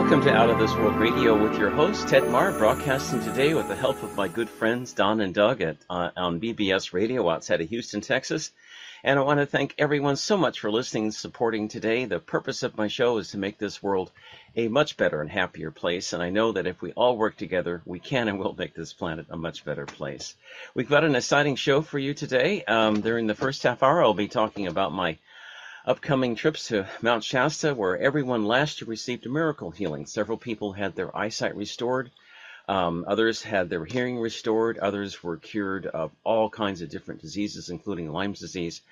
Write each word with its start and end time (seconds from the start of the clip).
welcome 0.00 0.22
to 0.22 0.34
Out 0.34 0.48
of 0.48 0.58
This 0.58 0.74
World 0.76 0.96
Radio 0.96 1.36
with 1.36 1.58
your 1.58 1.68
host, 1.68 2.08
Ted 2.08 2.26
Mahr, 2.26 2.52
broadcasting 2.52 3.22
today 3.22 3.52
with 3.52 3.68
the 3.68 3.76
help 3.76 4.02
of 4.02 4.16
my 4.16 4.28
good 4.28 4.48
friends 4.48 4.94
Don 4.94 5.20
and 5.20 5.34
Doug 5.34 5.60
at, 5.60 5.76
uh, 5.90 6.08
on 6.16 6.40
BBS 6.40 6.94
Radio 6.94 7.28
outside 7.28 7.60
of 7.60 7.68
Houston, 7.68 8.00
Texas. 8.00 8.50
And 9.04 9.18
I 9.18 9.22
want 9.22 9.40
to 9.40 9.46
thank 9.46 9.74
everyone 9.76 10.16
so 10.16 10.38
much 10.38 10.58
for 10.58 10.70
listening 10.70 11.04
and 11.04 11.14
supporting 11.14 11.68
today. 11.68 12.06
The 12.06 12.18
purpose 12.18 12.62
of 12.62 12.78
my 12.78 12.88
show 12.88 13.18
is 13.18 13.32
to 13.32 13.38
make 13.38 13.58
this 13.58 13.82
world 13.82 14.10
a 14.56 14.68
much 14.68 14.96
better 14.96 15.20
and 15.20 15.30
happier 15.30 15.70
place. 15.70 16.14
And 16.14 16.22
I 16.22 16.30
know 16.30 16.52
that 16.52 16.66
if 16.66 16.80
we 16.80 16.92
all 16.92 17.18
work 17.18 17.36
together, 17.36 17.82
we 17.84 17.98
can 17.98 18.26
and 18.28 18.38
will 18.38 18.56
make 18.56 18.74
this 18.74 18.94
planet 18.94 19.26
a 19.28 19.36
much 19.36 19.66
better 19.66 19.84
place. 19.84 20.34
We've 20.74 20.88
got 20.88 21.04
an 21.04 21.14
exciting 21.14 21.56
show 21.56 21.82
for 21.82 21.98
you 21.98 22.14
today. 22.14 22.64
Um, 22.64 23.02
during 23.02 23.26
the 23.26 23.34
first 23.34 23.62
half 23.64 23.82
hour, 23.82 24.02
I'll 24.02 24.14
be 24.14 24.28
talking 24.28 24.66
about 24.66 24.94
my 24.94 25.18
upcoming 25.86 26.34
trips 26.34 26.68
to 26.68 26.86
Mount 27.00 27.24
Shasta, 27.24 27.74
where 27.74 27.98
everyone 27.98 28.44
last 28.44 28.80
year 28.80 28.88
received 28.88 29.26
a 29.26 29.28
miracle 29.30 29.70
healing. 29.70 30.06
Several 30.06 30.36
people 30.36 30.72
had 30.72 30.94
their 30.94 31.16
eyesight 31.16 31.56
restored. 31.56 32.10
Um, 32.68 33.04
others 33.08 33.42
had 33.42 33.68
their 33.68 33.84
hearing 33.84 34.18
restored. 34.18 34.78
Others 34.78 35.22
were 35.22 35.36
cured 35.36 35.86
of 35.86 36.12
all 36.22 36.48
kinds 36.50 36.82
of 36.82 36.90
different 36.90 37.20
diseases, 37.20 37.70
including 37.70 38.12
Lyme's 38.12 38.40
disease. 38.40 38.82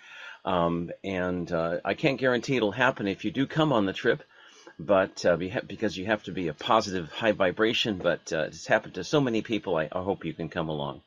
Um, 0.45 0.91
and 1.05 1.51
uh, 1.53 1.79
I 1.85 1.95
can't 1.95 2.19
guarantee 2.19 2.57
it'll 2.57 2.73
happen 2.73 3.07
if 3.07 3.25
you 3.25 3.31
do 3.31 3.47
come 3.47 3.73
on 3.73 3.87
the 3.87 3.93
trip, 3.93 4.23
but 4.79 5.25
uh, 5.27 5.37
because 5.37 5.97
you 5.97 6.07
have 6.07 6.23
to 6.25 6.33
be 6.33 6.49
a 6.49 6.55
positive, 6.55 7.13
high 7.13 7.33
vibration. 7.33 7.99
But 7.99 8.33
uh, 8.33 8.47
it's 8.49 8.67
happened 8.67 8.95
to 8.95 9.05
so 9.05 9.21
many 9.21 9.43
people. 9.43 9.77
I, 9.77 9.89
I 9.93 10.03
hope 10.03 10.25
you 10.25 10.33
can 10.33 10.49
come 10.49 10.69
along. 10.69 11.03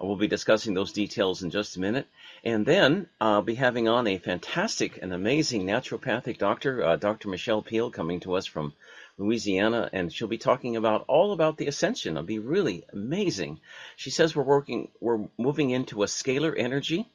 We'll 0.00 0.16
be 0.16 0.28
discussing 0.28 0.74
those 0.74 0.92
details 0.92 1.42
in 1.42 1.50
just 1.50 1.76
a 1.76 1.80
minute. 1.80 2.06
And 2.44 2.66
then 2.66 3.08
I'll 3.20 3.42
be 3.42 3.54
having 3.54 3.88
on 3.88 4.06
a 4.06 4.18
fantastic 4.18 4.98
and 5.00 5.12
amazing 5.12 5.64
naturopathic 5.66 6.38
doctor, 6.38 6.84
uh, 6.84 6.96
Dr. 6.96 7.28
Michelle 7.28 7.62
Peal, 7.62 7.90
coming 7.90 8.20
to 8.20 8.34
us 8.34 8.46
from 8.46 8.74
Louisiana, 9.18 9.88
and 9.92 10.12
she'll 10.12 10.28
be 10.28 10.38
talking 10.38 10.76
about 10.76 11.04
all 11.08 11.32
about 11.32 11.56
the 11.56 11.66
ascension. 11.66 12.16
It'll 12.16 12.26
be 12.26 12.38
really 12.38 12.84
amazing. 12.92 13.60
She 13.96 14.10
says 14.10 14.36
we're 14.36 14.42
working, 14.42 14.90
we're 15.00 15.26
moving 15.38 15.70
into 15.70 16.02
a 16.02 16.06
scalar 16.06 16.54
energy 16.56 17.08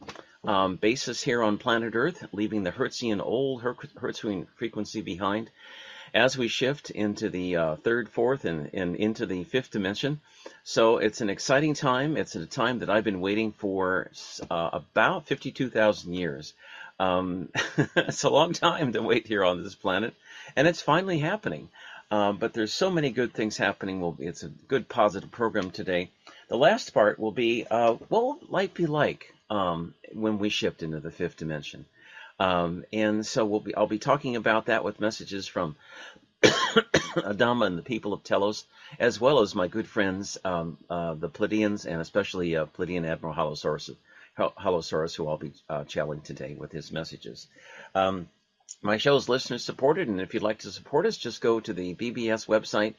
um, 0.43 0.77
basis 0.77 1.21
here 1.21 1.43
on 1.43 1.59
planet 1.59 1.93
Earth, 1.95 2.25
leaving 2.31 2.63
the 2.63 2.71
Hertzian 2.71 3.21
old 3.21 3.61
Hertzian 3.61 4.47
frequency 4.55 5.01
behind 5.01 5.51
as 6.13 6.37
we 6.37 6.47
shift 6.47 6.89
into 6.89 7.29
the 7.29 7.55
uh, 7.55 7.75
third, 7.77 8.09
fourth, 8.09 8.45
and, 8.45 8.69
and 8.73 8.95
into 8.95 9.25
the 9.25 9.43
fifth 9.43 9.71
dimension. 9.71 10.19
So 10.63 10.97
it's 10.97 11.21
an 11.21 11.29
exciting 11.29 11.73
time. 11.73 12.17
It's 12.17 12.35
a 12.35 12.45
time 12.45 12.79
that 12.79 12.89
I've 12.89 13.03
been 13.03 13.21
waiting 13.21 13.51
for 13.51 14.11
uh, 14.49 14.69
about 14.73 15.27
52,000 15.27 16.13
years. 16.13 16.53
Um, 16.99 17.49
it's 17.95 18.23
a 18.23 18.29
long 18.29 18.53
time 18.53 18.93
to 18.93 19.01
wait 19.01 19.27
here 19.27 19.43
on 19.43 19.63
this 19.63 19.75
planet, 19.75 20.13
and 20.55 20.67
it's 20.67 20.81
finally 20.81 21.19
happening. 21.19 21.69
Uh, 22.11 22.33
but 22.33 22.53
there's 22.53 22.73
so 22.73 22.91
many 22.91 23.09
good 23.09 23.33
things 23.33 23.55
happening. 23.55 24.01
Well, 24.01 24.17
it's 24.19 24.43
a 24.43 24.49
good 24.49 24.89
positive 24.89 25.31
program 25.31 25.71
today. 25.71 26.09
The 26.49 26.57
last 26.57 26.93
part 26.93 27.17
will 27.17 27.31
be 27.31 27.65
uh, 27.71 27.93
what 27.93 28.23
will 28.23 28.39
life 28.49 28.73
be 28.73 28.85
like 28.85 29.33
um, 29.49 29.93
when 30.13 30.37
we 30.37 30.49
shift 30.49 30.83
into 30.83 30.99
the 30.99 31.11
fifth 31.11 31.37
dimension? 31.37 31.85
Um, 32.39 32.85
and 32.91 33.25
so 33.25 33.45
we'll 33.45 33.59
be, 33.59 33.75
I'll 33.75 33.87
be 33.87 33.99
talking 33.99 34.35
about 34.35 34.65
that 34.67 34.83
with 34.83 34.99
messages 34.99 35.47
from 35.47 35.75
Adama 36.43 37.67
and 37.67 37.77
the 37.77 37.83
people 37.83 38.13
of 38.13 38.23
Telos, 38.23 38.65
as 38.99 39.19
well 39.19 39.41
as 39.41 39.53
my 39.53 39.67
good 39.67 39.87
friends, 39.87 40.37
um, 40.43 40.77
uh, 40.89 41.13
the 41.13 41.29
Pleiadians, 41.29 41.85
and 41.85 42.01
especially 42.01 42.55
uh, 42.55 42.65
Pleiadian 42.65 43.07
Admiral 43.07 43.35
Halosaurus, 43.35 43.95
Halosaurus, 44.37 45.15
who 45.15 45.27
I'll 45.27 45.37
be 45.37 45.53
uh, 45.69 45.83
chatting 45.83 46.21
today 46.21 46.55
with 46.57 46.71
his 46.71 46.91
messages. 46.91 47.47
Um, 47.93 48.27
my 48.81 48.97
show 48.97 49.15
is 49.15 49.29
listener 49.29 49.57
supported, 49.59 50.07
and 50.07 50.21
if 50.21 50.33
you'd 50.33 50.43
like 50.43 50.59
to 50.59 50.71
support 50.71 51.05
us, 51.05 51.17
just 51.17 51.41
go 51.41 51.59
to 51.59 51.73
the 51.73 51.93
BBS 51.93 52.47
website 52.47 52.95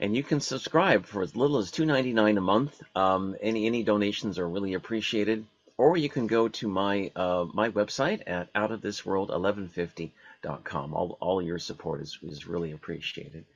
and 0.00 0.14
you 0.14 0.22
can 0.22 0.40
subscribe 0.40 1.06
for 1.06 1.22
as 1.22 1.34
little 1.34 1.58
as 1.58 1.70
$2.99 1.70 2.38
a 2.38 2.40
month. 2.40 2.80
Um, 2.94 3.36
any 3.40 3.66
any 3.66 3.82
donations 3.82 4.38
are 4.38 4.48
really 4.48 4.74
appreciated 4.74 5.44
or 5.78 5.96
you 5.96 6.10
can 6.10 6.26
go 6.26 6.48
to 6.48 6.68
my 6.68 7.10
uh, 7.16 7.46
my 7.54 7.70
website 7.70 8.20
at 8.26 8.52
outofthisworld1150.com. 8.52 10.94
All, 10.94 11.16
all 11.20 11.40
your 11.40 11.58
support 11.58 12.02
is, 12.02 12.18
is 12.22 12.46
really 12.46 12.72
appreciated. 12.72 13.46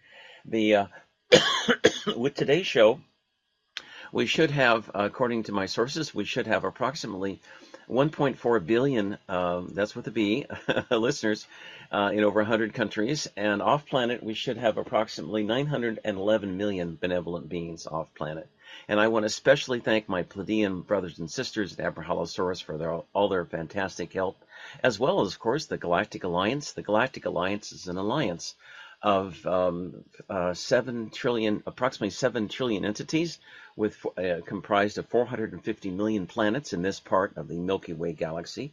The 0.46 0.76
uh, 0.76 0.86
with 2.16 2.34
today's 2.34 2.66
show, 2.66 3.00
we 4.12 4.26
should 4.26 4.50
have, 4.50 4.90
according 4.94 5.44
to 5.44 5.52
my 5.52 5.66
sources, 5.66 6.14
we 6.14 6.24
should 6.24 6.46
have 6.46 6.64
approximately 6.64 7.40
1.4 7.88 8.66
billion, 8.66 9.18
uh, 9.28 9.62
that's 9.68 9.94
with 9.94 10.06
a 10.06 10.10
B, 10.10 10.46
listeners 10.90 11.46
uh, 11.90 12.10
in 12.12 12.24
over 12.24 12.40
100 12.40 12.74
countries. 12.74 13.28
And 13.36 13.60
off 13.60 13.86
planet, 13.86 14.22
we 14.22 14.34
should 14.34 14.58
have 14.58 14.78
approximately 14.78 15.42
911 15.42 16.56
million 16.56 16.96
benevolent 17.00 17.48
beings 17.48 17.86
off 17.86 18.14
planet. 18.14 18.48
And 18.88 19.00
I 19.00 19.08
want 19.08 19.22
to 19.24 19.26
especially 19.26 19.80
thank 19.80 20.08
my 20.08 20.22
Pleiadian 20.22 20.86
brothers 20.86 21.18
and 21.18 21.30
sisters 21.30 21.78
at 21.78 21.94
Abrahalosaurus 21.94 22.62
for 22.62 22.76
their, 22.76 22.92
all 23.12 23.28
their 23.28 23.44
fantastic 23.44 24.12
help, 24.12 24.42
as 24.82 24.98
well 24.98 25.20
as, 25.20 25.32
of 25.32 25.38
course, 25.38 25.66
the 25.66 25.78
Galactic 25.78 26.24
Alliance. 26.24 26.72
The 26.72 26.82
Galactic 26.82 27.26
Alliance 27.26 27.72
is 27.72 27.88
an 27.88 27.96
alliance 27.96 28.54
of 29.02 29.44
um, 29.46 30.04
uh, 30.30 30.54
seven 30.54 31.10
trillion, 31.10 31.62
approximately 31.66 32.10
seven 32.10 32.48
trillion 32.48 32.84
entities, 32.84 33.38
with 33.76 33.96
uh, 34.16 34.40
comprised 34.46 34.98
of 34.98 35.08
450 35.08 35.90
million 35.90 36.26
planets 36.26 36.72
in 36.72 36.82
this 36.82 37.00
part 37.00 37.36
of 37.36 37.48
the 37.48 37.58
Milky 37.58 37.92
Way 37.92 38.12
galaxy. 38.12 38.72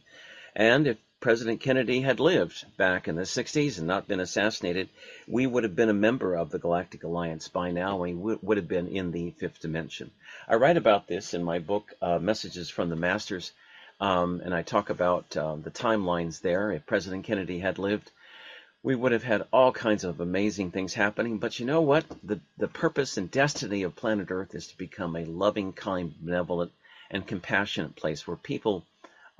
And 0.54 0.86
if 0.86 0.98
President 1.20 1.60
Kennedy 1.60 2.00
had 2.00 2.18
lived 2.18 2.64
back 2.78 3.06
in 3.06 3.14
the 3.14 3.22
60s 3.22 3.76
and 3.76 3.86
not 3.86 4.08
been 4.08 4.20
assassinated, 4.20 4.88
we 5.28 5.46
would 5.46 5.64
have 5.64 5.76
been 5.76 5.90
a 5.90 5.94
member 5.94 6.34
of 6.34 6.48
the 6.50 6.58
Galactic 6.58 7.04
Alliance 7.04 7.46
by 7.46 7.70
now. 7.70 7.98
We 7.98 8.14
would 8.14 8.56
have 8.56 8.68
been 8.68 8.88
in 8.88 9.10
the 9.10 9.32
fifth 9.32 9.60
dimension. 9.60 10.12
I 10.48 10.54
write 10.54 10.78
about 10.78 11.08
this 11.08 11.34
in 11.34 11.44
my 11.44 11.58
book, 11.58 11.92
uh, 12.00 12.18
Messages 12.18 12.70
from 12.70 12.88
the 12.88 12.96
Masters, 12.96 13.52
um, 14.00 14.40
and 14.42 14.54
I 14.54 14.62
talk 14.62 14.88
about 14.88 15.36
uh, 15.36 15.56
the 15.56 15.70
timelines 15.70 16.40
there. 16.40 16.72
If 16.72 16.86
President 16.86 17.24
Kennedy 17.24 17.58
had 17.58 17.78
lived, 17.78 18.10
we 18.82 18.96
would 18.96 19.12
have 19.12 19.22
had 19.22 19.46
all 19.52 19.72
kinds 19.72 20.04
of 20.04 20.20
amazing 20.20 20.70
things 20.70 20.94
happening. 20.94 21.36
But 21.36 21.60
you 21.60 21.66
know 21.66 21.82
what? 21.82 22.06
The, 22.24 22.40
the 22.56 22.68
purpose 22.68 23.18
and 23.18 23.30
destiny 23.30 23.82
of 23.82 23.94
planet 23.94 24.30
Earth 24.30 24.54
is 24.54 24.68
to 24.68 24.78
become 24.78 25.16
a 25.16 25.26
loving, 25.26 25.74
kind, 25.74 26.14
benevolent, 26.18 26.72
and 27.10 27.26
compassionate 27.26 27.94
place 27.94 28.26
where 28.26 28.38
people 28.38 28.86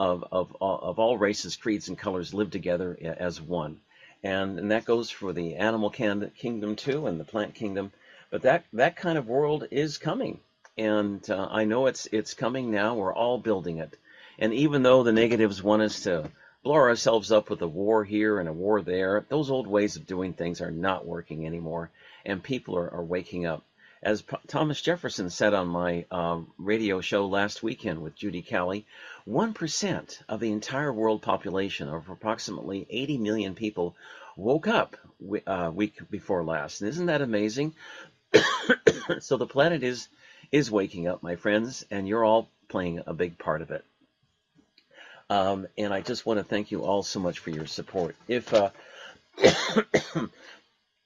of, 0.00 0.24
of, 0.32 0.56
of 0.62 0.98
all 0.98 1.18
races, 1.18 1.56
creeds, 1.56 1.88
and 1.88 1.98
colors 1.98 2.32
live 2.32 2.50
together 2.50 2.96
as 3.18 3.38
one. 3.38 3.80
And, 4.22 4.58
and 4.58 4.70
that 4.70 4.86
goes 4.86 5.10
for 5.10 5.34
the 5.34 5.56
animal 5.56 5.90
kingdom 5.90 6.76
too 6.76 7.06
and 7.06 7.20
the 7.20 7.24
plant 7.24 7.54
kingdom. 7.54 7.92
But 8.30 8.42
that, 8.42 8.64
that 8.72 8.96
kind 8.96 9.18
of 9.18 9.28
world 9.28 9.68
is 9.70 9.98
coming. 9.98 10.40
And 10.78 11.28
uh, 11.28 11.48
I 11.50 11.64
know 11.64 11.86
it's, 11.86 12.08
it's 12.12 12.32
coming 12.32 12.70
now. 12.70 12.94
We're 12.94 13.14
all 13.14 13.36
building 13.36 13.76
it. 13.76 13.94
And 14.38 14.54
even 14.54 14.82
though 14.82 15.02
the 15.02 15.12
negatives 15.12 15.62
want 15.62 15.82
us 15.82 16.04
to 16.04 16.30
blow 16.62 16.76
ourselves 16.76 17.30
up 17.30 17.50
with 17.50 17.60
a 17.60 17.68
war 17.68 18.02
here 18.02 18.40
and 18.40 18.48
a 18.48 18.54
war 18.54 18.80
there, 18.80 19.26
those 19.28 19.50
old 19.50 19.66
ways 19.66 19.96
of 19.96 20.06
doing 20.06 20.32
things 20.32 20.62
are 20.62 20.70
not 20.70 21.04
working 21.04 21.46
anymore. 21.46 21.90
And 22.24 22.42
people 22.42 22.78
are, 22.78 22.90
are 22.90 23.04
waking 23.04 23.44
up. 23.44 23.64
As 24.02 24.24
Thomas 24.46 24.80
Jefferson 24.80 25.28
said 25.28 25.52
on 25.52 25.68
my 25.68 26.06
uh, 26.10 26.40
radio 26.56 27.02
show 27.02 27.26
last 27.26 27.62
weekend 27.62 28.00
with 28.00 28.14
Judy 28.16 28.40
Callie, 28.40 28.86
1% 29.28 30.22
of 30.26 30.40
the 30.40 30.52
entire 30.52 30.90
world 30.90 31.20
population 31.20 31.88
of 31.88 32.08
approximately 32.08 32.86
80 32.88 33.18
million 33.18 33.54
people 33.54 33.94
woke 34.36 34.66
up 34.66 34.96
uh, 35.46 35.70
week 35.74 35.98
before 36.10 36.42
last. 36.42 36.80
And 36.80 36.88
isn't 36.88 37.06
that 37.06 37.20
amazing? 37.20 37.74
so 39.20 39.36
the 39.36 39.46
planet 39.46 39.82
is 39.82 40.08
is 40.50 40.70
waking 40.70 41.06
up, 41.06 41.22
my 41.22 41.36
friends, 41.36 41.84
and 41.90 42.08
you're 42.08 42.24
all 42.24 42.48
playing 42.68 43.02
a 43.06 43.12
big 43.12 43.38
part 43.38 43.60
of 43.60 43.70
it. 43.70 43.84
Um, 45.28 45.68
and 45.76 45.92
I 45.92 46.00
just 46.00 46.24
want 46.24 46.40
to 46.40 46.44
thank 46.44 46.70
you 46.72 46.84
all 46.84 47.02
so 47.02 47.20
much 47.20 47.38
for 47.38 47.50
your 47.50 47.66
support. 47.66 48.16
If 48.26 48.52
uh, 48.52 48.70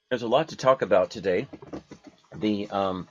there's 0.09 0.23
a 0.23 0.29
lot 0.29 0.49
to 0.49 0.57
talk 0.57 0.81
about 0.81 1.11
today, 1.11 1.47
the 2.41 2.69
um, 2.71 3.09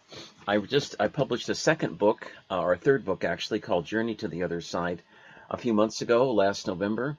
I 0.47 0.57
just 0.59 0.95
I 0.99 1.07
published 1.07 1.49
a 1.49 1.55
second 1.55 1.97
book, 1.97 2.31
uh, 2.49 2.59
or 2.59 2.73
a 2.73 2.77
third 2.77 3.05
book 3.05 3.23
actually, 3.23 3.59
called 3.59 3.85
Journey 3.85 4.15
to 4.15 4.27
the 4.27 4.43
Other 4.43 4.61
Side, 4.61 5.01
a 5.49 5.57
few 5.57 5.73
months 5.73 6.01
ago, 6.01 6.31
last 6.33 6.67
November, 6.67 7.17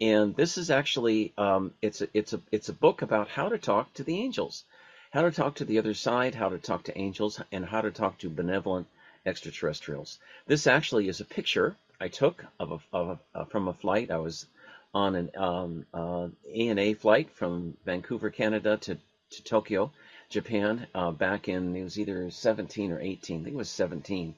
and 0.00 0.36
this 0.36 0.58
is 0.58 0.70
actually 0.70 1.32
um, 1.38 1.72
it's 1.80 2.02
a, 2.02 2.08
it's 2.12 2.32
a 2.32 2.40
it's 2.52 2.68
a 2.68 2.74
book 2.74 3.02
about 3.02 3.28
how 3.28 3.48
to 3.48 3.58
talk 3.58 3.92
to 3.94 4.04
the 4.04 4.20
angels, 4.20 4.64
how 5.10 5.22
to 5.22 5.30
talk 5.30 5.56
to 5.56 5.64
the 5.64 5.78
other 5.78 5.94
side, 5.94 6.34
how 6.34 6.48
to 6.48 6.58
talk 6.58 6.84
to 6.84 6.98
angels, 6.98 7.40
and 7.52 7.64
how 7.64 7.80
to 7.80 7.90
talk 7.90 8.18
to 8.18 8.28
benevolent 8.28 8.86
extraterrestrials. 9.24 10.18
This 10.46 10.66
actually 10.66 11.08
is 11.08 11.20
a 11.20 11.24
picture 11.24 11.76
I 12.00 12.08
took 12.08 12.44
of 12.60 12.72
a, 12.72 12.96
of 12.96 13.18
a, 13.34 13.38
uh, 13.38 13.44
from 13.46 13.68
a 13.68 13.72
flight. 13.72 14.10
I 14.10 14.18
was 14.18 14.46
on 14.92 15.14
an 15.14 15.30
um, 15.36 15.86
uh, 15.94 16.28
ANA 16.54 16.94
flight 16.94 17.30
from 17.30 17.76
Vancouver, 17.84 18.30
Canada 18.30 18.76
to 18.78 18.98
to 19.30 19.42
Tokyo 19.42 19.90
Japan 20.28 20.86
uh, 20.94 21.10
back 21.12 21.48
in 21.48 21.76
it 21.76 21.82
was 21.82 21.98
either 21.98 22.30
17 22.30 22.92
or 22.92 23.00
18. 23.00 23.40
I 23.40 23.44
think 23.44 23.54
it 23.54 23.58
was 23.58 23.70
17. 23.70 24.34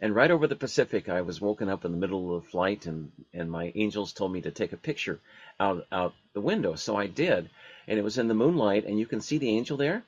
And 0.00 0.14
right 0.14 0.30
over 0.30 0.46
the 0.46 0.56
Pacific, 0.56 1.08
I 1.08 1.22
was 1.22 1.40
woken 1.40 1.68
up 1.68 1.84
in 1.84 1.90
the 1.90 1.98
middle 1.98 2.36
of 2.36 2.44
the 2.44 2.50
flight, 2.50 2.86
and 2.86 3.10
and 3.32 3.50
my 3.50 3.72
angels 3.74 4.12
told 4.12 4.32
me 4.32 4.40
to 4.42 4.52
take 4.52 4.72
a 4.72 4.76
picture 4.76 5.18
out 5.58 5.86
out 5.90 6.14
the 6.34 6.40
window. 6.40 6.76
So 6.76 6.96
I 6.96 7.08
did, 7.08 7.50
and 7.88 7.98
it 7.98 8.02
was 8.02 8.18
in 8.18 8.28
the 8.28 8.34
moonlight, 8.34 8.84
and 8.84 8.98
you 8.98 9.06
can 9.06 9.20
see 9.20 9.38
the 9.38 9.50
angel 9.50 9.76
there. 9.76 10.04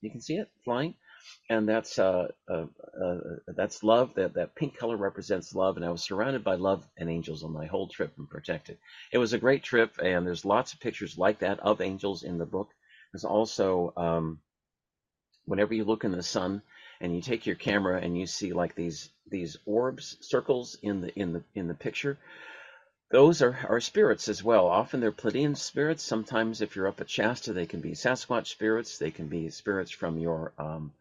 You 0.00 0.10
can 0.10 0.22
see 0.22 0.36
it 0.36 0.48
flying, 0.64 0.94
and 1.50 1.68
that's 1.68 1.98
uh, 1.98 2.28
uh, 2.48 2.66
uh, 3.04 3.18
that's 3.48 3.82
love. 3.82 4.14
That 4.14 4.34
that 4.34 4.54
pink 4.54 4.78
color 4.78 4.96
represents 4.96 5.54
love, 5.54 5.76
and 5.76 5.84
I 5.84 5.90
was 5.90 6.02
surrounded 6.02 6.42
by 6.42 6.54
love 6.54 6.82
and 6.96 7.10
angels 7.10 7.44
on 7.44 7.52
my 7.52 7.66
whole 7.66 7.88
trip 7.88 8.14
and 8.16 8.28
protected. 8.28 8.78
It 9.12 9.18
was 9.18 9.34
a 9.34 9.38
great 9.38 9.62
trip, 9.62 9.98
and 10.02 10.26
there's 10.26 10.46
lots 10.46 10.72
of 10.72 10.80
pictures 10.80 11.18
like 11.18 11.40
that 11.40 11.60
of 11.60 11.82
angels 11.82 12.22
in 12.22 12.38
the 12.38 12.46
book. 12.46 12.70
There's 13.12 13.24
also 13.24 13.92
um, 13.98 14.40
whenever 15.46 15.74
you 15.74 15.84
look 15.84 16.04
in 16.04 16.12
the 16.12 16.22
sun 16.22 16.62
and 17.00 17.14
you 17.14 17.20
take 17.20 17.46
your 17.46 17.56
camera 17.56 18.00
and 18.00 18.18
you 18.18 18.26
see 18.26 18.52
like 18.52 18.74
these 18.74 19.10
these 19.28 19.56
orbs 19.66 20.16
circles 20.20 20.76
in 20.82 21.00
the 21.00 21.18
in 21.18 21.32
the 21.32 21.42
in 21.54 21.68
the 21.68 21.74
picture 21.74 22.18
those 23.10 23.42
are, 23.42 23.56
are 23.68 23.80
spirits 23.80 24.28
as 24.28 24.42
well. 24.42 24.66
Often 24.66 24.98
they're 24.98 25.12
Pleiadian 25.12 25.56
spirits. 25.56 26.02
Sometimes, 26.02 26.60
if 26.60 26.74
you're 26.74 26.88
up 26.88 27.00
at 27.00 27.08
Shasta, 27.08 27.52
they 27.52 27.64
can 27.64 27.80
be 27.80 27.92
Sasquatch 27.92 28.48
spirits. 28.48 28.98
They 28.98 29.12
can 29.12 29.28
be 29.28 29.50
spirits 29.50 29.92
from 29.92 30.18
your 30.18 30.52
um, 30.58 30.92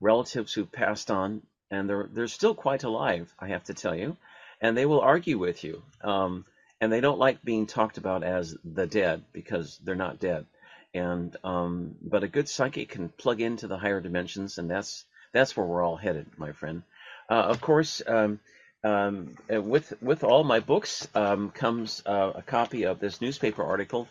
relatives 0.00 0.54
who 0.54 0.64
passed 0.64 1.10
on, 1.10 1.42
and 1.70 1.86
they're 1.86 2.08
they're 2.10 2.28
still 2.28 2.54
quite 2.54 2.84
alive. 2.84 3.32
I 3.38 3.48
have 3.48 3.64
to 3.64 3.74
tell 3.74 3.94
you, 3.94 4.16
and 4.62 4.76
they 4.76 4.86
will 4.86 5.00
argue 5.00 5.36
with 5.38 5.62
you. 5.62 5.82
Um, 6.02 6.46
and 6.80 6.90
they 6.90 7.02
don't 7.02 7.18
like 7.18 7.44
being 7.44 7.66
talked 7.66 7.98
about 7.98 8.22
as 8.22 8.56
the 8.64 8.86
dead 8.86 9.24
because 9.32 9.78
they're 9.84 9.94
not 9.94 10.20
dead. 10.20 10.46
And 10.94 11.36
um, 11.44 11.96
but 12.00 12.22
a 12.22 12.28
good 12.28 12.48
psychic 12.48 12.90
can 12.90 13.10
plug 13.10 13.40
into 13.40 13.68
the 13.68 13.78
higher 13.78 14.00
dimensions, 14.00 14.58
and 14.58 14.70
that's 14.70 15.04
that's 15.32 15.56
where 15.56 15.66
we're 15.66 15.82
all 15.82 15.96
headed, 15.96 16.26
my 16.36 16.52
friend. 16.52 16.82
Uh, 17.28 17.34
of 17.34 17.60
course. 17.60 18.02
Um, 18.06 18.40
um, 18.84 19.34
uh, 19.52 19.60
with 19.60 19.92
with 20.00 20.22
all 20.22 20.44
my 20.44 20.60
books 20.60 21.08
um, 21.14 21.50
comes 21.50 22.02
uh, 22.06 22.32
a 22.36 22.42
copy 22.42 22.84
of 22.84 23.00
this 23.00 23.20
newspaper 23.20 23.64
article 23.64 24.08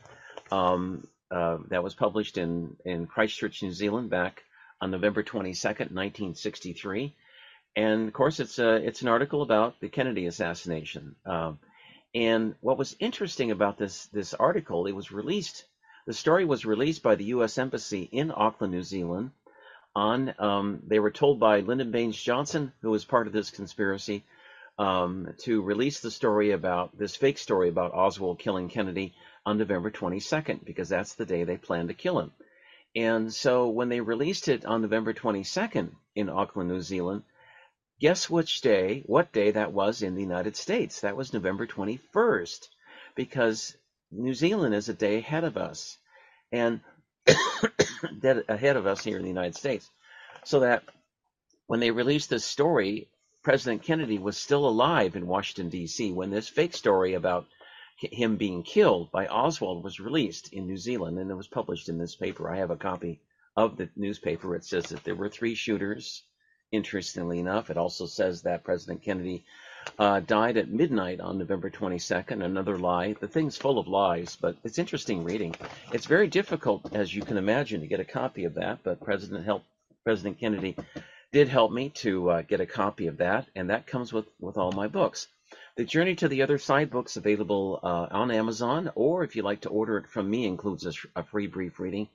um, 0.51 1.07
uh, 1.31 1.57
that 1.69 1.83
was 1.83 1.95
published 1.95 2.37
in 2.37 2.75
in 2.85 3.07
Christchurch, 3.07 3.63
New 3.63 3.71
Zealand, 3.71 4.09
back 4.09 4.43
on 4.81 4.91
November 4.91 5.23
22nd, 5.23 5.91
1963. 5.91 7.15
And 7.75 8.07
of 8.07 8.13
course, 8.13 8.39
it's 8.39 8.59
a 8.59 8.75
it's 8.75 9.01
an 9.01 9.07
article 9.07 9.41
about 9.41 9.79
the 9.79 9.89
Kennedy 9.89 10.25
assassination. 10.25 11.15
Um, 11.25 11.59
and 12.13 12.55
what 12.61 12.77
was 12.77 12.95
interesting 12.99 13.51
about 13.51 13.77
this 13.77 14.07
this 14.07 14.33
article, 14.33 14.85
it 14.87 14.93
was 14.93 15.11
released. 15.11 15.65
The 16.07 16.13
story 16.13 16.45
was 16.45 16.65
released 16.65 17.03
by 17.03 17.15
the 17.15 17.25
U.S. 17.35 17.57
Embassy 17.57 18.03
in 18.03 18.31
Auckland, 18.31 18.71
New 18.71 18.81
Zealand. 18.81 19.31
On 19.93 20.33
um, 20.39 20.81
they 20.87 20.99
were 20.99 21.11
told 21.11 21.37
by 21.37 21.59
Lyndon 21.59 21.91
Baines 21.91 22.15
Johnson, 22.15 22.71
who 22.81 22.91
was 22.91 23.03
part 23.03 23.27
of 23.27 23.33
this 23.33 23.49
conspiracy, 23.51 24.23
um, 24.79 25.33
to 25.39 25.61
release 25.61 25.99
the 25.99 26.09
story 26.09 26.51
about 26.51 26.97
this 26.97 27.17
fake 27.17 27.37
story 27.37 27.67
about 27.67 27.93
Oswald 27.93 28.39
killing 28.39 28.69
Kennedy 28.69 29.15
on 29.45 29.57
November 29.57 29.91
22nd, 29.91 30.63
because 30.63 30.87
that's 30.87 31.15
the 31.15 31.25
day 31.25 31.43
they 31.43 31.57
planned 31.57 31.89
to 31.89 31.93
kill 31.93 32.21
him. 32.21 32.31
And 32.95 33.33
so 33.33 33.67
when 33.67 33.89
they 33.89 33.99
released 33.99 34.47
it 34.47 34.63
on 34.63 34.81
November 34.81 35.13
22nd 35.13 35.91
in 36.15 36.29
Auckland, 36.29 36.69
New 36.69 36.79
Zealand, 36.79 37.23
guess 37.99 38.29
which 38.29 38.61
day, 38.61 39.03
what 39.07 39.33
day 39.33 39.51
that 39.51 39.73
was 39.73 40.01
in 40.01 40.15
the 40.15 40.21
United 40.21 40.55
States? 40.55 41.01
That 41.01 41.17
was 41.17 41.33
November 41.33 41.67
21st, 41.67 42.69
because 43.13 43.75
New 44.11 44.33
Zealand 44.33 44.73
is 44.73 44.89
a 44.89 44.93
day 44.93 45.17
ahead 45.17 45.43
of 45.43 45.57
us, 45.57 45.97
and 46.51 46.81
ahead 48.23 48.77
of 48.77 48.85
us 48.87 49.03
here 49.03 49.17
in 49.17 49.23
the 49.23 49.29
United 49.29 49.55
States. 49.55 49.89
So 50.43 50.61
that 50.61 50.83
when 51.67 51.79
they 51.79 51.91
released 51.91 52.29
this 52.29 52.45
story 52.45 53.09
President 53.47 53.81
Kennedy 53.81 54.19
was 54.19 54.35
still 54.37 54.67
alive 54.67 55.15
in 55.15 55.25
Washington, 55.25 55.69
D.C., 55.69 56.11
when 56.11 56.31
this 56.31 56.49
fake 56.49 56.73
story 56.73 57.13
about 57.13 57.47
him 57.95 58.35
being 58.35 58.61
killed 58.61 59.09
by 59.09 59.25
Oswald 59.27 59.85
was 59.85 60.01
released 60.01 60.51
in 60.51 60.67
New 60.67 60.75
Zealand 60.75 61.17
and 61.17 61.31
it 61.31 61.33
was 61.33 61.47
published 61.47 61.87
in 61.87 61.97
this 61.97 62.13
paper. 62.13 62.49
I 62.49 62.57
have 62.57 62.71
a 62.71 62.75
copy 62.75 63.21
of 63.55 63.77
the 63.77 63.89
newspaper. 63.95 64.53
It 64.53 64.65
says 64.65 64.89
that 64.89 65.05
there 65.05 65.15
were 65.15 65.29
three 65.29 65.55
shooters. 65.55 66.23
Interestingly 66.73 67.39
enough, 67.39 67.69
it 67.69 67.77
also 67.77 68.05
says 68.05 68.41
that 68.41 68.65
President 68.65 69.01
Kennedy 69.01 69.45
uh, 69.99 70.19
died 70.19 70.57
at 70.57 70.69
midnight 70.69 71.19
on 71.19 71.37
November 71.37 71.69
22nd. 71.69 72.43
Another 72.43 72.77
lie. 72.77 73.13
The 73.13 73.27
thing's 73.27 73.57
full 73.57 73.79
of 73.79 73.87
lies, 73.87 74.37
but 74.39 74.55
it's 74.63 74.79
interesting 74.79 75.23
reading. 75.23 75.55
It's 75.91 76.05
very 76.05 76.27
difficult, 76.27 76.93
as 76.93 77.13
you 77.13 77.21
can 77.21 77.37
imagine, 77.37 77.81
to 77.81 77.87
get 77.87 77.99
a 77.99 78.05
copy 78.05 78.45
of 78.45 78.55
that. 78.55 78.79
But 78.83 79.01
President 79.01 79.45
helped 79.45 79.65
President 80.03 80.39
Kennedy 80.39 80.75
did 81.33 81.49
help 81.49 81.71
me 81.71 81.89
to 81.89 82.29
uh, 82.29 82.41
get 82.41 82.61
a 82.61 82.65
copy 82.65 83.07
of 83.07 83.17
that, 83.17 83.45
and 83.55 83.69
that 83.69 83.85
comes 83.85 84.13
with, 84.13 84.25
with 84.39 84.57
all 84.57 84.71
my 84.71 84.87
books. 84.87 85.27
The 85.75 85.83
Journey 85.83 86.15
to 86.15 86.27
the 86.27 86.41
Other 86.43 86.57
Side 86.57 86.89
book's 86.89 87.17
available 87.17 87.79
uh, 87.83 88.07
on 88.11 88.31
Amazon, 88.31 88.89
or 88.95 89.23
if 89.23 89.35
you'd 89.35 89.45
like 89.45 89.61
to 89.61 89.69
order 89.69 89.97
it 89.97 90.07
from 90.07 90.29
me, 90.29 90.45
includes 90.45 90.85
a, 90.85 90.93
a 91.15 91.23
free 91.23 91.47
brief 91.47 91.79
reading. 91.79 92.07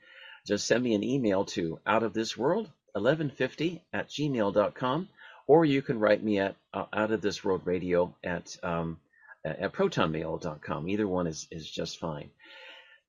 Just 0.46 0.66
send 0.66 0.82
me 0.82 0.94
an 0.94 1.04
email 1.04 1.44
to 1.44 1.78
outofthisworld1150 1.86 3.80
at 3.92 4.08
gmail.com, 4.08 5.08
or 5.52 5.66
you 5.66 5.82
can 5.82 5.98
write 5.98 6.24
me 6.24 6.38
at 6.38 6.56
uh, 6.72 6.86
outofthisworldradio 6.94 8.14
at, 8.24 8.56
um, 8.62 8.96
at 9.44 9.74
protonmail.com. 9.74 10.88
Either 10.88 11.06
one 11.06 11.26
is, 11.26 11.46
is 11.50 11.70
just 11.70 12.00
fine. 12.00 12.30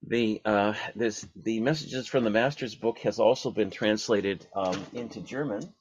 The 0.06 0.42
uh, 0.44 0.74
this 0.94 1.26
the 1.34 1.60
messages 1.60 2.06
from 2.06 2.24
the 2.24 2.30
Masters 2.30 2.74
book 2.74 2.98
has 2.98 3.18
also 3.18 3.50
been 3.50 3.70
translated 3.70 4.46
um, 4.54 4.84
into 4.92 5.22
German 5.22 5.72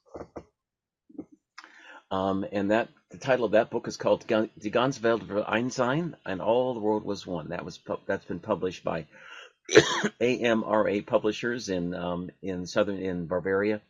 um, 2.09 2.45
and 2.49 2.71
that 2.71 2.87
the 3.11 3.17
title 3.17 3.43
of 3.43 3.51
that 3.51 3.69
book 3.69 3.89
is 3.89 3.97
called 3.97 4.25
Die 4.25 4.47
ganze 4.69 5.01
Welt 5.01 5.73
sein, 5.73 6.15
and 6.25 6.41
all 6.41 6.73
the 6.73 6.79
world 6.79 7.03
was 7.03 7.27
one. 7.27 7.49
That 7.49 7.65
was 7.65 7.81
that's 8.05 8.23
been 8.23 8.39
published 8.39 8.85
by 8.85 9.07
AMRA 10.21 11.05
Publishers 11.05 11.67
in 11.67 11.93
um, 11.93 12.29
in 12.41 12.65
southern 12.67 12.99
in 12.99 13.27
Bavaria. 13.27 13.81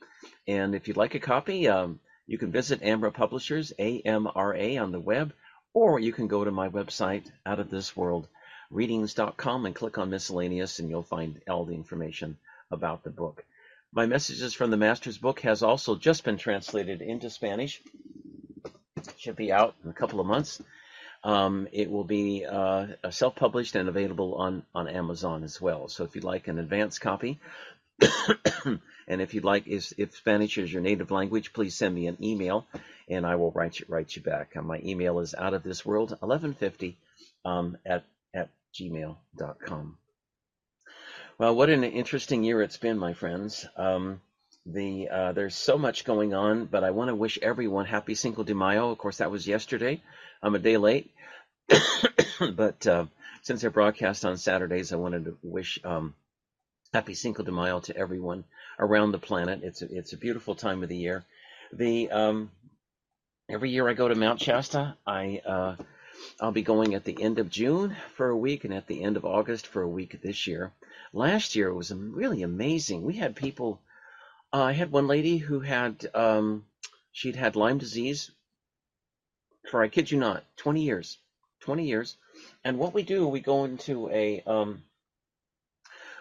And 0.48 0.74
if 0.74 0.88
you'd 0.88 0.98
like 0.98 1.14
a 1.14 1.20
copy, 1.20 1.68
um, 1.68 2.00
you 2.26 2.38
can 2.38 2.52
visit 2.52 2.82
AMRA 2.82 3.12
Publishers 3.12 3.74
AMRA 3.80 4.82
on 4.82 4.92
the 4.92 5.00
web, 5.00 5.34
or 5.74 6.00
you 6.00 6.14
can 6.14 6.28
go 6.28 6.44
to 6.44 6.52
my 6.52 6.70
website 6.70 7.30
out 7.46 7.60
of 7.60 7.70
this 7.70 7.96
world 7.96 8.28
readings.com 8.74 9.66
and 9.66 9.76
click 9.76 9.98
on 9.98 10.10
miscellaneous, 10.10 10.80
and 10.80 10.90
you'll 10.90 11.04
find 11.04 11.40
all 11.48 11.66
the 11.66 11.76
information 11.76 12.38
about 12.72 13.04
the 13.04 13.10
book. 13.10 13.46
My 13.92 14.08
Messages 14.08 14.54
from 14.54 14.72
the 14.72 14.78
Master's 14.78 15.18
book 15.18 15.42
has 15.42 15.62
also 15.62 15.96
just 15.96 16.24
been 16.24 16.38
translated 16.38 17.02
into 17.02 17.30
Spanish. 17.30 17.82
Should 19.18 19.36
be 19.36 19.52
out 19.52 19.76
in 19.84 19.92
a 19.92 19.94
couple 19.94 20.20
of 20.20 20.26
months. 20.26 20.62
Um, 21.24 21.68
it 21.72 21.90
will 21.90 22.04
be 22.04 22.46
uh, 22.46 22.88
self-published 23.10 23.76
and 23.76 23.88
available 23.88 24.36
on, 24.36 24.64
on 24.74 24.88
Amazon 24.88 25.44
as 25.44 25.62
well. 25.62 25.88
So 25.88 26.04
if 26.04 26.16
you'd 26.16 26.24
like 26.24 26.48
an 26.48 26.60
advance 26.60 27.00
copy, 27.00 27.40
and 29.08 29.22
if 29.22 29.34
you'd 29.34 29.44
like, 29.44 29.68
if, 29.68 29.94
if 29.98 30.16
Spanish 30.16 30.58
is 30.58 30.72
your 30.72 30.82
native 30.82 31.12
language, 31.12 31.54
please 31.54 31.76
send 31.76 31.94
me 31.94 32.08
an 32.08 32.18
email, 32.24 32.66
and 33.10 33.26
I 33.26 33.36
will 33.36 33.52
write 33.52 33.80
you 33.80 33.86
write 33.90 34.16
you 34.16 34.22
back. 34.22 34.56
my 34.56 34.80
email 34.84 35.20
is 35.20 35.36
out 35.36 35.54
of 35.54 35.64
this 35.64 35.86
world 35.86 36.12
1150 36.12 36.98
um, 37.46 37.78
at 37.86 38.06
at 38.34 38.50
gmail.com. 38.74 39.98
Well, 41.38 41.56
what 41.56 41.70
an 41.70 41.84
interesting 41.84 42.44
year 42.44 42.62
it's 42.62 42.78
been, 42.78 42.98
my 42.98 43.14
friends. 43.14 43.66
Um, 43.76 44.22
the 44.66 45.10
uh, 45.10 45.32
there's 45.34 45.56
so 45.56 45.78
much 45.78 46.06
going 46.06 46.34
on, 46.34 46.66
but 46.66 46.84
I 46.84 46.92
want 46.92 47.10
to 47.10 47.16
wish 47.16 47.38
everyone 47.42 47.86
happy 47.86 48.16
Cinco 48.16 48.44
de 48.44 48.56
Mayo. 48.56 48.92
Of 48.92 48.98
course, 48.98 49.18
that 49.18 49.32
was 49.32 49.48
yesterday. 49.48 50.02
I'm 50.42 50.56
a 50.56 50.60
day 50.60 50.78
late, 50.78 51.12
but 52.54 52.86
uh, 52.88 53.06
since 53.42 53.66
I 53.66 53.70
broadcast 53.70 54.24
on 54.26 54.38
Saturdays, 54.38 54.94
I 54.94 54.98
wanted 54.98 55.26
to 55.26 55.38
wish 55.44 55.80
um, 55.84 56.16
happy 56.94 57.16
Cinco 57.16 57.42
de 57.42 57.52
Mayo 57.52 57.80
to 57.80 57.98
everyone 57.98 58.44
around 58.78 59.12
the 59.12 59.18
planet. 59.18 59.62
It's 59.64 59.82
a, 59.82 59.88
it's 59.92 60.14
a 60.14 60.18
beautiful 60.18 60.54
time 60.54 60.84
of 60.84 60.90
the 60.90 60.98
year. 60.98 61.26
The 61.72 62.12
um, 62.12 62.52
every 63.50 63.72
year 63.72 63.90
I 63.90 63.94
go 63.94 64.08
to 64.08 64.16
Mount 64.16 64.40
Shasta, 64.40 64.96
I 65.06 65.42
uh, 65.46 65.76
I'll 66.40 66.52
be 66.52 66.62
going 66.62 66.94
at 66.94 67.04
the 67.04 67.22
end 67.22 67.40
of 67.40 67.50
June 67.50 67.96
for 68.16 68.30
a 68.30 68.38
week 68.38 68.64
and 68.64 68.74
at 68.74 68.86
the 68.86 69.02
end 69.02 69.18
of 69.18 69.26
August 69.26 69.66
for 69.66 69.82
a 69.82 69.90
week 69.90 70.22
this 70.22 70.46
year. 70.46 70.72
Last 71.12 71.56
year 71.56 71.74
was 71.74 71.92
really 71.92 72.44
amazing. 72.44 73.02
We 73.02 73.16
had 73.16 73.36
people. 73.36 73.82
Uh, 74.54 74.62
I 74.62 74.74
had 74.74 74.92
one 74.92 75.08
lady 75.08 75.38
who 75.38 75.62
had 75.62 76.08
um, 76.14 76.66
she'd 77.12 77.36
had 77.36 77.56
Lyme 77.56 77.80
disease 77.80 78.30
for 79.70 79.82
I 79.82 79.88
kid 79.88 80.12
you 80.12 80.20
not, 80.20 80.44
20 80.58 80.84
years, 80.84 81.18
20 81.62 81.88
years. 81.88 82.18
And 82.64 82.78
what 82.78 82.94
we 82.94 83.04
do, 83.04 83.28
we 83.28 83.40
go 83.40 83.64
into 83.64 84.10
a 84.10 84.42
um, 84.46 84.84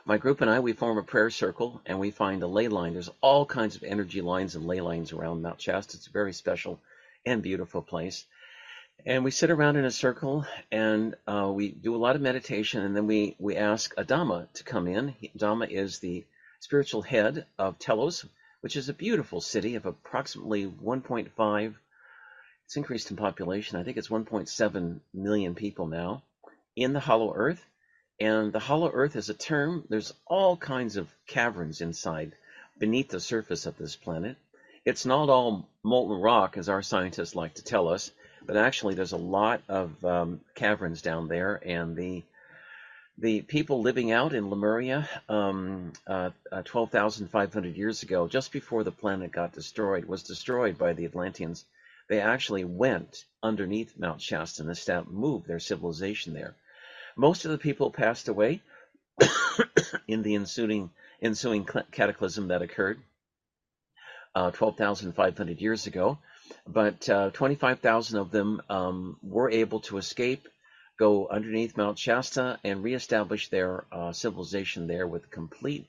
my 0.05 0.19
group 0.19 0.41
and 0.41 0.51
I, 0.51 0.61
we 0.61 0.73
form 0.73 0.99
a 0.99 1.03
prayer 1.03 1.31
circle 1.31 1.81
and 1.87 1.99
we 1.99 2.11
find 2.11 2.43
a 2.43 2.47
ley 2.47 2.69
line. 2.69 2.93
There's 2.93 3.11
all 3.21 3.47
kinds 3.47 3.77
of 3.77 3.83
energy 3.83 4.21
lines 4.21 4.55
and 4.55 4.67
ley 4.67 4.81
lines 4.81 5.13
around 5.13 5.43
Mount 5.43 5.61
Shasta. 5.61 5.97
It's 5.97 6.07
a 6.07 6.11
very 6.11 6.33
special 6.33 6.81
and 7.25 7.43
beautiful 7.43 7.83
place 7.83 8.27
and 9.05 9.25
we 9.25 9.31
sit 9.31 9.51
around 9.51 9.77
in 9.77 9.85
a 9.85 9.91
circle 9.91 10.47
and 10.71 11.17
uh, 11.27 11.51
we 11.53 11.71
do 11.71 11.95
a 11.95 11.99
lot 11.99 12.15
of 12.15 12.23
meditation 12.23 12.83
and 12.83 12.97
then 12.97 13.07
we, 13.07 13.35
we 13.39 13.57
ask 13.57 13.95
Adama 13.97 14.53
to 14.53 14.65
come 14.65 14.87
in. 14.87 15.15
Adama 15.37 15.69
is 15.69 15.99
the 15.99 16.25
spiritual 16.61 17.03
head 17.03 17.47
of 17.59 17.79
Telos, 17.79 18.25
which 18.61 18.77
is 18.77 18.89
a 18.89 18.95
beautiful 18.95 19.41
city 19.41 19.75
of 19.75 19.87
approximately 19.87 20.67
1.5. 20.67 21.75
It's 22.65 22.77
increased 22.77 23.11
in 23.11 23.17
population. 23.17 23.79
I 23.79 23.83
think 23.83 23.97
it's 23.97 24.09
1.7 24.09 25.01
million 25.13 25.55
people 25.55 25.89
now 25.89 26.23
in 26.77 26.93
the 26.93 27.01
hollow 27.01 27.35
earth. 27.35 27.65
And 28.23 28.53
the 28.53 28.61
hollow 28.61 28.89
earth 28.89 29.17
is 29.17 29.31
a 29.31 29.35
term. 29.35 29.85
There's 29.89 30.15
all 30.29 30.57
kinds 30.57 30.97
of 30.97 31.13
caverns 31.27 31.81
inside, 31.81 32.37
beneath 32.79 33.09
the 33.09 33.19
surface 33.19 33.67
of 33.67 33.77
this 33.77 33.97
planet. 33.97 34.37
It's 34.85 35.05
not 35.05 35.29
all 35.29 35.69
molten 35.83 36.21
rock, 36.21 36.57
as 36.57 36.69
our 36.69 36.83
scientists 36.83 37.35
like 37.35 37.55
to 37.55 37.65
tell 37.65 37.89
us, 37.89 38.13
but 38.47 38.57
actually 38.57 38.95
there's 38.95 39.11
a 39.11 39.17
lot 39.17 39.61
of 39.69 40.05
um, 40.05 40.41
caverns 40.55 41.03
down 41.03 41.27
there, 41.27 41.61
and 41.67 41.97
the 41.97 42.23
the 43.19 43.43
people 43.43 43.83
living 43.83 44.13
out 44.13 44.35
in 44.35 44.51
Lemuria 44.51 45.09
um, 45.29 45.93
uh, 46.07 46.31
uh, 46.53 46.63
12,500 46.63 47.77
years 47.77 48.05
ago, 48.05 48.29
just 48.29 48.53
before 48.53 48.85
the 48.85 48.93
planet 48.93 49.33
got 49.33 49.53
destroyed, 49.53 50.05
was 50.05 50.23
destroyed 50.23 50.79
by 50.79 50.93
the 50.93 51.07
Atlanteans. 51.07 51.65
They 52.09 52.21
actually 52.21 52.65
went 52.65 53.25
underneath 53.43 53.99
Mount 53.99 54.23
Shasta 54.23 54.63
and 54.63 55.11
moved 55.11 55.49
their 55.49 55.59
civilization 55.59 56.35
there. 56.35 56.55
Most 57.17 57.45
of 57.45 57.51
the 57.51 57.59
people 57.59 57.91
passed 57.91 58.29
away 58.29 58.63
in 60.09 60.23
the 60.23 60.35
ensuing, 60.35 60.91
ensuing 61.21 61.67
cataclysm 61.91 62.49
that 62.49 62.63
occurred 62.63 63.01
uh, 64.35 64.51
12,500 64.51 65.61
years 65.61 65.87
ago, 65.87 66.19
but 66.67 67.09
uh, 67.09 67.31
25,000 67.31 68.19
of 68.19 68.31
them 68.31 68.63
um, 68.69 69.19
were 69.23 69.51
able 69.51 69.81
to 69.81 69.99
escape 69.99 70.49
go 70.99 71.27
underneath 71.27 71.77
Mount 71.77 71.99
Shasta 71.99 72.59
and 72.63 72.83
reestablish 72.83 73.49
their 73.49 73.85
uh, 73.91 74.13
civilization 74.13 74.87
there 74.87 75.07
with 75.07 75.31
complete 75.31 75.87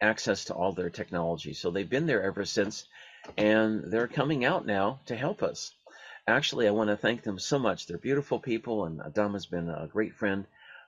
access 0.00 0.46
to 0.46 0.54
all 0.54 0.72
their 0.72 0.90
technology. 0.90 1.52
So 1.52 1.70
they've 1.70 1.88
been 1.88 2.06
there 2.06 2.22
ever 2.22 2.44
since, 2.44 2.86
and 3.36 3.92
they're 3.92 4.08
coming 4.08 4.44
out 4.44 4.64
now 4.66 5.00
to 5.06 5.16
help 5.16 5.42
us. 5.42 5.72
Actually, 6.26 6.66
I 6.66 6.70
want 6.70 6.88
to 6.88 6.96
thank 6.96 7.22
them 7.22 7.38
so 7.38 7.58
much. 7.58 7.86
They're 7.86 7.98
beautiful 7.98 8.38
people, 8.38 8.86
and 8.86 9.02
Adam 9.02 9.34
has 9.34 9.46
been 9.46 9.68
a 9.68 9.86
great 9.86 10.14
friend, 10.14 10.46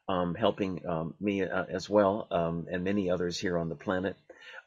um, 0.09 0.35
helping 0.35 0.87
um, 0.87 1.15
me 1.21 1.43
uh, 1.43 1.65
as 1.65 1.91
well, 1.91 2.27
um, 2.31 2.67
and 2.71 2.85
many 2.85 3.11
others 3.11 3.39
here 3.39 3.59
on 3.59 3.69
the 3.69 3.75
planet. 3.75 4.17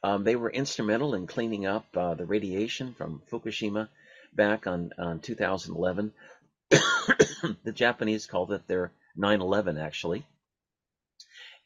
Um, 0.02 0.24
they 0.24 0.36
were 0.36 0.50
instrumental 0.50 1.14
in 1.14 1.26
cleaning 1.26 1.66
up 1.66 1.86
uh, 1.96 2.14
the 2.14 2.26
radiation 2.26 2.94
from 2.94 3.22
Fukushima 3.30 3.88
back 4.34 4.66
on, 4.66 4.92
on 4.98 5.20
2011. 5.20 6.12
the 6.70 7.72
Japanese 7.72 8.26
called 8.26 8.52
it 8.52 8.66
their 8.66 8.92
9/11 9.18 9.80
actually, 9.82 10.24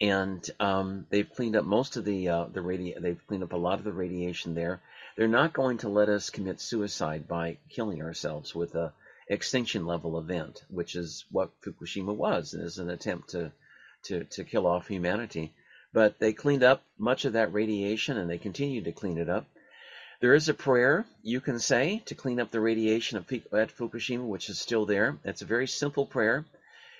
and 0.01 0.49
um, 0.61 1.07
they've 1.11 1.31
cleaned 1.31 1.57
up 1.57 1.65
most 1.65 1.97
of 1.97 2.05
the 2.05 2.29
uh, 2.29 2.45
the 2.47 2.61
radi- 2.61 3.01
They've 3.01 3.27
cleaned 3.27 3.45
up 3.45 3.53
a 3.53 3.57
lot 3.57 3.79
of 3.79 3.85
the 3.85 3.93
radiation 3.93 4.55
there. 4.55 4.81
They're 5.17 5.29
not 5.29 5.53
going 5.53 5.79
to 5.79 5.89
let 5.89 6.09
us 6.09 6.31
commit 6.31 6.61
suicide 6.61 7.29
by 7.29 7.59
killing 7.69 8.03
ourselves 8.03 8.55
with 8.55 8.75
a 8.75 8.93
extinction 9.29 9.87
level 9.87 10.19
event, 10.19 10.65
which 10.69 10.97
is 10.97 11.25
what 11.31 11.51
Fukushima 11.63 12.15
was, 12.15 12.55
and 12.55 12.65
is 12.65 12.79
an 12.79 12.91
attempt 12.91 13.31
to 13.31 13.53
to 14.05 14.25
to 14.25 14.45
kill 14.45 14.67
off 14.67 14.89
humanity. 14.89 15.53
But 15.93 16.19
they 16.19 16.33
cleaned 16.33 16.65
up 16.65 16.83
much 16.99 17.25
of 17.25 17.35
that 17.35 17.53
radiation, 17.53 18.19
and 18.19 18.29
they 18.29 18.39
continue 18.39 18.83
to 18.83 18.93
clean 18.93 19.19
it 19.19 19.29
up. 19.29 19.47
There 20.21 20.35
is 20.35 20.49
a 20.49 20.55
prayer 20.55 21.05
you 21.23 21.41
can 21.41 21.59
say 21.59 22.03
to 22.07 22.15
clean 22.15 22.41
up 22.41 22.51
the 22.51 22.61
radiation 22.61 23.19
at 23.19 23.27
Fukushima, 23.27 24.27
which 24.27 24.49
is 24.49 24.59
still 24.59 24.87
there. 24.87 25.19
It's 25.25 25.43
a 25.43 25.47
very 25.47 25.67
simple 25.67 26.07
prayer. 26.07 26.45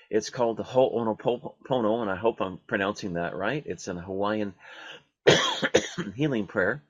It's 0.09 0.29
called 0.29 0.57
the 0.57 0.63
Ho'oponopono, 0.63 2.01
and 2.01 2.11
I 2.11 2.15
hope 2.15 2.39
I'm 2.39 2.59
pronouncing 2.67 3.13
that 3.13 3.35
right. 3.35 3.63
It's 3.65 3.87
a 3.87 3.95
Hawaiian 3.95 4.53
healing 6.15 6.47
prayer. 6.47 6.83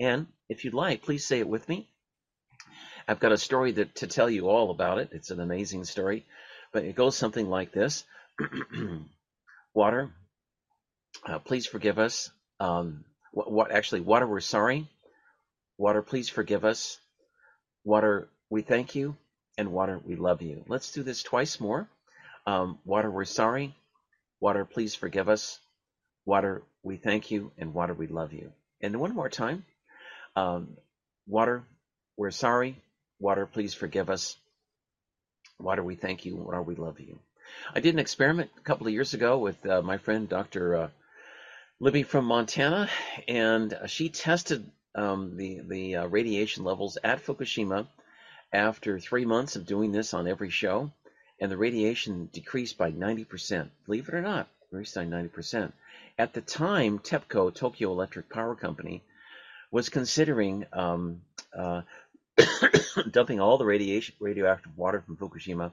And 0.00 0.26
if 0.48 0.64
you'd 0.64 0.74
like, 0.74 1.02
please 1.02 1.26
say 1.26 1.40
it 1.40 1.48
with 1.48 1.68
me. 1.68 1.88
I've 3.06 3.20
got 3.20 3.32
a 3.32 3.38
story 3.38 3.72
that, 3.72 3.96
to 3.96 4.06
tell 4.06 4.30
you 4.30 4.48
all 4.48 4.70
about 4.70 4.98
it. 4.98 5.10
It's 5.12 5.30
an 5.30 5.40
amazing 5.40 5.84
story, 5.84 6.24
but 6.72 6.84
it 6.84 6.94
goes 6.94 7.16
something 7.16 7.48
like 7.48 7.72
this 7.72 8.04
Water, 9.78 10.10
uh, 11.24 11.38
please 11.38 11.68
forgive 11.68 12.00
us. 12.00 12.32
Um, 12.58 13.04
what, 13.30 13.52
what 13.52 13.70
actually, 13.70 14.00
water, 14.00 14.26
we're 14.26 14.40
sorry. 14.40 14.88
Water, 15.76 16.02
please 16.02 16.28
forgive 16.28 16.64
us. 16.64 16.98
Water, 17.84 18.28
we 18.50 18.62
thank 18.62 18.96
you. 18.96 19.16
And 19.56 19.70
water, 19.70 20.00
we 20.04 20.16
love 20.16 20.42
you. 20.42 20.64
Let's 20.66 20.90
do 20.90 21.04
this 21.04 21.22
twice 21.22 21.60
more. 21.60 21.88
Um, 22.44 22.80
water, 22.84 23.08
we're 23.08 23.24
sorry. 23.24 23.72
Water, 24.40 24.64
please 24.64 24.96
forgive 24.96 25.28
us. 25.28 25.60
Water, 26.26 26.64
we 26.82 26.96
thank 26.96 27.30
you. 27.30 27.52
And 27.56 27.72
water, 27.72 27.94
we 27.94 28.08
love 28.08 28.32
you. 28.32 28.50
And 28.80 28.98
one 28.98 29.14
more 29.14 29.28
time. 29.28 29.64
Um, 30.34 30.76
water, 31.28 31.62
we're 32.16 32.32
sorry. 32.32 32.82
Water, 33.20 33.46
please 33.46 33.74
forgive 33.74 34.10
us. 34.10 34.36
Water, 35.60 35.84
we 35.84 35.94
thank 35.94 36.24
you. 36.24 36.34
And 36.34 36.46
water, 36.46 36.62
we 36.62 36.74
love 36.74 36.98
you. 36.98 37.20
I 37.74 37.80
did 37.80 37.94
an 37.94 38.00
experiment 38.00 38.50
a 38.56 38.60
couple 38.60 38.86
of 38.86 38.92
years 38.92 39.14
ago 39.14 39.38
with 39.38 39.64
uh, 39.66 39.82
my 39.82 39.98
friend 39.98 40.28
Dr. 40.28 40.76
Uh, 40.76 40.88
Libby 41.80 42.02
from 42.02 42.24
Montana, 42.24 42.88
and 43.26 43.78
she 43.86 44.08
tested 44.08 44.70
um, 44.94 45.36
the 45.36 45.60
the 45.66 45.96
uh, 45.96 46.06
radiation 46.06 46.64
levels 46.64 46.98
at 47.04 47.24
Fukushima 47.24 47.86
after 48.52 48.98
three 48.98 49.24
months 49.24 49.56
of 49.56 49.66
doing 49.66 49.92
this 49.92 50.14
on 50.14 50.26
every 50.26 50.50
show 50.50 50.90
and 51.40 51.50
the 51.50 51.56
radiation 51.56 52.28
decreased 52.32 52.78
by 52.78 52.90
90%. 52.90 53.68
Believe 53.86 54.08
it 54.08 54.14
or 54.14 54.22
not, 54.22 54.48
decreased 54.70 54.94
by 54.94 55.04
90%. 55.04 55.72
At 56.18 56.32
the 56.32 56.40
time, 56.40 56.98
TEPCO, 56.98 57.54
Tokyo 57.54 57.92
Electric 57.92 58.28
Power 58.28 58.54
Company, 58.56 59.02
was 59.70 59.88
considering 59.88 60.66
um, 60.72 61.20
uh, 61.56 61.82
dumping 63.10 63.40
all 63.40 63.58
the 63.58 63.64
radiation, 63.64 64.14
radioactive 64.18 64.76
water 64.76 65.00
from 65.00 65.16
Fukushima, 65.16 65.72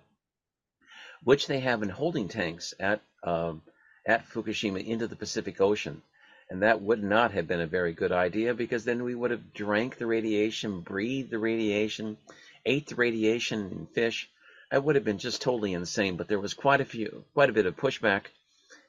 which 1.24 1.48
they 1.48 1.60
have 1.60 1.84
in 1.84 1.90
holding 1.90 2.28
tanks 2.28 2.74
at 2.80 3.02
um, 3.24 3.62
at 4.06 4.28
Fukushima, 4.30 4.86
into 4.86 5.08
the 5.08 5.16
Pacific 5.16 5.60
Ocean. 5.60 6.02
And 6.50 6.62
that 6.62 6.82
would 6.82 7.02
not 7.02 7.32
have 7.32 7.48
been 7.48 7.62
a 7.62 7.66
very 7.66 7.94
good 7.94 8.12
idea 8.12 8.54
because 8.54 8.86
then 8.86 9.04
we 9.04 9.16
would 9.16 9.32
have 9.32 9.54
drank 9.54 9.98
the 9.98 10.06
radiation, 10.06 10.82
breathed 10.82 11.32
the 11.32 11.40
radiation, 11.40 12.18
ate 12.66 12.88
the 12.88 12.96
radiation 12.96 13.72
in 13.72 13.88
fish, 13.88 14.30
that 14.72 14.84
would 14.84 14.96
have 14.96 15.04
been 15.04 15.18
just 15.18 15.42
totally 15.42 15.74
insane. 15.74 16.18
But 16.18 16.28
there 16.28 16.40
was 16.40 16.54
quite 16.54 16.82
a 16.82 16.86
few, 16.86 17.24
quite 17.34 17.50
a 17.50 17.54
bit 17.54 17.66
of 17.66 17.76
pushback, 17.78 18.26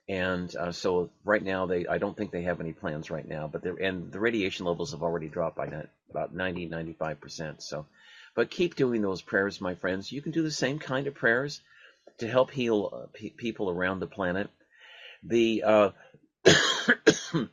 and 0.08 0.54
uh, 0.56 0.72
so 0.72 1.10
right 1.24 1.42
now 1.42 1.66
they, 1.66 1.86
I 1.86 1.98
don't 1.98 2.16
think 2.16 2.30
they 2.30 2.42
have 2.42 2.60
any 2.60 2.72
plans 2.72 3.10
right 3.10 3.26
now. 3.26 3.48
But 3.48 3.64
and 3.64 4.10
the 4.10 4.20
radiation 4.20 4.66
levels 4.66 4.92
have 4.92 5.02
already 5.02 5.28
dropped 5.28 5.56
by 5.56 5.70
about 6.10 6.34
90, 6.34 6.66
95 6.66 7.20
percent. 7.20 7.62
So, 7.62 7.86
but 8.34 8.50
keep 8.50 8.74
doing 8.74 9.02
those 9.02 9.22
prayers, 9.22 9.60
my 9.60 9.74
friends. 9.74 10.10
You 10.10 10.22
can 10.22 10.32
do 10.32 10.42
the 10.42 10.50
same 10.50 10.78
kind 10.78 11.06
of 11.06 11.14
prayers 11.14 11.60
to 12.18 12.28
help 12.28 12.50
heal 12.50 12.90
uh, 12.92 13.06
pe- 13.12 13.30
people 13.30 13.70
around 13.70 14.00
the 14.00 14.06
planet. 14.06 14.48
The 15.22 15.62
uh, 15.64 15.90
of 16.46 17.48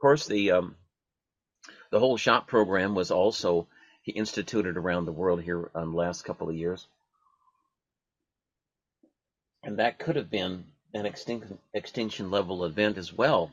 course 0.00 0.26
the 0.26 0.52
um, 0.52 0.76
the 1.90 1.98
whole 1.98 2.16
shop 2.16 2.46
program 2.48 2.94
was 2.94 3.10
also 3.10 3.68
instituted 4.06 4.76
around 4.76 5.04
the 5.04 5.12
world 5.12 5.42
here 5.42 5.70
in 5.74 5.90
the 5.90 5.96
last 5.96 6.24
couple 6.24 6.48
of 6.48 6.54
years. 6.54 6.86
And 9.62 9.78
that 9.78 9.98
could 9.98 10.16
have 10.16 10.30
been 10.30 10.64
an 10.94 11.06
extinction, 11.06 11.58
extinction 11.74 12.30
level 12.30 12.64
event 12.64 12.98
as 12.98 13.12
well 13.12 13.50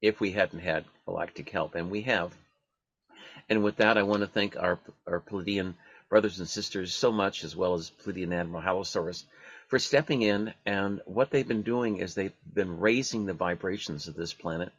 if 0.00 0.20
we 0.20 0.30
hadn't 0.30 0.60
had 0.60 0.84
galactic 1.04 1.50
help, 1.50 1.74
and 1.74 1.90
we 1.90 2.02
have. 2.02 2.32
And 3.48 3.64
with 3.64 3.76
that, 3.76 3.98
I 3.98 4.04
want 4.04 4.20
to 4.20 4.28
thank 4.28 4.56
our, 4.56 4.78
our 5.06 5.20
Pleiadian 5.20 5.74
brothers 6.08 6.38
and 6.38 6.48
sisters 6.48 6.94
so 6.94 7.10
much, 7.10 7.42
as 7.42 7.56
well 7.56 7.74
as 7.74 7.90
Pleiadian 7.90 8.32
Admiral 8.32 8.62
Halosaurus, 8.62 9.24
for 9.68 9.78
stepping 9.78 10.22
in. 10.22 10.52
And 10.66 11.00
what 11.04 11.30
they've 11.30 11.46
been 11.46 11.62
doing 11.62 11.98
is 11.98 12.14
they've 12.14 12.32
been 12.52 12.80
raising 12.80 13.26
the 13.26 13.34
vibrations 13.34 14.08
of 14.08 14.14
this 14.14 14.32
planet 14.32 14.72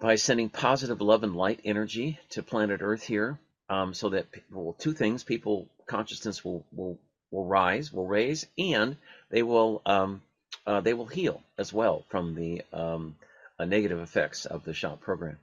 by 0.00 0.16
sending 0.16 0.48
positive 0.48 1.00
love 1.00 1.22
and 1.22 1.36
light 1.36 1.60
energy 1.64 2.18
to 2.30 2.42
planet 2.42 2.80
Earth 2.82 3.02
here, 3.02 3.38
um, 3.68 3.94
so 3.94 4.08
that 4.10 4.26
well, 4.50 4.74
two 4.78 4.92
things: 4.92 5.22
people 5.22 5.68
consciousness 5.86 6.44
will 6.44 6.64
will 6.72 6.98
will 7.30 7.44
rise, 7.44 7.92
will 7.92 8.06
raise, 8.06 8.46
and 8.58 8.96
they 9.30 9.42
will 9.42 9.82
um, 9.86 10.22
uh, 10.66 10.80
they 10.80 10.94
will 10.94 11.06
heal 11.06 11.42
as 11.58 11.72
well 11.72 12.04
from 12.08 12.34
the 12.34 12.62
um, 12.72 13.14
uh, 13.58 13.64
negative 13.64 14.00
effects 14.00 14.46
of 14.46 14.64
the 14.64 14.74
shop 14.74 15.00
program. 15.00 15.38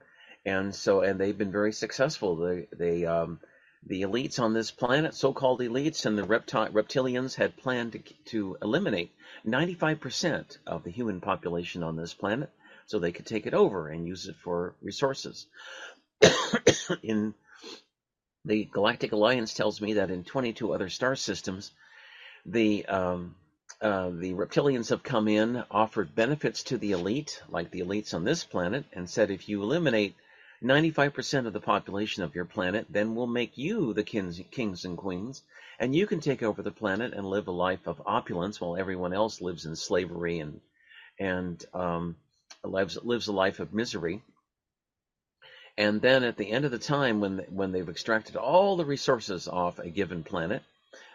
And 0.46 0.74
so, 0.74 1.02
and 1.02 1.20
they've 1.20 1.38
been 1.38 1.52
very 1.52 1.74
successful. 1.74 2.36
They, 2.38 2.68
they 2.72 3.06
um, 3.06 3.40
the 3.86 4.02
elites 4.02 4.40
on 4.40 4.54
this 4.54 4.72
planet, 4.72 5.14
so-called 5.14 5.62
elites, 5.62 6.06
and 6.06 6.18
the 6.18 6.24
repti- 6.26 6.72
reptilians 6.72 7.36
had 7.36 7.58
planned 7.58 7.94
to, 7.94 8.00
to 8.26 8.58
eliminate 8.62 9.12
95% 9.46 10.58
of 10.66 10.84
the 10.84 10.92
human 10.92 11.22
population 11.22 11.84
on 11.84 11.96
this 11.96 12.14
planet, 12.14 12.50
so 12.86 13.00
they 13.00 13.12
could 13.12 13.26
take 13.26 13.46
it 13.46 13.54
over 13.54 13.88
and 13.90 14.08
use 14.08 14.28
it 14.28 14.36
for 14.36 14.76
resources. 14.82 15.46
in 17.04 17.34
the 18.46 18.66
Galactic 18.66 19.12
Alliance 19.12 19.54
tells 19.54 19.82
me 19.82 19.94
that 19.94 20.10
in 20.10 20.24
22 20.24 20.74
other 20.74 20.90
star 20.90 21.16
systems, 21.16 21.72
the 22.46 22.86
um, 22.86 23.36
uh, 23.82 24.10
the 24.10 24.34
reptilians 24.34 24.90
have 24.90 25.04
come 25.04 25.28
in, 25.28 25.64
offered 25.70 26.16
benefits 26.16 26.64
to 26.64 26.78
the 26.78 26.94
elite, 26.94 27.42
like 27.50 27.70
the 27.70 27.82
elites 27.82 28.14
on 28.14 28.24
this 28.24 28.44
planet, 28.44 28.86
and 28.94 29.10
said 29.10 29.30
if 29.30 29.48
you 29.50 29.62
eliminate 29.62 30.16
95% 30.64 31.46
of 31.46 31.54
the 31.54 31.60
population 31.60 32.24
of 32.24 32.34
your 32.34 32.46
planet, 32.46 32.88
then 32.90 33.14
we'll 33.14 33.28
make 33.28 33.58
you 33.58 33.94
the 33.94 34.04
kings, 34.04 34.42
kings 34.50 34.86
and 34.86 34.98
queens, 34.98 35.44
and 35.80 35.96
you 35.96 36.08
can 36.08 36.20
take 36.20 36.42
over 36.42 36.62
the 36.64 36.72
planet 36.72 37.14
and 37.14 37.26
live 37.28 37.48
a 37.48 37.52
life 37.52 37.86
of 37.86 38.02
opulence 38.06 38.60
while 38.60 38.76
everyone 38.76 39.14
else 39.14 39.42
lives 39.42 39.66
in 39.66 39.76
slavery 39.76 40.40
and 40.40 40.60
and 41.20 41.64
um, 41.74 42.16
lives 42.64 42.98
lives 43.04 43.28
a 43.28 43.34
life 43.34 43.60
of 43.60 43.74
misery. 43.74 44.24
And 45.78 46.02
then 46.02 46.24
at 46.24 46.38
the 46.38 46.50
end 46.50 46.66
of 46.66 46.72
the 46.72 46.80
time, 46.80 47.20
when 47.20 47.40
when 47.50 47.72
they've 47.72 47.88
extracted 47.88 48.36
all 48.36 48.76
the 48.76 48.86
resources 48.86 49.48
off 49.48 49.78
a 49.78 49.90
given 49.90 50.24
planet, 50.24 50.64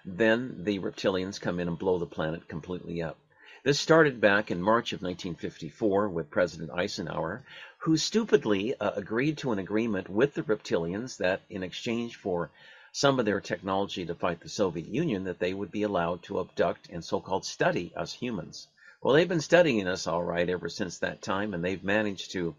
then 0.04 0.62
the 0.62 0.78
reptilians 0.78 1.40
come 1.40 1.58
in 1.58 1.66
and 1.66 1.78
blow 1.78 1.98
the 1.98 2.06
planet 2.06 2.46
completely 2.46 3.02
up. 3.02 3.18
This 3.64 3.78
started 3.78 4.20
back 4.20 4.50
in 4.50 4.60
March 4.60 4.92
of 4.92 5.02
1954 5.02 6.08
with 6.08 6.30
President 6.30 6.72
Eisenhower, 6.72 7.44
who 7.82 7.96
stupidly 7.96 8.74
uh, 8.78 8.92
agreed 8.94 9.36
to 9.38 9.50
an 9.50 9.58
agreement 9.58 10.08
with 10.08 10.34
the 10.34 10.42
reptilians 10.42 11.16
that 11.16 11.40
in 11.50 11.64
exchange 11.64 12.14
for 12.14 12.50
some 12.92 13.18
of 13.18 13.24
their 13.24 13.40
technology 13.40 14.06
to 14.06 14.14
fight 14.14 14.40
the 14.40 14.48
Soviet 14.48 14.86
Union, 14.86 15.24
that 15.24 15.40
they 15.40 15.52
would 15.52 15.72
be 15.72 15.82
allowed 15.82 16.22
to 16.22 16.38
abduct 16.38 16.88
and 16.90 17.04
so-called 17.04 17.44
study 17.44 17.92
us 17.96 18.12
humans. 18.12 18.68
Well, 19.02 19.14
they've 19.14 19.28
been 19.28 19.40
studying 19.40 19.88
us 19.88 20.06
all 20.06 20.22
right 20.22 20.48
ever 20.48 20.68
since 20.68 20.98
that 20.98 21.22
time, 21.22 21.54
and 21.54 21.64
they've 21.64 21.82
managed 21.82 22.32
to 22.32 22.54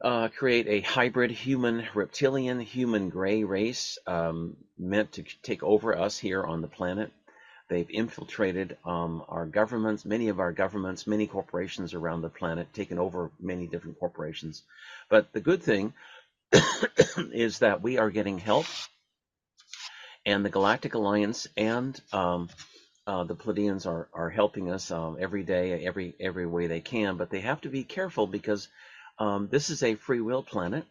uh, 0.00 0.28
create 0.28 0.68
a 0.68 0.80
hybrid 0.82 1.32
human 1.32 1.84
reptilian 1.94 2.60
human 2.60 3.08
gray 3.08 3.42
race 3.42 3.98
um, 4.06 4.56
meant 4.78 5.12
to 5.12 5.24
take 5.42 5.64
over 5.64 5.98
us 5.98 6.16
here 6.16 6.44
on 6.44 6.60
the 6.60 6.68
planet. 6.68 7.10
They've 7.72 7.88
infiltrated 7.88 8.76
um, 8.84 9.24
our 9.30 9.46
governments, 9.46 10.04
many 10.04 10.28
of 10.28 10.40
our 10.40 10.52
governments, 10.52 11.06
many 11.06 11.26
corporations 11.26 11.94
around 11.94 12.20
the 12.20 12.28
planet, 12.28 12.70
taken 12.74 12.98
over 12.98 13.30
many 13.40 13.66
different 13.66 13.98
corporations. 13.98 14.62
But 15.08 15.32
the 15.32 15.40
good 15.40 15.62
thing 15.62 15.94
is 17.32 17.60
that 17.60 17.80
we 17.80 17.96
are 17.96 18.10
getting 18.10 18.36
help, 18.36 18.66
and 20.26 20.44
the 20.44 20.50
Galactic 20.50 20.92
Alliance 20.92 21.48
and 21.56 21.98
um, 22.12 22.50
uh, 23.06 23.24
the 23.24 23.34
Pleiadians 23.34 23.86
are 23.86 24.06
are 24.12 24.28
helping 24.28 24.70
us 24.70 24.90
um, 24.90 25.16
every 25.18 25.42
day, 25.42 25.86
every 25.86 26.14
every 26.20 26.46
way 26.46 26.66
they 26.66 26.80
can. 26.80 27.16
But 27.16 27.30
they 27.30 27.40
have 27.40 27.62
to 27.62 27.70
be 27.70 27.84
careful 27.84 28.26
because 28.26 28.68
um, 29.18 29.48
this 29.50 29.70
is 29.70 29.82
a 29.82 29.94
free 29.94 30.20
will 30.20 30.42
planet, 30.42 30.84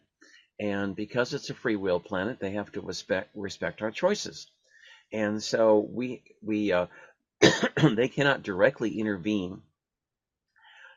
and 0.58 0.96
because 0.96 1.32
it's 1.32 1.48
a 1.48 1.54
free 1.54 1.76
will 1.76 2.00
planet, 2.00 2.40
they 2.40 2.50
have 2.50 2.72
to 2.72 2.80
respect 2.80 3.30
respect 3.36 3.82
our 3.82 3.92
choices 3.92 4.48
and 5.12 5.42
so 5.42 5.78
we 5.78 6.22
we 6.42 6.72
uh, 6.72 6.86
they 7.94 8.08
cannot 8.08 8.42
directly 8.42 8.98
intervene 8.98 9.62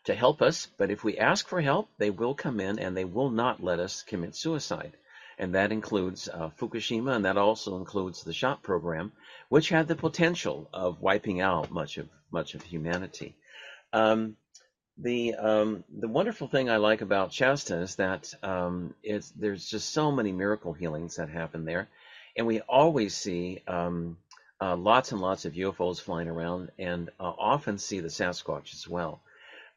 to 0.06 0.16
help 0.16 0.42
us, 0.42 0.68
but 0.78 0.92
if 0.92 1.04
we 1.04 1.18
ask 1.18 1.48
for 1.48 1.62
help, 1.62 1.90
they 1.98 2.12
will 2.12 2.36
come 2.36 2.60
in 2.60 2.80
and 2.80 2.96
they 2.96 3.06
will 3.06 3.32
not 3.32 3.64
let 3.64 3.80
us 3.80 4.04
commit 4.04 4.36
suicide. 4.36 4.94
And 5.38 5.56
that 5.56 5.72
includes 5.72 6.30
uh, 6.30 6.50
Fukushima, 6.58 7.16
and 7.16 7.26
that 7.26 7.38
also 7.38 7.78
includes 7.78 8.24
the 8.24 8.32
SHOT 8.32 8.64
program, 8.64 9.12
which 9.50 9.68
had 9.68 9.88
the 9.88 9.96
potential 9.96 10.70
of 10.74 11.02
wiping 11.02 11.42
out 11.42 11.72
much 11.72 11.98
of 11.98 12.08
much 12.32 12.56
of 12.56 12.62
humanity. 12.62 13.36
Um, 13.92 14.38
the 14.98 15.36
um, 15.36 15.84
the 15.90 16.08
wonderful 16.08 16.48
thing 16.48 16.70
I 16.70 16.78
like 16.78 17.02
about 17.02 17.34
Shasta 17.34 17.82
is 17.82 17.96
that 17.96 18.34
um, 18.44 18.94
it's, 19.04 19.30
there's 19.32 19.68
just 19.70 19.92
so 19.92 20.12
many 20.12 20.32
miracle 20.32 20.72
healings 20.72 21.18
that 21.18 21.30
happen 21.30 21.66
there, 21.66 21.90
and 22.36 22.48
we 22.48 22.62
always 22.62 23.16
see 23.16 23.62
um, 23.68 24.18
uh, 24.62 24.76
lots 24.76 25.12
and 25.12 25.22
lots 25.22 25.46
of 25.46 25.54
UFOs 25.54 26.00
flying 26.00 26.28
around, 26.28 26.72
and 26.80 27.10
uh, 27.20 27.24
often 27.24 27.78
see 27.78 28.00
the 28.00 28.10
Sasquatch 28.10 28.74
as 28.74 28.88
well. 28.88 29.22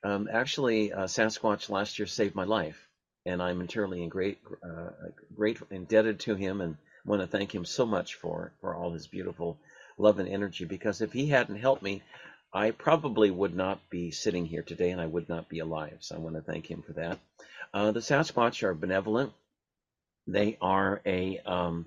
Um, 0.05 0.29
actually, 0.33 0.93
uh, 0.93 1.05
Sasquatch 1.05 1.71
last 1.71 1.99
year 1.99 2.07
saved 2.07 2.35
my 2.35 2.45
life, 2.45 2.89
and 3.27 3.43
I'm 3.43 3.61
eternally 3.61 4.03
in 4.03 4.09
great, 4.09 4.39
uh, 4.63 4.91
great 5.35 5.59
indebted 5.71 6.21
to 6.21 6.35
him, 6.35 6.61
and 6.61 6.77
want 7.05 7.23
to 7.23 7.27
thank 7.27 7.55
him 7.55 7.65
so 7.65 7.87
much 7.87 8.15
for 8.15 8.53
for 8.61 8.75
all 8.75 8.93
his 8.93 9.07
beautiful 9.07 9.59
love 9.97 10.19
and 10.19 10.29
energy. 10.29 10.65
Because 10.65 11.01
if 11.01 11.13
he 11.13 11.27
hadn't 11.27 11.57
helped 11.57 11.83
me, 11.83 12.03
I 12.53 12.71
probably 12.71 13.31
would 13.31 13.55
not 13.55 13.91
be 13.91 14.11
sitting 14.11 14.47
here 14.47 14.63
today, 14.63 14.91
and 14.91 15.01
I 15.01 15.07
would 15.07 15.29
not 15.29 15.49
be 15.49 15.59
alive. 15.59 15.99
So 16.01 16.15
I 16.15 16.19
want 16.19 16.37
to 16.37 16.43
thank 16.43 16.71
him 16.71 16.83
for 16.83 16.93
that. 16.95 17.19
Uh, 17.75 17.91
the 17.93 18.01
Sasquatch 18.01 18.63
are 18.63 18.75
benevolent. 18.75 19.33
They 20.27 20.59
are 20.61 21.01
a 21.05 21.39
um, 21.45 21.87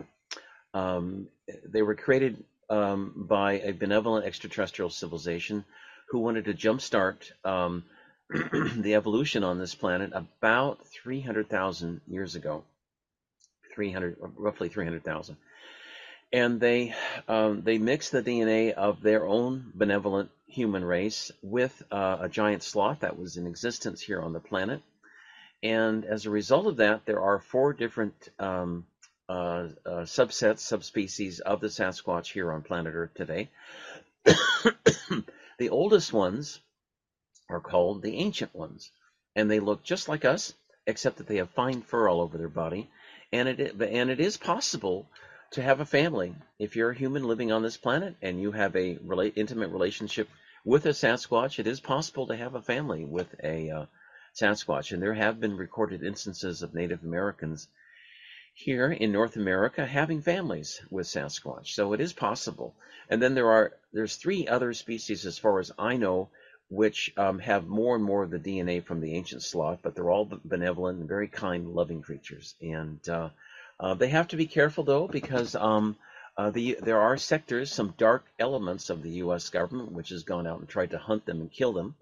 um, 0.74 1.28
they 1.66 1.82
were 1.82 1.96
created 1.96 2.44
um, 2.70 3.14
by 3.16 3.54
a 3.60 3.74
benevolent 3.74 4.26
extraterrestrial 4.26 4.90
civilization 4.90 5.66
who 6.10 6.20
wanted 6.20 6.46
to 6.46 6.54
jumpstart 6.54 7.32
um, 7.46 7.84
the 8.30 8.96
evolution 8.96 9.44
on 9.44 9.60
this 9.60 9.76
planet 9.76 10.12
about 10.14 10.86
300,000 10.88 12.02
years 12.08 12.36
ago. 12.36 12.64
300, 13.74 14.18
roughly 14.38 14.70
300,000. 14.70 15.38
And 16.34 16.62
they 16.62 16.94
um, 17.28 17.62
they 17.64 17.78
mixed 17.78 18.14
the 18.14 18.24
DNA 18.24 18.72
of 18.72 19.02
their 19.02 19.26
own 19.26 19.72
benevolent 19.76 20.30
human 20.48 20.84
race 20.84 21.32
with 21.42 21.84
uh, 21.92 22.20
a 22.22 22.30
giant 22.30 22.64
sloth 22.64 23.02
that 23.02 23.18
was 23.18 23.36
in 23.36 23.48
existence 23.48 24.02
here 24.02 24.22
on 24.22 24.32
the 24.32 24.40
planet. 24.40 24.82
And 25.62 26.06
as 26.06 26.26
a 26.26 26.30
result 26.30 26.68
of 26.68 26.78
that, 26.78 27.06
there 27.06 27.22
are 27.22 27.40
four 27.40 27.74
different 27.74 28.30
um, 28.40 28.86
uh, 29.32 29.70
uh, 29.86 30.04
subsets, 30.04 30.60
subspecies 30.60 31.40
of 31.40 31.62
the 31.62 31.68
Sasquatch 31.68 32.34
here 32.34 32.52
on 32.52 32.64
planet 32.64 32.94
Earth 32.94 33.14
today. 33.16 33.50
the 34.26 35.70
oldest 35.70 36.12
ones 36.12 36.60
are 37.50 37.62
called 37.62 38.02
the 38.02 38.18
ancient 38.18 38.54
ones, 38.54 38.92
and 39.34 39.50
they 39.50 39.62
look 39.62 39.84
just 39.84 40.10
like 40.10 40.26
us, 40.26 40.54
except 40.86 41.18
that 41.18 41.28
they 41.28 41.38
have 41.38 41.50
fine 41.52 41.82
fur 41.82 42.10
all 42.10 42.20
over 42.20 42.38
their 42.38 42.50
body. 42.50 42.90
And 43.32 43.48
it 43.48 43.82
and 43.82 44.10
it 44.10 44.20
is 44.20 44.36
possible 44.36 45.08
to 45.52 45.62
have 45.62 45.80
a 45.80 45.86
family 45.86 46.36
if 46.60 46.76
you're 46.76 46.92
a 46.92 47.04
human 47.04 47.24
living 47.24 47.54
on 47.54 47.64
this 47.64 47.78
planet 47.78 48.16
and 48.22 48.42
you 48.42 48.52
have 48.52 48.76
a 48.76 48.96
rela- 48.98 49.32
intimate 49.38 49.70
relationship 49.70 50.28
with 50.66 50.86
a 50.86 50.90
Sasquatch. 50.90 51.58
It 51.58 51.68
is 51.68 51.80
possible 51.80 52.28
to 52.28 52.36
have 52.36 52.56
a 52.56 52.62
family 52.62 53.06
with 53.06 53.34
a 53.42 53.70
uh, 53.70 53.86
Sasquatch, 54.36 54.92
and 54.92 55.02
there 55.02 55.14
have 55.14 55.40
been 55.40 55.56
recorded 55.56 56.04
instances 56.04 56.64
of 56.64 56.74
Native 56.74 57.04
Americans 57.04 57.70
here 58.54 58.92
in 58.92 59.12
North 59.12 59.36
America 59.36 59.86
having 59.86 60.22
families 60.22 60.82
with 60.90 61.08
Sasquatch. 61.08 61.74
So 61.74 61.94
it 61.94 62.02
is 62.02 62.14
possible. 62.14 62.76
And 63.10 63.22
then 63.22 63.36
there 63.36 63.50
are 63.50 63.74
there's 63.94 64.16
three 64.16 64.48
other 64.48 64.74
species, 64.74 65.26
as 65.26 65.38
far 65.38 65.60
as 65.60 65.72
I 65.78 65.98
know, 65.98 66.30
which 66.70 67.14
um, 67.18 67.40
have 67.40 67.68
more 67.68 67.96
and 67.96 68.04
more 68.04 68.24
of 68.24 68.30
the 68.30 68.40
DNA 68.40 68.84
from 68.84 69.02
the 69.02 69.16
ancient 69.16 69.44
sloth, 69.44 69.80
but 69.82 69.94
they're 69.94 70.10
all 70.10 70.30
benevolent 70.46 71.00
and 71.00 71.08
very 71.08 71.28
kind, 71.28 71.74
loving 71.74 72.02
creatures. 72.02 72.56
And 72.62 73.00
uh, 73.10 73.30
uh, 73.80 73.94
they 73.96 74.08
have 74.10 74.30
to 74.30 74.38
be 74.38 74.48
careful 74.48 74.84
though, 74.84 75.08
because 75.08 75.56
um, 75.56 75.98
uh, 76.38 76.50
the 76.52 76.78
there 76.82 77.02
are 77.02 77.18
sectors, 77.18 77.74
some 77.74 77.94
dark 77.98 78.26
elements 78.40 78.90
of 78.90 79.04
the 79.04 79.12
U.S. 79.26 79.50
government, 79.50 79.92
which 79.92 80.10
has 80.10 80.24
gone 80.24 80.48
out 80.48 80.60
and 80.60 80.70
tried 80.70 80.92
to 80.92 80.98
hunt 80.98 81.26
them 81.26 81.42
and 81.42 81.52
kill 81.52 81.74
them, 81.74 81.96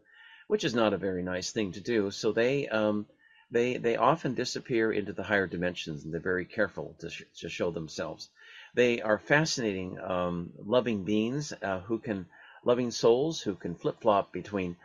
which 0.47 0.63
is 0.63 0.75
not 0.75 0.93
a 0.93 0.97
very 0.97 1.23
nice 1.23 1.51
thing 1.51 1.71
to 1.71 1.81
do. 1.81 2.11
So 2.11 2.31
they 2.31 2.67
um, 2.67 3.07
they 3.51 3.77
they 3.77 3.95
often 3.95 4.35
disappear 4.35 4.91
into 4.91 5.13
the 5.13 5.23
higher 5.23 5.47
dimensions 5.47 6.03
and 6.03 6.13
they're 6.13 6.19
very 6.21 6.45
careful 6.45 6.95
to, 6.99 7.09
sh- 7.09 7.23
to 7.39 7.49
show 7.49 7.71
themselves. 7.71 8.29
They 8.75 9.01
are 9.01 9.17
fascinating, 9.17 9.99
um, 9.99 10.51
loving 10.57 11.03
beings 11.03 11.53
uh, 11.61 11.79
who 11.79 11.97
can, 11.99 12.27
loving 12.63 12.91
souls 12.91 13.41
who 13.41 13.55
can 13.55 13.75
flip 13.75 13.99
flop 14.01 14.31
between 14.31 14.75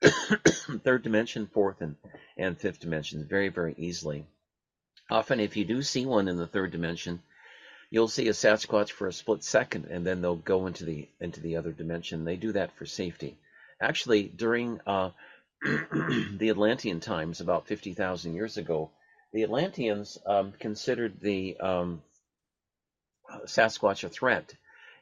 third 0.00 1.02
dimension, 1.02 1.46
fourth, 1.46 1.80
and, 1.80 1.96
and 2.36 2.58
fifth 2.58 2.80
dimensions 2.80 3.26
very, 3.26 3.48
very 3.48 3.74
easily. 3.76 4.24
Often, 5.10 5.40
if 5.40 5.56
you 5.56 5.64
do 5.64 5.82
see 5.82 6.06
one 6.06 6.28
in 6.28 6.36
the 6.36 6.46
third 6.46 6.70
dimension, 6.70 7.20
you'll 7.90 8.08
see 8.08 8.28
a 8.28 8.32
Sasquatch 8.32 8.90
for 8.90 9.08
a 9.08 9.12
split 9.12 9.42
second, 9.42 9.86
and 9.86 10.06
then 10.06 10.22
they'll 10.22 10.36
go 10.36 10.66
into 10.66 10.84
the 10.84 11.08
into 11.20 11.40
the 11.40 11.56
other 11.56 11.72
dimension. 11.72 12.24
They 12.24 12.36
do 12.36 12.52
that 12.52 12.72
for 12.76 12.86
safety. 12.86 13.36
Actually, 13.80 14.24
during 14.28 14.80
uh, 14.86 15.10
the 16.38 16.50
Atlantean 16.50 17.00
times, 17.00 17.40
about 17.40 17.66
50,000 17.66 18.34
years 18.34 18.58
ago, 18.58 18.90
the 19.32 19.44
Atlanteans 19.44 20.18
um, 20.26 20.52
considered 20.52 21.20
the 21.20 21.56
um, 21.56 22.02
Sasquatch 23.46 24.04
a 24.04 24.10
threat, 24.10 24.54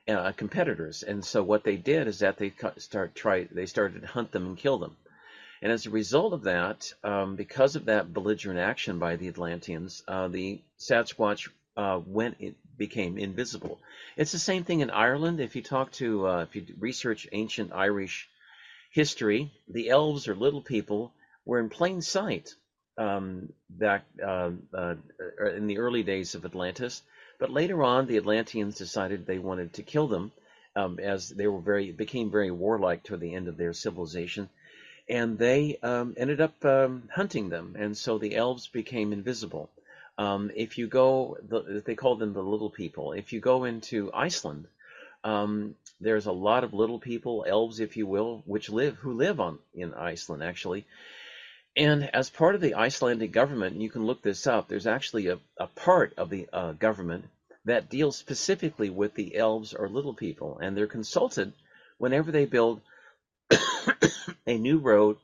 uh, 0.08 0.30
competitors, 0.32 1.02
and 1.02 1.24
so 1.24 1.42
what 1.42 1.64
they 1.64 1.76
did 1.76 2.06
is 2.06 2.20
that 2.20 2.38
they 2.38 2.52
start 2.76 3.14
try 3.14 3.44
they 3.50 3.66
started 3.66 4.02
to 4.02 4.06
hunt 4.06 4.30
them 4.30 4.46
and 4.46 4.56
kill 4.56 4.78
them, 4.78 4.96
and 5.60 5.72
as 5.72 5.86
a 5.86 5.90
result 5.90 6.32
of 6.32 6.44
that, 6.44 6.92
um, 7.02 7.34
because 7.34 7.74
of 7.74 7.86
that 7.86 8.12
belligerent 8.12 8.60
action 8.60 8.98
by 8.98 9.16
the 9.16 9.28
Atlanteans, 9.28 10.02
uh, 10.06 10.28
the 10.28 10.60
Sasquatch 10.78 11.48
uh, 11.76 12.00
went 12.06 12.36
it 12.38 12.54
became 12.76 13.18
invisible. 13.18 13.80
It's 14.16 14.32
the 14.32 14.38
same 14.38 14.64
thing 14.64 14.80
in 14.80 14.90
Ireland. 14.90 15.40
If 15.40 15.56
you 15.56 15.62
talk 15.62 15.90
to 15.92 16.26
uh, 16.28 16.42
if 16.42 16.54
you 16.54 16.66
research 16.78 17.28
ancient 17.32 17.72
Irish 17.72 18.28
history, 18.92 19.50
the 19.68 19.88
elves 19.88 20.28
or 20.28 20.34
little 20.34 20.62
people 20.62 21.12
were 21.44 21.60
in 21.60 21.68
plain 21.68 22.02
sight 22.02 22.54
um, 22.98 23.52
back 23.68 24.04
uh, 24.22 24.50
uh, 24.72 24.94
in 25.56 25.66
the 25.66 25.78
early 25.78 26.02
days 26.02 26.34
of 26.34 26.44
Atlantis. 26.44 27.02
But 27.38 27.50
later 27.50 27.82
on, 27.82 28.06
the 28.06 28.18
Atlanteans 28.18 28.76
decided 28.76 29.26
they 29.26 29.38
wanted 29.38 29.72
to 29.72 29.82
kill 29.82 30.08
them, 30.08 30.30
um, 30.76 30.98
as 30.98 31.28
they 31.28 31.48
were 31.48 31.60
very 31.60 31.90
became 31.92 32.30
very 32.30 32.50
warlike 32.50 33.02
toward 33.02 33.20
the 33.20 33.34
end 33.34 33.48
of 33.48 33.56
their 33.56 33.72
civilization, 33.72 34.48
and 35.08 35.38
they 35.38 35.78
um, 35.82 36.14
ended 36.16 36.40
up 36.40 36.64
um, 36.64 37.08
hunting 37.14 37.50
them, 37.50 37.76
and 37.78 37.96
so 37.96 38.18
the 38.18 38.36
elves 38.36 38.68
became 38.68 39.12
invisible. 39.12 39.68
Um, 40.18 40.50
if 40.54 40.78
you 40.78 40.86
go, 40.86 41.38
the, 41.48 41.82
they 41.84 41.96
call 41.96 42.16
them 42.16 42.32
the 42.34 42.42
little 42.42 42.70
people. 42.70 43.12
If 43.12 43.32
you 43.32 43.40
go 43.40 43.64
into 43.64 44.10
Iceland, 44.12 44.66
Um, 45.24 45.76
there's 46.02 46.26
a 46.26 46.32
lot 46.32 46.64
of 46.64 46.74
little 46.74 46.98
people, 46.98 47.44
elves, 47.46 47.80
if 47.80 47.96
you 47.96 48.06
will, 48.06 48.42
which 48.46 48.68
live 48.68 48.96
who 48.96 49.14
live 49.14 49.40
on 49.40 49.58
in 49.74 49.94
Iceland 49.94 50.42
actually. 50.42 50.84
And 51.76 52.14
as 52.14 52.28
part 52.28 52.54
of 52.54 52.60
the 52.60 52.74
Icelandic 52.74 53.32
government, 53.32 53.80
you 53.80 53.88
can 53.88 54.04
look 54.04 54.22
this 54.22 54.46
up. 54.46 54.68
There's 54.68 54.86
actually 54.86 55.28
a, 55.28 55.38
a 55.58 55.66
part 55.68 56.12
of 56.18 56.28
the 56.28 56.46
uh, 56.52 56.72
government 56.72 57.24
that 57.64 57.88
deals 57.88 58.16
specifically 58.16 58.90
with 58.90 59.14
the 59.14 59.36
elves 59.36 59.72
or 59.72 59.88
little 59.88 60.14
people, 60.14 60.58
and 60.58 60.76
they're 60.76 60.86
consulted 60.86 61.52
whenever 61.96 62.30
they 62.30 62.44
build 62.44 62.80
a 64.46 64.58
new 64.58 64.78
road 64.78 65.16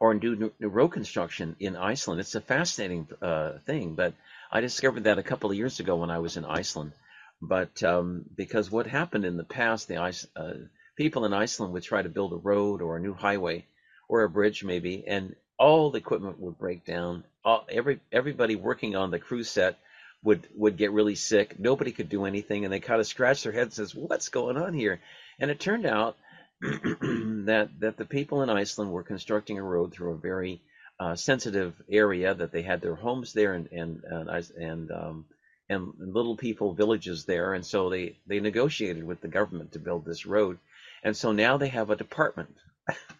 or 0.00 0.14
do 0.14 0.52
new 0.58 0.68
road 0.68 0.88
construction 0.88 1.54
in 1.60 1.76
Iceland. 1.76 2.20
It's 2.20 2.34
a 2.34 2.40
fascinating 2.40 3.06
uh, 3.22 3.58
thing, 3.66 3.94
but 3.94 4.14
I 4.50 4.60
discovered 4.60 5.04
that 5.04 5.18
a 5.18 5.22
couple 5.22 5.50
of 5.50 5.56
years 5.56 5.80
ago 5.80 5.96
when 5.96 6.10
I 6.10 6.18
was 6.18 6.36
in 6.36 6.44
Iceland. 6.44 6.92
But 7.40 7.82
um, 7.82 8.24
because 8.34 8.70
what 8.70 8.86
happened 8.86 9.24
in 9.24 9.36
the 9.36 9.44
past, 9.44 9.88
the 9.88 9.96
uh, 10.36 10.52
people 10.96 11.24
in 11.24 11.32
Iceland 11.32 11.72
would 11.72 11.82
try 11.82 12.02
to 12.02 12.08
build 12.08 12.32
a 12.32 12.36
road 12.36 12.80
or 12.80 12.96
a 12.96 13.00
new 13.00 13.14
highway 13.14 13.66
or 14.08 14.22
a 14.22 14.28
bridge 14.28 14.64
maybe, 14.64 15.04
and 15.06 15.34
all 15.58 15.90
the 15.90 15.98
equipment 15.98 16.38
would 16.40 16.58
break 16.58 16.84
down. 16.84 17.24
All, 17.44 17.66
every 17.70 18.00
everybody 18.12 18.56
working 18.56 18.96
on 18.96 19.10
the 19.10 19.18
crew 19.18 19.42
set 19.42 19.78
would 20.22 20.46
would 20.54 20.76
get 20.76 20.92
really 20.92 21.14
sick. 21.14 21.58
Nobody 21.58 21.92
could 21.92 22.08
do 22.08 22.24
anything, 22.24 22.64
and 22.64 22.72
they 22.72 22.80
kind 22.80 23.00
of 23.00 23.06
scratch 23.06 23.42
their 23.42 23.52
heads 23.52 23.78
and 23.78 23.88
says, 23.88 23.94
"What's 23.94 24.28
going 24.28 24.56
on 24.56 24.74
here?" 24.74 25.00
And 25.38 25.50
it 25.50 25.60
turned 25.60 25.86
out 25.86 26.16
that 26.60 27.68
that 27.80 27.96
the 27.96 28.06
people 28.06 28.42
in 28.42 28.50
Iceland 28.50 28.90
were 28.90 29.02
constructing 29.02 29.58
a 29.58 29.62
road 29.62 29.92
through 29.92 30.12
a 30.12 30.18
very 30.18 30.60
uh, 30.98 31.14
sensitive 31.14 31.74
area 31.90 32.34
that 32.34 32.52
they 32.52 32.62
had 32.62 32.80
their 32.80 32.94
homes 32.94 33.32
there 33.32 33.54
and 33.54 33.68
and 33.72 34.02
and 34.04 34.50
and, 34.56 34.90
um, 34.90 35.24
and 35.68 35.92
little 35.98 36.36
people 36.36 36.74
villages 36.74 37.24
there, 37.24 37.54
and 37.54 37.64
so 37.64 37.90
they 37.90 38.18
they 38.26 38.40
negotiated 38.40 39.04
with 39.04 39.20
the 39.20 39.28
government 39.28 39.72
to 39.72 39.78
build 39.78 40.04
this 40.04 40.26
road, 40.26 40.58
and 41.02 41.16
so 41.16 41.32
now 41.32 41.56
they 41.56 41.68
have 41.68 41.90
a 41.90 41.96
department 41.96 42.56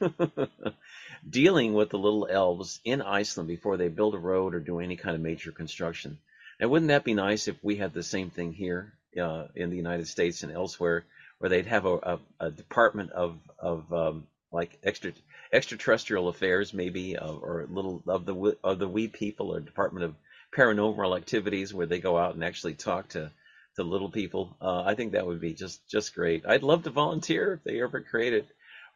dealing 1.29 1.75
with 1.75 1.91
the 1.91 1.99
little 1.99 2.27
elves 2.31 2.81
in 2.85 3.01
Iceland 3.01 3.49
before 3.49 3.77
they 3.77 3.89
build 3.89 4.15
a 4.15 4.19
road 4.19 4.55
or 4.55 4.61
do 4.61 4.81
any 4.81 4.97
kind 4.97 5.15
of 5.15 5.23
major 5.23 5.53
construction. 5.53 6.19
And 6.61 6.71
wouldn't 6.71 6.91
that 6.91 7.05
be 7.05 7.15
nice 7.15 7.49
if 7.49 7.57
we 7.63 7.77
had 7.77 7.95
the 7.95 8.03
same 8.03 8.31
thing 8.31 8.53
here 8.53 8.95
uh, 9.21 9.47
in 9.55 9.71
the 9.71 9.77
United 9.77 10.07
States 10.07 10.43
and 10.43 10.53
elsewhere, 10.53 11.05
where 11.39 11.51
they'd 11.51 11.67
have 11.67 11.87
a, 11.87 11.97
a, 11.97 12.19
a 12.41 12.51
department 12.51 13.11
of 13.13 13.39
of 13.59 13.93
um, 13.93 14.27
like 14.53 14.79
extra 14.83 15.13
extraterrestrial 15.53 16.29
affairs, 16.29 16.75
maybe, 16.75 17.17
uh, 17.17 17.33
or 17.33 17.67
little 17.69 18.03
of 18.07 18.25
the 18.27 18.57
of 18.63 18.79
the 18.79 18.89
wee 18.89 19.09
people, 19.09 19.55
or 19.55 19.61
Department 19.61 20.05
of 20.05 20.15
Paranormal 20.57 21.17
Activities, 21.17 21.75
where 21.75 21.87
they 21.87 21.99
go 21.99 22.17
out 22.17 22.35
and 22.35 22.45
actually 22.45 22.75
talk 22.75 23.09
to 23.11 23.31
to 23.77 23.83
little 23.83 24.11
people. 24.11 24.57
Uh, 24.61 24.83
I 24.83 24.95
think 24.95 25.13
that 25.13 25.27
would 25.27 25.41
be 25.41 25.53
just 25.53 25.89
just 25.89 26.15
great. 26.15 26.47
I'd 26.47 26.63
love 26.63 26.85
to 26.85 26.91
volunteer 26.91 27.55
if 27.55 27.65
they 27.65 27.83
ever 27.83 28.01
create 28.01 28.33
it, 28.33 28.47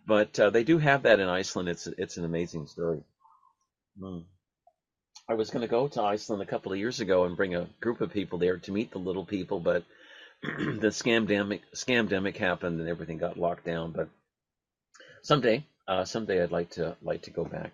but 0.07 0.38
uh, 0.38 0.51
they 0.51 0.62
do 0.62 0.79
have 0.79 1.03
that 1.03 1.21
in 1.21 1.29
Iceland. 1.29 1.68
It's 1.68 1.87
it's 1.87 2.16
an 2.16 2.25
amazing 2.25 2.66
story. 2.66 3.03
Mm. 4.01 4.25
I 5.29 5.35
was 5.35 5.51
going 5.51 5.62
to 5.62 5.68
go 5.68 5.88
to 5.88 6.03
Iceland 6.03 6.42
a 6.42 6.47
couple 6.47 6.73
of 6.73 6.79
years 6.79 7.01
ago 7.01 7.25
and 7.25 7.37
bring 7.37 7.55
a 7.55 7.68
group 7.81 8.01
of 8.01 8.12
people 8.12 8.38
there 8.38 8.57
to 8.59 8.73
meet 8.73 8.92
the 8.92 8.99
little 8.99 9.27
people, 9.27 9.61
but 9.61 9.85
the 10.42 10.88
scamdemic 10.88 11.61
scamdemic 11.75 12.37
happened 12.37 12.81
and 12.81 12.88
everything 12.88 13.18
got 13.18 13.38
locked 13.38 13.66
down. 13.66 13.92
But 13.92 14.09
someday, 15.23 15.64
uh, 15.87 16.05
someday 16.05 16.42
I'd 16.42 16.53
like 16.53 16.71
to 16.71 16.97
like 17.03 17.23
to 17.23 17.31
go 17.31 17.44
back. 17.44 17.73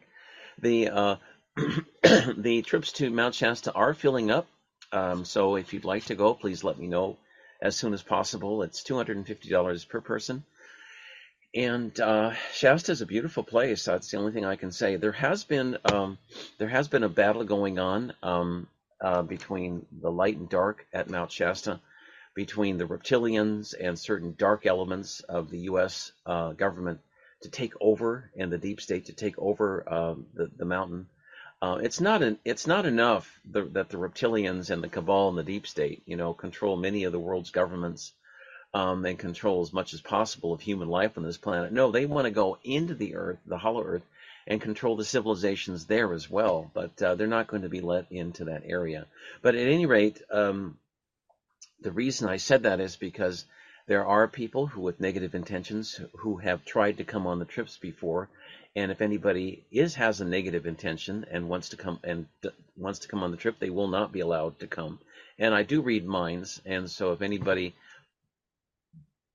The 0.59 0.89
uh, 0.89 1.17
the 2.37 2.63
trips 2.67 2.93
to 2.93 3.11
Mount 3.11 3.35
Shasta 3.35 3.73
are 3.73 3.95
filling 3.95 4.31
up, 4.31 4.47
um, 4.93 5.25
so 5.25 5.57
if 5.57 5.73
you'd 5.73 5.85
like 5.85 6.05
to 6.07 6.15
go, 6.15 6.35
please 6.35 6.65
let 6.65 6.79
me 6.79 6.87
know 6.87 7.17
as 7.63 7.77
soon 7.77 7.95
as 7.95 8.03
possible. 8.03 8.63
It's 8.63 8.83
two 8.83 8.97
hundred 8.97 9.17
and 9.17 9.27
fifty 9.27 9.49
dollars 9.49 9.85
per 9.85 10.01
person. 10.01 10.45
And 11.55 11.99
uh, 12.01 12.33
Shasta 12.53 12.91
is 12.91 13.01
a 13.01 13.07
beautiful 13.07 13.45
place. 13.45 13.85
That's 13.85 14.11
the 14.11 14.19
only 14.19 14.33
thing 14.33 14.45
I 14.45 14.57
can 14.57 14.73
say. 14.73 14.97
There 14.97 15.13
has 15.13 15.45
been 15.45 15.79
um, 15.85 16.19
there 16.59 16.69
has 16.69 16.89
been 16.89 17.05
a 17.05 17.09
battle 17.09 17.45
going 17.45 17.79
on 17.79 18.13
um, 18.23 18.67
uh, 19.01 19.23
between 19.23 19.87
the 19.93 20.11
light 20.11 20.37
and 20.37 20.49
dark 20.49 20.87
at 20.93 21.09
Mount 21.09 21.31
Shasta 21.31 21.81
between 22.35 22.79
the 22.79 22.85
reptilians 22.85 23.75
and 23.81 23.97
certain 23.97 24.35
dark 24.37 24.67
elements 24.67 25.21
of 25.21 25.51
the 25.51 25.61
U.S. 25.61 26.11
Uh, 26.27 26.53
government 26.53 27.01
to 27.43 27.51
take 27.51 27.75
over 27.81 28.31
and 28.37 28.51
the 28.51 28.59
deep 28.59 28.81
state 28.81 29.07
to 29.07 29.13
take 29.13 29.39
over 29.39 29.85
uh, 29.87 30.15
the, 30.35 30.51
the 30.57 30.65
mountain. 30.65 31.07
Uh, 31.65 31.77
it's 31.77 31.99
not 31.99 32.23
an, 32.23 32.39
it's 32.45 32.67
not 32.67 32.85
enough 32.85 33.41
the, 33.51 33.63
that 33.63 33.89
the 33.89 33.97
reptilians 33.97 34.69
and 34.69 34.83
the 34.83 34.89
cabal 34.89 35.31
and 35.31 35.39
the 35.39 35.43
deep 35.43 35.67
state, 35.67 36.03
you 36.05 36.15
know, 36.15 36.35
control 36.35 36.77
many 36.77 37.05
of 37.05 37.13
the 37.13 37.19
world's 37.19 37.53
governments 37.53 38.13
um, 38.75 39.07
and 39.07 39.19
control 39.19 39.63
as 39.63 39.73
much 39.73 39.95
as 39.95 40.03
possible 40.03 40.53
of 40.53 40.61
human 40.61 40.89
life 40.89 41.17
on 41.17 41.25
this 41.25 41.39
planet. 41.39 41.73
No, 41.73 41.91
they 41.91 42.05
want 42.05 42.27
to 42.27 42.31
go 42.31 42.59
into 42.65 42.93
the 42.93 43.15
earth, 43.15 43.39
the 43.47 43.57
hollow 43.57 43.83
earth, 43.83 44.03
and 44.47 44.61
control 44.61 44.95
the 44.95 45.07
civilizations 45.07 45.87
there 45.87 46.13
as 46.13 46.29
well. 46.29 46.71
But 46.75 47.01
uh, 47.03 47.15
they're 47.15 47.27
not 47.27 47.47
going 47.47 47.63
to 47.63 47.71
be 47.71 47.81
let 47.81 48.13
into 48.13 48.45
that 48.45 48.65
area. 48.67 49.07
But 49.41 49.55
at 49.55 49.67
any 49.67 49.87
rate, 49.87 50.21
um, 50.31 50.77
the 51.81 51.93
reason 51.93 52.29
I 52.29 52.37
said 52.37 52.65
that 52.65 52.81
is 52.81 52.97
because 52.97 53.47
there 53.87 54.05
are 54.05 54.29
people 54.29 54.67
who, 54.67 54.83
with 54.83 55.01
negative 55.01 55.35
intentions, 55.35 55.99
who 56.19 56.37
have 56.37 56.67
tried 56.67 56.99
to 56.99 57.05
come 57.05 57.27
on 57.27 57.39
the 57.39 57.47
trips 57.47 57.79
before, 57.79 58.29
and 58.77 58.91
if 58.91 59.01
anybody 59.01 59.65
is 59.71 59.95
has 59.97 60.21
a 60.21 60.25
negative 60.25 60.67
intention 60.67 61.27
and 61.31 61.49
wants 61.49 61.71
to 61.71 61.77
come 61.77 62.01
and 62.05 62.27
wants 62.77 63.01
to 63.01 63.09
come 63.09 63.23
on 63.23 63.31
the 63.31 63.37
trip, 63.37 63.59
they 63.59 63.71
will 63.71 63.89
not 63.89 64.13
be 64.13 64.21
allowed 64.21 64.59
to 64.61 64.67
come. 64.67 64.99
And 65.39 65.55
I 65.55 65.63
do 65.63 65.83
read 65.83 66.07
minds, 66.07 66.61
and 66.65 66.91
so 66.91 67.13
if 67.13 67.23
anybody 67.23 67.75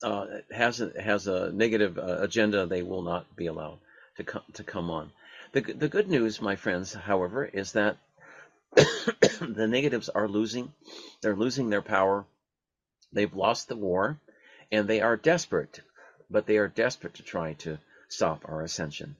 uh, 0.04 0.26
has 0.52 0.82
a, 0.82 0.92
has 1.02 1.28
a 1.28 1.52
negative 1.52 1.98
uh, 1.98 2.18
agenda, 2.22 2.66
they 2.66 2.84
will 2.84 3.02
not 3.02 3.36
be 3.36 3.48
allowed 3.48 3.80
to 4.18 4.24
come 4.24 4.44
to 4.54 4.64
come 4.64 4.90
on. 4.92 5.12
The 5.54 5.62
the 5.62 5.90
good 5.90 6.10
news, 6.10 6.42
my 6.42 6.56
friends, 6.56 6.94
however, 6.94 7.46
is 7.46 7.74
that 7.74 7.98
the 8.76 9.68
negatives 9.70 10.10
are 10.10 10.28
losing. 10.28 10.74
They're 11.22 11.36
losing 11.36 11.70
their 11.70 11.82
power 11.82 12.26
They've 13.12 13.34
lost 13.34 13.68
the 13.68 13.76
war, 13.76 14.20
and 14.72 14.88
they 14.88 15.02
are 15.02 15.18
desperate, 15.18 15.82
but 16.30 16.46
they 16.46 16.58
are 16.58 16.68
desperate 16.68 17.16
to 17.16 17.24
try 17.24 17.54
to 17.54 17.80
stop 18.08 18.44
our 18.48 18.62
ascension. 18.62 19.16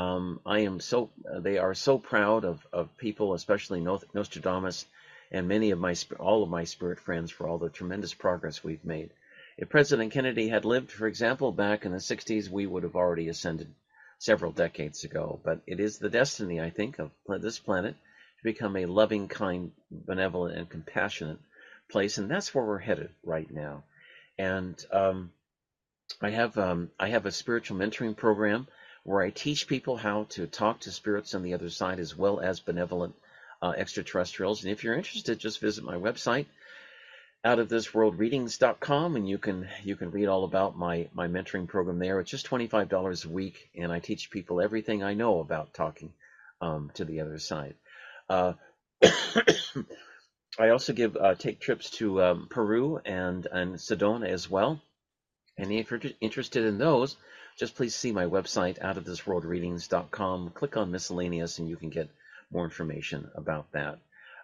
Um, 0.00 0.40
I 0.46 0.60
am 0.60 0.80
so 0.80 1.10
they 1.40 1.58
are 1.58 1.74
so 1.74 1.98
proud 1.98 2.46
of, 2.46 2.66
of 2.72 2.96
people, 2.96 3.34
especially 3.34 3.80
Nostradamus 3.80 4.86
and 5.30 5.46
many 5.46 5.72
of 5.72 5.78
my 5.78 5.94
all 6.18 6.42
of 6.42 6.48
my 6.48 6.64
spirit 6.64 6.98
friends 6.98 7.30
for 7.30 7.46
all 7.46 7.58
the 7.58 7.68
tremendous 7.68 8.14
progress 8.14 8.64
we've 8.64 8.84
made. 8.84 9.10
If 9.58 9.68
President 9.68 10.10
Kennedy 10.10 10.48
had 10.48 10.64
lived, 10.64 10.90
for 10.90 11.06
example, 11.06 11.52
back 11.52 11.84
in 11.84 11.92
the 11.92 11.98
60s, 11.98 12.48
we 12.48 12.66
would 12.66 12.82
have 12.82 12.96
already 12.96 13.28
ascended 13.28 13.68
several 14.18 14.52
decades 14.52 15.04
ago. 15.04 15.38
But 15.44 15.60
it 15.66 15.80
is 15.80 15.98
the 15.98 16.08
destiny, 16.08 16.62
I 16.62 16.70
think, 16.70 16.98
of 16.98 17.10
this 17.28 17.58
planet 17.58 17.94
to 17.94 18.42
become 18.42 18.76
a 18.76 18.86
loving, 18.86 19.28
kind, 19.28 19.70
benevolent, 19.90 20.56
and 20.56 20.70
compassionate 20.70 21.40
place, 21.90 22.16
and 22.16 22.30
that's 22.30 22.54
where 22.54 22.64
we're 22.64 22.78
headed 22.78 23.10
right 23.22 23.50
now. 23.50 23.82
And 24.38 24.82
um, 24.92 25.30
I 26.22 26.30
have 26.30 26.56
um, 26.56 26.90
I 26.98 27.08
have 27.10 27.26
a 27.26 27.32
spiritual 27.32 27.76
mentoring 27.76 28.16
program 28.16 28.66
where 29.10 29.22
I 29.22 29.30
teach 29.30 29.66
people 29.66 29.96
how 29.96 30.24
to 30.30 30.46
talk 30.46 30.80
to 30.80 30.92
spirits 30.92 31.34
on 31.34 31.42
the 31.42 31.54
other 31.54 31.68
side 31.68 31.98
as 31.98 32.16
well 32.16 32.38
as 32.38 32.60
benevolent 32.60 33.16
uh, 33.60 33.74
extraterrestrials. 33.76 34.62
And 34.62 34.72
if 34.72 34.84
you're 34.84 34.94
interested, 34.94 35.38
just 35.40 35.60
visit 35.60 35.84
my 35.84 35.96
website 35.96 36.46
outofthisworldreadings.com 37.44 39.16
and 39.16 39.28
you 39.28 39.38
can 39.38 39.66
you 39.82 39.96
can 39.96 40.10
read 40.10 40.28
all 40.28 40.44
about 40.44 40.76
my 40.76 41.08
my 41.12 41.26
mentoring 41.26 41.66
program 41.66 41.98
there. 41.98 42.20
It's 42.20 42.30
just 42.30 42.48
$25 42.48 43.24
a 43.24 43.28
week 43.28 43.70
and 43.74 43.90
I 43.90 43.98
teach 43.98 44.30
people 44.30 44.60
everything 44.60 45.02
I 45.02 45.14
know 45.14 45.40
about 45.40 45.74
talking 45.74 46.12
um, 46.60 46.90
to 46.94 47.04
the 47.04 47.20
other 47.20 47.38
side. 47.38 47.74
Uh, 48.28 48.52
I 50.58 50.68
also 50.68 50.92
give 50.92 51.16
uh, 51.16 51.34
take 51.34 51.60
trips 51.60 51.90
to 51.98 52.22
um, 52.22 52.46
Peru 52.48 53.00
and 53.04 53.46
and 53.50 53.74
Sedona 53.74 54.28
as 54.28 54.48
well. 54.48 54.80
And 55.58 55.72
if 55.72 55.90
you're 55.90 56.00
interested 56.20 56.64
in 56.64 56.78
those, 56.78 57.16
just 57.60 57.76
please 57.76 57.94
see 57.94 58.10
my 58.10 58.24
website 58.24 58.80
outofthisworldreadings.com. 58.80 60.50
Click 60.54 60.78
on 60.78 60.90
miscellaneous, 60.90 61.58
and 61.58 61.68
you 61.68 61.76
can 61.76 61.90
get 61.90 62.08
more 62.50 62.64
information 62.64 63.30
about 63.34 63.70
that. 63.72 63.98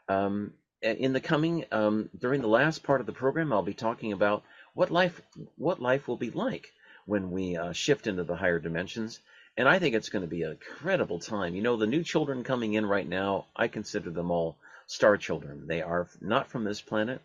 Um, 0.06 0.52
in 0.82 1.14
the 1.14 1.20
coming 1.20 1.64
um, 1.72 2.10
during 2.16 2.42
the 2.42 2.46
last 2.46 2.82
part 2.82 3.00
of 3.00 3.06
the 3.06 3.14
program, 3.14 3.54
I'll 3.54 3.62
be 3.62 3.72
talking 3.72 4.12
about 4.12 4.42
what 4.74 4.90
life 4.90 5.22
what 5.56 5.80
life 5.80 6.06
will 6.06 6.18
be 6.18 6.30
like 6.30 6.68
when 7.06 7.30
we 7.30 7.56
uh, 7.56 7.72
shift 7.72 8.06
into 8.06 8.22
the 8.22 8.36
higher 8.36 8.58
dimensions. 8.58 9.18
And 9.56 9.66
I 9.66 9.78
think 9.78 9.94
it's 9.94 10.10
going 10.10 10.24
to 10.24 10.28
be 10.28 10.42
an 10.42 10.50
incredible 10.50 11.18
time. 11.18 11.54
You 11.54 11.62
know, 11.62 11.78
the 11.78 11.86
new 11.86 12.04
children 12.04 12.44
coming 12.44 12.74
in 12.74 12.84
right 12.84 13.08
now, 13.08 13.46
I 13.56 13.68
consider 13.68 14.10
them 14.10 14.30
all 14.30 14.58
star 14.86 15.16
children. 15.16 15.66
They 15.66 15.80
are 15.80 16.06
not 16.20 16.48
from 16.48 16.64
this 16.64 16.82
planet. 16.82 17.22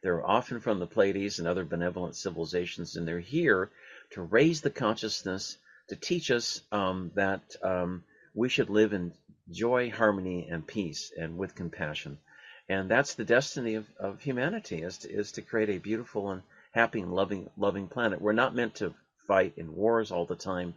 They're 0.00 0.26
often 0.26 0.60
from 0.60 0.78
the 0.78 0.86
Pleiades 0.86 1.38
and 1.38 1.46
other 1.46 1.66
benevolent 1.66 2.16
civilizations, 2.16 2.96
and 2.96 3.06
they're 3.06 3.20
here 3.20 3.70
to 4.10 4.22
raise 4.22 4.60
the 4.60 4.70
consciousness, 4.70 5.56
to 5.88 5.96
teach 5.96 6.30
us 6.30 6.60
um, 6.72 7.10
that 7.14 7.56
um, 7.62 8.04
we 8.34 8.48
should 8.48 8.70
live 8.70 8.92
in 8.92 9.12
joy, 9.50 9.90
harmony, 9.90 10.48
and 10.50 10.66
peace, 10.66 11.12
and 11.16 11.36
with 11.36 11.54
compassion. 11.54 12.18
And 12.68 12.90
that's 12.90 13.14
the 13.14 13.24
destiny 13.24 13.74
of, 13.74 13.86
of 13.98 14.22
humanity, 14.22 14.82
is 14.82 14.98
to, 14.98 15.10
is 15.10 15.32
to 15.32 15.42
create 15.42 15.68
a 15.68 15.78
beautiful 15.78 16.30
and, 16.30 16.42
happy 16.74 17.00
and 17.00 17.14
loving 17.14 17.48
loving 17.56 17.86
planet. 17.88 18.20
We're 18.20 18.32
not 18.32 18.54
meant 18.54 18.76
to 18.76 18.94
fight 19.26 19.54
in 19.56 19.74
wars 19.74 20.10
all 20.10 20.26
the 20.26 20.36
time. 20.36 20.74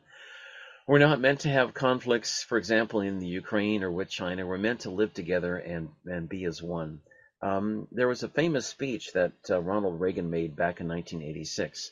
We're 0.85 0.99
not 0.99 1.19
meant 1.19 1.41
to 1.41 1.49
have 1.49 1.73
conflicts, 1.73 2.43
for 2.43 2.57
example, 2.57 3.01
in 3.01 3.19
the 3.19 3.27
Ukraine 3.27 3.83
or 3.83 3.91
with 3.91 4.09
China. 4.09 4.45
We're 4.45 4.57
meant 4.57 4.81
to 4.81 4.89
live 4.89 5.13
together 5.13 5.57
and, 5.57 5.89
and 6.05 6.29
be 6.29 6.45
as 6.45 6.61
one. 6.61 7.01
Um, 7.41 7.87
there 7.91 8.07
was 8.07 8.23
a 8.23 8.29
famous 8.29 8.65
speech 8.67 9.11
that 9.13 9.33
uh, 9.49 9.61
Ronald 9.61 9.99
Reagan 9.99 10.29
made 10.29 10.55
back 10.55 10.79
in 10.79 10.87
1986, 10.87 11.91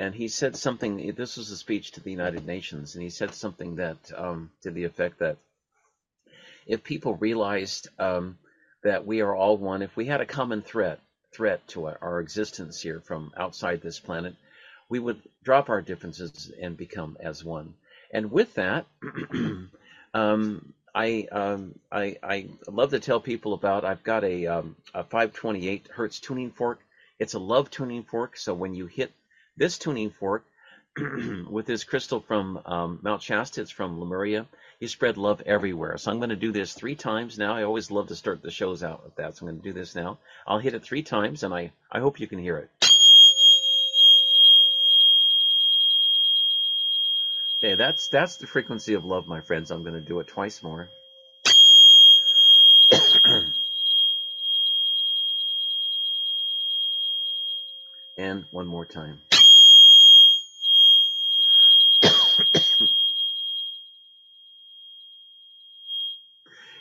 and 0.00 0.14
he 0.14 0.28
said 0.28 0.56
something. 0.56 1.12
This 1.14 1.36
was 1.36 1.50
a 1.50 1.56
speech 1.56 1.92
to 1.92 2.00
the 2.00 2.10
United 2.10 2.46
Nations, 2.46 2.94
and 2.94 3.04
he 3.04 3.10
said 3.10 3.34
something 3.34 3.76
that 3.76 3.98
um, 4.16 4.50
to 4.62 4.70
the 4.70 4.84
effect 4.84 5.18
that 5.18 5.36
if 6.66 6.82
people 6.82 7.16
realized 7.16 7.88
um, 7.98 8.38
that 8.82 9.04
we 9.04 9.20
are 9.20 9.36
all 9.36 9.58
one, 9.58 9.82
if 9.82 9.94
we 9.96 10.06
had 10.06 10.22
a 10.22 10.26
common 10.26 10.62
threat 10.62 11.00
threat 11.34 11.68
to 11.68 11.84
our, 11.84 11.98
our 12.00 12.20
existence 12.20 12.80
here 12.80 13.00
from 13.00 13.30
outside 13.36 13.82
this 13.82 14.00
planet, 14.00 14.34
we 14.88 14.98
would 14.98 15.20
drop 15.44 15.68
our 15.68 15.82
differences 15.82 16.50
and 16.62 16.78
become 16.78 17.18
as 17.20 17.44
one. 17.44 17.74
And 18.10 18.32
with 18.32 18.54
that, 18.54 18.86
um, 20.14 20.72
I, 20.94 21.28
um, 21.30 21.78
I, 21.92 22.16
I 22.22 22.46
love 22.66 22.90
to 22.90 23.00
tell 23.00 23.20
people 23.20 23.52
about. 23.52 23.84
I've 23.84 24.02
got 24.02 24.24
a, 24.24 24.46
um, 24.46 24.76
a 24.94 25.04
528 25.04 25.88
hertz 25.92 26.20
tuning 26.20 26.52
fork. 26.52 26.80
It's 27.18 27.34
a 27.34 27.38
love 27.38 27.70
tuning 27.70 28.02
fork. 28.02 28.38
So 28.38 28.54
when 28.54 28.74
you 28.74 28.86
hit 28.86 29.12
this 29.60 29.78
tuning 29.78 30.10
fork 30.10 30.42
with 31.50 31.66
this 31.66 31.84
crystal 31.84 32.20
from 32.20 32.60
um, 32.64 32.98
Mount 33.02 33.22
Shasta, 33.22 33.60
it's 33.60 33.70
from 33.70 34.00
Lemuria. 34.00 34.46
You 34.80 34.88
spread 34.88 35.18
love 35.18 35.42
everywhere. 35.44 35.98
So 35.98 36.10
I'm 36.10 36.16
going 36.16 36.30
to 36.30 36.36
do 36.36 36.50
this 36.50 36.72
three 36.72 36.96
times 36.96 37.38
now. 37.38 37.54
I 37.54 37.64
always 37.64 37.90
love 37.90 38.08
to 38.08 38.16
start 38.16 38.40
the 38.40 38.50
shows 38.50 38.82
out 38.82 39.04
with 39.04 39.16
that. 39.16 39.36
So 39.36 39.44
I'm 39.46 39.52
going 39.52 39.60
to 39.60 39.68
do 39.68 39.74
this 39.74 39.94
now. 39.94 40.18
I'll 40.46 40.58
hit 40.58 40.72
it 40.72 40.82
three 40.82 41.02
times, 41.02 41.42
and 41.42 41.52
I, 41.52 41.72
I 41.92 42.00
hope 42.00 42.18
you 42.18 42.26
can 42.26 42.38
hear 42.38 42.56
it. 42.56 42.70
Okay, 47.62 47.74
that's 47.74 48.08
that's 48.08 48.38
the 48.38 48.46
frequency 48.46 48.94
of 48.94 49.04
love, 49.04 49.26
my 49.26 49.42
friends. 49.42 49.70
I'm 49.70 49.82
going 49.82 49.92
to 49.92 50.00
do 50.00 50.20
it 50.20 50.28
twice 50.28 50.62
more. 50.62 50.88
and 58.16 58.46
one 58.50 58.66
more 58.66 58.86
time. 58.86 59.20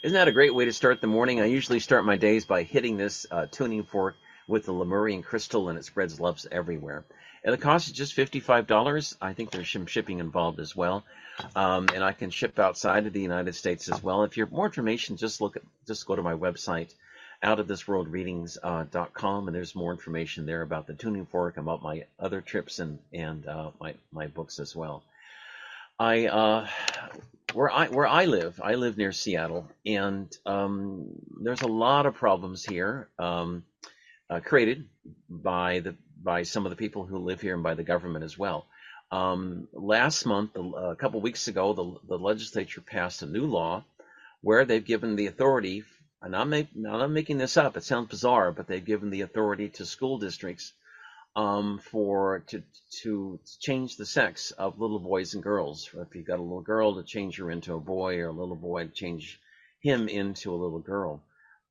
Isn't 0.01 0.15
that 0.15 0.29
a 0.29 0.31
great 0.31 0.55
way 0.55 0.63
to 0.63 0.71
start 0.71 1.01
the 1.01 1.07
morning? 1.07 1.41
I 1.41 1.45
usually 1.45 1.81
start 1.81 2.05
my 2.05 2.15
days 2.15 2.45
by 2.45 2.63
hitting 2.63 2.95
this 2.95 3.25
uh, 3.29 3.47
tuning 3.51 3.83
fork 3.83 4.15
with 4.47 4.65
the 4.65 4.71
Lemurian 4.71 5.23
crystal, 5.23 5.67
and 5.67 5.77
it 5.77 5.83
spreads 5.83 6.21
loves 6.21 6.47
everywhere. 6.49 7.03
And 7.43 7.53
the 7.53 7.57
cost 7.57 7.87
is 7.87 7.93
just 7.93 8.15
$55. 8.15 9.17
I 9.21 9.33
think 9.33 9.51
there's 9.51 9.69
some 9.69 9.87
shipping 9.87 10.19
involved 10.19 10.61
as 10.61 10.73
well. 10.73 11.03
Um, 11.53 11.89
and 11.93 12.01
I 12.01 12.13
can 12.13 12.29
ship 12.29 12.59
outside 12.59 13.07
of 13.07 13.13
the 13.13 13.19
United 13.19 13.55
States 13.55 13.91
as 13.91 14.01
well. 14.01 14.23
If 14.23 14.37
you 14.37 14.43
have 14.43 14.53
more 14.53 14.67
information, 14.67 15.17
just 15.17 15.41
look 15.41 15.57
at, 15.57 15.63
just 15.85 16.05
go 16.05 16.15
to 16.15 16.21
my 16.21 16.33
website, 16.33 16.93
outofthisworldreadings.com, 17.43 19.43
uh, 19.43 19.47
and 19.47 19.55
there's 19.55 19.75
more 19.75 19.91
information 19.91 20.45
there 20.45 20.61
about 20.61 20.87
the 20.87 20.93
tuning 20.93 21.25
fork, 21.25 21.57
and 21.57 21.65
about 21.65 21.83
my 21.83 22.05
other 22.17 22.39
trips 22.39 22.79
and 22.79 22.99
and 23.13 23.45
uh, 23.47 23.71
my 23.81 23.95
my 24.13 24.27
books 24.27 24.59
as 24.59 24.73
well. 24.73 25.03
I 25.99 26.27
uh, 26.27 26.67
where 27.53 27.71
I 27.71 27.87
where 27.87 28.07
I 28.07 28.25
live, 28.25 28.59
I 28.63 28.75
live 28.75 28.97
near 28.97 29.11
Seattle, 29.11 29.67
and 29.85 30.35
um, 30.45 31.07
there's 31.41 31.61
a 31.61 31.67
lot 31.67 32.05
of 32.05 32.15
problems 32.15 32.63
here 32.65 33.09
um, 33.17 33.63
uh, 34.29 34.39
created 34.39 34.87
by 35.29 35.79
the 35.79 35.95
by 36.21 36.43
some 36.43 36.65
of 36.65 36.69
the 36.69 36.75
people 36.75 37.05
who 37.05 37.17
live 37.17 37.41
here 37.41 37.53
and 37.53 37.63
by 37.63 37.75
the 37.75 37.83
government 37.83 38.23
as 38.25 38.37
well. 38.37 38.67
Um, 39.11 39.67
last 39.73 40.25
month, 40.25 40.51
a 40.55 40.95
couple 40.95 41.19
weeks 41.21 41.47
ago, 41.47 41.73
the, 41.73 42.15
the 42.15 42.19
legislature 42.19 42.81
passed 42.81 43.23
a 43.23 43.25
new 43.25 43.45
law 43.45 43.83
where 44.41 44.65
they've 44.65 44.85
given 44.85 45.15
the 45.15 45.27
authority, 45.27 45.83
and 46.21 46.35
I'm, 46.35 46.49
make, 46.49 46.67
I'm 46.87 47.13
making 47.13 47.37
this 47.39 47.57
up, 47.57 47.75
it 47.75 47.83
sounds 47.83 48.09
bizarre, 48.09 48.51
but 48.51 48.67
they've 48.67 48.85
given 48.85 49.09
the 49.09 49.21
authority 49.21 49.69
to 49.69 49.85
school 49.85 50.19
districts 50.19 50.73
um, 51.35 51.79
for 51.79 52.43
to 52.47 52.63
to 53.03 53.39
change 53.59 53.97
the 53.97 54.05
sex 54.05 54.51
of 54.51 54.79
little 54.79 54.99
boys 54.99 55.33
and 55.33 55.43
girls. 55.43 55.89
If 55.93 56.15
you've 56.15 56.27
got 56.27 56.39
a 56.39 56.43
little 56.43 56.61
girl, 56.61 56.95
to 56.95 57.03
change 57.03 57.37
her 57.37 57.51
into 57.51 57.75
a 57.75 57.79
boy, 57.79 58.19
or 58.19 58.27
a 58.27 58.33
little 58.33 58.55
boy 58.55 58.85
to 58.85 58.91
change 58.91 59.39
him 59.81 60.07
into 60.07 60.53
a 60.53 60.57
little 60.57 60.79
girl. 60.79 61.21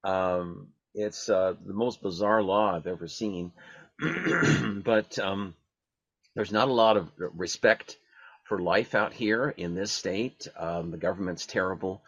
Um, 0.04 0.68
it's 0.94 1.28
uh, 1.28 1.54
the 1.64 1.74
most 1.74 2.02
bizarre 2.02 2.42
law 2.42 2.74
I've 2.74 2.86
ever 2.86 3.08
seen. 3.08 3.52
but 4.84 5.18
um, 5.18 5.54
there's 6.34 6.52
not 6.52 6.68
a 6.68 6.72
lot 6.72 6.96
of 6.96 7.10
respect 7.18 7.96
for 8.44 8.60
life 8.60 8.94
out 8.94 9.12
here 9.12 9.52
in 9.56 9.74
this 9.74 9.92
state. 9.92 10.46
Um, 10.56 10.90
the 10.90 10.96
government's 10.96 11.46
terrible. 11.46 12.02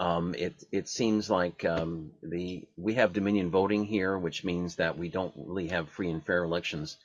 Um, 0.00 0.34
it 0.34 0.64
it 0.72 0.88
seems 0.88 1.28
like 1.28 1.62
um, 1.66 2.12
the 2.22 2.64
we 2.78 2.94
have 2.94 3.12
Dominion 3.12 3.50
voting 3.50 3.84
here, 3.84 4.16
which 4.16 4.44
means 4.44 4.76
that 4.76 4.96
we 4.96 5.10
don't 5.10 5.34
really 5.36 5.68
have 5.68 5.90
free 5.90 6.10
and 6.10 6.24
fair 6.24 6.42
elections. 6.42 6.96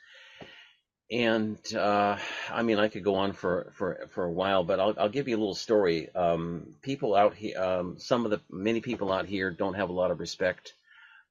And 1.12 1.60
uh, 1.76 2.18
I 2.50 2.64
mean, 2.64 2.80
I 2.80 2.88
could 2.88 3.04
go 3.04 3.16
on 3.16 3.34
for, 3.34 3.72
for, 3.76 4.08
for 4.12 4.24
a 4.24 4.32
while, 4.32 4.64
but 4.64 4.80
I'll, 4.80 4.96
I'll 4.98 5.10
give 5.10 5.28
you 5.28 5.36
a 5.36 5.38
little 5.38 5.54
story. 5.54 6.10
Um, 6.16 6.74
people 6.82 7.16
out 7.16 7.36
here, 7.36 7.62
um, 7.62 8.00
some 8.00 8.26
of 8.26 8.32
the 8.32 8.42
many 8.50 8.82
people 8.82 9.12
out 9.12 9.28
here 9.28 9.52
don't 9.52 9.76
have 9.76 9.90
a 9.90 9.94
lot 9.94 10.10
of 10.10 10.20
respect. 10.20 10.74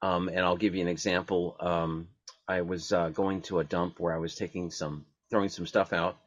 Um, 0.01 0.29
and 0.29 0.41
I'll 0.41 0.59
give 0.59 0.75
you 0.75 0.83
an 0.83 0.89
example. 0.89 1.57
Um, 1.59 2.09
I 2.47 2.61
was 2.61 2.93
uh, 2.93 3.09
going 3.09 3.41
to 3.43 3.61
a 3.61 3.65
dump 3.65 3.99
where 3.99 4.15
I 4.15 4.19
was 4.19 4.37
taking 4.37 4.71
some, 4.71 5.07
throwing 5.31 5.49
some 5.49 5.67
stuff 5.67 5.95
out, 5.95 6.19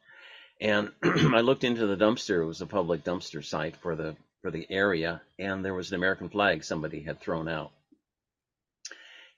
and 0.60 0.90
I 1.02 1.40
looked 1.42 1.62
into 1.62 1.86
the 1.86 1.96
dumpster. 1.96 2.42
It 2.42 2.46
was 2.46 2.60
a 2.60 2.66
public 2.66 3.04
dumpster 3.04 3.42
site 3.44 3.76
for 3.76 3.94
the 3.94 4.16
for 4.42 4.50
the 4.50 4.66
area, 4.70 5.20
and 5.38 5.64
there 5.64 5.74
was 5.74 5.90
an 5.90 5.96
American 5.96 6.28
flag 6.28 6.64
somebody 6.64 7.00
had 7.00 7.20
thrown 7.20 7.48
out. 7.48 7.72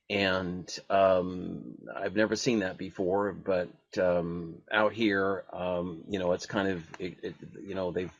And 0.09 0.69
um, 0.91 1.77
I've 1.97 2.17
never 2.17 2.35
seen 2.35 2.61
that 2.61 2.77
before, 2.77 3.33
but 3.33 3.69
um, 3.99 4.57
out 4.73 4.93
here, 4.93 5.45
um, 5.53 6.03
you 6.09 6.19
know, 6.19 6.33
it's 6.33 6.47
kind 6.47 6.69
of, 6.69 6.83
it, 6.99 7.17
it, 7.23 7.35
you 7.65 7.75
know, 7.75 7.93
they've 7.93 8.13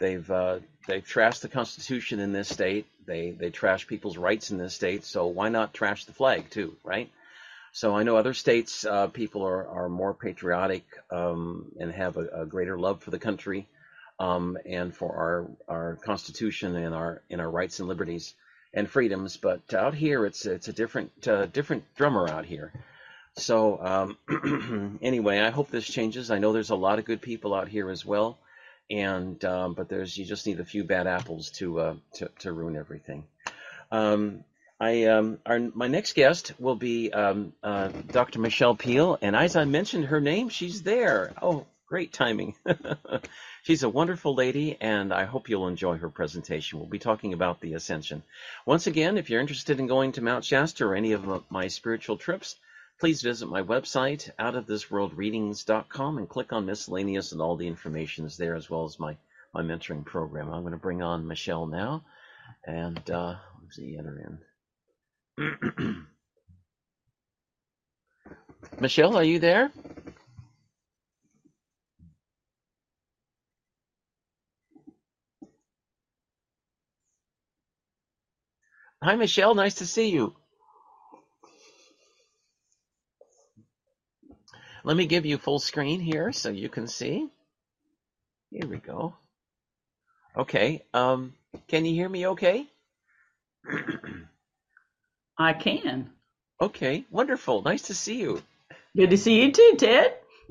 they've 0.00 0.28
uh, 0.30 0.58
they've 0.86 1.06
trashed 1.06 1.40
the 1.40 1.48
Constitution 1.48 2.18
in 2.18 2.32
this 2.32 2.48
state. 2.48 2.86
They 3.06 3.30
they 3.30 3.50
trash 3.50 3.86
people's 3.86 4.16
rights 4.16 4.50
in 4.50 4.58
this 4.58 4.74
state. 4.74 5.04
So 5.04 5.26
why 5.26 5.48
not 5.48 5.74
trash 5.74 6.06
the 6.06 6.12
flag 6.12 6.50
too, 6.50 6.76
right? 6.82 7.08
So 7.72 7.94
I 7.94 8.02
know 8.02 8.16
other 8.16 8.34
states, 8.34 8.84
uh, 8.84 9.08
people 9.08 9.46
are, 9.46 9.66
are 9.68 9.88
more 9.88 10.14
patriotic 10.14 10.84
um, 11.12 11.70
and 11.78 11.92
have 11.92 12.16
a, 12.16 12.42
a, 12.42 12.46
greater 12.46 12.78
love 12.78 13.02
for 13.02 13.10
the 13.10 13.18
country 13.18 13.68
um, 14.18 14.58
and 14.66 14.94
for 14.94 15.14
our, 15.14 15.50
our 15.68 15.96
Constitution 15.96 16.76
and 16.76 16.94
our 16.94 17.22
and 17.30 17.40
our 17.40 17.50
rights 17.50 17.78
and 17.78 17.88
liberties 17.88 18.34
and 18.74 18.88
freedoms. 18.88 19.36
But 19.36 19.72
out 19.74 19.94
here, 19.94 20.26
it's 20.26 20.46
it's 20.46 20.68
a 20.68 20.72
different 20.72 21.26
uh, 21.26 21.46
different 21.46 21.84
drummer 21.96 22.28
out 22.28 22.44
here. 22.44 22.72
So 23.36 23.78
um, 24.28 24.98
anyway, 25.02 25.40
I 25.40 25.50
hope 25.50 25.70
this 25.70 25.86
changes. 25.86 26.30
I 26.30 26.38
know 26.38 26.52
there's 26.52 26.70
a 26.70 26.76
lot 26.76 26.98
of 26.98 27.04
good 27.04 27.22
people 27.22 27.54
out 27.54 27.68
here 27.68 27.90
as 27.90 28.04
well, 28.04 28.38
and 28.90 29.42
um, 29.44 29.74
but 29.74 29.88
there's 29.88 30.16
you 30.16 30.24
just 30.24 30.46
need 30.46 30.60
a 30.60 30.64
few 30.64 30.84
bad 30.84 31.06
apples 31.06 31.50
to 31.52 31.80
uh, 31.80 31.94
to, 32.14 32.30
to 32.40 32.52
ruin 32.52 32.76
everything. 32.76 33.24
Um, 33.90 34.44
I 34.80 35.04
um, 35.04 35.38
our, 35.46 35.58
my 35.74 35.88
next 35.88 36.14
guest 36.14 36.52
will 36.58 36.76
be 36.76 37.12
um, 37.12 37.52
uh, 37.62 37.88
Dr. 37.88 38.40
Michelle 38.40 38.76
Peal, 38.76 39.18
and 39.22 39.34
as 39.34 39.56
I 39.56 39.64
mentioned 39.64 40.06
her 40.06 40.20
name, 40.20 40.48
she's 40.48 40.82
there. 40.82 41.32
Oh, 41.40 41.66
great 41.88 42.12
timing! 42.12 42.54
she's 43.62 43.82
a 43.82 43.88
wonderful 43.88 44.34
lady, 44.34 44.76
and 44.80 45.12
I 45.12 45.24
hope 45.24 45.48
you'll 45.48 45.68
enjoy 45.68 45.96
her 45.96 46.10
presentation. 46.10 46.78
We'll 46.78 46.88
be 46.88 46.98
talking 46.98 47.32
about 47.32 47.60
the 47.60 47.74
Ascension. 47.74 48.22
Once 48.66 48.86
again, 48.86 49.16
if 49.16 49.30
you're 49.30 49.40
interested 49.40 49.80
in 49.80 49.86
going 49.86 50.12
to 50.12 50.22
Mount 50.22 50.44
Shasta 50.44 50.84
or 50.84 50.94
any 50.94 51.12
of 51.12 51.50
my 51.50 51.68
spiritual 51.68 52.18
trips, 52.18 52.56
please 53.00 53.22
visit 53.22 53.46
my 53.46 53.62
website, 53.62 54.30
outofthisworldreadings.com, 54.38 56.18
and 56.18 56.28
click 56.28 56.52
on 56.52 56.66
miscellaneous, 56.66 57.32
and 57.32 57.40
all 57.40 57.56
the 57.56 57.66
information 57.66 58.26
is 58.26 58.36
there, 58.36 58.54
as 58.54 58.68
well 58.68 58.84
as 58.84 59.00
my 59.00 59.16
my 59.54 59.62
mentoring 59.62 60.04
program. 60.04 60.52
I'm 60.52 60.60
going 60.62 60.72
to 60.72 60.78
bring 60.78 61.02
on 61.02 61.26
Michelle 61.26 61.66
now, 61.66 62.04
and 62.66 63.10
uh, 63.10 63.36
let's 63.62 63.76
see, 63.76 63.96
enter 63.98 64.38
in. 65.38 66.06
Michelle, 68.80 69.16
are 69.16 69.24
you 69.24 69.38
there? 69.38 69.72
Hi, 79.02 79.14
Michelle. 79.14 79.54
Nice 79.54 79.76
to 79.76 79.86
see 79.86 80.10
you. 80.10 80.34
Let 84.82 84.96
me 84.96 85.06
give 85.06 85.24
you 85.24 85.38
full 85.38 85.60
screen 85.60 86.00
here 86.00 86.32
so 86.32 86.50
you 86.50 86.68
can 86.68 86.88
see. 86.88 87.28
Here 88.50 88.66
we 88.66 88.78
go. 88.78 89.14
Okay. 90.36 90.82
Um, 90.92 91.34
can 91.68 91.84
you 91.84 91.94
hear 91.94 92.08
me 92.08 92.26
okay? 92.28 92.66
I 95.38 95.52
can. 95.52 96.10
Okay, 96.60 97.04
wonderful. 97.10 97.62
Nice 97.62 97.82
to 97.82 97.94
see 97.94 98.16
you. 98.20 98.42
Good 98.96 99.10
to 99.10 99.16
see 99.16 99.40
you 99.40 99.52
too, 99.52 99.74
Ted. 99.78 100.14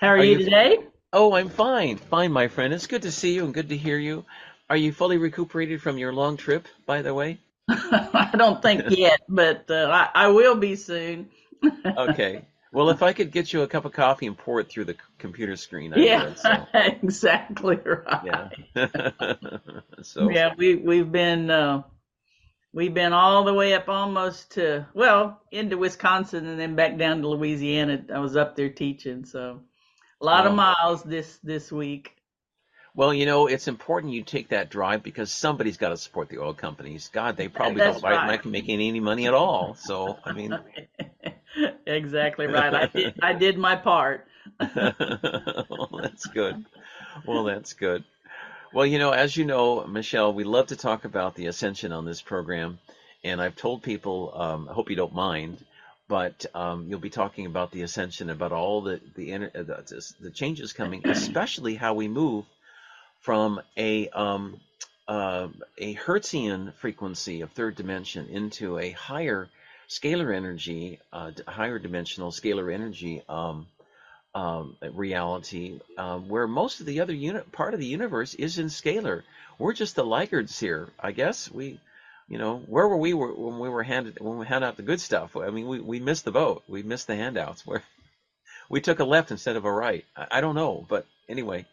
How 0.00 0.08
are, 0.08 0.18
are 0.18 0.24
you, 0.24 0.38
you 0.38 0.44
today? 0.44 0.78
Oh, 1.12 1.34
I'm 1.34 1.48
fine. 1.48 1.96
Fine, 1.96 2.32
my 2.32 2.48
friend. 2.48 2.74
It's 2.74 2.86
good 2.86 3.02
to 3.02 3.12
see 3.12 3.34
you 3.34 3.44
and 3.44 3.54
good 3.54 3.70
to 3.70 3.76
hear 3.76 3.98
you. 3.98 4.26
Are 4.70 4.76
you 4.76 4.92
fully 4.92 5.18
recuperated 5.18 5.82
from 5.82 5.98
your 5.98 6.12
long 6.12 6.36
trip, 6.36 6.68
by 6.86 7.02
the 7.02 7.12
way? 7.12 7.40
I 7.68 8.30
don't 8.38 8.62
think 8.62 8.84
yet, 8.90 9.20
but 9.28 9.68
uh, 9.68 9.88
I, 10.14 10.26
I 10.26 10.28
will 10.28 10.54
be 10.54 10.76
soon. 10.76 11.28
okay. 11.84 12.44
Well, 12.72 12.90
if 12.90 13.02
I 13.02 13.12
could 13.12 13.32
get 13.32 13.52
you 13.52 13.62
a 13.62 13.66
cup 13.66 13.84
of 13.84 13.92
coffee 13.92 14.28
and 14.28 14.38
pour 14.38 14.60
it 14.60 14.70
through 14.70 14.84
the 14.84 14.96
computer 15.18 15.56
screen, 15.56 15.92
I 15.92 15.98
yeah, 15.98 16.24
would. 16.24 16.38
So. 16.38 16.66
exactly 16.74 17.80
right. 17.84 18.20
Yeah. 18.24 19.32
so 20.02 20.30
yeah, 20.30 20.54
we 20.56 20.76
we've 20.76 21.10
been 21.10 21.50
uh, 21.50 21.82
we've 22.72 22.94
been 22.94 23.12
all 23.12 23.42
the 23.42 23.54
way 23.54 23.74
up 23.74 23.88
almost 23.88 24.52
to 24.52 24.86
well 24.94 25.42
into 25.50 25.78
Wisconsin 25.78 26.46
and 26.46 26.60
then 26.60 26.76
back 26.76 26.96
down 26.96 27.22
to 27.22 27.28
Louisiana. 27.28 28.04
I 28.14 28.20
was 28.20 28.36
up 28.36 28.54
there 28.54 28.70
teaching, 28.70 29.24
so 29.24 29.62
a 30.20 30.24
lot 30.24 30.46
of 30.46 30.54
miles 30.54 31.02
this 31.02 31.38
this 31.42 31.72
week. 31.72 32.19
Well, 33.00 33.14
you 33.14 33.24
know, 33.24 33.46
it's 33.46 33.66
important 33.66 34.12
you 34.12 34.22
take 34.22 34.50
that 34.50 34.68
drive 34.68 35.02
because 35.02 35.32
somebody's 35.32 35.78
got 35.78 35.88
to 35.88 35.96
support 35.96 36.28
the 36.28 36.36
oil 36.36 36.52
companies. 36.52 37.08
God, 37.10 37.34
they 37.34 37.48
probably 37.48 37.76
That's 37.78 38.02
don't 38.02 38.10
right. 38.10 38.28
like 38.28 38.44
making 38.44 38.78
any 38.78 39.00
money 39.00 39.26
at 39.26 39.32
all. 39.32 39.74
So, 39.74 40.18
I 40.22 40.34
mean, 40.34 40.58
exactly 41.86 42.46
right. 42.46 42.74
I 42.74 42.86
did 42.88 43.14
I 43.22 43.32
did 43.32 43.56
my 43.56 43.76
part. 43.76 44.26
well, 44.60 45.88
that's 46.02 46.26
good. 46.26 46.62
Well, 47.26 47.44
that's 47.44 47.72
good. 47.72 48.04
Well, 48.74 48.84
you 48.84 48.98
know, 48.98 49.12
as 49.12 49.34
you 49.34 49.46
know, 49.46 49.86
Michelle, 49.86 50.34
we 50.34 50.44
love 50.44 50.66
to 50.66 50.76
talk 50.76 51.06
about 51.06 51.34
the 51.34 51.46
ascension 51.46 51.92
on 51.92 52.04
this 52.04 52.20
program, 52.20 52.80
and 53.24 53.40
I've 53.40 53.56
told 53.56 53.82
people, 53.82 54.30
um, 54.34 54.68
I 54.68 54.74
hope 54.74 54.90
you 54.90 54.96
don't 54.96 55.14
mind, 55.14 55.64
but 56.06 56.44
um, 56.54 56.84
you'll 56.86 57.00
be 57.00 57.08
talking 57.08 57.46
about 57.46 57.72
the 57.72 57.80
ascension, 57.80 58.28
about 58.28 58.52
all 58.52 58.82
the 58.82 59.00
the, 59.16 59.30
the, 59.54 60.14
the 60.20 60.30
changes 60.30 60.74
coming, 60.74 61.00
especially 61.08 61.76
how 61.76 61.94
we 61.94 62.06
move 62.06 62.44
from 63.20 63.60
a 63.76 64.08
um, 64.08 64.60
uh, 65.06 65.48
a 65.78 65.94
Hertzian 65.94 66.72
frequency 66.74 67.40
of 67.40 67.50
third 67.50 67.76
dimension 67.76 68.28
into 68.28 68.78
a 68.78 68.90
higher 68.92 69.48
scalar 69.88 70.34
energy, 70.34 71.00
uh, 71.12 71.32
higher 71.46 71.78
dimensional 71.78 72.30
scalar 72.30 72.72
energy 72.72 73.22
um, 73.28 73.66
um, 74.34 74.76
reality, 74.92 75.80
um, 75.98 76.28
where 76.28 76.46
most 76.46 76.80
of 76.80 76.86
the 76.86 77.00
other 77.00 77.12
unit 77.12 77.50
part 77.50 77.74
of 77.74 77.80
the 77.80 77.86
universe 77.86 78.34
is 78.34 78.58
in 78.58 78.66
scalar. 78.66 79.22
We're 79.58 79.72
just 79.72 79.96
the 79.96 80.04
laggards 80.04 80.58
here, 80.58 80.88
I 80.98 81.10
guess. 81.10 81.50
We, 81.50 81.80
you 82.28 82.38
know, 82.38 82.58
where 82.58 82.86
were 82.86 82.96
we 82.96 83.12
when 83.12 83.58
we 83.58 83.68
were 83.68 83.82
handed 83.82 84.20
when 84.20 84.38
we 84.38 84.46
hand 84.46 84.64
out 84.64 84.76
the 84.76 84.82
good 84.82 85.00
stuff? 85.00 85.36
I 85.36 85.50
mean, 85.50 85.66
we, 85.66 85.80
we 85.80 85.98
missed 85.98 86.24
the 86.24 86.30
boat. 86.30 86.62
We 86.68 86.82
missed 86.84 87.08
the 87.08 87.16
handouts. 87.16 87.66
Where 87.66 87.82
we 88.68 88.80
took 88.80 89.00
a 89.00 89.04
left 89.04 89.32
instead 89.32 89.56
of 89.56 89.64
a 89.64 89.72
right. 89.72 90.04
I, 90.16 90.26
I 90.30 90.40
don't 90.40 90.54
know, 90.54 90.86
but 90.88 91.04
anyway. 91.28 91.66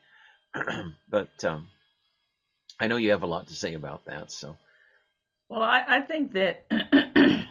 but 1.09 1.43
um, 1.43 1.67
I 2.79 2.87
know 2.87 2.97
you 2.97 3.11
have 3.11 3.23
a 3.23 3.27
lot 3.27 3.47
to 3.47 3.53
say 3.53 3.73
about 3.73 4.05
that. 4.05 4.31
So, 4.31 4.57
well, 5.49 5.61
I, 5.61 5.83
I 5.87 6.01
think 6.01 6.33
that 6.33 6.65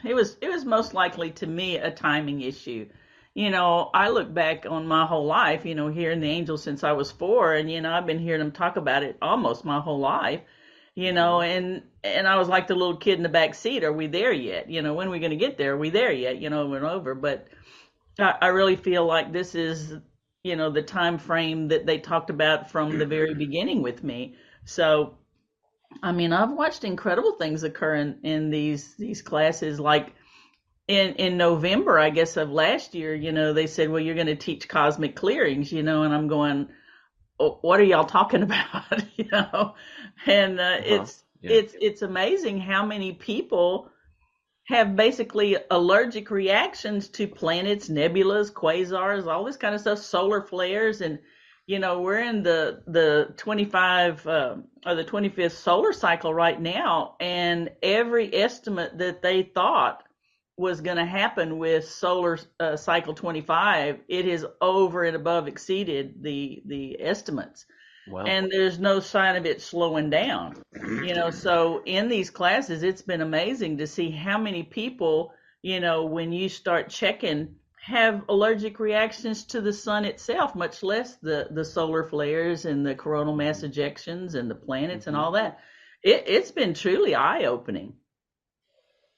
it 0.04 0.14
was 0.14 0.36
it 0.40 0.48
was 0.48 0.64
most 0.64 0.94
likely 0.94 1.30
to 1.32 1.46
me 1.46 1.76
a 1.76 1.90
timing 1.90 2.42
issue. 2.42 2.88
You 3.34 3.50
know, 3.50 3.90
I 3.92 4.08
look 4.08 4.32
back 4.32 4.64
on 4.68 4.86
my 4.86 5.04
whole 5.04 5.26
life, 5.26 5.66
you 5.66 5.74
know, 5.74 5.88
hearing 5.88 6.20
the 6.20 6.30
angels 6.30 6.62
since 6.62 6.82
I 6.82 6.92
was 6.92 7.10
four, 7.12 7.54
and 7.54 7.70
you 7.70 7.80
know, 7.80 7.92
I've 7.92 8.06
been 8.06 8.18
hearing 8.18 8.40
them 8.40 8.52
talk 8.52 8.76
about 8.76 9.02
it 9.02 9.18
almost 9.20 9.64
my 9.64 9.80
whole 9.80 9.98
life. 10.00 10.40
You 10.94 11.12
know, 11.12 11.42
and 11.42 11.82
and 12.02 12.26
I 12.26 12.38
was 12.38 12.48
like 12.48 12.68
the 12.68 12.74
little 12.74 12.96
kid 12.96 13.18
in 13.18 13.22
the 13.22 13.28
back 13.28 13.54
seat. 13.54 13.84
Are 13.84 13.92
we 13.92 14.06
there 14.06 14.32
yet? 14.32 14.70
You 14.70 14.80
know, 14.80 14.94
when 14.94 15.08
are 15.08 15.10
we 15.10 15.18
going 15.18 15.30
to 15.30 15.36
get 15.36 15.58
there? 15.58 15.74
Are 15.74 15.76
we 15.76 15.90
there 15.90 16.12
yet? 16.12 16.38
You 16.40 16.48
know, 16.48 16.72
and 16.72 16.86
over. 16.86 17.14
But 17.14 17.48
I, 18.18 18.34
I 18.40 18.46
really 18.48 18.76
feel 18.76 19.04
like 19.04 19.32
this 19.32 19.54
is 19.54 19.92
you 20.46 20.56
know 20.56 20.70
the 20.70 20.82
time 20.82 21.18
frame 21.18 21.68
that 21.68 21.86
they 21.86 21.98
talked 21.98 22.30
about 22.30 22.70
from 22.70 22.98
the 22.98 23.06
very 23.06 23.34
beginning 23.46 23.82
with 23.82 24.02
me 24.04 24.36
so 24.64 25.18
i 26.02 26.12
mean 26.12 26.32
i've 26.32 26.52
watched 26.52 26.84
incredible 26.84 27.32
things 27.32 27.64
occur 27.64 27.96
in, 27.96 28.18
in 28.22 28.50
these 28.50 28.94
these 28.94 29.22
classes 29.22 29.80
like 29.80 30.14
in 30.86 31.14
in 31.14 31.36
november 31.36 31.98
i 31.98 32.10
guess 32.10 32.36
of 32.36 32.50
last 32.50 32.94
year 32.94 33.14
you 33.14 33.32
know 33.32 33.52
they 33.52 33.66
said 33.66 33.90
well 33.90 34.00
you're 34.00 34.14
going 34.14 34.26
to 34.28 34.36
teach 34.36 34.68
cosmic 34.68 35.16
clearings 35.16 35.72
you 35.72 35.82
know 35.82 36.04
and 36.04 36.14
i'm 36.14 36.28
going 36.28 36.68
what 37.38 37.80
are 37.80 37.84
y'all 37.84 38.04
talking 38.04 38.42
about 38.48 39.02
you 39.16 39.26
know 39.32 39.74
and 40.26 40.60
uh, 40.60 40.62
uh-huh. 40.62 40.82
it's 40.84 41.24
yeah. 41.40 41.50
it's 41.50 41.74
it's 41.80 42.02
amazing 42.02 42.60
how 42.60 42.86
many 42.86 43.12
people 43.12 43.90
have 44.66 44.96
basically 44.96 45.56
allergic 45.70 46.30
reactions 46.30 47.08
to 47.08 47.26
planets, 47.26 47.88
nebulas, 47.88 48.52
quasars, 48.52 49.26
all 49.26 49.44
this 49.44 49.56
kind 49.56 49.74
of 49.74 49.80
stuff, 49.80 49.98
solar 49.98 50.42
flares, 50.42 51.00
and 51.00 51.18
you 51.66 51.78
know 51.78 52.00
we're 52.00 52.20
in 52.20 52.42
the 52.42 52.82
the 52.86 53.32
25 53.36 54.26
uh, 54.26 54.56
or 54.84 54.94
the 54.94 55.04
25th 55.04 55.52
solar 55.52 55.92
cycle 55.92 56.34
right 56.34 56.60
now, 56.60 57.14
and 57.20 57.70
every 57.82 58.34
estimate 58.34 58.98
that 58.98 59.22
they 59.22 59.42
thought 59.42 60.02
was 60.56 60.80
going 60.80 60.96
to 60.96 61.04
happen 61.04 61.58
with 61.58 61.86
solar 61.86 62.38
uh, 62.60 62.76
cycle 62.76 63.14
25, 63.14 64.00
it 64.08 64.24
has 64.24 64.44
over 64.60 65.04
and 65.04 65.14
above 65.14 65.46
exceeded 65.46 66.22
the 66.22 66.62
the 66.66 67.00
estimates. 67.00 67.66
Wow. 68.08 68.24
And 68.24 68.50
there's 68.50 68.78
no 68.78 69.00
sign 69.00 69.36
of 69.36 69.46
it 69.46 69.60
slowing 69.60 70.10
down. 70.10 70.62
You 70.74 71.14
know, 71.14 71.30
so 71.46 71.82
in 71.84 72.08
these 72.08 72.30
classes, 72.30 72.82
it's 72.82 73.02
been 73.02 73.20
amazing 73.20 73.78
to 73.78 73.86
see 73.86 74.10
how 74.10 74.38
many 74.38 74.62
people, 74.62 75.32
you 75.62 75.80
know, 75.80 76.04
when 76.04 76.32
you 76.32 76.48
start 76.48 76.88
checking, 76.88 77.56
have 77.80 78.22
allergic 78.28 78.78
reactions 78.78 79.44
to 79.44 79.60
the 79.60 79.72
sun 79.72 80.04
itself, 80.04 80.54
much 80.54 80.82
less 80.82 81.16
the, 81.16 81.48
the 81.50 81.64
solar 81.64 82.04
flares 82.04 82.64
and 82.64 82.86
the 82.86 82.94
coronal 82.94 83.34
mass 83.34 83.62
ejections 83.62 84.34
and 84.34 84.50
the 84.50 84.54
planets 84.54 85.02
mm-hmm. 85.02 85.10
and 85.10 85.16
all 85.16 85.32
that. 85.32 85.58
It, 86.02 86.24
it's 86.26 86.50
been 86.52 86.74
truly 86.74 87.14
eye 87.14 87.44
opening. 87.44 87.94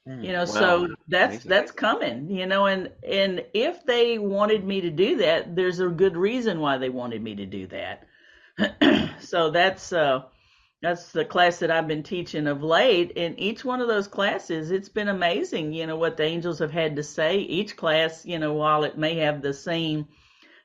Mm, 0.09 0.25
you 0.25 0.33
know, 0.33 0.41
wow. 0.41 0.45
so 0.45 0.89
that's 1.09 1.35
Amazing. 1.35 1.49
that's 1.51 1.73
coming. 1.73 2.31
You 2.31 2.47
know, 2.47 2.67
and 2.67 2.91
and 3.07 3.45
if 3.53 3.85
they 3.85 4.19
wanted 4.19 4.65
me 4.65 4.83
to 4.83 4.91
do 4.91 5.19
that, 5.19 5.55
there's 5.55 5.81
a 5.81 5.89
good 5.89 6.17
reason 6.17 6.61
why 6.61 6.79
they 6.79 6.89
wanted 6.89 7.23
me 7.23 7.35
to 7.37 7.47
do 7.47 7.67
that 7.67 8.08
so 9.21 9.51
that's 9.51 9.93
uh, 9.93 10.23
that's 10.83 11.13
the 11.13 11.25
class 11.25 11.59
that 11.59 11.71
I've 11.71 11.89
been 11.89 12.03
teaching 12.03 12.47
of 12.47 12.63
late. 12.63 13.13
In 13.13 13.39
each 13.39 13.65
one 13.65 13.81
of 13.81 13.89
those 13.89 14.07
classes, 14.07 14.71
it's 14.71 14.89
been 14.89 15.09
amazing, 15.09 15.73
you 15.73 15.87
know, 15.87 15.97
what 15.97 16.17
the 16.17 16.25
angels 16.25 16.61
have 16.61 16.71
had 16.71 16.97
to 16.97 17.03
say. 17.03 17.39
Each 17.39 17.77
class, 17.77 18.25
you 18.25 18.39
know, 18.39 18.55
while 18.55 18.85
it 18.85 18.97
may 18.97 19.17
have 19.17 19.43
the 19.43 19.55
same 19.55 20.07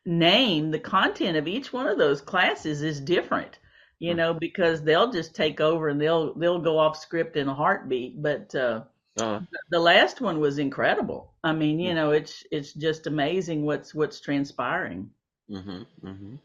name, 0.06 0.69
the 0.69 0.79
content 0.79 1.38
of 1.38 1.47
each 1.47 1.73
one 1.73 1.88
of 1.88 1.97
those 1.97 2.21
classes 2.21 2.84
is 2.84 2.99
different, 2.99 3.58
you 3.99 4.12
hmm. 4.12 4.17
know, 4.17 4.34
because 4.34 4.84
they'll 4.84 5.12
just 5.12 5.36
take 5.36 5.60
over 5.60 5.89
and 5.89 5.99
they'll 5.99 6.34
they'll 6.36 6.62
go 6.62 6.77
off 6.77 6.97
script 6.97 7.36
in 7.36 7.47
a 7.47 7.56
heartbeat. 7.56 8.21
But 8.21 8.53
uh, 8.53 8.84
uh-huh. 9.19 9.41
the 9.71 9.79
last 9.79 10.21
one 10.21 10.39
was 10.39 10.60
incredible. 10.60 11.34
I 11.43 11.53
mean, 11.53 11.79
you 11.79 11.89
hmm. 11.89 11.95
know, 11.95 12.12
it's 12.12 12.43
it's 12.51 12.73
just 12.73 13.08
amazing 13.08 13.65
what's 13.65 13.95
what's 13.95 14.19
transpiring. 14.19 15.10
Mm-hmm, 15.49 16.08
mm-hmm 16.08 16.36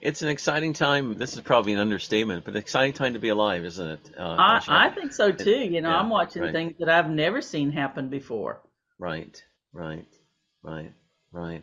it's 0.00 0.22
an 0.22 0.28
exciting 0.28 0.72
time. 0.72 1.14
This 1.14 1.34
is 1.34 1.40
probably 1.40 1.72
an 1.72 1.78
understatement, 1.78 2.44
but 2.44 2.54
an 2.54 2.60
exciting 2.60 2.92
time 2.92 3.14
to 3.14 3.18
be 3.18 3.28
alive, 3.28 3.64
isn't 3.64 3.88
it? 3.88 4.10
Uh, 4.18 4.36
I, 4.38 4.62
I 4.68 4.90
think 4.90 5.12
so 5.12 5.32
too. 5.32 5.50
You 5.50 5.80
know, 5.80 5.90
yeah, 5.90 5.98
I'm 5.98 6.08
watching 6.08 6.42
right. 6.42 6.52
things 6.52 6.74
that 6.78 6.88
I've 6.88 7.10
never 7.10 7.40
seen 7.42 7.72
happen 7.72 8.08
before. 8.08 8.60
Right, 8.98 9.42
right, 9.72 10.06
right, 10.62 10.92
right. 11.32 11.62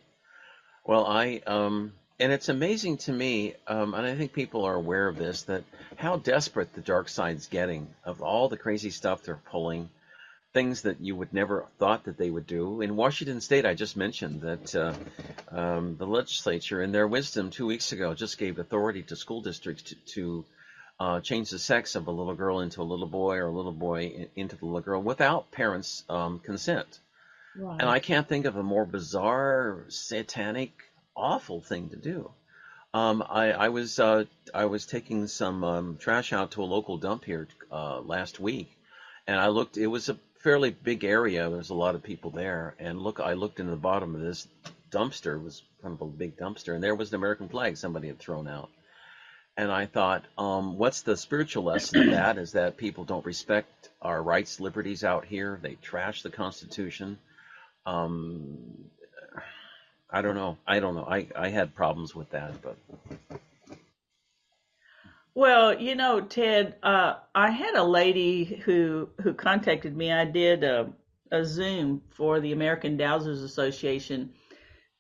Well, 0.85 1.05
I 1.05 1.41
um, 1.47 1.93
and 2.19 2.31
it's 2.31 2.49
amazing 2.49 2.97
to 2.97 3.11
me, 3.11 3.55
um, 3.67 3.93
and 3.93 4.05
I 4.05 4.15
think 4.15 4.33
people 4.33 4.65
are 4.65 4.75
aware 4.75 5.07
of 5.07 5.17
this, 5.17 5.43
that 5.43 5.63
how 5.97 6.17
desperate 6.17 6.73
the 6.73 6.81
dark 6.81 7.09
side's 7.09 7.47
getting 7.47 7.87
of 8.05 8.21
all 8.21 8.49
the 8.49 8.57
crazy 8.57 8.89
stuff 8.91 9.23
they're 9.23 9.39
pulling 9.51 9.89
things 10.53 10.83
that 10.83 11.01
you 11.01 11.15
would 11.15 11.33
never 11.33 11.65
thought 11.79 12.05
that 12.05 12.17
they 12.17 12.29
would 12.29 12.45
do. 12.45 12.81
In 12.81 12.95
Washington 12.95 13.41
State, 13.41 13.65
I 13.65 13.73
just 13.73 13.97
mentioned 13.97 14.41
that 14.41 14.75
uh, 14.75 14.93
um, 15.51 15.97
the 15.97 16.05
legislature, 16.05 16.81
in 16.81 16.91
their 16.91 17.07
wisdom, 17.07 17.49
two 17.49 17.65
weeks 17.65 17.91
ago, 17.91 18.13
just 18.13 18.37
gave 18.37 18.59
authority 18.59 19.01
to 19.03 19.15
school 19.15 19.41
districts 19.41 19.83
to, 19.83 19.95
to 20.13 20.45
uh, 20.99 21.19
change 21.21 21.49
the 21.49 21.59
sex 21.59 21.95
of 21.95 22.07
a 22.07 22.11
little 22.11 22.35
girl 22.35 22.59
into 22.59 22.81
a 22.81 22.83
little 22.83 23.07
boy 23.07 23.37
or 23.37 23.47
a 23.47 23.51
little 23.51 23.73
boy 23.73 24.27
into 24.35 24.55
the 24.55 24.65
little 24.65 24.81
girl 24.81 25.01
without 25.01 25.51
parents' 25.51 26.03
um, 26.07 26.39
consent. 26.39 26.99
Right. 27.57 27.81
And 27.81 27.89
I 27.89 27.99
can't 27.99 28.27
think 28.27 28.45
of 28.45 28.55
a 28.55 28.63
more 28.63 28.85
bizarre, 28.85 29.85
satanic, 29.89 30.71
awful 31.15 31.61
thing 31.61 31.89
to 31.89 31.95
do. 31.95 32.31
Um, 32.93 33.23
I, 33.27 33.51
I, 33.51 33.69
was 33.69 33.99
uh, 33.99 34.25
I 34.53 34.65
was 34.65 34.85
taking 34.85 35.25
some 35.25 35.63
um, 35.63 35.97
trash 35.97 36.31
out 36.31 36.51
to 36.51 36.61
a 36.61 36.65
local 36.65 36.97
dump 36.97 37.25
here 37.25 37.47
uh, 37.71 37.99
last 38.01 38.39
week, 38.39 38.77
and 39.25 39.39
I 39.39 39.47
looked. 39.47 39.77
It 39.77 39.87
was 39.87 40.09
a 40.09 40.17
fairly 40.43 40.71
big 40.71 41.03
area. 41.03 41.49
There's 41.49 41.69
a 41.69 41.75
lot 41.75 41.95
of 41.95 42.03
people 42.03 42.29
there, 42.29 42.75
and 42.77 43.01
look, 43.01 43.19
I 43.19 43.33
looked 43.33 43.59
into 43.59 43.71
the 43.71 43.77
bottom 43.77 44.13
of 44.13 44.21
this 44.21 44.47
dumpster. 44.91 45.35
It 45.35 45.43
was 45.43 45.61
kind 45.81 45.93
of 45.93 46.01
a 46.01 46.05
big 46.05 46.37
dumpster, 46.37 46.75
and 46.75 46.83
there 46.83 46.95
was 46.95 47.09
an 47.09 47.15
American 47.15 47.49
flag 47.49 47.77
somebody 47.77 48.07
had 48.07 48.19
thrown 48.19 48.47
out. 48.47 48.69
And 49.55 49.71
I 49.71 49.85
thought, 49.85 50.23
um, 50.37 50.77
what's 50.77 51.03
the 51.03 51.15
spiritual 51.15 51.63
lesson 51.63 52.01
of 52.01 52.11
that? 52.11 52.37
Is 52.37 52.53
that 52.53 52.77
people 52.77 53.03
don't 53.05 53.25
respect 53.25 53.89
our 54.01 54.21
rights, 54.21 54.59
liberties 54.59 55.03
out 55.03 55.25
here. 55.25 55.59
They 55.61 55.75
trash 55.75 56.23
the 56.23 56.29
Constitution. 56.31 57.19
um, 57.85 58.57
I 60.09 60.21
don't 60.21 60.35
know. 60.35 60.57
I 60.67 60.79
don't 60.79 60.93
know. 60.93 61.05
I, 61.05 61.27
I 61.35 61.49
had 61.49 61.73
problems 61.73 62.13
with 62.13 62.29
that, 62.31 62.61
but 62.61 62.77
Well, 65.35 65.79
you 65.79 65.95
know, 65.95 66.21
Ted, 66.21 66.75
uh, 66.83 67.15
I 67.33 67.49
had 67.51 67.75
a 67.75 67.83
lady 67.83 68.43
who 68.65 69.09
who 69.21 69.33
contacted 69.33 69.95
me. 69.95 70.11
I 70.11 70.25
did 70.25 70.63
a, 70.63 70.93
a 71.31 71.43
Zoom 71.45 72.03
for 72.09 72.39
the 72.39 72.51
American 72.51 72.97
Dowsers 72.97 73.43
Association, 73.43 74.33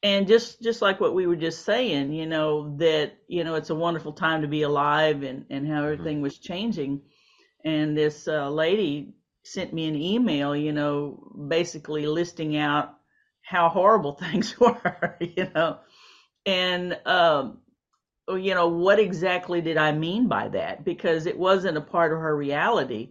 and 0.03 0.27
just 0.27 0.61
just 0.61 0.81
like 0.81 0.99
what 0.99 1.15
we 1.15 1.27
were 1.27 1.35
just 1.35 1.65
saying, 1.65 2.13
you 2.13 2.25
know, 2.27 2.77
that 2.77 3.13
you 3.27 3.43
know 3.43 3.55
it's 3.55 3.69
a 3.71 3.75
wonderful 3.75 4.13
time 4.13 4.41
to 4.41 4.47
be 4.47 4.63
alive, 4.63 5.23
and 5.23 5.45
and 5.49 5.67
how 5.67 5.83
mhm, 5.83 5.83
everything 5.83 6.21
was 6.21 6.39
changing. 6.39 7.01
And 7.63 7.97
this 7.97 8.27
uh, 8.27 8.49
lady 8.49 9.13
sent 9.43 9.73
me 9.73 9.87
an 9.87 9.95
email, 9.95 10.55
you 10.55 10.73
know, 10.73 11.31
basically 11.49 12.07
listing 12.07 12.57
out 12.57 12.97
how 13.41 13.69
horrible 13.69 14.13
things 14.15 14.59
were, 14.59 15.17
you 15.19 15.49
know, 15.55 15.79
and 16.45 16.97
um, 17.05 17.59
you 18.29 18.53
know, 18.53 18.67
what 18.67 18.99
exactly 18.99 19.61
did 19.61 19.77
I 19.77 19.91
mean 19.91 20.27
by 20.27 20.47
that? 20.49 20.83
Because 20.83 21.25
it 21.25 21.37
wasn't 21.37 21.77
a 21.77 21.81
part 21.81 22.11
of 22.13 22.19
her 22.19 22.35
reality. 22.35 23.09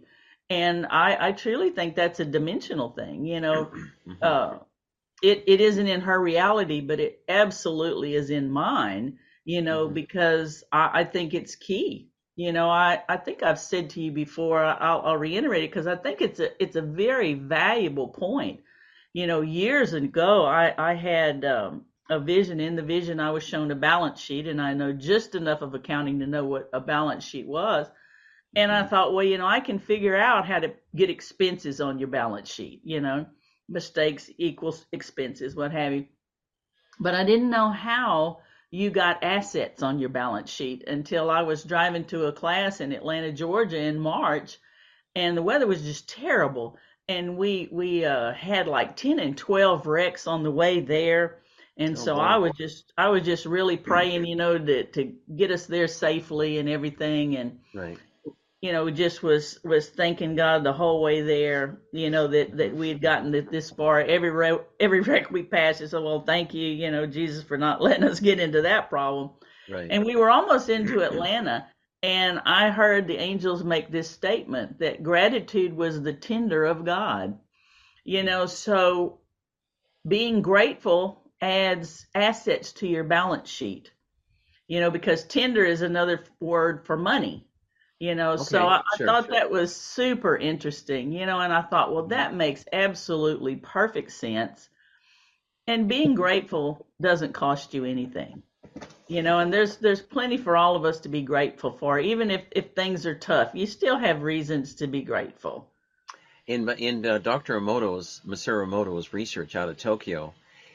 And 0.49 0.85
I, 0.87 1.29
I 1.29 1.31
truly 1.31 1.69
think 1.71 1.95
that's 1.95 2.19
a 2.19 2.25
dimensional 2.25 2.89
thing. 2.91 3.25
You 3.25 3.39
know, 3.41 3.71
mhm, 4.05 4.17
uh, 4.21 4.57
it, 5.21 5.43
it 5.47 5.61
isn't 5.61 5.87
in 5.87 6.01
her 6.01 6.19
reality, 6.19 6.81
but 6.81 6.99
it 6.99 7.21
absolutely 7.27 8.15
is 8.15 8.29
in 8.29 8.49
mine, 8.51 9.17
you 9.45 9.61
know, 9.61 9.87
mhm, 9.87 9.89
because 9.89 10.63
I, 10.71 11.01
I 11.01 11.03
think 11.05 11.33
it's 11.33 11.55
key. 11.55 12.09
You 12.35 12.51
know, 12.53 12.69
I, 12.69 13.01
I 13.09 13.17
think 13.17 13.43
I've 13.43 13.59
said 13.59 13.89
to 13.91 14.01
you 14.01 14.11
before, 14.11 14.63
I'll, 14.63 15.01
I'll 15.01 15.17
reiterate 15.17 15.63
it 15.63 15.71
because 15.71 15.87
I 15.87 15.95
think 15.95 16.21
it's 16.21 16.39
a, 16.39 16.61
it's 16.61 16.75
a 16.75 16.81
very 16.81 17.33
valuable 17.35 18.09
point. 18.09 18.61
You 19.13 19.27
know, 19.27 19.41
years 19.41 19.93
ago, 19.93 20.45
I, 20.45 20.73
I 20.77 20.95
had 20.95 21.45
um, 21.45 21.85
a 22.13 22.19
vision. 22.19 22.59
In 22.59 22.75
the 22.75 22.81
vision, 22.81 23.19
I 23.19 23.31
was 23.31 23.43
shown 23.43 23.71
a 23.71 23.75
balance 23.75 24.19
sheet, 24.19 24.47
and 24.47 24.61
I 24.61 24.73
know 24.73 24.93
just 24.93 25.35
enough 25.35 25.61
of 25.61 25.73
accounting 25.73 26.19
to 26.19 26.27
know 26.27 26.45
what 26.45 26.69
a 26.73 26.79
balance 26.79 27.23
sheet 27.23 27.47
was. 27.47 27.87
And 28.55 28.71
I 28.71 28.83
mhm. 28.83 28.89
thought, 28.89 29.13
well, 29.13 29.25
you 29.25 29.37
know, 29.37 29.47
I 29.47 29.59
can 29.59 29.79
figure 29.79 30.15
out 30.15 30.47
how 30.47 30.59
to 30.59 30.73
get 30.95 31.09
expenses 31.09 31.81
on 31.81 31.99
your 31.99 32.07
balance 32.07 32.53
sheet, 32.53 32.81
you 32.83 33.01
know, 33.01 33.25
mistakes 33.67 34.29
equals 34.37 34.85
expenses, 34.91 35.55
what 35.55 35.71
have 35.71 35.93
you. 35.93 36.05
But 36.99 37.15
I 37.15 37.23
didn't 37.23 37.49
know 37.49 37.71
how 37.71 38.39
you 38.69 38.89
got 38.89 39.23
assets 39.23 39.83
on 39.83 39.99
your 39.99 40.09
balance 40.09 40.49
sheet 40.49 40.83
until 40.87 41.29
I 41.29 41.41
was 41.41 41.63
driving 41.63 42.05
to 42.05 42.25
a 42.25 42.33
class 42.33 42.81
in 42.81 42.91
Atlanta, 42.91 43.31
Georgia 43.31 43.79
in 43.79 43.99
March, 43.99 44.57
and 45.15 45.37
the 45.37 45.43
weather 45.43 45.67
was 45.67 45.83
just 45.83 46.09
terrible. 46.09 46.77
And 47.07 47.37
we 47.37 47.67
we 47.71 48.05
uh, 48.05 48.33
had 48.33 48.67
like 48.67 48.95
10 48.95 49.19
and 49.19 49.37
12 49.37 49.85
wrecks 49.85 50.25
on 50.25 50.43
the 50.43 50.51
way 50.51 50.79
there. 50.79 51.42
And 51.77 51.97
Oh 51.97 52.01
so 52.01 52.17
I 52.17 52.37
was 52.37 52.53
just 52.57 52.93
I 52.97 53.09
was 53.09 53.23
just 53.23 53.45
really 53.45 53.77
praying, 53.77 54.25
you 54.25 54.35
know, 54.35 54.57
to 54.57 54.83
to 54.85 55.13
get 55.35 55.51
us 55.51 55.65
there 55.65 55.87
safely 55.87 56.59
and 56.59 56.69
everything. 56.69 57.35
And 57.35 57.59
Right. 57.73 57.97
you 58.61 58.71
know, 58.71 58.89
just 58.91 59.23
was 59.23 59.59
was 59.63 59.89
thanking 59.89 60.35
God 60.35 60.63
the 60.63 60.73
whole 60.73 61.01
way 61.01 61.21
there, 61.21 61.81
you 61.91 62.11
know, 62.11 62.27
that 62.27 62.57
that 62.57 62.75
we 62.75 62.89
had 62.89 63.01
gotten 63.01 63.31
this 63.51 63.71
far. 63.71 63.99
Every 64.01 64.29
re- 64.29 64.59
every 64.79 65.01
wreck 65.09 65.31
we 65.31 65.43
passed, 65.43 65.81
I 65.81 65.87
said, 65.87 66.03
well, 66.03 66.21
thank 66.21 66.53
you, 66.53 66.67
you 66.67 66.91
know, 66.91 67.07
Jesus, 67.07 67.43
for 67.43 67.57
not 67.57 67.81
letting 67.83 68.03
us 68.03 68.19
get 68.19 68.39
into 68.39 68.61
that 68.63 68.89
problem. 68.89 69.31
Right. 69.67 69.87
And 69.89 70.05
we 70.05 70.15
were 70.15 70.29
almost 70.29 70.69
into 70.69 71.01
Atlanta, 71.05 71.67
and 72.03 72.39
I 72.45 72.69
heard 72.69 73.07
the 73.07 73.17
angels 73.17 73.63
make 73.63 73.91
this 73.91 74.09
statement 74.11 74.79
that 74.79 75.01
gratitude 75.01 75.73
was 75.73 76.01
the 76.01 76.13
tender 76.13 76.65
of 76.65 76.85
God. 76.85 77.39
You 78.05 78.21
know, 78.23 78.45
so 78.45 79.21
being 80.07 80.41
grateful 80.41 81.22
adds 81.43 82.07
assets 82.15 82.73
to 82.73 82.87
your 82.87 83.03
balance 83.03 83.49
sheet. 83.49 83.91
You 84.67 84.79
know, 84.79 84.91
because 84.91 85.25
tender 85.25 85.65
is 85.65 85.81
another 85.81 86.23
word 86.39 86.85
for 86.85 86.97
money 86.97 87.47
you 87.99 88.15
know 88.15 88.35
so 88.35 88.59
Okay. 88.59 88.67
I, 88.67 88.77
I 88.77 88.97
Sure. 88.97 89.07
thought 89.07 89.25
Sure. 89.25 89.35
that 89.35 89.51
was 89.51 89.75
super 89.75 90.35
interesting 90.35 91.11
you 91.13 91.25
know 91.25 91.39
and 91.39 91.53
i 91.53 91.61
thought 91.61 91.93
well 91.93 92.07
Mhm, 92.07 92.09
that 92.09 92.33
makes 92.35 92.65
absolutely 92.73 93.55
perfect 93.55 94.11
sense 94.11 94.69
and 95.67 95.87
being 95.87 96.15
grateful 96.15 96.85
doesn't 97.01 97.33
cost 97.33 97.73
you 97.73 97.85
anything 97.85 98.43
you 99.07 99.21
know 99.21 99.39
and 99.39 99.53
there's 99.53 99.77
there's 99.77 100.01
plenty 100.01 100.37
for 100.37 100.57
all 100.57 100.75
of 100.75 100.85
us 100.85 101.01
to 101.01 101.09
be 101.09 101.21
grateful 101.21 101.71
for 101.71 101.99
even 101.99 102.31
if 102.31 102.43
if 102.51 102.71
things 102.73 103.05
are 103.05 103.15
tough 103.15 103.51
you 103.53 103.65
still 103.65 103.97
have 103.97 104.23
reasons 104.23 104.75
to 104.75 104.87
be 104.87 105.01
grateful 105.01 105.69
In 106.47 106.67
in 106.69 107.05
uh, 107.05 107.19
Dr. 107.19 107.59
Emoto's 107.59 108.21
Masaru 108.25 108.67
Emoto's 108.67 109.13
research 109.13 109.55
out 109.55 109.69
of 109.69 109.77
Tokyo, 109.77 110.33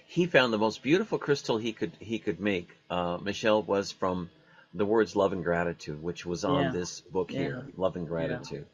he 0.08 0.26
found 0.26 0.52
the 0.52 0.58
most 0.58 0.82
beautiful 0.82 1.18
crystal 1.18 1.58
he 1.58 1.72
could 1.72 1.92
he 2.00 2.18
could 2.18 2.40
make. 2.40 2.70
Uh, 2.90 3.18
Michelle 3.22 3.62
was 3.62 3.92
from 3.92 4.30
the 4.72 4.86
words 4.86 5.14
love 5.14 5.32
and 5.32 5.44
gratitude, 5.44 6.02
which 6.02 6.24
was 6.24 6.44
on 6.44 6.64
yeah 6.64 6.70
this 6.72 7.00
book 7.00 7.30
yeah 7.30 7.38
here, 7.40 7.66
love 7.76 7.94
and 7.96 8.06
yeah 8.06 8.08
gratitude. 8.08 8.66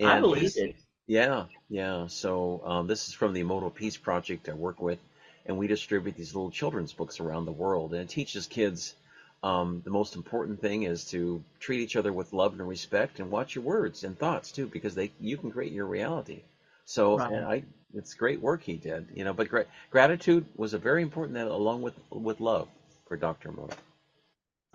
i 0.00 0.20
believe 0.20 0.52
it 0.56 0.76
yeah 1.08 1.46
yeah. 1.68 2.06
So 2.06 2.62
um, 2.64 2.86
this 2.86 3.08
is 3.08 3.14
from 3.14 3.32
the 3.32 3.42
Emoto 3.42 3.74
Peace 3.74 3.96
Project 3.96 4.48
I 4.48 4.54
work 4.54 4.80
with, 4.80 5.00
and 5.44 5.58
we 5.58 5.66
distribute 5.66 6.16
these 6.16 6.34
little 6.36 6.52
children's 6.52 6.92
books 6.92 7.18
around 7.18 7.46
the 7.46 7.52
world, 7.52 7.92
and 7.92 8.02
it 8.02 8.08
teaches 8.08 8.46
kids. 8.46 8.94
Um, 9.42 9.82
the 9.84 9.90
most 9.90 10.14
important 10.16 10.60
thing 10.60 10.84
is 10.84 11.04
to 11.10 11.42
treat 11.60 11.80
each 11.80 11.96
other 11.96 12.12
with 12.12 12.32
love 12.32 12.52
and 12.52 12.68
respect, 12.68 13.18
and 13.18 13.30
watch 13.30 13.56
your 13.56 13.64
words 13.64 14.04
and 14.04 14.16
thoughts 14.16 14.52
too, 14.52 14.66
because 14.66 14.94
they 14.94 15.10
you 15.20 15.36
can 15.36 15.50
create 15.50 15.72
your 15.72 15.86
reality. 15.86 16.42
So 16.86 17.22
and 17.28 17.44
right 17.44 17.46
I, 17.46 17.64
it's 17.94 18.14
great 18.14 18.40
work 18.40 18.62
he 18.64 18.78
did, 18.78 19.08
you 19.14 19.24
know. 19.24 19.34
But 19.34 19.50
gra- 19.50 19.66
gratitude 19.90 20.46
was 20.56 20.74
a 20.74 20.78
very 20.78 21.02
important, 21.02 21.38
thing, 21.38 21.46
along 21.48 21.82
with 21.82 21.94
with 22.10 22.40
love, 22.40 22.68
for 23.08 23.16
Dr. 23.18 23.50
Emoto. 23.52 23.74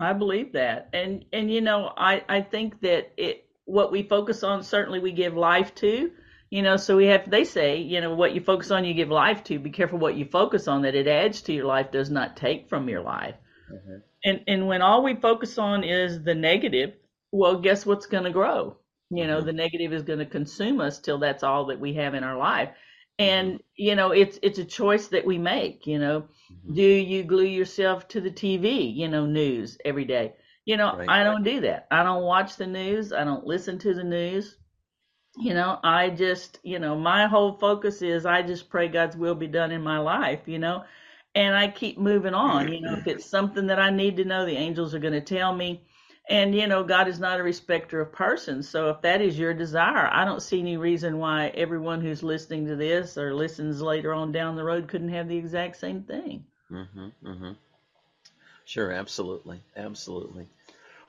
I 0.00 0.12
believe 0.12 0.52
that. 0.52 0.90
And 0.92 1.24
and 1.32 1.50
you 1.50 1.60
know, 1.62 1.92
I 1.96 2.24
I 2.28 2.42
think 2.42 2.80
that 2.82 3.12
it 3.16 3.46
what 3.64 3.92
we 3.92 4.02
focus 4.02 4.42
on 4.44 4.62
certainly 4.62 4.98
we 5.00 5.12
give 5.12 5.34
life 5.36 5.74
to. 5.76 6.12
You 6.50 6.62
know, 6.62 6.76
so 6.76 6.96
we 6.98 7.06
have 7.06 7.30
they 7.30 7.44
say, 7.44 7.78
you 7.78 8.00
know, 8.02 8.14
what 8.14 8.34
you 8.34 8.42
focus 8.42 8.70
on 8.70 8.84
you 8.84 8.94
give 8.94 9.10
life 9.10 9.44
to. 9.44 9.58
Be 9.58 9.70
careful 9.70 9.98
what 9.98 10.16
you 10.16 10.26
focus 10.26 10.68
on 10.68 10.82
that 10.82 10.94
it 10.94 11.08
adds 11.08 11.42
to 11.42 11.54
your 11.54 11.66
life 11.66 11.90
does 11.90 12.10
not 12.10 12.36
take 12.36 12.68
from 12.68 12.88
your 12.88 13.02
life. 13.02 13.36
hmm 13.68 14.02
And 14.24 14.44
and 14.48 14.68
when 14.68 14.82
all 14.82 15.02
we 15.04 15.16
focus 15.16 15.58
on 15.58 15.84
is 15.84 16.22
the 16.24 16.34
negative, 16.34 16.94
well, 17.32 17.60
guess 17.60 17.86
what's 17.86 18.06
going 18.06 18.24
to 18.24 18.30
grow? 18.32 18.78
You 19.12 19.26
know, 19.28 19.40
hmm 19.40 19.44
the 19.44 19.52
negative 19.52 19.92
is 19.92 20.02
going 20.02 20.18
to 20.20 20.26
consume 20.26 20.80
us 20.80 20.98
till 21.00 21.18
that's 21.18 21.44
all 21.44 21.66
that 21.66 21.80
we 21.80 21.94
have 21.94 22.14
in 22.14 22.24
our 22.24 22.36
life. 22.38 22.70
And 23.18 23.60
you 23.76 23.94
know, 23.96 24.12
it's 24.12 24.38
it's 24.42 24.58
a 24.58 24.64
choice 24.64 25.08
that 25.08 25.26
we 25.26 25.38
make, 25.38 25.86
you 25.86 25.98
know. 25.98 26.28
hmm 26.48 26.72
Do 26.72 26.82
you 26.82 27.24
glue 27.24 27.44
yourself 27.46 28.08
to 28.08 28.20
the 28.20 28.30
TV, 28.30 28.82
you 28.86 29.08
know, 29.08 29.26
news 29.26 29.78
every 29.84 30.04
day? 30.04 30.34
You 30.64 30.76
know, 30.76 30.98
Right. 30.98 31.08
I 31.08 31.24
don't 31.24 31.44
do 31.44 31.60
that. 31.62 31.86
I 31.90 32.02
don't 32.04 32.24
watch 32.24 32.56
the 32.56 32.66
news. 32.66 33.12
I 33.12 33.24
don't 33.24 33.46
listen 33.46 33.78
to 33.80 33.94
the 33.94 34.04
news. 34.04 34.56
You 35.38 35.54
know, 35.54 35.78
I 35.82 36.10
just, 36.10 36.58
you 36.62 36.78
know, 36.78 36.96
my 36.96 37.26
whole 37.26 37.52
focus 37.58 38.02
is 38.02 38.26
I 38.26 38.42
just 38.42 38.68
pray 38.70 38.88
God's 38.88 39.16
will 39.16 39.34
be 39.34 39.46
done 39.48 39.70
in 39.72 39.82
my 39.82 39.98
life, 39.98 40.40
you 40.46 40.58
know, 40.58 40.84
and 41.34 41.54
I 41.56 41.68
keep 41.70 41.98
moving 41.98 42.34
on. 42.34 42.70
You 42.72 42.80
know, 42.82 42.96
if 42.98 43.06
it's 43.06 43.30
something 43.30 43.66
that 43.68 43.78
I 43.80 43.90
need 43.90 44.16
to 44.18 44.24
know, 44.24 44.44
the 44.46 44.56
angels 44.56 44.94
are 44.94 44.98
going 45.00 45.14
to 45.14 45.20
tell 45.20 45.54
me. 45.54 45.82
And, 46.28 46.54
you 46.54 46.68
know, 46.68 46.84
God 46.84 47.08
is 47.08 47.18
not 47.18 47.40
a 47.40 47.42
respecter 47.42 48.00
of 48.00 48.12
persons. 48.12 48.68
So 48.68 48.90
if 48.90 49.02
that 49.02 49.20
is 49.20 49.38
your 49.38 49.54
desire, 49.54 50.08
I 50.10 50.24
don't 50.24 50.42
see 50.42 50.60
any 50.60 50.76
reason 50.76 51.18
why 51.18 51.48
everyone 51.48 52.00
who's 52.00 52.22
listening 52.22 52.66
to 52.68 52.76
this 52.76 53.18
or 53.18 53.34
listens 53.34 53.82
later 53.82 54.14
on 54.14 54.30
down 54.30 54.56
the 54.56 54.64
road 54.64 54.88
couldn't 54.88 55.08
have 55.08 55.28
the 55.28 55.36
exact 55.36 55.76
same 55.76 56.02
thing. 56.02 56.44
Mm-hmm. 56.70 57.08
Mm-hmm. 57.24 57.52
Sure, 58.64 58.92
absolutely, 58.92 59.60
absolutely. 59.76 60.46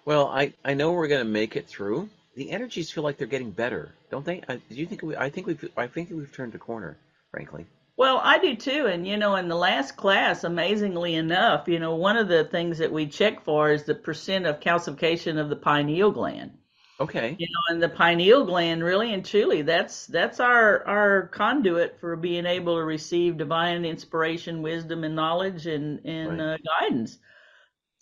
Well, 0.05 0.28
I 0.28 0.53
I 0.66 0.74
know 0.74 0.91
we're 0.91 1.07
going 1.07 1.26
to 1.26 1.32
make 1.32 1.55
it 1.55 1.68
through. 1.68 2.09
The 2.36 2.51
energies 2.51 2.91
feel 2.91 3.03
like 3.03 3.18
they're 3.18 3.28
getting 3.28 3.51
better, 3.51 3.93
don't 4.09 4.26
they? 4.26 4.41
I, 4.47 4.55
do 4.55 4.76
you 4.76 4.86
think 4.86 5.03
we? 5.03 5.16
I 5.16 5.30
think 5.30 5.47
we've. 5.47 5.70
I 5.78 5.88
think 5.88 6.09
we've 6.09 6.34
turned 6.34 6.55
a 6.55 6.57
corner, 6.57 6.97
frankly. 7.32 7.68
Well, 7.95 8.19
I 8.23 8.39
do 8.39 8.55
too. 8.55 8.87
And, 8.87 9.05
you 9.05 9.17
know, 9.17 9.35
in 9.35 9.47
the 9.47 9.55
last 9.55 9.95
class, 9.95 10.43
amazingly 10.43 11.13
enough, 11.13 11.67
you 11.67 11.79
know, 11.79 11.95
one 11.95 12.17
of 12.17 12.27
the 12.27 12.43
things 12.43 12.79
that 12.79 12.91
we 12.91 13.05
check 13.05 13.43
for 13.43 13.71
is 13.71 13.83
the 13.83 13.93
percent 13.93 14.47
of 14.47 14.59
calcification 14.59 15.39
of 15.39 15.49
the 15.49 15.55
pineal 15.55 16.09
gland. 16.11 16.57
Okay. 16.99 17.35
You 17.37 17.47
know, 17.47 17.73
and 17.73 17.83
the 17.83 17.89
pineal 17.89 18.45
gland 18.45 18.83
really 18.83 19.13
and 19.13 19.23
truly, 19.23 19.61
that's, 19.61 20.07
that's 20.07 20.39
our, 20.39 20.85
our 20.87 21.27
conduit 21.27 21.99
for 21.99 22.15
being 22.15 22.45
able 22.45 22.77
to 22.77 22.83
receive 22.83 23.37
divine 23.37 23.85
inspiration, 23.85 24.61
wisdom, 24.61 25.03
and 25.03 25.15
knowledge 25.15 25.67
and, 25.67 26.03
and 26.05 26.39
Right. 26.39 26.53
uh, 26.53 26.57
guidance. 26.79 27.19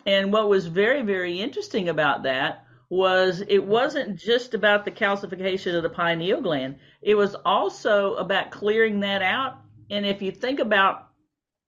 And 0.06 0.32
what 0.32 0.48
was 0.48 0.66
very, 0.66 1.02
very 1.02 1.40
interesting 1.40 1.88
about 1.88 2.22
that 2.22 2.64
was 2.88 3.42
it 3.48 3.64
wasn't 3.64 4.18
just 4.18 4.54
about 4.54 4.84
the 4.84 4.90
calcification 4.90 5.74
of 5.74 5.82
the 5.82 5.90
pineal 5.90 6.40
gland. 6.40 6.76
It 7.00 7.14
was 7.14 7.34
also 7.44 8.14
about 8.16 8.50
clearing 8.50 9.00
that 9.00 9.22
out. 9.22 9.58
And 9.92 10.06
if 10.06 10.22
you 10.22 10.32
think 10.32 10.58
about 10.58 11.08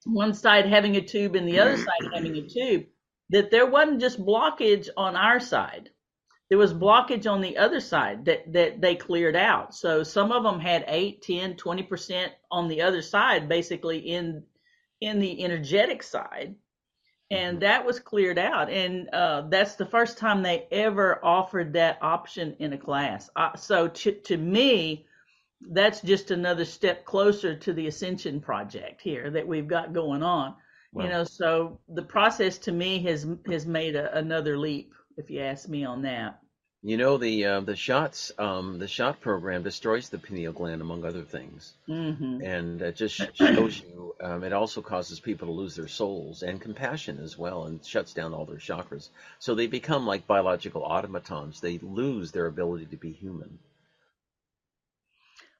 one 0.04 0.32
side 0.34 0.66
having 0.66 0.96
a 0.96 1.00
tube 1.00 1.36
and 1.36 1.46
the 1.46 1.60
other 1.60 1.76
side 1.86 2.10
having 2.12 2.36
a 2.36 2.48
tube, 2.48 2.86
that 3.30 3.50
there 3.50 3.66
wasn't 3.66 4.00
just 4.00 4.24
blockage 4.24 4.88
on 4.96 5.14
our 5.14 5.38
side. 5.38 5.90
there 6.48 6.58
was 6.58 6.74
blockage 6.74 7.30
on 7.30 7.40
the 7.40 7.58
other 7.58 7.80
side 7.80 8.24
that, 8.24 8.52
that 8.52 8.80
they 8.80 8.96
cleared 8.96 9.36
out. 9.36 9.74
So 9.74 10.02
some 10.02 10.32
of 10.32 10.42
them 10.42 10.58
had 10.58 10.84
8, 10.88 11.22
10, 11.22 11.54
20% 11.54 12.28
on 12.50 12.68
the 12.68 12.82
other 12.82 13.02
side, 13.02 13.48
basically 13.48 13.98
in 13.98 14.42
in 15.00 15.20
the 15.20 15.44
energetic 15.44 16.02
side. 16.02 16.54
And 17.30 17.60
that 17.60 17.84
was 17.84 17.98
cleared 17.98 18.38
out. 18.38 18.70
And 18.70 19.08
uh, 19.12 19.42
that's 19.48 19.74
the 19.74 19.86
first 19.86 20.18
time 20.18 20.42
they 20.42 20.66
ever 20.70 21.22
offered 21.22 21.74
that 21.74 21.98
option 22.00 22.56
in 22.58 22.72
a 22.72 22.78
class. 22.78 23.28
Uh, 23.36 23.56
so 23.56 23.88
to, 23.88 24.12
to 24.12 24.36
me, 24.36 25.06
that's 25.70 26.00
just 26.00 26.30
another 26.30 26.64
step 26.64 27.04
closer 27.04 27.56
to 27.56 27.72
the 27.72 27.86
ascension 27.86 28.40
project 28.40 29.00
here 29.00 29.30
that 29.30 29.46
we've 29.46 29.68
got 29.68 29.92
going 29.92 30.22
on. 30.22 30.54
You 30.96 31.08
know, 31.08 31.24
so 31.24 31.80
the 31.88 32.02
process 32.02 32.58
to 32.58 32.72
me 32.72 33.00
has 33.00 33.26
has 33.50 33.66
made 33.66 33.96
a, 33.96 34.16
another 34.16 34.56
leap, 34.56 34.92
if 35.16 35.28
you 35.30 35.40
ask 35.40 35.68
me 35.68 35.84
on 35.84 36.02
that. 36.02 36.40
You 36.82 36.96
know 36.98 37.16
the 37.16 37.44
uh, 37.46 37.60
the 37.60 37.74
shots 37.74 38.30
um, 38.38 38.78
the 38.78 38.86
shot 38.86 39.20
program 39.20 39.62
destroys 39.64 40.08
the 40.08 40.18
pineal 40.18 40.52
gland 40.52 40.82
among 40.82 41.04
other 41.04 41.22
things, 41.24 41.74
hmm 41.86 42.38
and 42.44 42.80
it 42.82 42.94
just 42.94 43.30
shows 43.36 43.80
you. 43.80 44.14
Um, 44.20 44.44
it 44.44 44.52
also 44.52 44.82
causes 44.82 45.18
people 45.18 45.48
to 45.48 45.52
lose 45.52 45.74
their 45.74 45.88
souls 45.88 46.42
and 46.42 46.60
compassion 46.60 47.18
as 47.20 47.36
well, 47.36 47.64
and 47.64 47.84
shuts 47.84 48.12
down 48.12 48.34
all 48.34 48.44
their 48.44 48.58
chakras. 48.58 49.08
So 49.40 49.54
they 49.54 49.66
become 49.66 50.06
like 50.06 50.26
biological 50.26 50.82
automatons. 50.82 51.60
They 51.60 51.78
lose 51.78 52.32
their 52.32 52.46
ability 52.46 52.86
to 52.86 52.96
be 52.96 53.12
human. 53.12 53.58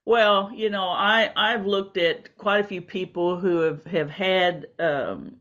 Well, 0.07 0.51
you 0.55 0.71
know, 0.71 0.89
I 0.89 1.31
I've 1.37 1.67
looked 1.67 1.97
at 1.97 2.37
quite 2.37 2.61
a 2.61 2.65
few 2.69 2.83
people 2.83 3.39
who 3.39 3.61
have 3.61 3.85
have 3.87 4.11
had 4.11 4.67
um, 4.79 5.37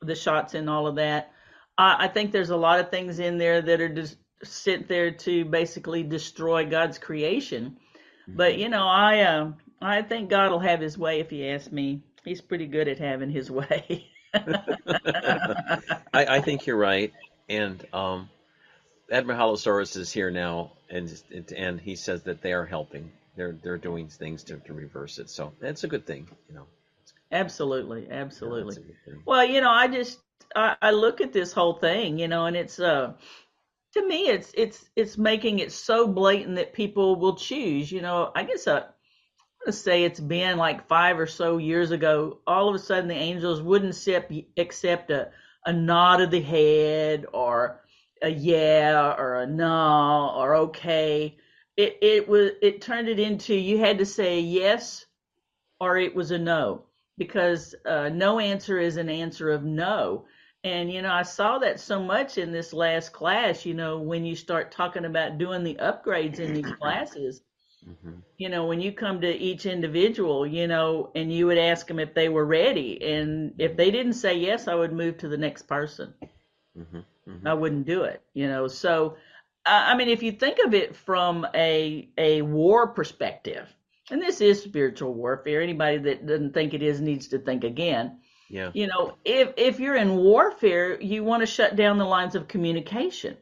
the 0.00 0.14
shots 0.16 0.54
and 0.54 0.68
all 0.70 0.86
of 0.86 0.96
that. 0.96 1.32
I, 1.78 2.06
I 2.06 2.08
think 2.08 2.32
there's 2.32 2.50
a 2.50 2.56
lot 2.56 2.80
of 2.80 2.90
things 2.90 3.18
in 3.20 3.38
there 3.38 3.60
that 3.62 3.80
are 3.80 3.88
just 3.88 4.18
sit 4.44 4.88
there 4.88 5.10
to 5.12 5.44
basically 5.44 6.02
destroy 6.02 6.66
God's 6.66 6.98
creation. 6.98 7.78
But 8.34 8.56
hmm 8.56 8.58
you 8.58 8.68
know, 8.68 8.86
I 8.86 9.20
uh, 9.20 9.52
I 9.80 10.02
think 10.02 10.30
God 10.30 10.50
will 10.52 10.60
have 10.60 10.80
His 10.80 10.98
way 10.98 11.20
if 11.20 11.32
you 11.32 11.46
ask 11.46 11.72
me. 11.72 12.02
He's 12.24 12.40
pretty 12.42 12.66
good 12.66 12.88
at 12.88 12.98
having 12.98 13.30
His 13.30 13.50
way. 13.50 14.06
I, 16.12 16.26
I 16.36 16.40
think 16.40 16.66
you're 16.66 16.76
right, 16.76 17.12
and 17.48 17.84
um, 17.92 18.28
Admiral 19.10 19.38
Halosaurus 19.38 19.96
is 19.96 20.12
here 20.12 20.30
now, 20.30 20.72
and 20.90 21.10
and 21.56 21.80
he 21.80 21.96
says 21.96 22.22
that 22.24 22.42
they 22.42 22.52
are 22.52 22.66
helping. 22.66 23.12
They're 23.36 23.56
they're 23.62 23.78
doing 23.78 24.08
things 24.08 24.42
to, 24.44 24.56
to 24.58 24.72
reverse 24.72 25.18
it. 25.18 25.30
So 25.30 25.52
that's 25.60 25.84
a 25.84 25.88
good 25.88 26.06
thing, 26.06 26.28
you 26.48 26.54
know. 26.54 26.66
Absolutely, 27.30 28.10
absolutely. 28.10 28.74
that's 28.74 28.76
a 28.76 28.80
good 28.80 29.04
thing. 29.06 29.22
Well, 29.24 29.44
you 29.44 29.60
know, 29.60 29.70
I 29.70 29.88
just 29.88 30.20
I, 30.54 30.76
I 30.82 30.90
look 30.90 31.20
at 31.20 31.32
this 31.32 31.52
whole 31.52 31.74
thing, 31.74 32.18
you 32.18 32.28
know, 32.28 32.46
and 32.46 32.56
it's 32.56 32.78
uh 32.78 33.14
to 33.94 34.06
me 34.06 34.28
it's 34.28 34.50
it's 34.54 34.84
it's 34.96 35.16
making 35.16 35.60
it 35.60 35.72
so 35.72 36.06
blatant 36.06 36.56
that 36.56 36.74
people 36.74 37.16
will 37.16 37.36
choose, 37.36 37.90
you 37.90 38.02
know. 38.02 38.30
I 38.34 38.44
guess 38.44 38.66
uh 38.66 38.86
let's 39.64 39.78
say 39.78 40.04
it's 40.04 40.20
been 40.20 40.58
like 40.58 40.88
five 40.88 41.18
or 41.18 41.26
so 41.26 41.56
years 41.58 41.90
ago, 41.90 42.38
all 42.46 42.68
of 42.68 42.74
a 42.74 42.78
sudden 42.78 43.08
the 43.08 43.14
angels 43.14 43.62
wouldn't 43.62 43.94
accept 43.94 44.32
accept 44.58 45.10
a 45.10 45.30
a 45.64 45.72
nod 45.72 46.20
of 46.20 46.30
the 46.30 46.40
head 46.40 47.24
or 47.32 47.80
a 48.20 48.28
yeah 48.28 49.14
or 49.16 49.36
a 49.36 49.46
no 49.46 50.32
or 50.36 50.54
okay. 50.56 51.36
It 51.76 51.98
it 52.02 52.28
was 52.28 52.52
it 52.62 52.80
turned 52.80 53.08
it 53.08 53.18
into 53.18 53.54
you 53.54 53.78
had 53.78 53.98
to 53.98 54.06
say 54.06 54.40
yes 54.40 55.06
or 55.80 55.96
it 55.98 56.14
was 56.14 56.30
a 56.30 56.38
no 56.38 56.84
because 57.18 57.74
uh, 57.86 58.08
no 58.10 58.38
answer 58.38 58.78
is 58.78 58.96
an 58.96 59.08
answer 59.08 59.50
of 59.50 59.64
no. 59.64 60.26
And 60.64 60.92
you 60.92 61.02
know, 61.02 61.12
I 61.12 61.22
saw 61.22 61.58
that 61.58 61.80
so 61.80 62.02
much 62.02 62.38
in 62.38 62.52
this 62.52 62.72
last 62.72 63.12
class. 63.12 63.64
You 63.66 63.74
know, 63.74 63.98
when 64.00 64.24
you 64.24 64.34
start 64.36 64.70
talking 64.72 65.04
about 65.04 65.38
doing 65.38 65.62
the 65.64 65.76
upgrades 65.76 66.38
in 66.38 66.52
these 66.52 66.72
classes, 66.72 67.42
hmm 67.84 68.22
you 68.38 68.48
know, 68.48 68.66
when 68.66 68.80
you 68.80 68.92
come 68.92 69.20
to 69.20 69.28
each 69.32 69.66
individual, 69.66 70.46
you 70.46 70.66
know, 70.66 71.10
and 71.14 71.32
you 71.32 71.46
would 71.46 71.58
ask 71.58 71.86
them 71.86 71.98
if 71.98 72.14
they 72.14 72.28
were 72.28 72.44
ready, 72.46 73.02
and 73.02 73.54
if 73.58 73.76
they 73.76 73.90
didn't 73.90 74.14
say 74.14 74.36
yes, 74.38 74.68
I 74.68 74.74
would 74.74 74.92
move 74.92 75.18
to 75.18 75.28
the 75.28 75.36
next 75.38 75.62
person. 75.62 76.14
hmm 76.74 77.02
hmm 77.26 77.46
I 77.46 77.54
wouldn't 77.54 77.86
do 77.86 78.02
it, 78.02 78.22
you 78.34 78.48
know. 78.48 78.66
So, 78.68 79.16
I 79.66 79.92
I 79.92 79.96
mean, 79.96 80.08
if 80.08 80.22
you 80.22 80.32
think 80.32 80.58
of 80.64 80.74
it 80.74 80.96
from 80.96 81.46
a 81.54 82.10
a 82.18 82.42
war 82.42 82.88
perspective, 82.88 83.68
and 84.10 84.20
this 84.22 84.40
is 84.40 84.62
spiritual 84.62 85.14
warfare, 85.14 85.60
anybody 85.62 85.98
that 85.98 86.26
doesn't 86.26 86.54
think 86.54 86.74
it 86.74 86.82
is 86.82 87.00
needs 87.00 87.28
to 87.28 87.38
think 87.38 87.64
again. 87.64 88.20
Yeah. 88.48 88.70
You 88.74 88.86
know, 88.88 89.16
if 89.24 89.52
if 89.56 89.80
you're 89.80 89.96
in 89.96 90.16
warfare, 90.16 91.00
you 91.00 91.24
want 91.24 91.40
to 91.42 91.46
shut 91.46 91.76
down 91.76 91.98
the 91.98 92.04
lines 92.06 92.34
of 92.34 92.48
communication. 92.48 93.36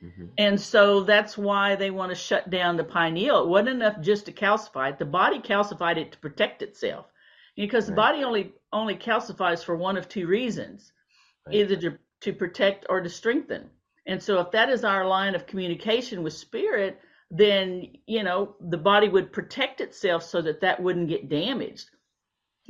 hmm 0.00 0.34
And 0.36 0.60
so 0.60 1.02
that's 1.04 1.38
why 1.38 1.76
they 1.76 1.90
want 1.90 2.10
to 2.10 2.14
shut 2.16 2.50
down 2.50 2.76
the 2.76 2.84
pineal. 2.84 3.44
It 3.44 3.48
wasn't 3.48 3.70
enough 3.70 4.00
just 4.00 4.26
to 4.26 4.32
calcify 4.32 4.90
it. 4.90 4.98
The 4.98 5.04
body 5.06 5.38
calcified 5.40 5.96
it 5.96 6.12
to 6.12 6.18
protect 6.18 6.62
itself. 6.62 7.06
Because 7.56 7.86
the 7.86 7.92
body 7.92 8.24
only 8.24 8.54
only 8.72 8.96
calcifies 8.96 9.64
for 9.64 9.76
one 9.76 9.96
of 9.96 10.08
two 10.08 10.26
reasons 10.26 10.92
Right. 11.46 11.56
either 11.56 11.76
to, 11.76 11.98
to 12.20 12.32
protect 12.32 12.86
or 12.88 13.00
to 13.00 13.08
strengthen. 13.08 13.70
And 14.06 14.22
so, 14.22 14.40
if 14.40 14.50
that 14.52 14.68
is 14.68 14.84
our 14.84 15.06
line 15.06 15.34
of 15.34 15.46
communication 15.46 16.22
with 16.22 16.32
spirit, 16.32 17.00
then 17.30 17.94
you 18.06 18.22
know 18.22 18.56
the 18.60 18.78
body 18.78 19.08
would 19.08 19.32
protect 19.32 19.80
itself 19.80 20.22
so 20.22 20.42
that 20.42 20.60
that 20.60 20.82
wouldn't 20.82 21.08
get 21.08 21.28
damaged. 21.28 21.88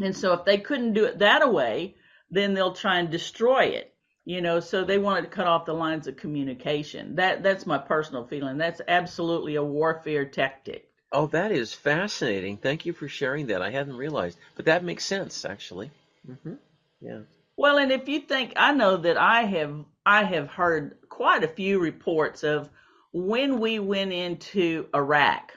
And 0.00 0.16
so, 0.16 0.32
if 0.34 0.44
they 0.44 0.58
couldn't 0.58 0.92
do 0.94 1.04
it 1.04 1.18
that 1.18 1.52
way, 1.52 1.96
then 2.30 2.54
they'll 2.54 2.74
try 2.74 2.98
and 2.98 3.10
destroy 3.10 3.64
it. 3.66 3.94
You 4.24 4.40
know, 4.40 4.60
so 4.60 4.84
they 4.84 4.98
wanted 4.98 5.22
to 5.22 5.28
cut 5.28 5.48
off 5.48 5.66
the 5.66 5.74
lines 5.74 6.06
of 6.06 6.16
communication. 6.16 7.16
That 7.16 7.42
that's 7.42 7.66
my 7.66 7.78
personal 7.78 8.26
feeling. 8.26 8.58
That's 8.58 8.80
absolutely 8.86 9.56
a 9.56 9.64
warfare 9.64 10.24
tactic. 10.26 10.88
Oh, 11.10 11.26
that 11.28 11.52
is 11.52 11.74
fascinating. 11.74 12.56
Thank 12.56 12.86
you 12.86 12.92
for 12.92 13.08
sharing 13.08 13.48
that. 13.48 13.60
I 13.62 13.70
hadn't 13.70 13.96
realized, 13.96 14.38
but 14.54 14.66
that 14.66 14.84
makes 14.84 15.04
sense 15.04 15.44
actually. 15.44 15.90
hmm 16.26 16.54
Yeah. 17.00 17.20
Well, 17.56 17.78
and 17.78 17.92
if 17.92 18.08
you 18.08 18.20
think, 18.20 18.54
I 18.56 18.72
know 18.72 18.96
that 18.98 19.16
I 19.18 19.42
have 19.42 19.84
I 20.04 20.24
have 20.24 20.48
heard 20.50 20.98
quite 21.08 21.44
a 21.44 21.48
few 21.48 21.78
reports 21.78 22.42
of 22.42 22.68
when 23.12 23.60
we 23.60 23.78
went 23.78 24.12
into 24.12 24.86
Iraq. 24.94 25.52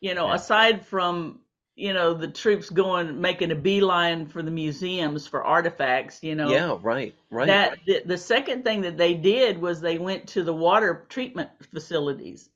You 0.00 0.14
know, 0.14 0.28
Yeah. 0.28 0.34
aside 0.34 0.86
from 0.86 1.40
you 1.74 1.94
know 1.94 2.12
the 2.12 2.28
troops 2.28 2.68
going 2.68 3.20
making 3.20 3.50
a 3.50 3.54
beeline 3.54 4.26
for 4.26 4.42
the 4.42 4.50
museums 4.50 5.26
for 5.26 5.42
artifacts, 5.42 6.22
you 6.22 6.34
know, 6.34 6.50
Yeah. 6.50 6.76
Right. 6.82 7.14
Right. 7.30 7.46
that 7.46 7.78
the, 7.86 8.02
the 8.04 8.18
second 8.18 8.62
thing 8.62 8.82
that 8.82 8.98
they 8.98 9.14
did 9.14 9.58
was 9.58 9.80
they 9.80 9.98
went 9.98 10.28
to 10.28 10.42
the 10.44 10.52
water 10.54 11.06
treatment 11.08 11.48
facilities 11.72 12.50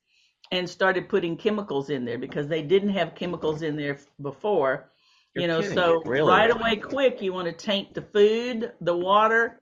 and 0.53 0.69
started 0.69 1.09
putting 1.09 1.37
chemicals 1.37 1.89
in 1.91 2.05
there 2.05 2.19
because 2.19 2.47
they 2.47 2.63
didn't 2.63 2.91
have 2.91 3.15
chemicals 3.15 3.63
in 3.63 3.77
there 3.77 3.99
before 4.21 4.91
You're 5.35 5.43
you 5.43 5.49
know 5.49 5.63
so 5.63 6.03
Really? 6.05 6.29
right 6.29 6.51
away 6.51 6.77
quick 6.77 7.23
you 7.23 7.33
want 7.33 7.47
to 7.47 7.53
taint 7.53 7.95
the 7.95 8.03
food 8.03 8.73
the 8.83 8.97
water 8.97 9.61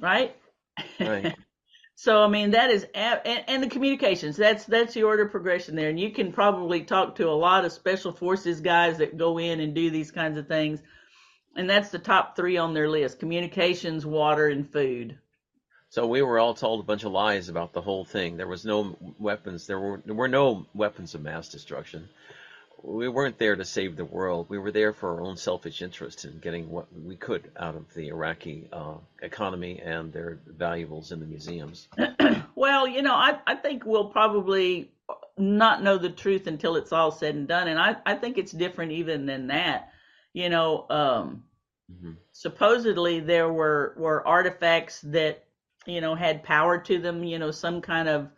right 0.00 0.34
Right. 1.00 1.34
so 1.96 2.22
i 2.24 2.28
mean 2.28 2.50
that 2.52 2.70
is 2.70 2.86
and, 2.94 3.44
and 3.46 3.62
the 3.62 3.68
communications 3.68 4.36
that's 4.36 4.64
that's 4.64 4.94
the 4.94 5.04
order 5.04 5.24
of 5.24 5.30
progression 5.30 5.76
there 5.76 5.90
and 5.90 6.00
you 6.00 6.10
can 6.10 6.32
probably 6.32 6.82
talk 6.82 7.14
to 7.16 7.28
a 7.28 7.30
lot 7.30 7.64
of 7.64 7.72
special 7.72 8.12
forces 8.12 8.60
guys 8.60 8.98
that 8.98 9.16
go 9.16 9.38
in 9.38 9.60
and 9.60 9.74
do 9.74 9.90
these 9.90 10.10
kinds 10.10 10.36
of 10.38 10.48
things 10.48 10.82
and 11.56 11.70
that's 11.70 11.90
the 11.90 11.98
top 11.98 12.34
three 12.36 12.56
on 12.56 12.74
their 12.74 12.88
list 12.88 13.20
communications 13.20 14.04
water 14.04 14.48
and 14.48 14.70
food 14.72 15.16
So 15.90 16.06
we 16.08 16.22
were 16.22 16.40
all 16.40 16.54
told 16.54 16.80
a 16.80 16.82
bunch 16.82 17.04
of 17.04 17.12
lies 17.12 17.48
about 17.48 17.72
the 17.72 17.80
whole 17.80 18.04
thing. 18.04 18.36
There 18.36 18.48
was 18.48 18.64
no 18.64 18.96
weapons. 19.18 19.66
There 19.68 19.78
were 19.78 20.02
there 20.04 20.14
were 20.16 20.28
no 20.28 20.66
weapons 20.74 21.14
of 21.14 21.22
mass 21.22 21.48
destruction. 21.48 22.08
We 22.86 23.08
weren't 23.08 23.38
there 23.38 23.56
to 23.56 23.64
save 23.64 23.96
the 23.96 24.04
world. 24.04 24.46
We 24.50 24.58
were 24.58 24.70
there 24.70 24.92
for 24.92 25.14
our 25.14 25.22
own 25.22 25.36
selfish 25.38 25.80
interest 25.80 26.26
in 26.26 26.38
getting 26.38 26.68
what 26.68 26.86
we 26.92 27.16
could 27.16 27.50
out 27.58 27.76
of 27.76 27.92
the 27.94 28.08
Iraqi 28.08 28.68
uh, 28.72 28.96
economy 29.22 29.80
and 29.80 30.12
their 30.12 30.38
valuables 30.46 31.10
in 31.10 31.20
the 31.20 31.26
museums. 31.26 31.88
Well, 32.56 32.86
you 32.86 33.02
know, 33.02 33.14
I, 33.14 33.38
I 33.46 33.56
think 33.56 33.84
we'll 33.84 34.10
probably 34.10 34.92
not 35.36 35.82
know 35.82 35.98
the 35.98 36.10
truth 36.10 36.46
until 36.46 36.76
it's 36.76 36.92
all 36.92 37.10
said 37.10 37.34
and 37.34 37.48
done. 37.48 37.68
And 37.68 37.78
I, 37.78 37.96
I 38.06 38.14
think 38.14 38.38
it's 38.38 38.52
different 38.52 38.92
even 38.92 39.26
than 39.26 39.48
that. 39.48 39.90
You 40.32 40.48
know, 40.50 40.86
um, 40.90 41.44
hmm 42.00 42.12
supposedly 42.32 43.20
there 43.20 43.52
were, 43.52 43.94
were 43.96 44.26
artifacts 44.26 45.00
that, 45.02 45.44
you 45.86 46.00
know, 46.00 46.14
had 46.14 46.42
power 46.42 46.78
to 46.78 46.98
them, 46.98 47.22
you 47.22 47.38
know, 47.38 47.50
some 47.50 47.80
kind 47.80 48.08
of 48.08 48.28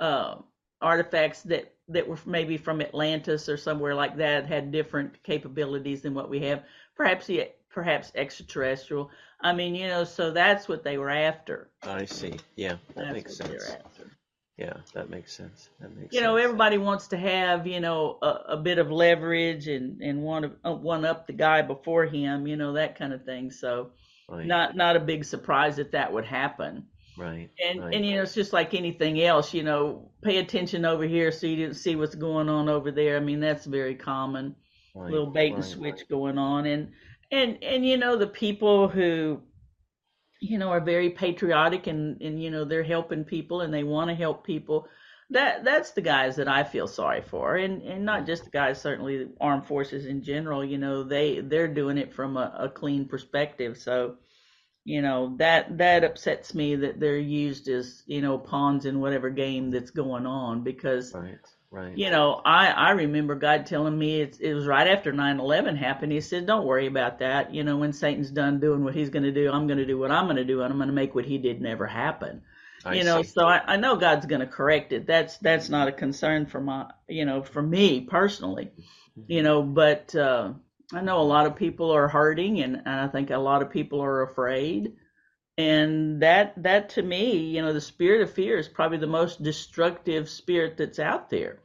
uh, 0.00 0.36
artifacts 0.80 1.42
that, 1.42 1.71
that 1.92 2.08
were 2.08 2.18
maybe 2.26 2.56
from 2.56 2.80
Atlantis 2.80 3.48
or 3.48 3.56
somewhere 3.56 3.94
like 3.94 4.16
that 4.16 4.46
had 4.46 4.72
different 4.72 5.22
capabilities 5.22 6.02
than 6.02 6.14
what 6.14 6.30
we 6.30 6.40
have. 6.40 6.62
Perhaps, 6.96 7.26
the- 7.26 7.50
perhaps 7.70 8.12
extraterrestrial. 8.14 9.10
I 9.40 9.52
mean, 9.52 9.74
you 9.74 9.88
know, 9.88 10.04
so 10.04 10.30
that's 10.30 10.68
what 10.68 10.84
they 10.84 10.98
were 10.98 11.10
after. 11.10 11.70
I 11.84 12.04
see. 12.04 12.38
Yeah, 12.56 12.76
that 12.94 12.96
That's 12.96 13.12
makes 13.12 13.36
sense. 13.36 13.76
Yeah, 14.58 14.74
that 14.94 15.08
makes 15.10 15.32
sense. 15.32 15.70
That 15.80 15.96
makes 15.96 16.14
you 16.14 16.20
know 16.20 16.36
everybody 16.36 16.76
wants 16.78 17.08
to 17.08 17.16
have 17.16 17.66
you 17.66 17.80
know 17.80 18.18
a, 18.22 18.26
a 18.50 18.56
bit 18.56 18.78
of 18.78 18.90
leverage 18.90 19.66
and 19.66 20.00
and 20.02 20.22
want 20.22 20.44
to 20.44 20.68
uh, 20.70 20.74
one 20.74 21.04
up 21.04 21.26
the 21.26 21.32
guy 21.32 21.62
before 21.62 22.04
him 22.04 22.46
you 22.46 22.56
know 22.56 22.74
that 22.74 22.96
kind 22.98 23.12
of 23.12 23.24
thing 23.24 23.50
so 23.50 23.90
Right. 24.28 24.46
not 24.46 24.76
not 24.76 24.96
a 24.96 25.00
big 25.00 25.24
surprise 25.24 25.76
that 25.76 25.92
that 25.92 26.12
would 26.12 26.24
happen 26.26 26.86
Right. 27.16 27.50
And 27.62 27.80
right. 27.80 27.94
and 27.94 28.06
you 28.06 28.16
know, 28.16 28.22
it's 28.22 28.34
just 28.34 28.52
like 28.52 28.74
anything 28.74 29.20
else. 29.22 29.52
You 29.52 29.62
know, 29.62 30.10
pay 30.22 30.38
attention 30.38 30.84
over 30.84 31.04
here 31.04 31.30
so 31.30 31.46
you 31.46 31.56
didn't 31.56 31.76
see 31.76 31.96
what's 31.96 32.14
going 32.14 32.48
on 32.48 32.68
over 32.68 32.90
there. 32.90 33.16
I 33.16 33.20
mean, 33.20 33.40
that's 33.40 33.66
very 33.66 33.94
common. 33.94 34.54
right, 34.94 35.10
Little 35.10 35.30
bait 35.30 35.52
and 35.52 35.64
switch 35.64 36.08
going 36.08 36.38
on, 36.38 36.66
and 36.66 36.92
and 37.30 37.62
and 37.62 37.84
you 37.84 37.98
know, 37.98 38.16
the 38.16 38.26
people 38.26 38.88
who 38.88 39.42
you 40.40 40.58
know 40.58 40.70
are 40.70 40.80
very 40.80 41.10
patriotic 41.10 41.86
and 41.86 42.20
and 42.22 42.42
you 42.42 42.50
know 42.50 42.64
they're 42.64 42.82
helping 42.82 43.24
people 43.24 43.60
and 43.60 43.72
they 43.72 43.84
want 43.84 44.08
to 44.08 44.14
help 44.14 44.44
people. 44.44 44.88
That 45.30 45.64
that's 45.64 45.92
the 45.92 46.02
guys 46.02 46.36
that 46.36 46.48
I 46.48 46.64
feel 46.64 46.88
sorry 46.88 47.22
for, 47.22 47.56
and 47.56 47.82
and 47.82 48.04
not 48.06 48.26
just 48.26 48.44
the 48.44 48.50
guys. 48.50 48.80
Certainly, 48.80 49.28
armed 49.38 49.66
forces 49.66 50.06
in 50.06 50.22
general. 50.22 50.64
You 50.64 50.78
know, 50.78 51.02
they 51.02 51.40
they're 51.40 51.68
doing 51.68 51.98
it 51.98 52.14
from 52.14 52.38
a, 52.38 52.54
a 52.58 52.68
clean 52.70 53.06
perspective. 53.06 53.76
So 53.76 54.16
you 54.84 55.00
know 55.00 55.34
that 55.38 55.78
that 55.78 56.04
upsets 56.04 56.54
me 56.54 56.76
that 56.76 56.98
they're 56.98 57.18
used 57.18 57.68
as 57.68 58.02
you 58.06 58.20
know 58.20 58.38
pawns 58.38 58.84
in 58.84 59.00
whatever 59.00 59.30
game 59.30 59.70
that's 59.70 59.90
going 59.90 60.26
on 60.26 60.62
because 60.62 61.14
Right. 61.14 61.38
Right. 61.70 61.96
you 61.96 62.10
know 62.10 62.40
i 62.44 62.66
i 62.66 62.90
remember 62.90 63.34
god 63.34 63.64
telling 63.64 63.98
me 63.98 64.20
it's, 64.20 64.38
it 64.38 64.52
was 64.52 64.66
right 64.66 64.86
after 64.86 65.10
nine 65.12 65.40
eleven 65.40 65.74
happened 65.76 66.12
he 66.12 66.20
said 66.20 66.46
don't 66.46 66.66
worry 66.66 66.86
about 66.86 67.20
that 67.20 67.54
you 67.54 67.64
know 67.64 67.78
when 67.78 67.94
satan's 67.94 68.30
done 68.30 68.60
doing 68.60 68.84
what 68.84 68.94
he's 68.94 69.08
going 69.08 69.22
to 69.22 69.32
do 69.32 69.50
i'm 69.50 69.66
going 69.66 69.78
to 69.78 69.86
do 69.86 69.98
what 69.98 70.10
i'm 70.10 70.26
going 70.26 70.36
to 70.36 70.44
do 70.44 70.60
and 70.60 70.70
i'm 70.70 70.78
going 70.78 70.88
to 70.88 70.94
make 70.94 71.14
what 71.14 71.24
he 71.24 71.38
did 71.38 71.62
never 71.62 71.86
happen 71.86 72.42
I 72.84 72.96
you 72.96 73.04
know 73.04 73.22
see. 73.22 73.28
so 73.30 73.46
I, 73.46 73.60
I 73.66 73.76
know 73.76 73.96
god's 73.96 74.26
going 74.26 74.40
to 74.40 74.46
correct 74.46 74.92
it 74.92 75.06
that's 75.06 75.38
that's 75.38 75.70
not 75.70 75.88
a 75.88 75.92
concern 75.92 76.44
for 76.44 76.60
my 76.60 76.90
you 77.08 77.24
know 77.24 77.42
for 77.42 77.62
me 77.62 78.02
personally 78.02 78.72
you 79.28 79.42
know 79.42 79.62
but 79.62 80.14
uh 80.14 80.52
i 80.94 81.00
know 81.00 81.20
a 81.20 81.22
lot 81.22 81.46
of 81.46 81.56
people 81.56 81.90
are 81.90 82.08
hurting 82.08 82.60
and, 82.60 82.76
and 82.76 82.88
i 82.88 83.08
think 83.08 83.30
a 83.30 83.38
lot 83.38 83.62
of 83.62 83.70
people 83.70 84.00
are 84.02 84.22
afraid. 84.22 84.92
And 85.58 86.22
that 86.22 86.54
that 86.62 86.88
to 86.90 87.02
me 87.02 87.36
you 87.54 87.60
know 87.62 87.72
the 87.74 87.80
spirit 87.80 88.22
of 88.22 88.32
fear 88.32 88.56
is 88.58 88.68
probably 88.68 88.98
the 88.98 89.06
most 89.06 89.42
destructive 89.42 90.28
spirit 90.28 90.76
that's 90.78 90.98
out 90.98 91.28
there 91.30 91.58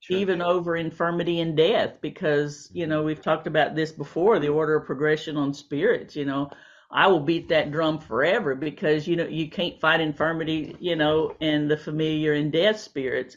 Sure. 0.00 0.18
even 0.18 0.42
over 0.42 0.76
infirmity 0.76 1.40
and 1.40 1.56
death 1.56 2.00
because 2.00 2.70
you 2.72 2.86
know 2.86 3.02
we've 3.02 3.22
talked 3.22 3.46
about 3.46 3.74
this 3.74 3.92
before 3.92 4.38
the 4.38 4.48
order 4.48 4.76
of 4.76 4.86
progression 4.86 5.36
on 5.36 5.54
spirits 5.54 6.16
you 6.16 6.24
know. 6.24 6.50
I 6.90 7.08
will 7.08 7.20
beat 7.20 7.48
that 7.48 7.72
drum 7.72 7.98
forever 7.98 8.54
because 8.54 9.08
you 9.08 9.16
know 9.16 9.26
you 9.26 9.48
can't 9.50 9.80
fight 9.80 10.00
infirmity 10.00 10.76
you 10.78 10.96
know 10.96 11.34
and 11.40 11.70
the 11.70 11.76
familiar 11.76 12.34
and 12.34 12.52
death 12.52 12.78
spirits. 12.80 13.36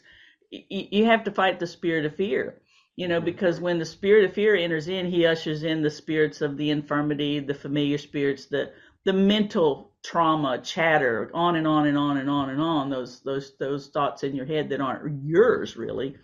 You 0.50 1.06
have 1.06 1.24
to 1.24 1.32
fight 1.32 1.58
the 1.58 1.66
spirit 1.66 2.04
of 2.06 2.14
fear 2.16 2.60
you 2.98 3.08
know 3.08 3.20
because 3.20 3.60
when 3.60 3.78
the 3.78 3.84
spirit 3.84 4.24
of 4.24 4.34
fear 4.34 4.54
enters 4.54 4.88
in 4.88 5.06
he 5.06 5.26
ushers 5.26 5.62
in 5.62 5.82
the 5.82 5.90
spirits 5.90 6.40
of 6.40 6.56
the 6.56 6.70
infirmity 6.70 7.40
the 7.40 7.54
familiar 7.54 7.98
spirits 7.98 8.46
the 8.46 8.70
the 9.04 9.12
mental 9.12 9.92
trauma 10.02 10.58
chatter 10.58 11.30
on 11.34 11.56
and 11.56 11.66
on 11.66 11.86
and 11.86 11.96
on 11.96 12.18
and 12.18 12.28
on 12.30 12.50
and 12.50 12.60
on 12.60 12.90
those 12.90 13.20
those 13.20 13.56
those 13.58 13.88
thoughts 13.88 14.22
in 14.22 14.34
your 14.34 14.46
head 14.46 14.68
that 14.68 14.80
aren't 14.80 15.24
yours 15.24 15.76
really 15.76 16.16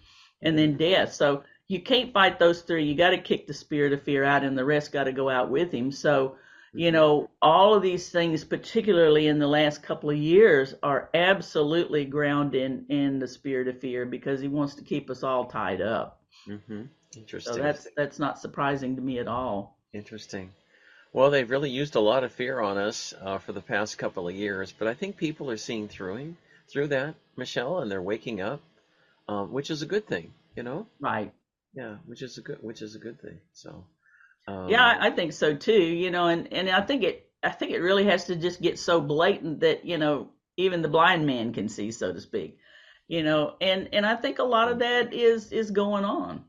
and 0.45 0.57
then 0.57 0.77
death. 0.77 1.15
So 1.15 1.43
you 1.67 1.83
can't 1.83 2.13
fight 2.13 2.39
those 2.39 2.63
three. 2.63 2.85
You 2.85 2.95
got 2.95 3.11
to 3.11 3.19
kick 3.19 3.47
the 3.47 3.55
spirit 3.55 3.93
of 3.93 4.03
fear 4.03 4.23
out, 4.23 4.45
and 4.45 4.57
the 4.57 4.65
rest 4.65 4.93
got 4.93 5.05
to 5.05 5.13
go 5.13 5.29
out 5.29 5.51
with 5.51 5.73
him. 5.73 5.91
So, 5.91 6.37
you 6.73 6.89
mm-hmm. 6.89 6.95
know, 6.95 7.31
all 7.43 7.75
of 7.75 7.83
these 7.83 8.11
things, 8.11 8.45
particularly 8.45 9.27
in 9.27 9.39
the 9.39 9.49
last 9.49 9.83
couple 9.83 10.11
of 10.11 10.17
years, 10.17 10.75
are 10.83 11.09
absolutely 11.15 12.05
grounded 12.05 12.63
in, 12.63 12.87
in 12.89 13.19
the 13.19 13.27
spirit 13.27 13.69
of 13.69 13.81
fear 13.81 14.05
because 14.05 14.41
he 14.41 14.49
wants 14.49 14.75
to 14.77 14.85
keep 14.85 15.11
us 15.11 15.23
all 15.23 15.47
tied 15.47 15.81
up. 15.81 16.21
Mm-hmm. 16.49 16.83
Interesting. 17.17 17.55
So 17.55 17.61
that's 17.61 17.87
that's 17.97 18.19
not 18.19 18.39
surprising 18.39 18.97
to 18.97 19.03
me 19.03 19.19
at 19.19 19.29
all. 19.29 19.79
Interesting. 19.93 20.51
Well, 21.13 21.31
they've 21.31 21.49
really 21.49 21.71
used 21.71 21.95
a 21.95 22.01
lot 22.01 22.25
of 22.25 22.33
fear 22.33 22.61
on 22.61 22.77
us 22.77 23.15
uh, 23.23 23.39
for 23.39 23.53
the 23.53 23.61
past 23.61 23.99
couple 23.99 24.27
of 24.27 24.35
years, 24.35 24.73
but 24.77 24.89
I 24.89 24.95
think 24.95 25.17
people 25.17 25.49
are 25.51 25.57
seeing 25.57 25.87
through 25.87 26.17
him, 26.17 26.37
through 26.69 26.89
that, 26.89 27.15
Michelle, 27.37 27.79
and 27.79 27.91
they're 27.91 28.03
waking 28.03 28.41
up, 28.41 28.61
um, 29.29 29.53
which 29.53 29.71
is 29.71 29.83
a 29.83 29.87
good 29.87 30.07
thing, 30.09 30.33
you 30.57 30.65
know. 30.65 30.89
Right. 31.01 31.33
Yeah, 31.73 31.97
which 32.07 32.23
is 32.23 32.39
a 32.39 32.41
good, 32.41 32.59
which 32.63 32.83
is 32.83 32.97
a 32.97 32.99
good 32.99 33.21
thing. 33.21 33.39
So, 33.53 33.85
um, 34.49 34.69
Yeah, 34.69 34.85
I, 34.85 35.07
I 35.07 35.11
think 35.11 35.33
so 35.33 35.55
too. 35.55 35.83
You 35.83 36.11
know, 36.11 36.27
and 36.27 36.53
and 36.53 36.69
I 36.69 36.81
think 36.83 37.05
it 37.05 37.29
I 37.43 37.51
think 37.51 37.73
it 37.73 37.81
really 37.81 38.05
has 38.05 38.27
to 38.27 38.37
just 38.37 38.61
get 38.61 38.79
so 38.79 39.01
blatant 39.01 39.61
that 39.61 39.85
you 39.85 39.99
know 39.99 40.29
even 40.57 40.83
the 40.83 40.89
blind 40.89 41.27
man 41.27 41.53
can 41.53 41.69
see, 41.69 41.91
so 41.93 42.13
to 42.13 42.21
speak. 42.21 42.59
You 43.09 43.23
know, 43.23 43.57
and 43.61 43.89
and 43.93 44.07
I 44.07 44.17
think 44.17 44.39
a 44.39 44.45
lot 44.45 44.71
of 44.71 44.79
that 44.81 45.13
is 45.13 45.53
is 45.53 45.71
going 45.71 46.05
on. 46.05 46.45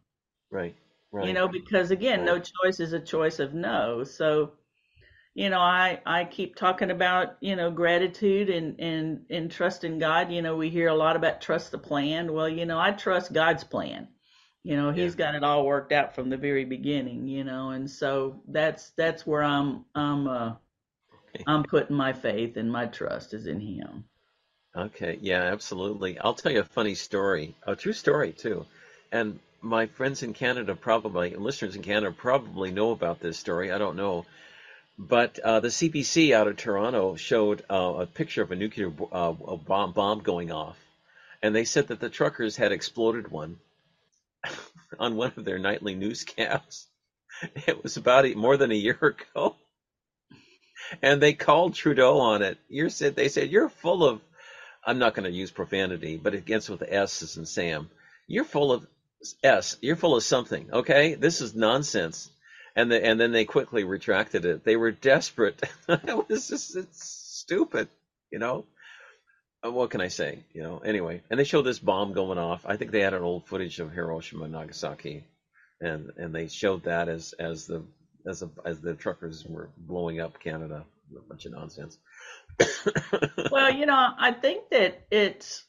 right, 0.51 0.75
right. 1.11 1.27
You 1.27 1.33
know, 1.33 1.47
because 1.47 1.91
again, 1.91 2.25
no 2.25 2.39
choice 2.39 2.79
is 2.79 2.93
a 2.93 2.99
choice 2.99 3.39
of 3.39 3.53
no. 3.53 4.03
So, 4.03 4.53
you 5.33 5.49
know, 5.49 5.59
I 5.59 6.01
I 6.05 6.25
keep 6.25 6.55
talking 6.55 6.91
about 6.91 7.37
you 7.41 7.55
know 7.55 7.71
gratitude 7.71 8.49
and 8.49 8.79
and 8.79 9.25
and 9.29 9.51
trust 9.51 9.83
in 9.83 9.99
God. 9.99 10.31
You 10.31 10.41
know, 10.41 10.55
we 10.57 10.69
hear 10.69 10.87
a 10.89 10.95
lot 10.95 11.15
about 11.15 11.41
trust 11.41 11.71
the 11.71 11.77
plan. 11.79 12.33
Well, 12.33 12.49
you 12.49 12.65
know, 12.65 12.79
I 12.79 12.91
trust 12.91 13.33
God's 13.33 13.63
plan. 13.63 14.07
You 14.63 14.77
know, 14.77 14.91
He's 14.91 15.15
got 15.15 15.35
it 15.35 15.43
all 15.43 15.65
worked 15.65 15.91
out 15.93 16.15
from 16.15 16.29
the 16.29 16.37
very 16.37 16.65
beginning. 16.65 17.27
You 17.27 17.43
know, 17.43 17.71
and 17.71 17.89
so 17.89 18.41
that's 18.47 18.91
that's 18.91 19.25
where 19.27 19.43
I'm 19.43 19.85
I'm 19.95 20.27
uh 20.27 20.55
Okay. 21.13 21.45
I'm 21.47 21.63
putting 21.63 21.95
my 21.95 22.13
faith 22.13 22.57
and 22.57 22.71
my 22.71 22.85
trust 22.87 23.33
is 23.33 23.47
in 23.47 23.59
Him. 23.59 24.05
Okay, 24.75 25.17
yeah, 25.21 25.41
absolutely. 25.43 26.19
I'll 26.19 26.33
tell 26.33 26.51
you 26.51 26.59
a 26.59 26.63
funny 26.65 26.95
story, 26.95 27.55
a 27.63 27.75
true 27.75 27.93
story 27.93 28.31
too. 28.33 28.65
And 29.11 29.39
my 29.61 29.85
friends 29.87 30.21
in 30.21 30.33
Canada 30.33 30.75
probably, 30.75 31.35
listeners 31.35 31.75
in 31.75 31.81
Canada 31.81 32.13
probably 32.15 32.71
know 32.71 32.91
about 32.91 33.19
this 33.19 33.37
story. 33.37 33.71
I 33.71 33.77
don't 33.77 33.95
know. 33.95 34.25
But 34.97 35.39
uh, 35.39 35.59
the 35.61 35.69
CBC 35.69 36.33
out 36.33 36.47
of 36.47 36.57
Toronto 36.57 37.15
showed 37.15 37.63
uh, 37.69 37.95
a 37.99 38.05
picture 38.07 38.43
of 38.43 38.51
a 38.51 38.55
nuclear 38.55 38.91
uh, 39.11 39.33
a 39.47 39.57
bomb, 39.57 39.93
bomb 39.93 40.21
going 40.21 40.51
off. 40.51 40.77
And 41.41 41.55
they 41.55 41.65
said 41.65 41.87
that 41.89 41.99
the 41.99 42.09
truckers 42.09 42.55
had 42.57 42.71
exploded 42.71 43.29
one 43.29 43.59
on 44.99 45.15
one 45.15 45.33
of 45.37 45.45
their 45.45 45.59
nightly 45.59 45.95
newscasts. 45.95 46.87
It 47.67 47.83
was 47.83 47.97
about 47.97 48.25
a, 48.25 48.33
more 48.35 48.57
than 48.57 48.71
a 48.71 48.75
year 48.75 48.97
ago. 49.01 49.55
And 51.01 51.21
they 51.21 51.33
called 51.33 51.73
Trudeau 51.75 52.19
on 52.19 52.41
it. 52.41 52.57
You're 52.69 52.89
said 52.89 53.15
they 53.15 53.29
said 53.29 53.49
you're 53.51 53.69
full 53.69 54.03
of 54.05 54.21
I'm 54.85 54.99
not 54.99 55.15
going 55.15 55.25
to 55.31 55.37
use 55.37 55.51
profanity, 55.51 56.17
but 56.17 56.35
it 56.35 56.45
gets 56.45 56.69
with 56.69 56.81
the 56.81 56.93
S's 56.93 57.37
and 57.37 57.47
Sam. 57.47 57.89
You're 58.27 58.45
full 58.45 58.71
of 58.73 58.87
S. 59.43 59.77
You're 59.81 59.95
full 59.97 60.15
of 60.15 60.23
something. 60.23 60.69
Okay, 60.73 61.15
this 61.15 61.41
is 61.41 61.55
nonsense. 61.55 62.29
And 62.75 62.91
the, 62.91 63.03
and 63.05 63.19
then 63.19 63.31
they 63.33 63.45
quickly 63.45 63.83
retracted 63.85 64.45
it. 64.45 64.63
They 64.65 64.75
were 64.77 64.91
desperate. 64.91 65.61
it 65.89 66.29
was 66.29 66.49
just 66.49 66.75
it's 66.75 67.03
stupid, 67.43 67.89
you 68.31 68.39
know. 68.39 68.65
Uh, 69.65 69.71
What 69.71 69.91
can 69.91 70.01
I 70.01 70.09
say? 70.09 70.39
You 70.53 70.63
know. 70.63 70.79
Anyway, 70.79 71.23
and 71.29 71.39
they 71.39 71.43
showed 71.45 71.63
this 71.63 71.79
bomb 71.79 72.13
going 72.13 72.37
off. 72.37 72.65
I 72.65 72.77
think 72.77 72.91
they 72.91 73.01
had 73.01 73.13
an 73.13 73.23
old 73.23 73.47
footage 73.47 73.79
of 73.79 73.91
Hiroshima 73.91 74.45
and 74.45 74.53
Nagasaki, 74.53 75.23
and 75.81 76.11
and 76.17 76.35
they 76.35 76.47
showed 76.47 76.83
that 76.85 77.09
as 77.09 77.33
as 77.39 77.67
the 77.67 77.83
as 78.27 78.43
a, 78.43 78.49
as 78.65 78.81
the 78.81 78.95
truckers 78.95 79.45
were 79.45 79.69
blowing 79.77 80.19
up 80.21 80.39
Canada. 80.39 80.85
A 81.11 81.21
bunch 81.27 81.45
of 81.45 81.51
nonsense. 81.53 81.97
Well, 83.49 83.71
you 83.71 83.85
know, 83.85 84.09
I 84.17 84.31
think 84.31 84.69
that 84.71 85.05
it's, 85.11 85.63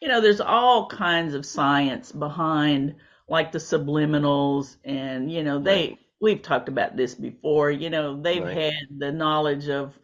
you 0.00 0.08
know, 0.08 0.20
there's 0.20 0.40
all 0.40 0.88
kinds 0.88 1.34
of 1.34 1.46
science 1.46 2.12
behind 2.12 2.96
like 3.28 3.52
the 3.52 3.58
subliminals 3.58 4.76
and, 4.84 5.30
you 5.30 5.44
know, 5.44 5.58
they, 5.62 5.88
Right. 5.88 5.98
we've 6.20 6.42
talked 6.42 6.68
about 6.68 6.96
this 6.96 7.14
before, 7.14 7.70
you 7.70 7.90
know, 7.90 8.20
they've 8.20 8.42
Right. 8.42 8.52
had 8.52 8.72
the 8.98 9.12
knowledge 9.12 9.68
of, 9.68 9.98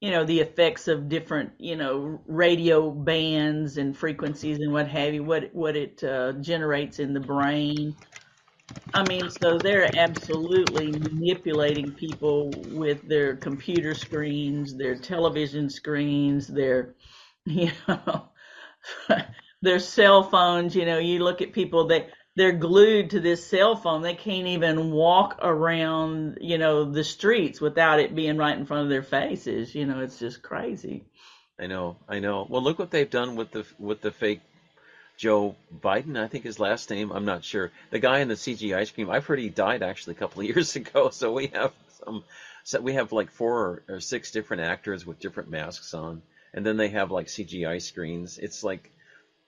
you 0.00 0.10
know, 0.10 0.24
the 0.24 0.40
effects 0.40 0.88
of 0.88 1.08
different, 1.08 1.52
you 1.58 1.76
know, 1.76 2.20
radio 2.26 2.90
bands 2.90 3.76
and 3.78 3.96
frequencies 3.96 4.58
and 4.58 4.72
what 4.72 4.88
have 4.88 5.14
you, 5.14 5.22
what, 5.22 5.54
what 5.54 5.76
it 5.76 6.02
uh, 6.02 6.32
generates 6.40 6.98
in 6.98 7.14
the 7.14 7.20
brain. 7.20 7.94
I 8.92 9.04
mean, 9.04 9.30
so 9.30 9.60
they're 9.60 9.94
absolutely 9.96 10.90
manipulating 10.92 11.92
people 11.92 12.64
with 12.70 13.06
their 13.08 13.36
computer 13.36 13.94
screens, 13.94 14.76
their 14.76 14.96
television 14.96 15.70
screens, 15.70 16.48
their, 16.48 16.94
you 17.44 17.70
know, 17.86 18.30
their 19.62 19.78
cell 19.78 20.24
phones. 20.24 20.74
You 20.74 20.86
know, 20.86 20.98
you 20.98 21.20
look 21.22 21.40
at 21.42 21.52
people 21.52 21.86
they 21.86 22.08
they're 22.36 22.52
glued 22.52 23.10
to 23.10 23.20
this 23.20 23.46
cell 23.46 23.76
phone. 23.76 24.02
They 24.02 24.14
can't 24.14 24.46
even 24.48 24.90
walk 24.90 25.38
around, 25.42 26.38
you 26.40 26.58
know, 26.58 26.84
the 26.90 27.04
streets 27.04 27.60
without 27.60 28.00
it 28.00 28.14
being 28.14 28.36
right 28.38 28.56
in 28.56 28.66
front 28.66 28.84
of 28.84 28.88
their 28.88 29.02
faces. 29.02 29.74
You 29.74 29.86
know, 29.86 30.00
it's 30.00 30.18
just 30.18 30.42
crazy. 30.42 31.04
I 31.60 31.66
know, 31.66 31.98
I 32.08 32.20
know. 32.20 32.46
Well, 32.48 32.62
look 32.62 32.78
what 32.78 32.90
they've 32.90 33.10
done 33.10 33.36
with 33.36 33.50
the 33.52 33.66
with 33.78 34.00
the 34.00 34.10
fake 34.10 34.40
Joe 35.20 35.54
Biden. 35.82 36.18
I 36.18 36.28
think 36.28 36.44
his 36.44 36.58
last 36.58 36.88
name. 36.90 37.12
I'm 37.12 37.26
not 37.26 37.44
sure. 37.44 37.70
The 37.90 37.98
guy 37.98 38.20
in 38.20 38.28
the 38.28 38.36
CGI 38.36 38.86
screen. 38.86 39.10
I've 39.10 39.26
heard 39.26 39.38
he 39.38 39.50
died 39.50 39.82
actually 39.82 40.14
a 40.14 40.18
couple 40.18 40.40
of 40.40 40.46
years 40.56 40.76
ago. 40.76 41.10
So 41.10 41.32
we 41.32 41.48
have 41.48 41.72
some. 42.04 42.24
So 42.64 42.80
we 42.80 42.94
have 42.94 43.12
like 43.12 43.30
four 43.30 43.58
or, 43.88 43.96
or 43.96 44.00
six 44.00 44.30
different 44.32 44.62
actors 44.62 45.06
with 45.06 45.20
different 45.20 45.50
masks 45.50 45.94
on, 45.94 46.22
and 46.54 46.64
then 46.66 46.78
they 46.78 46.88
have 46.90 47.10
like 47.10 47.28
CGI 47.28 47.80
screens. 47.80 48.38
It's 48.38 48.64
like, 48.64 48.90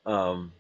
um, 0.07 0.53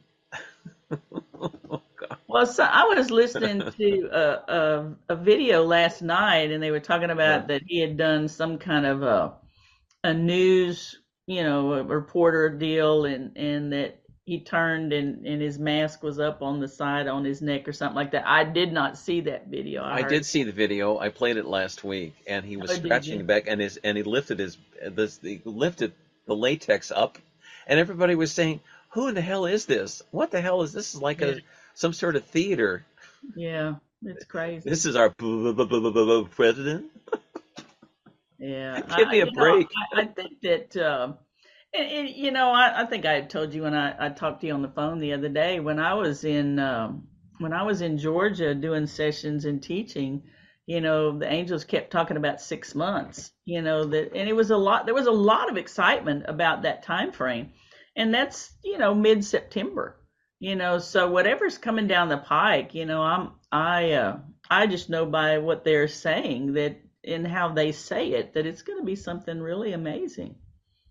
oh 1.70 1.82
God. 1.96 2.18
Well, 2.28 2.46
so 2.46 2.64
I 2.64 2.84
was 2.84 3.10
listening 3.10 3.64
to 3.78 4.08
a, 4.12 4.52
a 4.54 4.96
a 5.10 5.16
video 5.16 5.64
last 5.64 6.02
night, 6.02 6.50
and 6.50 6.62
they 6.62 6.70
were 6.70 6.80
talking 6.80 7.10
about 7.10 7.42
Yeah. 7.42 7.46
that 7.48 7.62
he 7.66 7.80
had 7.80 7.96
done 7.96 8.28
some 8.28 8.58
kind 8.58 8.86
of 8.86 9.02
a 9.02 9.34
a 10.04 10.14
news 10.14 10.98
you 11.26 11.44
know, 11.44 11.74
a 11.74 11.84
reporter 11.84 12.50
deal 12.50 13.06
and 13.06 13.36
and 13.38 13.72
that 13.72 14.01
he 14.24 14.40
turned 14.40 14.92
and 14.92 15.26
and 15.26 15.42
his 15.42 15.58
mask 15.58 16.02
was 16.02 16.20
up 16.20 16.42
on 16.42 16.60
the 16.60 16.68
side 16.68 17.08
on 17.08 17.24
his 17.24 17.42
neck 17.42 17.66
or 17.66 17.72
something 17.72 17.96
like 17.96 18.12
that. 18.12 18.26
I 18.26 18.44
did 18.44 18.72
not 18.72 18.96
see 18.96 19.22
that 19.22 19.48
video. 19.48 19.82
I, 19.82 19.96
I 19.96 20.02
did 20.02 20.24
see 20.24 20.44
the 20.44 20.52
video. 20.52 20.98
I 20.98 21.08
played 21.08 21.36
it 21.36 21.44
last 21.44 21.82
week, 21.82 22.14
and 22.26 22.44
he 22.44 22.56
oh, 22.56 22.60
was 22.60 22.70
oh, 22.70 22.74
scratching 22.74 23.26
back, 23.26 23.44
and 23.48 23.60
his 23.60 23.78
and 23.78 23.96
he 23.96 24.04
lifted 24.04 24.38
his 24.38 24.56
this 24.80 25.18
he 25.20 25.40
lifted 25.44 25.92
the 26.26 26.36
latex 26.36 26.92
up, 26.92 27.18
and 27.66 27.80
everybody 27.80 28.14
was 28.14 28.30
saying, 28.32 28.60
"Who 28.90 29.08
in 29.08 29.16
the 29.16 29.20
hell 29.20 29.46
is 29.46 29.66
this? 29.66 30.02
What 30.12 30.30
the 30.30 30.40
hell 30.40 30.62
is 30.62 30.72
this? 30.72 30.94
Is 30.94 31.02
like 31.02 31.20
a 31.20 31.40
some 31.74 31.92
sort 31.92 32.14
of 32.14 32.24
theater." 32.24 32.84
Yeah, 33.34 33.74
it's 34.04 34.24
crazy. 34.24 34.68
This 34.70 34.86
is 34.86 34.94
our 34.94 35.10
president. 35.10 36.86
Yeah, 38.38 38.80
give 38.96 39.08
me 39.08 39.20
a 39.20 39.26
break. 39.32 39.68
I, 39.92 40.02
I, 40.02 40.04
think 40.06 40.40
that. 40.42 40.76
Uh, 40.76 41.14
And, 41.74 41.88
and, 41.88 42.08
you 42.08 42.30
know, 42.30 42.50
I, 42.50 42.82
I 42.82 42.86
think 42.86 43.06
I 43.06 43.22
told 43.22 43.54
you 43.54 43.62
when 43.62 43.74
I, 43.74 44.06
I 44.06 44.08
talked 44.10 44.42
to 44.42 44.46
you 44.46 44.52
on 44.52 44.62
the 44.62 44.68
phone 44.68 44.98
the 44.98 45.14
other 45.14 45.30
day 45.30 45.58
when 45.58 45.78
I 45.78 45.94
was 45.94 46.24
in 46.24 46.58
um, 46.58 47.08
when 47.38 47.52
I 47.52 47.62
was 47.62 47.80
in 47.80 47.98
Georgia 47.98 48.54
doing 48.54 48.86
sessions 48.86 49.44
and 49.44 49.62
teaching. 49.62 50.24
You 50.64 50.80
know, 50.80 51.18
the 51.18 51.30
angels 51.30 51.64
kept 51.64 51.90
talking 51.90 52.16
about 52.16 52.40
six 52.40 52.74
months. 52.74 53.32
You 53.44 53.62
know 53.62 53.84
that, 53.84 54.14
and 54.14 54.28
it 54.28 54.36
was 54.36 54.50
a 54.50 54.56
lot. 54.56 54.86
There 54.86 54.94
was 54.94 55.06
a 55.06 55.10
lot 55.10 55.50
of 55.50 55.56
excitement 55.56 56.24
about 56.28 56.62
that 56.62 56.84
time 56.84 57.10
frame, 57.10 57.50
and 57.96 58.14
that's 58.14 58.52
you 58.62 58.78
know 58.78 58.94
mid 58.94 59.24
September. 59.24 59.96
You 60.38 60.56
know, 60.56 60.78
so 60.78 61.10
whatever's 61.10 61.58
coming 61.58 61.86
down 61.86 62.08
the 62.08 62.18
pike, 62.18 62.74
you 62.74 62.84
know, 62.84 63.02
I'm 63.02 63.30
I 63.50 63.92
uh, 63.92 64.18
I 64.50 64.66
just 64.66 64.90
know 64.90 65.06
by 65.06 65.38
what 65.38 65.64
they're 65.64 65.88
saying 65.88 66.52
that 66.54 66.80
in 67.02 67.24
how 67.24 67.48
they 67.48 67.72
say 67.72 68.10
it 68.10 68.34
that 68.34 68.46
it's 68.46 68.62
going 68.62 68.78
to 68.78 68.84
be 68.84 68.96
something 68.96 69.40
really 69.40 69.72
amazing. 69.72 70.36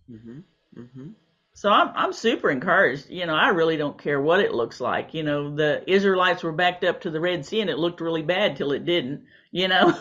Mm-hmm. 0.10 0.40
Mm-hmm. 0.78 1.10
So 1.54 1.70
I'm 1.70 1.92
I'm 1.96 2.14
super 2.14 2.50
encouraged. 2.50 3.10
You 3.10 3.26
know, 3.26 3.36
I 3.36 3.50
really 3.50 3.78
don't 3.78 3.98
care 3.98 4.22
what 4.22 4.40
it 4.40 4.54
looks 4.54 4.80
like. 4.80 5.14
You 5.14 5.24
know, 5.24 5.56
the 5.56 5.84
Israelites 5.90 6.44
were 6.44 6.54
backed 6.54 6.84
up 6.84 7.02
to 7.02 7.12
the 7.12 7.20
Red 7.20 7.46
Sea 7.46 7.62
and 7.62 7.70
it 7.70 7.78
looked 7.78 8.02
really 8.02 8.22
bad 8.22 8.56
till 8.56 8.72
it 8.72 8.86
didn't. 8.86 9.26
You 9.52 9.68
know, 9.68 9.92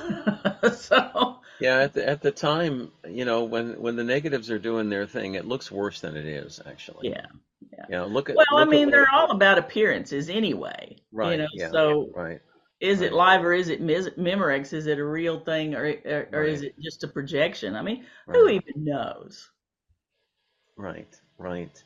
so 0.77 1.41
yeah. 1.61 1.81
At 1.81 1.95
the 1.95 2.09
at 2.09 2.23
the 2.23 2.31
time, 2.31 2.93
you 3.09 3.25
know, 3.25 3.45
when 3.45 3.81
when 3.81 3.97
the 3.97 4.05
negatives 4.05 4.51
are 4.51 4.61
doing 4.61 4.91
their 4.91 5.07
thing, 5.07 5.35
it 5.35 5.45
looks 5.45 5.73
worse 5.73 6.01
than 6.01 6.17
it 6.17 6.27
is 6.27 6.61
actually. 6.65 7.09
Yeah. 7.09 7.27
Yeah. 7.73 7.85
You 7.89 7.97
know, 7.97 8.07
look 8.07 8.31
at. 8.31 8.37
Well, 8.37 8.47
look 8.53 8.67
I 8.67 8.71
mean, 8.71 8.91
they're 8.91 9.11
all 9.13 9.33
about 9.33 9.59
appearances 9.59 10.31
anyway. 10.31 10.97
Right. 11.13 11.33
You 11.33 11.39
know, 11.39 11.49
yeah, 11.53 11.71
so 11.71 12.11
right. 12.15 12.41
Is 12.81 13.03
it 13.03 13.13
live 13.13 13.45
or 13.45 13.53
is 13.53 13.69
it 13.69 13.83
Memorex? 13.83 14.73
Is 14.73 14.87
it 14.87 14.99
a 14.99 15.05
real 15.05 15.41
thing 15.41 15.75
or 15.75 15.85
or, 16.05 16.29
or 16.33 16.41
right. 16.41 16.49
is 16.49 16.63
it 16.63 16.75
just 16.81 17.05
a 17.05 17.09
projection? 17.09 17.75
I 17.75 17.83
mean, 17.83 18.07
right. 18.27 18.37
who 18.37 18.49
even 18.49 18.85
knows? 18.85 19.51
Right, 20.81 21.21
right. 21.37 21.85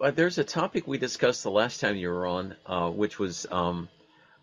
But 0.00 0.16
there's 0.16 0.38
a 0.38 0.44
topic 0.44 0.88
we 0.88 0.98
discussed 0.98 1.44
the 1.44 1.52
last 1.52 1.80
time 1.80 1.94
you 1.94 2.08
were 2.08 2.26
on, 2.26 2.56
uh, 2.66 2.90
which 2.90 3.16
was 3.16 3.46
um, 3.48 3.88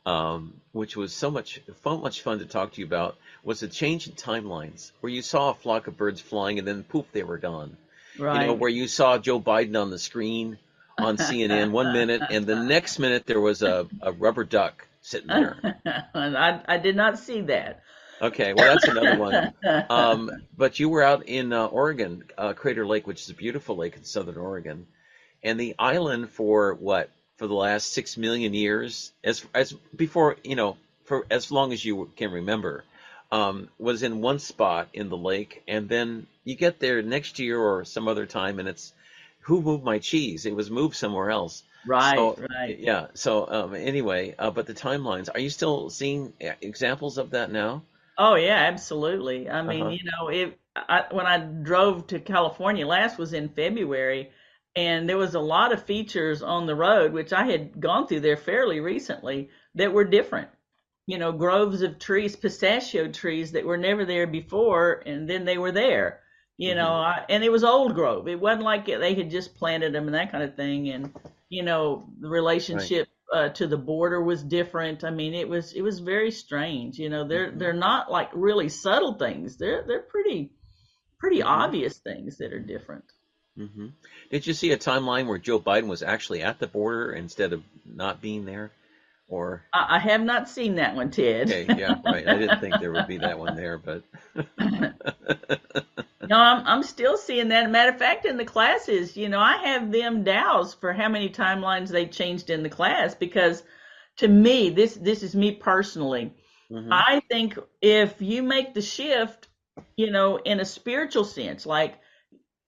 um, 0.06 0.54
which 0.72 0.96
was 0.96 1.14
so 1.14 1.30
much 1.30 1.60
fun, 1.82 2.02
much 2.02 2.22
fun 2.22 2.40
to 2.40 2.46
talk 2.46 2.72
to 2.74 2.80
you 2.80 2.88
about. 2.88 3.18
Was 3.44 3.64
a 3.64 3.68
change 3.68 4.08
in 4.08 4.14
timelines 4.14 4.92
where 5.02 5.12
you 5.12 5.22
saw 5.22 5.50
a 5.50 5.54
flock 5.54 5.88
of 5.88 5.98
birds 5.98 6.22
flying 6.22 6.58
and 6.58 6.66
then 6.66 6.84
poof, 6.84 7.06
they 7.12 7.24
were 7.24 7.38
gone. 7.38 7.76
Right. 8.18 8.42
You 8.42 8.48
know, 8.48 8.54
where 8.54 8.70
you 8.70 8.88
saw 8.88 9.18
Joe 9.18 9.42
Biden 9.42 9.80
on 9.80 9.90
the 9.90 10.00
screen 10.00 10.58
on 10.98 11.18
CNN 11.18 11.72
one 11.72 11.92
minute, 12.00 12.22
and 12.30 12.46
the 12.46 12.64
next 12.64 12.98
minute 12.98 13.26
there 13.26 13.42
was 13.42 13.62
a, 13.62 13.88
a 14.02 14.14
rubber 14.14 14.46
duck 14.46 14.88
sitting 15.02 15.28
there. 15.28 15.82
I, 16.16 16.62
I 16.66 16.78
did 16.78 16.96
not 16.96 17.20
see 17.20 17.42
that. 17.42 17.82
Okay, 18.22 18.54
well 18.54 18.66
that's 18.66 18.88
another 18.88 19.18
one. 19.18 19.54
Um, 19.90 20.32
but 20.58 20.80
you 20.80 20.88
were 20.88 21.04
out 21.04 21.28
in 21.28 21.52
uh, 21.52 21.66
Oregon, 21.66 22.24
uh, 22.38 22.54
Crater 22.54 22.86
Lake, 22.86 23.08
which 23.08 23.22
is 23.24 23.30
a 23.30 23.34
beautiful 23.34 23.76
lake 23.76 23.98
in 23.98 24.06
southern 24.06 24.38
Oregon, 24.38 24.88
and 25.44 25.60
the 25.60 25.76
island 25.78 26.30
for 26.30 26.76
what 26.76 27.10
for 27.36 27.48
the 27.48 27.54
last 27.54 27.92
six 27.92 28.16
million 28.16 28.54
years, 28.54 29.12
as 29.24 29.46
as 29.54 29.74
before 29.96 30.38
you 30.46 30.56
know, 30.56 30.78
for 31.06 31.26
as 31.30 31.52
long 31.52 31.74
as 31.74 31.84
you 31.84 32.10
can 32.16 32.32
remember, 32.32 32.86
um, 33.32 33.68
was 33.78 34.04
in 34.04 34.22
one 34.22 34.40
spot 34.40 34.88
in 34.94 35.10
the 35.10 35.18
lake, 35.18 35.64
and 35.68 35.90
then 35.90 36.28
you 36.46 36.56
get 36.56 36.80
there 36.80 37.02
next 37.02 37.40
year 37.40 37.60
or 37.60 37.84
some 37.84 38.08
other 38.08 38.26
time, 38.26 38.60
and 38.60 38.70
it's 38.70 38.94
who 39.42 39.62
moved 39.62 39.84
my 39.84 40.00
cheese? 40.00 40.46
It 40.46 40.56
was 40.56 40.70
moved 40.70 40.96
somewhere 40.96 41.32
else. 41.32 41.64
Right, 41.86 42.16
so, 42.16 42.38
right. 42.50 42.78
Yeah. 42.80 43.08
So 43.14 43.48
um, 43.50 43.74
anyway, 43.74 44.36
uh, 44.38 44.52
but 44.52 44.68
the 44.68 44.74
timelines. 44.74 45.30
Are 45.34 45.40
you 45.40 45.50
still 45.50 45.90
seeing 45.90 46.34
examples 46.40 47.18
of 47.18 47.32
that 47.32 47.52
now? 47.52 47.82
Oh 48.18 48.36
yeah, 48.36 48.56
absolutely. 48.56 49.50
I 49.50 49.62
mean, 49.62 49.82
uh-huh. 49.82 49.92
you 49.92 50.04
know, 50.04 50.28
it. 50.28 50.60
I, 50.76 51.04
when 51.12 51.26
I 51.26 51.38
drove 51.38 52.08
to 52.08 52.20
California 52.20 52.88
last 52.88 53.18
was 53.18 53.34
in 53.34 53.50
February, 53.50 54.32
and 54.76 55.08
there 55.08 55.18
was 55.18 55.36
a 55.36 55.40
lot 55.40 55.74
of 55.74 55.84
features 55.84 56.42
on 56.42 56.66
the 56.66 56.76
road 56.76 57.12
which 57.12 57.34
I 57.34 57.46
had 57.46 57.80
gone 57.80 58.08
through 58.08 58.22
there 58.22 58.38
fairly 58.38 58.80
recently 58.80 59.50
that 59.76 59.92
were 59.92 60.06
different. 60.06 60.50
You 61.08 61.18
know, 61.18 61.32
groves 61.32 61.82
of 61.82 62.00
trees, 62.00 62.36
pistachio 62.36 63.12
trees 63.12 63.52
that 63.52 63.66
were 63.66 63.78
never 63.78 64.06
there 64.06 64.28
before, 64.28 65.04
and 65.06 65.30
then 65.30 65.46
they 65.46 65.58
were 65.58 65.72
there. 65.72 66.22
You 66.58 66.70
mm-hmm. 66.70 66.78
know, 66.78 66.92
I, 66.92 67.26
and 67.28 67.44
it 67.44 67.52
was 67.52 67.64
old 67.64 67.96
grove. 67.96 68.28
It 68.28 68.40
wasn't 68.40 68.64
like 68.64 68.86
they 68.86 69.16
had 69.16 69.32
just 69.32 69.56
planted 69.56 69.94
them 69.94 70.06
and 70.06 70.14
that 70.14 70.32
kind 70.32 70.44
of 70.44 70.56
thing. 70.56 70.90
And 70.90 71.14
you 71.50 71.64
know, 71.64 72.08
the 72.20 72.30
relationship. 72.30 73.10
Uh, 73.32 73.50
to 73.50 73.68
the 73.68 73.78
border 73.78 74.22
was 74.22 74.44
different. 74.44 75.04
I 75.04 75.10
mean, 75.10 75.34
it 75.34 75.48
was 75.48 75.74
it 75.74 75.82
was 75.82 76.00
very 76.00 76.32
strange. 76.32 77.00
You 77.00 77.10
know, 77.10 77.28
they're 77.28 77.50
mm-hmm. 77.50 77.60
they're 77.60 77.74
not 77.74 78.12
like 78.12 78.30
really 78.34 78.70
subtle 78.70 79.14
things. 79.14 79.58
They're 79.58 79.84
they're 79.88 80.02
pretty 80.02 80.52
pretty 81.20 81.40
mm-hmm. 81.40 81.48
obvious 81.48 81.98
things 81.98 82.38
that 82.38 82.54
are 82.54 82.60
different. 82.60 83.06
Mm-hmm. 83.58 83.88
Did 84.32 84.48
you 84.48 84.54
see 84.54 84.72
a 84.72 84.78
timeline 84.78 85.28
where 85.28 85.38
Joe 85.38 85.60
Biden 85.60 85.88
was 85.88 86.04
actually 86.04 86.42
at 86.42 86.60
the 86.60 86.68
border 86.68 87.12
instead 87.12 87.54
of 87.54 87.64
not 87.86 88.22
being 88.22 88.46
there? 88.46 88.72
Or 89.32 89.64
I, 89.74 89.96
I 89.96 90.00
have 90.00 90.22
not 90.22 90.50
seen 90.50 90.76
that 90.76 90.94
one, 90.94 91.10
Ted. 91.10 91.50
okay, 91.50 91.66
yeah, 91.80 91.96
right. 92.06 92.28
I 92.28 92.38
didn't 92.38 92.60
think 92.60 92.76
there 92.82 92.92
would 92.92 93.08
be 93.08 93.18
that 93.18 93.40
one 93.40 93.56
there, 93.56 93.78
but 93.78 94.04
No, 96.28 96.38
I'm 96.38 96.66
I'm 96.68 96.84
still 96.84 97.18
seeing 97.18 97.48
that. 97.50 97.72
Matter 97.72 97.92
of 97.92 97.98
fact, 97.98 98.26
in 98.26 98.38
the 98.38 98.46
classes, 98.46 99.18
you 99.18 99.28
know, 99.30 99.40
I 99.40 99.58
have 99.58 99.92
them 99.92 100.24
dows 100.24 100.74
for 100.74 100.94
how 100.94 101.10
many 101.10 101.30
timelines 101.30 101.90
they 101.90 102.06
changed 102.06 102.50
in 102.50 102.62
the 102.64 102.70
class 102.70 103.16
because 103.16 103.64
to 104.18 104.28
me, 104.28 104.70
this 104.70 104.96
this 104.96 105.24
is 105.24 105.36
me 105.36 105.54
personally. 105.54 106.34
Mm-hmm. 106.72 106.92
I 106.92 107.22
think 107.30 107.58
if 107.82 108.22
you 108.22 108.44
make 108.44 108.74
the 108.74 108.82
shift, 108.82 109.48
you 109.96 110.12
know, 110.12 110.38
in 110.38 110.60
a 110.60 110.66
spiritual 110.66 111.26
sense, 111.26 111.66
like 111.66 111.96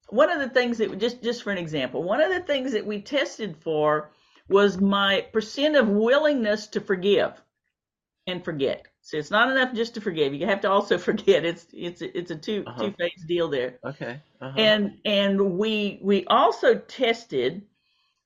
one 0.09 0.30
of 0.30 0.39
the 0.39 0.49
things 0.49 0.78
that 0.80 0.97
just 0.97 1.22
just 1.22 1.43
for 1.43 1.51
an 1.51 1.57
example, 1.57 2.03
one 2.03 2.22
of 2.22 2.32
the 2.32 2.41
things 2.41 2.72
that 2.72 2.86
we 2.86 3.01
tested 3.01 3.57
for 3.57 4.11
was 4.49 4.79
my 4.79 5.21
percent 5.33 5.75
of 5.75 5.87
willingness 5.87 6.67
to 6.67 6.81
forgive 6.81 7.41
and 8.27 8.43
forget. 8.43 8.87
So 9.01 9.17
it's 9.17 9.31
not 9.31 9.51
enough 9.51 9.73
just 9.73 9.95
to 9.95 10.01
forgive. 10.01 10.33
You 10.33 10.45
have 10.45 10.61
to 10.61 10.71
also 10.71 10.97
forget. 11.09 11.45
It's 11.45 11.65
it's 11.73 12.01
it's 12.01 12.31
a 12.31 12.35
two 12.35 12.63
uh-huh. 12.65 12.81
two 12.81 12.91
phase 12.91 13.23
deal 13.27 13.49
there. 13.49 13.79
Okay. 13.83 14.21
Uh-huh. 14.41 14.57
And 14.57 14.97
and 15.05 15.57
we 15.57 15.99
we 16.01 16.25
also 16.25 16.75
tested 16.75 17.63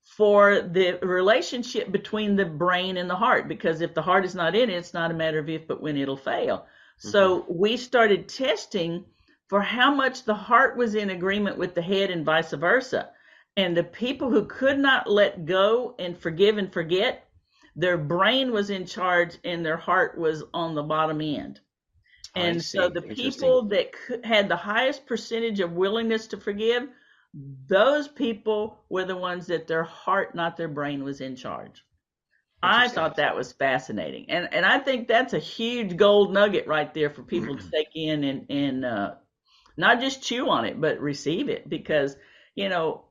for 0.04 0.62
the 0.62 0.98
relationship 1.02 1.92
between 1.92 2.36
the 2.36 2.46
brain 2.46 2.96
and 2.96 3.10
the 3.10 3.16
heart 3.16 3.48
because 3.48 3.82
if 3.82 3.94
the 3.94 4.02
heart 4.02 4.24
is 4.24 4.36
not 4.36 4.56
in 4.56 4.70
it, 4.70 4.78
it's 4.78 4.94
not 4.94 5.12
a 5.12 5.14
matter 5.14 5.40
of 5.40 5.50
if 5.50 5.68
but 5.68 5.82
when 5.82 5.98
it'll 5.98 6.16
fail. 6.16 6.60
Mm-hmm. 6.60 7.10
So 7.10 7.46
we 7.50 7.76
started 7.78 8.30
testing 8.30 9.06
for 9.48 9.62
how 9.62 9.94
much 9.94 10.24
the 10.24 10.36
heart 10.36 10.78
was 10.78 10.96
in 10.96 11.10
agreement 11.10 11.58
with 11.58 11.76
the 11.76 11.82
head 11.82 12.10
and 12.10 12.26
vice 12.26 12.52
versa. 12.52 13.10
And 13.58 13.76
the 13.76 13.84
people 13.84 14.30
who 14.30 14.46
could 14.46 14.78
not 14.78 15.10
let 15.10 15.46
go 15.46 15.96
and 15.98 16.18
forgive 16.18 16.60
and 16.60 16.72
forget 16.72 17.28
their 17.76 17.98
brain 17.98 18.52
was 18.52 18.70
in 18.70 18.86
charge 18.86 19.38
and 19.44 19.66
their 19.66 19.78
heart 19.78 20.18
was 20.18 20.44
on 20.54 20.76
the 20.76 20.84
bottom 20.84 21.22
end. 21.22 21.60
And 22.36 22.64
so 22.64 22.88
the 22.88 23.02
people 23.02 23.64
that 23.70 23.92
had 24.24 24.48
the 24.48 24.56
highest 24.56 25.08
percentage 25.08 25.60
of 25.60 25.72
willingness 25.74 26.28
to 26.28 26.38
forgive, 26.38 26.88
those 27.68 28.08
people 28.08 28.84
were 28.90 29.06
the 29.06 29.16
ones 29.16 29.48
that 29.48 29.68
their 29.68 29.84
heart, 29.84 30.36
not 30.36 30.56
their 30.56 30.68
brain, 30.68 31.04
was 31.04 31.20
in 31.20 31.36
charge. 31.36 31.84
I 32.62 32.88
thought 32.88 33.18
that 33.18 33.36
was 33.36 33.54
fascinating, 33.54 34.30
and 34.30 34.52
and 34.52 34.66
I 34.66 34.80
think 34.80 35.08
that's 35.08 35.34
a 35.34 35.40
huge 35.40 35.96
gold 35.96 36.34
nugget 36.34 36.68
right 36.68 36.92
there 36.94 37.12
for 37.12 37.22
people 37.22 37.56
to 37.56 37.72
take 37.72 37.90
in 37.94 38.24
and 38.24 38.46
and 38.50 38.86
uh, 38.86 39.14
not 39.78 40.00
just 40.00 40.24
chew 40.24 40.50
on 40.50 40.66
it, 40.66 40.82
but 40.82 41.00
receive 41.00 41.50
it. 41.50 41.70
Because 41.70 42.16
you 42.56 42.70
know 42.70 43.07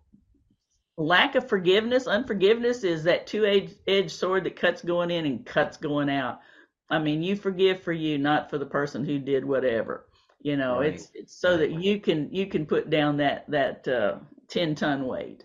lack 0.97 1.35
of 1.35 1.49
forgiveness, 1.49 2.07
unforgiveness 2.07 2.85
is 2.85 3.05
that 3.05 3.27
two 3.27 3.71
edged 3.87 4.11
sword 4.11 4.45
that 4.45 4.57
cuts 4.57 4.83
going 4.83 5.11
in 5.11 5.27
and 5.27 5.45
cuts 5.45 5.77
going 5.77 6.09
out. 6.09 6.41
I 6.89 6.99
mean, 6.99 7.23
you 7.23 7.37
forgive 7.37 7.83
for 7.83 7.93
you, 7.93 8.19
not 8.19 8.51
for 8.51 8.59
the 8.59 8.67
person 8.67 9.05
who 9.05 9.19
did 9.19 9.45
whatever. 9.45 10.07
You 10.41 10.57
know, 10.57 10.81
right. 10.81 10.95
it's 10.95 11.11
it's 11.15 11.35
so 11.35 11.57
that 11.57 11.73
you 11.73 12.01
can 12.01 12.33
you 12.33 12.47
can 12.47 12.67
put 12.67 12.89
down 12.89 13.17
that 13.17 13.51
that 13.51 13.89
uh, 13.89 14.19
ten 14.49 14.75
ton 14.75 15.07
weight. 15.07 15.45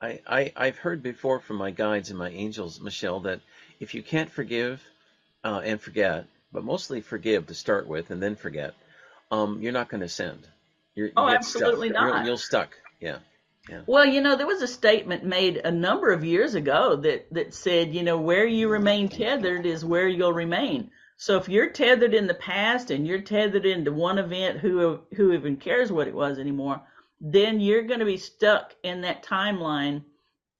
I, 0.00 0.20
I 0.26 0.52
I've 0.56 0.78
heard 0.78 1.02
before 1.02 1.40
from 1.40 1.56
my 1.56 1.70
guides 1.70 2.10
and 2.10 2.18
my 2.18 2.30
angels, 2.30 2.80
Michelle, 2.80 3.20
that 3.20 3.40
if 3.80 3.94
you 3.94 4.02
can't 4.02 4.30
forgive 4.30 4.82
uh, 5.44 5.60
and 5.64 5.80
forget, 5.80 6.26
but 6.52 6.64
mostly 6.64 7.00
forgive 7.00 7.46
to 7.48 7.54
start 7.54 7.86
with 7.86 8.10
and 8.10 8.22
then 8.22 8.36
forget, 8.36 8.74
um, 9.30 9.60
you're 9.60 9.72
not 9.72 9.88
going 9.88 10.00
to 10.00 10.06
ascend. 10.06 10.46
You're, 10.94 11.08
you 11.08 11.12
Oh, 11.16 11.28
absolutely 11.28 11.90
stuck. 11.90 12.00
You're, 12.02 12.10
not. 12.10 12.26
you're 12.26 12.36
stuck. 12.38 12.70
Yeah. 13.00 13.18
Yeah. 13.68 13.82
Well, 13.86 14.06
you 14.06 14.20
know, 14.20 14.36
there 14.36 14.46
was 14.46 14.62
a 14.62 14.68
statement 14.68 15.24
made 15.24 15.56
a 15.58 15.70
number 15.72 16.12
of 16.12 16.24
years 16.24 16.54
ago 16.54 16.96
that, 16.96 17.32
that 17.32 17.54
said, 17.54 17.94
you 17.94 18.02
know, 18.02 18.18
where 18.18 18.46
you 18.46 18.68
remain 18.68 19.08
tethered 19.08 19.66
is 19.66 19.84
where 19.84 20.08
you'll 20.08 20.32
remain. 20.32 20.90
So 21.16 21.36
if 21.36 21.48
you're 21.48 21.70
tethered 21.70 22.14
in 22.14 22.26
the 22.26 22.34
past 22.34 22.90
and 22.90 23.06
you're 23.06 23.22
tethered 23.22 23.66
into 23.66 23.92
one 23.92 24.18
event, 24.18 24.58
who 24.58 25.00
who 25.16 25.32
even 25.32 25.56
cares 25.56 25.90
what 25.90 26.08
it 26.08 26.14
was 26.14 26.38
anymore, 26.38 26.82
then 27.20 27.60
you're 27.60 27.84
going 27.84 28.00
to 28.00 28.06
be 28.06 28.18
stuck 28.18 28.74
in 28.82 29.00
that 29.00 29.24
timeline 29.24 30.04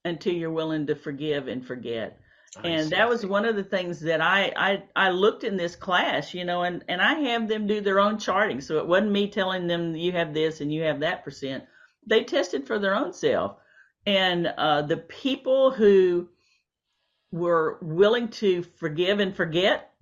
until 0.04 0.32
you're 0.32 0.50
willing 0.50 0.86
to 0.86 0.94
forgive 0.94 1.48
and 1.48 1.66
forget. 1.66 2.18
I 2.56 2.64
And 2.64 2.80
see. 2.80 2.90
that 2.90 3.08
was 3.08 3.24
one 3.26 3.44
of 3.44 3.54
the 3.56 3.64
things 3.64 4.00
that 4.00 4.22
I, 4.22 4.52
I 4.56 4.82
I 4.96 5.10
looked 5.10 5.44
in 5.44 5.56
this 5.58 5.76
class, 5.76 6.32
you 6.32 6.44
know, 6.44 6.62
and 6.62 6.82
and 6.88 7.02
I 7.02 7.14
have 7.30 7.48
them 7.48 7.66
do 7.66 7.82
their 7.82 8.00
own 8.00 8.18
charting. 8.18 8.60
So 8.62 8.78
it 8.78 8.86
wasn't 8.86 9.12
me 9.12 9.28
telling 9.28 9.66
them 9.66 9.94
you 9.94 10.12
have 10.12 10.32
this 10.32 10.60
and 10.62 10.72
you 10.72 10.82
have 10.84 11.00
that 11.00 11.22
percent. 11.22 11.64
They 12.06 12.24
tested 12.24 12.66
for 12.66 12.78
their 12.78 12.94
own 12.94 13.12
self, 13.12 13.56
and 14.06 14.46
uh, 14.46 14.82
the 14.82 14.96
people 14.96 15.70
who 15.72 16.28
were 17.32 17.78
willing 17.82 18.28
to 18.28 18.62
forgive 18.62 19.20
and 19.20 19.34
forget, 19.36 19.92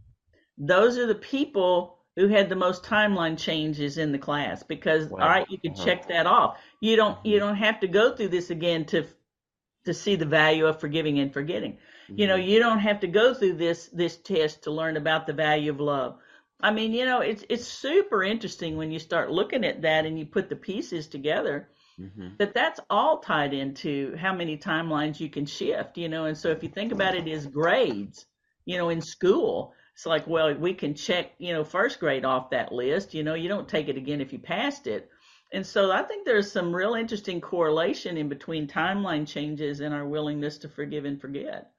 those 0.58 0.98
are 0.98 1.06
the 1.06 1.14
people 1.14 1.98
who 2.16 2.28
had 2.28 2.48
the 2.48 2.56
most 2.56 2.84
timeline 2.84 3.36
changes 3.38 3.98
in 3.98 4.12
the 4.12 4.18
class. 4.18 4.62
Because 4.62 5.08
Wow. 5.08 5.18
all 5.20 5.28
right, 5.28 5.46
you 5.50 5.58
can 5.58 5.72
Uh-huh. 5.72 5.84
check 5.84 6.08
that 6.08 6.26
off. 6.26 6.58
You 6.80 6.96
don't 6.96 7.18
you 7.24 7.38
don't 7.38 7.56
have 7.56 7.80
to 7.80 7.88
go 7.88 8.14
through 8.14 8.28
this 8.28 8.50
again 8.50 8.84
to 8.86 9.06
to 9.86 9.94
see 9.94 10.16
the 10.16 10.26
value 10.26 10.66
of 10.66 10.80
forgiving 10.80 11.18
and 11.18 11.32
forgetting. 11.32 11.78
You 12.16 12.26
know, 12.26 12.36
Mhm. 12.36 12.44
you 12.46 12.58
don't 12.58 12.78
have 12.80 13.00
to 13.00 13.06
go 13.08 13.34
through 13.34 13.54
this 13.54 13.88
this 13.88 14.16
test 14.16 14.64
to 14.64 14.70
learn 14.70 14.96
about 14.96 15.26
the 15.26 15.32
value 15.32 15.70
of 15.72 15.80
love. 15.80 16.18
I 16.60 16.70
mean, 16.70 16.92
you 16.92 17.04
know, 17.04 17.20
it's 17.20 17.44
it's 17.48 17.66
super 17.66 18.22
interesting 18.22 18.76
when 18.76 18.90
you 18.92 18.98
start 18.98 19.30
looking 19.30 19.64
at 19.64 19.82
that 19.82 20.06
and 20.06 20.18
you 20.18 20.26
put 20.26 20.48
the 20.48 20.56
pieces 20.56 21.08
together 21.08 21.68
Mhm. 21.98 22.38
that 22.38 22.54
that's 22.54 22.80
all 22.90 23.18
tied 23.18 23.54
into 23.54 24.16
how 24.16 24.34
many 24.34 24.58
timelines 24.58 25.20
you 25.20 25.30
can 25.30 25.46
shift, 25.46 25.96
you 25.96 26.08
know. 26.08 26.24
And 26.24 26.36
so 26.36 26.50
if 26.50 26.62
you 26.62 26.68
think 26.68 26.92
about 26.92 27.14
it 27.14 27.28
as 27.28 27.46
grades, 27.46 28.26
you 28.64 28.78
know, 28.78 28.88
in 28.88 29.00
school, 29.00 29.74
it's 29.94 30.06
like, 30.06 30.26
well, 30.26 30.52
we 30.54 30.74
can 30.74 30.94
check, 30.94 31.32
you 31.38 31.52
know, 31.52 31.62
first 31.62 32.00
grade 32.00 32.24
off 32.24 32.50
that 32.50 32.72
list, 32.72 33.14
you 33.14 33.22
know, 33.22 33.34
you 33.34 33.48
don't 33.48 33.68
take 33.68 33.88
it 33.88 33.96
again 33.96 34.20
if 34.20 34.32
you 34.32 34.40
passed 34.40 34.88
it. 34.88 35.08
And 35.52 35.64
so 35.64 35.92
I 35.92 36.02
think 36.02 36.24
there's 36.24 36.50
some 36.50 36.74
real 36.74 36.94
interesting 36.94 37.40
correlation 37.40 38.16
in 38.16 38.28
between 38.28 38.66
timeline 38.66 39.28
changes 39.28 39.78
and 39.78 39.94
our 39.94 40.04
willingness 40.04 40.58
to 40.58 40.68
forgive 40.68 41.04
and 41.04 41.20
forget. 41.20 41.70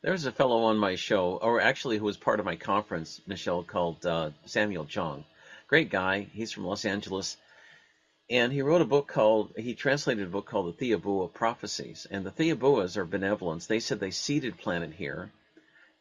There's 0.00 0.26
a 0.26 0.32
fellow 0.32 0.64
on 0.64 0.76
my 0.76 0.94
show, 0.94 1.38
or 1.42 1.60
actually 1.60 1.98
who 1.98 2.04
was 2.04 2.16
part 2.16 2.38
of 2.38 2.46
my 2.46 2.54
conference, 2.54 3.20
Michelle, 3.26 3.64
called 3.64 4.06
uh, 4.06 4.30
Samuel 4.44 4.84
Chong. 4.84 5.24
Great 5.66 5.90
guy. 5.90 6.28
He's 6.30 6.52
from 6.52 6.66
Los 6.66 6.84
Angeles. 6.84 7.36
And 8.30 8.52
he 8.52 8.62
wrote 8.62 8.80
a 8.80 8.86
book 8.86 9.06
called, 9.06 9.52
he 9.56 9.74
translated 9.74 10.26
a 10.26 10.30
book 10.30 10.46
called 10.46 10.76
The 10.78 10.92
Thiaoouba 10.92 11.32
Prophecies. 11.34 12.06
And 12.10 12.24
the 12.24 12.30
Thiaooubas 12.30 12.96
are 12.96 13.04
benevolence. 13.04 13.66
They 13.66 13.80
said 13.80 14.00
they 14.00 14.10
seeded 14.10 14.58
planet 14.58 14.92
here. 14.94 15.30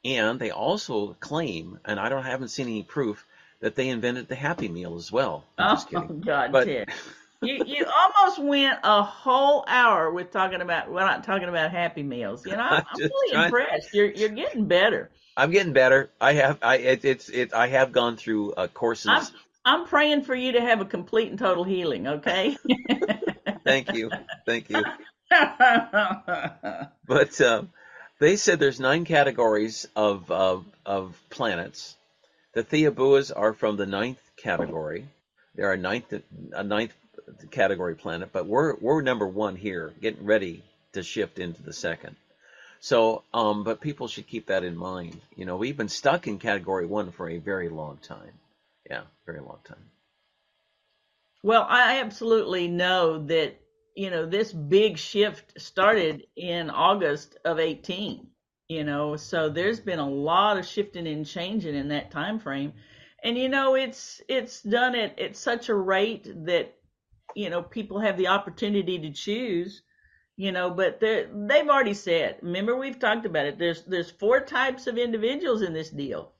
And 0.05 0.39
they 0.39 0.51
also 0.51 1.15
claim, 1.19 1.79
and 1.85 1.99
I 1.99 2.09
don't 2.09 2.23
haven't 2.23 2.49
seen 2.49 2.67
any 2.67 2.83
proof, 2.83 3.25
that 3.61 3.75
they 3.75 3.89
invented 3.89 4.27
the 4.27 4.35
Happy 4.35 4.67
Meal 4.67 4.95
as 4.95 5.11
well. 5.11 5.45
I'm 5.57 5.77
oh. 5.95 6.01
God, 6.25 6.51
But 6.51 6.65
Ted. 6.65 6.89
you 7.41 7.63
you 7.65 7.85
almost 7.85 8.39
went 8.39 8.79
a 8.83 9.03
whole 9.03 9.63
hour 9.67 10.11
with 10.11 10.31
talking 10.31 10.61
about 10.61 10.91
we're 10.91 10.99
not 11.01 11.23
talking 11.23 11.47
about 11.47 11.71
happy 11.71 12.03
meals. 12.03 12.45
You 12.45 12.53
know, 12.53 12.59
I'm, 12.61 12.83
I'm 12.89 12.99
really 12.99 13.31
trying- 13.31 13.45
impressed. 13.45 13.93
You're 13.93 14.11
you're 14.11 14.29
getting 14.29 14.67
better. 14.67 15.09
I'm 15.35 15.51
getting 15.51 15.73
better. 15.73 16.11
I 16.21 16.33
have, 16.33 16.59
I, 16.61 16.77
it, 16.77 17.05
it's, 17.05 17.27
it, 17.29 17.55
I 17.55 17.65
have 17.65 17.91
gone 17.91 18.17
through 18.17 18.53
uh, 18.53 18.67
courses. 18.67 19.09
I'm 19.11 19.25
I'm 19.65 19.85
praying 19.85 20.23
for 20.23 20.35
you 20.35 20.53
to 20.53 20.61
have 20.61 20.81
a 20.81 20.85
complete 20.85 21.29
and 21.29 21.39
total 21.39 21.63
healing. 21.63 22.07
Okay. 22.07 22.57
Thank 23.63 23.93
you. 23.93 24.11
Thank 24.45 24.69
you. 24.69 24.83
But 27.05 27.41
uh, 27.41 27.63
they 28.19 28.37
said 28.37 28.59
there's 28.59 28.79
nine 28.79 29.03
categories 29.05 29.87
of 29.95 30.31
of, 30.31 30.65
of 30.85 31.19
planets. 31.29 31.95
The 32.53 32.63
Thiaooubas 32.63 33.31
are 33.35 33.53
from 33.53 33.75
the 33.77 33.85
ninth 33.85 34.21
category. 34.37 35.07
They're 35.55 35.73
a 35.73 35.77
ninth 35.77 36.13
a 36.53 36.63
ninth 36.63 36.93
category 37.51 37.95
planet, 37.95 38.29
but 38.31 38.45
we're 38.45 38.75
we're 38.77 39.01
number 39.01 39.27
one 39.27 39.55
here, 39.55 39.93
getting 40.01 40.25
ready 40.25 40.63
to 40.93 41.03
shift 41.03 41.39
into 41.39 41.61
the 41.61 41.73
second. 41.73 42.15
So, 42.79 43.23
um, 43.33 43.63
but 43.63 43.81
people 43.81 44.07
should 44.07 44.27
keep 44.27 44.47
that 44.47 44.63
in 44.63 44.75
mind. 44.75 45.19
You 45.35 45.45
know, 45.45 45.57
we've 45.57 45.77
been 45.77 45.89
stuck 45.89 46.27
in 46.27 46.37
category 46.39 46.85
one 46.85 47.11
for 47.11 47.29
a 47.29 47.37
very 47.37 47.69
long 47.69 47.97
time. 47.97 48.33
Yeah, 48.89 49.03
very 49.25 49.39
long 49.41 49.59
time. 49.65 49.89
well, 51.43 51.65
I 51.69 51.99
absolutely 51.99 52.67
know 52.67 53.25
that 53.27 53.59
you 53.95 54.09
know 54.09 54.25
this 54.25 54.53
big 54.53 54.97
shift 54.97 55.59
started 55.61 56.25
in 56.35 56.69
August 56.69 57.37
of 57.45 57.59
18. 57.59 58.27
You 58.69 58.83
know, 58.83 59.17
so 59.17 59.49
there's 59.49 59.79
been 59.79 59.99
a 59.99 60.09
lot 60.09 60.57
of 60.57 60.65
shifting 60.65 61.07
and 61.07 61.25
changing 61.25 61.75
in 61.75 61.89
that 61.89 62.11
time 62.11 62.39
frame, 62.39 62.73
and 63.23 63.37
you 63.37 63.49
know 63.49 63.75
it's 63.75 64.21
it's 64.27 64.61
done 64.61 64.95
it 64.95 65.19
at 65.19 65.35
such 65.37 65.69
a 65.69 65.75
rate 65.75 66.27
that 66.45 66.75
you 67.35 67.49
know 67.49 67.63
people 67.63 67.99
have 67.99 68.17
the 68.17 68.27
opportunity 68.27 68.99
to 68.99 69.11
choose 69.11 69.81
you 70.35 70.51
know 70.51 70.69
but 70.69 70.99
they've 70.99 71.69
already 71.69 71.93
said 71.93 72.37
remember 72.41 72.75
we've 72.75 72.99
talked 72.99 73.25
about 73.25 73.45
it 73.45 73.59
there's 73.59 73.83
there's 73.85 74.11
four 74.11 74.39
types 74.41 74.87
of 74.87 74.97
individuals 74.97 75.61
in 75.61 75.73
this 75.73 75.89
deal 75.89 76.32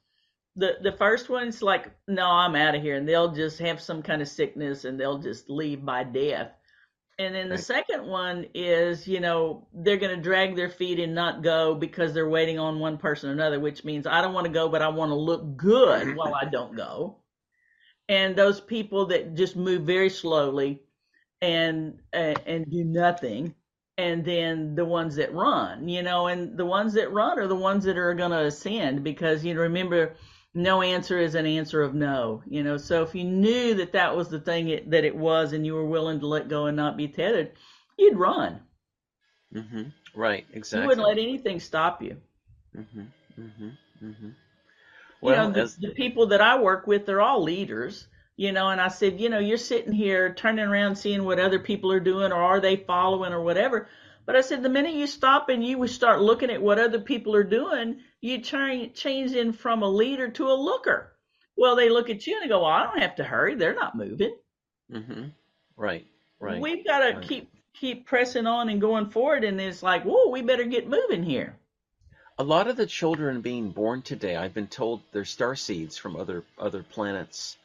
the 0.56 0.76
the 0.82 0.92
first 0.92 1.28
one's 1.28 1.62
like 1.62 1.90
no 2.08 2.26
i'm 2.26 2.54
out 2.56 2.74
of 2.74 2.82
here 2.82 2.96
and 2.96 3.08
they'll 3.08 3.32
just 3.32 3.58
have 3.58 3.80
some 3.80 4.02
kind 4.02 4.22
of 4.22 4.28
sickness 4.28 4.84
and 4.84 4.98
they'll 4.98 5.18
just 5.18 5.48
leave 5.50 5.84
by 5.84 6.04
death 6.04 6.52
and 7.18 7.34
then 7.34 7.48
the 7.48 7.58
Right. 7.58 7.58
second 7.58 8.06
one 8.06 8.46
is 8.54 9.06
you 9.08 9.20
know 9.20 9.66
they're 9.74 9.96
going 9.98 10.14
to 10.16 10.22
drag 10.22 10.56
their 10.56 10.70
feet 10.70 10.98
and 11.00 11.14
not 11.14 11.42
go 11.42 11.74
because 11.74 12.14
they're 12.14 12.28
waiting 12.28 12.58
on 12.58 12.78
one 12.80 12.98
person 12.98 13.30
or 13.30 13.32
another 13.32 13.60
which 13.60 13.84
means 13.84 14.06
i 14.06 14.20
don't 14.20 14.34
want 14.34 14.46
to 14.46 14.52
go 14.52 14.68
but 14.68 14.82
i 14.82 14.88
want 14.88 15.10
to 15.10 15.16
look 15.16 15.56
good 15.56 16.08
while 16.14 16.34
i 16.34 16.44
don't 16.44 16.76
go 16.76 17.16
and 18.08 18.36
those 18.36 18.60
people 18.60 19.06
that 19.06 19.34
just 19.34 19.56
move 19.56 19.82
very 19.82 20.10
slowly 20.10 20.82
and 21.40 21.98
uh, 22.14 22.34
and 22.46 22.70
do 22.70 22.84
nothing 22.84 23.54
and 23.98 24.24
then 24.24 24.74
the 24.74 24.84
ones 24.84 25.16
that 25.16 25.32
run 25.34 25.88
you 25.88 26.02
know 26.02 26.26
and 26.26 26.56
the 26.58 26.64
ones 26.66 26.94
that 26.94 27.12
run 27.12 27.38
are 27.38 27.46
the 27.46 27.54
ones 27.54 27.84
that 27.84 27.96
are 27.98 28.14
going 28.14 28.30
to 28.30 28.46
ascend 28.46 29.04
because 29.04 29.44
you 29.44 29.54
know 29.54 29.60
remember 29.60 30.14
no 30.54 30.80
answer 30.82 31.18
is 31.18 31.34
an 31.34 31.46
answer 31.46 31.82
of 31.82 31.94
no 31.94 32.42
you 32.46 32.62
know 32.62 32.76
so 32.78 33.02
if 33.02 33.14
you 33.14 33.24
knew 33.24 33.74
that 33.74 33.92
that 33.92 34.16
was 34.16 34.28
the 34.28 34.40
thing 34.40 34.68
it, 34.68 34.90
that 34.90 35.04
it 35.04 35.14
was 35.16 35.52
and 35.52 35.66
you 35.66 35.74
were 35.74 35.84
willing 35.86 36.20
to 36.20 36.26
let 36.26 36.48
go 36.48 36.66
and 36.66 36.76
not 36.76 36.96
be 36.96 37.08
tethered 37.08 37.52
you'd 37.98 38.16
run 38.18 38.60
hmm 39.52 39.88
Right. 40.14 40.46
Exactly. 40.52 40.78
you 40.78 40.82
wouldn't 40.84 41.06
let 41.06 41.18
anything 41.18 41.58
stop 41.58 42.02
you 42.02 42.20
hmm 42.74 43.06
hmm 43.36 43.68
hmm 44.00 44.28
you 45.24 45.34
Well, 45.34 45.36
know, 45.36 45.50
the, 45.52 45.62
as 45.62 45.76
the 45.78 45.90
people 45.90 46.26
that 46.28 46.40
I 46.40 46.58
work 46.58 46.86
with, 46.86 47.06
they're 47.06 47.20
all 47.20 47.42
leaders, 47.42 48.06
you 48.36 48.52
know, 48.52 48.68
and 48.68 48.80
I 48.80 48.88
said, 48.88 49.20
you 49.20 49.28
know, 49.28 49.38
you're 49.38 49.56
sitting 49.56 49.92
here 49.92 50.32
turning 50.34 50.64
around 50.66 50.96
seeing 50.96 51.24
what 51.24 51.38
other 51.40 51.58
people 51.58 51.92
are 51.92 52.00
doing 52.00 52.32
or 52.32 52.42
are 52.42 52.60
they 52.60 52.76
following 52.76 53.32
or 53.32 53.42
whatever. 53.42 53.88
But 54.26 54.36
I 54.36 54.40
said, 54.40 54.62
the 54.62 54.70
minute 54.70 54.94
you 54.94 55.06
stop 55.06 55.48
and 55.48 55.64
you 55.64 55.86
start 55.86 56.20
looking 56.22 56.50
at 56.50 56.62
what 56.62 56.78
other 56.78 57.00
people 57.00 57.34
are 57.34 57.44
doing, 57.44 58.00
you 58.20 58.40
turn, 58.40 58.92
change 58.94 59.32
in 59.32 59.52
from 59.52 59.82
a 59.82 59.88
leader 59.88 60.30
to 60.30 60.48
a 60.48 60.54
looker. 60.54 61.12
Well, 61.56 61.76
they 61.76 61.90
look 61.90 62.08
at 62.10 62.26
you 62.26 62.34
and 62.34 62.44
they 62.44 62.48
go, 62.48 62.60
well, 62.60 62.70
I 62.70 62.84
don't 62.84 63.02
have 63.02 63.16
to 63.16 63.24
hurry. 63.24 63.54
They're 63.54 63.74
not 63.74 63.96
moving. 63.96 64.34
hmm 64.90 65.26
Right. 65.76 66.06
Right. 66.40 66.60
We've 66.60 66.84
got 66.84 67.00
to 67.00 67.16
right. 67.16 67.28
keep, 67.28 67.50
keep 67.74 68.06
pressing 68.06 68.46
on 68.46 68.68
and 68.68 68.80
going 68.80 69.10
forward. 69.10 69.44
And 69.44 69.60
it's 69.60 69.82
like, 69.82 70.04
whoa, 70.04 70.30
we 70.30 70.42
better 70.42 70.64
get 70.64 70.88
moving 70.88 71.22
here. 71.22 71.56
A 72.38 72.44
lot 72.44 72.66
of 72.66 72.76
the 72.76 72.86
children 72.86 73.42
being 73.42 73.70
born 73.70 74.02
today, 74.02 74.34
I've 74.34 74.54
been 74.54 74.66
told 74.66 75.02
they're 75.12 75.24
star 75.24 75.54
seeds 75.54 75.96
from 75.96 76.16
other 76.16 76.42
other 76.58 76.82
planets, 76.82 77.56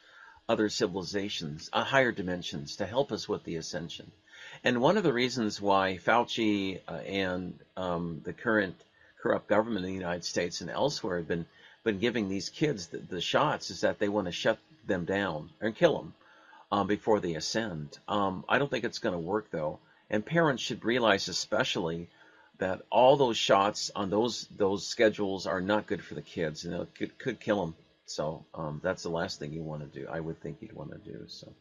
other 0.48 0.68
civilizations, 0.68 1.68
uh, 1.72 1.82
higher 1.82 2.12
dimensions 2.12 2.76
to 2.76 2.86
help 2.86 3.10
us 3.10 3.28
with 3.28 3.42
the 3.42 3.56
ascension. 3.56 4.12
And 4.64 4.80
one 4.80 4.96
of 4.96 5.02
the 5.02 5.12
reasons 5.12 5.60
why 5.60 5.98
Fauci 6.04 6.80
uh, 6.88 6.92
and 6.92 7.58
um, 7.76 8.20
the 8.24 8.32
current 8.32 8.76
corrupt 9.22 9.48
government 9.48 9.84
in 9.84 9.90
the 9.90 9.98
United 9.98 10.24
States 10.24 10.60
and 10.60 10.70
elsewhere 10.70 11.18
have 11.18 11.28
been 11.28 11.46
been 11.82 11.98
giving 11.98 12.28
these 12.28 12.50
kids 12.50 12.88
the, 12.88 12.98
the 12.98 13.20
shots 13.20 13.70
is 13.70 13.80
that 13.80 13.98
they 13.98 14.08
want 14.08 14.26
to 14.26 14.32
shut 14.32 14.58
them 14.86 15.04
down 15.04 15.50
and 15.60 15.74
kill 15.74 15.96
them 15.96 16.14
um, 16.70 16.86
before 16.86 17.20
they 17.20 17.34
ascend. 17.34 17.98
Um, 18.06 18.44
I 18.48 18.58
don't 18.58 18.70
think 18.70 18.84
it's 18.84 18.98
going 18.98 19.14
to 19.14 19.18
work 19.18 19.50
though, 19.50 19.78
and 20.10 20.24
parents 20.24 20.62
should 20.62 20.84
realize 20.84 21.28
especially 21.28 22.08
that 22.58 22.82
all 22.90 23.16
those 23.16 23.38
shots 23.38 23.90
on 23.96 24.10
those 24.10 24.46
those 24.56 24.86
schedules 24.86 25.46
are 25.46 25.60
not 25.60 25.86
good 25.86 26.04
for 26.04 26.14
the 26.14 26.22
kids 26.22 26.64
and 26.64 26.74
it 26.74 26.94
could, 26.94 27.18
could 27.18 27.40
kill 27.40 27.60
them. 27.60 27.74
So 28.04 28.44
um, 28.54 28.80
that's 28.82 29.02
the 29.02 29.08
last 29.08 29.38
thing 29.38 29.52
you 29.52 29.62
want 29.62 29.80
to 29.90 30.00
do. 30.00 30.06
I 30.08 30.20
would 30.20 30.40
think 30.40 30.58
you'd 30.60 30.72
want 30.72 30.90
to 30.90 30.98
do 30.98 31.24
so. 31.28 31.52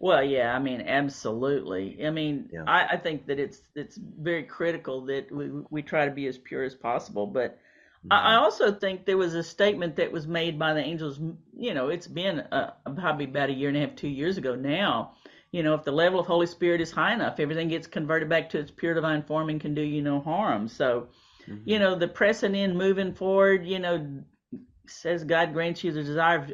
Well, 0.00 0.24
yeah, 0.24 0.54
I 0.54 0.60
mean, 0.60 0.82
absolutely. 0.82 2.04
I 2.06 2.10
mean, 2.10 2.50
Yeah. 2.50 2.66
I, 2.66 2.86
I 2.92 2.96
think 2.98 3.26
that 3.28 3.38
it's 3.40 3.62
it's 3.76 3.96
very 3.98 4.44
critical 4.44 5.02
that 5.06 5.30
we 5.32 5.50
we 5.70 5.82
try 5.82 6.06
to 6.06 6.10
be 6.12 6.26
as 6.28 6.38
pure 6.38 6.64
as 6.64 6.74
possible. 6.74 7.26
But 7.26 7.58
I 8.10 8.32
I 8.32 8.36
also 8.36 8.72
think 8.72 9.04
there 9.06 9.18
was 9.18 9.34
a 9.34 9.44
statement 9.44 9.96
that 9.96 10.12
was 10.12 10.26
made 10.26 10.58
by 10.58 10.74
the 10.74 10.80
angels. 10.80 11.20
You 11.56 11.74
know, 11.74 11.88
it's 11.90 12.08
been 12.08 12.40
uh, 12.40 12.72
probably 12.96 13.26
about 13.26 13.50
a 13.50 13.54
year 13.54 13.68
and 13.68 13.78
a 13.78 13.80
half, 13.82 13.96
two 13.96 14.08
years 14.08 14.38
ago 14.38 14.56
now. 14.56 15.12
You 15.52 15.62
know, 15.64 15.74
if 15.74 15.84
the 15.84 15.92
level 15.92 16.20
of 16.20 16.26
Holy 16.26 16.46
Spirit 16.46 16.80
is 16.80 16.92
high 16.92 17.14
enough, 17.14 17.40
everything 17.40 17.68
gets 17.68 17.86
converted 17.86 18.28
back 18.28 18.50
to 18.50 18.58
its 18.58 18.70
pure 18.72 18.94
divine 18.94 19.22
form 19.22 19.50
and 19.50 19.60
can 19.60 19.74
do 19.74 19.82
you 19.82 20.02
no 20.02 20.20
harm. 20.20 20.68
So, 20.68 21.08
Mm-hmm. 21.48 21.72
you 21.72 21.78
know, 21.78 21.96
the 21.96 22.08
pressing 22.08 22.54
in, 22.56 22.76
moving 22.76 23.14
forward, 23.14 23.66
you 23.66 23.78
know, 23.80 24.22
says 24.90 25.24
God 25.24 25.52
grants 25.54 25.84
you 25.84 25.92
the 25.92 26.02
desire, 26.02 26.48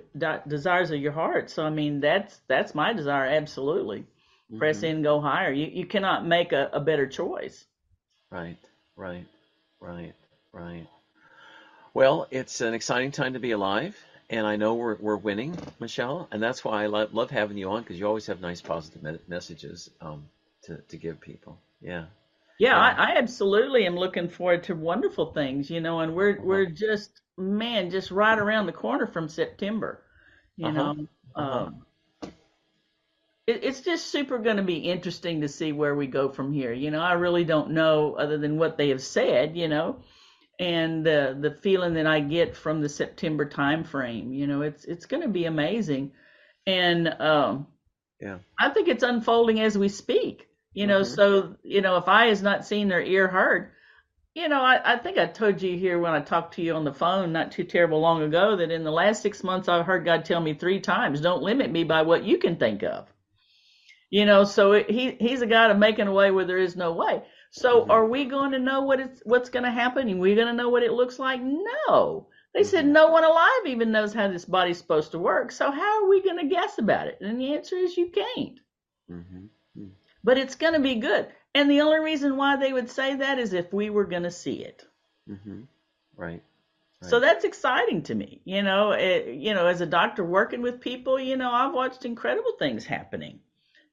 desires 0.46 0.90
of 0.90 1.00
your 1.00 1.12
heart. 1.12 1.50
So, 1.50 1.64
I 1.64 1.70
mean, 1.70 2.00
that's 2.00 2.40
that's 2.48 2.74
my 2.74 2.92
desire, 2.92 3.26
absolutely. 3.26 4.06
Press 4.56 4.82
Mm-hmm. 4.82 4.84
in, 4.84 5.02
go 5.02 5.20
higher. 5.20 5.52
You 5.52 5.66
you 5.66 5.86
cannot 5.86 6.26
make 6.26 6.52
a, 6.52 6.70
a 6.72 6.80
better 6.80 7.06
choice. 7.06 7.66
Right, 8.30 8.58
right, 8.96 9.26
right, 9.80 10.14
right. 10.52 10.86
Well, 11.94 12.28
it's 12.30 12.60
an 12.60 12.74
exciting 12.74 13.10
time 13.12 13.34
to 13.34 13.40
be 13.40 13.52
alive, 13.52 13.96
and 14.30 14.46
I 14.46 14.56
know 14.56 14.74
we're 14.74 14.96
we're 14.96 15.16
winning, 15.16 15.56
Michelle, 15.80 16.28
and 16.30 16.42
that's 16.42 16.64
why 16.64 16.84
I 16.84 16.86
love, 16.86 17.14
love 17.14 17.30
having 17.30 17.58
you 17.58 17.70
on 17.70 17.82
because 17.82 17.98
you 17.98 18.06
always 18.06 18.26
have 18.26 18.40
nice, 18.40 18.60
positive 18.60 19.02
messages 19.28 19.90
um, 20.00 20.28
to 20.64 20.78
to 20.88 20.96
give 20.98 21.20
people. 21.20 21.58
Yeah, 21.80 22.06
Yeah, 22.58 22.76
yeah, 22.76 22.78
I, 22.78 23.12
I 23.12 23.16
absolutely 23.18 23.86
am 23.86 23.96
looking 23.96 24.28
forward 24.28 24.64
to 24.64 24.74
wonderful 24.74 25.32
things, 25.32 25.70
you 25.70 25.80
know, 25.80 26.00
and 26.00 26.14
we're 26.14 26.40
uh-huh, 26.40 26.42
we're 26.42 26.66
just 26.66 27.20
man, 27.36 27.90
just 27.90 28.10
right 28.10 28.38
around 28.38 28.66
the 28.66 28.72
corner 28.72 29.06
from 29.06 29.28
September, 29.28 30.02
you 30.56 30.70
uh-huh, 30.70 30.72
know. 30.72 31.06
uh-huh. 31.36 31.66
Um, 31.66 31.86
it, 33.46 33.64
it's 33.64 33.80
just 33.80 34.06
super 34.08 34.38
going 34.38 34.56
to 34.56 34.62
be 34.62 34.76
interesting 34.78 35.40
to 35.40 35.48
see 35.48 35.72
where 35.72 35.94
we 35.94 36.06
go 36.06 36.28
from 36.28 36.52
here. 36.52 36.72
You 36.72 36.90
know, 36.90 37.00
I 37.00 37.12
really 37.14 37.44
don't 37.44 37.72
know 37.72 38.14
other 38.14 38.38
than 38.38 38.58
what 38.58 38.76
they 38.76 38.88
have 38.90 39.02
said, 39.02 39.56
you 39.56 39.68
know, 39.68 40.00
and 40.58 41.04
the 41.04 41.36
the 41.40 41.50
feeling 41.52 41.94
that 41.94 42.06
I 42.06 42.20
get 42.20 42.56
from 42.56 42.80
the 42.80 42.88
September 42.88 43.46
time 43.46 43.84
frame. 43.84 44.32
You 44.32 44.46
know, 44.46 44.62
it's 44.62 44.84
it's 44.84 45.06
going 45.06 45.22
to 45.22 45.28
be 45.28 45.46
amazing, 45.46 46.12
and 46.66 47.08
um, 47.20 47.66
Yeah. 48.20 48.38
I 48.58 48.70
think 48.70 48.88
it's 48.88 49.02
unfolding 49.02 49.60
as 49.60 49.78
we 49.78 49.88
speak. 49.88 50.45
You 50.76 50.86
know, 50.86 51.02
Mm-hmm. 51.02 51.14
so 51.16 51.56
you 51.64 51.80
know, 51.82 51.96
if 51.96 52.08
eye 52.08 52.26
has 52.28 52.42
not 52.42 52.66
seen 52.66 52.92
or 52.92 53.00
ear 53.00 53.28
heard, 53.28 53.72
you 54.34 54.48
know, 54.48 54.60
I, 54.62 54.94
I 54.94 54.98
think 54.98 55.18
I 55.18 55.26
told 55.26 55.62
you 55.62 55.76
here 55.78 55.98
when 55.98 56.12
I 56.12 56.20
talked 56.20 56.54
to 56.56 56.62
you 56.62 56.74
on 56.74 56.84
the 56.84 56.92
phone 56.92 57.32
not 57.32 57.52
too 57.52 57.64
terrible 57.64 58.00
long 58.00 58.22
ago 58.22 58.56
that 58.56 58.70
in 58.70 58.84
the 58.84 58.92
last 58.92 59.22
six 59.22 59.42
months 59.42 59.68
I've 59.68 59.86
heard 59.86 60.04
God 60.04 60.24
tell 60.26 60.40
me 60.40 60.54
three 60.54 60.80
times, 60.80 61.20
"Don't 61.22 61.42
limit 61.42 61.72
me 61.72 61.84
by 61.84 62.02
what 62.02 62.24
you 62.24 62.38
can 62.38 62.56
think 62.56 62.84
of." 62.84 63.08
You 64.10 64.26
know, 64.26 64.44
so 64.44 64.72
it, 64.72 64.90
he 64.90 65.12
he's 65.12 65.42
a 65.42 65.46
God 65.46 65.70
of 65.70 65.78
making 65.78 66.08
a 66.08 66.12
way 66.12 66.30
where 66.30 66.44
there 66.44 66.58
is 66.58 66.76
no 66.76 66.92
way. 66.92 67.22
So 67.50 67.86
Mm-hmm. 67.86 67.90
are 67.90 68.06
we 68.06 68.26
going 68.26 68.52
to 68.52 68.58
know 68.58 68.82
what 68.82 69.00
it's 69.00 69.22
what's 69.24 69.50
going 69.50 69.64
to 69.64 69.70
happen? 69.70 70.10
Are 70.12 70.16
we're 70.16 70.36
going 70.36 70.48
to 70.48 70.52
know 70.52 70.68
what 70.70 70.84
it 70.84 70.92
looks 70.92 71.18
like? 71.18 71.40
No. 71.42 72.28
They 72.54 72.64
said 72.64 72.86
Mm-hmm. 72.86 72.92
no 72.92 73.08
one 73.08 73.24
alive 73.24 73.66
even 73.66 73.92
knows 73.92 74.14
how 74.14 74.28
this 74.28 74.44
body's 74.44 74.78
supposed 74.78 75.12
to 75.12 75.18
work. 75.18 75.52
So 75.52 75.70
how 75.70 76.04
are 76.04 76.08
we 76.08 76.22
going 76.22 76.38
to 76.38 76.54
guess 76.54 76.78
about 76.78 77.08
it? 77.08 77.18
And 77.20 77.40
the 77.40 77.54
answer 77.54 77.76
is 77.76 77.96
you 77.96 78.10
can't. 78.10 78.60
Mm-hmm. 79.10 79.46
But 80.26 80.38
it's 80.38 80.56
going 80.56 80.74
to 80.74 80.80
be 80.80 80.96
good. 80.96 81.28
And 81.54 81.70
the 81.70 81.82
only 81.82 82.00
reason 82.00 82.36
why 82.36 82.58
they 82.58 82.74
would 82.74 82.90
say 82.90 83.16
that 83.16 83.40
is 83.40 83.54
if 83.54 83.72
we 83.72 83.90
were 83.90 84.06
going 84.06 84.24
to 84.24 84.32
see 84.32 84.56
it. 84.64 84.84
Mm-hmm. 85.30 85.62
Right. 86.16 86.42
So 87.02 87.20
that's 87.20 87.44
exciting 87.44 88.02
to 88.04 88.14
me. 88.14 88.42
You 88.44 88.62
know, 88.62 88.92
it, 88.92 89.28
you 89.34 89.54
know, 89.54 89.66
as 89.66 89.80
a 89.82 89.86
doctor 89.86 90.24
working 90.24 90.62
with 90.62 90.80
people, 90.82 91.20
you 91.20 91.36
know, 91.36 91.52
I've 91.52 91.74
watched 91.74 92.04
incredible 92.04 92.52
things 92.58 92.84
happening. 92.86 93.40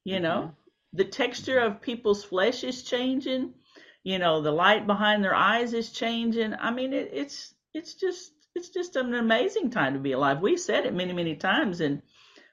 You 0.05 0.19
Mm-hmm. 0.19 0.21
know, 0.21 0.55
the 0.93 1.05
texture 1.05 1.59
of 1.59 1.81
people's 1.81 2.23
flesh 2.23 2.63
is 2.63 2.84
changing. 2.84 3.55
You 4.03 4.19
know, 4.19 4.41
the 4.41 4.51
light 4.51 4.88
behind 4.88 5.23
their 5.23 5.36
eyes 5.36 5.73
is 5.73 5.91
changing. 5.91 6.55
I 6.55 6.71
mean, 6.71 6.93
it, 6.93 7.11
it's 7.13 7.53
it's 7.73 7.95
just 7.95 8.34
it's 8.55 8.69
just 8.69 8.95
an 8.97 9.13
amazing 9.15 9.71
time 9.71 9.93
to 9.93 9.99
be 9.99 10.13
alive. 10.13 10.41
We've 10.41 10.59
said 10.59 10.86
it 10.86 10.93
many 10.95 11.13
many 11.13 11.36
times, 11.36 11.81
and 11.81 12.01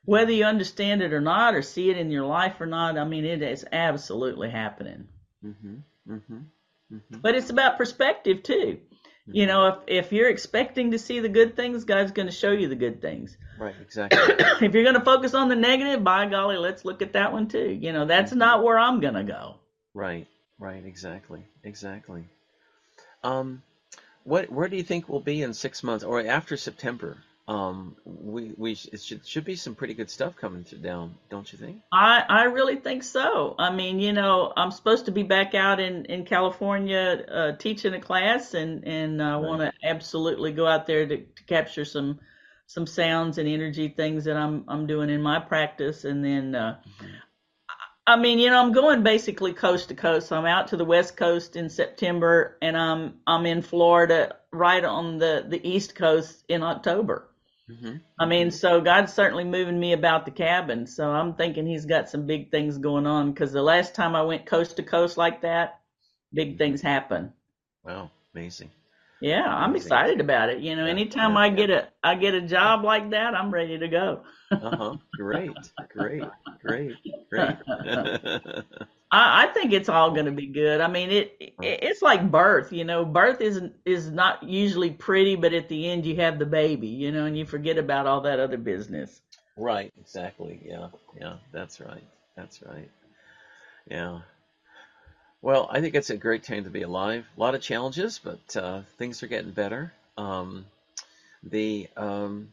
whether 0.05 0.33
you 0.33 0.45
understand 0.45 1.03
it 1.03 1.13
or 1.13 1.21
not, 1.21 1.55
or 1.55 1.63
see 1.63 1.91
it 1.91 1.97
in 1.99 2.11
your 2.11 2.25
life 2.27 2.61
or 2.61 2.67
not, 2.67 2.99
I 2.99 3.05
mean, 3.05 3.25
it 3.25 3.43
is 3.43 3.65
absolutely 3.71 4.51
happening. 4.51 5.09
Mm-hmm. 5.45 5.77
Mm-hmm. 6.13 6.39
Mm-hmm. 6.93 7.19
But 7.21 7.35
it's 7.37 7.51
about 7.51 7.79
perspective 7.79 8.43
too. 8.43 8.79
You 9.33 9.47
know, 9.47 9.67
if 9.69 10.07
if 10.07 10.13
you're 10.13 10.29
expecting 10.29 10.91
to 10.91 10.99
see 10.99 11.21
the 11.21 11.29
good 11.29 11.55
things, 11.55 11.85
God's 11.85 12.11
going 12.11 12.27
to 12.27 12.33
show 12.33 12.51
you 12.51 12.67
the 12.69 12.75
good 12.75 13.01
things. 13.01 13.37
Right. 13.59 13.75
Exactly. 13.81 14.19
if 14.67 14.75
you're 14.75 14.83
going 14.83 14.95
to 14.97 15.05
focus 15.05 15.35
on 15.35 15.49
the 15.49 15.55
negative, 15.55 16.03
by 16.03 16.27
golly, 16.27 16.57
let's 16.57 16.85
look 16.85 17.01
at 17.01 17.13
that 17.13 17.33
one 17.33 17.47
too. 17.47 17.71
You 17.81 17.93
know, 17.93 18.07
that's 18.07 18.33
Mm-hmm. 18.33 18.39
not 18.41 18.65
where 18.65 18.79
I'm 18.79 19.01
going 19.01 19.15
to 19.15 19.23
go. 19.25 19.57
Right. 19.95 20.27
Right. 20.59 20.85
Exactly. 20.85 21.45
Exactly. 21.63 22.25
Um, 23.23 23.63
what 24.25 24.51
where 24.51 24.69
do 24.69 24.77
you 24.77 24.83
think 24.83 25.09
we'll 25.09 25.21
be 25.21 25.43
in 25.43 25.55
six 25.55 25.83
months 25.85 26.05
or 26.05 26.21
after 26.27 26.57
September? 26.57 27.17
Um, 27.51 27.97
we 28.05 28.55
we 28.57 28.73
it 28.93 29.03
should 29.03 29.27
should 29.27 29.45
be 29.45 29.57
some 29.57 29.75
pretty 29.75 29.95
good 29.95 30.09
stuff 30.09 30.37
coming 30.37 30.65
to 30.67 30.77
down, 30.79 31.17
don't 31.31 31.53
you 31.53 31.59
think? 31.59 31.83
I 31.93 32.25
I 32.29 32.45
really 32.45 32.77
think 32.77 33.03
so. 33.03 33.57
I 33.59 33.73
mean, 33.75 34.01
you 34.01 34.13
know, 34.13 34.53
I'm 34.57 34.71
supposed 34.71 35.07
to 35.07 35.13
be 35.13 35.25
back 35.25 35.55
out 35.55 35.81
in 35.81 36.05
in 36.07 36.25
California 36.25 37.25
uh, 37.31 37.53
teaching 37.59 37.95
a 37.95 38.01
class, 38.01 38.55
and 38.55 38.87
and 38.87 39.23
I 39.23 39.37
Right. 39.37 39.49
want 39.49 39.61
to 39.63 39.73
absolutely 39.89 40.53
go 40.53 40.67
out 40.67 40.87
there 40.87 41.07
to, 41.07 41.19
to 41.19 41.45
capture 41.45 41.85
some 41.85 42.21
some 42.67 42.87
sounds 42.87 43.39
and 43.39 43.49
energy 43.49 43.89
things 43.89 44.25
that 44.27 44.37
I'm 44.37 44.65
I'm 44.69 44.87
doing 44.87 45.11
in 45.11 45.23
my 45.23 45.41
practice, 45.41 46.05
and 46.05 46.25
then. 46.25 46.55
Uh, 46.55 46.77
Mm-hmm. 46.87 47.17
I 48.07 48.17
mean, 48.17 48.41
you 48.41 48.51
know, 48.51 48.61
I'm 48.61 48.73
going 48.73 49.03
basically 49.05 49.55
coast 49.55 49.89
to 49.89 49.95
coast. 49.95 50.29
So 50.29 50.37
I'm 50.39 50.47
out 50.47 50.69
to 50.69 50.77
the 50.77 50.85
west 50.85 51.17
coast 51.17 51.57
in 51.57 51.71
September, 51.71 52.59
and 52.63 52.77
I'm 52.77 53.21
I'm 53.27 53.47
in 53.47 53.63
Florida 53.63 54.37
right 54.53 54.85
on 54.85 55.19
the 55.19 55.47
the 55.49 55.67
east 55.69 55.95
coast 55.95 56.45
in 56.49 56.63
October. 56.65 57.30
Mm-hmm. 57.71 57.97
I 58.19 58.27
mean, 58.27 58.51
so 58.51 58.81
God's 58.81 59.13
certainly 59.15 59.45
moving 59.45 59.81
me 59.81 59.93
about 59.93 60.25
the 60.27 60.31
cabin. 60.33 60.87
So 60.87 61.11
I'm 61.11 61.35
thinking 61.35 61.67
He's 61.67 61.87
got 61.87 62.09
some 62.11 62.27
big 62.27 62.51
things 62.51 62.79
going 62.79 63.07
on 63.07 63.33
because 63.33 63.53
the 63.53 63.63
last 63.63 63.95
time 63.95 64.17
I 64.17 64.23
went 64.23 64.47
coast 64.47 64.77
to 64.77 64.83
coast 64.83 65.17
like 65.17 65.43
that, 65.43 65.81
big 66.35 66.59
things 66.59 66.83
happen. 66.83 67.33
Wow, 67.85 68.11
amazing. 68.35 68.71
Yeah, 69.21 69.45
I'm 69.47 69.77
excited 69.77 70.21
about 70.21 70.49
it. 70.51 70.61
You 70.61 70.77
know, 70.77 70.87
Yeah, 70.87 70.91
anytime 70.91 71.37
yeah, 71.37 71.39
I 71.39 71.47
yeah. 71.47 71.51
get 71.51 71.71
a 71.71 71.89
I 72.03 72.15
get 72.17 72.35
a 72.35 72.41
job 72.43 72.85
like 72.85 73.11
that, 73.11 73.35
I'm 73.35 73.51
ready 73.53 73.79
to 73.79 73.89
go. 73.89 74.25
Uh 74.63 74.77
huh. 74.77 74.97
Great, 75.17 75.73
great, 75.89 76.33
great, 76.63 76.99
great. 77.31 77.57
I, 79.11 79.45
I 79.45 79.47
think 79.53 79.73
it's 79.73 79.89
all 79.89 80.11
going 80.13 80.27
to 80.27 80.33
be 80.33 80.47
good. 80.47 80.81
I 80.81 80.89
mean, 80.89 81.11
it, 81.11 81.37
it 81.41 81.55
it's 81.61 82.03
like 82.03 82.31
birth. 82.31 82.73
You 82.73 82.85
know, 82.85 83.05
birth 83.05 83.41
isn't 83.41 83.75
is 83.85 84.11
not 84.11 84.43
usually 84.43 84.91
pretty, 84.91 85.37
but 85.37 85.53
at 85.53 85.69
the 85.69 85.91
end 85.91 86.07
you 86.07 86.17
have 86.17 86.39
the 86.39 86.47
baby. 86.47 86.89
You 86.89 87.13
know, 87.13 87.27
and 87.27 87.37
you 87.37 87.45
forget 87.47 87.79
about 87.79 88.07
all 88.07 88.23
that 88.23 88.41
other 88.41 88.59
business. 88.59 89.21
right. 89.57 89.93
Exactly. 90.01 90.61
Yeah. 90.65 90.89
Yeah. 91.21 91.37
That's 91.53 91.81
right. 91.81 92.05
That's 92.37 92.63
right. 92.63 92.91
Yeah. 93.89 94.21
Well, 95.43 95.69
I 95.71 95.81
think 95.81 95.95
it's 95.95 96.11
a 96.11 96.17
great 96.17 96.45
time 96.45 96.65
to 96.65 96.71
be 96.71 96.83
alive. 96.83 97.27
A 97.37 97.41
lot 97.41 97.55
of 97.55 97.63
challenges, 97.63 98.21
but 98.23 98.57
uh, 98.57 98.83
things 98.99 99.23
are 99.23 99.27
getting 99.27 99.53
better. 99.53 99.93
Um, 100.19 100.67
the 101.43 101.89
um, 101.97 102.53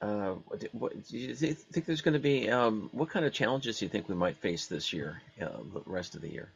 uh, 0.00 0.34
what, 0.72 1.08
do 1.08 1.18
you 1.18 1.34
think 1.34 1.84
there's 1.84 2.00
going 2.00 2.14
to 2.14 2.20
be? 2.20 2.48
Um, 2.48 2.88
what 2.92 3.10
kind 3.10 3.26
of 3.26 3.32
challenges 3.32 3.78
do 3.78 3.84
you 3.84 3.90
think 3.90 4.08
we 4.08 4.14
might 4.14 4.36
face 4.36 4.66
this 4.66 4.92
year, 4.92 5.20
uh, 5.40 5.48
the 5.74 5.82
rest 5.84 6.14
of 6.14 6.22
the 6.22 6.30
year? 6.30 6.48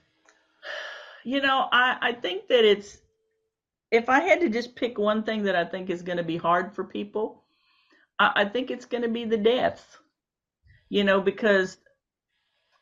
You 1.24 1.40
know, 1.42 1.68
I 1.70 1.98
I 2.00 2.12
think 2.12 2.48
that 2.48 2.64
it's 2.64 2.98
if 3.90 4.08
I 4.08 4.20
had 4.20 4.40
to 4.40 4.48
just 4.48 4.74
pick 4.74 4.98
one 4.98 5.24
thing 5.24 5.42
that 5.44 5.56
I 5.56 5.64
think 5.64 5.90
is 5.90 6.02
going 6.02 6.16
to 6.16 6.24
be 6.24 6.38
hard 6.38 6.74
for 6.74 6.84
people, 6.84 7.42
I, 8.18 8.32
I 8.36 8.44
think 8.46 8.70
it's 8.70 8.86
going 8.86 9.02
to 9.02 9.10
be 9.10 9.24
the 9.24 9.36
death. 9.36 9.98
You 10.88 11.04
know, 11.04 11.20
because 11.20 11.76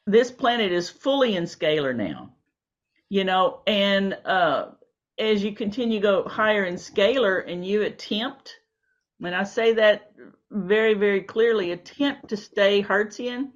this 0.06 0.30
planet 0.30 0.70
is 0.70 0.88
fully 0.90 1.34
in 1.34 1.44
scalar 1.44 1.94
now. 1.94 2.34
You 3.08 3.24
know, 3.24 3.60
and 3.66 4.16
uh, 4.24 4.66
as 5.18 5.42
you 5.42 5.52
continue 5.52 5.98
to 5.98 6.02
go 6.02 6.24
higher 6.28 6.64
in 6.64 6.76
scalar, 6.76 7.50
and 7.50 7.66
you 7.66 7.82
attempt, 7.82 8.56
when 9.18 9.34
I 9.34 9.42
say 9.42 9.74
that 9.74 10.12
very 10.53 10.94
very 10.94 11.22
clearly, 11.22 11.72
attempt 11.72 12.28
to 12.28 12.36
stay 12.36 12.82
Hertzian. 12.82 13.53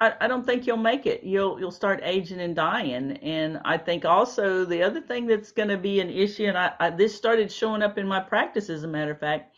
I, 0.00 0.14
I 0.22 0.28
don't 0.28 0.44
think 0.44 0.66
you'll 0.66 0.76
make 0.78 1.06
it. 1.06 1.22
You'll 1.22 1.60
you'll 1.60 1.70
start 1.70 2.00
aging 2.02 2.40
and 2.40 2.56
dying. 2.56 3.12
And 3.18 3.60
I 3.64 3.78
think 3.78 4.04
also 4.04 4.64
the 4.64 4.82
other 4.82 5.00
thing 5.00 5.26
that's 5.26 5.52
going 5.52 5.68
to 5.68 5.76
be 5.78 6.00
an 6.00 6.10
issue, 6.10 6.46
and 6.46 6.58
I, 6.58 6.72
I 6.80 6.90
this 6.90 7.14
started 7.14 7.52
showing 7.52 7.82
up 7.82 7.98
in 7.98 8.08
my 8.08 8.20
practice 8.20 8.68
as 8.70 8.82
a 8.82 8.88
matter 8.88 9.12
of 9.12 9.20
fact, 9.20 9.54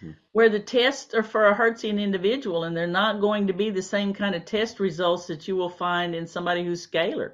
hmm 0.00 0.12
where 0.32 0.48
the 0.48 0.60
tests 0.60 1.14
are 1.14 1.22
for 1.22 1.46
a 1.46 1.54
Hertzian 1.54 2.00
individual, 2.00 2.64
and 2.64 2.76
they're 2.76 2.88
not 2.88 3.20
going 3.20 3.46
to 3.46 3.52
be 3.52 3.70
the 3.70 3.82
same 3.82 4.12
kind 4.12 4.34
of 4.34 4.44
test 4.44 4.80
results 4.80 5.28
that 5.28 5.46
you 5.46 5.56
will 5.56 5.70
find 5.70 6.14
in 6.14 6.26
somebody 6.26 6.64
who's 6.64 6.86
scalar. 6.86 7.32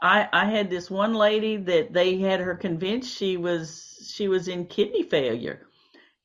I 0.00 0.28
I 0.32 0.46
had 0.46 0.70
this 0.70 0.90
one 0.90 1.14
lady 1.14 1.56
that 1.56 1.92
they 1.92 2.18
had 2.18 2.40
her 2.40 2.54
convinced 2.54 3.16
she 3.16 3.36
was 3.36 4.10
she 4.14 4.28
was 4.28 4.48
in 4.48 4.66
kidney 4.66 5.02
failure. 5.02 5.66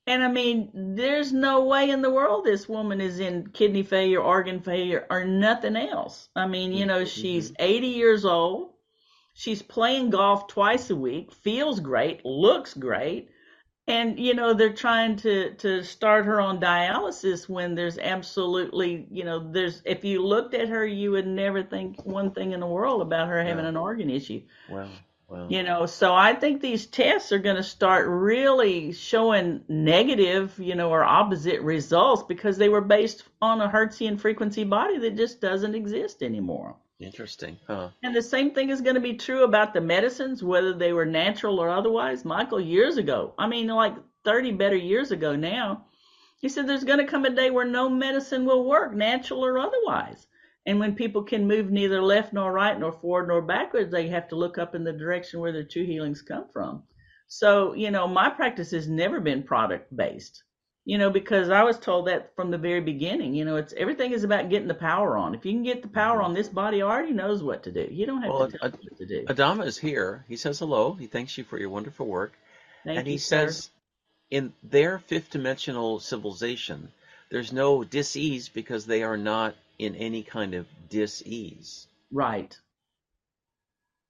And 0.10 0.24
I 0.24 0.28
mean, 0.28 0.72
there's 0.74 1.32
no 1.32 1.66
way 1.66 1.92
in 1.92 2.02
the 2.02 2.10
world 2.10 2.44
this 2.44 2.68
woman 2.68 3.00
is 3.00 3.20
in 3.20 3.52
kidney 3.52 3.84
failure, 3.84 4.20
organ 4.20 4.60
failure, 4.60 5.06
or 5.08 5.24
nothing 5.24 5.76
else. 5.76 6.30
I 6.36 6.48
mean, 6.48 6.74
you 6.74 6.88
know, 6.88 7.04
mm-hmm. 7.04 7.22
she's 7.22 7.54
80 7.60 7.88
years 7.88 8.26
old. 8.26 8.72
She's 9.36 9.62
playing 9.62 10.10
golf 10.10 10.48
twice 10.48 10.90
a 10.90 10.96
week, 10.96 11.32
feels 11.32 11.80
great, 11.80 12.26
looks 12.26 12.74
great, 12.74 13.30
and 13.88 14.20
you 14.20 14.34
know 14.34 14.54
they're 14.54 14.74
trying 14.74 15.16
to 15.18 15.54
to 15.56 15.84
start 15.84 16.26
her 16.26 16.42
on 16.42 16.60
dialysis 16.60 17.48
when 17.48 17.76
there's 17.76 17.98
absolutely 18.00 19.08
you 19.12 19.24
know 19.24 19.52
there's 19.52 19.82
if 19.86 20.04
you 20.04 20.26
looked 20.26 20.54
at 20.56 20.70
her 20.70 20.86
you 20.86 21.12
would 21.12 21.28
never 21.28 21.64
think 21.64 22.04
one 22.06 22.32
thing 22.32 22.52
in 22.52 22.60
the 22.60 22.68
world 22.68 23.02
about 23.02 23.28
her 23.28 23.44
having 23.44 23.66
an 23.66 23.78
organ 23.78 24.10
issue. 24.10 24.42
Well, 24.70 24.90
well. 25.30 25.48
you 25.50 25.64
know 25.64 25.86
so 25.86 26.14
i 26.14 26.34
think 26.34 26.62
these 26.62 26.86
tests 26.86 27.32
are 27.32 27.40
going 27.40 27.56
to 27.56 27.64
start 27.64 28.08
really 28.08 28.92
showing 28.92 29.62
negative 29.68 30.58
you 30.60 30.76
know 30.76 30.90
or 30.90 31.04
opposite 31.04 31.62
results 31.62 32.24
because 32.24 32.58
they 32.58 32.70
were 32.70 32.82
based 32.82 33.24
on 33.42 33.62
a 33.62 33.70
hertzian 33.70 34.20
frequency 34.20 34.64
body 34.64 34.98
that 34.98 35.16
just 35.16 35.40
doesn't 35.40 35.76
exist 35.76 36.22
anymore 36.22 36.76
Interesting. 37.00 37.58
Huh. 37.66 37.92
and 38.04 38.14
the 38.14 38.22
same 38.22 38.52
thing 38.52 38.70
is 38.70 38.82
going 38.82 38.96
to 38.96 39.02
be 39.02 39.14
true 39.14 39.46
about 39.46 39.74
the 39.74 39.80
medicines, 39.80 40.44
whether 40.44 40.74
they 40.74 40.92
were 40.92 41.06
natural 41.06 41.58
or 41.58 41.70
otherwise. 41.70 42.26
Michael, 42.26 42.60
years 42.60 42.98
ago, 42.98 43.34
I 43.38 43.48
mean, 43.48 43.68
like 43.68 43.96
30 44.26 44.52
better 44.52 44.76
years 44.76 45.12
ago 45.12 45.34
now, 45.34 45.86
he 46.42 46.50
said 46.50 46.68
there's 46.68 46.84
going 46.84 47.00
to 47.00 47.06
come 47.06 47.24
a 47.24 47.30
day 47.30 47.52
where 47.52 47.66
no 47.66 47.90
medicine 47.90 48.46
will 48.46 48.66
work, 48.66 48.94
natural 48.94 49.46
or 49.46 49.60
otherwise. 49.60 50.28
And 50.70 50.80
when 50.80 50.94
people 50.94 51.24
can 51.24 51.48
move 51.48 51.72
neither 51.72 52.00
left 52.00 52.32
nor 52.32 52.52
right, 52.52 52.80
nor 52.80 52.92
forward 52.92 53.28
nor 53.28 53.42
backwards, 53.42 53.92
they 53.92 54.08
have 54.10 54.28
to 54.28 54.36
look 54.36 54.60
up 54.60 54.76
in 54.76 54.84
the 54.84 54.94
direction 54.94 55.40
where 55.40 55.52
their 55.52 55.64
true 55.64 55.84
healings 55.84 56.22
come 56.22 56.46
from. 56.54 56.84
So, 57.28 57.74
you 57.74 57.90
know, 57.90 58.08
my 58.08 58.30
practice 58.30 58.70
has 58.70 58.88
never 58.88 59.20
been 59.20 59.42
product 59.42 59.96
based 59.96 60.44
you 60.86 60.98
know 60.98 61.10
because 61.10 61.50
i 61.50 61.62
was 61.62 61.78
told 61.78 62.08
that 62.08 62.34
from 62.36 62.50
the 62.52 62.58
very 62.58 62.80
beginning 62.80 63.34
you 63.34 63.44
know 63.44 63.58
it's 63.58 63.74
everything 63.76 64.14
is 64.14 64.24
about 64.24 64.50
getting 64.50 64.70
the 64.70 64.74
power 64.74 65.18
on 65.18 65.36
if 65.36 65.46
you 65.46 65.52
can 65.52 65.62
get 65.62 65.82
the 65.82 65.90
power 65.90 66.18
mm-hmm. 66.20 66.28
on 66.28 66.34
this 66.34 66.48
body 66.48 66.82
already 66.82 67.12
knows 67.12 67.44
what 67.44 67.62
to 67.64 67.72
do 67.72 67.86
you 67.92 68.06
don't 68.06 68.22
have 68.22 68.32
Well, 68.32 68.50
to 68.50 68.58
tell 68.58 68.68
Ad- 68.68 68.80
what 68.82 68.98
to 68.98 69.06
do 69.06 69.26
Adama 69.26 69.66
is 69.66 69.78
here. 69.78 70.24
He 70.30 70.38
says 70.38 70.58
hello. 70.58 70.94
He 70.94 71.08
thanks 71.08 71.38
you 71.38 71.44
for 71.44 71.60
your 71.60 71.70
wonderful 71.70 72.08
work. 72.08 72.32
Thank 72.86 72.98
and 72.98 73.08
he 73.08 73.18
sir. 73.18 73.48
says 73.48 73.70
in 74.32 74.54
their 74.64 75.00
fifth 75.00 75.32
dimensional 75.32 76.00
civilization, 76.00 76.92
there's 77.30 77.52
no 77.52 77.84
dis-ease 77.84 78.48
because 78.48 78.86
they 78.86 79.04
are 79.04 79.18
not 79.18 79.54
in 79.80 79.96
any 79.96 80.24
kind 80.24 80.54
of 80.56 80.68
dis-ease 80.90 81.88
right 82.12 82.60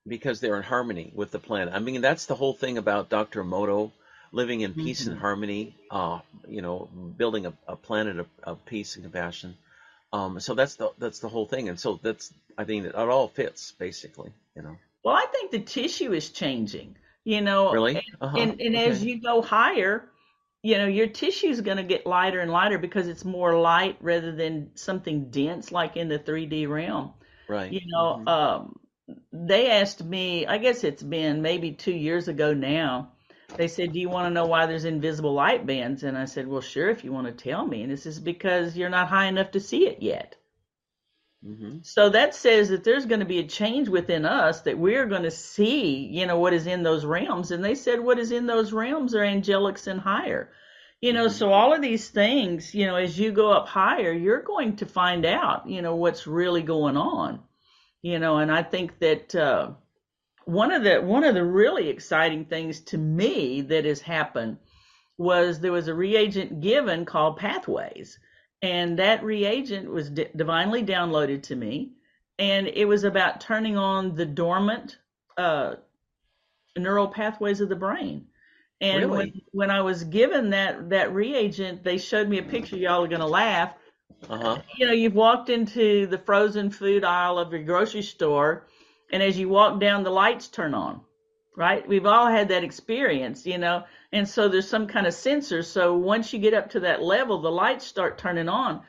because 0.07 0.39
they're 0.39 0.57
in 0.57 0.63
harmony 0.63 1.11
with 1.15 1.31
the 1.31 1.39
planet. 1.39 1.73
I 1.73 1.79
mean, 1.79 2.01
that's 2.01 2.25
the 2.25 2.35
whole 2.35 2.53
thing 2.53 2.77
about 2.77 3.09
Dr. 3.09 3.43
Moto 3.43 3.91
living 4.31 4.61
in 4.61 4.73
peace 4.73 5.07
and 5.07 5.15
Mhm. 5.15 5.17
harmony, 5.17 5.75
uh, 5.89 6.19
you 6.47 6.61
know, 6.61 6.89
building 7.17 7.45
a, 7.45 7.53
a 7.67 7.75
planet 7.75 8.19
of, 8.19 8.27
of 8.43 8.65
peace 8.65 8.95
and 8.95 9.03
compassion. 9.03 9.55
Um, 10.13 10.39
so 10.39 10.55
that's 10.55 10.75
the 10.75 10.91
that's 10.99 11.19
the 11.19 11.29
whole 11.29 11.45
thing, 11.45 11.69
and 11.69 11.79
so 11.79 11.99
that's 12.03 12.33
I 12.57 12.65
think 12.65 12.83
that 12.83 12.89
it 12.89 12.95
all 12.95 13.27
fits 13.29 13.73
basically, 13.79 14.31
you 14.55 14.63
know. 14.63 14.77
well 15.03 15.15
i 15.15 15.25
think 15.31 15.51
the 15.51 15.59
tissue 15.59 16.13
is 16.13 16.29
changing 16.29 16.95
you 17.23 17.41
know 17.41 17.69
Really? 17.69 18.01
Uh-huh. 18.21 18.35
and, 18.35 18.59
and 18.61 18.75
as 18.75 19.03
you 19.03 19.19
go 19.21 19.41
higher 19.41 20.09
you 20.63 20.77
know 20.77 20.87
your 20.87 21.07
tissue 21.07 21.47
is 21.47 21.61
going 21.61 21.77
to 21.77 21.83
get 21.83 22.05
lighter 22.05 22.39
and 22.39 22.51
lighter 22.51 22.77
because 22.77 23.07
it's 23.07 23.25
more 23.25 23.57
light 23.59 23.97
rather 24.01 24.31
than 24.33 24.71
something 24.75 25.29
dense 25.31 25.71
like 25.71 25.97
in 25.97 26.09
the 26.09 26.19
3d 26.19 26.67
realm. 26.67 27.13
Right, 27.47 27.77
you 27.77 27.81
know 27.87 28.21
Mhm. 28.21 28.27
um 28.27 28.79
they 29.33 29.71
asked 29.71 30.03
me 30.03 30.45
i 30.47 30.57
guess 30.57 30.83
it's 30.83 31.03
been 31.03 31.41
maybe 31.41 31.71
two 31.73 31.91
years 31.93 32.27
ago 32.27 32.53
now 32.53 33.11
they 33.57 33.67
said 33.67 33.91
do 33.93 33.99
you 33.99 34.09
want 34.09 34.25
to 34.27 34.31
know 34.33 34.45
why 34.45 34.65
there's 34.67 34.85
invisible 34.85 35.33
light 35.33 35.65
bands? 35.65 36.03
And 36.03 36.17
i 36.17 36.25
said 36.25 36.47
well 36.47 36.61
sure 36.61 36.89
if 36.89 37.03
you 37.03 37.11
want 37.13 37.27
to 37.27 37.33
tell 37.33 37.65
me. 37.65 37.83
And 37.83 37.91
this 37.91 38.05
is 38.05 38.19
because 38.19 38.77
you're 38.77 38.89
not 38.89 39.09
high 39.09 39.27
enough 39.27 39.51
to 39.51 39.59
see 39.59 39.87
it 39.87 40.01
yet 40.01 40.35
Mhm. 41.45 41.85
so 41.85 42.09
that 42.09 42.35
says 42.35 42.69
that 42.69 42.83
there's 42.83 43.05
going 43.05 43.21
to 43.21 43.25
be 43.25 43.39
a 43.39 43.47
change 43.47 43.87
within 43.87 44.25
us 44.25 44.61
that 44.61 44.77
we're 44.77 45.05
going 45.05 45.23
to 45.23 45.31
see, 45.31 46.05
you 46.07 46.25
know, 46.25 46.37
what 46.37 46.53
is 46.53 46.67
in 46.67 46.83
those 46.83 47.05
realms. 47.05 47.51
And 47.51 47.63
they 47.63 47.75
said 47.75 47.99
what 48.01 48.19
is 48.19 48.31
in 48.31 48.45
those 48.45 48.73
realms 48.73 49.15
are 49.15 49.23
angelics 49.23 49.87
and 49.87 50.01
higher. 50.01 50.51
You 51.01 51.13
know, 51.13 51.29
so 51.29 51.53
all 51.53 51.73
of 51.73 51.81
these 51.81 52.09
things, 52.09 52.75
you 52.75 52.85
know, 52.85 52.95
as 52.95 53.17
you 53.17 53.31
go 53.31 53.51
up 53.53 53.69
higher, 53.69 54.11
you're 54.11 54.41
going 54.41 54.75
to 54.77 54.85
find 54.85 55.25
out, 55.25 55.69
you 55.69 55.81
know, 55.81 55.95
what's 55.95 56.27
really 56.27 56.61
going 56.61 56.97
on. 56.97 57.39
You 58.01 58.19
know, 58.19 58.37
and 58.39 58.51
I 58.51 58.63
think 58.63 58.99
that 58.99 59.33
uh, 59.33 59.71
one 60.45 60.71
of 60.71 60.83
the 60.83 61.01
one 61.01 61.23
of 61.23 61.35
the 61.35 61.43
really 61.43 61.89
exciting 61.89 62.45
things 62.45 62.81
to 62.81 62.97
me 62.97 63.61
that 63.61 63.85
has 63.85 64.01
happened 64.01 64.57
was 65.17 65.59
there 65.59 65.71
was 65.71 65.87
a 65.87 65.93
reagent 65.93 66.61
given 66.61 67.05
called 67.05 67.37
Pathways 67.37 68.19
and 68.61 68.99
that 68.99 69.23
reagent 69.23 69.89
was 69.89 70.09
di- 70.09 70.29
divinely 70.35 70.83
downloaded 70.83 71.43
to 71.43 71.55
me 71.55 71.91
and 72.37 72.67
it 72.67 72.85
was 72.85 73.03
about 73.03 73.41
turning 73.41 73.77
on 73.77 74.15
the 74.15 74.25
dormant 74.25 74.97
uh, 75.37 75.75
neural 76.77 77.07
pathways 77.07 77.61
of 77.61 77.69
the 77.69 77.75
brain 77.75 78.25
and 78.81 79.01
Really? 79.05 79.17
when, 79.17 79.41
when 79.51 79.71
i 79.71 79.81
was 79.81 80.03
given 80.03 80.49
that 80.51 80.89
that 80.89 81.13
reagent 81.13 81.83
they 81.83 81.97
showed 81.97 82.27
me 82.29 82.37
a 82.37 82.43
picture 82.43 82.77
y'all 82.77 83.03
are 83.03 83.07
going 83.07 83.19
to 83.21 83.25
laugh 83.27 83.73
Uh-huh. 84.29 84.61
you 84.77 84.85
know 84.87 84.93
you've 84.93 85.15
walked 85.15 85.49
into 85.49 86.07
the 86.07 86.17
frozen 86.17 86.69
food 86.69 87.03
aisle 87.03 87.37
of 87.39 87.51
your 87.51 87.63
grocery 87.63 88.01
store 88.01 88.67
and 89.11 89.21
as 89.23 89.37
you 89.37 89.49
walk 89.49 89.79
down 89.79 90.03
the 90.03 90.09
lights 90.09 90.47
turn 90.47 90.73
on 90.73 91.01
right? 91.59 91.85
We've 91.85 92.05
all 92.05 92.27
had 92.27 92.47
that 92.47 92.63
experience 92.63 93.45
you 93.45 93.57
know? 93.57 93.83
And 94.13 94.27
so 94.27 94.47
there's 94.47 94.67
some 94.67 94.87
kind 94.87 95.05
of 95.05 95.13
sensor 95.13 95.61
so 95.61 95.95
once 95.95 96.31
you 96.31 96.39
get 96.39 96.53
up 96.53 96.69
to 96.71 96.79
that 96.79 97.03
level 97.03 97.41
the 97.41 97.51
lights 97.51 97.85
start 97.85 98.17
turning 98.17 98.47
on. 98.47 98.81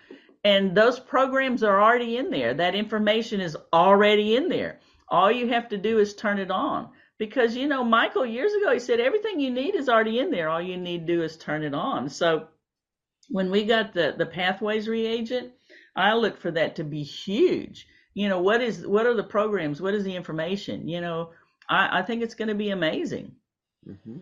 And 0.44 0.74
those 0.74 0.98
programs 0.98 1.62
are 1.64 1.82
already 1.82 2.16
in 2.16 2.30
there. 2.30 2.54
That 2.54 2.74
information 2.74 3.40
is 3.40 3.58
already 3.72 4.36
in 4.36 4.48
there. 4.48 4.78
All 5.08 5.30
you 5.30 5.48
have 5.48 5.68
to 5.70 5.76
do 5.76 5.98
is 5.98 6.14
turn 6.14 6.38
it 6.38 6.50
on. 6.50 6.88
Because 7.18 7.56
you 7.56 7.66
know 7.66 7.82
michael 7.82 8.24
years 8.24 8.54
ago 8.54 8.72
he 8.72 8.78
said 8.78 9.00
everything 9.00 9.40
you 9.40 9.50
need 9.50 9.74
is 9.74 9.88
already 9.88 10.20
in 10.20 10.30
there. 10.30 10.48
All 10.48 10.62
you 10.62 10.76
need 10.76 11.06
to 11.08 11.14
do 11.14 11.22
is 11.24 11.36
turn 11.36 11.64
it 11.64 11.74
on. 11.74 12.08
So 12.08 12.46
when 13.28 13.50
we 13.50 13.64
got 13.64 13.92
the 13.92 14.14
the 14.16 14.26
pathways 14.26 14.88
reagent 14.88 15.52
i 15.96 16.14
look 16.14 16.38
for 16.38 16.52
that 16.52 16.76
to 16.76 16.84
be 16.84 17.02
huge. 17.02 17.88
You 18.14 18.28
know 18.28 18.40
what 18.40 18.62
is 18.62 18.86
what 18.86 19.06
are 19.06 19.14
the 19.14 19.24
programs? 19.24 19.82
What 19.82 19.94
is 19.94 20.04
the 20.04 20.14
information? 20.14 20.88
You 20.88 21.00
know 21.00 21.30
i 21.70 22.00
i 22.00 22.02
think 22.02 22.22
it's 22.22 22.34
going 22.34 22.48
to 22.48 22.54
be 22.54 22.70
amazing 22.70 23.32
hmm 23.84 24.18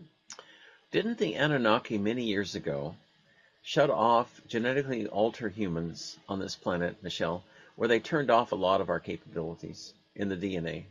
Didn't 0.91 1.17
the 1.17 1.35
Anunnaki 1.35 1.97
many 1.97 2.23
years 2.23 2.55
ago 2.55 2.95
shut 3.61 3.89
off 3.89 4.41
genetically 4.47 5.05
alter 5.07 5.49
humans 5.49 6.17
on 6.27 6.39
this 6.39 6.55
planet, 6.55 7.03
Michelle, 7.03 7.43
where 7.75 7.87
they 7.87 7.99
turned 7.99 8.31
off 8.31 8.51
a 8.51 8.55
lot 8.55 8.81
of 8.81 8.89
our 8.89 8.99
capabilities 8.99 9.93
in 10.15 10.29
the 10.29 10.35
DNA? 10.35 10.85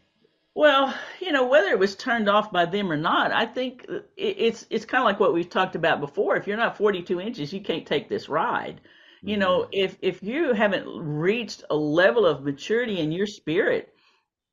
Well, 0.54 0.94
you 1.20 1.32
know, 1.32 1.46
whether 1.46 1.68
it 1.68 1.78
was 1.78 1.96
turned 1.96 2.28
off 2.28 2.52
by 2.52 2.66
them 2.66 2.90
or 2.90 2.96
not, 2.96 3.32
I 3.32 3.46
think 3.46 3.86
it's 4.16 4.66
it's 4.70 4.84
kind 4.84 5.02
of 5.02 5.06
like 5.06 5.20
what 5.20 5.34
we've 5.34 5.50
talked 5.50 5.76
about 5.76 6.00
before. 6.00 6.36
If 6.36 6.46
you're 6.46 6.56
not 6.56 6.76
42 6.76 7.20
inches, 7.20 7.52
you 7.52 7.60
can't 7.60 7.86
take 7.86 8.08
this 8.08 8.28
ride. 8.28 8.80
You 9.22 9.36
know, 9.36 9.68
if 9.72 9.96
if 10.02 10.22
you 10.22 10.52
haven't 10.54 10.86
reached 10.86 11.64
a 11.70 11.76
level 11.76 12.26
of 12.26 12.44
maturity 12.44 13.00
in 13.00 13.12
your 13.12 13.26
spirit, 13.26 13.92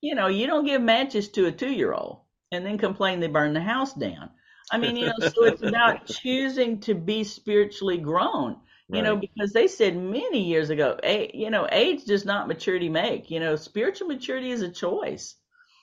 you 0.02 0.16
know, 0.16 0.28
you 0.28 0.48
don't 0.48 0.66
give 0.66 0.82
matches 0.82 1.30
to 1.30 1.48
a 1.48 1.52
two-year-old 1.52 2.20
and 2.52 2.66
then 2.66 2.78
complain 2.78 3.20
they 3.20 3.28
burn 3.28 3.54
the 3.54 3.62
house 3.62 3.94
down. 3.94 4.30
I 4.72 4.78
mean, 4.78 4.96
you 4.98 5.06
know, 5.08 5.20
so 5.20 5.46
it's 5.46 5.62
about 5.62 6.06
choosing 6.08 6.80
to 6.82 6.96
be 6.96 7.24
spiritually 7.24 7.98
grown. 7.98 8.58
You 8.92 9.02
know, 9.02 9.16
because 9.18 9.52
they 9.52 9.68
said 9.68 9.98
many 9.98 10.44
years 10.44 10.70
ago, 10.70 10.98
a, 11.04 11.30
you 11.34 11.50
know, 11.50 11.68
age 11.72 12.06
does 12.06 12.24
not 12.24 12.48
maturity 12.48 12.88
make. 12.88 13.30
You 13.30 13.40
know, 13.42 13.56
spiritual 13.56 14.08
maturity 14.08 14.52
is 14.52 14.62
a 14.62 14.70
choice. 14.70 15.36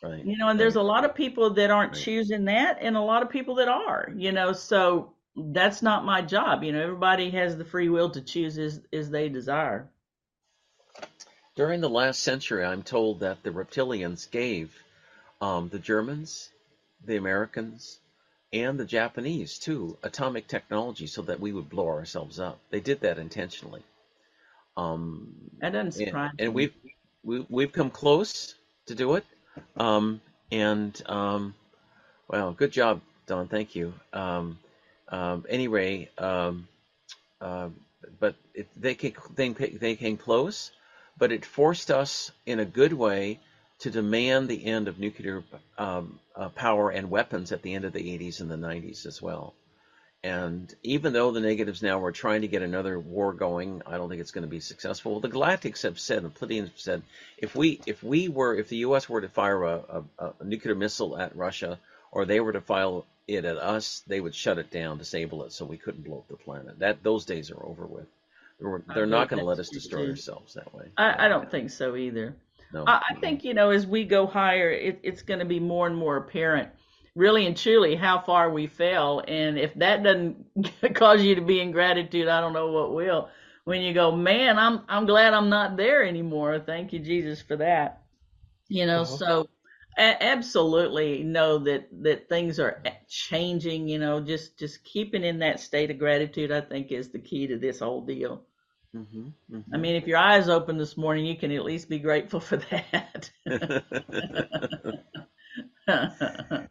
Right. 0.03 0.25
You 0.25 0.39
know, 0.39 0.49
and 0.49 0.59
there's 0.59 0.77
a 0.77 0.83
lot 0.83 1.05
of 1.05 1.15
people 1.15 1.51
that 1.55 1.71
aren't 1.71 1.93
Right. 1.93 2.03
choosing 2.03 2.45
that 2.47 2.79
and 2.81 2.97
a 2.97 3.01
lot 3.01 3.23
of 3.23 3.29
people 3.31 3.57
that 3.57 3.69
are, 3.69 4.09
you 4.17 4.33
know, 4.33 4.53
so 4.53 5.15
that's 5.37 5.83
not 5.83 6.05
my 6.05 6.23
job. 6.23 6.63
You 6.65 6.73
know, 6.73 6.83
everybody 6.83 7.31
has 7.31 7.57
the 7.57 7.65
free 7.65 7.89
will 7.89 8.11
to 8.11 8.21
choose 8.23 8.59
as, 8.59 8.81
as 8.93 9.11
they 9.11 9.29
desire. 9.29 9.91
During 11.55 11.81
the 11.81 11.91
last 11.91 12.23
century, 12.23 12.65
I'm 12.65 12.83
told 12.83 13.21
that 13.21 13.43
the 13.43 13.51
reptilians 13.51 14.31
gave 14.31 14.75
um, 15.41 15.69
the 15.69 15.79
Germans, 15.79 16.51
the 17.05 17.17
Americans, 17.17 17.99
and 18.53 18.79
the 18.79 18.87
Japanese 18.87 19.59
too 19.59 19.99
atomic 20.03 20.47
technology 20.49 21.07
so 21.07 21.23
that 21.23 21.41
we 21.41 21.53
would 21.53 21.69
blow 21.69 21.89
ourselves 21.89 22.41
up. 22.41 22.59
They 22.71 22.81
did 22.81 23.01
that 23.01 23.19
intentionally. 23.19 23.83
Um, 24.77 25.35
That 25.61 25.73
doesn't 25.73 25.93
and, 26.01 26.09
surprise 26.09 26.33
and 26.39 26.55
me. 26.55 26.55
we've 26.55 26.75
we, 27.25 27.47
we've 27.49 27.73
come 27.73 27.91
close 27.91 28.55
to 28.87 28.95
do 28.95 29.15
it. 29.17 29.25
Um, 29.77 30.21
and 30.51 31.01
um, 31.07 31.55
well, 32.29 32.53
good 32.53 32.73
job, 32.73 33.01
Don. 33.27 33.49
Thank 33.49 33.75
you. 33.77 33.93
Um, 34.13 34.59
um, 35.09 35.45
anyway, 35.49 36.09
um, 36.19 36.69
uh, 37.41 37.69
but 38.21 38.35
it, 38.55 38.69
they 38.77 38.95
came, 38.95 39.15
they, 39.37 39.49
they 39.51 39.97
came 39.97 40.17
close, 40.17 40.73
but 41.19 41.33
it 41.33 41.45
forced 41.45 41.91
us 41.91 42.33
in 42.47 42.61
a 42.61 42.65
good 42.67 42.93
way 42.93 43.41
to 43.81 43.91
demand 43.91 44.49
the 44.49 44.67
end 44.67 44.89
of 44.89 44.99
nuclear 44.99 45.45
um, 45.79 46.21
uh, 46.37 46.49
power 46.51 46.91
and 46.91 47.11
weapons 47.11 47.53
at 47.53 47.63
the 47.63 47.75
end 47.75 47.85
of 47.85 47.93
the 47.93 48.19
80s 48.19 48.41
and 48.41 48.51
the 48.51 48.57
90s 48.57 49.07
as 49.07 49.23
well. 49.23 49.55
and 50.23 50.75
even 50.83 51.15
though 51.15 51.33
the 51.33 51.41
negatives 51.41 51.83
now 51.83 52.05
are 52.05 52.13
trying 52.13 52.43
to 52.43 52.49
get 52.49 52.63
another 52.63 53.01
war 53.01 53.33
going, 53.33 53.83
I 53.87 53.97
don't 53.97 54.11
think 54.11 54.21
it's 54.21 54.33
going 54.33 54.45
to 54.45 54.51
be 54.51 54.61
successful. 54.61 55.21
The 55.21 55.31
Galactics 55.31 55.83
have 55.85 55.99
said, 55.99 56.25
the 56.25 56.31
Pleiadians 56.31 56.69
have 56.71 56.81
said, 56.81 57.03
if 57.39 57.57
we 57.57 57.81
if 57.87 58.03
we 58.05 58.29
were 58.29 58.55
if 58.57 58.69
the 58.69 58.79
U.S. 58.79 59.09
were 59.09 59.23
to 59.23 59.29
fire 59.31 59.65
a, 59.65 60.05
a, 60.21 60.33
a 60.41 60.45
nuclear 60.45 60.75
missile 60.77 61.19
at 61.19 61.37
Russia, 61.37 61.81
or 62.13 62.27
they 62.27 62.41
were 62.41 62.53
to 62.53 62.61
fire 62.61 63.03
it 63.29 63.47
at 63.47 63.57
us, 63.59 64.03
they 64.09 64.21
would 64.21 64.35
shut 64.35 64.59
it 64.59 64.71
down, 64.71 64.99
disable 64.99 65.45
it, 65.45 65.53
so 65.53 65.65
we 65.65 65.79
couldn't 65.79 66.05
blow 66.05 66.19
up 66.19 66.29
the 66.29 66.37
planet. 66.37 66.81
That 66.81 67.03
those 67.03 67.25
days 67.25 67.51
are 67.51 67.65
over 67.65 67.87
with. 67.87 68.07
They're, 68.63 68.85
they're 68.95 69.07
not 69.07 69.29
going 69.29 69.41
to 69.41 69.47
let 69.47 69.59
us 69.59 69.69
destroy 69.69 70.09
ourselves 70.09 70.55
that 70.55 70.73
way. 70.75 70.87
I, 70.97 71.27
I 71.27 71.29
don't 71.29 71.51
think 71.51 71.71
so 71.71 71.97
either. 71.97 72.37
No. 72.73 72.85
I, 72.87 73.03
I 73.11 73.15
think 73.21 73.45
you 73.45 73.55
know 73.55 73.71
as 73.71 73.87
we 73.87 74.05
go 74.05 74.27
higher, 74.27 74.71
it, 74.71 75.01
it's 75.03 75.23
going 75.23 75.41
to 75.41 75.47
be 75.47 75.61
more 75.61 75.87
and 75.87 75.97
more 75.97 76.17
apparent 76.17 76.71
really 77.15 77.47
and 77.47 77.57
truly 77.57 77.95
how 77.95 78.21
far 78.21 78.51
we 78.51 78.67
fell. 78.67 79.23
And 79.27 79.59
if 79.59 79.75
that 79.75 80.03
doesn't 80.03 80.47
cause 80.95 81.23
you 81.23 81.35
to 81.35 81.41
be 81.41 81.61
in 81.61 81.73
gratitude, 81.73 82.29
I 82.29 82.41
don't 82.41 82.53
know 82.53 82.71
what 82.73 82.95
will. 82.95 83.29
When 83.65 83.83
you 83.83 83.95
go, 83.95 84.11
man, 84.11 84.59
I'm 84.59 84.83
I'm 84.89 85.07
glad 85.07 85.35
I'm 85.35 85.49
not 85.49 85.77
there 85.77 86.05
anymore. 86.05 86.59
Thank 86.59 86.93
you, 86.93 86.99
Jesus, 86.99 87.41
for 87.41 87.57
that. 87.57 88.03
You 88.69 88.87
know, 88.87 89.03
uh-huh. 89.03 89.17
so 89.17 89.49
a- 89.97 90.23
absolutely 90.23 91.23
know 91.23 91.59
that 91.59 91.89
that 92.03 92.29
things 92.29 92.59
are 92.59 92.83
changing. 93.09 93.87
You 93.87 94.01
know, 94.01 94.21
just 94.21 94.59
just 94.59 94.83
keeping 94.83 95.23
in 95.23 95.39
that 95.41 95.61
state 95.61 95.93
of 95.93 95.99
gratitude, 95.99 96.51
I 96.51 96.61
think, 96.61 96.91
is 96.91 97.11
the 97.11 97.21
key 97.21 97.47
to 97.47 97.57
this 97.57 97.79
whole 97.79 98.05
deal. 98.05 98.43
Mm-hmm, 98.95 99.57
mm-hmm. 99.57 99.75
I 99.75 99.79
mean, 99.79 99.97
if 99.97 100.07
your 100.07 100.19
eyes 100.19 100.51
open 100.51 100.77
this 100.77 100.99
morning, 100.99 101.25
you 101.25 101.37
can 101.37 101.51
at 101.53 101.65
least 101.65 101.89
be 101.89 101.99
grateful 101.99 102.41
for 102.41 102.59
that. 102.59 103.31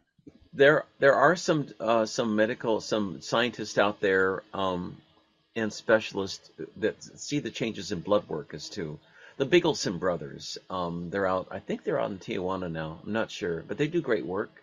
there 0.52 0.84
there 1.00 1.14
are 1.14 1.34
some 1.34 1.66
uh, 1.80 2.06
some 2.06 2.36
medical 2.36 2.80
some 2.80 3.20
scientists 3.20 3.76
out 3.76 4.00
there 4.00 4.44
um, 4.54 4.96
and 5.56 5.72
specialists 5.72 6.48
that 6.76 7.02
see 7.18 7.40
the 7.40 7.50
changes 7.50 7.90
in 7.90 8.00
blood 8.00 8.28
work 8.28 8.54
as 8.54 8.68
too. 8.68 9.00
The 9.38 9.46
Bigelsen 9.46 9.98
brothers, 9.98 10.58
um, 10.70 11.10
they're 11.10 11.26
out. 11.26 11.48
I 11.50 11.58
think 11.58 11.82
they're 11.82 12.00
out 12.00 12.10
in 12.10 12.18
Tijuana 12.18 12.70
now. 12.70 13.00
I'm 13.04 13.12
not 13.12 13.32
sure, 13.32 13.64
but 13.66 13.78
they 13.78 13.88
do 13.88 14.00
great 14.00 14.26
work. 14.26 14.62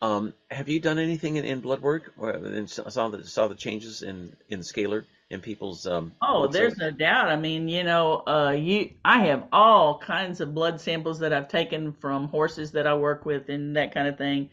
Um, 0.00 0.34
have 0.50 0.68
you 0.68 0.78
done 0.78 0.98
anything 0.98 1.36
in, 1.36 1.44
in 1.44 1.60
blood 1.60 1.80
work? 1.80 2.12
Or, 2.18 2.30
and 2.30 2.70
saw 2.70 3.08
the 3.08 3.26
saw 3.26 3.48
the 3.48 3.54
changes 3.56 4.02
in 4.02 4.36
in 4.48 4.60
scalar 4.60 5.04
in 5.34 5.40
people's 5.40 5.86
um 5.86 6.12
oh 6.22 6.46
there's 6.46 6.76
no 6.78 6.90
doubt 6.90 7.28
i 7.28 7.36
mean 7.36 7.68
you 7.68 7.84
know 7.84 8.22
uh 8.26 8.54
you 8.56 8.90
i 9.04 9.18
have 9.18 9.44
all 9.52 9.98
kinds 9.98 10.40
of 10.40 10.54
blood 10.54 10.80
samples 10.80 11.18
that 11.18 11.32
i've 11.32 11.48
taken 11.48 11.92
from 11.92 12.28
horses 12.28 12.72
that 12.72 12.86
i 12.86 12.94
work 12.94 13.26
with 13.26 13.48
and 13.48 13.76
that 13.76 13.92
kind 13.92 14.08
of 14.08 14.16
thing 14.16 14.48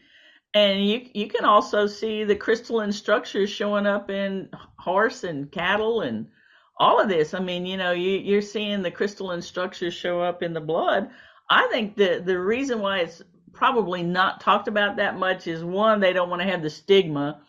and 0.54 0.86
you 0.86 1.08
you 1.14 1.28
can 1.28 1.46
also 1.46 1.88
see 1.88 2.24
the 2.24 2.36
crystalline 2.36 2.92
structures 2.92 3.50
showing 3.50 3.86
up 3.86 4.10
in 4.10 4.50
horse 4.78 5.24
and 5.24 5.52
cattle 5.52 6.02
and 6.02 6.28
all 6.82 7.00
of 7.00 7.10
this. 7.10 7.34
I 7.34 7.40
mean, 7.40 7.66
you 7.66 7.78
know, 7.78 7.92
you, 7.92 8.18
you're 8.18 8.42
seeing 8.42 8.82
the 8.82 8.92
crystalline 8.92 9.44
structures 9.44 9.94
show 9.94 10.20
up 10.20 10.42
in 10.42 10.54
the 10.54 10.60
blood. 10.60 11.12
I 11.50 11.68
think 11.68 11.96
the 11.96 12.22
the 12.26 12.40
reason 12.40 12.80
why 12.80 13.00
it's 13.00 13.22
probably 13.54 14.02
not 14.02 14.42
talked 14.42 14.68
about 14.68 14.96
that 14.98 15.18
much 15.18 15.48
is 15.48 15.64
one, 15.64 16.00
they 16.00 16.14
don't 16.14 16.30
want 16.30 16.42
to 16.42 16.48
have 16.48 16.64
the 16.64 16.70
stigma 16.70 17.42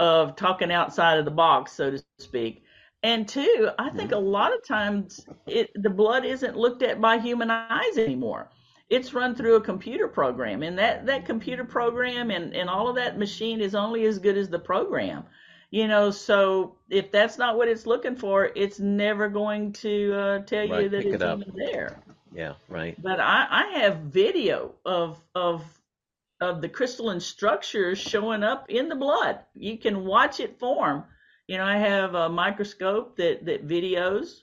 of 0.00 0.34
talking 0.34 0.72
outside 0.72 1.18
of 1.18 1.24
the 1.24 1.30
box, 1.30 1.72
so 1.72 1.90
to 1.92 2.02
speak. 2.18 2.64
And 3.02 3.26
two, 3.26 3.70
I 3.78 3.90
think 3.90 4.12
a 4.12 4.18
lot 4.18 4.54
of 4.54 4.66
times 4.66 5.26
it 5.46 5.70
the 5.74 5.90
blood 5.90 6.24
isn't 6.24 6.56
looked 6.56 6.82
at 6.82 7.00
by 7.00 7.18
human 7.18 7.50
eyes 7.50 7.96
anymore. 7.96 8.50
It's 8.90 9.14
run 9.14 9.34
through 9.34 9.56
a 9.56 9.60
computer 9.60 10.08
program 10.08 10.62
and 10.62 10.78
that 10.78 11.06
that 11.06 11.24
computer 11.24 11.64
program 11.64 12.30
and 12.30 12.54
and 12.54 12.68
all 12.68 12.88
of 12.88 12.96
that 12.96 13.18
machine 13.18 13.60
is 13.60 13.74
only 13.74 14.04
as 14.04 14.18
good 14.18 14.36
as 14.36 14.48
the 14.48 14.58
program 14.58 15.24
you 15.70 15.86
know? 15.86 16.10
So 16.10 16.76
if 16.88 17.10
that's 17.10 17.38
not 17.38 17.56
what 17.56 17.68
it's 17.68 17.86
looking 17.86 18.16
for 18.16 18.50
it's 18.54 18.78
never 18.78 19.28
going 19.28 19.72
to 19.74 20.12
uh, 20.14 20.38
tell 20.40 20.68
right, 20.68 20.82
you 20.82 20.88
that 20.90 21.06
it's 21.06 21.22
it 21.22 21.40
even 21.40 21.54
there. 21.56 21.98
Yeah 22.34 22.54
right. 22.68 23.00
But 23.00 23.20
i 23.20 23.46
i 23.50 23.78
have 23.78 23.98
video 23.98 24.74
of 24.84 25.18
of 25.34 25.64
of 26.40 26.60
the 26.60 26.68
crystalline 26.68 27.20
structures 27.20 27.98
showing 27.98 28.42
up 28.42 28.66
in 28.68 28.88
the 28.88 28.96
blood. 28.96 29.40
You 29.54 29.78
can 29.78 30.04
watch 30.04 30.40
it 30.40 30.58
form 30.58 31.04
you 31.50 31.58
know 31.58 31.64
i 31.64 31.76
have 31.76 32.14
a 32.14 32.28
microscope 32.28 33.16
that 33.16 33.44
that 33.44 33.66
videos 33.66 34.42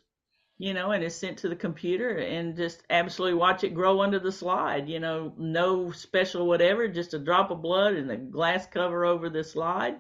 you 0.60 0.74
know, 0.74 0.92
and 0.92 1.04
is 1.04 1.16
sent 1.16 1.38
to 1.38 1.50
the 1.50 1.56
computer 1.56 2.18
and 2.18 2.56
just 2.56 2.84
absolutely 2.90 3.38
watch 3.38 3.64
it 3.64 3.76
grow 3.76 4.02
under 4.02 4.20
the 4.20 4.32
slide. 4.32 4.90
You 4.90 5.00
know, 5.00 5.34
no 5.38 5.92
special 5.92 6.48
whatever, 6.48 6.88
just 6.88 7.14
a 7.14 7.20
drop 7.20 7.52
of 7.52 7.62
blood 7.62 7.94
and 7.94 8.10
a 8.10 8.18
glass 8.18 8.66
cover 8.66 9.06
over 9.06 9.30
the 9.30 9.44
slide. 9.44 9.98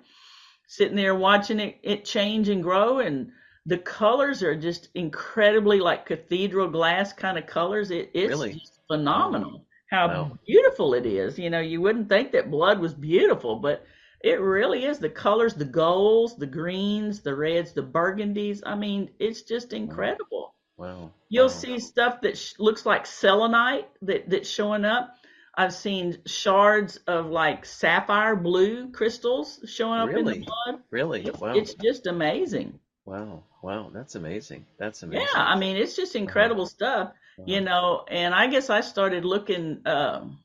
Sitting 0.67 0.95
there 0.95 1.15
watching 1.15 1.59
it, 1.59 1.77
it 1.83 2.05
change 2.05 2.49
and 2.49 2.63
grow, 2.63 2.99
and 2.99 3.31
the 3.65 3.77
colors 3.77 4.41
are 4.41 4.55
just 4.55 4.89
incredibly 4.95 5.79
like 5.79 6.07
cathedral 6.07 6.67
glass 6.67 7.13
kind 7.13 7.37
of 7.37 7.45
colors. 7.45 7.91
It, 7.91 8.09
it's 8.13 8.29
really? 8.29 8.61
phenomenal 8.87 9.65
how 9.91 10.07
wow. 10.07 10.37
beautiful 10.45 10.93
it 10.95 11.05
is. 11.05 11.37
You 11.37 11.49
know, 11.49 11.61
you 11.61 11.79
wouldn't 11.81 12.09
think 12.09 12.31
that 12.31 12.51
blood 12.51 12.79
was 12.79 12.93
beautiful, 12.93 13.57
but 13.57 13.85
it 14.21 14.39
really 14.39 14.85
is 14.85 14.99
the 14.99 15.09
colors, 15.09 15.53
the 15.53 15.65
golds, 15.65 16.35
the 16.35 16.47
greens, 16.47 17.21
the 17.21 17.35
reds, 17.35 17.73
the 17.73 17.83
burgundies. 17.83 18.61
I 18.65 18.75
mean, 18.75 19.11
it's 19.19 19.43
just 19.43 19.73
incredible. 19.73 20.55
Wow. 20.77 21.11
You'll 21.29 21.45
wow. 21.45 21.51
see 21.51 21.79
stuff 21.79 22.21
that 22.21 22.37
sh- 22.37 22.53
looks 22.59 22.85
like 22.85 23.05
selenite 23.05 23.89
that, 24.03 24.29
that's 24.29 24.49
showing 24.49 24.85
up. 24.85 25.15
I've 25.55 25.73
seen 25.73 26.19
shards 26.25 26.97
of 27.07 27.27
like 27.27 27.65
sapphire 27.65 28.35
blue 28.35 28.91
crystals 28.91 29.59
showing 29.65 29.99
up 29.99 30.09
really? 30.09 30.35
in 30.35 30.41
the 30.41 30.45
blood. 30.45 30.81
Really? 30.91 31.25
It's, 31.25 31.39
wow. 31.39 31.53
It's 31.55 31.73
just 31.73 32.05
amazing. 32.05 32.79
Wow. 33.05 33.43
Wow. 33.63 33.89
That's 33.93 34.15
amazing. 34.15 34.65
That's 34.77 35.01
amazing. 35.01 35.27
Yeah. 35.33 35.43
I 35.43 35.57
mean, 35.57 35.77
it's 35.77 35.95
just 35.95 36.15
incredible 36.15 36.63
uh-huh. 36.63 36.69
stuff, 36.69 37.07
uh-huh. 37.09 37.43
you 37.47 37.61
know, 37.61 38.05
and 38.07 38.35
I 38.35 38.47
guess 38.47 38.69
I 38.69 38.81
started 38.81 39.25
looking, 39.25 39.81
um, 39.85 40.39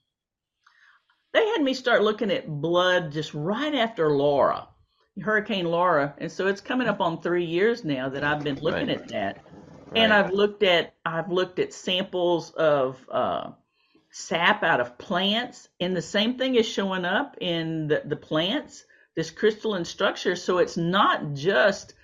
they 1.32 1.46
had 1.48 1.62
me 1.62 1.74
start 1.74 2.02
looking 2.02 2.30
at 2.30 2.48
blood 2.48 3.12
just 3.12 3.34
right 3.34 3.74
after 3.74 4.10
Laura, 4.10 4.68
Hurricane 5.20 5.66
Laura, 5.66 6.14
and 6.18 6.30
so 6.30 6.46
it's 6.46 6.60
coming 6.60 6.88
up 6.88 7.00
on 7.00 7.20
three 7.20 7.44
years 7.44 7.84
now 7.84 8.08
that 8.08 8.24
I've 8.24 8.44
been 8.44 8.60
looking 8.60 8.88
right. 8.88 9.00
at 9.00 9.08
that, 9.08 9.44
right. 9.46 9.96
and 9.96 10.12
I've 10.12 10.32
looked 10.32 10.62
at 10.62 10.94
I've 11.04 11.30
looked 11.30 11.58
at 11.58 11.72
samples 11.72 12.50
of 12.50 12.98
uh, 13.10 13.50
sap 14.10 14.62
out 14.62 14.80
of 14.80 14.98
plants, 14.98 15.68
and 15.80 15.96
the 15.96 16.02
same 16.02 16.38
thing 16.38 16.54
is 16.54 16.68
showing 16.68 17.04
up 17.04 17.36
in 17.40 17.88
the, 17.88 18.02
the 18.04 18.16
plants, 18.16 18.84
this 19.16 19.30
crystalline 19.30 19.84
structure. 19.84 20.36
So 20.36 20.58
it's 20.58 20.76
not 20.76 21.32
just 21.34 21.94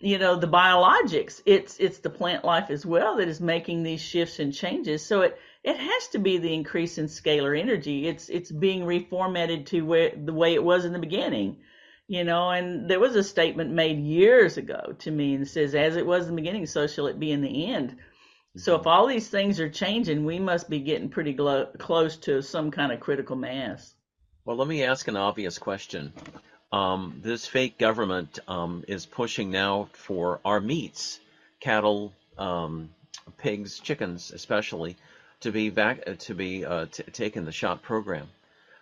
you 0.00 0.18
know 0.18 0.36
the 0.36 0.48
biologics; 0.48 1.42
it's 1.44 1.78
it's 1.78 1.98
the 1.98 2.10
plant 2.10 2.44
life 2.44 2.70
as 2.70 2.84
well 2.84 3.16
that 3.16 3.28
is 3.28 3.40
making 3.40 3.82
these 3.82 4.00
shifts 4.00 4.38
and 4.38 4.52
changes. 4.52 5.04
So 5.04 5.20
it 5.22 5.38
it 5.62 5.76
has 5.76 6.08
to 6.08 6.18
be 6.18 6.38
the 6.38 6.54
increase 6.54 6.98
in 6.98 7.06
scalar 7.06 7.58
energy. 7.58 8.08
It's 8.08 8.28
it's 8.28 8.50
being 8.50 8.82
reformatted 8.82 9.66
to 9.66 9.82
where 9.82 10.12
the 10.16 10.32
way 10.32 10.54
it 10.54 10.64
was 10.64 10.84
in 10.86 10.92
the 10.94 10.98
beginning, 10.98 11.58
you 12.08 12.24
know. 12.24 12.50
And 12.50 12.88
there 12.88 13.00
was 13.00 13.14
a 13.14 13.22
statement 13.22 13.70
made 13.70 13.98
years 13.98 14.56
ago 14.56 14.94
to 15.00 15.10
me 15.10 15.34
and 15.34 15.46
says, 15.46 15.74
"As 15.74 15.96
it 15.96 16.06
was 16.06 16.24
in 16.24 16.34
the 16.34 16.42
beginning, 16.42 16.66
so 16.66 16.86
shall 16.86 17.06
it 17.06 17.20
be 17.20 17.30
in 17.30 17.42
the 17.42 17.66
end." 17.66 17.96
So 18.56 18.74
if 18.74 18.80
mm-hmm. 18.80 18.88
all 18.88 19.06
these 19.06 19.28
things 19.28 19.60
are 19.60 19.68
changing, 19.68 20.24
we 20.24 20.38
must 20.38 20.68
be 20.68 20.80
getting 20.80 21.10
pretty 21.10 21.34
glo- 21.34 21.70
close 21.78 22.16
to 22.18 22.42
some 22.42 22.70
kind 22.70 22.90
of 22.90 23.00
critical 23.00 23.36
mass. 23.36 23.94
Well, 24.44 24.56
let 24.56 24.66
me 24.66 24.82
ask 24.82 25.06
an 25.06 25.16
obvious 25.16 25.58
question. 25.58 26.12
Um, 26.72 27.20
this 27.22 27.46
fake 27.46 27.78
government 27.78 28.38
um, 28.46 28.84
is 28.86 29.04
pushing 29.04 29.50
now 29.50 29.88
for 29.92 30.40
our 30.44 30.60
meats, 30.60 31.18
cattle, 31.58 32.12
um, 32.38 32.90
pigs, 33.38 33.80
chickens, 33.80 34.30
especially 34.30 34.96
to 35.40 35.50
be 35.50 35.72
uh, 35.76 35.94
to 36.20 36.34
be 36.34 36.64
uh, 36.64 36.86
t- 36.86 37.02
taken 37.04 37.44
the 37.44 37.52
shot 37.52 37.82
program. 37.82 38.28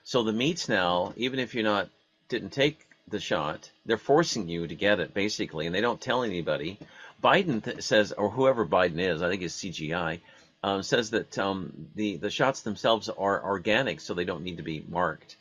So 0.04 0.22
the 0.22 0.32
meats 0.32 0.68
now, 0.68 1.14
even 1.16 1.38
if 1.38 1.54
you're 1.54 1.64
not 1.64 1.88
didn't 2.28 2.50
take 2.50 2.86
the 3.08 3.20
shot, 3.20 3.70
they're 3.86 3.96
forcing 3.96 4.48
you 4.48 4.66
to 4.66 4.74
get 4.74 5.00
it 5.00 5.14
basically, 5.14 5.64
and 5.64 5.74
they 5.74 5.80
don't 5.80 6.00
tell 6.00 6.22
anybody. 6.22 6.78
Biden 7.24 7.64
th- 7.64 7.82
says, 7.82 8.12
or 8.12 8.28
whoever 8.28 8.66
Biden 8.66 8.98
is, 8.98 9.22
I 9.22 9.30
think 9.30 9.42
it's 9.42 9.56
CGI, 9.56 10.20
um, 10.62 10.82
says 10.82 11.10
that 11.10 11.38
um, 11.38 11.88
the 11.94 12.16
the 12.18 12.30
shots 12.30 12.62
themselves 12.62 13.08
are 13.08 13.42
organic, 13.42 14.00
so 14.00 14.12
they 14.12 14.26
don't 14.26 14.44
need 14.44 14.58
to 14.58 14.62
be 14.62 14.84
marked. 14.88 15.36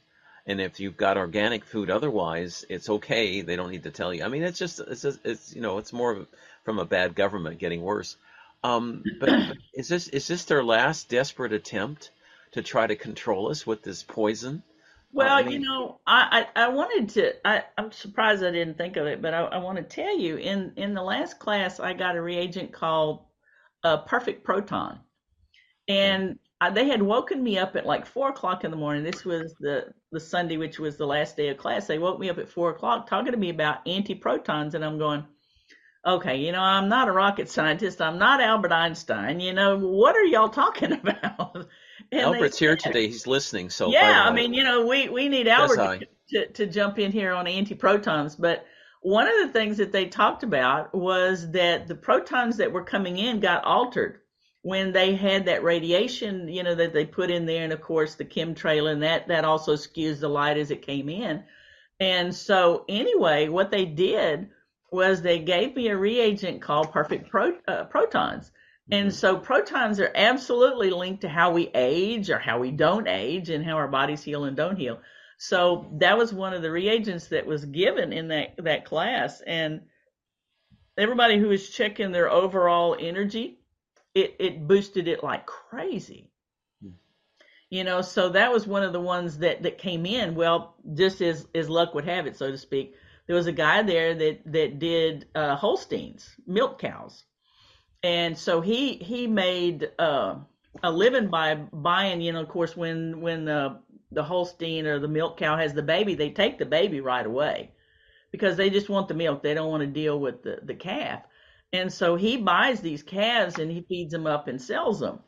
And 0.48 0.62
if 0.62 0.80
you've 0.80 0.96
got 0.96 1.18
organic 1.18 1.66
food 1.66 1.90
otherwise, 1.90 2.66
it's 2.70 2.90
okay. 2.90 3.42
They 3.42 3.58
don't 3.58 3.70
need 3.70 3.84
to 3.84 3.92
tell 3.92 4.14
you. 4.14 4.24
I 4.24 4.30
mean, 4.30 4.44
it's 4.44 4.58
just 4.58 4.80
it's 4.80 5.02
just, 5.02 5.20
it's 5.26 5.54
you 5.54 5.62
know 5.62 5.78
it's 5.78 5.92
more 5.92 6.26
from 6.64 6.80
a 6.80 6.86
bad 6.86 7.16
government 7.16 7.60
getting 7.60 7.82
worse. 7.82 8.16
Um, 8.64 9.04
but, 9.20 9.30
but 9.30 9.58
is 9.74 9.90
this 9.90 10.08
is 10.08 10.28
this 10.28 10.46
their 10.46 10.64
last 10.64 11.10
desperate 11.10 11.52
attempt 11.52 12.12
to 12.52 12.64
try 12.64 12.88
to 12.88 12.96
control 12.96 13.52
us 13.52 13.68
with 13.68 13.84
this 13.84 14.04
poison? 14.04 14.64
Well, 15.12 15.34
I 15.34 15.44
mean, 15.44 15.62
you 15.62 15.68
know, 15.68 16.00
I, 16.06 16.46
I, 16.56 16.64
I, 16.66 16.68
wanted 16.70 17.10
to. 17.10 17.48
I, 17.48 17.64
I'm 17.78 17.92
surprised 17.92 18.44
I 18.44 18.52
didn't 18.52 18.78
think 18.78 18.98
of 18.98 19.08
it, 19.08 19.22
but 19.22 19.34
I, 19.34 19.40
I 19.40 19.58
want 19.58 19.78
to 19.78 19.84
tell 19.84 20.18
you 20.18 20.38
in 20.38 20.74
in 20.76 20.94
the 20.94 21.02
last 21.02 21.40
class 21.40 21.80
I 21.80 21.94
got 21.94 22.16
a 22.16 22.22
reagent 22.22 22.72
called 22.72 23.26
uh, 23.84 23.98
Perfect 23.98 24.44
Proton, 24.44 25.00
And 25.88 26.40
I, 26.60 26.72
they 26.72 26.88
had 26.88 27.02
woken 27.02 27.44
me 27.44 27.58
up 27.58 27.76
at 27.76 27.86
like 27.86 28.06
four 28.06 28.30
o'clock 28.30 28.64
in 28.64 28.72
the 28.72 28.78
morning. 28.78 29.04
This 29.04 29.24
was 29.24 29.54
the 29.60 29.94
the 30.12 30.20
Sunday, 30.20 30.58
which 30.58 30.80
was 30.80 30.98
the 30.98 31.06
last 31.06 31.38
day 31.38 31.50
of 31.50 31.58
class. 31.58 31.88
They 31.88 32.00
woke 32.00 32.20
me 32.20 32.30
up 32.30 32.40
at 32.40 32.50
four 32.50 32.72
o'clock 32.72 33.08
talking 33.08 33.32
to 33.32 33.38
me 33.38 33.50
about 33.50 33.86
antiprotons, 33.86 34.74
and 34.74 34.84
I'm 34.84 34.98
going, 34.98 35.26
okay, 36.06 36.38
you 36.38 36.52
know, 36.52 36.62
I'm 36.62 36.90
not 36.90 37.10
a 37.10 37.12
rocket 37.12 37.50
scientist. 37.50 38.02
I'm 38.02 38.18
not 38.18 38.42
Albert 38.42 38.72
Einstein. 38.72 39.40
You 39.40 39.54
know, 39.54 39.78
what 39.78 40.16
are 40.16 40.24
y'all 40.24 40.50
talking 40.50 40.92
about? 41.04 41.68
And 42.12 42.22
Albert's 42.22 42.58
here 42.58 42.76
today. 42.76 43.08
He's 43.08 43.28
listening. 43.28 43.70
So 43.70 43.92
yeah, 43.92 44.24
I 44.24 44.34
mean, 44.34 44.54
you 44.54 44.64
know, 44.64 44.88
we 44.88 45.10
we 45.10 45.30
need 45.30 45.48
Albert 45.48 46.00
to, 46.30 46.46
to, 46.46 46.54
to 46.54 46.66
jump 46.66 46.98
in 46.98 47.12
here 47.12 47.34
on 47.34 47.46
antiprotons, 47.46 48.36
but 48.40 48.66
one 49.02 49.28
of 49.28 49.36
the 49.46 49.54
things 49.54 49.78
that 49.78 49.92
they 49.92 50.08
talked 50.08 50.44
about 50.44 50.94
was 50.94 51.52
that 51.52 51.88
the 51.88 51.96
protons 51.96 52.58
that 52.58 52.72
were 52.72 52.84
coming 52.84 53.20
in 53.20 53.40
got 53.40 53.64
altered 53.64 54.22
when 54.62 54.92
they 54.92 55.16
had 55.16 55.46
that 55.46 55.64
radiation, 55.64 56.48
you 56.48 56.64
know, 56.64 56.76
that 56.76 56.94
they 56.94 57.06
put 57.06 57.32
in 57.32 57.46
there, 57.46 57.64
and 57.64 57.74
of 57.74 57.82
course 57.82 58.16
the 58.16 58.26
chemtrail 58.26 58.92
and 58.92 59.04
that 59.04 59.28
that 59.28 59.46
also 59.46 59.74
skews 59.74 60.20
the 60.20 60.28
light 60.28 60.58
as 60.58 60.72
it 60.72 60.82
came 60.86 61.10
in. 61.10 61.44
And 62.00 62.36
so 62.36 62.86
anyway, 62.88 63.48
what 63.48 63.72
they 63.72 63.86
did 63.86 64.50
was 64.92 65.22
they 65.22 65.40
gave 65.40 65.76
me 65.76 65.88
a 65.88 65.98
reagent 65.98 66.62
called 66.62 66.92
perfect 66.92 67.30
pro, 67.30 67.54
uh, 67.68 67.86
protons. 67.86 68.52
And 68.90 69.08
mm-hmm. 69.08 69.16
so 69.16 69.38
protons 69.38 70.00
are 70.00 70.12
absolutely 70.16 70.90
linked 70.90 71.22
to 71.22 71.30
how 71.30 71.52
we 71.52 71.70
age 71.74 72.30
or 72.30 72.40
how 72.40 72.60
we 72.60 72.72
don't 72.72 73.08
age 73.08 73.50
and 73.50 73.66
how 73.66 73.76
our 73.76 73.88
bodies 73.88 74.24
heal 74.24 74.46
and 74.46 74.56
don't 74.56 74.78
heal. 74.78 75.00
So 75.38 75.92
that 76.00 76.18
was 76.18 76.34
one 76.34 76.54
of 76.54 76.62
the 76.62 76.72
reagents 76.72 77.28
that 77.28 77.46
was 77.46 77.66
given 77.66 78.14
in 78.14 78.30
that, 78.30 78.56
that 78.58 78.86
class. 78.86 79.42
And 79.46 79.82
everybody 80.98 81.38
who 81.38 81.50
was 81.50 81.70
checking 81.70 82.12
their 82.12 82.32
overall 82.32 82.96
energy, 83.00 83.60
it, 84.18 84.36
it 84.40 84.68
boosted 84.68 85.08
it 85.08 85.24
like 85.24 85.46
crazy. 85.46 86.30
You 87.70 87.84
know, 87.84 88.02
so 88.02 88.30
that 88.30 88.54
was 88.54 88.66
one 88.66 88.84
of 88.84 88.94
the 88.94 89.02
ones 89.02 89.40
that, 89.40 89.64
that 89.64 89.78
came 89.78 90.06
in. 90.06 90.36
Well, 90.36 90.76
just 90.94 91.22
as, 91.22 91.48
as 91.54 91.70
luck 91.70 91.94
would 91.96 92.06
have 92.06 92.26
it, 92.26 92.38
so 92.38 92.50
to 92.50 92.58
speak, 92.58 92.96
there 93.28 93.36
was 93.36 93.48
a 93.48 93.52
guy 93.52 93.84
there 93.84 94.16
that, 94.16 94.42
that 94.54 94.80
did 94.80 95.28
uh, 95.36 95.58
Holsteins, 95.58 96.30
milk 96.48 96.80
cows 96.80 97.26
and 98.04 98.38
so 98.38 98.62
he 98.62 98.96
he 98.96 99.28
made 99.28 99.90
uh, 100.00 100.36
a 100.84 100.92
living 100.92 101.30
by 101.30 101.56
buying. 101.56 102.22
You 102.22 102.34
know, 102.34 102.42
of 102.42 102.50
course, 102.50 102.78
when 102.78 103.22
when 103.22 103.46
the 103.46 103.80
the 104.12 104.24
Holstein 104.24 104.86
or 104.86 105.00
the 105.00 105.08
milk 105.08 105.38
cow 105.38 105.58
has 105.58 105.74
the 105.74 105.84
baby, 105.84 106.16
they 106.16 106.30
take 106.30 106.58
the 106.58 106.66
baby 106.66 107.02
right 107.02 107.26
away 107.26 107.72
because 108.32 108.56
they 108.56 108.70
just 108.70 108.90
want 108.90 109.08
the 109.08 109.14
milk. 109.14 109.44
They 109.44 109.54
don't 109.54 109.70
want 109.70 109.82
to 109.82 109.88
deal 109.88 110.20
with 110.20 110.44
the 110.44 110.60
the 110.64 110.76
calf. 110.76 111.24
And 111.74 111.92
so 111.92 112.16
he 112.16 112.38
buys 112.38 112.80
these 112.80 113.04
calves 113.04 113.60
and 113.60 113.72
he 113.72 113.82
feeds 113.82 114.12
them 114.12 114.26
up 114.26 114.48
and 114.48 114.62
sells 114.62 115.00
them. 115.00 115.20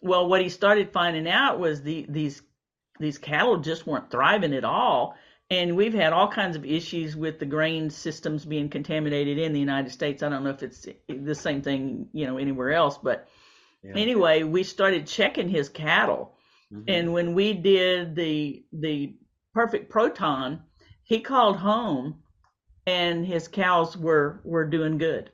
Well, 0.00 0.28
what 0.28 0.42
he 0.42 0.48
started 0.48 0.92
finding 0.92 1.28
out 1.28 1.58
was 1.58 1.82
the 1.82 2.06
these 2.08 2.42
these 3.00 3.18
cattle 3.18 3.58
just 3.58 3.86
weren't 3.86 4.10
thriving 4.10 4.54
at 4.54 4.64
all 4.64 5.16
and 5.50 5.76
we've 5.76 5.94
had 5.94 6.12
all 6.12 6.28
kinds 6.28 6.56
of 6.56 6.64
issues 6.64 7.16
with 7.16 7.38
the 7.38 7.46
grain 7.46 7.90
systems 7.90 8.44
being 8.44 8.68
contaminated 8.68 9.38
in 9.38 9.52
the 9.52 9.60
United 9.60 9.90
States. 9.90 10.22
I 10.22 10.28
don't 10.28 10.42
know 10.42 10.50
if 10.50 10.62
it's 10.62 10.86
the 11.08 11.34
same 11.34 11.60
thing, 11.62 12.08
you 12.12 12.26
know, 12.26 12.38
anywhere 12.38 12.72
else, 12.72 12.98
but 12.98 13.28
yeah. 13.82 13.92
anyway, 13.94 14.42
we 14.42 14.62
started 14.62 15.06
checking 15.06 15.48
his 15.48 15.68
cattle. 15.68 16.34
Mm-hmm. 16.72 16.84
And 16.88 17.12
when 17.12 17.34
we 17.34 17.52
did 17.52 18.14
the 18.14 18.64
the 18.72 19.16
perfect 19.52 19.90
proton, 19.90 20.62
he 21.02 21.20
called 21.20 21.58
home 21.58 22.22
and 22.86 23.26
his 23.26 23.46
cows 23.46 23.96
were 23.96 24.40
were 24.44 24.64
doing 24.64 24.96
good. 24.96 25.30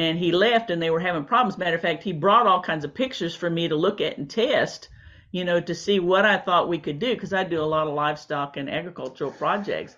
And 0.00 0.18
he 0.18 0.32
left 0.32 0.70
and 0.70 0.82
they 0.82 0.90
were 0.90 1.00
having 1.00 1.24
problems. 1.24 1.58
Matter 1.58 1.76
of 1.76 1.82
fact, 1.82 2.02
he 2.02 2.12
brought 2.12 2.46
all 2.46 2.62
kinds 2.62 2.84
of 2.84 2.94
pictures 2.94 3.34
for 3.34 3.50
me 3.50 3.68
to 3.68 3.76
look 3.76 4.00
at 4.00 4.18
and 4.18 4.30
test 4.30 4.88
you 5.32 5.44
know, 5.44 5.60
to 5.60 5.74
see 5.74 6.00
what 6.00 6.24
I 6.24 6.38
thought 6.38 6.68
we 6.68 6.78
could 6.78 6.98
do 6.98 7.14
because 7.14 7.32
I 7.32 7.44
do 7.44 7.60
a 7.60 7.64
lot 7.64 7.86
of 7.86 7.94
livestock 7.94 8.56
and 8.56 8.68
agricultural 8.68 9.30
projects. 9.32 9.96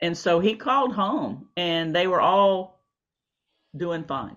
And 0.00 0.16
so 0.16 0.40
he 0.40 0.54
called 0.54 0.94
home 0.94 1.48
and 1.56 1.94
they 1.94 2.06
were 2.06 2.20
all 2.20 2.82
doing 3.76 4.04
fine. 4.04 4.36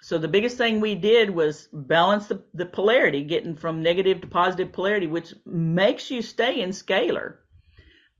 So 0.00 0.18
the 0.18 0.28
biggest 0.28 0.56
thing 0.56 0.80
we 0.80 0.94
did 0.94 1.30
was 1.30 1.68
balance 1.72 2.26
the, 2.26 2.42
the 2.54 2.66
polarity, 2.66 3.22
getting 3.22 3.54
from 3.54 3.82
negative 3.82 4.20
to 4.22 4.26
positive 4.26 4.72
polarity, 4.72 5.06
which 5.06 5.32
makes 5.46 6.10
you 6.10 6.22
stay 6.22 6.60
in 6.60 6.70
scalar. 6.70 7.36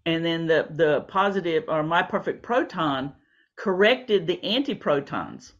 And 0.04 0.24
then 0.24 0.46
the, 0.46 0.68
the 0.70 1.00
positive 1.02 1.64
or 1.68 1.82
my 1.82 2.02
perfect 2.02 2.42
proton 2.42 3.14
corrected 3.56 4.26
the 4.26 4.38
antiprotons 4.44 5.52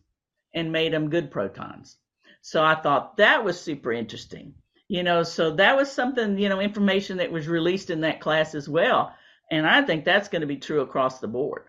and 0.54 0.72
made 0.72 0.92
them 0.92 1.10
good 1.10 1.30
protons. 1.30 1.96
So 2.42 2.62
I 2.62 2.74
thought 2.74 3.16
that 3.18 3.44
was 3.44 3.60
super 3.60 3.92
interesting. 3.92 4.54
You 4.88 5.02
know 5.02 5.22
so 5.22 5.52
that 5.52 5.76
was 5.76 5.90
something 5.90 6.36
you 6.36 6.50
know 6.50 6.60
information 6.60 7.16
that 7.16 7.32
was 7.32 7.48
released 7.48 7.88
in 7.88 8.02
that 8.02 8.20
class 8.20 8.54
as 8.54 8.68
well. 8.68 9.14
And 9.50 9.66
i 9.66 9.80
think 9.82 10.04
that's 10.04 10.28
going 10.28 10.42
to 10.42 10.46
be 10.46 10.58
true 10.58 10.82
across 10.82 11.18
the 11.18 11.28
board. 11.28 11.64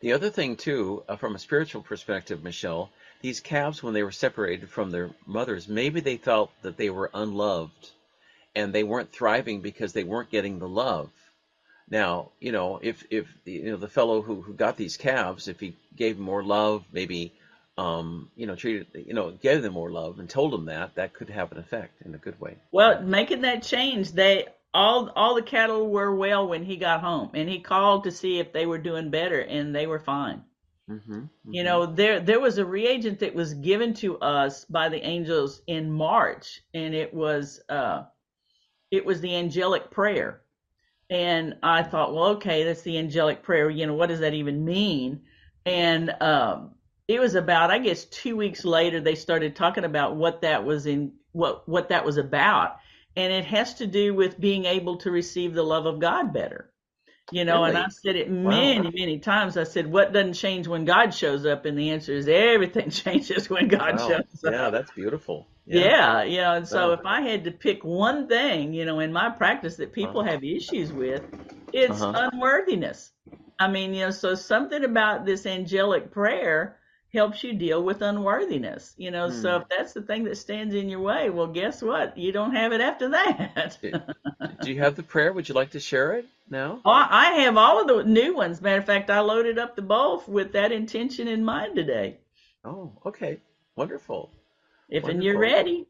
The 0.00 0.14
other 0.14 0.30
thing 0.30 0.56
too 0.56 1.04
uh, 1.08 1.16
from 1.16 1.36
a 1.36 1.38
spiritual 1.38 1.82
perspective 1.82 2.42
michelle 2.42 2.90
these 3.20 3.40
calves 3.40 3.82
when 3.82 3.94
they 3.94 4.02
were 4.02 4.10
separated 4.10 4.68
from 4.70 4.90
their 4.90 5.10
mothers 5.26 5.68
maybe 5.68 6.00
they 6.00 6.16
felt 6.16 6.50
that 6.62 6.76
they 6.76 6.90
were 6.90 7.10
unloved 7.14 7.90
and 8.56 8.72
they 8.72 8.84
weren't 8.84 9.12
thriving 9.12 9.60
because 9.60 9.92
they 9.92 10.04
weren't 10.04 10.30
getting 10.30 10.58
the 10.58 10.68
love. 10.68 11.10
Now 11.88 12.30
you 12.40 12.52
know 12.52 12.80
if 12.82 13.04
if 13.10 13.28
you 13.44 13.70
know 13.70 13.76
the 13.76 13.86
fellow 13.86 14.22
who, 14.22 14.40
who 14.40 14.54
got 14.54 14.76
these 14.76 14.96
calves 14.96 15.46
if 15.46 15.60
he 15.60 15.76
gave 15.94 16.18
more 16.18 16.42
love 16.42 16.84
maybe 16.90 17.32
um, 17.78 18.28
you 18.34 18.46
know, 18.46 18.56
treated, 18.56 18.88
you 19.06 19.14
know, 19.14 19.30
gave 19.30 19.62
them 19.62 19.74
more 19.74 19.90
love 19.90 20.18
and 20.18 20.28
told 20.28 20.52
them 20.52 20.66
that, 20.66 20.96
that 20.96 21.14
could 21.14 21.30
have 21.30 21.52
an 21.52 21.58
effect 21.58 22.02
in 22.04 22.12
a 22.14 22.18
good 22.18 22.38
way. 22.40 22.56
Well, 22.72 23.00
making 23.02 23.42
that 23.42 23.62
change, 23.62 24.10
they 24.12 24.46
all 24.74 25.10
all 25.14 25.36
the 25.36 25.42
cattle 25.42 25.88
were 25.88 26.14
well 26.14 26.48
when 26.48 26.64
he 26.64 26.76
got 26.76 27.00
home, 27.00 27.30
and 27.34 27.48
he 27.48 27.60
called 27.60 28.04
to 28.04 28.10
see 28.10 28.40
if 28.40 28.52
they 28.52 28.66
were 28.66 28.78
doing 28.78 29.10
better, 29.10 29.40
and 29.40 29.74
they 29.74 29.86
were 29.86 30.00
fine. 30.00 30.42
Mm-hmm, 30.90 31.12
mm-hmm. 31.12 31.52
You 31.52 31.62
know, 31.62 31.86
there 31.86 32.18
there 32.18 32.40
was 32.40 32.58
a 32.58 32.64
reagent 32.64 33.20
that 33.20 33.34
was 33.34 33.54
given 33.54 33.94
to 33.94 34.18
us 34.18 34.64
by 34.64 34.88
the 34.88 35.00
angels 35.06 35.62
in 35.68 35.88
March, 35.90 36.60
and 36.74 36.94
it 36.94 37.14
was 37.14 37.60
uh, 37.68 38.02
it 38.90 39.06
was 39.06 39.20
the 39.20 39.36
angelic 39.36 39.92
prayer. 39.92 40.40
And 41.10 41.56
I 41.62 41.84
thought, 41.84 42.12
well, 42.12 42.26
okay, 42.36 42.64
that's 42.64 42.82
the 42.82 42.98
angelic 42.98 43.42
prayer. 43.42 43.70
You 43.70 43.86
know, 43.86 43.94
what 43.94 44.08
does 44.08 44.20
that 44.20 44.34
even 44.34 44.64
mean? 44.64 45.22
And 45.64 46.10
um, 46.20 46.72
it 47.08 47.20
was 47.20 47.34
about 47.34 47.70
I 47.70 47.78
guess 47.78 48.04
two 48.04 48.36
weeks 48.36 48.64
later 48.64 49.00
they 49.00 49.14
started 49.14 49.56
talking 49.56 49.84
about 49.84 50.14
what 50.14 50.42
that 50.42 50.64
was 50.64 50.86
in 50.86 51.14
what 51.32 51.66
what 51.68 51.88
that 51.88 52.04
was 52.04 52.18
about, 52.18 52.76
and 53.16 53.32
it 53.32 53.46
has 53.46 53.74
to 53.74 53.86
do 53.86 54.14
with 54.14 54.38
being 54.38 54.66
able 54.66 54.98
to 54.98 55.10
receive 55.10 55.54
the 55.54 55.62
love 55.62 55.86
of 55.86 55.98
God 55.98 56.32
better. 56.32 56.70
You 57.30 57.44
know, 57.44 57.58
really? 57.58 57.70
and 57.70 57.78
I 57.78 57.88
said 57.88 58.16
it 58.16 58.30
many, 58.30 58.86
wow. 58.86 58.92
many 58.94 59.18
times. 59.18 59.56
I 59.56 59.64
said, 59.64 59.90
"What 59.90 60.12
doesn't 60.12 60.34
change 60.34 60.66
when 60.66 60.84
God 60.84 61.12
shows 61.12 61.44
up?" 61.44 61.66
And 61.66 61.78
the 61.78 61.90
answer 61.90 62.12
is 62.12 62.28
everything 62.28 62.90
changes 62.90 63.50
when 63.50 63.68
God 63.68 63.98
wow. 63.98 64.08
shows 64.08 64.44
up. 64.44 64.52
Yeah, 64.52 64.70
that's 64.70 64.90
beautiful. 64.92 65.46
Yeah, 65.66 65.80
yeah 65.80 66.22
you 66.22 66.36
know, 66.38 66.54
and 66.54 66.68
so 66.68 66.92
if 66.92 67.00
I 67.04 67.20
had 67.22 67.44
to 67.44 67.50
pick 67.50 67.84
one 67.84 68.28
thing, 68.28 68.72
you 68.72 68.86
know, 68.86 69.00
in 69.00 69.12
my 69.12 69.28
practice 69.28 69.76
that 69.76 69.92
people 69.92 70.20
uh-huh. 70.22 70.32
have 70.32 70.44
issues 70.44 70.90
with, 70.90 71.22
it's 71.72 72.00
uh-huh. 72.00 72.30
unworthiness. 72.32 73.12
I 73.60 73.68
mean, 73.68 73.92
you 73.92 74.06
know, 74.06 74.10
so 74.10 74.34
something 74.34 74.84
about 74.84 75.26
this 75.26 75.44
angelic 75.44 76.10
prayer 76.10 76.77
helps 77.12 77.42
you 77.42 77.54
deal 77.54 77.82
with 77.82 78.02
unworthiness. 78.02 78.94
You 78.96 79.10
know, 79.10 79.30
hmm. 79.30 79.40
so 79.40 79.56
if 79.56 79.68
that's 79.68 79.92
the 79.92 80.02
thing 80.02 80.24
that 80.24 80.36
stands 80.36 80.74
in 80.74 80.88
your 80.88 81.00
way, 81.00 81.30
well, 81.30 81.46
guess 81.46 81.82
what? 81.82 82.16
You 82.18 82.32
don't 82.32 82.54
have 82.54 82.72
it 82.72 82.80
after 82.80 83.10
that. 83.10 83.78
Do 84.60 84.72
you 84.72 84.80
have 84.80 84.96
the 84.96 85.02
prayer? 85.02 85.32
Would 85.32 85.48
you 85.48 85.54
like 85.54 85.70
to 85.70 85.80
share 85.80 86.14
it 86.14 86.26
now? 86.50 86.80
Oh, 86.84 86.90
I 86.90 87.32
have 87.42 87.56
all 87.56 87.80
of 87.80 87.88
the 87.88 88.04
new 88.04 88.34
ones. 88.34 88.60
Matter 88.60 88.80
of 88.80 88.86
fact, 88.86 89.10
I 89.10 89.20
loaded 89.20 89.58
up 89.58 89.76
the 89.76 89.82
bowl 89.82 90.22
with 90.26 90.52
that 90.52 90.72
intention 90.72 91.28
in 91.28 91.44
mind 91.44 91.76
today. 91.76 92.18
Oh, 92.64 92.92
okay. 93.06 93.40
Wonderful. 93.76 94.30
If 94.88 95.04
Wonderful. 95.04 95.10
and 95.10 95.24
you're 95.24 95.38
ready. 95.38 95.86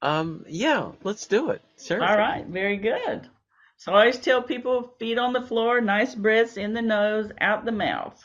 Um, 0.00 0.44
yeah, 0.48 0.92
let's 1.02 1.26
do 1.26 1.50
it. 1.50 1.62
Sure. 1.82 2.02
All 2.02 2.16
right, 2.16 2.46
very 2.46 2.76
good. 2.76 3.28
So 3.76 3.92
I 3.92 4.00
always 4.00 4.18
tell 4.18 4.42
people 4.42 4.94
feet 4.98 5.18
on 5.18 5.32
the 5.32 5.42
floor, 5.42 5.80
nice 5.80 6.14
breaths 6.14 6.56
in 6.56 6.74
the 6.74 6.82
nose, 6.82 7.30
out 7.40 7.64
the 7.64 7.72
mouth. 7.72 8.22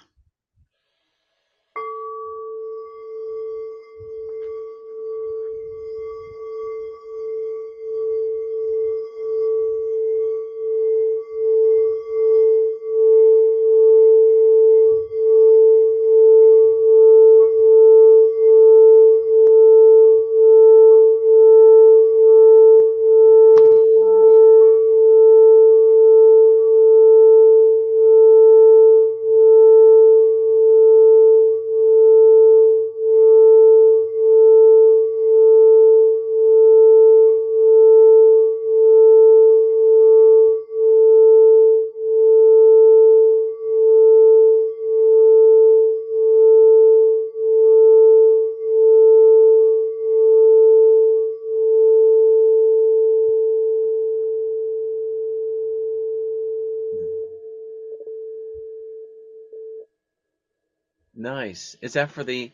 Nice. 61.30 61.78
Is 61.80 61.94
that 61.94 62.10
for 62.10 62.24
the 62.24 62.52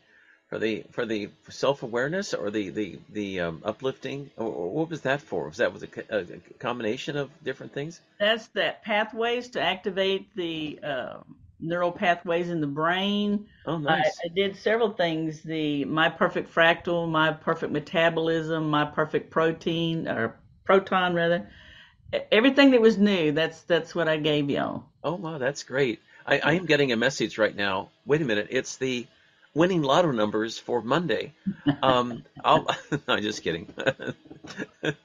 for 0.48 0.58
the 0.58 0.84
for 0.90 1.06
the 1.06 1.30
self 1.48 1.82
awareness 1.82 2.34
or 2.34 2.50
the 2.50 2.68
the 2.68 2.98
the 3.08 3.40
um, 3.40 3.62
uplifting? 3.64 4.30
Or 4.36 4.70
what 4.70 4.90
was 4.90 5.00
that 5.00 5.22
for? 5.22 5.48
Was 5.48 5.56
that 5.56 5.72
was 5.72 5.82
a, 5.82 5.88
a, 6.10 6.24
combination 6.58 7.16
of 7.16 7.30
different 7.42 7.72
things? 7.72 8.02
That's 8.20 8.48
that 8.48 8.84
pathways 8.84 9.48
to 9.50 9.62
activate 9.62 10.28
the 10.36 10.78
uh, 10.82 11.16
neural 11.58 11.90
pathways 11.90 12.50
in 12.50 12.60
the 12.60 12.66
brain. 12.66 13.48
Oh, 13.64 13.78
nice. 13.78 14.04
I, 14.22 14.26
I, 14.26 14.28
did 14.34 14.56
several 14.56 14.90
things. 14.90 15.40
The 15.40 15.86
my 15.86 16.10
perfect 16.10 16.54
fractal, 16.54 17.08
my 17.08 17.32
perfect 17.32 17.72
metabolism, 17.72 18.68
my 18.68 18.84
perfect 18.84 19.30
protein 19.30 20.06
or 20.06 20.36
proton 20.64 21.14
rather. 21.14 21.48
Everything 22.30 22.72
that 22.72 22.82
was 22.82 22.98
new. 22.98 23.32
That's 23.32 23.62
that's 23.62 23.94
what 23.94 24.06
I 24.06 24.18
gave 24.18 24.50
y'all. 24.50 24.84
Oh 25.02 25.14
wow, 25.14 25.38
that's 25.38 25.62
great. 25.62 26.00
I, 26.26 26.38
I 26.38 26.52
am 26.54 26.66
getting 26.66 26.92
a 26.92 26.96
message 26.96 27.38
right 27.38 27.54
now. 27.54 27.90
Wait 28.04 28.20
a 28.20 28.24
minute, 28.24 28.48
it's 28.50 28.76
the 28.76 29.06
winning 29.54 29.82
lotto 29.82 30.10
numbers 30.10 30.58
for 30.58 30.82
Monday. 30.82 31.32
Um, 31.82 32.24
I'll, 32.44 32.66
no, 33.08 33.20
just 33.20 33.42
kidding. 33.42 33.72
but 33.76 34.96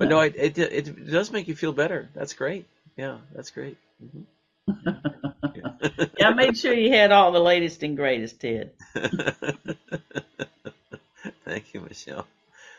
no, 0.00 0.20
it, 0.20 0.36
it, 0.36 0.58
it 0.58 1.10
does 1.10 1.32
make 1.32 1.48
you 1.48 1.56
feel 1.56 1.72
better. 1.72 2.08
That's 2.14 2.34
great. 2.34 2.66
Yeah, 2.96 3.18
that's 3.34 3.50
great. 3.50 3.78
Mm-hmm. 4.02 4.20
Yeah. 5.54 6.06
yeah, 6.18 6.30
made 6.30 6.56
sure 6.56 6.72
you 6.72 6.90
had 6.90 7.12
all 7.12 7.32
the 7.32 7.40
latest 7.40 7.82
and 7.82 7.96
greatest, 7.96 8.40
Ted. 8.40 8.70
Thank 11.44 11.74
you, 11.74 11.80
Michelle. 11.80 12.26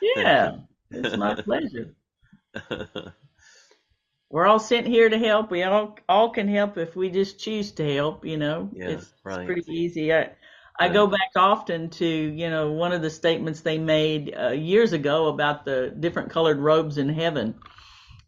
Yeah, 0.01 0.55
you. 0.89 1.01
it's 1.03 1.15
my 1.17 1.35
pleasure. 1.35 1.89
We're 4.35 4.47
all 4.47 4.59
sent 4.59 4.85
here 4.85 5.07
to 5.07 5.17
help. 5.17 5.49
We 5.49 5.63
all 5.63 5.97
all 6.09 6.29
can 6.31 6.49
help 6.49 6.77
if 6.77 6.93
we 6.93 7.09
just 7.09 7.39
choose 7.39 7.71
to 7.71 7.95
help. 7.95 8.25
You 8.25 8.35
know, 8.35 8.69
yeah, 8.73 8.89
it's, 8.89 9.13
right. 9.23 9.39
it's 9.39 9.45
pretty 9.45 9.71
easy. 9.71 10.13
I, 10.13 10.31
I 10.77 10.89
go 10.89 11.07
back 11.07 11.31
often 11.37 11.89
to, 11.91 12.05
you 12.05 12.49
know, 12.49 12.73
one 12.73 12.91
of 12.91 13.01
the 13.01 13.09
statements 13.09 13.61
they 13.61 13.77
made 13.77 14.35
uh, 14.37 14.49
years 14.49 14.91
ago 14.91 15.27
about 15.27 15.63
the 15.63 15.95
different 15.97 16.31
colored 16.31 16.59
robes 16.59 16.97
in 16.97 17.07
heaven. 17.07 17.55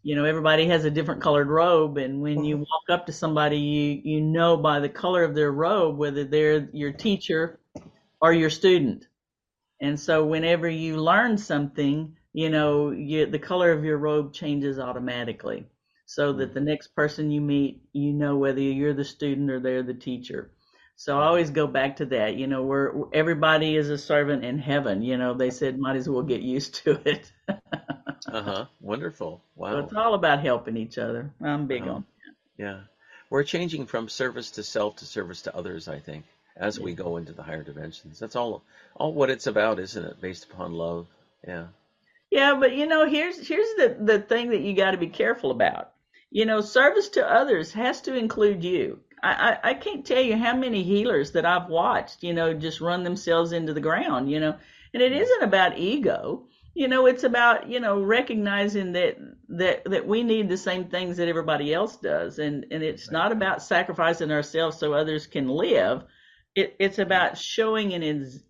You 0.02 0.16
know, 0.16 0.24
everybody 0.24 0.68
has 0.68 0.86
a 0.86 0.90
different 0.90 1.20
colored 1.20 1.48
robe, 1.48 1.98
and 1.98 2.22
when 2.22 2.42
you 2.42 2.56
walk 2.70 2.88
up 2.88 3.04
to 3.04 3.12
somebody, 3.12 3.58
you 3.58 4.00
you 4.02 4.20
know 4.22 4.56
by 4.56 4.80
the 4.80 4.88
color 4.88 5.24
of 5.24 5.34
their 5.34 5.52
robe 5.52 5.98
whether 5.98 6.24
they're 6.24 6.70
your 6.72 6.92
teacher 6.92 7.60
or 8.18 8.32
your 8.32 8.48
student. 8.48 9.06
And 9.78 10.00
so, 10.00 10.24
whenever 10.24 10.70
you 10.70 11.02
learn 11.02 11.36
something, 11.36 12.16
you 12.32 12.48
know, 12.48 12.92
you, 12.92 13.26
the 13.26 13.38
color 13.38 13.72
of 13.72 13.84
your 13.84 13.98
robe 13.98 14.32
changes 14.32 14.78
automatically, 14.78 15.66
so 16.10 16.32
that 16.32 16.54
the 16.54 16.60
next 16.60 16.94
person 16.94 17.30
you 17.30 17.38
meet, 17.38 17.82
you 17.92 18.14
know 18.14 18.38
whether 18.38 18.62
you're 18.62 18.94
the 18.94 19.04
student 19.04 19.50
or 19.50 19.60
they're 19.60 19.82
the 19.82 19.92
teacher. 19.92 20.50
So 20.96 21.20
I 21.20 21.26
always 21.26 21.50
go 21.50 21.66
back 21.66 21.96
to 21.96 22.06
that. 22.06 22.36
You 22.36 22.46
know, 22.46 22.62
where 22.62 22.94
everybody 23.12 23.76
is 23.76 23.90
a 23.90 23.98
servant 23.98 24.42
in 24.42 24.58
heaven. 24.58 25.02
You 25.02 25.18
know, 25.18 25.34
they 25.34 25.50
said 25.50 25.78
might 25.78 25.96
as 25.96 26.08
well 26.08 26.22
get 26.22 26.40
used 26.40 26.76
to 26.76 26.98
it. 27.04 27.30
uh 27.48 28.42
huh. 28.42 28.64
Wonderful. 28.80 29.44
Wow. 29.54 29.72
So 29.72 29.78
it's 29.80 29.92
all 29.92 30.14
about 30.14 30.40
helping 30.40 30.78
each 30.78 30.96
other. 30.96 31.30
I'm 31.42 31.66
big 31.66 31.82
uh-huh. 31.82 31.92
on 31.92 32.00
that. 32.00 32.64
Yeah, 32.64 32.80
we're 33.28 33.44
changing 33.44 33.84
from 33.84 34.08
service 34.08 34.52
to 34.52 34.62
self 34.62 34.96
to 34.96 35.04
service 35.04 35.42
to 35.42 35.54
others. 35.54 35.88
I 35.88 35.98
think 35.98 36.24
as 36.56 36.78
yeah. 36.78 36.84
we 36.84 36.94
go 36.94 37.18
into 37.18 37.34
the 37.34 37.42
higher 37.42 37.62
dimensions. 37.62 38.18
That's 38.18 38.34
all. 38.34 38.62
All 38.94 39.12
what 39.12 39.28
it's 39.28 39.46
about, 39.46 39.78
isn't 39.78 40.04
it? 40.04 40.22
Based 40.22 40.44
upon 40.50 40.72
love. 40.72 41.06
Yeah. 41.46 41.66
Yeah, 42.30 42.56
but 42.58 42.74
you 42.74 42.86
know, 42.86 43.06
here's 43.06 43.46
here's 43.46 43.74
the 43.76 43.94
the 44.00 44.18
thing 44.20 44.50
that 44.50 44.62
you 44.62 44.74
got 44.74 44.92
to 44.92 44.98
be 44.98 45.08
careful 45.08 45.50
about. 45.50 45.92
You 46.30 46.44
know, 46.46 46.60
service 46.60 47.08
to 47.10 47.26
others 47.26 47.72
has 47.72 48.00
to 48.02 48.14
include 48.14 48.62
you. 48.62 49.00
I, 49.22 49.58
I, 49.62 49.70
I 49.70 49.74
can't 49.74 50.04
tell 50.04 50.22
you 50.22 50.36
how 50.36 50.54
many 50.54 50.82
healers 50.82 51.32
that 51.32 51.46
I've 51.46 51.68
watched, 51.68 52.22
you 52.22 52.32
know, 52.34 52.54
just 52.54 52.80
run 52.80 53.02
themselves 53.02 53.52
into 53.52 53.72
the 53.74 53.80
ground, 53.80 54.30
you 54.30 54.38
know, 54.40 54.56
and 54.94 55.02
it 55.02 55.12
isn't 55.12 55.42
about 55.42 55.78
ego. 55.78 56.46
You 56.74 56.86
know, 56.86 57.06
it's 57.06 57.24
about, 57.24 57.68
you 57.68 57.80
know, 57.80 58.00
recognizing 58.00 58.92
that, 58.92 59.16
that, 59.48 59.84
that 59.86 60.06
we 60.06 60.22
need 60.22 60.48
the 60.48 60.56
same 60.56 60.84
things 60.84 61.16
that 61.16 61.28
everybody 61.28 61.74
else 61.74 61.96
does. 61.96 62.38
And, 62.38 62.66
and 62.70 62.82
it's 62.82 63.08
right. 63.08 63.12
not 63.14 63.32
about 63.32 63.62
sacrificing 63.62 64.30
ourselves 64.30 64.78
so 64.78 64.92
others 64.92 65.26
can 65.26 65.48
live. 65.48 66.04
It, 66.54 66.76
it's 66.78 66.98
about 67.00 67.36
showing 67.36 67.94
an, 67.94 68.02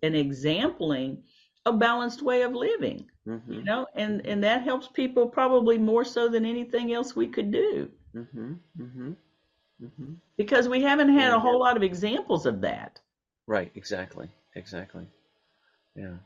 an 0.03 0.15
exampling 0.15 1.23
a 1.65 1.73
balanced 1.73 2.21
way 2.21 2.43
of 2.43 2.53
living, 2.53 3.07
mm-hmm. 3.29 3.53
you 3.53 3.63
know, 3.63 3.87
and, 3.95 4.25
and 4.25 4.43
that 4.43 4.63
helps 4.63 4.87
people 4.87 5.27
probably 5.27 5.77
more 5.77 6.03
so 6.03 6.27
than 6.27 6.45
anything 6.45 6.93
else 6.93 7.15
we 7.15 7.27
could 7.27 7.51
do. 7.51 7.89
Mm-hmm. 8.15 8.53
Mm-hmm. 8.79 9.11
Mm-hmm. 9.83 10.13
Because 10.37 10.67
we 10.67 10.81
haven't 10.81 11.13
had 11.13 11.33
a 11.33 11.39
whole 11.39 11.59
lot 11.59 11.77
of 11.77 11.83
examples 11.83 12.45
of 12.45 12.61
that. 12.61 12.99
Right, 13.47 13.71
exactly. 13.75 14.29
Exactly. 14.55 15.07
Yeah. 15.95 16.17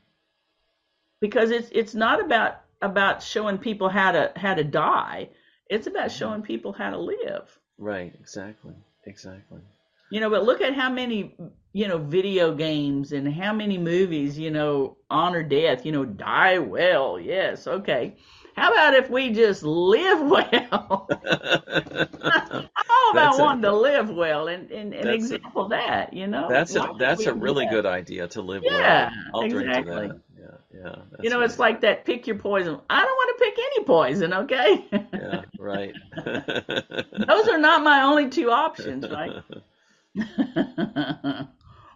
Because 1.19 1.51
it's 1.51 1.69
it's 1.71 1.93
not 1.93 2.23
about 2.23 2.61
about 2.81 3.23
showing 3.23 3.57
people 3.57 3.89
how 3.89 4.11
to 4.11 4.31
how 4.35 4.53
to 4.53 4.63
die. 4.63 5.29
It's 5.69 5.87
about 5.87 6.07
mm-hmm. 6.07 6.17
showing 6.17 6.41
people 6.41 6.73
how 6.73 6.89
to 6.89 6.97
live. 6.97 7.57
Right, 7.77 8.13
exactly. 8.19 8.75
Exactly. 9.05 9.61
You 10.11 10.19
know, 10.19 10.29
but 10.29 10.43
look 10.43 10.61
at 10.61 10.75
how 10.75 10.89
many, 10.89 11.35
you 11.73 11.87
know, 11.87 11.97
video 11.97 12.53
games 12.53 13.11
and 13.11 13.33
how 13.33 13.51
many 13.51 13.79
movies, 13.79 14.37
you 14.37 14.51
know, 14.51 14.95
honor 15.09 15.41
death, 15.41 15.85
you 15.85 15.91
know, 15.91 16.05
die 16.05 16.59
well. 16.59 17.19
Yes, 17.19 17.67
okay. 17.67 18.15
How 18.55 18.71
about 18.71 18.93
if 18.93 19.09
we 19.09 19.31
just 19.31 19.63
live 19.63 20.21
well? 20.29 21.09
How 22.75 23.11
about 23.11 23.39
wanting 23.39 23.65
a, 23.65 23.69
to 23.69 23.75
live 23.75 24.09
well 24.11 24.47
and, 24.47 24.69
and, 24.71 24.93
and 24.93 25.09
example 25.09 25.65
a, 25.65 25.69
that, 25.69 26.13
you 26.13 26.27
know? 26.27 26.47
That's 26.47 26.75
a 26.75 26.93
that's 26.99 27.25
a 27.25 27.33
really 27.33 27.65
good 27.65 27.87
idea 27.87 28.27
to 28.29 28.41
live 28.41 28.61
yeah, 28.63 29.09
well. 29.33 29.47
Yeah, 29.47 29.57
exactly. 29.57 30.11
Yeah, 30.39 30.45
yeah. 30.73 30.95
You 31.21 31.31
know, 31.31 31.41
it's 31.41 31.57
like 31.57 31.81
that 31.81 32.05
pick 32.05 32.27
your 32.27 32.37
poison. 32.37 32.79
I 32.87 33.03
don't 33.03 33.15
want 33.15 33.39
to 33.39 33.45
pick 33.45 33.57
any 33.57 33.85
poison, 33.85 34.33
okay? 34.33 34.85
yeah, 35.13 35.41
right. 35.57 35.95
Those 37.27 37.47
are 37.47 37.57
not 37.57 37.83
my 37.83 38.03
only 38.03 38.29
two 38.29 38.51
options, 38.51 39.09
right? 39.09 39.41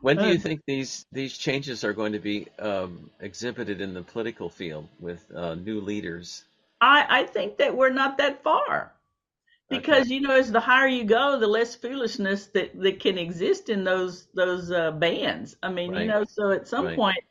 When 0.02 0.18
do 0.18 0.28
you 0.28 0.38
think 0.38 0.62
these 0.66 1.06
these 1.12 1.38
changes 1.38 1.84
are 1.84 1.94
going 1.94 2.14
to 2.14 2.20
be 2.20 2.48
um, 2.60 3.10
exhibited 3.20 3.82
in 3.82 3.94
the 3.94 4.04
political 4.04 4.50
field 4.50 4.88
with 5.00 5.24
uh, 5.36 5.56
new 5.56 5.82
leaders? 5.82 6.44
I, 6.80 7.22
I 7.22 7.24
think 7.24 7.58
that 7.58 7.76
we're 7.76 7.90
not 7.90 8.20
that 8.20 8.44
far 8.44 8.94
because 9.70 10.04
okay. 10.04 10.16
you 10.16 10.22
know 10.22 10.36
as 10.36 10.52
the 10.52 10.60
higher 10.60 10.88
you 10.88 11.04
go 11.04 11.40
the 11.40 11.48
less 11.48 11.76
foolishness 11.76 12.48
that, 12.48 12.80
that 12.80 13.00
can 13.00 13.18
exist 13.18 13.70
in 13.70 13.84
those 13.84 14.28
those 14.34 14.72
uh, 14.72 14.92
bands 14.92 15.56
i 15.62 15.70
mean 15.70 15.92
right. 15.92 16.02
you 16.02 16.08
know 16.08 16.24
so 16.24 16.52
at 16.52 16.68
some 16.68 16.86
right. 16.86 16.96
point 16.96 17.24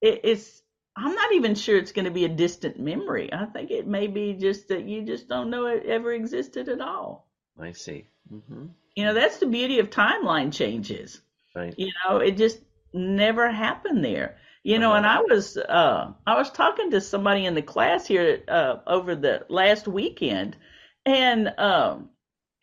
it, 0.00 0.20
it's 0.24 0.62
i'm 0.96 1.14
not 1.14 1.32
even 1.34 1.54
sure 1.54 1.76
it's 1.76 1.92
going 1.92 2.04
to 2.04 2.10
be 2.10 2.24
a 2.24 2.28
distant 2.28 2.78
memory 2.78 3.32
i 3.32 3.44
think 3.46 3.70
it 3.70 3.86
may 3.86 4.06
be 4.06 4.32
just 4.32 4.68
that 4.68 4.84
you 4.84 5.02
just 5.02 5.28
don't 5.28 5.50
know 5.50 5.66
it 5.66 5.84
ever 5.86 6.12
existed 6.12 6.68
at 6.68 6.80
all 6.80 7.28
i 7.60 7.72
see 7.72 8.06
mm-hmm. 8.32 8.66
you 8.94 9.04
know 9.04 9.14
that's 9.14 9.38
the 9.38 9.46
beauty 9.46 9.78
of 9.78 9.90
timeline 9.90 10.52
changes 10.52 11.20
right 11.54 11.74
you 11.76 11.90
know 12.06 12.18
it 12.18 12.36
just 12.36 12.58
never 12.92 13.50
happened 13.50 14.04
there 14.04 14.36
you 14.64 14.78
know, 14.78 14.94
and 14.94 15.04
I 15.04 15.20
was 15.20 15.58
uh, 15.58 16.12
I 16.26 16.38
was 16.38 16.50
talking 16.50 16.90
to 16.90 17.00
somebody 17.02 17.44
in 17.44 17.54
the 17.54 17.60
class 17.60 18.06
here 18.06 18.42
uh, 18.48 18.76
over 18.86 19.14
the 19.14 19.44
last 19.50 19.86
weekend, 19.86 20.56
and 21.04 21.52
um, 21.58 22.08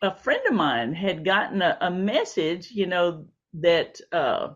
a 0.02 0.12
friend 0.12 0.40
of 0.48 0.54
mine 0.54 0.94
had 0.94 1.24
gotten 1.24 1.62
a, 1.62 1.78
a 1.80 1.90
message, 1.92 2.72
you 2.72 2.88
know, 2.88 3.26
that 3.54 4.00
uh, 4.10 4.48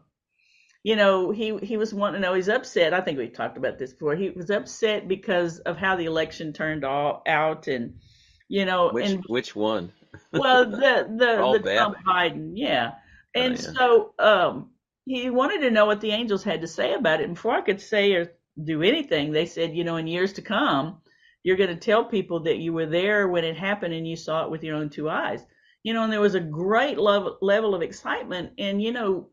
you 0.83 0.97
know 0.97 1.31
he 1.31 1.57
he 1.59 1.77
was 1.77 1.95
wanting 1.95 2.21
to 2.21 2.27
know 2.27 2.35
he's 2.35 2.49
upset. 2.49 2.93
I 2.93 3.01
think 3.01 3.17
we 3.17 3.29
talked 3.29 3.57
about 3.57 3.79
this 3.79 3.93
before. 3.93 4.17
He 4.17 4.31
was 4.31 4.51
upset 4.51 5.07
because 5.07 5.61
of 5.61 5.77
how 5.77 5.95
the 5.95 6.07
election 6.07 6.53
turned 6.53 6.85
all, 6.85 7.23
out, 7.29 7.69
and 7.69 8.01
you 8.49 8.65
know, 8.65 8.91
which 8.91 9.09
and 9.09 9.25
which 9.29 9.55
one? 9.55 9.93
well, 10.33 10.69
the 10.69 11.07
the 11.17 11.61
the 11.63 11.75
Trump 11.77 11.97
Biden, 12.05 12.55
yeah, 12.57 12.95
and 13.37 13.55
oh, 13.55 13.63
yeah. 13.63 13.73
so 13.79 14.15
um 14.19 14.71
he 15.07 15.31
wanted 15.31 15.61
to 15.61 15.71
know 15.71 15.87
what 15.87 16.01
the 16.01 16.11
angels 16.11 16.43
had 16.43 16.61
to 16.61 16.67
say 16.67 16.93
about 16.93 17.21
it. 17.21 17.25
And 17.25 17.35
before 17.35 17.55
I 17.55 17.61
could 17.61 17.81
say 17.81 18.13
or 18.15 18.33
do 18.63 18.83
anything, 18.83 19.31
they 19.31 19.47
said, 19.47 19.77
you 19.77 19.85
know, 19.85 19.97
in 19.97 20.09
years 20.09 20.33
to 20.35 20.43
come, 20.43 21.01
you're 21.45 21.57
going 21.57 21.71
to 21.71 21.77
tell 21.77 22.05
people 22.05 22.41
that 22.41 22.59
you 22.59 22.73
were 22.73 22.87
there 22.87 23.29
when 23.29 23.45
it 23.45 23.57
happened 23.57 23.95
and 23.95 24.07
you 24.07 24.17
saw 24.17 24.45
it 24.45 24.51
with 24.51 24.65
your 24.65 24.75
own 24.77 24.91
two 24.91 25.09
eyes. 25.09 25.45
You 25.85 25.95
know, 25.95 26.03
and 26.03 26.13
there 26.13 26.21
was 26.21 26.35
a 26.35 26.41
great 26.41 26.99
level 26.99 27.39
level 27.41 27.75
of 27.75 27.83
excitement. 27.83 28.55
And 28.59 28.83
you 28.83 28.91
know, 28.93 29.29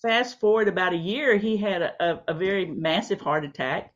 fast 0.00 0.38
forward 0.38 0.68
about 0.68 0.92
a 0.92 0.96
year, 0.96 1.36
he 1.36 1.56
had 1.56 1.82
a, 1.82 1.92
a, 2.00 2.22
a 2.28 2.34
very 2.34 2.66
massive 2.66 3.20
heart 3.20 3.44
attack, 3.44 3.92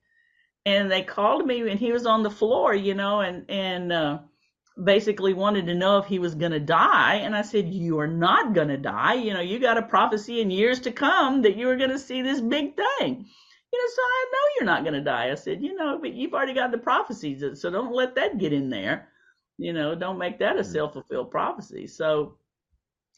and 0.66 0.90
they 0.90 1.02
called 1.02 1.46
me, 1.46 1.70
and 1.70 1.78
he 1.78 1.92
was 1.92 2.06
on 2.06 2.24
the 2.24 2.30
floor, 2.30 2.74
you 2.74 2.94
know, 2.94 3.20
and 3.20 3.48
and 3.48 3.92
uh, 3.92 4.18
basically 4.84 5.34
wanted 5.34 5.66
to 5.66 5.74
know 5.74 5.98
if 5.98 6.06
he 6.06 6.18
was 6.18 6.34
going 6.34 6.52
to 6.52 6.60
die. 6.60 7.16
And 7.16 7.34
I 7.34 7.42
said, 7.42 7.72
You 7.72 7.98
are 8.00 8.06
not 8.06 8.54
going 8.54 8.68
to 8.68 8.76
die. 8.76 9.14
You 9.14 9.34
know, 9.34 9.40
you 9.40 9.58
got 9.58 9.78
a 9.78 9.82
prophecy 9.82 10.40
in 10.40 10.50
years 10.50 10.80
to 10.80 10.92
come 10.92 11.42
that 11.42 11.56
you 11.56 11.66
were 11.66 11.76
going 11.76 11.90
to 11.90 11.98
see 11.98 12.22
this 12.22 12.40
big 12.40 12.76
thing. 12.76 13.26
You 13.72 13.78
know, 13.78 13.88
so 13.94 14.02
I 14.02 14.26
know 14.32 14.38
you're 14.56 14.66
not 14.66 14.82
going 14.82 14.94
to 14.94 15.00
die. 15.00 15.30
I 15.30 15.34
said, 15.34 15.62
You 15.62 15.74
know, 15.74 15.98
but 16.00 16.14
you've 16.14 16.34
already 16.34 16.54
got 16.54 16.70
the 16.70 16.78
prophecies, 16.78 17.42
so 17.60 17.70
don't 17.70 17.94
let 17.94 18.14
that 18.16 18.38
get 18.38 18.52
in 18.52 18.70
there. 18.70 19.08
You 19.58 19.72
know, 19.72 19.94
don't 19.94 20.18
make 20.18 20.38
that 20.38 20.56
a 20.56 20.60
mm-hmm. 20.60 20.72
self 20.72 20.94
fulfilled 20.94 21.30
prophecy. 21.30 21.86
So, 21.86 22.36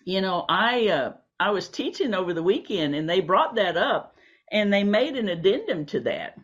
you 0.05 0.21
know, 0.21 0.45
I, 0.49 0.89
uh, 0.89 1.13
I 1.39 1.51
was 1.51 1.69
teaching 1.69 2.15
over 2.15 2.35
the 2.35 2.43
weekend 2.43 2.95
and 2.95 3.09
they 3.09 3.21
brought 3.21 3.55
that 3.55 3.77
up 3.77 4.17
and 4.51 4.73
they 4.73 4.85
made 4.85 5.17
an 5.17 5.29
addendum 5.29 5.87
to 5.87 6.01
that. 6.01 6.39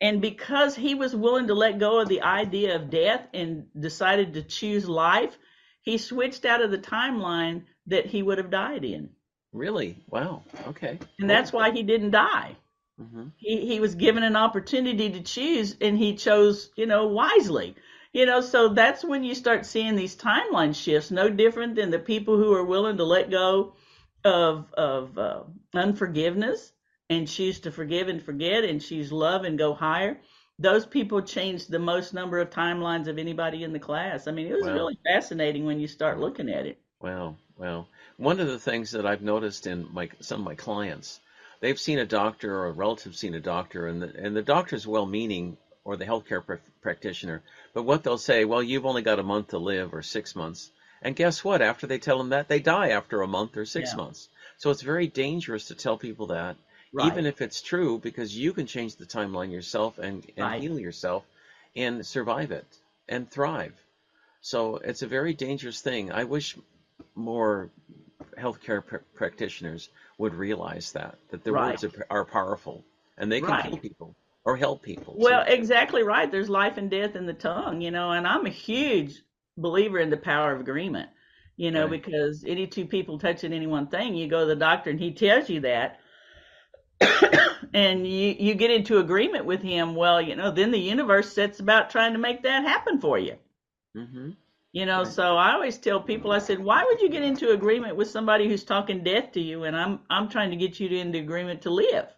And 0.00 0.22
because 0.22 0.74
he 0.74 0.94
was 0.94 1.14
willing 1.14 1.48
to 1.48 1.54
let 1.54 1.78
go 1.78 2.00
of 2.00 2.08
the 2.08 2.22
idea 2.22 2.76
of 2.76 2.90
death 2.90 3.26
and 3.34 3.66
decided 3.78 4.34
to 4.34 4.42
choose 4.42 4.88
life, 4.88 5.36
he 5.82 5.98
switched 5.98 6.44
out 6.44 6.62
of 6.62 6.70
the 6.70 6.78
timeline 6.78 7.64
that 7.86 8.06
he 8.06 8.22
would 8.22 8.38
have 8.38 8.50
died 8.50 8.84
in. 8.84 9.10
Really? 9.52 9.98
Wow. 10.08 10.42
Okay. 10.68 10.98
And 11.18 11.28
that's 11.28 11.52
why 11.52 11.72
he 11.72 11.82
didn't 11.82 12.12
die. 12.12 12.56
Mm-hmm. 13.00 13.28
He 13.36 13.66
he 13.66 13.80
was 13.80 13.94
given 13.94 14.22
an 14.22 14.36
opportunity 14.36 15.10
to 15.10 15.22
choose 15.22 15.76
and 15.80 15.98
he 15.98 16.14
chose, 16.16 16.70
you 16.76 16.86
know, 16.86 17.06
wisely. 17.08 17.74
You 18.12 18.26
know, 18.26 18.40
so 18.40 18.68
that's 18.68 19.04
when 19.04 19.24
you 19.24 19.34
start 19.34 19.64
seeing 19.66 19.96
these 19.96 20.16
timeline 20.16 20.74
shifts, 20.74 21.10
no 21.10 21.30
different 21.30 21.76
than 21.76 21.90
the 21.90 21.98
people 21.98 22.36
who 22.36 22.52
are 22.52 22.64
willing 22.64 22.96
to 22.98 23.04
let 23.04 23.30
go 23.30 23.74
of 24.24 24.66
of 24.74 25.16
uh, 25.18 25.42
unforgiveness 25.74 26.72
and 27.10 27.28
choose 27.28 27.60
to 27.60 27.70
forgive 27.70 28.08
and 28.08 28.22
forget 28.22 28.64
and 28.64 28.80
choose 28.80 29.12
love 29.12 29.44
and 29.44 29.58
go 29.58 29.74
higher. 29.74 30.18
Those 30.58 30.86
people 30.86 31.20
changed 31.22 31.70
the 31.70 31.78
most 31.78 32.14
number 32.14 32.38
of 32.38 32.50
timelines 32.50 33.08
of 33.08 33.18
anybody 33.18 33.64
in 33.64 33.72
the 33.74 33.78
class. 33.80 34.26
I 34.28 34.32
mean, 34.32 34.46
it 34.46 34.56
was 34.56 34.66
Wow. 34.66 34.74
really 34.74 34.98
fascinating 35.04 35.64
when 35.66 35.80
you 35.80 35.88
start 35.88 36.18
looking 36.20 36.48
at 36.48 36.66
it. 36.66 36.78
Wow, 37.00 37.36
wow. 37.56 37.86
One 38.16 38.40
of 38.40 38.46
the 38.46 38.58
things 38.58 38.92
that 38.92 39.04
I've 39.06 39.20
noticed 39.22 39.66
in 39.66 39.86
my 39.92 40.08
some 40.20 40.40
of 40.40 40.44
my 40.46 40.54
clients, 40.54 41.20
they've 41.60 41.78
seen 41.78 41.98
a 41.98 42.06
doctor 42.06 42.54
or 42.54 42.66
a 42.68 42.72
relative 42.72 43.16
seen 43.16 43.34
a 43.34 43.40
doctor, 43.40 43.86
and 43.86 44.00
the 44.02 44.12
and 44.16 44.36
the 44.36 44.42
doctor's 44.42 44.86
well-meaning 44.86 45.56
or 45.84 45.96
the 45.96 46.04
healthcare 46.06 46.44
pr- 46.44 46.54
practitioner, 46.82 47.42
but 47.74 47.82
what 47.82 48.02
they'll 48.02 48.18
say, 48.18 48.44
well, 48.44 48.62
you've 48.62 48.86
only 48.86 49.02
got 49.02 49.18
a 49.18 49.22
month 49.22 49.48
to 49.48 49.58
live 49.58 49.92
or 49.94 50.02
six 50.02 50.34
months, 50.36 50.70
and 51.02 51.16
guess 51.16 51.42
what? 51.42 51.60
After 51.62 51.86
they 51.86 51.98
tell 51.98 52.18
them 52.18 52.30
that, 52.30 52.48
they 52.48 52.60
die 52.60 52.88
after 52.90 53.20
a 53.22 53.26
month 53.26 53.56
or 53.56 53.64
six 53.64 53.92
Yeah. 53.92 53.96
months. 53.96 54.28
So 54.58 54.70
it's 54.70 54.82
very 54.82 55.06
dangerous 55.06 55.66
to 55.66 55.74
tell 55.74 55.96
people 55.96 56.26
that, 56.28 56.56
even 56.98 57.26
if 57.26 57.40
it's 57.40 57.62
true, 57.62 57.98
because 57.98 58.36
you 58.36 58.52
can 58.52 58.66
change 58.66 58.96
the 58.96 59.06
timeline 59.06 59.52
yourself 59.52 59.98
and, 59.98 60.24
and 60.36 60.46
Right. 60.46 60.60
heal 60.60 60.78
yourself 60.78 61.24
and 61.76 62.04
survive 62.04 62.50
it 62.50 62.66
and 63.08 63.30
thrive. 63.30 63.74
So 64.40 64.76
it's 64.76 65.02
a 65.02 65.06
very 65.06 65.34
dangerous 65.34 65.80
thing. 65.80 66.10
I 66.10 66.24
wish 66.24 66.56
more 67.14 67.70
healthcare 68.36 68.84
pr- 68.84 68.96
practitioners 69.14 69.88
would 70.18 70.34
realize 70.34 70.92
that 70.92 71.18
that 71.30 71.44
the 71.44 71.52
Right. 71.52 71.70
words 71.70 71.84
are, 71.84 72.06
are 72.10 72.24
powerful 72.24 72.84
and 73.18 73.30
they 73.30 73.40
can 73.40 73.50
Right. 73.50 73.64
kill 73.64 73.78
people 73.78 74.14
or 74.44 74.56
help 74.56 74.82
people. 74.82 75.14
So- 75.14 75.20
Well, 75.20 75.44
exactly 75.46 76.02
right. 76.02 76.30
There's 76.30 76.48
life 76.48 76.76
and 76.76 76.90
death 76.90 77.14
in 77.16 77.26
the 77.26 77.34
tongue, 77.34 77.80
you 77.82 77.90
know, 77.90 78.10
and 78.10 78.26
I'm 78.26 78.46
a 78.46 78.50
huge 78.50 79.22
believer 79.56 79.98
in 79.98 80.10
the 80.10 80.16
power 80.16 80.52
of 80.52 80.60
agreement, 80.60 81.10
you 81.56 81.70
know, 81.70 81.82
Right. 81.82 82.02
because 82.02 82.44
any 82.46 82.66
two 82.66 82.86
people 82.86 83.18
touching 83.18 83.52
any 83.52 83.66
one 83.66 83.86
thing, 83.88 84.14
you 84.14 84.26
go 84.28 84.40
to 84.40 84.46
the 84.46 84.56
doctor 84.56 84.90
and 84.90 84.98
he 84.98 85.12
tells 85.12 85.50
you 85.50 85.60
that, 85.60 85.99
and 87.74 88.06
you 88.06 88.34
you 88.38 88.54
get 88.54 88.70
into 88.70 88.98
agreement 88.98 89.44
with 89.46 89.62
him. 89.62 89.94
Well, 89.94 90.20
you 90.20 90.36
know, 90.36 90.50
then 90.50 90.70
the 90.70 90.78
universe 90.80 91.32
sets 91.32 91.60
about 91.60 91.90
trying 91.90 92.12
to 92.12 92.18
make 92.18 92.42
that 92.42 92.64
happen 92.64 93.00
for 93.00 93.18
you. 93.18 93.36
Mhm. 93.94 94.36
You 94.72 94.84
know, 94.86 95.02
Right. 95.02 95.14
so 95.14 95.36
I 95.36 95.52
always 95.52 95.78
tell 95.78 96.00
people, 96.00 96.32
I 96.32 96.38
said, 96.38 96.58
why 96.58 96.84
would 96.84 97.00
you 97.00 97.08
get 97.08 97.22
into 97.22 97.50
agreement 97.50 97.96
with 97.96 98.08
somebody 98.10 98.48
who's 98.48 98.64
talking 98.64 99.02
death 99.04 99.32
to 99.32 99.40
you? 99.40 99.64
And 99.64 99.76
I'm 99.76 100.00
I'm 100.10 100.28
trying 100.28 100.50
to 100.50 100.56
get 100.56 100.78
you 100.80 100.88
to 100.88 100.98
into 100.98 101.18
agreement 101.18 101.62
to 101.62 101.70
live. 101.70 102.08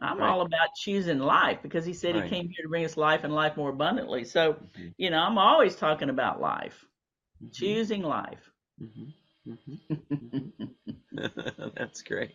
I'm 0.00 0.20
Right. 0.20 0.22
all 0.22 0.42
about 0.42 0.74
choosing 0.76 1.18
life 1.18 1.60
because 1.62 1.84
he 1.84 1.92
said 1.94 2.14
Right. 2.14 2.16
he 2.16 2.22
came 2.22 2.48
here 2.48 2.62
to 2.64 2.68
bring 2.68 2.84
us 2.84 2.96
life 2.96 3.24
and 3.24 3.34
life 3.34 3.56
more 3.56 3.70
abundantly. 3.70 4.24
So, 4.24 4.56
Mhm. 4.60 4.94
you 4.96 5.10
know, 5.10 5.18
I'm 5.18 5.38
always 5.38 5.76
talking 5.76 6.10
about 6.10 6.40
life, 6.40 6.86
Mhm. 7.40 7.52
choosing 7.52 8.02
life. 8.02 8.50
Mhm. 8.80 9.14
Mhm. 9.46 9.80
Mhm. 10.20 10.52
That's 11.76 12.02
great. 12.02 12.34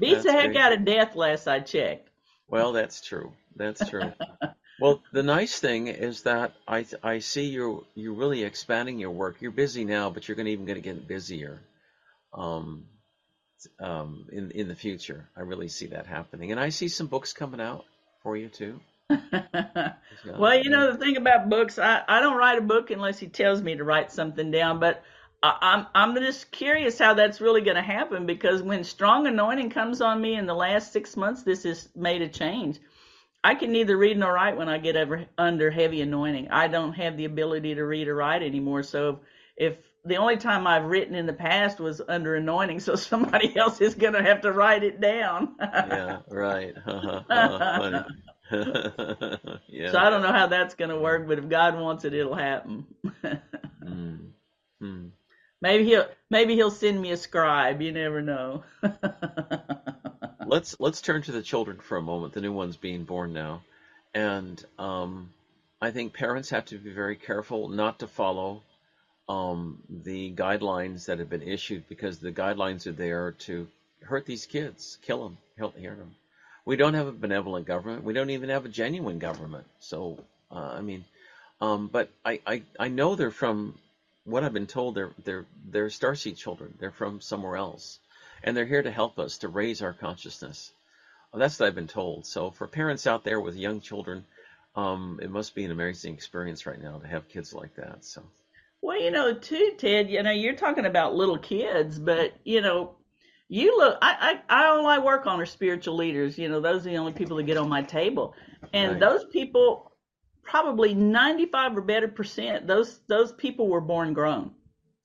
Beats 0.00 0.24
the 0.24 0.32
heck 0.32 0.56
out 0.56 0.72
of 0.72 0.84
death 0.84 1.14
last 1.14 1.46
I 1.46 1.60
checked. 1.60 2.08
Well, 2.48 2.72
that's 2.72 3.00
true. 3.00 3.32
That's 3.56 3.88
true. 3.88 4.12
well, 4.80 5.02
the 5.12 5.22
nice 5.22 5.58
thing 5.60 5.88
is 5.88 6.22
that 6.22 6.52
I 6.66 6.86
I 7.02 7.18
see 7.20 7.46
you're 7.46 7.84
you're 7.94 8.14
really 8.14 8.42
expanding 8.44 8.98
your 8.98 9.10
work. 9.10 9.36
You're 9.40 9.52
busy 9.52 9.84
now, 9.84 10.10
but 10.10 10.26
you're 10.26 10.36
going 10.36 10.46
to 10.46 10.52
even 10.52 10.66
going 10.66 10.82
to 10.82 10.82
get 10.82 11.06
busier. 11.06 11.60
Um, 12.32 12.86
um, 13.78 14.26
in 14.32 14.50
in 14.52 14.68
the 14.68 14.74
future, 14.74 15.28
I 15.36 15.42
really 15.42 15.68
see 15.68 15.88
that 15.88 16.06
happening, 16.06 16.50
and 16.50 16.58
I 16.58 16.70
see 16.70 16.88
some 16.88 17.06
books 17.06 17.32
coming 17.32 17.60
out 17.60 17.84
for 18.22 18.36
you 18.36 18.48
too. 18.48 18.80
Well, 20.38 20.62
you 20.62 20.68
know 20.68 20.92
the 20.92 20.98
thing 20.98 21.16
about 21.16 21.48
books, 21.48 21.78
I, 21.78 22.02
I 22.06 22.20
don't 22.20 22.36
write 22.36 22.58
a 22.58 22.62
book 22.62 22.90
unless 22.90 23.18
he 23.18 23.26
tells 23.26 23.62
me 23.62 23.76
to 23.76 23.84
write 23.84 24.12
something 24.12 24.50
down. 24.50 24.80
But 24.80 25.02
I'm 25.42 25.86
I'm 25.94 26.14
just 26.16 26.50
curious 26.50 26.98
how 26.98 27.14
that's 27.14 27.40
really 27.40 27.62
going 27.62 27.76
to 27.76 27.82
happen 27.82 28.26
because 28.26 28.62
when 28.62 28.84
strong 28.84 29.26
anointing 29.26 29.70
comes 29.70 30.00
on 30.00 30.20
me 30.20 30.34
in 30.34 30.46
the 30.46 30.54
last 30.54 30.92
six 30.92 31.16
months, 31.16 31.42
this 31.42 31.62
has 31.62 31.88
made 31.94 32.20
a 32.20 32.28
change. 32.28 32.78
I 33.42 33.54
can 33.54 33.72
neither 33.72 33.96
read 33.96 34.18
nor 34.18 34.34
write 34.34 34.58
when 34.58 34.68
I 34.68 34.76
get 34.76 34.96
over, 34.96 35.24
under 35.38 35.70
heavy 35.70 36.02
anointing. 36.02 36.48
I 36.50 36.68
don't 36.68 36.92
have 36.92 37.16
the 37.16 37.24
ability 37.24 37.74
to 37.74 37.84
read 37.84 38.08
or 38.08 38.16
write 38.16 38.42
anymore. 38.42 38.82
So 38.82 39.20
if 39.56 39.78
the 40.04 40.18
only 40.18 40.36
time 40.36 40.66
I've 40.66 40.84
written 40.84 41.14
in 41.14 41.24
the 41.24 41.32
past 41.32 41.80
was 41.80 42.02
under 42.06 42.36
anointing, 42.36 42.80
so 42.80 42.96
somebody 42.96 43.56
else 43.56 43.80
is 43.80 43.94
going 43.94 44.12
to 44.12 44.22
have 44.22 44.42
to 44.42 44.52
write 44.52 44.82
it 44.82 45.00
down. 45.00 45.56
yeah, 45.58 46.18
right. 46.28 46.74
Funny. 46.84 48.04
yeah. 49.68 49.92
So 49.92 49.98
I 49.98 50.10
don't 50.10 50.22
know 50.22 50.32
how 50.32 50.48
that's 50.48 50.74
going 50.74 50.90
to 50.90 50.98
work, 50.98 51.26
but 51.26 51.38
if 51.38 51.48
God 51.48 51.78
wants 51.78 52.04
it, 52.04 52.12
it'll 52.12 52.34
happen. 52.34 52.84
Mm. 53.82 54.32
Mm. 54.82 55.10
Maybe 55.60 55.84
he'll 55.84 56.06
maybe 56.30 56.54
he'll 56.54 56.70
send 56.70 57.00
me 57.00 57.10
a 57.12 57.16
scribe. 57.16 57.80
You 57.80 57.92
never 57.92 58.22
know. 58.22 58.64
let's 60.46 60.76
let's 60.80 61.00
turn 61.00 61.22
to 61.22 61.32
the 61.32 61.42
children 61.42 61.78
for 61.78 61.96
a 61.96 62.02
moment. 62.02 62.34
The 62.34 62.40
new 62.40 62.52
ones 62.52 62.76
being 62.76 63.04
born 63.04 63.32
now, 63.32 63.62
and 64.14 64.62
um, 64.78 65.30
I 65.80 65.90
think 65.90 66.14
parents 66.14 66.50
have 66.50 66.66
to 66.66 66.78
be 66.78 66.92
very 66.92 67.16
careful 67.16 67.68
not 67.68 68.00
to 68.00 68.06
follow 68.06 68.62
um, 69.28 69.78
the 69.88 70.32
guidelines 70.32 71.06
that 71.06 71.18
have 71.18 71.30
been 71.30 71.42
issued 71.42 71.88
because 71.88 72.18
the 72.18 72.32
guidelines 72.32 72.86
are 72.86 72.92
there 72.92 73.32
to 73.32 73.68
hurt 74.02 74.26
these 74.26 74.46
kids, 74.46 74.98
kill 75.02 75.22
them, 75.22 75.38
help 75.56 75.74
them. 75.74 76.14
We 76.64 76.76
don't 76.76 76.94
have 76.94 77.06
a 77.06 77.12
benevolent 77.12 77.66
government. 77.66 78.04
We 78.04 78.12
don't 78.12 78.30
even 78.30 78.48
have 78.48 78.64
a 78.64 78.68
genuine 78.68 79.18
government. 79.18 79.66
So 79.78 80.18
uh, 80.50 80.74
I 80.76 80.80
mean, 80.80 81.04
um, 81.60 81.88
but 81.92 82.10
I, 82.24 82.40
I 82.46 82.62
I 82.78 82.88
know 82.88 83.14
they're 83.14 83.30
from 83.30 83.78
what 84.30 84.44
I've 84.44 84.54
been 84.54 84.66
told. 84.68 84.96
They're 84.96 85.12
they're 85.24 85.46
they're 85.70 85.88
starseed 85.88 86.36
children. 86.36 86.74
They're 86.78 86.90
from 86.92 87.20
somewhere 87.20 87.56
else 87.56 88.00
and 88.44 88.56
they're 88.56 88.66
here 88.66 88.82
to 88.82 88.90
help 88.90 89.18
us 89.18 89.38
to 89.38 89.48
raise 89.48 89.82
our 89.82 89.94
consciousness. 89.94 90.72
Well, 91.32 91.40
that's 91.40 91.60
what 91.60 91.66
I've 91.68 91.74
been 91.76 91.88
told. 91.88 92.26
So 92.26 92.50
for 92.50 92.66
parents 92.68 93.06
out 93.06 93.24
there 93.24 93.40
with 93.40 93.56
young 93.56 93.80
children, 93.80 94.24
um, 94.76 95.20
it 95.22 95.30
must 95.30 95.54
be 95.54 95.64
an 95.64 95.72
amazing 95.72 96.14
experience 96.14 96.66
right 96.66 96.80
now 96.80 96.98
to 96.98 97.08
have 97.08 97.28
kids 97.28 97.54
like 97.54 97.74
that. 97.76 98.04
So 98.04 98.24
Well, 98.82 99.00
you 99.00 99.10
know, 99.10 99.34
too, 99.34 99.72
Ted. 99.78 100.10
You 100.10 100.22
know, 100.22 100.30
you're 100.30 100.54
talking 100.54 100.86
about 100.86 101.14
little 101.14 101.38
kids, 101.38 101.98
but 101.98 102.32
you 102.44 102.60
know, 102.60 102.96
you 103.48 103.76
look. 103.78 103.98
I 104.02 104.40
I, 104.48 104.62
I 104.64 104.66
all 104.68 104.86
I 104.86 104.98
work 104.98 105.26
on 105.26 105.40
are 105.40 105.46
spiritual 105.46 105.96
leaders. 105.96 106.38
You 106.38 106.48
know, 106.48 106.60
those 106.60 106.86
are 106.86 106.90
the 106.90 106.98
only 106.98 107.12
people 107.12 107.36
that 107.38 107.44
get 107.44 107.56
on 107.56 107.68
my 107.68 107.82
table, 107.82 108.34
and 108.72 109.00
Right. 109.00 109.02
those 109.02 109.24
people, 109.32 109.89
probably 110.50 110.94
95 110.94 111.76
or 111.76 111.80
better 111.80 112.08
percent, 112.08 112.66
those 112.66 113.00
those 113.08 113.32
people 113.32 113.68
were 113.68 113.80
born 113.80 114.12
grown, 114.12 114.50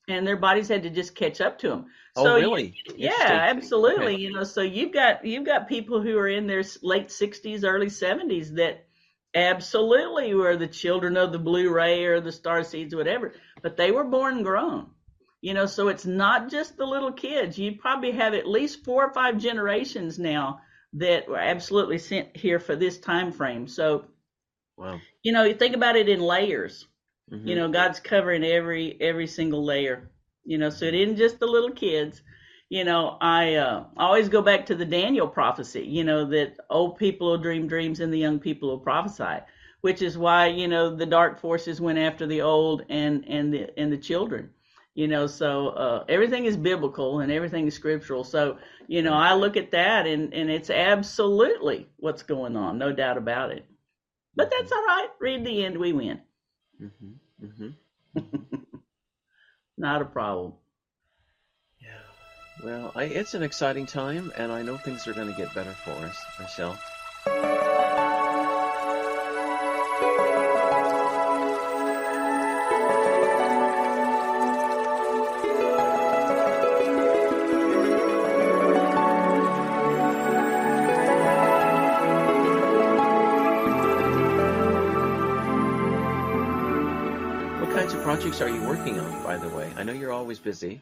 and 0.09 0.25
their 0.25 0.37
bodies 0.37 0.67
had 0.67 0.83
to 0.83 0.89
just 0.89 1.15
catch 1.15 1.39
up 1.39 1.59
to 1.59 1.69
them. 1.69 1.85
oh 2.15 2.23
So 2.23 2.35
you- 2.37 2.41
really? 2.43 2.73
Yeah, 2.95 3.13
absolutely. 3.53 4.13
Okay. 4.13 4.21
You 4.23 4.33
know, 4.33 4.43
so 4.43 4.61
you've 4.61 4.91
got 4.91 5.23
you've 5.23 5.45
got 5.45 5.67
people 5.67 6.01
who 6.01 6.17
are 6.17 6.27
in 6.27 6.47
their 6.47 6.63
late 6.81 7.11
sixties, 7.11 7.63
early 7.63 7.89
seventies 7.89 8.53
that 8.53 8.85
absolutely 9.35 10.33
were 10.33 10.55
the 10.57 10.67
children 10.67 11.17
of 11.17 11.31
the 11.31 11.39
blue 11.39 11.69
ray 11.69 12.05
or 12.05 12.21
the 12.21 12.31
star 12.31 12.63
seeds, 12.63 12.95
whatever, 12.95 13.33
but 13.61 13.77
they 13.77 13.91
were 13.91 14.03
born 14.05 14.41
grown. 14.43 14.89
You 15.41 15.53
know, 15.53 15.67
so 15.67 15.89
it's 15.89 16.05
not 16.07 16.49
just 16.49 16.75
the 16.75 16.85
little 16.87 17.11
kids. 17.11 17.59
You 17.59 17.73
probably 17.75 18.13
have 18.13 18.33
at 18.33 18.47
least 18.47 18.83
four 18.83 19.05
or 19.05 19.13
five 19.13 19.37
generations 19.37 20.17
now 20.17 20.61
that 20.93 21.27
were 21.27 21.37
absolutely 21.37 21.99
sent 21.99 22.35
here 22.35 22.59
for 22.59 22.75
this 22.75 22.97
time 22.97 23.31
frame. 23.31 23.67
So, 23.67 24.05
Wow. 24.77 25.01
you 25.23 25.31
know, 25.33 25.43
you 25.43 25.53
think 25.53 25.75
about 25.75 25.95
it 25.95 26.09
in 26.09 26.19
layers. 26.19 26.87
Mhm. 27.31 27.47
you 27.47 27.55
know 27.55 27.67
god's 27.69 27.99
covering 27.99 28.43
every 28.43 28.97
every 29.01 29.27
single 29.27 29.63
layer. 29.65 30.09
You 30.45 30.57
know 30.57 30.69
so 30.69 30.85
it 30.85 30.93
isn't 30.95 31.17
just 31.17 31.39
the 31.39 31.47
little 31.47 31.71
kids. 31.71 32.21
You 32.69 32.83
know 32.85 33.17
i 33.21 33.55
uh, 33.55 33.85
always 33.97 34.29
go 34.29 34.41
back 34.41 34.65
to 34.67 34.75
the 34.75 34.85
daniel 34.85 35.27
prophecy 35.27 35.85
you 35.85 36.03
know 36.03 36.25
that 36.25 36.57
old 36.69 36.97
people 36.97 37.27
will 37.29 37.37
dream 37.37 37.67
dreams 37.67 37.99
and 37.99 38.11
the 38.13 38.17
young 38.19 38.39
people 38.39 38.69
will 38.69 38.79
prophesy 38.79 39.37
which 39.81 40.01
is 40.01 40.17
why 40.17 40.47
you 40.47 40.67
know 40.67 40.95
the 40.95 41.05
dark 41.05 41.39
forces 41.39 41.81
went 41.81 41.99
after 41.99 42.25
the 42.27 42.41
old 42.41 42.83
and 42.89 43.23
and 43.27 43.53
the 43.53 43.63
and 43.79 43.91
the 43.91 43.97
children. 43.97 44.49
You 44.95 45.07
know 45.07 45.27
so 45.27 45.69
uh, 45.69 46.05
everything 46.09 46.45
is 46.45 46.57
biblical 46.57 47.19
and 47.21 47.31
everything 47.31 47.67
is 47.67 47.75
scriptural. 47.75 48.23
So 48.23 48.57
you 48.87 49.01
know 49.03 49.13
i 49.13 49.33
look 49.33 49.57
at 49.57 49.71
that 49.71 50.07
and 50.07 50.33
and 50.33 50.49
it's 50.49 50.69
absolutely 50.69 51.87
what's 51.97 52.23
going 52.23 52.55
on 52.57 52.77
no 52.77 52.91
doubt 52.91 53.17
about 53.17 53.51
it 53.51 53.65
but 54.35 54.51
that's 54.51 54.71
all 54.71 54.85
right 54.85 55.09
read 55.19 55.45
the 55.45 55.63
end 55.65 55.77
we 55.77 55.93
win 55.93 56.21
Mhm. 56.81 57.15
Mhm. 57.43 57.75
not 59.77 60.01
a 60.01 60.05
problem 60.05 60.53
Yeah. 61.79 62.01
Well, 62.57 62.91
I, 62.95 63.03
it's 63.05 63.33
an 63.33 63.43
exciting 63.43 63.85
time, 63.85 64.31
and 64.35 64.51
I 64.51 64.61
know 64.63 64.77
things 64.77 65.07
are 65.07 65.13
going 65.13 65.27
to 65.27 65.33
get 65.33 65.53
better 65.53 65.75
for 65.83 66.05
us, 66.05 66.27
Michelle. 66.39 66.81
Projects 88.25 88.41
are 88.41 88.49
you 88.49 88.67
working 88.67 88.99
on, 88.99 89.23
by 89.23 89.37
the 89.37 89.47
way? 89.49 89.71
I 89.77 89.83
know 89.83 89.93
you're 89.93 90.11
always 90.11 90.39
busy. 90.39 90.81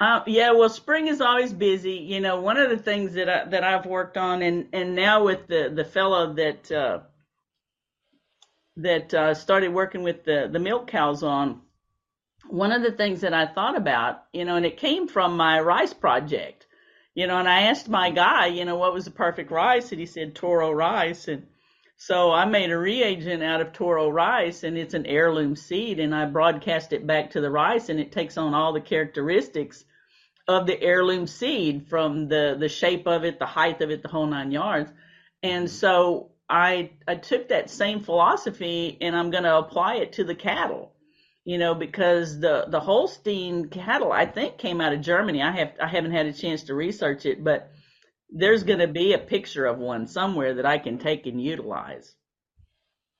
Uh, 0.00 0.22
yeah, 0.26 0.50
well, 0.50 0.68
spring 0.68 1.06
is 1.06 1.20
always 1.20 1.52
busy. 1.52 1.92
You 1.92 2.20
know, 2.20 2.40
one 2.40 2.56
of 2.56 2.68
the 2.68 2.76
things 2.76 3.12
that 3.12 3.28
I, 3.28 3.44
that 3.48 3.62
I've 3.62 3.86
worked 3.86 4.16
on, 4.16 4.42
and 4.42 4.66
and 4.72 4.96
now 4.96 5.24
with 5.24 5.46
the 5.46 5.70
the 5.72 5.84
fellow 5.84 6.32
that 6.34 6.72
uh, 6.72 6.98
that 8.78 9.14
uh, 9.14 9.34
started 9.34 9.72
working 9.72 10.02
with 10.02 10.24
the 10.24 10.48
the 10.50 10.58
milk 10.58 10.88
cows 10.88 11.22
on, 11.22 11.60
one 12.48 12.72
of 12.72 12.82
the 12.82 12.90
things 12.90 13.20
that 13.20 13.34
I 13.34 13.46
thought 13.46 13.76
about, 13.76 14.24
you 14.32 14.44
know, 14.44 14.56
and 14.56 14.66
it 14.66 14.76
came 14.76 15.06
from 15.06 15.36
my 15.36 15.60
rice 15.60 15.94
project, 15.94 16.66
you 17.14 17.28
know, 17.28 17.38
and 17.38 17.48
I 17.48 17.68
asked 17.68 17.88
my 17.88 18.10
guy, 18.10 18.46
you 18.46 18.64
know, 18.64 18.76
what 18.76 18.92
was 18.92 19.04
the 19.04 19.12
perfect 19.12 19.52
rice, 19.52 19.92
and 19.92 20.00
he 20.00 20.06
said 20.06 20.34
Toro 20.34 20.72
rice, 20.72 21.28
and 21.28 21.46
so 22.02 22.32
I 22.32 22.46
made 22.46 22.70
a 22.70 22.78
reagent 22.78 23.42
out 23.42 23.60
of 23.60 23.74
Toro 23.74 24.08
rice, 24.08 24.64
and 24.64 24.78
it's 24.78 24.94
an 24.94 25.04
heirloom 25.04 25.54
seed, 25.54 26.00
and 26.00 26.14
I 26.14 26.24
broadcast 26.24 26.94
it 26.94 27.06
back 27.06 27.32
to 27.32 27.42
the 27.42 27.50
rice, 27.50 27.90
and 27.90 28.00
it 28.00 28.10
takes 28.10 28.38
on 28.38 28.54
all 28.54 28.72
the 28.72 28.80
characteristics 28.80 29.84
of 30.48 30.66
the 30.66 30.80
heirloom 30.82 31.26
seed 31.26 31.88
from 31.90 32.26
the 32.26 32.56
the 32.58 32.70
shape 32.70 33.06
of 33.06 33.24
it, 33.24 33.38
the 33.38 33.44
height 33.44 33.82
of 33.82 33.90
it, 33.90 34.00
the 34.00 34.08
whole 34.08 34.24
nine 34.24 34.50
yards. 34.50 34.90
And 35.42 35.66
mm-hmm. 35.66 35.74
so 35.74 36.30
I 36.48 36.92
I 37.06 37.16
took 37.16 37.50
that 37.50 37.68
same 37.68 38.00
philosophy 38.00 38.96
and 39.02 39.14
I'm 39.14 39.30
going 39.30 39.44
to 39.44 39.58
apply 39.58 39.96
it 39.96 40.14
to 40.14 40.24
the 40.24 40.34
cattle. 40.34 40.92
You 41.44 41.58
know, 41.58 41.74
because 41.74 42.40
the 42.40 42.64
the 42.66 42.80
Holstein 42.80 43.68
cattle 43.68 44.10
I 44.10 44.24
think 44.24 44.56
came 44.56 44.80
out 44.80 44.94
of 44.94 45.02
Germany. 45.02 45.42
I 45.42 45.50
have 45.50 45.72
I 45.78 45.86
haven't 45.86 46.12
had 46.12 46.24
a 46.24 46.32
chance 46.32 46.62
to 46.64 46.74
research 46.74 47.26
it, 47.26 47.44
but 47.44 47.70
there's 48.32 48.64
going 48.64 48.80
to 48.80 48.88
be 48.88 49.12
a 49.12 49.18
picture 49.18 49.66
of 49.66 49.78
one 49.78 50.06
somewhere 50.06 50.54
that 50.54 50.66
I 50.66 50.78
can 50.78 50.98
take 50.98 51.26
and 51.26 51.40
utilize. 51.42 52.14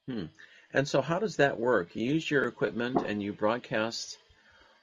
Hmm. 0.08 0.26
And 0.72 0.86
so, 0.88 1.00
how 1.02 1.18
does 1.18 1.36
that 1.36 1.58
work? 1.58 1.96
You 1.96 2.14
use 2.14 2.30
your 2.30 2.46
equipment 2.46 3.02
and 3.02 3.22
you 3.22 3.32
broadcast 3.32 4.18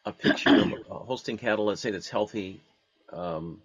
a 0.05 0.11
picture 0.13 0.57
of 0.59 0.71
a 0.71 0.77
Holstein 0.89 1.37
cattle, 1.37 1.65
let's 1.65 1.81
say 1.81 1.91
that's 1.91 2.09
healthy, 2.09 2.61
um, 3.11 3.61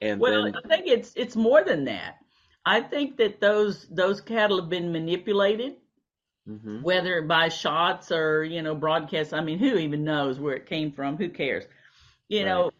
and 0.00 0.24
Well, 0.24 0.34
then 0.34 0.60
I 0.64 0.68
think 0.68 0.86
it's 0.86 1.12
it's 1.16 1.34
more 1.36 1.64
than 1.64 1.84
that. 1.84 2.18
I 2.64 2.80
think 2.82 3.16
that 3.18 3.40
those 3.40 3.86
those 3.88 4.20
cattle 4.20 4.60
have 4.60 4.68
been 4.68 4.92
manipulated, 4.92 5.76
hmm 6.46 6.80
whether 6.80 7.22
by 7.22 7.48
shots 7.48 8.12
or 8.12 8.44
you 8.44 8.62
know 8.62 8.74
broadcasts. 8.74 9.32
I 9.32 9.40
mean, 9.40 9.58
who 9.58 9.76
even 9.78 10.04
knows 10.04 10.38
where 10.38 10.54
it 10.56 10.66
came 10.66 10.92
from? 10.92 11.16
Who 11.16 11.28
cares? 11.30 11.64
You 12.28 12.44
right, 12.44 12.66
know, 12.66 12.70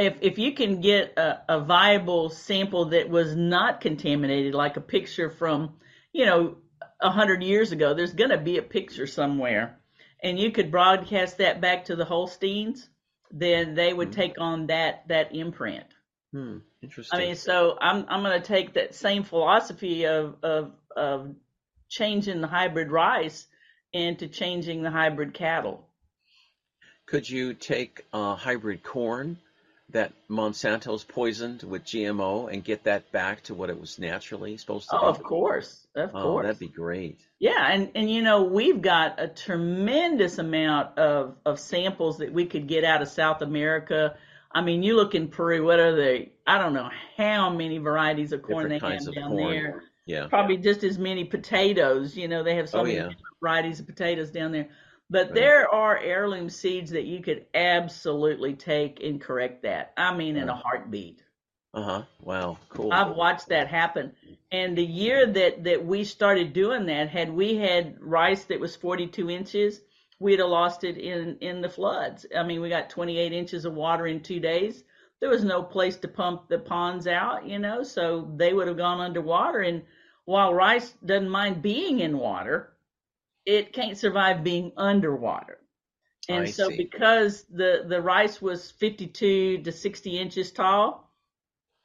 if 0.00 0.16
if 0.22 0.38
you 0.38 0.52
can 0.52 0.80
get 0.80 1.18
a, 1.18 1.42
a 1.48 1.60
viable 1.60 2.30
sample 2.30 2.86
that 2.86 3.10
was 3.10 3.36
not 3.36 3.80
contaminated, 3.80 4.54
like 4.54 4.76
a 4.76 4.80
picture 4.80 5.30
from 5.30 5.74
you 6.12 6.24
know 6.26 6.56
a 7.00 7.10
hundred 7.10 7.42
years 7.42 7.72
ago, 7.72 7.94
there's 7.94 8.14
going 8.14 8.30
to 8.30 8.38
be 8.38 8.58
a 8.58 8.62
picture 8.62 9.06
somewhere, 9.06 9.78
and 10.22 10.38
you 10.38 10.50
could 10.52 10.70
broadcast 10.70 11.38
that 11.38 11.60
back 11.60 11.84
to 11.86 11.96
the 11.96 12.04
Holsteins, 12.04 12.88
then 13.30 13.74
they 13.74 13.92
would 13.92 14.10
hmm 14.10 14.12
take 14.12 14.40
on 14.40 14.68
that 14.68 15.06
that 15.08 15.34
imprint. 15.34 15.86
Hmm. 16.32 16.58
Interesting. 16.82 17.20
I 17.20 17.26
mean, 17.26 17.36
so 17.36 17.76
I'm 17.80 18.06
I'm 18.08 18.22
going 18.22 18.40
to 18.40 18.46
take 18.46 18.74
that 18.74 18.94
same 18.94 19.22
philosophy 19.24 20.06
of 20.06 20.36
of 20.42 20.72
of 20.96 21.34
changing 21.90 22.40
the 22.40 22.48
hybrid 22.48 22.90
rice 22.90 23.46
into 23.92 24.28
changing 24.28 24.82
the 24.82 24.90
hybrid 24.90 25.34
cattle. 25.34 25.86
Could 27.06 27.28
you 27.28 27.52
take 27.54 28.06
uh, 28.12 28.36
hybrid 28.36 28.82
corn 28.82 29.38
that 29.92 30.12
Monsanto's 30.28 31.04
poisoned 31.04 31.62
with 31.62 31.84
GMO 31.84 32.52
and 32.52 32.62
get 32.64 32.84
that 32.84 33.10
back 33.12 33.42
to 33.44 33.54
what 33.54 33.70
it 33.70 33.80
was 33.80 33.98
naturally 33.98 34.56
supposed 34.56 34.88
to 34.90 34.96
Oh, 34.96 35.12
be? 35.12 35.18
of 35.18 35.22
course, 35.22 35.86
of 35.94 36.10
Oh, 36.14 36.22
course. 36.22 36.44
that'd 36.44 36.58
be 36.58 36.68
great. 36.68 37.18
Yeah, 37.38 37.66
and 37.70 37.90
and 37.94 38.10
you 38.10 38.22
know, 38.22 38.42
we've 38.44 38.80
got 38.82 39.20
a 39.20 39.28
tremendous 39.28 40.38
amount 40.38 40.98
of 40.98 41.36
of 41.44 41.58
samples 41.58 42.18
that 42.18 42.32
we 42.32 42.46
could 42.46 42.66
get 42.66 42.84
out 42.84 43.02
of 43.02 43.08
South 43.08 43.42
America. 43.42 44.16
I 44.52 44.62
mean, 44.62 44.82
you 44.82 44.96
look 44.96 45.14
in 45.14 45.28
Peru, 45.28 45.64
what 45.64 45.78
are 45.78 45.94
they? 45.94 46.32
I 46.46 46.58
don't 46.58 46.74
know 46.74 46.90
how 47.16 47.50
many 47.50 47.78
varieties 47.78 48.32
of 48.32 48.42
corn 48.42 48.68
Different 48.68 48.98
they 49.00 49.04
have 49.06 49.14
down 49.14 49.30
corn. 49.30 49.52
there. 49.54 49.82
Yeah. 50.06 50.26
Probably 50.28 50.56
just 50.56 50.82
as 50.82 50.98
many 50.98 51.24
potatoes. 51.24 52.16
You 52.16 52.26
know, 52.26 52.42
they 52.42 52.56
have 52.56 52.68
so 52.68 52.80
Oh, 52.80 52.82
many 52.84 52.96
yeah. 52.96 53.10
varieties 53.40 53.78
of 53.80 53.86
potatoes 53.86 54.30
down 54.30 54.50
there. 54.50 54.68
But 55.10 55.34
there 55.34 55.68
are 55.68 55.98
heirloom 55.98 56.48
seeds 56.48 56.92
that 56.92 57.04
you 57.04 57.20
could 57.20 57.46
absolutely 57.52 58.54
take 58.54 59.02
and 59.02 59.20
correct 59.20 59.64
that. 59.64 59.92
I 59.96 60.14
mean, 60.14 60.36
in 60.36 60.48
a 60.48 60.54
heartbeat. 60.54 61.22
Uh-huh. 61.74 62.02
Wow. 62.22 62.58
Cool. 62.68 62.92
I've 62.92 63.16
watched 63.16 63.48
that 63.48 63.68
happen. 63.68 64.12
And 64.52 64.76
the 64.78 64.84
year 64.84 65.26
that 65.26 65.64
that 65.64 65.84
we 65.84 66.04
started 66.04 66.52
doing 66.52 66.86
that, 66.86 67.08
had 67.08 67.30
we 67.30 67.56
had 67.56 68.00
rice 68.00 68.44
that 68.44 68.60
was 68.60 68.76
42 68.76 69.30
inches, 69.30 69.80
we'd 70.20 70.38
have 70.38 70.48
lost 70.48 70.84
it 70.84 70.96
in 70.96 71.38
in 71.40 71.60
the 71.60 71.68
floods. 71.68 72.26
I 72.36 72.42
mean, 72.44 72.60
we 72.60 72.68
got 72.68 72.90
28 72.90 73.32
inches 73.32 73.64
of 73.64 73.74
water 73.74 74.06
in 74.06 74.20
two 74.20 74.40
days. 74.40 74.84
There 75.20 75.30
was 75.30 75.44
no 75.44 75.62
place 75.62 75.96
to 75.98 76.08
pump 76.08 76.48
the 76.48 76.58
ponds 76.58 77.06
out, 77.06 77.46
you 77.46 77.58
know, 77.58 77.82
so 77.82 78.32
they 78.36 78.52
would 78.52 78.68
have 78.68 78.76
gone 78.76 79.00
underwater. 79.00 79.60
And 79.60 79.82
while 80.24 80.54
rice 80.54 80.94
doesn't 81.04 81.28
mind 81.28 81.62
being 81.62 82.00
in 82.00 82.18
water, 82.18 82.72
it 83.46 83.72
can't 83.72 83.96
survive 83.98 84.44
being 84.44 84.72
underwater. 84.76 85.58
And 86.28 86.42
I 86.44 86.50
so 86.50 86.68
see. 86.68 86.76
because 86.76 87.44
the 87.44 87.84
the 87.88 88.00
rice 88.00 88.40
was 88.40 88.70
52 88.70 89.62
to 89.62 89.72
60 89.72 90.18
inches 90.18 90.52
tall, 90.52 91.10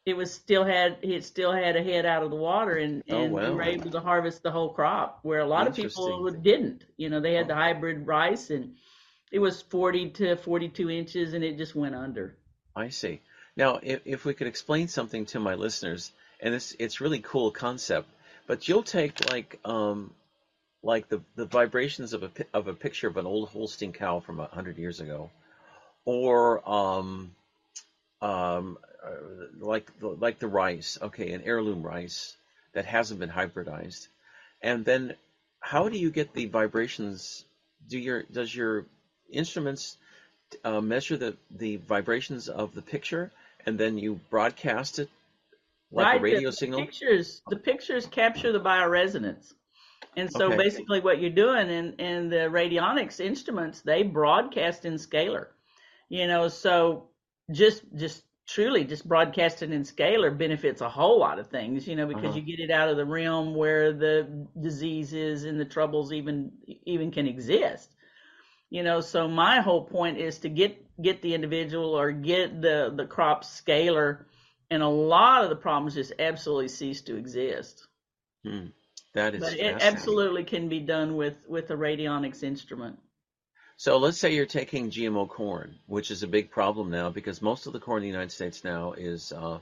it 0.05 0.15
was 0.15 0.33
still 0.33 0.63
had 0.63 0.97
it 1.01 1.23
still 1.23 1.51
had 1.51 1.75
a 1.75 1.83
head 1.83 2.05
out 2.05 2.23
of 2.23 2.29
the 2.29 2.35
water 2.35 2.77
and 2.77 3.03
Oh, 3.09 3.23
and 3.23 3.33
we 3.33 3.49
were 3.49 3.63
able 3.63 3.91
to 3.91 3.99
harvest 3.99 4.43
the 4.43 4.51
whole 4.51 4.73
crop 4.73 5.19
where 5.23 5.39
a 5.39 5.47
lot 5.47 5.67
of 5.67 5.75
people 5.75 6.29
didn't 6.31 6.85
you 6.97 7.09
know 7.09 7.19
they 7.19 7.33
had 7.33 7.45
Oh, 7.45 7.49
the 7.49 7.55
hybrid 7.55 8.05
rice 8.05 8.49
and 8.51 8.75
it 9.31 9.39
was 9.39 9.61
40 9.63 10.11
to 10.11 10.35
42 10.37 10.89
inches 10.89 11.33
and 11.33 11.43
it 11.43 11.57
just 11.57 11.75
went 11.75 11.95
under 11.95 12.37
I 12.75 12.89
see. 12.89 13.21
Now, 13.57 13.79
if, 13.81 14.01
if 14.05 14.25
we 14.25 14.33
could 14.33 14.47
explain 14.47 14.87
something 14.87 15.25
to 15.27 15.39
my 15.39 15.55
listeners, 15.55 16.11
and 16.39 16.53
it's 16.53 16.75
it's 16.79 17.01
really 17.01 17.19
cool 17.19 17.51
concept, 17.51 18.07
but 18.47 18.67
you'll 18.67 18.83
take 18.83 19.31
like 19.31 19.59
um 19.65 20.13
like 20.85 21.09
the 21.09 21.19
the 21.35 21.45
vibrations 21.45 22.13
of 22.13 22.23
a 22.23 22.29
of 22.53 22.67
a 22.67 22.73
picture 22.73 23.07
of 23.07 23.17
an 23.17 23.25
old 23.25 23.49
Holstein 23.49 23.91
cow 23.91 24.19
from 24.19 24.39
a 24.39 24.45
hundred 24.45 24.77
years 24.77 24.99
ago, 24.99 25.31
or 26.05 26.67
um 26.69 27.31
um 28.21 28.77
uh, 29.03 29.47
like 29.59 29.99
the, 29.99 30.07
like 30.07 30.39
the 30.39 30.47
rice, 30.47 30.97
okay, 31.01 31.31
an 31.31 31.41
heirloom 31.43 31.81
rice 31.81 32.37
that 32.73 32.85
hasn't 32.85 33.19
been 33.19 33.29
hybridized, 33.29 34.07
and 34.61 34.85
then 34.85 35.15
how 35.59 35.89
do 35.89 35.97
you 35.97 36.11
get 36.11 36.33
the 36.33 36.45
vibrations? 36.45 37.43
Do 37.89 37.97
your 37.97 38.21
does 38.31 38.55
your 38.55 38.85
instruments 39.31 39.97
uh, 40.63 40.81
measure 40.81 41.17
the 41.17 41.35
the 41.49 41.77
vibrations 41.77 42.47
of 42.47 42.75
the 42.75 42.83
picture, 42.83 43.31
and 43.65 43.79
then 43.79 43.97
you 43.97 44.19
broadcast 44.29 44.99
it 44.99 45.09
like 45.91 46.05
a 46.05 46.09
right 46.09 46.17
the, 46.17 46.23
radio 46.23 46.49
the 46.49 46.55
signal? 46.55 46.79
pictures 46.79 47.41
the 47.49 47.57
pictures 47.57 48.05
capture 48.05 48.51
the 48.51 48.59
bioresonance 48.61 49.51
and 50.17 50.31
so 50.31 50.51
Okay. 50.51 50.57
basically 50.57 50.99
what 50.99 51.19
you're 51.21 51.29
doing 51.29 51.69
in 51.69 51.93
in 51.93 52.29
the 52.29 52.37
radionics 52.59 53.19
instruments 53.19 53.81
they 53.81 54.03
broadcast 54.03 54.85
in 54.85 54.93
scalar 54.95 55.47
you 56.09 56.27
know 56.27 56.47
so 56.47 57.09
just 57.51 57.83
just 57.95 58.23
truly 58.47 58.83
just 58.83 59.07
broadcasting 59.07 59.71
in 59.73 59.83
scalar 59.83 60.35
benefits 60.35 60.81
a 60.81 60.89
whole 60.89 61.19
lot 61.19 61.39
of 61.39 61.47
things 61.47 61.87
you 61.87 61.95
know 61.95 62.07
because 62.07 62.35
Uh-huh. 62.35 62.37
you 62.37 62.41
get 62.41 62.59
it 62.59 62.71
out 62.71 62.89
of 62.89 62.97
the 62.97 63.05
realm 63.05 63.55
where 63.55 63.91
the 63.93 64.47
diseases 64.61 65.45
and 65.45 65.59
the 65.59 65.65
troubles 65.65 66.11
even 66.13 66.51
even 66.85 67.11
can 67.11 67.27
exist 67.27 67.95
you 68.69 68.83
know 68.83 69.01
so 69.01 69.27
my 69.27 69.61
whole 69.61 69.83
point 69.85 70.17
is 70.17 70.39
to 70.39 70.49
get 70.49 70.81
get 71.01 71.21
the 71.21 71.33
individual 71.33 71.97
or 71.97 72.11
get 72.11 72.61
the 72.61 72.93
the 72.95 73.05
crop 73.05 73.43
scalar 73.43 74.25
and 74.71 74.81
a 74.83 74.87
lot 74.87 75.43
of 75.43 75.49
the 75.49 75.55
problems 75.55 75.95
just 75.95 76.13
absolutely 76.19 76.67
cease 76.67 77.01
to 77.01 77.15
exist 77.15 77.87
Hmm. 78.43 78.67
That 79.15 79.35
is 79.35 79.41
but 79.41 79.53
it 79.59 79.77
absolutely 79.81 80.45
can 80.45 80.69
be 80.69 80.81
done 80.81 81.17
with 81.17 81.35
with 81.47 81.71
a 81.71 81.75
radionics 81.75 82.43
instrument 82.43 82.99
So 83.77 83.97
let's 83.97 84.19
say 84.19 84.35
you're 84.35 84.45
taking 84.47 84.91
GMO 84.91 85.27
corn, 85.29 85.79
which 85.87 86.11
is 86.11 86.23
a 86.23 86.27
big 86.27 86.51
problem 86.51 86.91
now 86.91 87.09
because 87.09 87.41
most 87.41 87.67
of 87.67 87.73
the 87.73 87.79
corn 87.79 87.99
in 87.99 88.03
the 88.03 88.07
United 88.13 88.31
States 88.31 88.63
now 88.63 88.93
is 88.93 89.33
uh, 89.33 89.59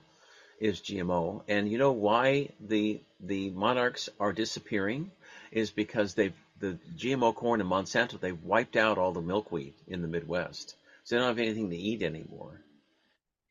is 0.59 0.81
GMO, 0.81 1.43
and 1.47 1.71
you 1.71 1.77
know 1.79 1.93
why 1.93 2.49
the 2.59 3.01
the 3.21 3.51
monarchs 3.51 4.09
are 4.19 4.33
disappearing 4.33 5.11
is 5.51 5.71
because 5.71 6.15
they've 6.15 6.35
the 6.59 6.79
GMO 6.97 7.35
corn 7.35 7.61
and 7.61 7.69
Monsanto 7.69 8.19
they've 8.19 8.43
wiped 8.43 8.77
out 8.77 8.97
all 8.99 9.13
the 9.13 9.21
milkweed 9.21 9.75
in 9.87 10.01
the 10.01 10.07
Midwest, 10.09 10.75
so 11.05 11.15
they 11.15 11.19
don't 11.19 11.29
have 11.29 11.39
anything 11.39 11.71
to 11.71 11.77
eat 11.77 12.03
anymore. 12.03 12.61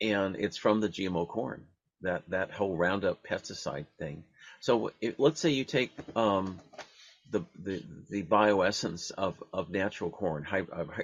and 0.03 0.37
it's 0.37 0.59
from 0.59 0.81
the 0.81 0.89
GMO 0.91 1.27
corn. 1.29 1.67
That 2.03 2.23
that 2.29 2.53
whole 2.53 2.77
Roundup 2.77 3.25
pesticide 3.25 3.87
thing. 3.99 4.25
So 4.63 4.93
let's 5.19 5.41
say 5.41 5.51
you 5.51 5.65
take 5.65 5.91
um, 6.15 6.61
the 7.33 7.41
the 7.65 7.83
the 8.09 8.23
bioessence 8.23 9.11
of 9.11 9.43
of 9.53 9.71
natural 9.71 10.09
corn, 10.09 10.45
high, 10.45 10.63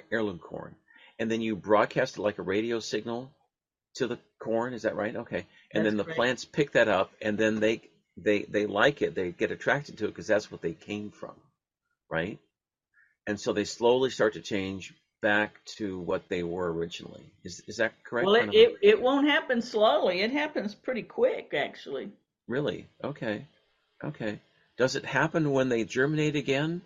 heirloom 0.09 0.39
corn, 0.39 0.75
and 1.19 1.29
then 1.29 1.41
you 1.41 1.57
broadcast 1.57 2.17
it 2.17 2.21
like 2.21 2.37
a 2.37 2.41
radio 2.41 2.79
signal 2.79 3.29
to 3.95 4.07
the 4.07 4.17
corn. 4.41 4.73
Is 4.73 4.83
that 4.83 4.95
right? 4.95 5.13
Okay. 5.13 5.45
And 5.73 5.83
That's 5.83 5.87
then 5.87 5.97
the 5.97 6.05
correct. 6.05 6.15
plants 6.15 6.45
pick 6.45 6.71
that 6.71 6.87
up, 6.87 7.11
and 7.21 7.37
then 7.37 7.59
they 7.59 7.81
they 8.15 8.43
they 8.43 8.65
like 8.65 9.01
it. 9.01 9.13
They 9.13 9.31
get 9.31 9.51
attracted 9.51 9.97
to 9.97 10.05
it 10.05 10.11
because 10.11 10.27
that's 10.27 10.49
what 10.49 10.61
they 10.61 10.71
came 10.71 11.11
from, 11.11 11.35
right? 12.09 12.39
And 13.27 13.37
so 13.37 13.51
they 13.51 13.65
slowly 13.65 14.09
start 14.09 14.35
to 14.35 14.41
change 14.41 14.93
back 15.21 15.51
to 15.77 15.99
what 15.99 16.29
they 16.29 16.43
were 16.43 16.71
originally. 16.71 17.25
Is 17.43 17.61
is 17.67 17.75
that 17.77 17.91
correct? 18.05 18.25
Well, 18.25 18.35
it, 18.35 18.53
it, 18.53 18.77
it 18.81 19.01
won't 19.01 19.27
happen 19.27 19.61
slowly. 19.61 20.21
It 20.21 20.31
happens 20.31 20.73
pretty 20.73 21.03
quick, 21.03 21.53
actually. 21.53 22.13
Really? 22.49 22.89
Okay. 23.03 23.45
Okay. 24.03 24.39
Does 24.77 24.95
it 24.95 25.05
happen 25.05 25.51
when 25.51 25.69
they 25.69 25.83
germinate 25.85 26.35
again, 26.35 26.81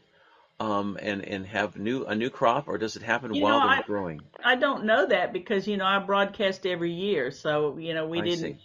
um, 0.60 0.98
and 1.02 1.24
and 1.26 1.48
have 1.48 1.78
new 1.78 2.04
a 2.04 2.14
new 2.16 2.30
crop, 2.30 2.68
or 2.68 2.78
does 2.78 2.96
it 2.96 3.02
happen 3.02 3.34
You 3.34 3.42
while 3.42 3.60
know, 3.62 3.68
they're 3.68 3.78
I- 3.80 3.84
growing? 3.88 4.22
I 4.44 4.56
don't 4.56 4.84
know 4.86 5.08
that 5.08 5.32
because, 5.32 5.68
you 5.68 5.78
know, 5.78 5.86
I 5.86 6.00
broadcast 6.00 6.66
every 6.66 6.92
year. 6.92 7.32
So, 7.32 7.78
you 7.78 7.94
know, 7.94 8.08
we 8.08 8.20
I 8.20 8.26
didn't, 8.26 8.60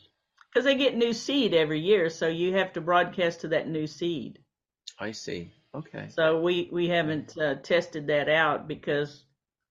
because 0.50 0.64
they 0.64 0.74
get 0.74 0.96
new 0.96 1.12
seed 1.12 1.54
every 1.54 1.78
year. 1.80 2.10
So 2.10 2.26
you 2.26 2.54
have 2.54 2.72
to 2.72 2.80
broadcast 2.80 3.42
to 3.42 3.48
that 3.48 3.68
new 3.68 3.86
seed. 3.86 4.40
I 4.98 5.12
see. 5.12 5.52
Okay. 5.72 6.08
So 6.08 6.40
we, 6.40 6.68
we 6.72 6.88
haven't 6.88 7.38
uh, 7.38 7.54
tested 7.62 8.08
that 8.08 8.28
out 8.28 8.66
because, 8.66 9.22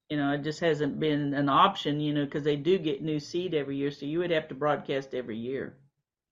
you 0.10 0.16
know, 0.16 0.32
it 0.32 0.44
just 0.44 0.62
hasn't 0.62 0.98
been 0.98 1.34
an 1.34 1.50
option, 1.50 2.00
you 2.00 2.14
know, 2.14 2.24
because 2.24 2.44
they 2.44 2.56
do 2.56 2.78
get 2.78 3.02
new 3.02 3.20
seed 3.20 3.54
every 3.54 3.76
year. 3.76 3.92
So 3.92 4.06
you 4.06 4.20
would 4.20 4.32
have 4.32 4.48
to 4.48 4.56
broadcast 4.56 5.14
every 5.14 5.38
year. 5.38 5.76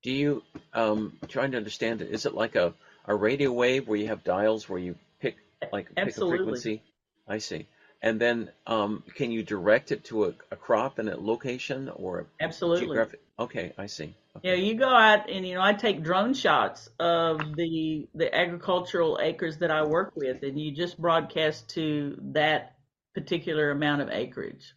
Do 0.06 0.11
you 0.11 0.44
um 0.72 1.18
trying 1.27 1.49
to 1.53 1.57
understand 1.57 2.03
it? 2.03 2.11
Is 2.11 2.27
it 2.27 2.36
like 2.36 2.56
a 2.56 2.76
a 3.06 3.15
radio 3.15 3.52
wave 3.52 3.88
where 3.88 3.98
you 3.98 4.06
have 4.06 4.23
dials 4.23 4.69
where 4.69 4.77
you 4.77 4.95
pick 5.19 5.36
like 5.73 5.88
pick 5.90 5.98
a 5.98 6.02
Absolutely. 6.02 6.38
frequency? 6.38 6.84
I 7.27 7.40
see. 7.40 7.65
And 8.03 8.22
then 8.22 8.52
um 8.68 9.02
can 9.15 9.32
you 9.32 9.41
direct 9.41 9.91
it 9.91 10.03
to 10.10 10.26
a, 10.26 10.34
a 10.52 10.56
crop 10.56 10.99
and 10.99 11.10
a 11.10 11.19
location 11.19 11.90
or 11.90 12.19
a 12.19 12.26
Absolutely. 12.40 12.86
geographic? 12.86 13.19
Okay, 13.40 13.73
I 13.80 13.88
see. 13.88 14.14
Yeah, 14.44 14.53
you 14.53 14.76
go 14.76 14.90
out 14.90 15.27
and 15.27 15.48
you 15.48 15.56
know 15.56 15.64
I 15.64 15.73
take 15.73 16.03
drone 16.03 16.36
shots 16.36 16.88
of 16.99 17.56
the 17.56 18.07
the 18.14 18.30
agricultural 18.44 19.18
acres 19.19 19.57
that 19.57 19.72
I 19.72 19.82
work 19.88 20.15
with, 20.15 20.44
and 20.44 20.60
you 20.60 20.72
just 20.72 21.02
broadcast 21.02 21.69
to 21.69 22.15
that 22.34 22.76
particular 23.15 23.72
amount 23.72 24.03
of 24.03 24.10
acreage. 24.11 24.76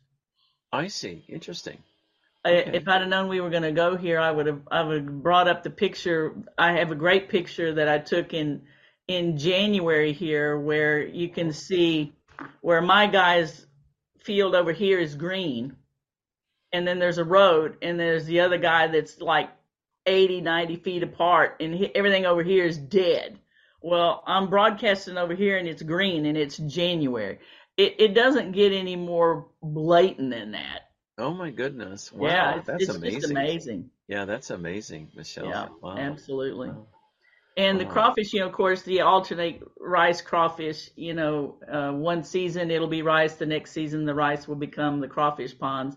I 0.72 0.86
see. 0.86 1.24
Interesting. 1.28 1.82
I. 2.44 2.50
If 2.50 2.88
I'd 2.88 3.00
have 3.00 3.08
known 3.08 3.28
we 3.28 3.40
were 3.40 3.50
going 3.50 3.62
to 3.62 3.72
go 3.72 3.96
here, 3.96 4.18
I 4.18 4.30
would 4.30 4.46
have 4.46 4.60
I 4.70 4.82
would 4.82 5.04
have 5.04 5.22
brought 5.22 5.48
up 5.48 5.62
the 5.62 5.70
picture. 5.70 6.34
I 6.56 6.72
have 6.72 6.90
a 6.90 6.96
great 6.96 7.28
picture 7.28 7.74
that 7.74 7.88
I 7.88 7.98
took 7.98 8.34
in 8.34 8.62
in 9.06 9.38
January 9.38 10.12
here, 10.12 10.58
where 10.58 11.04
you 11.04 11.28
can 11.28 11.52
see 11.52 12.12
where 12.60 12.82
my 12.82 13.06
guy's 13.06 13.66
field 14.20 14.54
over 14.54 14.72
here 14.72 14.98
is 14.98 15.14
green, 15.14 15.76
and 16.72 16.86
then 16.86 16.98
there's 16.98 17.18
a 17.18 17.24
road, 17.24 17.78
and 17.82 17.98
there's 17.98 18.26
the 18.26 18.40
other 18.40 18.58
guy 18.58 18.86
that's 18.86 19.20
like 19.20 19.50
80, 20.06 20.40
90 20.42 20.76
feet 20.76 21.02
apart, 21.02 21.56
and 21.60 21.74
he, 21.74 21.94
everything 21.94 22.26
over 22.26 22.42
here 22.42 22.64
is 22.64 22.78
dead. 22.78 23.38
Well, 23.80 24.22
I'm 24.26 24.50
broadcasting 24.50 25.16
over 25.16 25.34
here, 25.34 25.56
and 25.56 25.68
it's 25.68 25.82
green, 25.82 26.26
and 26.26 26.36
it's 26.36 26.56
January. 26.56 27.38
It, 27.76 27.96
it 27.98 28.14
doesn't 28.14 28.52
get 28.52 28.72
any 28.72 28.96
more 28.96 29.46
blatant 29.62 30.30
than 30.30 30.52
that. 30.52 30.87
Oh 31.18 31.34
my 31.34 31.50
goodness. 31.50 32.12
Wow. 32.12 32.28
yeah, 32.28 32.58
it's, 32.58 32.66
that's 32.66 32.88
it's 32.88 32.96
amazing. 32.96 33.30
amazing. 33.36 33.90
Yeah, 34.06 34.24
that's 34.24 34.50
amazing, 34.50 35.08
Michelle. 35.16 35.48
Yeah, 35.48 35.68
Wow. 35.82 35.98
absolutely. 35.98 36.68
Wow. 36.68 36.86
And 37.56 37.80
the 37.80 37.86
crawfish, 37.86 38.32
you 38.32 38.40
know, 38.40 38.46
of 38.46 38.52
course, 38.52 38.82
the 38.82 39.00
alternate 39.00 39.60
rice 39.80 40.20
crawfish, 40.20 40.90
you 40.94 41.12
know, 41.12 41.56
uh, 41.68 41.90
one 41.90 42.22
season 42.22 42.70
it'll 42.70 42.86
be 42.86 43.02
rice, 43.02 43.34
the 43.34 43.46
next 43.46 43.72
season 43.72 44.04
the 44.04 44.14
rice 44.14 44.46
will 44.46 44.54
become 44.54 45.00
the 45.00 45.08
crawfish 45.08 45.58
ponds. 45.58 45.96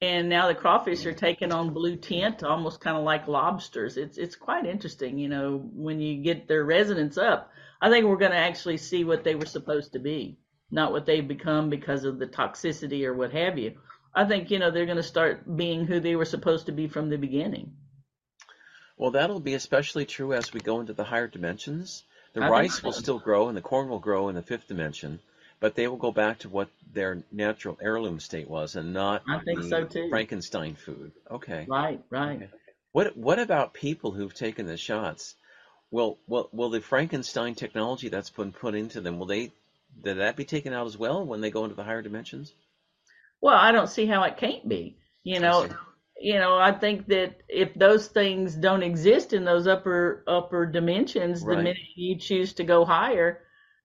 And 0.00 0.30
now 0.30 0.48
the 0.48 0.54
crawfish 0.54 1.04
are 1.04 1.12
taking 1.12 1.52
on 1.52 1.74
blue 1.74 1.96
tint, 1.96 2.42
almost 2.42 2.80
kind 2.80 2.96
of 2.96 3.04
like 3.04 3.28
lobsters. 3.28 3.98
It's 3.98 4.16
it's 4.16 4.34
quite 4.34 4.64
interesting, 4.64 5.18
you 5.18 5.28
know, 5.28 5.58
when 5.74 6.00
you 6.00 6.22
get 6.22 6.48
their 6.48 6.64
resonance 6.64 7.18
up. 7.18 7.50
I 7.82 7.90
think 7.90 8.06
we're 8.06 8.16
going 8.16 8.32
to 8.32 8.38
actually 8.38 8.78
see 8.78 9.04
what 9.04 9.24
they 9.24 9.34
were 9.34 9.44
supposed 9.46 9.92
to 9.92 9.98
be, 9.98 10.38
not 10.70 10.92
what 10.92 11.04
they've 11.04 11.26
become 11.26 11.68
because 11.68 12.04
of 12.04 12.18
the 12.18 12.26
toxicity 12.26 13.04
or 13.04 13.12
what 13.12 13.32
have 13.32 13.58
you. 13.58 13.74
I 14.14 14.24
think, 14.26 14.50
you 14.50 14.58
know, 14.58 14.70
they're 14.70 14.86
going 14.86 14.96
to 14.96 15.02
start 15.02 15.56
being 15.56 15.86
who 15.86 16.00
they 16.00 16.14
were 16.14 16.24
supposed 16.24 16.66
to 16.66 16.72
be 16.72 16.86
from 16.88 17.10
the 17.10 17.18
beginning. 17.18 17.72
Well, 18.96 19.10
that'll 19.10 19.40
be 19.40 19.54
especially 19.54 20.06
true 20.06 20.32
as 20.32 20.52
we 20.52 20.60
go 20.60 20.80
into 20.80 20.92
the 20.92 21.04
higher 21.04 21.26
dimensions. 21.26 22.04
The 22.34 22.42
I 22.42 22.48
rice 22.48 22.82
will 22.82 22.92
still 22.92 23.18
grow 23.18 23.48
and 23.48 23.56
the 23.56 23.62
corn 23.62 23.88
will 23.88 23.98
grow 23.98 24.28
in 24.28 24.34
the 24.34 24.42
fifth 24.42 24.68
dimension, 24.68 25.20
but 25.60 25.74
they 25.74 25.88
will 25.88 25.96
go 25.96 26.12
back 26.12 26.40
to 26.40 26.48
what 26.48 26.68
their 26.92 27.22
natural 27.32 27.76
heirloom 27.80 28.20
state 28.20 28.48
was 28.48 28.76
and 28.76 28.92
not 28.92 29.22
I 29.28 29.40
think 29.40 29.62
the 29.62 29.68
so, 29.68 29.84
too. 29.84 30.08
Frankenstein 30.10 30.74
food. 30.74 31.12
Okay. 31.30 31.66
Right, 31.68 32.00
right. 32.10 32.36
Okay. 32.36 32.50
What 32.92 33.16
what 33.16 33.40
about 33.40 33.74
people 33.74 34.12
who've 34.12 34.34
taken 34.34 34.66
the 34.66 34.76
shots? 34.76 35.34
Will 35.90 36.18
will 36.28 36.48
will 36.52 36.70
the 36.70 36.80
Frankenstein 36.80 37.54
technology 37.56 38.08
that's 38.08 38.30
been 38.30 38.52
put 38.52 38.74
into 38.76 39.00
them, 39.00 39.18
will 39.18 39.26
they 39.26 39.52
did 40.02 40.18
that 40.18 40.36
be 40.36 40.44
taken 40.44 40.72
out 40.72 40.86
as 40.86 40.96
well 40.96 41.24
when 41.24 41.40
they 41.40 41.50
go 41.50 41.64
into 41.64 41.76
the 41.76 41.84
higher 41.84 42.02
dimensions? 42.02 42.52
Well, 43.44 43.58
I 43.58 43.72
don't 43.72 43.90
see 43.90 44.06
how 44.06 44.22
it 44.22 44.38
can't 44.38 44.66
be. 44.66 44.96
You 45.22 45.38
know, 45.38 45.68
you 46.18 46.38
know, 46.38 46.56
I 46.56 46.72
think 46.72 47.08
that 47.08 47.42
if 47.46 47.74
those 47.74 48.08
things 48.08 48.54
don't 48.54 48.82
exist 48.82 49.34
in 49.34 49.44
those 49.44 49.66
upper 49.66 50.24
upper 50.26 50.64
dimensions, 50.64 51.44
the 51.44 51.54
minute 51.54 51.76
you 51.94 52.16
choose 52.18 52.54
to 52.54 52.64
go 52.64 52.86
higher, 52.86 53.42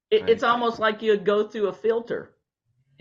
it, 0.10 0.22
Right. 0.22 0.30
it's 0.30 0.44
almost 0.44 0.80
like 0.80 1.02
you'd 1.02 1.26
go 1.26 1.46
through 1.46 1.68
a 1.68 1.74
filter, 1.74 2.34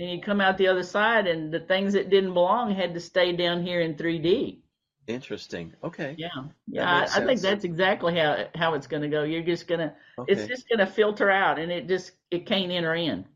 and 0.00 0.10
you 0.10 0.20
come 0.20 0.40
out 0.40 0.58
the 0.58 0.66
other 0.66 0.82
side, 0.82 1.28
and 1.28 1.54
the 1.54 1.60
things 1.60 1.92
that 1.92 2.10
didn't 2.10 2.34
belong 2.34 2.74
had 2.74 2.94
to 2.94 3.00
stay 3.00 3.36
down 3.36 3.62
here 3.62 3.80
in 3.80 3.94
3D. 3.94 4.58
Interesting. 5.06 5.74
Okay. 5.84 6.16
Yeah, 6.18 6.28
yeah, 6.66 6.90
I, 6.90 7.22
I 7.22 7.24
think 7.24 7.40
that's 7.40 7.62
exactly 7.62 8.16
how 8.18 8.48
how 8.56 8.74
it's 8.74 8.88
going 8.88 9.02
to 9.02 9.08
go. 9.08 9.22
You're 9.22 9.44
just 9.44 9.68
gonna, 9.68 9.94
it's 10.26 10.48
just 10.48 10.68
gonna 10.68 10.88
filter 10.88 11.30
out, 11.30 11.60
and 11.60 11.70
it 11.70 11.86
just 11.86 12.10
it 12.32 12.46
can't 12.46 12.72
enter 12.72 12.96
in. 12.96 13.26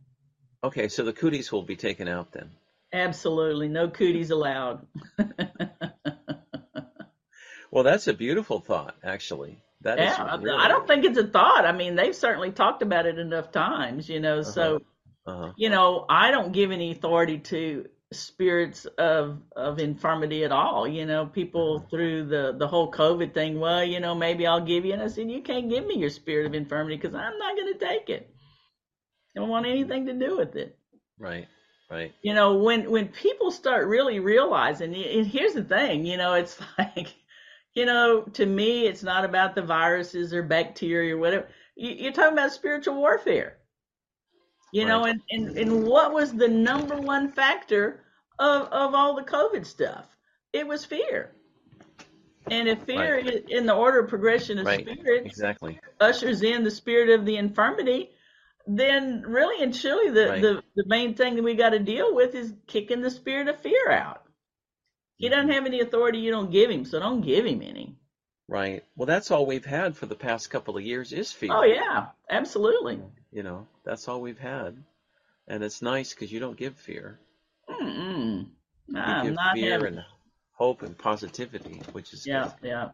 Okay, 0.64 0.88
so 0.88 1.04
the 1.04 1.12
cooties 1.12 1.52
will 1.52 1.62
be 1.62 1.76
taken 1.76 2.08
out 2.08 2.32
then. 2.32 2.50
Absolutely, 2.92 3.68
no 3.68 3.88
cooties 3.88 4.30
allowed. 4.30 4.86
Well, 7.70 7.84
that's 7.84 8.06
a 8.06 8.12
beautiful 8.12 8.60
thought, 8.60 8.94
actually. 9.02 9.62
That 9.80 9.98
is 9.98 10.04
Yeah, 10.04 10.22
I- 10.24 10.36
really, 10.36 10.58
I 10.62 10.68
don't 10.68 10.86
think 10.86 11.06
it's 11.06 11.16
a 11.16 11.26
thought. 11.26 11.64
I 11.64 11.72
mean, 11.72 11.94
they've 11.94 12.14
certainly 12.14 12.50
talked 12.52 12.82
about 12.82 13.06
it 13.06 13.18
enough 13.18 13.50
times, 13.50 14.10
you 14.10 14.20
know. 14.20 14.42
So, 14.42 14.82
Uh-huh. 15.26 15.52
you 15.56 15.70
know, 15.70 16.04
I 16.08 16.30
don't 16.32 16.52
give 16.52 16.70
any 16.70 16.90
authority 16.92 17.38
to 17.38 17.88
spirits 18.12 18.84
of 18.84 19.40
of 19.56 19.78
infirmity 19.78 20.44
at 20.44 20.52
all. 20.52 20.86
You 20.86 21.06
know, 21.06 21.24
people 21.24 21.80
Mm-hmm. 21.80 21.88
through 21.88 22.24
the 22.26 22.52
the 22.58 22.68
whole 22.68 22.92
COVID 22.92 23.32
thing. 23.32 23.58
Well, 23.58 23.82
you 23.82 24.00
know, 24.00 24.14
maybe 24.14 24.46
I'll 24.46 24.60
give 24.66 24.84
you. 24.84 24.92
And 24.92 25.00
I 25.02 25.06
said, 25.06 25.30
you 25.30 25.40
can't 25.40 25.70
give 25.70 25.86
me 25.86 25.96
your 25.96 26.10
spirit 26.10 26.44
of 26.46 26.54
infirmity 26.54 26.96
because 26.96 27.14
I'm 27.14 27.38
not 27.38 27.56
going 27.56 27.72
to 27.72 27.78
take 27.78 28.10
it. 28.10 28.28
I 29.34 29.40
don't 29.40 29.48
want 29.48 29.64
anything 29.64 30.04
to 30.06 30.12
do 30.12 30.36
with 30.36 30.56
it. 30.56 30.76
Right, 31.18 31.48
right. 31.92 32.14
You 32.22 32.34
know, 32.34 32.56
when 32.56 32.90
when 32.90 33.08
people 33.08 33.50
start 33.50 33.86
really 33.86 34.20
realizing, 34.20 34.94
and 34.94 35.26
here's 35.26 35.54
the 35.54 35.64
thing, 35.64 36.06
you 36.06 36.16
know, 36.16 36.34
it's 36.34 36.60
like, 36.78 37.14
you 37.74 37.86
know, 37.86 38.22
to 38.34 38.46
me, 38.46 38.86
it's 38.86 39.02
not 39.02 39.24
about 39.24 39.54
the 39.54 39.62
viruses 39.62 40.32
or 40.34 40.42
bacteria 40.42 41.16
or 41.16 41.18
whatever. 41.18 41.48
You- 41.76 41.90
You're 41.96 42.12
talking 42.12 42.34
about 42.34 42.52
spiritual 42.52 42.96
warfare. 42.96 43.58
You 44.72 44.86
know, 44.86 45.04
and, 45.04 45.20
and, 45.30 45.56
and 45.58 45.84
what 45.84 46.12
was 46.12 46.32
the 46.34 46.48
number 46.48 47.00
one 47.00 47.32
factor 47.32 48.04
of, 48.38 48.68
of 48.68 48.94
all 48.94 49.14
the 49.14 49.22
COVID 49.22 49.66
stuff? 49.66 50.16
It 50.52 50.66
was 50.66 50.84
fear. 50.84 51.30
And 52.50 52.68
if 52.68 52.82
fear 52.84 53.16
Right. 53.16 53.44
in 53.48 53.66
the 53.66 53.74
order 53.74 54.00
of 54.00 54.08
progression 54.08 54.58
of 54.58 54.66
Right. 54.66 54.88
spirits 54.88 55.26
Exactly. 55.26 55.80
ushers 56.00 56.42
in 56.42 56.64
the 56.64 56.70
spirit 56.70 57.10
of 57.10 57.24
the 57.26 57.36
infirmity, 57.36 58.12
then 58.66 59.22
really 59.22 59.62
and 59.62 59.74
truly 59.74 60.10
the, 60.10 60.28
Right. 60.28 60.42
the, 60.42 60.62
the 60.76 60.84
main 60.86 61.14
thing 61.14 61.36
that 61.36 61.42
we 61.42 61.54
got 61.54 61.70
to 61.70 61.78
deal 61.78 62.14
with 62.14 62.34
is 62.34 62.52
kicking 62.66 63.00
the 63.00 63.10
spirit 63.10 63.48
of 63.48 63.60
fear 63.60 63.90
out. 63.90 64.22
He 65.16 65.28
doesn't 65.28 65.48
Mhm. 65.50 65.54
have 65.54 65.66
any 65.66 65.80
authority 65.80 66.18
you 66.18 66.30
don't 66.30 66.50
give 66.50 66.70
him, 66.70 66.84
so 66.84 66.98
don't 66.98 67.20
give 67.20 67.44
him 67.46 67.62
any. 67.62 67.96
Right. 68.48 68.84
Well, 68.96 69.06
that's 69.06 69.30
all 69.30 69.46
we've 69.46 69.64
had 69.64 69.96
for 69.96 70.06
the 70.06 70.14
past 70.16 70.50
couple 70.50 70.76
of 70.76 70.82
years 70.84 71.12
is 71.12 71.32
fear. 71.32 71.50
Oh 71.52 71.62
yeah, 71.64 72.08
absolutely. 72.28 73.00
You 73.30 73.42
know, 73.42 73.66
that's 73.84 74.08
all 74.08 74.20
we've 74.20 74.38
had. 74.38 74.76
And 75.48 75.62
it's 75.62 75.80
nice 75.82 76.12
because 76.12 76.30
you 76.32 76.40
don't 76.40 76.56
give 76.56 76.76
fear. 76.76 77.18
Mm-mm. 77.68 78.46
You 78.88 78.98
I'm 78.98 79.26
give 79.26 79.34
not 79.34 79.54
fear 79.54 79.72
having. 79.72 79.86
and 79.98 80.04
hope 80.52 80.82
and 80.82 80.96
positivity, 80.98 81.80
which 81.92 82.12
is 82.12 82.26
Yeah, 82.26 82.50
good. 82.60 82.68
yeah. 82.68 82.90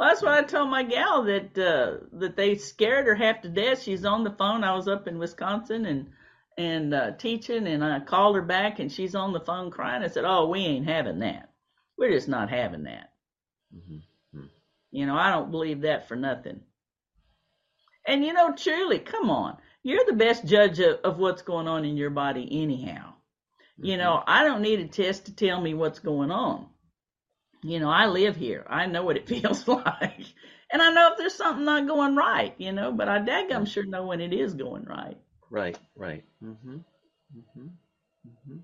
Well, 0.00 0.08
that's 0.08 0.22
what 0.22 0.32
I 0.32 0.42
told 0.44 0.70
my 0.70 0.82
gal 0.82 1.24
that 1.24 1.58
uh, 1.58 2.06
that 2.20 2.34
they 2.34 2.54
scared 2.54 3.06
her 3.06 3.14
half 3.14 3.42
to 3.42 3.50
death. 3.50 3.82
She's 3.82 4.06
on 4.06 4.24
the 4.24 4.30
phone. 4.30 4.64
I 4.64 4.74
was 4.74 4.88
up 4.88 5.06
in 5.06 5.18
Wisconsin 5.18 5.84
and 5.84 6.06
and 6.56 6.94
uh, 6.94 7.10
teaching, 7.18 7.66
and 7.66 7.84
I 7.84 8.00
called 8.00 8.36
her 8.36 8.40
back, 8.40 8.78
and 8.78 8.90
she's 8.90 9.14
on 9.14 9.34
the 9.34 9.40
phone 9.40 9.70
crying. 9.70 10.02
I 10.02 10.08
said, 10.08 10.24
"Oh, 10.24 10.48
we 10.48 10.60
ain't 10.60 10.88
having 10.88 11.18
that. 11.18 11.50
we're 11.98 12.12
just 12.12 12.28
not 12.28 12.48
having 12.48 12.84
that. 12.84 13.12
Mm-hmm. 13.76 14.46
You 14.90 15.04
know, 15.04 15.18
I 15.18 15.32
don't 15.32 15.50
believe 15.50 15.82
that 15.82 16.08
for 16.08 16.16
nothing. 16.16 16.60
And 18.06 18.24
you 18.24 18.32
know, 18.32 18.54
truly, 18.54 19.00
come 19.00 19.28
on, 19.28 19.58
you're 19.82 20.06
the 20.06 20.14
best 20.14 20.46
judge 20.46 20.78
of, 20.78 21.00
of 21.04 21.18
what's 21.18 21.42
going 21.42 21.68
on 21.68 21.84
in 21.84 21.98
your 21.98 22.08
body, 22.08 22.48
anyhow. 22.50 23.12
Mm-hmm. 23.78 23.84
You 23.84 23.96
know, 23.98 24.24
I 24.26 24.44
don't 24.44 24.62
need 24.62 24.80
a 24.80 24.88
test 24.88 25.26
to 25.26 25.34
tell 25.34 25.60
me 25.60 25.74
what's 25.74 25.98
going 25.98 26.30
on. 26.30 26.68
You 27.62 27.78
know, 27.80 27.90
I 27.90 28.06
live 28.06 28.36
here. 28.36 28.64
I 28.68 28.86
know 28.86 29.02
what 29.04 29.16
it 29.16 29.28
feels 29.28 29.66
like. 29.68 30.24
And 30.72 30.80
I 30.80 30.90
know 30.92 31.12
if 31.12 31.18
there's 31.18 31.34
something 31.34 31.64
not 31.64 31.86
going 31.86 32.14
right, 32.14 32.54
you 32.58 32.72
know, 32.72 32.92
but 32.92 33.08
I 33.08 33.18
daggum 33.18 33.66
sure 33.66 33.84
know 33.84 34.06
when 34.06 34.20
it 34.20 34.32
is 34.32 34.54
going 34.54 34.84
right. 34.84 35.16
Right, 35.50 35.78
right. 35.96 36.24
Mm-hmm. 36.42 36.76
Mm-hmm. 36.76 37.66
Mm-hmm. 37.66 38.56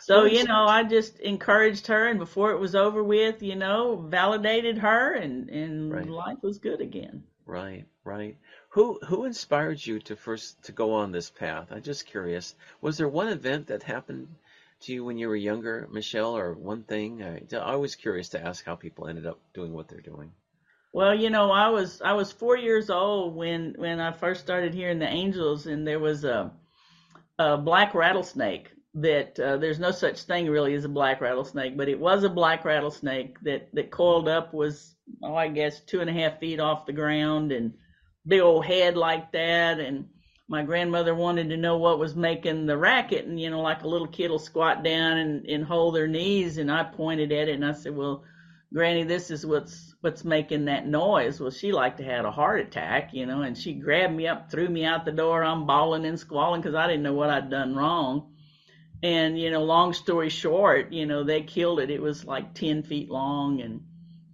So, 0.00 0.24
you 0.24 0.44
know, 0.44 0.66
I 0.66 0.84
just 0.84 1.18
encouraged 1.18 1.86
her 1.88 2.06
and 2.06 2.18
before 2.18 2.52
it 2.52 2.60
was 2.60 2.74
over 2.74 3.02
with, 3.02 3.42
you 3.42 3.56
know, 3.56 3.96
validated 3.96 4.78
her 4.78 5.14
and, 5.14 5.48
and 5.48 5.92
right. 5.92 6.06
life 6.06 6.38
was 6.42 6.58
good 6.58 6.80
again. 6.80 7.24
Right, 7.46 7.86
right. 8.04 8.36
Who 8.70 8.98
who 9.06 9.24
inspired 9.24 9.84
you 9.84 10.00
to 10.00 10.16
first 10.16 10.64
to 10.64 10.72
go 10.72 10.92
on 10.92 11.12
this 11.12 11.30
path? 11.30 11.68
I'm 11.70 11.82
just 11.82 12.06
curious. 12.06 12.54
Was 12.80 12.98
there 12.98 13.08
one 13.08 13.28
event 13.28 13.68
that 13.68 13.84
happened 13.84 14.28
to 14.80 14.92
you 14.92 15.04
when 15.04 15.18
you 15.18 15.28
were 15.28 15.36
younger, 15.36 15.88
Michelle, 15.90 16.36
or 16.36 16.54
one 16.54 16.82
thing? 16.84 17.22
I, 17.22 17.42
I 17.56 17.76
was 17.76 17.94
curious 17.94 18.30
to 18.30 18.44
ask 18.44 18.64
how 18.64 18.74
people 18.74 19.08
ended 19.08 19.26
up 19.26 19.40
doing 19.54 19.72
what 19.72 19.88
they're 19.88 20.00
doing. 20.00 20.32
Well, 20.92 21.14
you 21.14 21.28
know, 21.30 21.50
I 21.50 21.68
was 21.68 22.00
I 22.00 22.14
was 22.14 22.32
four 22.32 22.56
years 22.56 22.88
old 22.88 23.36
when 23.36 23.74
when 23.76 24.00
I 24.00 24.12
first 24.12 24.40
started 24.40 24.72
hearing 24.72 24.98
the 24.98 25.08
angels, 25.08 25.66
and 25.66 25.86
there 25.86 25.98
was 25.98 26.24
a 26.24 26.52
a 27.38 27.58
black 27.58 27.94
rattlesnake 27.94 28.70
that 28.94 29.38
uh, 29.38 29.58
there's 29.58 29.78
no 29.78 29.90
such 29.90 30.22
thing 30.22 30.48
really 30.48 30.74
as 30.74 30.86
a 30.86 30.88
black 30.88 31.20
rattlesnake, 31.20 31.76
but 31.76 31.90
it 31.90 32.00
was 32.00 32.24
a 32.24 32.30
black 32.30 32.64
rattlesnake 32.64 33.38
that 33.42 33.68
that 33.74 33.90
coiled 33.90 34.28
up 34.28 34.54
was 34.54 34.94
oh 35.22 35.34
I 35.34 35.48
guess 35.48 35.80
two 35.80 36.00
and 36.00 36.08
a 36.08 36.14
half 36.14 36.40
feet 36.40 36.60
off 36.60 36.86
the 36.86 36.94
ground 36.94 37.52
and 37.52 37.74
big 38.26 38.40
old 38.40 38.64
head 38.64 38.96
like 38.96 39.32
that 39.32 39.78
and 39.78 40.08
my 40.48 40.62
grandmother 40.62 41.14
wanted 41.14 41.48
to 41.48 41.56
know 41.56 41.76
what 41.76 41.98
was 41.98 42.14
making 42.14 42.66
the 42.66 42.76
racket 42.76 43.26
and 43.26 43.40
you 43.40 43.50
know 43.50 43.60
like 43.60 43.82
a 43.82 43.88
little 43.88 44.06
kid 44.06 44.30
will 44.30 44.38
squat 44.38 44.84
down 44.84 45.18
and, 45.18 45.46
and 45.46 45.64
hold 45.64 45.94
their 45.94 46.06
knees 46.06 46.58
and 46.58 46.70
I 46.70 46.84
pointed 46.84 47.32
at 47.32 47.48
it 47.48 47.54
and 47.54 47.64
I 47.64 47.72
said 47.72 47.96
well 47.96 48.22
granny 48.72 49.02
this 49.02 49.30
is 49.30 49.44
what's 49.44 49.94
what's 50.02 50.24
making 50.24 50.66
that 50.66 50.86
noise. 50.86 51.40
Well 51.40 51.50
she 51.50 51.72
like 51.72 51.96
to 51.96 52.04
have 52.04 52.24
a 52.24 52.30
heart 52.30 52.60
attack 52.60 53.10
you 53.12 53.26
know 53.26 53.42
and 53.42 53.58
she 53.58 53.74
grabbed 53.74 54.14
me 54.14 54.28
up 54.28 54.50
threw 54.50 54.68
me 54.68 54.84
out 54.84 55.04
the 55.04 55.12
door. 55.12 55.42
I'm 55.42 55.66
bawling 55.66 56.06
and 56.06 56.18
squalling 56.18 56.60
because 56.60 56.76
I 56.76 56.86
didn't 56.86 57.02
know 57.02 57.14
what 57.14 57.30
I'd 57.30 57.50
done 57.50 57.74
wrong. 57.74 58.32
And 59.02 59.38
you 59.38 59.50
know 59.50 59.64
long 59.64 59.94
story 59.94 60.28
short 60.28 60.92
you 60.92 61.06
know 61.06 61.24
they 61.24 61.42
killed 61.42 61.80
it. 61.80 61.90
It 61.90 62.00
was 62.00 62.24
like 62.24 62.54
10 62.54 62.84
feet 62.84 63.10
long 63.10 63.60
and 63.60 63.80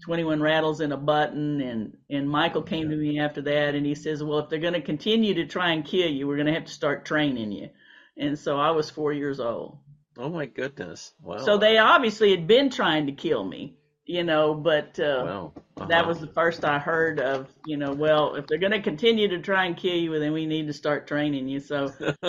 21 0.02 0.40
rattles 0.40 0.80
in 0.80 0.92
a 0.92 0.96
button 0.96 1.60
and 1.60 1.96
and 2.10 2.28
Michael 2.28 2.62
came 2.62 2.90
to 2.90 2.96
me 2.96 3.20
after 3.20 3.42
that 3.42 3.74
and 3.74 3.86
he 3.86 3.94
says 3.94 4.22
well 4.22 4.40
if 4.40 4.48
they're 4.48 4.58
going 4.58 4.72
to 4.74 4.82
continue 4.82 5.34
to 5.34 5.46
try 5.46 5.72
and 5.72 5.84
kill 5.84 6.10
you 6.10 6.26
we're 6.26 6.36
going 6.36 6.46
to 6.46 6.54
have 6.54 6.66
to 6.66 6.72
start 6.72 7.04
training 7.04 7.52
you. 7.52 7.70
And 8.16 8.38
so 8.38 8.58
I 8.58 8.72
was 8.72 8.90
4 8.90 9.12
years 9.12 9.40
old. 9.40 9.78
Oh 10.18 10.28
my 10.28 10.44
goodness. 10.44 11.14
Wow. 11.22 11.38
So 11.38 11.56
they 11.56 11.78
obviously 11.78 12.30
had 12.30 12.46
been 12.46 12.68
trying 12.68 13.06
to 13.06 13.12
kill 13.12 13.42
me 13.42 13.76
you 14.04 14.24
know 14.24 14.54
but 14.54 14.98
uh, 14.98 15.22
wow. 15.24 15.52
uh-huh. 15.76 15.86
that 15.86 16.06
was 16.06 16.18
the 16.18 16.26
first 16.26 16.64
I 16.64 16.78
heard 16.78 17.20
of 17.20 17.48
you 17.64 17.76
know 17.76 17.92
well 17.92 18.34
if 18.34 18.46
they're 18.46 18.58
going 18.58 18.72
to 18.72 18.82
continue 18.82 19.28
to 19.28 19.38
try 19.38 19.66
and 19.66 19.76
kill 19.76 19.94
you 19.94 20.18
then 20.18 20.32
we 20.32 20.46
need 20.46 20.66
to 20.66 20.72
start 20.72 21.06
training 21.06 21.48
you. 21.48 21.60
So 21.60 21.92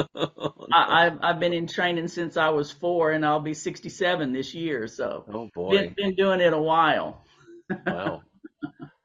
I, 0.72 1.06
have 1.06 1.20
I've 1.22 1.40
been 1.40 1.54
in 1.54 1.68
training 1.68 2.08
since 2.08 2.38
I 2.38 2.50
was 2.50 2.72
4 2.72 3.12
and 3.12 3.26
I'll 3.26 3.40
be 3.40 3.54
67 3.54 4.32
this 4.32 4.54
year. 4.54 4.88
So 4.88 5.26
oh 5.34 5.50
boy. 5.54 5.72
been, 5.72 5.94
been 5.98 6.16
doing 6.16 6.40
it 6.40 6.54
a 6.54 6.62
while 6.62 7.24
wow. 7.85 8.23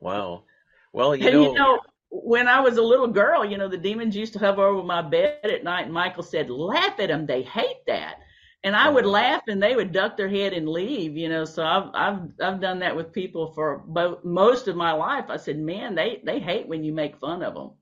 Wow. 0.01 0.45
Well, 0.93 1.15
you 1.17 1.31
know, 1.31 1.43
you 1.43 1.53
know, 1.55 1.81
when 2.11 2.49
I 2.49 2.61
was 2.61 2.77
a 2.79 2.83
little 2.83 3.09
girl, 3.09 3.45
you 3.45 3.59
know, 3.59 3.69
the 3.69 3.77
demons 3.79 4.17
used 4.17 4.33
to 4.35 4.39
hover 4.39 4.65
over 4.67 4.83
my 4.83 5.03
bed 5.03 5.35
at 5.45 5.65
night, 5.65 5.85
and 5.85 5.93
Michael 5.93 6.23
said, 6.23 6.51
"Laugh 6.51 6.99
at 7.01 7.09
them; 7.09 7.27
they 7.27 7.43
hate 7.43 7.85
that." 7.87 8.21
And 8.65 8.75
I 8.75 8.89
would 8.89 9.05
uh-huh. 9.05 9.11
laugh, 9.11 9.43
and 9.49 9.63
they 9.63 9.77
would 9.77 9.93
duck 9.93 10.17
their 10.17 10.29
head 10.29 10.53
and 10.53 10.69
leave. 10.69 11.17
You 11.17 11.29
know, 11.29 11.45
so 11.45 11.65
I've 11.65 11.91
I've 11.95 12.33
I've 12.41 12.61
done 12.61 12.81
that 12.81 12.97
with 12.97 13.13
people 13.13 13.53
for 13.53 13.79
bo- 13.87 14.21
most 14.25 14.69
of 14.69 14.77
my 14.77 14.93
life. 14.93 15.27
I 15.29 15.37
said, 15.37 15.59
"Man, 15.59 15.95
they 15.95 16.21
they 16.25 16.41
hate 16.41 16.67
when 16.69 16.85
you 16.85 16.93
make 16.93 17.17
fun 17.19 17.43
of 17.43 17.55
them." 17.55 17.73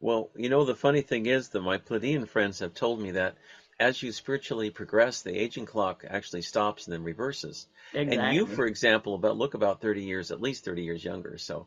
Well, 0.00 0.30
you 0.36 0.48
know, 0.50 0.64
the 0.64 0.74
funny 0.74 1.00
thing 1.00 1.26
is 1.26 1.48
that 1.50 1.60
my 1.62 1.78
Pleiadian 1.78 2.26
friends 2.28 2.58
have 2.58 2.74
told 2.74 3.00
me 3.00 3.12
that 3.12 3.36
as 3.80 4.02
you 4.02 4.12
spiritually 4.12 4.70
progress, 4.70 5.22
the 5.22 5.38
aging 5.38 5.64
clock 5.66 6.04
actually 6.06 6.42
stops 6.42 6.86
and 6.86 6.92
then 6.92 7.02
reverses. 7.04 7.66
Exactly. 7.94 8.18
And 8.18 8.34
you, 8.34 8.46
for 8.46 8.66
example, 8.66 9.14
about 9.14 9.36
look 9.36 9.54
about 9.54 9.80
30 9.80 10.02
years, 10.02 10.30
at 10.30 10.40
least 10.40 10.64
30 10.64 10.82
years 10.82 11.04
younger. 11.04 11.36
So. 11.38 11.66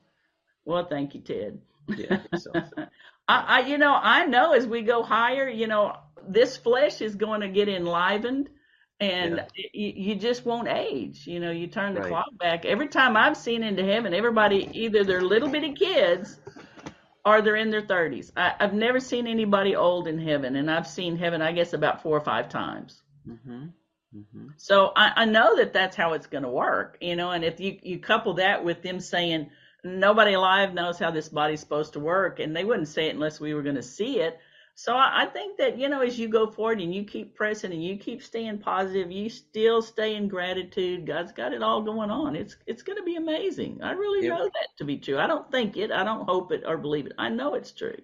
Well, 0.65 0.85
thank 0.85 1.13
you, 1.13 1.21
Ted. 1.21 1.59
Yeah. 1.87 2.21
So. 2.37 2.51
I, 3.27 3.39
I, 3.47 3.59
you 3.61 3.77
know, 3.77 3.93
I 3.93 4.25
know 4.25 4.53
as 4.53 4.67
we 4.67 4.81
go 4.81 5.03
higher, 5.03 5.47
you 5.47 5.67
know, 5.67 5.97
this 6.27 6.57
flesh 6.57 7.01
is 7.01 7.15
going 7.15 7.41
to 7.41 7.47
get 7.47 7.69
enlivened 7.69 8.49
and 8.99 9.37
yeah. 9.55 9.65
you, 9.73 9.93
you, 9.95 10.15
just 10.15 10.45
won't 10.45 10.67
age. 10.67 11.27
You 11.27 11.39
know, 11.39 11.51
you 11.51 11.67
turn 11.67 11.95
the 11.95 12.01
right. 12.01 12.09
clock 12.09 12.37
back. 12.39 12.65
Every 12.65 12.87
time 12.87 13.17
I've 13.17 13.35
seen 13.35 13.61
into 13.61 13.83
heaven, 13.83 14.13
everybody 14.13 14.69
either 14.73 15.03
they're 15.03 15.21
little 15.21 15.49
bitty 15.49 15.73
kids 15.73 16.39
or 17.25 17.41
they're 17.41 17.57
in 17.57 17.71
their 17.71 17.81
30s. 17.81 18.31
I, 18.37 18.53
have 18.59 18.73
never 18.73 18.99
seen 18.99 19.27
anybody 19.27 19.75
old 19.75 20.07
in 20.07 20.19
heaven, 20.19 20.55
and 20.55 20.71
I've 20.71 20.87
seen 20.87 21.17
heaven, 21.17 21.41
I 21.41 21.51
guess, 21.51 21.73
about 21.73 22.03
four 22.03 22.15
or 22.15 22.21
five 22.21 22.49
times. 22.49 23.01
Mm-hmm. 23.27 23.65
Mm-hmm. 24.13 24.49
So 24.57 24.91
I, 24.95 25.11
I 25.15 25.25
know 25.25 25.55
that 25.57 25.73
that's 25.73 25.95
how 25.95 26.13
it's 26.13 26.27
going 26.27 26.43
to 26.43 26.49
work, 26.49 26.97
you 27.01 27.15
know. 27.15 27.31
And 27.31 27.43
if 27.43 27.59
you 27.59 27.79
you 27.81 27.99
couple 27.99 28.33
that 28.35 28.63
with 28.63 28.81
them 28.81 28.99
saying 28.99 29.49
nobody 29.83 30.33
alive 30.33 30.73
knows 30.73 30.99
how 30.99 31.11
this 31.11 31.29
body's 31.29 31.59
supposed 31.59 31.93
to 31.93 31.99
work, 31.99 32.39
and 32.39 32.55
they 32.55 32.63
wouldn't 32.63 32.87
say 32.87 33.07
it 33.07 33.15
unless 33.15 33.39
we 33.39 33.53
were 33.53 33.63
going 33.63 33.75
to 33.75 33.83
see 33.83 34.19
it. 34.19 34.39
So 34.77 34.93
I, 34.93 35.23
I 35.23 35.25
think 35.27 35.57
that, 35.57 35.79
you 35.79 35.87
know, 35.87 36.01
as 36.01 36.19
you 36.19 36.27
go 36.27 36.51
forward 36.51 36.81
and 36.81 36.93
you 36.93 37.05
keep 37.05 37.33
pressing 37.33 37.71
and 37.71 37.83
you 37.83 37.97
keep 37.97 38.21
staying 38.21 38.57
positive, 38.59 39.09
you 39.09 39.29
still 39.29 39.81
stay 39.81 40.15
in 40.15 40.27
gratitude. 40.27 41.07
God's 41.07 41.31
got 41.31 41.53
it 41.53 41.63
all 41.63 41.81
going 41.81 42.11
on. 42.11 42.35
It's 42.35 42.57
it's 42.67 42.83
going 42.83 42.97
to 42.97 43.03
be 43.03 43.15
amazing. 43.15 43.81
I 43.81 43.91
really 43.93 44.27
know 44.27 44.43
that 44.43 44.67
to 44.77 44.83
be 44.83 44.97
true. 44.97 45.17
I 45.17 45.27
don't 45.27 45.49
think 45.49 45.77
it. 45.77 45.91
I 45.91 46.03
don't 46.03 46.25
hope 46.25 46.51
it 46.51 46.63
or 46.65 46.77
believe 46.77 47.05
it. 47.05 47.13
I 47.17 47.29
know 47.29 47.53
it's 47.55 47.71
true. 47.71 47.95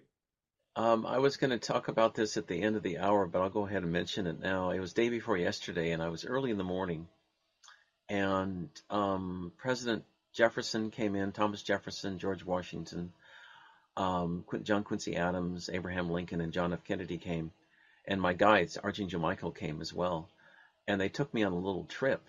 Um, 0.75 1.05
I 1.05 1.17
was 1.19 1.35
going 1.35 1.49
to 1.49 1.57
talk 1.57 1.89
about 1.89 2.13
this 2.13 2.37
at 2.37 2.47
the 2.47 2.61
end 2.61 2.77
of 2.77 2.83
the 2.83 2.99
hour, 2.99 3.25
but 3.25 3.41
I'll 3.41 3.49
go 3.49 3.65
ahead 3.67 3.83
and 3.83 3.91
mention 3.91 4.25
it 4.25 4.39
now. 4.39 4.69
It 4.69 4.79
was 4.79 4.93
day 4.93 5.09
before 5.09 5.35
yesterday, 5.35 5.91
and 5.91 6.01
I 6.01 6.07
was 6.07 6.23
early 6.23 6.49
in 6.49 6.57
the 6.57 6.63
morning, 6.63 7.07
and 8.07 8.69
um, 8.89 9.51
President 9.57 10.05
Jefferson 10.33 10.89
came 10.89 11.15
in, 11.15 11.33
Thomas 11.33 11.61
Jefferson, 11.61 12.19
George 12.19 12.45
Washington, 12.45 13.11
um, 13.97 14.45
John 14.63 14.85
Quincy 14.85 15.17
Adams, 15.17 15.69
Abraham 15.71 16.09
Lincoln, 16.09 16.39
and 16.39 16.53
John 16.53 16.71
F. 16.71 16.85
Kennedy 16.85 17.17
came, 17.17 17.51
and 18.07 18.21
my 18.21 18.31
guides, 18.31 18.77
Archangel 18.81 19.19
Michael, 19.19 19.51
came 19.51 19.81
as 19.81 19.93
well, 19.93 20.29
and 20.87 21.01
they 21.01 21.09
took 21.09 21.33
me 21.33 21.43
on 21.43 21.51
a 21.51 21.59
little 21.59 21.83
trip, 21.83 22.21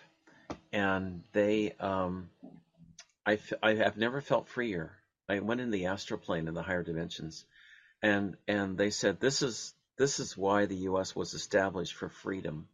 and 0.73 1.23
they, 1.33 1.75
um, 1.79 2.29
I, 3.25 3.39
I 3.63 3.75
have 3.75 3.97
never 3.97 4.21
felt 4.21 4.49
freer. 4.49 4.91
I 5.29 5.39
went 5.39 5.61
in 5.61 5.71
the 5.71 5.87
astral 5.87 6.19
plane 6.19 6.49
in 6.49 6.55
the 6.55 6.63
higher 6.63 6.83
dimensions, 6.83 7.45
and 8.03 8.37
and 8.49 8.77
they 8.77 8.91
said 8.91 9.21
this 9.21 9.43
is 9.43 9.75
this 9.99 10.21
is 10.21 10.37
why 10.37 10.67
the 10.67 10.77
U.S. 10.89 11.15
was 11.15 11.35
established 11.35 11.95
for 11.95 12.09
freedom, 12.09 12.67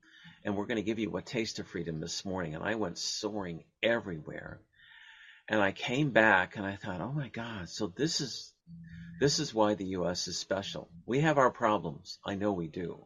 and 0.45 0.57
we're 0.57 0.67
going 0.67 0.77
to 0.77 0.83
give 0.83 0.99
you 0.99 1.17
a 1.17 1.23
taste 1.23 1.59
of 1.59 1.67
freedom 1.67 2.01
this 2.01 2.25
morning. 2.25 2.55
And 2.55 2.65
I 2.65 2.77
went 2.77 2.99
soaring 2.99 3.65
everywhere, 3.83 4.61
and 5.49 5.61
I 5.61 5.73
came 5.73 6.11
back 6.11 6.57
and 6.57 6.65
I 6.65 6.77
thought, 6.77 7.01
oh 7.01 7.13
my 7.13 7.29
God, 7.29 7.69
so 7.69 7.89
this 7.89 8.21
is 8.21 8.53
this 9.21 9.41
is 9.41 9.53
why 9.53 9.75
the 9.75 9.87
U.S. 9.87 10.29
is 10.29 10.39
special. 10.39 10.89
We 11.05 11.21
have 11.21 11.39
our 11.39 11.51
problems. 11.51 12.19
I 12.25 12.37
know 12.37 12.53
we 12.53 12.69
do. 12.69 13.05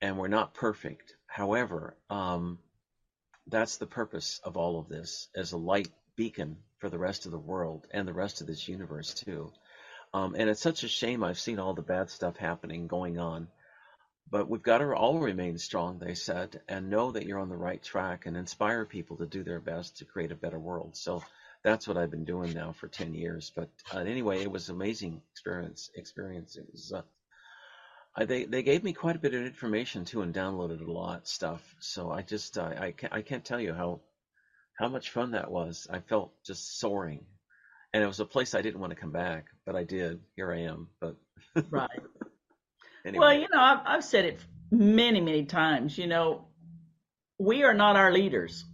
And 0.00 0.16
we're 0.16 0.28
not 0.28 0.54
perfect. 0.54 1.14
However, 1.26 1.96
um, 2.08 2.58
that's 3.46 3.76
the 3.76 3.86
purpose 3.86 4.40
of 4.44 4.56
all 4.56 4.78
of 4.78 4.88
this 4.88 5.28
as 5.36 5.52
a 5.52 5.58
light 5.58 5.88
beacon 6.16 6.56
for 6.78 6.88
the 6.88 6.98
rest 6.98 7.26
of 7.26 7.32
the 7.32 7.38
world 7.38 7.86
and 7.90 8.08
the 8.08 8.14
rest 8.14 8.40
of 8.40 8.46
this 8.46 8.68
universe, 8.68 9.12
too. 9.12 9.52
Um, 10.14 10.34
and 10.36 10.48
it's 10.48 10.60
such 10.60 10.84
a 10.84 10.88
shame 10.88 11.22
I've 11.22 11.38
seen 11.38 11.58
all 11.58 11.74
the 11.74 11.82
bad 11.82 12.10
stuff 12.10 12.36
happening, 12.36 12.86
going 12.86 13.18
on. 13.18 13.48
But 14.30 14.48
we've 14.48 14.62
got 14.62 14.78
to 14.78 14.94
all 14.94 15.18
remain 15.18 15.56
strong, 15.58 15.98
they 15.98 16.14
said, 16.14 16.60
and 16.68 16.90
know 16.90 17.12
that 17.12 17.24
you're 17.24 17.38
on 17.38 17.48
the 17.48 17.56
right 17.56 17.82
track 17.82 18.26
and 18.26 18.36
inspire 18.36 18.84
people 18.84 19.16
to 19.18 19.26
do 19.26 19.42
their 19.42 19.60
best 19.60 19.98
to 19.98 20.04
create 20.04 20.32
a 20.32 20.36
better 20.36 20.58
world. 20.58 20.96
So 20.96 21.22
that's 21.62 21.88
what 21.88 21.96
I've 21.96 22.10
been 22.10 22.24
doing 22.24 22.52
now 22.52 22.72
for 22.72 22.88
10 22.88 23.14
years. 23.14 23.50
But 23.54 23.68
uh, 23.94 24.00
anyway, 24.00 24.42
it 24.42 24.50
was 24.50 24.68
an 24.68 24.76
amazing 24.76 25.22
experience. 25.32 25.90
Experience. 25.94 26.56
It 26.56 26.66
was. 26.70 26.92
Uh, 26.92 27.02
they 28.24 28.44
they 28.44 28.62
gave 28.62 28.82
me 28.82 28.92
quite 28.92 29.16
a 29.16 29.20
bit 29.20 29.34
of 29.34 29.44
information 29.44 30.04
too, 30.04 30.22
and 30.22 30.34
downloaded 30.34 30.86
a 30.86 30.90
lot 30.90 31.20
of 31.20 31.28
stuff. 31.28 31.62
So 31.80 32.10
I 32.10 32.22
just 32.22 32.58
uh, 32.58 32.72
I 32.76 32.92
can't 32.92 33.12
I 33.12 33.22
can't 33.22 33.44
tell 33.44 33.60
you 33.60 33.72
how 33.72 34.00
how 34.74 34.88
much 34.88 35.10
fun 35.10 35.32
that 35.32 35.50
was. 35.50 35.86
I 35.90 36.00
felt 36.00 36.32
just 36.44 36.78
soaring, 36.78 37.24
and 37.92 38.02
it 38.02 38.06
was 38.06 38.20
a 38.20 38.24
place 38.24 38.54
I 38.54 38.62
didn't 38.62 38.80
want 38.80 38.90
to 38.90 38.96
come 38.96 39.12
back, 39.12 39.46
but 39.66 39.76
I 39.76 39.84
did. 39.84 40.20
Here 40.36 40.52
I 40.52 40.62
am. 40.62 40.88
But 41.00 41.16
right. 41.70 41.90
Anyway. 43.04 43.20
Well, 43.20 43.34
you 43.34 43.48
know, 43.52 43.60
I've, 43.60 43.78
I've 43.86 44.04
said 44.04 44.24
it 44.24 44.40
many 44.70 45.20
many 45.20 45.44
times. 45.44 45.96
You 45.96 46.06
know, 46.06 46.46
we 47.38 47.62
are 47.64 47.74
not 47.74 47.96
our 47.96 48.12
leaders 48.12 48.64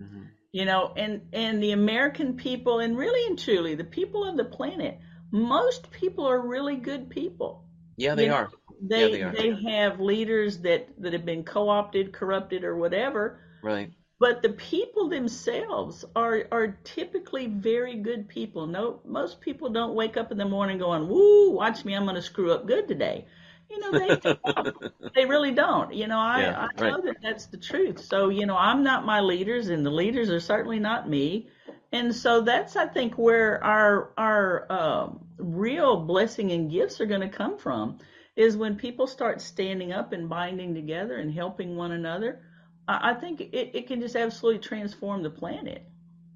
mm-hmm. 0.00 0.22
You 0.52 0.64
know, 0.66 0.92
and 0.96 1.22
and 1.32 1.62
the 1.62 1.72
American 1.72 2.36
people, 2.36 2.80
and 2.80 2.96
really 2.96 3.26
and 3.28 3.38
truly, 3.38 3.74
the 3.74 3.84
people 3.84 4.28
of 4.28 4.36
the 4.36 4.44
planet, 4.44 5.00
most 5.32 5.90
people 5.90 6.26
are 6.26 6.40
really 6.40 6.76
good 6.76 7.10
people. 7.10 7.66
Yeah, 7.96 8.14
they 8.14 8.24
You 8.24 8.28
know, 8.28 8.36
are. 8.36 8.50
They 8.80 9.00
Yeah, 9.00 9.08
they 9.08 9.22
are. 9.22 9.32
they 9.32 9.70
have 9.72 10.00
leaders 10.00 10.58
that 10.60 10.88
that 10.98 11.12
have 11.12 11.24
been 11.24 11.44
co-opted, 11.44 12.12
corrupted, 12.12 12.64
or 12.64 12.76
whatever. 12.76 13.40
Right. 13.62 13.92
But 14.18 14.42
the 14.42 14.50
people 14.50 15.08
themselves 15.08 16.04
are 16.14 16.46
are 16.52 16.78
typically 16.84 17.46
very 17.48 17.96
good 17.96 18.28
people. 18.28 18.66
No, 18.66 19.00
most 19.04 19.40
people 19.40 19.68
don't 19.70 19.94
wake 19.94 20.16
up 20.16 20.30
in 20.30 20.38
the 20.38 20.44
morning 20.44 20.78
going, 20.78 21.08
"Woo, 21.08 21.50
watch 21.50 21.84
me, 21.84 21.94
I'm 21.94 22.04
going 22.04 22.14
to 22.14 22.22
screw 22.22 22.52
up 22.52 22.66
good 22.66 22.86
today." 22.88 23.26
You 23.70 23.80
know, 23.80 23.94
they 23.96 24.20
they 25.14 25.26
really 25.26 25.52
don't. 25.52 25.92
You 25.92 26.06
know, 26.06 26.18
I 26.18 26.42
Yeah, 26.42 26.68
I 26.76 26.82
know 26.82 27.00
that 27.02 27.16
that's 27.22 27.46
the 27.46 27.56
truth. 27.58 28.00
So 28.00 28.28
you 28.28 28.46
know, 28.46 28.56
I'm 28.56 28.82
not 28.84 29.04
my 29.04 29.20
leaders, 29.20 29.68
and 29.68 29.84
the 29.84 29.90
leaders 29.90 30.30
are 30.30 30.40
certainly 30.40 30.78
not 30.78 31.08
me. 31.08 31.48
And 31.92 32.14
so 32.14 32.40
that's 32.40 32.76
I 32.76 32.86
think 32.86 33.14
where 33.18 33.62
our 33.64 34.12
our 34.16 34.72
um, 34.72 35.26
real 35.38 35.96
blessing 35.96 36.52
and 36.52 36.70
gifts 36.70 37.00
are 37.00 37.06
going 37.06 37.20
to 37.20 37.28
come 37.28 37.58
from 37.58 37.98
is 38.36 38.56
when 38.56 38.76
people 38.76 39.06
start 39.06 39.40
standing 39.40 39.92
up 39.92 40.12
and 40.12 40.28
binding 40.28 40.74
together 40.74 41.16
and 41.18 41.32
helping 41.32 41.76
one 41.76 41.92
another. 41.92 42.42
I 42.86 43.14
think 43.14 43.40
it, 43.40 43.70
it 43.74 43.86
can 43.86 44.00
just 44.00 44.16
absolutely 44.16 44.60
transform 44.60 45.22
the 45.22 45.30
planet. 45.30 45.86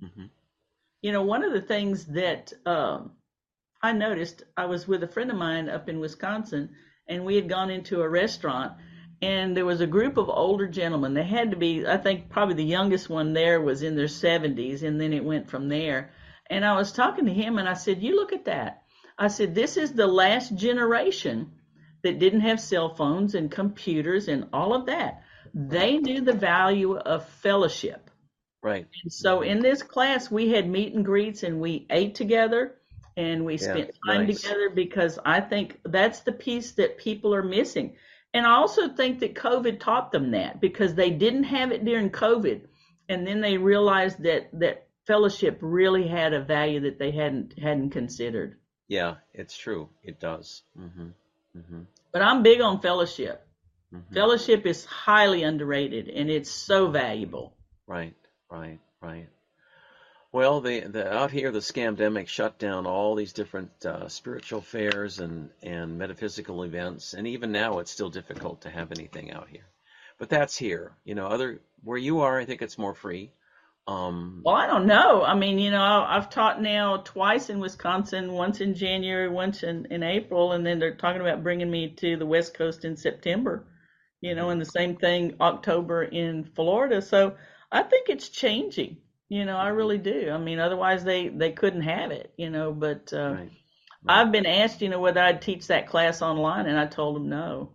hmm 0.00 0.26
You 1.02 1.12
know, 1.12 1.22
one 1.22 1.44
of 1.44 1.52
the 1.52 1.60
things 1.60 2.06
that 2.06 2.52
um, 2.66 3.12
I 3.82 3.92
noticed, 3.92 4.42
I 4.56 4.66
was 4.66 4.88
with 4.88 5.02
a 5.02 5.08
friend 5.08 5.30
of 5.30 5.36
mine 5.36 5.68
up 5.68 5.88
in 5.88 6.00
Wisconsin, 6.00 6.70
and 7.06 7.24
we 7.24 7.36
had 7.36 7.48
gone 7.48 7.70
into 7.70 8.02
a 8.02 8.08
restaurant, 8.08 8.72
and 9.22 9.56
there 9.56 9.66
was 9.66 9.80
a 9.80 9.86
group 9.86 10.16
of 10.16 10.28
older 10.28 10.66
gentlemen. 10.66 11.14
They 11.14 11.24
had 11.24 11.50
to 11.50 11.56
be, 11.56 11.86
I 11.86 11.96
think, 11.96 12.28
probably 12.28 12.54
the 12.56 12.64
youngest 12.64 13.08
one 13.08 13.32
there 13.32 13.60
was 13.60 13.82
in 13.82 13.96
their 13.96 14.08
70s, 14.08 14.82
and 14.82 15.00
then 15.00 15.12
it 15.12 15.24
went 15.24 15.50
from 15.50 15.68
there. 15.68 16.12
And 16.50 16.64
I 16.64 16.76
was 16.76 16.92
talking 16.92 17.26
to 17.26 17.32
him, 17.32 17.58
and 17.58 17.68
I 17.68 17.74
said, 17.74 18.02
You 18.02 18.16
look 18.16 18.32
at 18.32 18.46
that. 18.46 18.82
I 19.18 19.28
said, 19.28 19.54
This 19.54 19.76
is 19.76 19.92
the 19.92 20.06
last 20.06 20.54
generation 20.54 21.52
that 22.02 22.18
didn't 22.18 22.40
have 22.40 22.60
cell 22.60 22.94
phones 22.94 23.34
and 23.34 23.50
computers 23.50 24.28
and 24.28 24.48
all 24.52 24.74
of 24.74 24.86
that. 24.86 25.22
They 25.54 25.98
knew 25.98 26.20
the 26.20 26.32
value 26.32 26.96
of 26.96 27.28
fellowship. 27.28 28.10
Right. 28.62 28.86
And 29.02 29.12
So 29.12 29.42
in 29.42 29.60
this 29.60 29.82
class, 29.82 30.30
we 30.30 30.50
had 30.50 30.68
meet 30.68 30.94
and 30.94 31.04
greets 31.04 31.42
and 31.42 31.60
we 31.60 31.86
ate 31.90 32.14
together 32.14 32.74
and 33.16 33.44
we 33.44 33.54
Yeah, 33.54 33.58
spent 33.58 33.90
time 34.06 34.26
nice. 34.26 34.42
together 34.42 34.70
because 34.70 35.18
I 35.24 35.40
think 35.40 35.80
that's 35.84 36.20
the 36.20 36.32
piece 36.32 36.72
that 36.72 36.98
people 36.98 37.34
are 37.34 37.42
missing. 37.42 37.96
And 38.34 38.46
I 38.46 38.56
also 38.56 38.88
think 38.88 39.20
that 39.20 39.34
COVID 39.34 39.80
taught 39.80 40.12
them 40.12 40.32
that 40.32 40.60
because 40.60 40.94
they 40.94 41.10
didn't 41.10 41.44
have 41.44 41.72
it 41.72 41.84
during 41.84 42.10
COVID. 42.10 42.62
And 43.08 43.26
then 43.26 43.40
they 43.40 43.56
realized 43.56 44.22
that, 44.24 44.50
that 44.60 44.86
fellowship 45.06 45.58
really 45.62 46.06
had 46.06 46.34
a 46.34 46.44
value 46.44 46.80
that 46.80 46.98
they 46.98 47.10
hadn't, 47.10 47.58
hadn't 47.58 47.90
considered. 47.90 48.58
Yeah, 48.86 49.16
it's 49.32 49.56
true. 49.56 49.88
It 50.02 50.20
does. 50.20 50.62
hmm 50.76 51.08
hmm 51.54 51.82
But 52.12 52.22
I'm 52.22 52.42
big 52.42 52.60
on 52.60 52.80
fellowship. 52.80 53.47
Hmm 53.90 54.00
Fellowship 54.12 54.66
is 54.66 54.84
highly 54.84 55.42
underrated 55.42 56.08
and 56.08 56.30
it's 56.30 56.50
so 56.50 56.90
valuable. 56.90 57.52
Right, 57.86 58.14
right, 58.50 58.78
right. 59.00 59.28
Well, 60.30 60.60
the, 60.60 60.80
the 60.80 61.10
out 61.12 61.30
here, 61.30 61.50
the 61.50 61.60
scamdemic 61.60 62.28
shut 62.28 62.58
down 62.58 62.86
all 62.86 63.14
these 63.14 63.32
different 63.32 63.70
uh, 63.86 64.08
spiritual 64.08 64.60
fairs 64.60 65.20
and, 65.20 65.50
and 65.62 65.98
metaphysical 65.98 66.64
events, 66.64 67.14
and 67.14 67.26
even 67.26 67.50
now 67.50 67.78
it's 67.78 67.90
still 67.90 68.10
difficult 68.10 68.62
to 68.62 68.70
have 68.70 68.92
anything 68.92 69.32
out 69.32 69.48
here. 69.48 69.64
But 70.18 70.28
that's 70.28 70.56
here. 70.56 70.92
You 71.04 71.14
know, 71.14 71.26
other 71.26 71.60
where 71.82 71.96
you 71.96 72.20
are, 72.20 72.38
I 72.38 72.44
think 72.44 72.60
it's 72.60 72.76
more 72.76 72.94
free. 72.94 73.30
Um, 73.86 74.42
Well, 74.44 74.54
I 74.54 74.66
don't 74.66 74.86
know. 74.86 75.22
I 75.22 75.34
mean, 75.34 75.58
you 75.58 75.70
know, 75.70 76.04
I've 76.06 76.28
taught 76.28 76.60
now 76.60 76.98
twice 76.98 77.48
in 77.48 77.58
Wisconsin, 77.58 78.32
once 78.32 78.60
in 78.60 78.74
January, 78.74 79.28
once 79.30 79.62
in, 79.62 79.86
in 79.90 80.02
April, 80.02 80.52
and 80.52 80.66
then 80.66 80.78
they're 80.78 80.96
talking 80.96 81.22
about 81.22 81.42
bringing 81.42 81.70
me 81.70 81.88
to 81.96 82.16
the 82.18 82.26
West 82.26 82.52
Coast 82.52 82.84
in 82.84 82.96
September, 82.96 83.64
you 84.20 84.34
know, 84.34 84.50
and 84.50 84.60
the 84.60 84.64
same 84.66 84.96
thing 84.96 85.34
October 85.40 86.02
in 86.04 86.44
Florida. 86.44 87.02
So 87.02 87.36
I 87.72 87.82
think 87.82 88.08
it's 88.08 88.28
changing. 88.28 88.98
You 89.28 89.44
know, 89.44 89.56
I 89.56 89.68
really 89.68 89.98
do. 89.98 90.30
I 90.30 90.38
mean, 90.38 90.58
otherwise 90.58 91.04
they, 91.04 91.28
they 91.28 91.52
couldn't 91.52 91.82
have 91.82 92.10
it, 92.10 92.32
you 92.36 92.50
know, 92.50 92.72
but, 92.72 93.12
uh, 93.12 93.36
right. 93.36 93.50
I've 94.08 94.32
been 94.32 94.46
asked, 94.46 94.82
you 94.82 94.88
know, 94.88 95.00
whether 95.00 95.20
I'd 95.20 95.42
teach 95.42 95.68
that 95.68 95.86
class 95.88 96.22
online 96.22 96.66
and 96.66 96.78
I 96.78 96.86
told 96.86 97.16
them 97.16 97.28
no. 97.28 97.72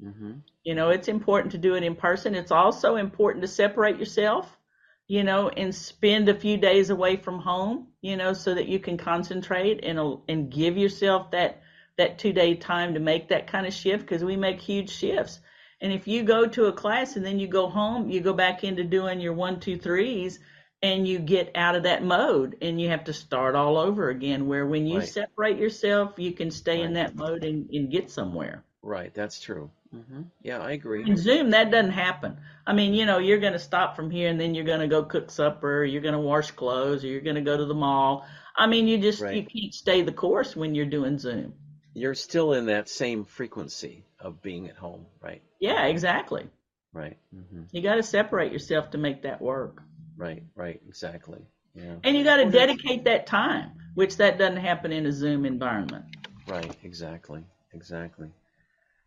hmm 0.00 0.42
You 0.64 0.74
know, 0.74 0.90
it's 0.90 1.08
important 1.08 1.52
to 1.52 1.58
do 1.58 1.74
it 1.76 1.82
in 1.84 1.94
person. 1.96 2.34
It's 2.34 2.50
also 2.50 2.96
important 2.96 3.42
to 3.42 3.48
separate 3.48 3.98
yourself, 3.98 4.58
you 5.06 5.22
know, 5.24 5.48
and 5.48 5.74
spend 5.74 6.28
a 6.28 6.34
few 6.34 6.56
days 6.58 6.90
away 6.90 7.16
from 7.16 7.38
home, 7.40 7.88
you 8.02 8.16
know, 8.16 8.32
so 8.32 8.54
that 8.54 8.68
you 8.68 8.78
can 8.78 8.98
concentrate 8.98 9.84
and 9.84 9.98
and 10.28 10.50
give 10.50 10.76
yourself 10.76 11.30
that 11.30 11.62
that 11.96 12.18
two 12.18 12.32
day 12.32 12.54
time 12.56 12.94
to 12.94 13.00
make 13.00 13.28
that 13.28 13.46
kind 13.46 13.66
of 13.66 13.72
shift 13.72 14.04
because 14.04 14.24
we 14.24 14.36
make 14.36 14.60
huge 14.60 14.90
shifts. 14.90 15.40
And 15.86 15.94
if 15.94 16.08
you 16.08 16.24
go 16.24 16.48
to 16.48 16.66
a 16.66 16.72
class 16.72 17.14
and 17.14 17.24
then 17.24 17.38
you 17.38 17.46
go 17.46 17.68
home, 17.68 18.10
you 18.10 18.20
go 18.20 18.32
back 18.32 18.64
into 18.64 18.82
doing 18.82 19.20
your 19.20 19.34
one, 19.34 19.60
two, 19.60 19.78
threes, 19.78 20.40
and 20.82 21.06
you 21.06 21.20
get 21.20 21.52
out 21.54 21.76
of 21.76 21.84
that 21.84 22.02
mode 22.02 22.56
and 22.60 22.80
you 22.80 22.88
have 22.88 23.04
to 23.04 23.12
start 23.12 23.54
all 23.54 23.76
over 23.76 24.08
again. 24.10 24.48
Where 24.48 24.66
when 24.66 24.88
you 24.88 24.98
Right. 24.98 25.08
separate 25.08 25.58
yourself, 25.58 26.14
you 26.16 26.32
can 26.32 26.50
stay 26.50 26.82
in 26.82 26.94
that 26.94 27.14
mode 27.14 27.44
and, 27.44 27.70
and 27.70 27.88
get 27.88 28.10
somewhere. 28.10 28.64
Right, 28.82 29.14
that's 29.14 29.40
true. 29.40 29.70
hmm 29.92 30.22
Yeah, 30.42 30.58
I 30.58 30.72
agree. 30.72 31.04
In 31.04 31.16
Zoom, 31.16 31.50
that 31.50 31.70
doesn't 31.70 31.92
happen. 31.92 32.36
I 32.66 32.72
mean, 32.72 32.92
you 32.92 33.06
know, 33.06 33.18
you're 33.18 33.38
going 33.38 33.52
to 33.52 33.60
stop 33.60 33.94
from 33.94 34.10
here 34.10 34.28
and 34.28 34.40
then 34.40 34.56
you're 34.56 34.64
going 34.64 34.80
to 34.80 34.88
go 34.88 35.04
cook 35.04 35.30
supper, 35.30 35.82
or 35.82 35.84
you're 35.84 36.02
going 36.02 36.14
to 36.14 36.18
wash 36.18 36.50
clothes, 36.50 37.04
or 37.04 37.06
you're 37.06 37.20
going 37.20 37.36
to 37.36 37.42
go 37.42 37.56
to 37.56 37.64
the 37.64 37.74
mall. 37.74 38.26
I 38.56 38.66
mean, 38.66 38.88
you 38.88 38.98
just 38.98 39.30
you 39.30 39.46
can't 39.46 39.72
stay 39.72 40.02
the 40.02 40.10
course 40.10 40.56
when 40.56 40.74
you're 40.74 40.86
doing 40.98 41.16
Zoom. 41.20 41.54
You're 41.96 42.14
still 42.14 42.52
in 42.52 42.66
that 42.66 42.88
same 42.88 43.24
frequency 43.24 44.04
of 44.20 44.42
being 44.42 44.68
at 44.68 44.76
home, 44.76 45.06
right? 45.22 45.40
Yeah, 45.60 45.86
exactly. 45.86 46.46
Right. 46.92 47.16
hmm 47.32 47.62
You 47.72 47.82
got 47.82 47.96
to 47.96 48.02
separate 48.02 48.52
yourself 48.52 48.90
to 48.90 48.98
make 48.98 49.22
that 49.22 49.40
work, 49.40 49.82
Right, 50.16 50.42
right, 50.54 50.80
exactly. 50.86 51.40
Yeah. 51.74 51.96
and 52.04 52.16
you 52.16 52.24
got 52.24 52.36
to 52.36 52.44
Well, 52.44 52.52
dedicate 52.52 53.04
that 53.04 53.26
time, 53.26 53.72
which 53.94 54.16
that 54.18 54.38
doesn't 54.38 54.56
happen 54.58 54.92
in 54.92 55.06
a 55.06 55.12
Zoom 55.12 55.44
environment. 55.46 56.04
Right, 56.46 56.70
exactly, 56.84 57.44
exactly. 57.72 58.28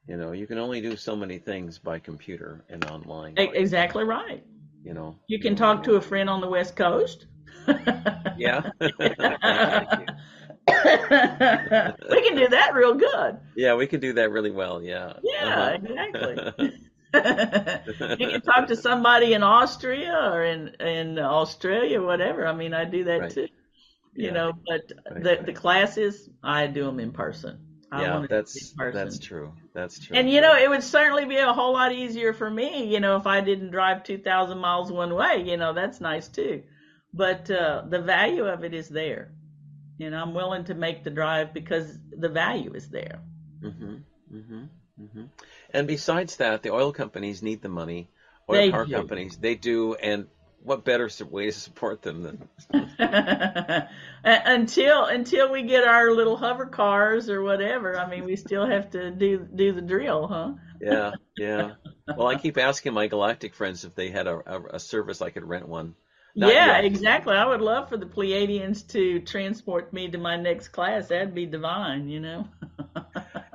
You 0.07 0.18
know, 0.18 0.32
you 0.32 0.48
can 0.48 0.57
only 0.57 0.82
do 0.82 0.95
so 0.95 1.16
many 1.16 1.38
things 1.38 1.78
by 1.78 1.99
computer 1.99 2.64
and 2.70 2.84
online. 2.84 3.36
Exactly 3.38 4.03
right. 4.03 4.44
You 4.84 4.94
know. 4.94 5.16
You 5.28 5.40
can 5.40 5.56
talk 5.56 5.84
to 5.84 5.95
a 5.95 6.02
friend 6.02 6.30
on 6.30 6.41
the 6.41 6.48
West 6.48 6.76
Coast. 6.76 7.28
Yeah. 8.38 8.64
We 12.10 12.22
can 12.27 12.35
do 12.35 12.47
that 12.49 12.73
real 12.73 12.95
good. 12.95 13.39
Yeah, 13.56 13.76
we 13.76 13.88
can 13.88 13.99
do 13.99 14.14
that 14.14 14.31
really 14.31 14.51
well. 14.51 14.81
Yeah. 14.81 15.14
Yeah, 15.22 15.69
Uh-huh. 15.73 15.73
exactly. 15.76 16.41
you 18.18 18.27
can 18.30 18.41
talk 18.41 18.68
to 18.68 18.76
somebody 18.76 19.34
in 19.34 19.43
Austria 19.43 20.14
or 20.31 20.43
in 20.43 20.69
in 20.80 21.19
Australia, 21.19 22.01
whatever. 22.01 22.45
I 22.47 22.53
mean, 22.53 22.73
I 22.73 22.85
do 22.85 23.06
that 23.06 23.30
Right. 23.30 23.31
too. 23.31 23.47
You 24.18 24.31
Yeah. 24.31 24.34
know, 24.34 24.53
but 24.68 24.81
Right, 25.10 25.23
the 25.23 25.38
right. 25.38 25.47
the 25.47 25.53
classes, 25.53 26.30
I 26.43 26.68
do 26.68 26.85
them 26.85 26.99
in 26.99 27.11
person. 27.14 27.60
I 27.91 28.03
yeah, 28.03 28.06
want 28.06 28.30
to 28.53 28.60
do 28.60 28.60
that's 28.60 28.73
that's 28.91 29.19
true. 29.19 29.53
That's 29.73 29.99
true. 29.99 30.18
And 30.19 30.30
you 30.30 30.41
know, 30.41 30.56
it 30.56 30.69
would 30.69 30.84
certainly 30.84 31.26
be 31.26 31.38
a 31.38 31.53
whole 31.53 31.73
lot 31.73 31.91
easier 31.91 32.34
for 32.34 32.49
me, 32.49 32.85
you 32.93 32.99
know, 32.99 33.15
if 33.15 33.26
I 33.27 33.41
didn't 33.41 33.72
drive 33.72 34.03
2,000 34.03 34.60
miles 34.60 34.91
one 34.91 35.14
way. 35.15 35.43
You 35.45 35.57
know, 35.57 35.73
that's 35.73 35.99
nice 36.01 36.27
too. 36.27 36.64
But 37.14 37.49
uh, 37.49 37.84
the 37.88 38.01
value 38.01 38.45
of 38.45 38.64
it 38.64 38.73
is 38.73 38.89
there. 38.89 39.31
Know, 40.00 40.22
I'm 40.22 40.34
willing 40.34 40.64
to 40.66 40.74
make 40.74 41.04
the 41.04 41.10
drive 41.10 41.54
because 41.54 41.98
the 42.12 42.30
value 42.30 42.74
is 42.74 42.90
there. 42.90 43.22
Mm-hmm, 43.62 43.96
mm-hmm, 44.34 44.64
mm-hmm. 45.02 45.24
And 45.74 45.88
besides 45.88 46.38
that, 46.38 46.64
the 46.64 46.72
oil 46.72 46.94
companies 46.94 47.44
need 47.44 47.62
the 47.62 47.70
money. 47.70 48.10
Oil 48.50 48.56
They 48.56 48.72
car 48.72 48.86
do. 48.86 48.94
companies, 48.94 49.38
they 49.38 49.56
do. 49.56 49.96
And 49.96 50.28
what 50.64 50.84
better 50.84 51.10
way 51.30 51.46
to 51.46 51.52
support 51.52 52.02
them 52.02 52.24
than 52.24 52.50
until 54.24 55.06
until 55.06 55.52
we 55.52 55.64
get 55.64 55.86
our 55.86 56.12
little 56.12 56.36
hover 56.38 56.66
cars 56.66 57.30
or 57.30 57.42
whatever. 57.42 57.98
I 57.98 58.10
mean, 58.10 58.26
we 58.26 58.36
still 58.36 58.66
have 58.66 58.92
to 58.92 59.12
do 59.12 59.48
do 59.54 59.72
the 59.74 59.82
drill, 59.82 60.28
huh? 60.28 60.54
Yeah, 60.82 61.12
yeah. 61.38 61.72
Well, 62.18 62.28
I 62.28 62.36
keep 62.38 62.58
asking 62.58 62.94
my 62.94 63.06
galactic 63.06 63.54
friends 63.54 63.86
if 63.86 63.94
they 63.94 64.10
had 64.10 64.26
a, 64.26 64.42
a, 64.44 64.64
a 64.76 64.80
service 64.80 65.22
I 65.22 65.30
could 65.30 65.48
rent 65.48 65.68
one. 65.68 65.94
Yeah, 66.35 66.47
yet. 66.47 66.85
exactly. 66.85 67.35
I 67.35 67.45
would 67.45 67.61
love 67.61 67.89
for 67.89 67.97
the 67.97 68.06
Pleiadians 68.06 68.88
to 68.91 69.19
transport 69.19 69.91
me 69.91 70.10
to 70.10 70.18
my 70.18 70.38
next 70.38 70.69
class. 70.69 71.07
That'd 71.07 71.35
be 71.35 71.45
divine, 71.45 72.07
you 72.10 72.19
know. 72.19 72.47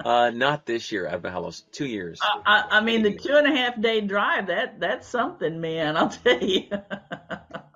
Uh, 0.05 0.29
not 0.29 0.67
this 0.67 0.93
year. 0.93 1.09
I've 1.09 1.23
been 1.23 1.33
how? 1.33 1.51
Two 1.73 1.87
years. 1.87 2.21
I, 2.23 2.41
I, 2.45 2.77
I 2.77 2.81
mean, 2.83 3.03
the 3.03 3.15
two 3.15 3.37
and 3.37 3.47
a 3.47 3.57
half 3.57 3.81
day 3.81 4.03
drive 4.03 4.49
that 4.49 4.79
that's 4.79 5.09
something, 5.09 5.63
man. 5.63 5.97
I'll 5.97 6.11
tell 6.11 6.45
you. 6.45 6.69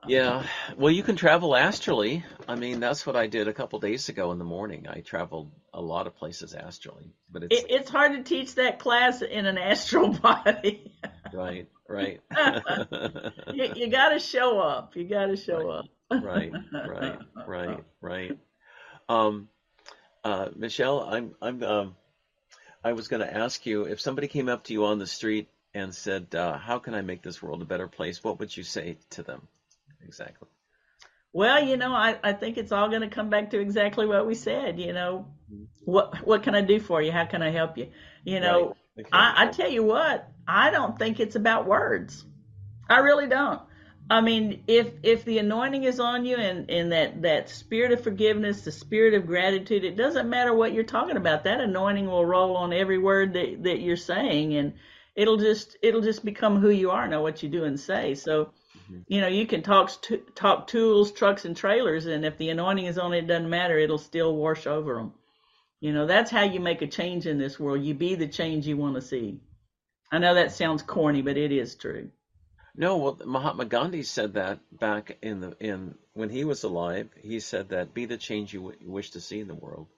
Yeah. 0.08 0.44
Well, 0.78 0.90
you 0.90 1.02
can 1.02 1.16
travel 1.16 1.54
astrally. 1.54 2.24
I 2.48 2.54
mean, 2.54 2.80
that's 2.80 3.06
what 3.06 3.14
I 3.14 3.26
did 3.26 3.46
a 3.46 3.52
couple 3.52 3.78
days 3.78 4.08
ago 4.08 4.32
in 4.32 4.38
the 4.38 4.44
morning. 4.44 4.86
I 4.88 5.00
traveled 5.00 5.52
a 5.74 5.82
lot 5.82 6.06
of 6.06 6.16
places 6.16 6.54
astrally, 6.54 7.12
but 7.30 7.42
it's 7.42 7.54
It, 7.54 7.66
it's 7.68 7.90
hard 7.90 8.12
to 8.12 8.22
teach 8.22 8.54
that 8.54 8.78
class 8.78 9.20
in 9.20 9.44
an 9.44 9.58
astral 9.58 10.08
body. 10.08 10.94
right, 11.32 11.68
right. 11.88 12.20
you, 13.52 13.72
you 13.74 13.88
got 13.88 14.10
to 14.10 14.18
show 14.18 14.60
up. 14.60 14.96
You 14.96 15.04
got 15.08 15.26
to 15.26 15.36
show 15.36 15.68
Right. 15.68 15.78
up. 15.78 15.86
right, 16.22 16.52
right, 16.86 17.18
right, 17.46 17.84
right. 18.00 18.38
Um, 19.08 19.48
uh, 20.24 20.48
Michelle, 20.54 21.00
I'm, 21.00 21.34
I'm, 21.40 21.62
um, 21.62 21.96
I 22.84 22.92
was 22.92 23.08
going 23.08 23.20
to 23.20 23.36
ask 23.36 23.66
you 23.66 23.84
if 23.84 24.00
somebody 24.00 24.28
came 24.28 24.48
up 24.48 24.64
to 24.64 24.72
you 24.72 24.84
on 24.84 24.98
the 24.98 25.06
street 25.06 25.48
and 25.74 25.94
said, 25.94 26.34
uh, 26.34 26.56
"How 26.56 26.78
can 26.78 26.94
I 26.94 27.02
make 27.02 27.22
this 27.22 27.42
world 27.42 27.60
a 27.62 27.64
better 27.64 27.88
place?" 27.88 28.22
What 28.22 28.38
would 28.38 28.56
you 28.56 28.62
say 28.62 28.98
to 29.10 29.22
them? 29.22 29.46
Exactly. 30.04 30.48
Well, 31.32 31.62
you 31.62 31.76
know, 31.76 31.92
I, 31.92 32.18
I 32.22 32.32
think 32.32 32.56
it's 32.56 32.72
all 32.72 32.88
going 32.88 33.02
to 33.02 33.08
come 33.08 33.28
back 33.28 33.50
to 33.50 33.60
exactly 33.60 34.06
what 34.06 34.26
we 34.26 34.34
said. 34.34 34.78
You 34.78 34.92
know, 34.92 35.26
what 35.84 36.26
what 36.26 36.42
can 36.42 36.54
I 36.54 36.62
do 36.62 36.80
for 36.80 37.02
you? 37.02 37.12
How 37.12 37.24
can 37.26 37.42
I 37.42 37.50
help 37.50 37.76
you? 37.76 37.90
You 38.24 38.40
know, 38.40 38.68
Right. 38.96 39.06
Okay. 39.06 39.08
I, 39.12 39.44
I 39.44 39.46
tell 39.48 39.70
you 39.70 39.82
what, 39.82 40.28
I 40.48 40.72
don't 40.72 40.98
think 40.98 41.20
it's 41.20 41.36
about 41.36 41.66
words. 41.66 42.24
I 42.90 42.98
really 42.98 43.28
don't. 43.28 43.62
I 44.10 44.22
mean, 44.22 44.64
if 44.68 44.92
if 45.02 45.24
the 45.26 45.38
anointing 45.38 45.84
is 45.84 46.00
on 46.00 46.24
you 46.26 46.36
and, 46.36 46.70
and 46.70 46.92
that, 46.92 47.22
that 47.22 47.50
spirit 47.50 47.92
of 47.92 48.02
forgiveness, 48.02 48.62
the 48.62 48.72
spirit 48.72 49.14
of 49.14 49.26
gratitude, 49.26 49.84
it 49.84 49.96
doesn't 49.96 50.30
matter 50.30 50.54
what 50.54 50.74
you're 50.74 50.84
talking 50.84 51.18
about. 51.18 51.44
That 51.44 51.60
anointing 51.60 52.06
will 52.06 52.26
roll 52.26 52.56
on 52.56 52.72
every 52.72 52.98
word 52.98 53.34
that, 53.34 53.64
that 53.64 53.80
you're 53.80 53.96
saying 53.96 54.54
and 54.54 54.74
it'll 55.16 55.38
just 55.38 55.76
it'll 55.82 56.02
just 56.02 56.24
become 56.24 56.60
who 56.60 56.70
you 56.70 56.92
are, 56.92 57.08
know 57.08 57.22
what 57.22 57.42
you 57.42 57.50
do 57.50 57.64
and 57.64 57.80
say. 57.80 58.14
So, 58.14 58.52
Mhm. 58.90 59.04
you 59.08 59.20
know, 59.22 59.28
you 59.28 59.46
can 59.46 59.62
talk 59.62 59.90
talk 60.36 60.68
tools, 60.68 61.12
trucks, 61.12 61.44
and 61.46 61.56
trailers, 61.56 62.06
and 62.06 62.24
if 62.24 62.38
the 62.38 62.50
anointing 62.50 62.86
is 62.86 62.98
on 62.98 63.14
it, 63.14 63.24
it 63.24 63.28
doesn't 63.28 63.50
matter. 63.50 63.78
It'll 63.78 63.98
still 63.98 64.36
wash 64.36 64.66
over 64.66 64.96
them. 64.96 65.14
You 65.80 65.92
know, 65.94 66.06
that's 66.06 66.30
how 66.30 66.44
you 66.44 66.60
make 66.60 66.82
a 66.82 66.88
change 66.88 67.26
in 67.26 67.38
this 67.38 67.60
world. 67.60 67.82
You 67.82 67.94
be 67.94 68.16
the 68.16 68.28
change 68.28 68.66
you 68.66 68.76
want 68.78 68.96
to 68.96 69.02
see. 69.02 69.40
I 70.10 70.18
know 70.18 70.34
that 70.34 70.52
sounds 70.52 70.82
corny, 70.82 71.22
but 71.22 71.36
it 71.36 71.52
is 71.52 71.74
true. 71.74 72.10
No, 72.74 72.96
well, 72.98 73.18
Mahatma 73.24 73.64
Gandhi 73.64 74.02
said 74.04 74.34
that 74.34 74.60
back 74.78 75.18
in 75.22 75.40
the 75.40 75.56
in 75.60 75.94
when 76.14 76.30
he 76.30 76.44
was 76.44 76.62
alive. 76.64 77.08
He 77.20 77.40
said 77.40 77.70
that 77.70 77.92
be 77.92 78.04
the 78.06 78.16
change 78.16 78.52
you, 78.54 78.60
w- 78.60 78.78
you 78.80 78.90
wish 78.90 79.10
to 79.10 79.20
see 79.20 79.40
in 79.40 79.48
the 79.48 79.54
world. 79.54 79.88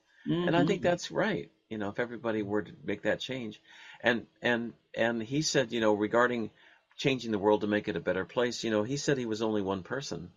And 0.47 0.57
I 0.57 0.65
think 0.65 0.81
Mhm. 0.81 0.85
that's 0.85 1.11
right. 1.11 1.51
You 1.69 1.78
know, 1.78 1.89
if 1.91 1.99
everybody 2.01 2.43
were 2.43 2.62
to 2.62 2.73
make 2.85 3.03
that 3.03 3.20
change, 3.20 3.61
and 4.03 4.27
and 4.43 4.73
and 4.95 5.23
he 5.23 5.43
said, 5.43 5.73
you 5.73 5.81
know, 5.81 5.95
regarding 5.95 6.51
changing 6.97 7.32
the 7.32 7.39
world 7.39 7.61
to 7.62 7.66
make 7.66 7.89
it 7.89 7.97
a 7.97 8.01
better 8.01 8.24
place, 8.24 8.65
you 8.65 8.70
know, 8.70 8.82
he 8.82 8.97
said 8.97 9.19
he 9.19 9.27
was 9.27 9.43
only 9.43 9.62
one 9.62 9.82
person, 9.82 10.31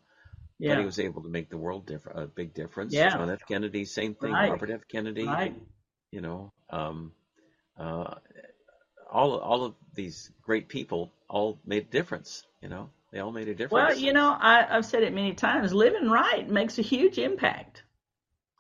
but 0.60 0.78
he 0.80 0.86
was 0.86 1.00
able 1.00 1.24
to 1.24 1.30
make 1.30 1.50
the 1.50 1.58
world 1.58 1.86
diff- 1.86 2.06
a 2.08 2.28
big 2.28 2.54
difference. 2.54 2.94
Yeah. 2.94 3.10
John 3.10 3.30
F. 3.30 3.46
Kennedy, 3.48 3.86
same 3.86 4.16
thing. 4.16 4.32
Right. 4.34 4.50
Robert 4.52 4.70
F. 4.70 4.88
Kennedy, 4.88 5.26
right. 5.26 5.56
you 6.12 6.22
know, 6.22 6.52
um, 6.70 7.14
uh, 7.78 8.16
all 9.14 9.38
all 9.40 9.64
of 9.66 9.76
these 9.96 10.32
great 10.44 10.68
people 10.70 11.12
all 11.30 11.60
made 11.66 11.84
a 11.84 11.92
difference. 12.00 12.44
You 12.62 12.70
know, 12.70 12.90
they 13.12 13.20
all 13.20 13.32
made 13.32 13.50
a 13.50 13.56
difference. 13.56 13.70
Well, 13.70 13.94
you 13.94 14.14
know, 14.14 14.38
I, 14.40 14.66
I've 14.78 14.86
said 14.86 15.04
it 15.04 15.12
many 15.12 15.34
times. 15.34 15.74
Living 15.74 16.10
right 16.10 16.48
makes 16.48 16.80
a 16.80 16.82
huge 16.82 17.18
impact. 17.18 17.84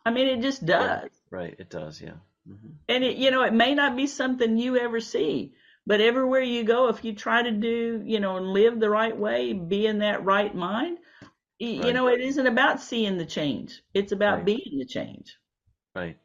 I 0.05 0.11
mean, 0.11 0.27
it 0.27 0.41
just 0.41 0.65
does. 0.65 1.09
right? 1.30 1.55
It 1.57 1.69
does, 1.69 2.01
yeah. 2.01 2.17
hmm 2.47 2.73
And 2.88 3.03
it, 3.03 3.17
you 3.17 3.30
know, 3.30 3.41
it 3.43 3.51
may 3.53 3.75
not 3.75 3.97
be 3.97 4.07
something 4.07 4.57
you 4.57 4.77
ever 4.77 5.01
see, 5.01 5.53
but 5.85 5.99
everywhere 5.99 6.39
you 6.41 6.63
go, 6.63 6.88
if 6.88 7.03
you 7.03 7.13
try 7.13 7.41
to 7.41 7.51
do, 7.51 8.01
you 8.05 8.19
know, 8.21 8.38
and 8.38 8.53
live 8.53 8.80
the 8.80 8.89
right 8.89 9.15
way, 9.17 9.51
be 9.53 9.85
in 9.85 9.99
that 9.99 10.23
right 10.23 10.53
mind, 10.55 10.97
y- 11.59 11.67
you 11.67 11.93
know, 11.93 12.07
it 12.09 12.21
isn't 12.21 12.47
about 12.47 12.81
seeing 12.81 13.17
the 13.17 13.25
change. 13.25 13.81
It's 13.93 14.11
about 14.13 14.45
Right. 14.45 14.45
being 14.45 14.77
the 14.80 14.85
change. 14.85 15.38
Right. 15.95 16.17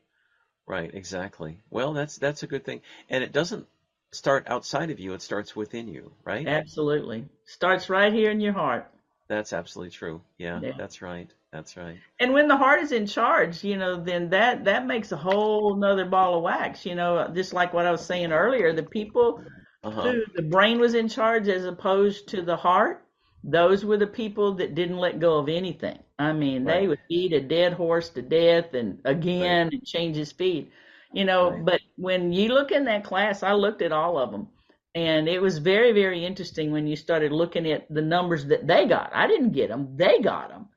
Right, 0.66 0.94
exactly. 0.94 1.62
Well, 1.70 1.92
that's 1.94 2.16
that's 2.18 2.42
a 2.44 2.48
good 2.48 2.64
thing. 2.64 2.82
And 3.10 3.24
it 3.24 3.32
doesn't 3.32 3.66
start 4.12 4.46
outside 4.48 4.90
of 4.90 5.00
you, 5.00 5.14
it 5.14 5.22
starts 5.22 5.56
within 5.56 5.88
you, 5.88 6.12
right? 6.24 6.48
Absolutely. 6.48 7.28
Starts 7.44 7.88
right 7.88 8.12
here 8.12 8.32
in 8.32 8.40
your 8.40 8.52
heart. 8.54 8.90
That's 9.28 9.54
absolutely 9.54 9.92
true. 9.92 10.22
Yeah, 10.36 10.62
Yeah. 10.62 10.72
that's 10.76 11.00
right. 11.00 11.32
That's 11.50 11.76
right. 11.78 12.02
And 12.20 12.32
when 12.32 12.48
the 12.48 12.56
heart 12.56 12.80
is 12.82 12.92
in 12.92 13.06
charge, 13.06 13.62
you 13.64 13.76
know, 13.76 14.02
then 14.02 14.30
that 14.30 14.64
that 14.64 14.86
makes 14.86 15.12
a 15.12 15.16
whole 15.16 15.76
nother 15.76 16.04
ball 16.04 16.36
of 16.36 16.42
wax. 16.42 16.84
You 16.84 16.94
know, 16.94 17.28
just 17.34 17.52
like 17.52 17.72
what 17.72 17.86
I 17.86 17.90
was 17.92 18.04
saying 18.04 18.32
earlier, 18.32 18.72
the 18.72 18.82
people 18.82 19.42
Uh-huh. 19.82 20.02
who 20.02 20.24
the 20.34 20.42
brain 20.42 20.80
was 20.80 20.94
in 20.94 21.08
charge 21.08 21.48
as 21.48 21.64
opposed 21.64 22.28
to 22.28 22.42
the 22.42 22.56
heart, 22.56 23.06
those 23.44 23.84
were 23.84 23.96
the 23.98 24.06
people 24.06 24.54
that 24.54 24.74
didn't 24.74 24.98
let 24.98 25.20
go 25.20 25.38
of 25.38 25.48
anything. 25.48 25.98
I 26.18 26.32
mean, 26.32 26.66
they 26.66 26.88
would 26.88 27.00
beat 27.08 27.32
a 27.32 27.40
dead 27.40 27.72
horse 27.74 28.10
to 28.10 28.22
death 28.22 28.74
and 28.74 29.00
again 29.04 29.70
and 29.72 29.84
change 29.86 30.16
his 30.16 30.32
feet. 30.32 30.72
You 31.12 31.24
know, 31.24 31.50
Right. 31.50 31.62
but 31.62 31.80
when 31.96 32.32
you 32.32 32.48
look 32.48 32.70
in 32.72 32.84
that 32.84 33.04
class, 33.04 33.42
I 33.42 33.52
looked 33.52 33.82
at 33.82 33.92
all 33.92 34.18
of 34.18 34.30
them. 34.30 34.48
And 34.94 35.28
it 35.28 35.40
was 35.40 35.58
very, 35.58 35.92
very 35.92 36.24
interesting 36.24 36.72
when 36.72 36.86
you 36.86 36.96
started 36.96 37.32
looking 37.32 37.70
at 37.70 37.86
the 37.92 38.02
numbers 38.02 38.46
that 38.46 38.66
they 38.66 38.86
got. 38.86 39.10
I 39.14 39.26
didn't 39.26 39.52
get 39.52 39.68
them; 39.68 39.96
they 39.96 40.20
got 40.20 40.48
them, 40.50 40.68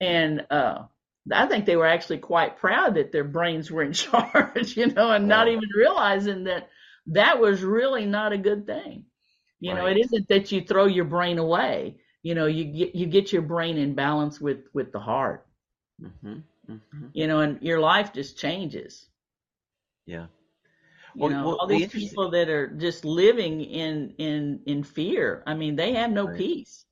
and 0.00 0.46
uh, 0.50 0.84
I 1.32 1.46
think 1.46 1.66
they 1.66 1.76
were 1.76 1.86
actually 1.86 2.18
quite 2.18 2.56
proud 2.56 2.94
that 2.94 3.12
their 3.12 3.24
brains 3.24 3.70
were 3.70 3.82
in 3.82 3.92
charge, 3.94 4.76
you 4.76 4.86
know, 4.86 5.10
and 5.12 5.28
not 5.28 5.48
even 5.48 5.68
realizing 5.76 6.44
that 6.44 6.68
that 7.06 7.40
was 7.40 7.62
really 7.62 8.06
not 8.06 8.32
a 8.32 8.38
good 8.38 8.66
thing. 8.66 9.06
You 9.60 9.74
know, 9.74 9.86
it 9.86 9.96
isn't 9.98 10.28
that 10.28 10.50
you 10.52 10.62
throw 10.62 10.86
your 10.86 11.04
brain 11.04 11.38
away. 11.38 11.98
You 12.22 12.34
know, 12.34 12.46
you 12.46 12.64
get 12.64 12.94
you 12.94 13.06
get 13.06 13.32
your 13.32 13.42
brain 13.42 13.76
in 13.78 13.94
balance 13.94 14.40
with 14.40 14.64
with 14.72 14.92
the 14.92 15.00
heart. 15.00 15.46
hmm 16.00 16.42
hmm 16.66 17.10
You 17.12 17.26
know, 17.26 17.40
and 17.40 17.62
your 17.62 17.80
life 17.80 18.12
just 18.12 18.38
changes. 18.38 19.08
Yeah. 20.08 20.26
You 21.14 21.20
Well, 21.22 21.30
know, 21.30 21.44
well, 21.48 21.56
all 21.60 21.66
these 21.66 21.88
people 21.88 22.30
that 22.30 22.48
are 22.48 22.66
just 22.66 23.04
living 23.04 23.60
in 23.60 24.14
in 24.18 24.60
in 24.66 24.82
fear. 24.82 25.42
I 25.46 25.54
mean, 25.54 25.76
they 25.76 25.92
have 25.94 26.10
no 26.10 26.26
Right. 26.26 26.38
peace. 26.38 26.84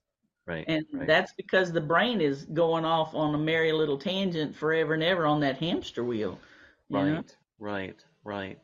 Right. 0.47 0.65
And 0.69 0.85
right. 0.93 1.07
that's 1.07 1.33
because 1.37 1.73
the 1.73 1.81
brain 1.81 2.21
is 2.21 2.45
going 2.45 2.85
off 2.85 3.15
on 3.15 3.35
a 3.35 3.39
merry 3.39 3.73
little 3.73 3.99
tangent 3.99 4.55
forever 4.55 4.95
and 4.95 5.03
ever 5.03 5.27
on 5.27 5.41
that 5.41 5.59
hamster 5.59 6.05
wheel. 6.05 6.39
You 6.89 6.99
know? 6.99 7.17
Right, 7.17 7.37
right, 7.59 8.05
right. 8.25 8.59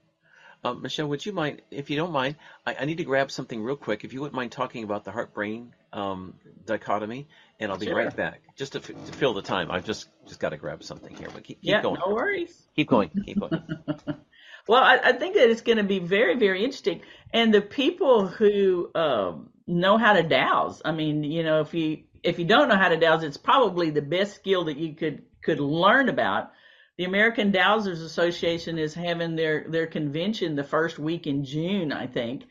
Um, 0.64 0.82
Michelle, 0.82 1.08
would 1.08 1.24
you 1.26 1.32
mind, 1.32 1.62
if 1.70 1.90
you 1.90 1.96
don't 1.96 2.12
mind, 2.12 2.36
I, 2.66 2.76
I 2.80 2.84
need 2.84 2.98
to 2.98 3.04
grab 3.04 3.30
something 3.32 3.60
real 3.62 3.76
quick. 3.76 4.04
If 4.04 4.12
you 4.12 4.20
wouldn't 4.20 4.36
mind 4.36 4.52
talking 4.52 4.84
about 4.84 5.04
the 5.04 5.10
heart-brain 5.10 5.72
um, 5.92 6.34
dichotomy, 6.66 7.26
and 7.58 7.72
I'll 7.72 7.78
be 7.78 7.86
Sure. 7.86 7.96
right 7.96 8.14
back. 8.16 8.42
Just 8.56 8.72
to, 8.74 8.78
f- 8.78 8.86
to 8.86 9.12
fill 9.12 9.34
the 9.34 9.42
time, 9.42 9.70
I've 9.72 9.84
just 9.84 10.08
just 10.28 10.38
got 10.40 10.50
to 10.50 10.56
grab 10.56 10.84
something 10.84 11.14
here. 11.16 11.28
But 11.34 11.42
keep, 11.44 11.60
keep 11.60 11.70
Yeah, 11.70 11.82
going. 11.82 12.00
no 12.06 12.14
worries. 12.14 12.68
Keep 12.76 12.88
going. 12.88 13.10
Keep 13.24 13.40
going. 13.40 13.52
Well, 14.68 14.82
I, 14.82 14.98
I 15.02 15.12
think 15.12 15.34
that 15.34 15.50
it's 15.50 15.62
going 15.62 15.78
to 15.78 15.84
be 15.84 15.98
very, 15.98 16.36
very 16.38 16.64
interesting. 16.64 17.02
And 17.32 17.52
the 17.52 17.60
people 17.60 18.26
who 18.26 18.90
um, 18.94 19.50
know 19.66 19.98
how 19.98 20.12
to 20.12 20.22
dowse, 20.22 20.82
I 20.84 20.92
mean, 20.92 21.24
you 21.24 21.42
know, 21.42 21.60
if 21.60 21.74
you 21.74 22.04
if 22.22 22.38
you 22.38 22.44
don't 22.44 22.68
know 22.68 22.76
how 22.76 22.88
to 22.88 22.96
dowse, 22.96 23.24
it's 23.24 23.36
probably 23.36 23.90
the 23.90 24.02
best 24.02 24.34
skill 24.36 24.64
that 24.64 24.76
you 24.76 24.94
could 24.94 25.22
could 25.42 25.60
learn 25.60 26.08
about. 26.08 26.52
The 26.98 27.04
American 27.04 27.52
Dowsers 27.52 28.04
Association 28.04 28.78
is 28.78 28.94
having 28.94 29.34
their 29.34 29.66
their 29.68 29.86
convention 29.86 30.54
the 30.54 30.62
first 30.64 30.98
week 30.98 31.26
in 31.26 31.44
June, 31.44 31.90
I 31.90 32.06
think, 32.06 32.44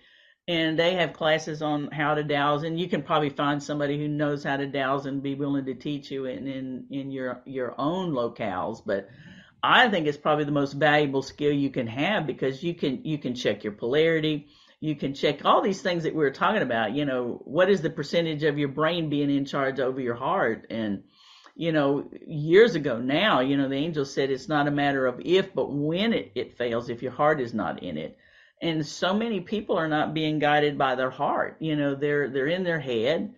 and 0.48 0.78
they 0.78 0.96
have 0.96 1.14
classes 1.14 1.62
on 1.62 1.92
how 1.92 2.16
to 2.16 2.24
dowse. 2.24 2.64
And 2.64 2.78
you 2.78 2.90
can 2.90 3.04
probably 3.04 3.30
find 3.30 3.64
somebody 3.64 3.98
who 3.98 4.10
knows 4.10 4.44
how 4.44 4.58
to 4.58 4.68
dowse 4.68 5.06
and 5.06 5.24
be 5.24 5.36
willing 5.36 5.66
to 5.66 5.76
teach 5.76 6.12
you 6.12 6.26
in 6.26 6.48
in, 6.48 6.88
in 6.90 7.12
your 7.12 7.42
your 7.46 7.76
own 7.80 8.12
locales, 8.12 8.82
but. 8.86 9.08
I 9.64 9.90
think 9.90 10.08
it's 10.08 10.18
probably 10.18 10.46
the 10.46 10.52
most 10.52 10.74
valuable 10.74 11.22
skill 11.22 11.52
you 11.52 11.70
can 11.70 11.88
have 11.88 12.26
because 12.26 12.64
you 12.64 12.74
can 12.74 13.06
you 13.06 13.18
can 13.18 13.36
check 13.36 13.64
your 13.64 13.74
polarity, 13.74 14.48
you 14.80 14.96
can 14.96 15.14
check 15.14 15.46
all 15.46 15.62
these 15.62 15.82
things 15.82 16.04
that 16.04 16.16
we 16.16 16.24
were 16.24 16.32
talking 16.32 16.64
about. 16.64 16.96
You 16.96 17.06
know, 17.06 17.42
what 17.46 17.70
is 17.70 17.82
the 17.82 17.90
percentage 17.90 18.44
of 18.44 18.58
your 18.58 18.70
brain 18.70 19.10
being 19.10 19.30
in 19.30 19.46
charge 19.46 19.80
over 19.80 20.02
your 20.02 20.16
heart? 20.16 20.68
And 20.70 21.04
you 21.56 21.72
know, 21.72 22.10
years 22.26 22.76
ago 22.76 22.98
now, 22.98 23.42
you 23.42 23.58
know, 23.58 23.70
the 23.70 23.76
angel 23.76 24.06
said 24.06 24.32
it's 24.32 24.50
not 24.50 24.68
a 24.68 24.72
matter 24.72 25.06
of 25.06 25.22
if, 25.24 25.54
but 25.54 25.72
when 25.72 26.14
it, 26.14 26.32
it 26.34 26.58
fails, 26.58 26.90
if 26.90 27.04
your 27.04 27.12
heart 27.12 27.40
is 27.40 27.54
not 27.54 27.84
in 27.84 27.98
it. 27.98 28.18
And 28.62 28.86
so 28.86 29.14
many 29.14 29.42
people 29.42 29.78
are 29.78 29.88
not 29.88 30.14
being 30.14 30.40
guided 30.40 30.78
by 30.78 30.96
their 30.96 31.10
heart. 31.10 31.58
You 31.60 31.76
know, 31.76 31.96
they're 31.96 32.30
they're 32.30 32.48
in 32.48 32.64
their 32.64 32.80
head 32.80 33.36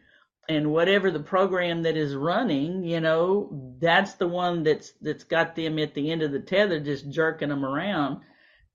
and 0.50 0.72
whatever 0.72 1.10
the 1.10 1.20
program 1.20 1.84
that 1.84 1.96
is 1.96 2.16
running, 2.16 2.84
you 2.84 3.00
know, 3.00 3.76
that's 3.80 4.14
the 4.14 4.28
one 4.28 4.64
that's 4.64 4.94
that's 5.02 5.24
got 5.24 5.56
them 5.56 5.80
at 5.80 5.94
the 5.94 6.12
end 6.12 6.22
of 6.22 6.32
the 6.32 6.40
tether, 6.40 6.80
just 6.80 7.10
jerking 7.10 7.50
them 7.50 7.64
around. 7.64 8.22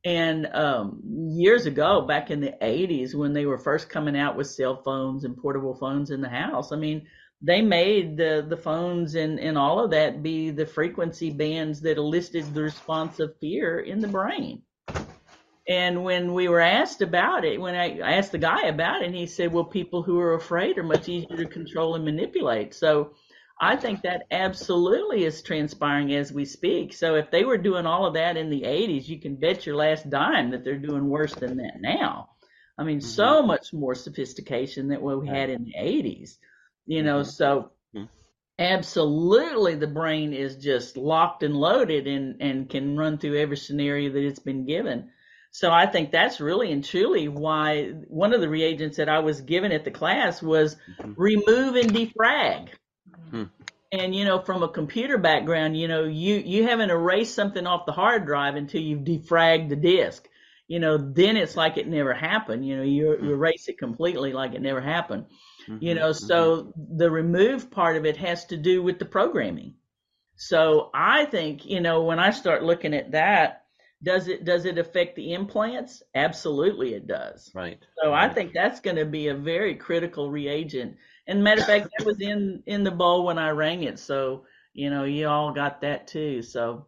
And 0.04 0.46
um, 0.54 1.00
years 1.04 1.66
ago, 1.66 2.02
back 2.02 2.30
in 2.30 2.40
the 2.40 2.54
80s, 2.62 3.14
when 3.14 3.32
they 3.32 3.46
were 3.46 3.58
first 3.58 3.90
coming 3.90 4.16
out 4.16 4.36
with 4.36 4.46
cell 4.46 4.80
phones 4.82 5.24
and 5.24 5.36
portable 5.36 5.74
phones 5.74 6.10
in 6.10 6.20
the 6.20 6.28
house, 6.28 6.72
I 6.72 6.76
mean, 6.76 7.06
they 7.42 7.62
made 7.62 8.16
the 8.16 8.44
the 8.48 8.56
phones 8.56 9.14
and 9.14 9.38
and 9.38 9.56
all 9.56 9.84
of 9.84 9.90
that 9.90 10.22
be 10.22 10.50
the 10.50 10.66
frequency 10.66 11.30
bands 11.30 11.80
that 11.82 11.98
elicited 11.98 12.52
the 12.54 12.62
response 12.62 13.20
of 13.20 13.36
fear 13.38 13.80
in 13.80 14.00
the 14.00 14.08
brain. 14.08 14.62
And 15.68 16.02
when 16.02 16.32
we 16.32 16.48
were 16.48 16.60
asked 16.60 17.02
about 17.02 17.44
it, 17.44 17.60
when 17.60 17.74
I 17.74 17.98
asked 17.98 18.32
the 18.32 18.38
guy 18.38 18.68
about 18.68 19.02
it, 19.02 19.06
and 19.06 19.14
he 19.14 19.26
said, 19.26 19.52
well, 19.52 19.64
people 19.64 20.02
who 20.02 20.18
are 20.18 20.34
afraid 20.34 20.78
are 20.78 20.82
much 20.82 21.10
easier 21.10 21.36
to 21.36 21.44
control 21.44 21.94
and 21.94 22.06
manipulate. 22.06 22.72
So 22.72 23.12
I 23.60 23.76
think 23.76 24.02
that 24.02 24.22
absolutely 24.30 25.24
is 25.24 25.42
transpiring 25.42 26.14
as 26.14 26.32
we 26.32 26.46
speak. 26.46 26.94
So 26.94 27.16
if 27.16 27.30
they 27.30 27.44
were 27.44 27.58
doing 27.58 27.84
all 27.84 28.06
of 28.06 28.14
that 28.14 28.38
in 28.38 28.48
the 28.48 28.62
80s, 28.62 29.08
you 29.08 29.20
can 29.20 29.36
bet 29.36 29.66
your 29.66 29.76
last 29.76 30.08
dime 30.08 30.52
that 30.52 30.64
they're 30.64 30.78
doing 30.78 31.06
worse 31.06 31.34
than 31.34 31.58
that 31.58 31.80
now. 31.80 32.30
I 32.78 32.84
mean, 32.84 32.98
mm-hmm. 32.98 33.06
so 33.06 33.42
much 33.42 33.74
more 33.74 33.94
sophistication 33.94 34.88
than 34.88 35.02
what 35.02 35.20
we 35.20 35.28
had 35.28 35.50
in 35.50 35.64
the 35.64 35.74
80s. 35.78 36.36
You 36.86 37.02
know, 37.02 37.20
mm-hmm. 37.20 37.30
so 37.30 37.72
mm-hmm. 37.94 38.04
absolutely 38.58 39.74
the 39.74 39.86
brain 39.86 40.32
is 40.32 40.56
just 40.56 40.96
locked 40.96 41.42
and 41.42 41.54
loaded 41.54 42.06
and, 42.06 42.40
and 42.40 42.70
can 42.70 42.96
run 42.96 43.18
through 43.18 43.38
every 43.38 43.58
scenario 43.58 44.12
that 44.12 44.24
it's 44.24 44.38
been 44.38 44.64
given. 44.64 45.10
So 45.50 45.70
I 45.70 45.86
think 45.86 46.10
that's 46.10 46.40
really 46.40 46.70
and 46.72 46.84
truly 46.84 47.28
why 47.28 47.90
one 48.08 48.32
of 48.32 48.40
the 48.40 48.48
reagents 48.48 48.98
that 48.98 49.08
I 49.08 49.20
was 49.20 49.40
given 49.40 49.72
at 49.72 49.84
the 49.84 49.90
class 49.90 50.42
was 50.42 50.76
mm-hmm. 51.00 51.14
remove 51.16 51.74
and 51.74 51.92
defrag. 51.92 52.68
Mm-hmm. 53.26 53.44
And 53.90 54.14
you 54.14 54.24
know, 54.24 54.40
from 54.40 54.62
a 54.62 54.68
computer 54.68 55.16
background, 55.16 55.78
you 55.78 55.88
know, 55.88 56.04
you 56.04 56.36
you 56.36 56.64
haven't 56.64 56.90
erased 56.90 57.34
something 57.34 57.66
off 57.66 57.86
the 57.86 57.92
hard 57.92 58.26
drive 58.26 58.54
until 58.54 58.82
you've 58.82 59.00
defragged 59.00 59.70
the 59.70 59.76
disk. 59.76 60.28
You 60.66 60.78
know, 60.78 60.98
then 60.98 61.38
it's 61.38 61.56
like 61.56 61.78
it 61.78 61.88
never 61.88 62.12
happened. 62.12 62.66
You 62.66 62.76
know, 62.76 62.82
you, 62.82 63.16
you 63.22 63.32
erase 63.32 63.68
it 63.68 63.78
completely 63.78 64.34
like 64.34 64.54
it 64.54 64.60
never 64.60 64.82
happened. 64.82 65.24
Mm-hmm. 65.66 65.82
You 65.82 65.94
know, 65.94 66.12
so 66.12 66.64
mm-hmm. 66.64 66.98
the 66.98 67.10
remove 67.10 67.70
part 67.70 67.96
of 67.96 68.04
it 68.04 68.18
has 68.18 68.44
to 68.46 68.58
do 68.58 68.82
with 68.82 68.98
the 68.98 69.06
programming. 69.06 69.74
So 70.36 70.90
I 70.92 71.24
think, 71.24 71.64
you 71.64 71.80
know, 71.80 72.02
when 72.02 72.18
I 72.18 72.30
start 72.30 72.62
looking 72.62 72.94
at 72.94 73.12
that, 73.12 73.64
does 74.02 74.28
it 74.28 74.44
does 74.44 74.64
it 74.64 74.78
affect 74.78 75.16
the 75.16 75.34
implants? 75.34 76.02
Absolutely, 76.14 76.94
it 76.94 77.06
does. 77.06 77.50
Right. 77.54 77.78
So 78.02 78.10
right. 78.10 78.30
I 78.30 78.32
think 78.32 78.52
that's 78.52 78.80
going 78.80 78.96
to 78.96 79.04
be 79.04 79.28
a 79.28 79.34
very 79.34 79.74
critical 79.74 80.30
reagent. 80.30 80.96
And 81.26 81.42
matter 81.42 81.60
of 81.60 81.66
fact, 81.66 81.88
that 81.98 82.06
was 82.06 82.20
in 82.20 82.62
in 82.66 82.84
the 82.84 82.90
bowl 82.90 83.24
when 83.24 83.38
I 83.38 83.50
rang 83.50 83.82
it. 83.82 83.98
So 83.98 84.44
you 84.72 84.90
know, 84.90 85.04
you 85.04 85.26
all 85.26 85.52
got 85.52 85.80
that 85.80 86.06
too. 86.06 86.42
So 86.42 86.86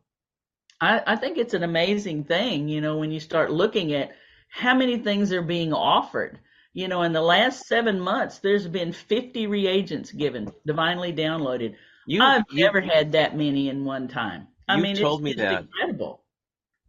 I, 0.80 1.02
I 1.06 1.16
think 1.16 1.38
it's 1.38 1.54
an 1.54 1.64
amazing 1.64 2.24
thing. 2.24 2.68
You 2.68 2.80
know, 2.80 2.98
when 2.98 3.10
you 3.10 3.20
start 3.20 3.50
looking 3.50 3.92
at 3.92 4.12
how 4.50 4.74
many 4.74 4.98
things 4.98 5.32
are 5.32 5.42
being 5.42 5.72
offered. 5.72 6.38
You 6.72 6.86
know, 6.86 7.02
in 7.02 7.12
the 7.12 7.22
last 7.22 7.66
seven 7.66 7.98
months, 7.98 8.38
there's 8.38 8.68
been 8.68 8.92
50 8.92 9.46
reagents 9.46 10.12
given, 10.12 10.52
divinely 10.66 11.12
downloaded. 11.12 11.74
You, 12.06 12.22
I've 12.22 12.44
you, 12.50 12.64
never 12.64 12.80
had 12.80 13.12
that 13.12 13.36
many 13.36 13.68
in 13.68 13.84
one 13.84 14.06
time. 14.06 14.48
I 14.68 14.78
mean, 14.78 14.96
told 14.96 15.20
it's, 15.20 15.24
me 15.24 15.42
that. 15.42 15.62
incredible. 15.62 16.19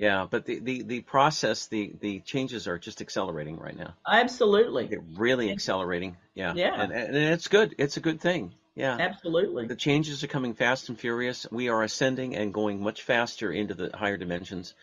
Yeah, 0.01 0.25
but 0.27 0.45
the, 0.45 0.57
the, 0.57 0.81
the 0.81 1.01
process, 1.01 1.67
the, 1.67 1.93
the 2.01 2.21
changes 2.21 2.67
are 2.67 2.79
just 2.79 3.01
accelerating 3.01 3.59
right 3.59 3.77
now. 3.77 3.93
Absolutely. 4.11 4.87
They're 4.87 5.03
really 5.15 5.51
accelerating. 5.51 6.17
Yeah. 6.33 6.55
Yeah. 6.55 6.81
And, 6.81 6.91
and 6.91 7.15
it's 7.15 7.47
good. 7.47 7.75
It's 7.77 7.97
a 7.97 7.99
good 7.99 8.19
thing. 8.19 8.55
Yeah. 8.73 8.97
Absolutely. 8.99 9.67
The 9.67 9.75
changes 9.75 10.23
are 10.23 10.27
coming 10.27 10.55
fast 10.55 10.89
and 10.89 10.99
furious. 10.99 11.45
We 11.51 11.69
are 11.69 11.83
ascending 11.83 12.35
and 12.35 12.51
going 12.51 12.81
much 12.81 13.03
faster 13.03 13.51
into 13.51 13.75
the 13.75 13.91
higher 13.93 14.17
dimensions 14.17 14.73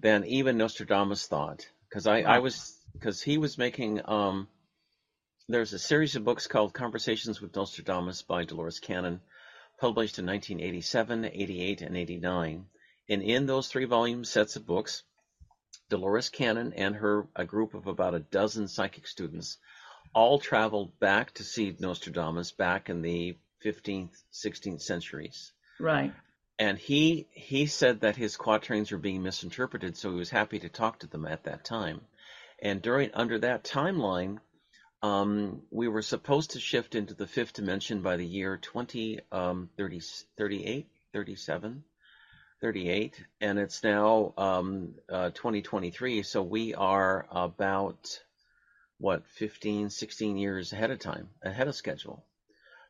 than 0.00 0.24
even 0.24 0.58
Nostradamus 0.58 1.28
thought. 1.28 1.64
Because 1.88 2.08
I, 2.08 2.22
I 2.22 2.40
was, 2.40 2.76
because 2.94 3.22
he 3.22 3.38
was 3.38 3.56
making, 3.56 4.00
um, 4.06 4.48
there's 5.48 5.72
a 5.72 5.78
series 5.78 6.16
of 6.16 6.24
books 6.24 6.48
called 6.48 6.74
Conversations 6.74 7.40
with 7.40 7.54
Nostradamus 7.54 8.22
by 8.22 8.42
Dolores 8.42 8.80
Cannon, 8.80 9.20
published 9.78 10.18
in 10.18 10.26
1987, 10.26 11.26
88, 11.26 11.82
and 11.82 11.96
89 11.96 12.66
and 13.08 13.22
in 13.22 13.46
those 13.46 13.68
three 13.68 13.84
volume 13.84 14.24
sets 14.24 14.56
of 14.56 14.66
books, 14.66 15.02
Dolores 15.90 16.30
Cannon 16.30 16.72
and 16.74 16.96
her 16.96 17.28
a 17.36 17.44
group 17.44 17.74
of 17.74 17.86
about 17.86 18.14
a 18.14 18.20
dozen 18.20 18.68
psychic 18.68 19.06
students 19.06 19.58
all 20.14 20.38
traveled 20.38 20.98
back 20.98 21.32
to 21.34 21.44
see 21.44 21.76
Nostradamus 21.78 22.52
back 22.52 22.88
in 22.88 23.02
the 23.02 23.36
15th, 23.64 24.16
16th 24.32 24.82
centuries. 24.82 25.52
Right. 25.80 26.12
And 26.58 26.78
he 26.78 27.26
he 27.32 27.66
said 27.66 28.00
that 28.00 28.16
his 28.16 28.36
quatrains 28.36 28.92
were 28.92 28.98
being 28.98 29.22
misinterpreted, 29.22 29.96
so 29.96 30.10
he 30.10 30.16
was 30.16 30.30
happy 30.30 30.60
to 30.60 30.68
talk 30.68 31.00
to 31.00 31.08
them 31.08 31.26
at 31.26 31.44
that 31.44 31.64
time. 31.64 32.00
And 32.62 32.80
during 32.80 33.10
under 33.12 33.40
that 33.40 33.64
timeline, 33.64 34.38
um, 35.02 35.62
we 35.70 35.88
were 35.88 36.02
supposed 36.02 36.52
to 36.52 36.60
shift 36.60 36.94
into 36.94 37.12
the 37.14 37.26
fifth 37.26 37.54
dimension 37.54 38.02
by 38.02 38.16
the 38.16 38.24
year 38.24 38.56
2038, 38.56 39.24
um, 39.32 39.68
37. 41.12 41.84
38, 42.64 43.22
and 43.42 43.58
it's 43.58 43.84
now 43.84 44.32
um, 44.38 44.94
uh, 45.10 45.28
2023. 45.34 46.22
So 46.22 46.40
we 46.40 46.72
are 46.72 47.26
about 47.30 48.22
what 48.96 49.26
15, 49.26 49.90
16 49.90 50.38
years 50.38 50.72
ahead 50.72 50.90
of 50.90 50.98
time, 50.98 51.28
ahead 51.42 51.68
of 51.68 51.74
schedule. 51.74 52.24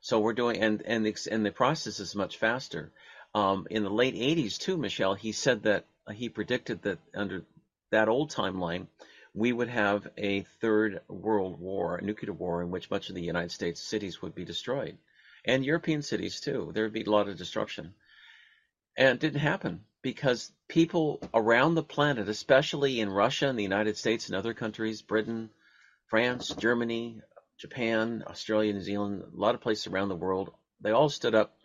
So 0.00 0.20
we're 0.20 0.32
doing, 0.32 0.62
and 0.62 0.80
and 0.82 1.04
the, 1.04 1.16
and 1.28 1.44
the 1.44 1.50
process 1.50 1.98
is 1.98 2.14
much 2.14 2.36
faster. 2.36 2.92
Um, 3.34 3.66
in 3.68 3.82
the 3.82 3.90
late 3.90 4.14
80s 4.14 4.58
too, 4.58 4.76
Michelle, 4.76 5.14
he 5.14 5.32
said 5.32 5.64
that 5.64 5.86
he 6.12 6.28
predicted 6.28 6.82
that 6.82 6.98
under 7.12 7.42
that 7.90 8.08
old 8.08 8.30
timeline, 8.30 8.86
we 9.34 9.52
would 9.52 9.70
have 9.70 10.06
a 10.16 10.42
third 10.60 11.00
world 11.08 11.58
war, 11.58 11.96
a 11.96 12.04
nuclear 12.04 12.32
war, 12.32 12.62
in 12.62 12.70
which 12.70 12.92
much 12.92 13.08
of 13.08 13.16
the 13.16 13.22
United 13.22 13.50
States 13.50 13.80
cities 13.80 14.22
would 14.22 14.36
be 14.36 14.44
destroyed, 14.44 14.96
and 15.44 15.64
European 15.64 16.00
cities 16.00 16.38
too. 16.38 16.70
There 16.72 16.84
would 16.84 16.92
be 16.92 17.02
a 17.02 17.10
lot 17.10 17.28
of 17.28 17.36
destruction. 17.36 17.92
And 18.96 19.08
it 19.08 19.20
didn't 19.20 19.40
happen 19.40 19.84
because 20.02 20.52
people 20.68 21.20
around 21.32 21.74
the 21.74 21.82
planet, 21.82 22.28
especially 22.28 23.00
in 23.00 23.08
Russia 23.08 23.48
and 23.48 23.58
the 23.58 23.62
United 23.62 23.96
States 23.96 24.28
and 24.28 24.36
other 24.36 24.54
countries, 24.54 25.02
Britain, 25.02 25.50
France, 26.08 26.54
Germany, 26.58 27.20
Japan, 27.58 28.22
Australia, 28.26 28.72
New 28.72 28.80
Zealand, 28.80 29.22
a 29.22 29.36
lot 29.36 29.54
of 29.54 29.60
places 29.60 29.86
around 29.86 30.10
the 30.10 30.16
world, 30.16 30.52
they 30.80 30.90
all 30.90 31.08
stood 31.08 31.34
up 31.34 31.56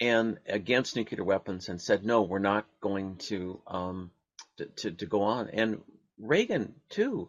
and 0.00 0.38
against 0.46 0.96
nuclear 0.96 1.24
weapons 1.24 1.68
and 1.68 1.80
said, 1.80 2.04
no, 2.04 2.22
we're 2.22 2.38
not 2.38 2.66
going 2.80 3.16
to, 3.16 3.60
um, 3.66 4.10
to, 4.56 4.66
to, 4.66 4.90
to 4.92 5.06
go 5.06 5.22
on. 5.22 5.48
And 5.50 5.80
Reagan 6.18 6.74
too. 6.88 7.28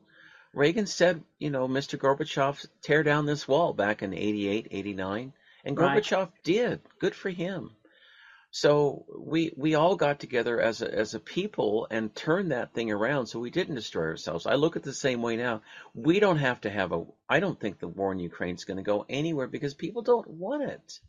Reagan 0.53 0.85
said, 0.85 1.23
you 1.39 1.49
know, 1.49 1.67
Mr. 1.67 1.97
Gorbachev, 1.97 2.65
tear 2.81 3.03
down 3.03 3.25
this 3.25 3.47
wall 3.47 3.73
back 3.73 4.03
in 4.03 4.13
88, 4.13 4.67
89. 4.71 5.33
And 5.63 5.77
Gorbachev 5.77 6.17
right. 6.17 6.43
did. 6.43 6.81
Good 6.99 7.15
for 7.15 7.29
him. 7.29 7.71
So 8.53 9.05
we 9.17 9.53
we 9.55 9.75
all 9.75 9.95
got 9.95 10.19
together 10.19 10.59
as 10.59 10.81
a 10.81 10.93
as 10.93 11.13
a 11.13 11.21
people 11.21 11.87
and 11.89 12.13
turned 12.13 12.51
that 12.51 12.73
thing 12.73 12.91
around 12.91 13.27
so 13.27 13.39
we 13.39 13.49
didn't 13.49 13.75
destroy 13.75 14.03
ourselves. 14.03 14.45
I 14.45 14.55
look 14.55 14.75
at 14.75 14.83
the 14.83 14.93
same 14.93 15.21
way 15.21 15.37
now. 15.37 15.61
We 15.95 16.19
don't 16.19 16.37
have 16.37 16.59
to 16.61 16.69
have 16.69 16.91
a 16.91 17.05
I 17.29 17.39
don't 17.39 17.57
think 17.57 17.79
the 17.79 17.87
war 17.87 18.11
in 18.11 18.19
Ukraine 18.19 18.55
is 18.55 18.65
going 18.65 18.75
to 18.77 18.83
go 18.83 19.05
anywhere 19.07 19.47
because 19.47 19.73
people 19.73 20.01
don't 20.01 20.27
want 20.27 20.63
it. 20.63 20.99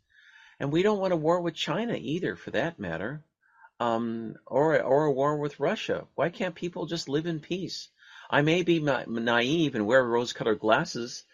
And 0.57 0.71
we 0.71 0.83
don't 0.83 0.99
want 0.99 1.11
a 1.11 1.17
war 1.17 1.41
with 1.41 1.53
China 1.53 1.95
either 1.99 2.37
for 2.37 2.51
that 2.51 2.79
matter. 2.79 3.21
Um, 3.77 4.35
or 4.45 4.81
or 4.81 5.05
a 5.05 5.11
war 5.11 5.35
with 5.35 5.59
Russia. 5.59 6.07
Why 6.15 6.29
can't 6.29 6.55
people 6.55 6.85
just 6.85 7.09
live 7.09 7.25
in 7.25 7.41
peace? 7.41 7.89
I 8.29 8.41
may 8.41 8.63
be 8.63 8.79
naive 8.79 9.75
and 9.75 9.85
wear 9.85 10.01
rose-colored 10.01 10.59
glasses, 10.59 11.25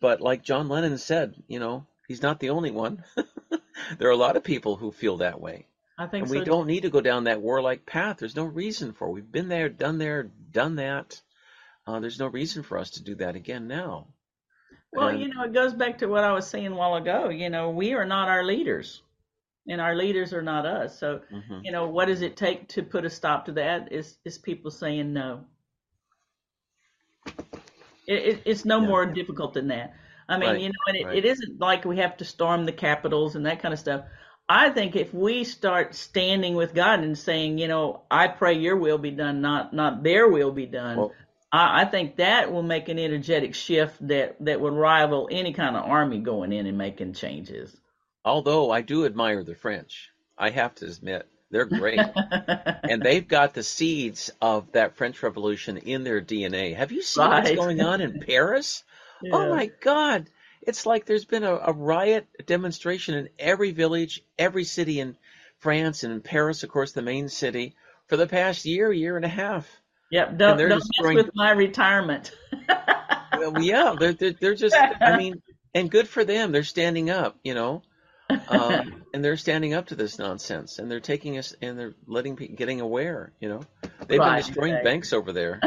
but 0.00 0.22
like 0.22 0.42
John 0.42 0.68
Lennon 0.68 0.96
said, 0.96 1.34
you 1.46 1.58
know, 1.58 1.84
he's 2.06 2.22
not 2.22 2.40
the 2.40 2.50
only 2.50 2.70
one. 2.70 3.04
there 3.98 4.08
are 4.08 4.12
a 4.12 4.16
lot 4.16 4.36
of 4.36 4.44
people 4.44 4.76
who 4.76 4.92
feel 4.92 5.18
that 5.18 5.40
way. 5.40 5.66
I 5.98 6.06
think 6.06 6.22
and 6.22 6.30
so 6.30 6.38
we 6.38 6.44
don't 6.44 6.68
need 6.68 6.82
to 6.82 6.90
go 6.90 7.00
down 7.00 7.24
that 7.24 7.42
warlike 7.42 7.84
path. 7.84 8.18
There's 8.18 8.36
no 8.36 8.44
reason 8.44 8.92
for. 8.92 9.08
It. 9.08 9.12
We've 9.12 9.32
been 9.32 9.48
there, 9.48 9.68
done 9.68 9.98
there, 9.98 10.30
done 10.52 10.76
that. 10.76 11.20
Uh, 11.86 12.00
there's 12.00 12.20
no 12.20 12.28
reason 12.28 12.62
for 12.62 12.78
us 12.78 12.90
to 12.90 13.02
do 13.02 13.16
that 13.16 13.34
again 13.34 13.66
now. 13.66 14.06
Well, 14.92 15.08
and, 15.08 15.20
you 15.20 15.28
know, 15.28 15.42
it 15.42 15.52
goes 15.52 15.74
back 15.74 15.98
to 15.98 16.06
what 16.06 16.24
I 16.24 16.32
was 16.32 16.46
saying 16.46 16.68
a 16.68 16.74
while 16.74 16.94
ago. 16.94 17.28
You 17.30 17.50
know, 17.50 17.70
we 17.70 17.94
are 17.94 18.04
not 18.04 18.28
our 18.28 18.44
leaders, 18.44 19.02
and 19.66 19.80
our 19.80 19.94
leaders 19.94 20.32
are 20.32 20.42
not 20.42 20.66
us. 20.66 20.98
So, 20.98 21.20
mm-hmm. 21.32 21.60
you 21.62 21.72
know, 21.72 21.88
what 21.88 22.06
does 22.06 22.22
it 22.22 22.36
take 22.36 22.68
to 22.68 22.82
put 22.82 23.04
a 23.04 23.10
stop 23.10 23.46
to 23.46 23.52
that? 23.52 23.92
Is 23.92 24.16
is 24.24 24.38
people 24.38 24.70
saying 24.70 25.12
no? 25.12 25.44
It, 27.26 27.34
it, 28.06 28.42
it's 28.46 28.64
no 28.64 28.80
yeah. 28.80 28.86
more 28.86 29.06
difficult 29.06 29.54
than 29.54 29.68
that. 29.68 29.94
I 30.28 30.38
mean, 30.38 30.48
right, 30.50 30.60
you 30.60 30.68
know, 30.68 30.74
and 30.86 30.96
it, 30.96 31.06
right. 31.06 31.16
it 31.16 31.24
isn't 31.24 31.58
like 31.58 31.84
we 31.84 31.98
have 31.98 32.16
to 32.18 32.24
storm 32.24 32.66
the 32.66 32.72
capitals 32.72 33.34
and 33.34 33.46
that 33.46 33.62
kind 33.62 33.72
of 33.72 33.80
stuff. 33.80 34.04
I 34.48 34.70
think 34.70 34.96
if 34.96 35.12
we 35.12 35.44
start 35.44 35.94
standing 35.94 36.54
with 36.54 36.74
God 36.74 37.00
and 37.00 37.16
saying, 37.16 37.58
you 37.58 37.68
know, 37.68 38.02
I 38.10 38.28
pray 38.28 38.54
your 38.54 38.76
will 38.76 38.98
be 38.98 39.10
done, 39.10 39.40
not 39.40 39.72
not 39.72 40.02
their 40.02 40.28
will 40.28 40.52
be 40.52 40.66
done, 40.66 40.96
well, 40.96 41.12
I, 41.52 41.82
I 41.82 41.84
think 41.84 42.16
that 42.16 42.52
will 42.52 42.62
make 42.62 42.88
an 42.88 42.98
energetic 42.98 43.54
shift 43.54 44.06
that 44.08 44.36
that 44.40 44.60
would 44.60 44.72
rival 44.72 45.28
any 45.30 45.52
kind 45.52 45.76
of 45.76 45.84
army 45.84 46.20
going 46.20 46.52
in 46.52 46.66
and 46.66 46.78
making 46.78 47.14
changes. 47.14 47.76
Although 48.24 48.70
I 48.70 48.82
do 48.82 49.06
admire 49.06 49.44
the 49.44 49.54
French, 49.54 50.10
I 50.36 50.50
have 50.50 50.74
to 50.76 50.86
admit 50.86 51.26
they're 51.50 51.64
great, 51.64 52.00
and 52.84 53.02
they've 53.02 53.26
got 53.26 53.54
the 53.54 53.62
seeds 53.62 54.30
of 54.40 54.72
that 54.72 54.96
French 54.96 55.22
Revolution 55.22 55.78
in 55.78 56.04
their 56.04 56.20
DNA. 56.20 56.76
Have 56.76 56.92
you 56.92 57.02
seen 57.02 57.24
right. 57.24 57.44
what's 57.44 57.56
going 57.56 57.80
on 57.80 58.00
in 58.00 58.20
Paris? 58.26 58.84
Oh 59.24 59.26
yeah. 59.26 59.34
Oh 59.34 59.54
my 59.54 59.70
God. 59.80 60.28
It's 60.62 60.86
like 60.86 61.06
there's 61.06 61.24
been 61.24 61.44
a, 61.44 61.54
a 61.54 61.72
riot 61.72 62.26
a 62.38 62.42
demonstration 62.42 63.14
in 63.14 63.28
every 63.38 63.72
village, 63.72 64.22
every 64.38 64.64
city 64.64 65.00
in 65.00 65.16
France 65.60 66.04
and 66.04 66.12
in 66.12 66.20
Paris, 66.20 66.62
of 66.62 66.70
course, 66.70 66.92
the 66.92 67.02
main 67.02 67.28
city, 67.28 67.74
for 68.06 68.16
the 68.16 68.26
past 68.26 68.64
year, 68.64 68.92
year 68.92 69.16
and 69.16 69.24
a 69.24 69.28
half. 69.28 69.68
Yep, 70.10 70.38
don't, 70.38 70.58
don't 70.58 70.78
destroying... 70.78 71.16
mess 71.16 71.26
with 71.26 71.34
my 71.34 71.50
retirement. 71.50 72.32
well, 73.38 73.62
yeah, 73.62 73.94
they're, 73.98 74.14
they're, 74.14 74.32
they're 74.32 74.54
just, 74.54 74.76
I 74.76 75.16
mean, 75.16 75.42
and 75.74 75.90
good 75.90 76.08
for 76.08 76.24
them. 76.24 76.52
They're 76.52 76.64
standing 76.64 77.10
up, 77.10 77.38
you 77.42 77.54
know, 77.54 77.82
um, 78.48 79.04
and 79.14 79.24
they're 79.24 79.36
standing 79.36 79.74
up 79.74 79.88
to 79.88 79.94
this 79.94 80.18
nonsense, 80.18 80.78
and 80.78 80.90
they're 80.90 81.00
taking 81.00 81.36
us, 81.38 81.54
and 81.60 81.78
they're 81.78 81.94
letting 82.06 82.36
people 82.36 82.56
getting 82.56 82.80
aware, 82.80 83.32
you 83.40 83.48
know. 83.48 83.60
They've 84.06 84.18
right, 84.18 84.36
been 84.36 84.46
destroying 84.46 84.74
right. 84.74 84.84
banks 84.84 85.12
over 85.12 85.32
there 85.32 85.60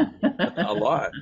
a 0.56 0.74
lot. 0.74 1.12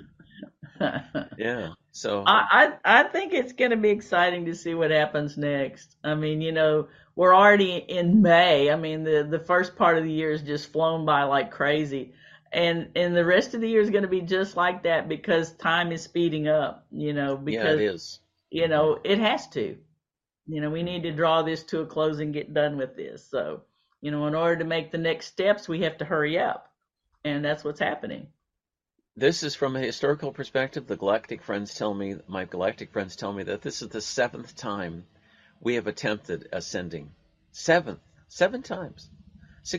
yeah. 1.39 1.71
So 1.93 2.23
I, 2.27 2.75
I 2.85 3.01
I 3.01 3.03
think 3.05 3.33
it's 3.33 3.53
going 3.53 3.73
to 3.73 3.77
be 3.77 3.91
exciting 3.91 4.47
to 4.47 4.55
see 4.55 4.75
what 4.75 4.91
happens 4.91 5.37
next. 5.37 5.97
I 6.05 6.15
mean, 6.15 6.41
you 6.41 6.53
know, 6.53 6.89
we're 7.17 7.35
already 7.35 7.77
in 7.77 8.23
May. 8.23 8.71
I 8.71 8.77
mean, 8.77 9.05
the 9.05 9.27
the 9.29 9.39
first 9.39 9.77
part 9.77 9.99
of 9.99 10.05
the 10.05 10.13
year 10.13 10.31
has 10.31 10.43
just 10.43 10.73
flown 10.73 11.05
by 11.05 11.25
like 11.25 11.51
crazy, 11.51 12.15
and 12.53 12.91
and 12.95 13.15
the 13.15 13.25
rest 13.25 13.55
of 13.55 13.61
the 13.61 13.69
year 13.69 13.81
is 13.81 13.91
going 13.91 14.03
to 14.03 14.09
be 14.09 14.21
just 14.23 14.57
like 14.57 14.85
that 14.85 15.09
because 15.09 15.53
time 15.53 15.93
is 15.93 16.03
speeding 16.03 16.49
up. 16.49 16.87
You 16.91 17.13
know, 17.13 17.37
because 17.37 17.81
yeah, 17.81 17.85
it 17.87 17.95
is. 17.95 18.21
You 18.51 18.69
know, 18.69 18.99
it 19.05 19.19
has 19.19 19.49
to. 19.49 19.77
You 20.47 20.61
know, 20.61 20.71
we 20.71 20.83
need 20.83 21.03
to 21.05 21.13
draw 21.13 21.43
this 21.43 21.63
to 21.65 21.81
a 21.81 21.87
close 21.87 22.19
and 22.19 22.35
get 22.35 22.55
done 22.55 22.77
with 22.77 22.97
this. 22.97 23.29
So, 23.31 23.63
you 24.01 24.11
know, 24.11 24.27
in 24.27 24.35
order 24.35 24.57
to 24.57 24.65
make 24.65 24.91
the 24.91 24.99
next 24.99 25.27
steps, 25.27 25.69
we 25.69 25.83
have 25.83 25.99
to 25.99 26.05
hurry 26.05 26.39
up, 26.39 26.73
and 27.25 27.45
that's 27.45 27.63
what's 27.63 27.79
happening. 27.79 28.29
This 29.21 29.43
is 29.43 29.55
from 29.55 29.77
a 29.77 29.81
historical 29.81 30.33
perspective. 30.33 30.87
The 30.87 30.97
galactic 30.97 31.43
friends 31.43 31.75
tell 31.75 31.93
me, 31.93 32.17
my 32.27 32.47
galactic 32.47 32.91
friends 32.91 33.17
tell 33.17 33.35
me 33.35 33.43
that 33.43 33.61
this 33.61 33.83
is 33.83 33.91
the 33.91 34.01
seventh 34.01 34.57
time 34.57 35.05
we 35.61 35.75
have 35.75 35.87
attempted 35.87 36.49
ascending. 36.53 37.11
Seventh, 37.53 38.01
seven 38.29 38.63
times. 38.63 39.11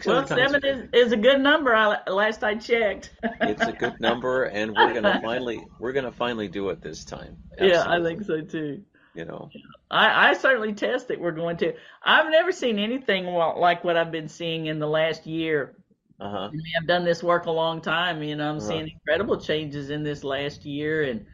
Well, 0.05 0.27
seven 0.27 0.63
is, 0.63 0.89
is 0.93 1.11
a 1.11 1.18
good 1.18 1.41
number. 1.41 1.76
I, 1.76 2.07
last 2.07 2.43
I 2.43 2.53
checked. 2.53 3.09
it's 3.41 3.63
a 3.63 3.72
good 3.72 3.99
number, 3.99 4.43
and 4.43 4.76
we're 4.76 4.93
gonna 4.93 5.19
finally 5.23 5.65
we're 5.80 5.93
gonna 5.93 6.11
finally 6.11 6.47
do 6.47 6.69
it 6.69 6.84
this 6.84 7.03
time. 7.03 7.38
Absolutely. 7.53 7.77
Yeah, 7.77 7.89
I 7.89 8.03
think 8.03 8.23
so 8.23 8.41
too. 8.41 8.84
You 9.15 9.26
know, 9.26 9.49
I, 9.89 10.30
I 10.30 10.34
certainly 10.35 10.73
test 10.73 11.07
that 11.07 11.19
we're 11.19 11.31
going 11.31 11.57
to. 11.57 11.73
I've 12.03 12.30
never 12.30 12.51
seen 12.51 12.77
anything 12.77 13.26
like 13.26 13.84
what 13.84 13.97
I've 13.97 14.11
been 14.11 14.30
seeing 14.30 14.68
in 14.68 14.77
the 14.77 14.88
last 14.88 15.26
year 15.26 15.76
uh-huh. 16.22 16.52
I've 16.80 16.88
done 16.88 17.03
this 17.03 17.23
work 17.23 17.48
a 17.48 17.52
long 17.52 17.81
time. 17.81 18.22
You 18.22 18.35
know, 18.35 18.48
I'm 18.48 18.57
uh-huh. 18.57 18.68
seeing 18.68 18.89
incredible 18.89 19.39
changes 19.39 19.89
in 19.89 20.03
this 20.03 20.23
last 20.23 20.65
year. 20.65 21.02
And 21.03 21.26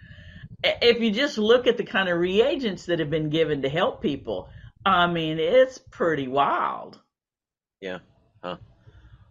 if 0.64 1.02
you 1.02 1.12
just 1.12 1.38
look 1.38 1.68
at 1.68 1.76
the 1.76 1.84
kind 1.84 2.08
of 2.08 2.18
reagents 2.18 2.86
that 2.86 3.00
have 3.00 3.10
been 3.10 3.30
given 3.30 3.64
to 3.64 3.70
help 3.70 4.02
people, 4.02 4.50
I 4.86 5.08
mean, 5.08 5.40
it's 5.40 5.78
pretty 5.78 6.30
wild. 6.30 6.98
Yeah. 7.82 8.00
Huh. 8.42 8.58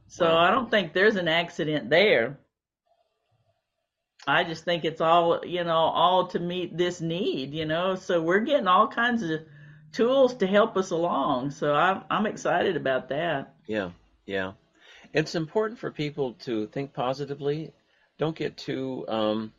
So 0.09 0.27
wow. 0.27 0.37
I 0.37 0.51
don't 0.51 0.71
think 0.71 0.93
there's 0.93 1.17
an 1.17 1.27
accident 1.27 1.89
there. 1.89 2.39
I 4.27 4.45
just 4.45 4.65
think 4.65 4.85
it's 4.85 5.01
all, 5.01 5.41
you 5.47 5.65
know, 5.65 5.73
all 5.73 6.27
to 6.29 6.39
meet 6.39 6.77
this 6.77 7.01
need, 7.01 7.55
you 7.55 7.65
know. 7.65 7.95
So 7.95 8.21
we're 8.21 8.41
getting 8.41 8.67
all 8.67 8.89
kinds 8.89 9.23
of 9.23 9.41
tools 9.93 10.35
to 10.35 10.47
help 10.47 10.77
us 10.77 10.91
along. 10.91 11.53
So 11.53 11.73
I'm 11.73 12.03
I'm 12.11 12.27
excited 12.27 12.77
about 12.77 13.09
that. 13.09 13.55
Yeah. 13.67 13.91
Yeah. 14.27 14.53
It's 15.17 15.35
important 15.35 15.81
for 15.81 15.91
people 15.91 16.35
to 16.45 16.67
think 16.67 16.93
positively. 16.93 17.73
Don't 18.19 18.37
get 18.37 18.59
too. 18.59 19.07
Um, 19.09 19.55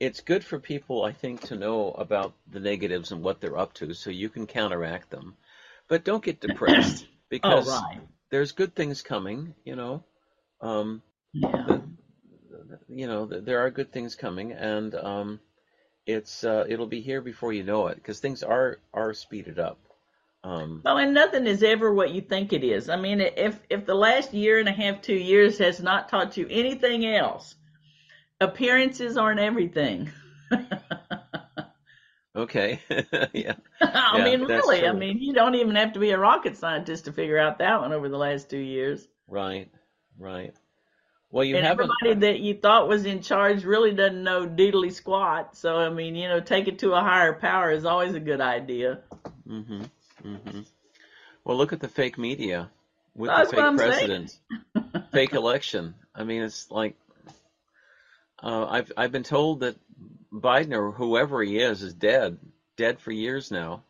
it's 0.00 0.22
good 0.22 0.42
for 0.42 0.58
people, 0.58 1.04
I 1.04 1.12
think, 1.12 1.42
to 1.48 1.56
know 1.56 1.90
about 1.90 2.32
the 2.50 2.60
negatives 2.60 3.12
and 3.12 3.22
what 3.22 3.42
they're 3.42 3.58
up 3.58 3.74
to, 3.74 3.92
so 3.92 4.08
you 4.08 4.30
can 4.30 4.46
counteract 4.46 5.10
them. 5.10 5.34
But 5.86 6.02
don't 6.02 6.24
get 6.24 6.40
depressed 6.40 7.06
because 7.28 7.68
oh, 7.68 7.72
right. 7.72 8.00
there's 8.30 8.52
good 8.52 8.74
things 8.74 9.02
coming. 9.02 9.54
You 9.66 9.76
know, 9.76 10.02
um, 10.62 11.02
yeah. 11.34 11.66
the, 11.66 12.78
you 12.88 13.06
know, 13.06 13.26
there 13.26 13.60
are 13.60 13.68
good 13.68 13.92
things 13.92 14.14
coming, 14.14 14.52
and 14.52 14.94
um, 14.94 15.40
it's 16.06 16.42
uh, 16.42 16.64
it'll 16.66 16.86
be 16.86 17.02
here 17.02 17.20
before 17.20 17.52
you 17.52 17.64
know 17.64 17.88
it 17.88 17.96
because 17.96 18.18
things 18.18 18.42
are 18.42 18.78
are 18.94 19.12
speeded 19.12 19.58
up. 19.58 19.78
Um, 20.42 20.80
well, 20.84 20.96
and 20.96 21.12
nothing 21.12 21.46
is 21.46 21.62
ever 21.62 21.92
what 21.92 22.12
you 22.12 22.22
think 22.22 22.52
it 22.52 22.64
is. 22.64 22.88
I 22.88 22.96
mean, 22.96 23.20
if 23.20 23.60
if 23.68 23.84
the 23.84 23.94
last 23.94 24.32
year 24.32 24.58
and 24.58 24.68
a 24.68 24.72
half, 24.72 25.02
two 25.02 25.14
years 25.14 25.58
has 25.58 25.80
not 25.80 26.08
taught 26.08 26.36
you 26.36 26.46
anything 26.48 27.04
else, 27.06 27.56
appearances 28.40 29.18
aren't 29.18 29.40
everything. 29.40 30.10
okay. 32.34 32.80
yeah. 33.34 33.54
I 33.82 34.18
yeah, 34.18 34.24
mean, 34.24 34.44
really. 34.44 34.86
I 34.86 34.92
mean, 34.92 35.18
you 35.18 35.34
don't 35.34 35.56
even 35.56 35.74
have 35.74 35.92
to 35.92 36.00
be 36.00 36.10
a 36.10 36.18
rocket 36.18 36.56
scientist 36.56 37.04
to 37.04 37.12
figure 37.12 37.38
out 37.38 37.58
that 37.58 37.80
one 37.80 37.92
over 37.92 38.08
the 38.08 38.16
last 38.18 38.48
two 38.48 38.58
years. 38.58 39.06
Right. 39.28 39.70
Right. 40.18 40.54
Well, 41.30 41.44
you 41.44 41.56
and 41.56 41.66
haven't. 41.66 41.90
Everybody 42.02 42.26
that 42.26 42.40
you 42.40 42.54
thought 42.54 42.88
was 42.88 43.04
in 43.04 43.22
charge 43.22 43.64
really 43.64 43.92
doesn't 43.92 44.24
know 44.24 44.46
doodly 44.46 44.92
squat. 44.92 45.56
So, 45.56 45.76
I 45.76 45.88
mean, 45.90 46.16
you 46.16 46.28
know, 46.28 46.40
take 46.40 46.66
it 46.66 46.78
to 46.80 46.94
a 46.94 47.00
higher 47.00 47.34
power 47.34 47.70
is 47.70 47.84
always 47.84 48.14
a 48.14 48.20
good 48.20 48.40
idea. 48.40 49.00
Mm-hmm. 49.48 49.84
Mm-hmm. 50.24 50.60
Well, 51.44 51.56
look 51.56 51.72
at 51.72 51.80
the 51.80 51.88
fake 51.88 52.18
media 52.18 52.70
with 53.14 53.30
That's 53.30 53.50
the 53.50 53.56
fake 53.56 53.76
president, 53.76 54.38
fake 55.12 55.32
election. 55.32 55.94
I 56.14 56.24
mean, 56.24 56.42
it's 56.42 56.70
like 56.70 56.96
uh, 58.42 58.66
I've 58.66 58.92
I've 58.96 59.12
been 59.12 59.22
told 59.22 59.60
that 59.60 59.76
Biden 60.32 60.72
or 60.72 60.92
whoever 60.92 61.42
he 61.42 61.58
is 61.58 61.82
is 61.82 61.94
dead, 61.94 62.38
dead 62.76 63.00
for 63.00 63.12
years 63.12 63.50
now. 63.50 63.82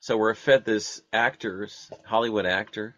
So 0.00 0.16
we're 0.16 0.34
fed 0.34 0.64
this 0.64 1.00
actors, 1.12 1.90
Hollywood 2.04 2.46
actor. 2.46 2.96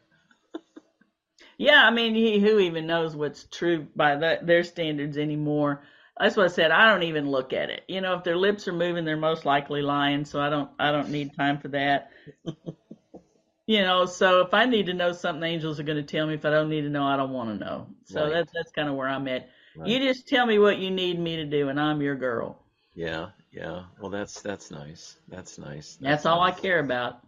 yeah, 1.59 1.83
I 1.85 1.91
mean, 1.91 2.15
he, 2.15 2.39
who 2.41 2.59
even 2.61 2.87
knows 2.87 3.15
what's 3.15 3.45
true 3.45 3.87
by 3.95 4.17
that, 4.17 4.47
their 4.47 4.65
standards 4.65 5.19
anymore? 5.19 5.83
That's 6.19 6.37
what 6.37 6.45
I 6.45 6.49
said. 6.49 6.71
I 6.71 6.93
don't 6.93 7.03
even 7.03 7.29
look 7.29 7.53
at 7.53 7.71
it. 7.71 7.83
You 7.89 8.01
know, 8.01 8.15
if 8.15 8.25
their 8.25 8.37
lips 8.37 8.69
are 8.69 8.73
moving, 8.73 9.05
they're 9.05 9.17
most 9.17 9.45
likely 9.45 9.83
lying. 9.83 10.25
So 10.25 10.41
I 10.41 10.49
don't, 10.49 10.71
I 10.79 10.93
don't 10.93 11.11
need 11.11 11.35
time 11.35 11.59
for 11.59 11.69
that. 11.69 12.11
you 13.67 13.83
know, 13.83 14.07
so 14.07 14.41
if 14.43 14.55
I 14.55 14.67
need 14.67 14.87
to 14.87 14.95
know 14.95 15.13
something, 15.13 15.43
angels 15.43 15.81
are 15.81 15.85
going 15.85 16.05
to 16.05 16.05
tell 16.05 16.27
me. 16.27 16.35
If 16.35 16.45
I 16.45 16.51
don't 16.51 16.69
need 16.69 16.83
to 16.83 16.89
know, 16.89 17.05
I 17.05 17.17
don't 17.17 17.33
want 17.33 17.59
to 17.59 17.65
know. 17.65 17.87
So 18.05 18.23
right. 18.23 18.33
that's 18.33 18.53
that's 18.53 18.71
kind 18.73 18.89
of 18.89 18.95
where 18.95 19.09
I'm 19.09 19.27
at. 19.27 19.49
Right. 19.77 19.89
You 19.89 19.99
just 19.99 20.29
tell 20.29 20.47
me 20.47 20.59
what 20.59 20.79
you 20.79 20.91
need 20.91 21.19
me 21.19 21.37
to 21.37 21.45
do, 21.45 21.69
and 21.69 21.81
I'm 21.81 22.01
your 22.01 22.15
girl. 22.15 22.63
Yeah, 22.95 23.31
yeah. 23.51 23.85
Well, 24.01 24.11
that's 24.11 24.41
that's 24.41 24.71
nice. 24.71 25.17
That's 25.29 25.59
nice. 25.59 25.97
That's, 25.97 26.23
that's 26.23 26.27
all 26.27 26.41
nice. 26.41 26.57
I 26.57 26.61
care 26.61 26.79
about. 26.79 27.21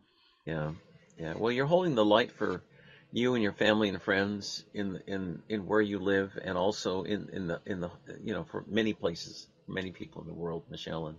Yeah, 0.45 0.73
yeah. 1.19 1.35
Well, 1.37 1.51
you're 1.51 1.67
holding 1.67 1.97
the 1.97 2.05
light 2.05 2.31
for 2.31 2.63
you 3.13 3.35
and 3.35 3.43
your 3.43 3.53
family 3.53 3.89
and 3.89 4.03
friends 4.03 4.65
in 4.75 5.01
in 5.07 5.43
in 5.49 5.67
where 5.67 5.81
you 5.81 5.99
live, 5.99 6.39
and 6.43 6.59
also 6.59 7.03
in 7.03 7.29
in 7.33 7.47
the 7.47 7.61
in 7.67 7.81
the 7.81 7.91
you 8.23 8.35
know 8.35 8.45
for 8.45 8.65
many 8.69 8.93
places, 8.93 9.47
many 9.67 9.91
people 9.91 10.23
in 10.23 10.29
the 10.29 10.35
world, 10.35 10.65
Michelle, 10.71 11.07
and 11.07 11.17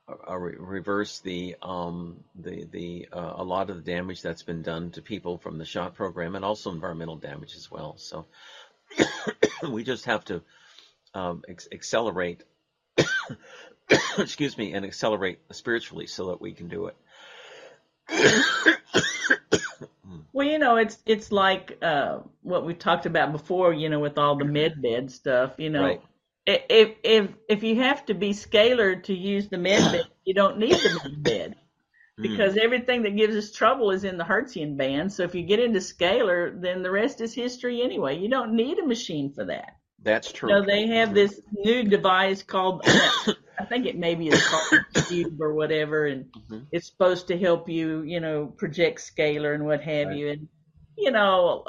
uh, 0.09 0.37
reverse 0.37 1.19
the 1.21 1.57
um, 1.63 2.23
the 2.37 2.65
the 2.71 3.09
uh, 3.13 3.33
a 3.37 3.45
lot 3.45 3.71
of 3.71 3.77
the 3.77 3.83
damage 3.83 4.23
that's 4.23 4.45
been 4.45 4.63
done 4.63 4.91
to 4.93 5.03
people 5.03 5.37
from 5.39 5.59
the 5.59 5.65
shot 5.65 5.97
program 5.97 6.37
and 6.37 6.45
also 6.45 6.71
environmental 6.71 7.17
damage 7.17 7.57
as 7.57 7.69
well. 7.71 7.97
So 7.99 8.25
we 9.69 9.83
just 9.83 10.05
have 10.05 10.25
to 10.27 10.43
um, 11.13 11.43
ex- 11.49 11.67
accelerate, 11.73 12.45
excuse 14.19 14.57
me, 14.57 14.75
and 14.75 14.87
accelerate 14.87 15.41
spiritually 15.51 16.07
so 16.07 16.29
that 16.29 16.41
we 16.41 16.53
can 16.53 16.69
do 16.69 16.87
it. 16.87 16.97
well, 20.33 20.47
you 20.47 20.59
know, 20.59 20.77
it's 20.77 20.99
it's 21.07 21.33
like 21.33 21.79
uh, 21.83 22.19
what 22.43 22.65
we 22.65 22.75
talked 22.75 23.07
about 23.07 23.33
before. 23.33 23.73
You 23.73 23.89
know, 23.89 24.01
with 24.01 24.19
all 24.19 24.37
the 24.37 24.45
med 24.45 24.83
bed 24.83 25.11
stuff. 25.11 25.55
You 25.59 25.71
know. 25.71 25.85
Right 25.85 26.01
if 26.47 26.97
if 27.03 27.31
if 27.49 27.63
you 27.63 27.77
have 27.83 28.07
to 28.07 28.15
be 28.15 28.31
scalar 28.31 29.03
to 29.05 29.15
use 29.15 29.49
the 29.49 29.59
med 29.59 29.93
bed, 29.93 30.07
you 30.25 30.35
don't 30.35 30.59
need 30.59 30.75
the 30.75 31.01
med 31.03 31.23
bed. 31.23 31.57
because 32.23 32.55
mm. 32.55 32.59
everything 32.59 33.03
that 33.03 33.17
gives 33.17 33.37
us 33.37 33.53
trouble 33.53 33.91
is 33.91 34.05
in 34.05 34.17
the 34.17 34.25
Hertzian 34.25 34.77
band. 34.77 35.13
So 35.13 35.23
if 35.23 35.35
you 35.35 35.43
get 35.43 35.61
into 35.61 35.81
scalar, 35.81 36.59
then 36.61 36.83
the 36.83 36.91
rest 36.91 37.21
is 37.21 37.35
history 37.35 37.83
anyway. 37.83 38.19
You 38.19 38.31
don't 38.31 38.55
need 38.55 38.79
a 38.79 38.87
machine 38.87 39.33
for 39.35 39.45
that. 39.47 39.76
That's 40.07 40.31
true. 40.31 40.49
So 40.49 40.63
they 40.63 40.87
have 40.87 41.15
this 41.15 41.41
new 41.53 41.83
device 41.83 42.45
called, 42.45 42.83
I 42.87 43.65
think 43.69 43.87
it 43.87 43.99
maybe 43.99 44.29
is 44.29 44.41
called 44.47 44.85
Cube 45.09 45.43
or 45.43 45.53
whatever, 45.53 46.07
and 46.07 46.27
mm-hmm. 46.27 46.61
it's 46.71 46.87
supposed 46.87 47.27
to 47.29 47.37
help 47.37 47.69
you, 47.69 48.03
you 48.03 48.21
know, 48.21 48.47
project 48.47 49.01
scalar 49.01 49.53
and 49.53 49.67
what 49.67 49.83
have 49.83 50.09
right. 50.09 50.17
you. 50.17 50.29
And 50.31 50.49
you 50.97 51.11
know, 51.11 51.65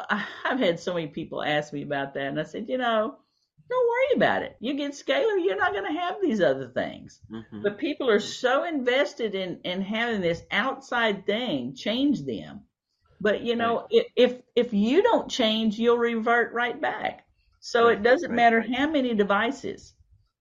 I've 0.46 0.60
had 0.60 0.80
so 0.80 0.94
many 0.94 1.08
people 1.08 1.44
ask 1.44 1.74
me 1.74 1.82
about 1.82 2.14
that, 2.14 2.28
and 2.28 2.40
I 2.40 2.44
said, 2.44 2.70
you 2.70 2.78
know, 2.78 3.18
don't 3.70 3.90
worry 3.90 4.18
about 4.18 4.44
it. 4.44 4.56
You 4.60 4.76
get 4.76 4.92
scalar, 4.92 5.44
you're 5.44 5.58
not 5.58 5.74
going 5.74 5.92
to 5.92 6.00
have 6.00 6.18
these 6.22 6.40
other 6.40 6.68
things. 6.68 7.20
Mm-hmm. 7.32 7.64
But 7.64 7.80
people 7.80 8.08
are 8.08 8.20
so 8.20 8.66
invested 8.66 9.34
in 9.34 9.62
in 9.64 9.82
having 9.82 10.22
this 10.22 10.44
outside 10.52 11.26
thing 11.26 11.74
change 11.74 12.24
them. 12.24 12.62
But 13.20 13.42
you 13.42 13.56
know, 13.56 13.88
right. 13.92 14.06
if 14.16 14.36
if 14.56 14.74
you 14.74 15.02
don't 15.02 15.28
change, 15.28 15.80
you'll 15.80 15.98
revert 15.98 16.54
right 16.54 16.80
back. 16.80 17.24
So 17.60 17.88
it 17.88 18.04
doesn't 18.04 18.34
matter 18.34 18.62
how 18.62 18.90
many 18.90 19.14
devices. 19.14 19.94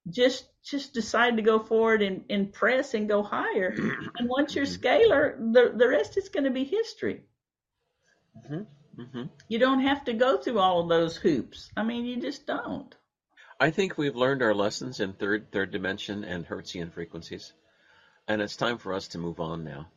Just 0.08 0.46
just 0.62 0.94
decide 0.94 1.36
to 1.36 1.42
go 1.42 1.58
forward 1.58 2.02
and, 2.02 2.24
and 2.28 2.52
press 2.52 2.94
and 2.94 3.08
go 3.08 3.22
higher. 3.22 3.74
and 4.18 4.28
once 4.28 4.54
you're 4.54 4.66
mm-hmm. 4.66 4.86
scalar, 4.86 5.52
the 5.52 5.72
the 5.76 5.88
rest 5.88 6.16
is 6.16 6.28
going 6.28 6.44
to 6.44 6.50
be 6.50 6.64
history. 6.64 7.22
Mm-hmm. 8.36 9.02
Mm-hmm. 9.02 9.22
You 9.48 9.58
don't 9.58 9.80
have 9.80 10.04
to 10.04 10.12
go 10.12 10.38
through 10.38 10.58
all 10.58 10.80
of 10.80 10.88
those 10.88 11.16
hoops. 11.16 11.70
I 11.76 11.82
mean, 11.82 12.06
you 12.06 12.16
just 12.16 12.46
don't. 12.46 12.94
I 13.58 13.70
think 13.70 13.96
we've 13.96 14.16
learned 14.16 14.42
our 14.42 14.54
lessons 14.54 15.00
in 15.00 15.14
third 15.14 15.50
third 15.50 15.70
dimension 15.70 16.24
and 16.24 16.46
Hertzian 16.46 16.92
frequencies, 16.92 17.52
and 18.28 18.42
it's 18.42 18.56
time 18.56 18.78
for 18.78 18.92
us 18.92 19.08
to 19.08 19.18
move 19.18 19.40
on 19.40 19.64
now. 19.64 19.88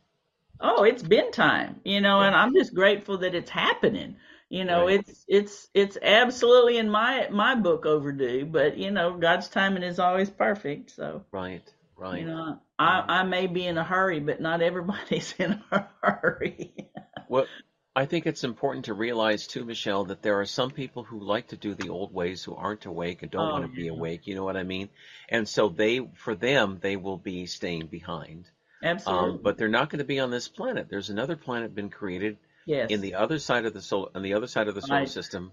Oh, 0.60 0.84
it's 0.84 1.02
been 1.02 1.30
time, 1.32 1.80
you 1.84 2.00
know, 2.00 2.20
yeah. 2.20 2.26
and 2.26 2.36
I'm 2.36 2.54
just 2.54 2.74
grateful 2.74 3.18
that 3.18 3.34
it's 3.34 3.50
happening. 3.50 4.16
You 4.50 4.64
know, 4.64 4.86
right. 4.86 4.98
it's 4.98 5.24
it's 5.28 5.68
it's 5.74 5.96
absolutely 6.02 6.76
in 6.76 6.90
my 6.90 7.28
my 7.30 7.54
book 7.54 7.86
overdue, 7.86 8.46
but 8.46 8.76
you 8.76 8.90
know, 8.90 9.16
God's 9.16 9.48
timing 9.48 9.84
is 9.84 10.00
always 10.00 10.28
perfect. 10.28 10.90
So 10.90 11.24
right, 11.30 11.62
right. 11.96 12.20
You 12.20 12.26
know, 12.26 12.58
I 12.76 13.04
I 13.06 13.22
may 13.22 13.46
be 13.46 13.64
in 13.64 13.78
a 13.78 13.84
hurry, 13.84 14.18
but 14.18 14.40
not 14.40 14.60
everybody's 14.60 15.32
in 15.38 15.62
a 15.70 15.86
hurry. 16.02 16.90
well, 17.28 17.46
I 17.94 18.06
think 18.06 18.26
it's 18.26 18.42
important 18.42 18.86
to 18.86 18.94
realize 18.94 19.46
too, 19.46 19.64
Michelle, 19.64 20.06
that 20.06 20.20
there 20.20 20.40
are 20.40 20.46
some 20.46 20.72
people 20.72 21.04
who 21.04 21.20
like 21.20 21.48
to 21.48 21.56
do 21.56 21.76
the 21.76 21.90
old 21.90 22.12
ways 22.12 22.42
who 22.42 22.56
aren't 22.56 22.86
awake 22.86 23.22
and 23.22 23.30
don't 23.30 23.48
oh, 23.48 23.52
want 23.52 23.64
to 23.66 23.70
yeah. 23.70 23.84
be 23.84 23.88
awake. 23.88 24.26
You 24.26 24.34
know 24.34 24.44
what 24.44 24.56
I 24.56 24.64
mean? 24.64 24.88
And 25.28 25.48
so 25.48 25.68
they, 25.68 26.00
for 26.14 26.34
them, 26.34 26.78
they 26.80 26.96
will 26.96 27.18
be 27.18 27.46
staying 27.46 27.86
behind. 27.86 28.50
Absolutely. 28.82 29.30
Um, 29.30 29.40
but 29.42 29.58
they're 29.58 29.68
not 29.68 29.90
going 29.90 29.98
to 29.98 30.04
be 30.04 30.18
on 30.18 30.30
this 30.30 30.48
planet. 30.48 30.88
There's 30.88 31.10
another 31.10 31.36
planet 31.36 31.74
been 31.74 31.90
created 31.90 32.38
yes. 32.66 32.90
in 32.90 33.00
the 33.00 33.14
other 33.14 33.38
side 33.38 33.64
of 33.66 33.74
the 33.74 33.82
solar, 33.82 34.10
on 34.14 34.22
the 34.22 34.34
other 34.34 34.46
side 34.46 34.68
of 34.68 34.74
the 34.74 34.82
solar 34.82 35.00
right. 35.00 35.08
system, 35.08 35.52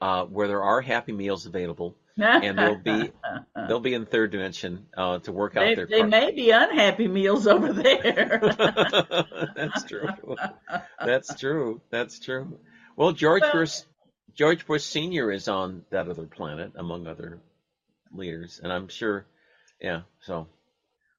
uh, 0.00 0.24
where 0.24 0.48
there 0.48 0.62
are 0.62 0.80
happy 0.80 1.12
meals 1.12 1.46
available 1.46 1.96
and 2.18 2.58
they'll 2.58 2.76
be 2.78 3.10
they'll 3.68 3.80
be 3.80 3.94
in 3.94 4.06
third 4.06 4.30
dimension 4.30 4.86
uh, 4.96 5.18
to 5.20 5.32
work 5.32 5.56
out 5.56 5.64
they, 5.64 5.74
their. 5.74 5.86
They 5.86 6.02
may 6.02 6.32
be 6.32 6.50
unhappy 6.50 7.08
meals 7.08 7.46
over 7.46 7.72
there. 7.72 8.40
That's 9.56 9.84
true. 9.84 10.08
That's 11.04 11.34
true. 11.34 11.80
That's 11.90 12.18
true. 12.18 12.58
Well, 12.96 13.12
George 13.12 13.42
well, 13.42 13.52
Bush 13.52 13.80
George 14.34 14.66
Bush 14.66 14.82
Senior 14.82 15.30
is 15.32 15.48
on 15.48 15.84
that 15.90 16.08
other 16.08 16.26
planet, 16.26 16.72
among 16.76 17.06
other 17.06 17.40
leaders, 18.12 18.60
and 18.62 18.72
I'm 18.72 18.88
sure, 18.88 19.26
yeah. 19.80 20.02
So 20.20 20.48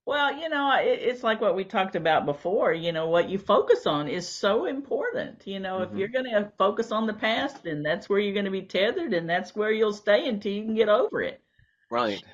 well, 0.09 0.35
you 0.35 0.49
know, 0.49 0.75
it's 0.81 1.21
like 1.21 1.39
what 1.39 1.55
we 1.55 1.63
talked 1.63 1.95
about 1.95 2.25
before. 2.25 2.73
You 2.73 2.91
know, 2.91 3.09
what 3.09 3.29
you 3.29 3.37
focus 3.37 3.85
on 3.85 4.07
is 4.07 4.27
so 4.27 4.65
important. 4.65 5.43
You 5.45 5.59
know, 5.59 5.81
mm-hmm. 5.81 5.93
if 5.93 5.99
you're 5.99 6.07
going 6.07 6.25
to 6.25 6.51
focus 6.57 6.91
on 6.91 7.05
the 7.05 7.13
past, 7.13 7.63
then 7.63 7.83
that's 7.83 8.09
where 8.09 8.17
you're 8.17 8.33
going 8.33 8.45
to 8.45 8.51
be 8.51 8.63
tethered, 8.63 9.13
and 9.13 9.29
that's 9.29 9.55
where 9.55 9.71
you'll 9.71 9.93
stay 9.93 10.27
until 10.27 10.51
you 10.51 10.63
can 10.63 10.73
get 10.73 10.89
over 10.89 11.21
it. 11.21 11.41
Right. 11.89 12.23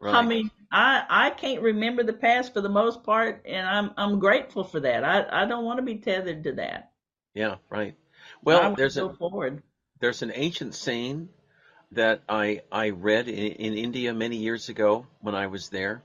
Right. 0.00 0.14
I 0.14 0.24
mean, 0.24 0.52
I 0.70 1.04
I 1.10 1.30
can't 1.30 1.60
remember 1.60 2.04
the 2.04 2.12
past 2.12 2.54
for 2.54 2.60
the 2.60 2.68
most 2.68 3.02
part, 3.02 3.42
and 3.46 3.66
I'm 3.66 3.90
I'm 3.96 4.20
grateful 4.20 4.62
for 4.62 4.78
that. 4.78 5.02
I 5.02 5.42
I 5.42 5.44
don't 5.44 5.64
want 5.64 5.78
to 5.78 5.82
be 5.82 5.96
tethered 5.96 6.44
to 6.44 6.52
that. 6.52 6.92
Yeah. 7.34 7.56
Right. 7.68 7.96
Well, 8.44 8.76
there's 8.76 8.96
a 8.96 9.12
forward. 9.12 9.64
there's 9.98 10.22
an 10.22 10.30
ancient 10.32 10.76
saying 10.76 11.30
that 11.90 12.22
I 12.28 12.60
I 12.70 12.90
read 12.90 13.26
in, 13.26 13.54
in 13.54 13.74
India 13.74 14.14
many 14.14 14.36
years 14.36 14.68
ago 14.68 15.04
when 15.20 15.34
I 15.34 15.48
was 15.48 15.68
there 15.68 16.04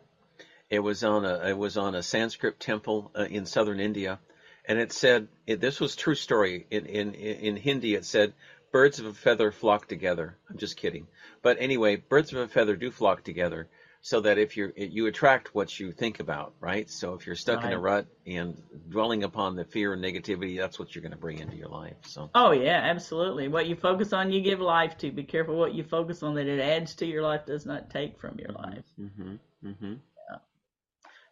it 0.74 0.80
was 0.80 1.04
on 1.04 1.24
a 1.24 1.50
it 1.50 1.58
was 1.58 1.78
on 1.78 1.94
a 1.94 2.02
Sanskrit 2.02 2.60
temple 2.60 3.12
uh, 3.16 3.26
in 3.26 3.46
southern 3.46 3.80
India, 3.80 4.20
and 4.66 4.80
it 4.80 4.92
said 4.92 5.28
it, 5.46 5.62
this 5.62 5.80
was 5.80 5.96
true 5.96 6.16
story. 6.16 6.66
In, 6.72 6.88
in 6.88 7.14
in 7.14 7.56
Hindi, 7.58 7.94
it 7.94 8.06
said 8.06 8.34
birds 8.72 8.98
of 8.98 9.06
a 9.06 9.14
feather 9.14 9.52
flock 9.52 9.88
together. 9.88 10.36
I'm 10.50 10.58
just 10.58 10.76
kidding, 10.76 11.06
but 11.44 11.58
anyway, 11.60 11.98
birds 11.98 12.34
of 12.34 12.40
a 12.40 12.48
feather 12.48 12.76
do 12.76 12.90
flock 12.90 13.24
together, 13.24 13.68
so 14.02 14.22
that 14.22 14.40
if 14.40 14.58
you 14.58 14.74
you 14.76 15.06
attract 15.06 15.54
what 15.54 15.80
you 15.80 15.92
think 15.92 16.20
about, 16.20 16.56
right? 16.60 16.90
So 16.90 17.14
if 17.14 17.28
you're 17.28 17.36
stuck 17.36 17.58
right. 17.58 17.72
in 17.72 17.78
a 17.78 17.80
rut 17.80 18.08
and 18.26 18.60
dwelling 18.90 19.24
upon 19.24 19.56
the 19.56 19.66
fear 19.66 19.94
and 19.94 20.04
negativity, 20.04 20.58
that's 20.58 20.80
what 20.80 20.96
you're 20.96 21.04
going 21.04 21.12
to 21.12 21.20
bring 21.20 21.38
into 21.38 21.56
your 21.56 21.70
life. 21.70 21.98
So. 22.08 22.32
Oh 22.34 22.50
yeah, 22.50 22.80
absolutely. 22.84 23.48
What 23.48 23.68
you 23.68 23.76
focus 23.76 24.12
on, 24.12 24.32
you 24.32 24.42
give 24.42 24.60
life 24.60 24.98
to. 24.98 25.12
Be 25.12 25.24
careful 25.24 25.56
what 25.56 25.76
you 25.76 25.84
focus 25.84 26.24
on; 26.24 26.34
that 26.34 26.48
it 26.48 26.60
adds 26.60 26.96
to 26.96 27.06
your 27.06 27.22
life, 27.22 27.46
does 27.46 27.68
not 27.68 27.92
take 27.92 28.20
from 28.20 28.40
your 28.40 28.50
mm-hmm. 28.50 28.72
life. 28.72 28.86
Mm-hmm. 29.00 29.36
Mm-hmm. 29.68 29.94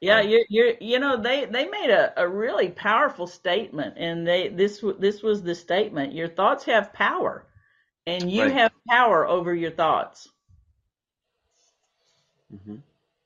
Yeah, 0.01 0.21
you 0.21 0.43
you 0.49 0.75
you 0.81 0.99
know 0.99 1.15
they 1.15 1.45
they 1.45 1.67
made 1.67 1.91
a, 1.91 2.11
a 2.19 2.27
really 2.27 2.69
powerful 2.69 3.27
statement, 3.27 3.95
and 3.97 4.27
they 4.27 4.49
this 4.49 4.83
this 4.97 5.21
was 5.21 5.43
the 5.43 5.53
statement: 5.53 6.13
your 6.13 6.27
thoughts 6.27 6.63
have 6.65 6.91
power, 6.91 7.45
and 8.07 8.31
you 8.31 8.43
right. 8.43 8.51
have 8.51 8.71
power 8.89 9.27
over 9.27 9.53
your 9.53 9.69
thoughts. 9.69 10.27
Mm-hmm. 12.51 12.77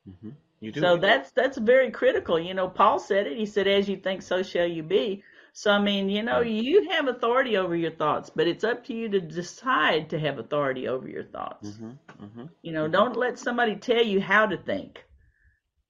Mm-hmm. 0.09 0.29
You 0.59 0.71
do. 0.73 0.81
So 0.81 0.97
that's 0.97 1.31
that's 1.31 1.57
very 1.57 1.91
critical. 1.91 2.37
You 2.37 2.53
know, 2.53 2.67
Paul 2.67 2.99
said 2.99 3.25
it. 3.25 3.37
He 3.37 3.45
said, 3.45 3.69
"As 3.69 3.87
you 3.87 3.95
think, 3.95 4.21
so 4.21 4.43
shall 4.43 4.67
you 4.67 4.83
be." 4.83 5.23
So 5.53 5.71
I 5.71 5.79
mean, 5.79 6.09
you 6.09 6.23
know, 6.23 6.41
you 6.41 6.89
have 6.89 7.07
authority 7.07 7.55
over 7.55 7.77
your 7.77 7.91
thoughts, 7.91 8.29
but 8.29 8.47
it's 8.47 8.65
up 8.65 8.83
to 8.87 8.93
you 8.93 9.07
to 9.07 9.21
decide 9.21 10.09
to 10.09 10.19
have 10.19 10.39
authority 10.39 10.89
over 10.89 11.07
your 11.07 11.23
thoughts. 11.23 11.69
Mm-hmm. 11.69 12.25
mm-hmm. 12.25 12.45
You 12.63 12.71
know, 12.73 12.89
don't 12.89 13.15
let 13.15 13.39
somebody 13.39 13.77
tell 13.77 14.03
you 14.03 14.19
how 14.19 14.45
to 14.45 14.57
think. 14.57 15.04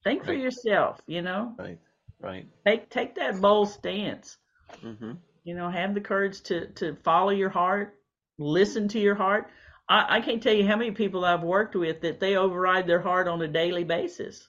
Think 0.06 0.20
right. 0.20 0.26
for 0.26 0.34
yourself, 0.34 1.00
you 1.08 1.20
know. 1.20 1.52
Right. 1.58 1.80
Right. 2.20 2.46
Take 2.64 2.90
take 2.90 3.16
that 3.16 3.40
bold 3.40 3.70
stance. 3.70 4.36
Mm-hmm. 4.84 5.14
You 5.42 5.54
know, 5.56 5.68
have 5.68 5.94
the 5.94 6.00
courage 6.00 6.42
to 6.42 6.68
to 6.74 6.94
follow 7.02 7.30
your 7.30 7.50
heart, 7.50 7.98
listen 8.38 8.86
to 8.88 9.00
your 9.00 9.16
heart. 9.16 9.50
I, 9.88 10.18
I 10.18 10.20
can't 10.20 10.40
tell 10.40 10.54
you 10.54 10.64
how 10.64 10.76
many 10.76 10.92
people 10.92 11.24
I've 11.24 11.42
worked 11.42 11.74
with 11.74 12.02
that 12.02 12.20
they 12.20 12.36
override 12.36 12.86
their 12.86 13.00
heart 13.00 13.26
on 13.26 13.42
a 13.42 13.48
daily 13.48 13.82
basis. 13.82 14.46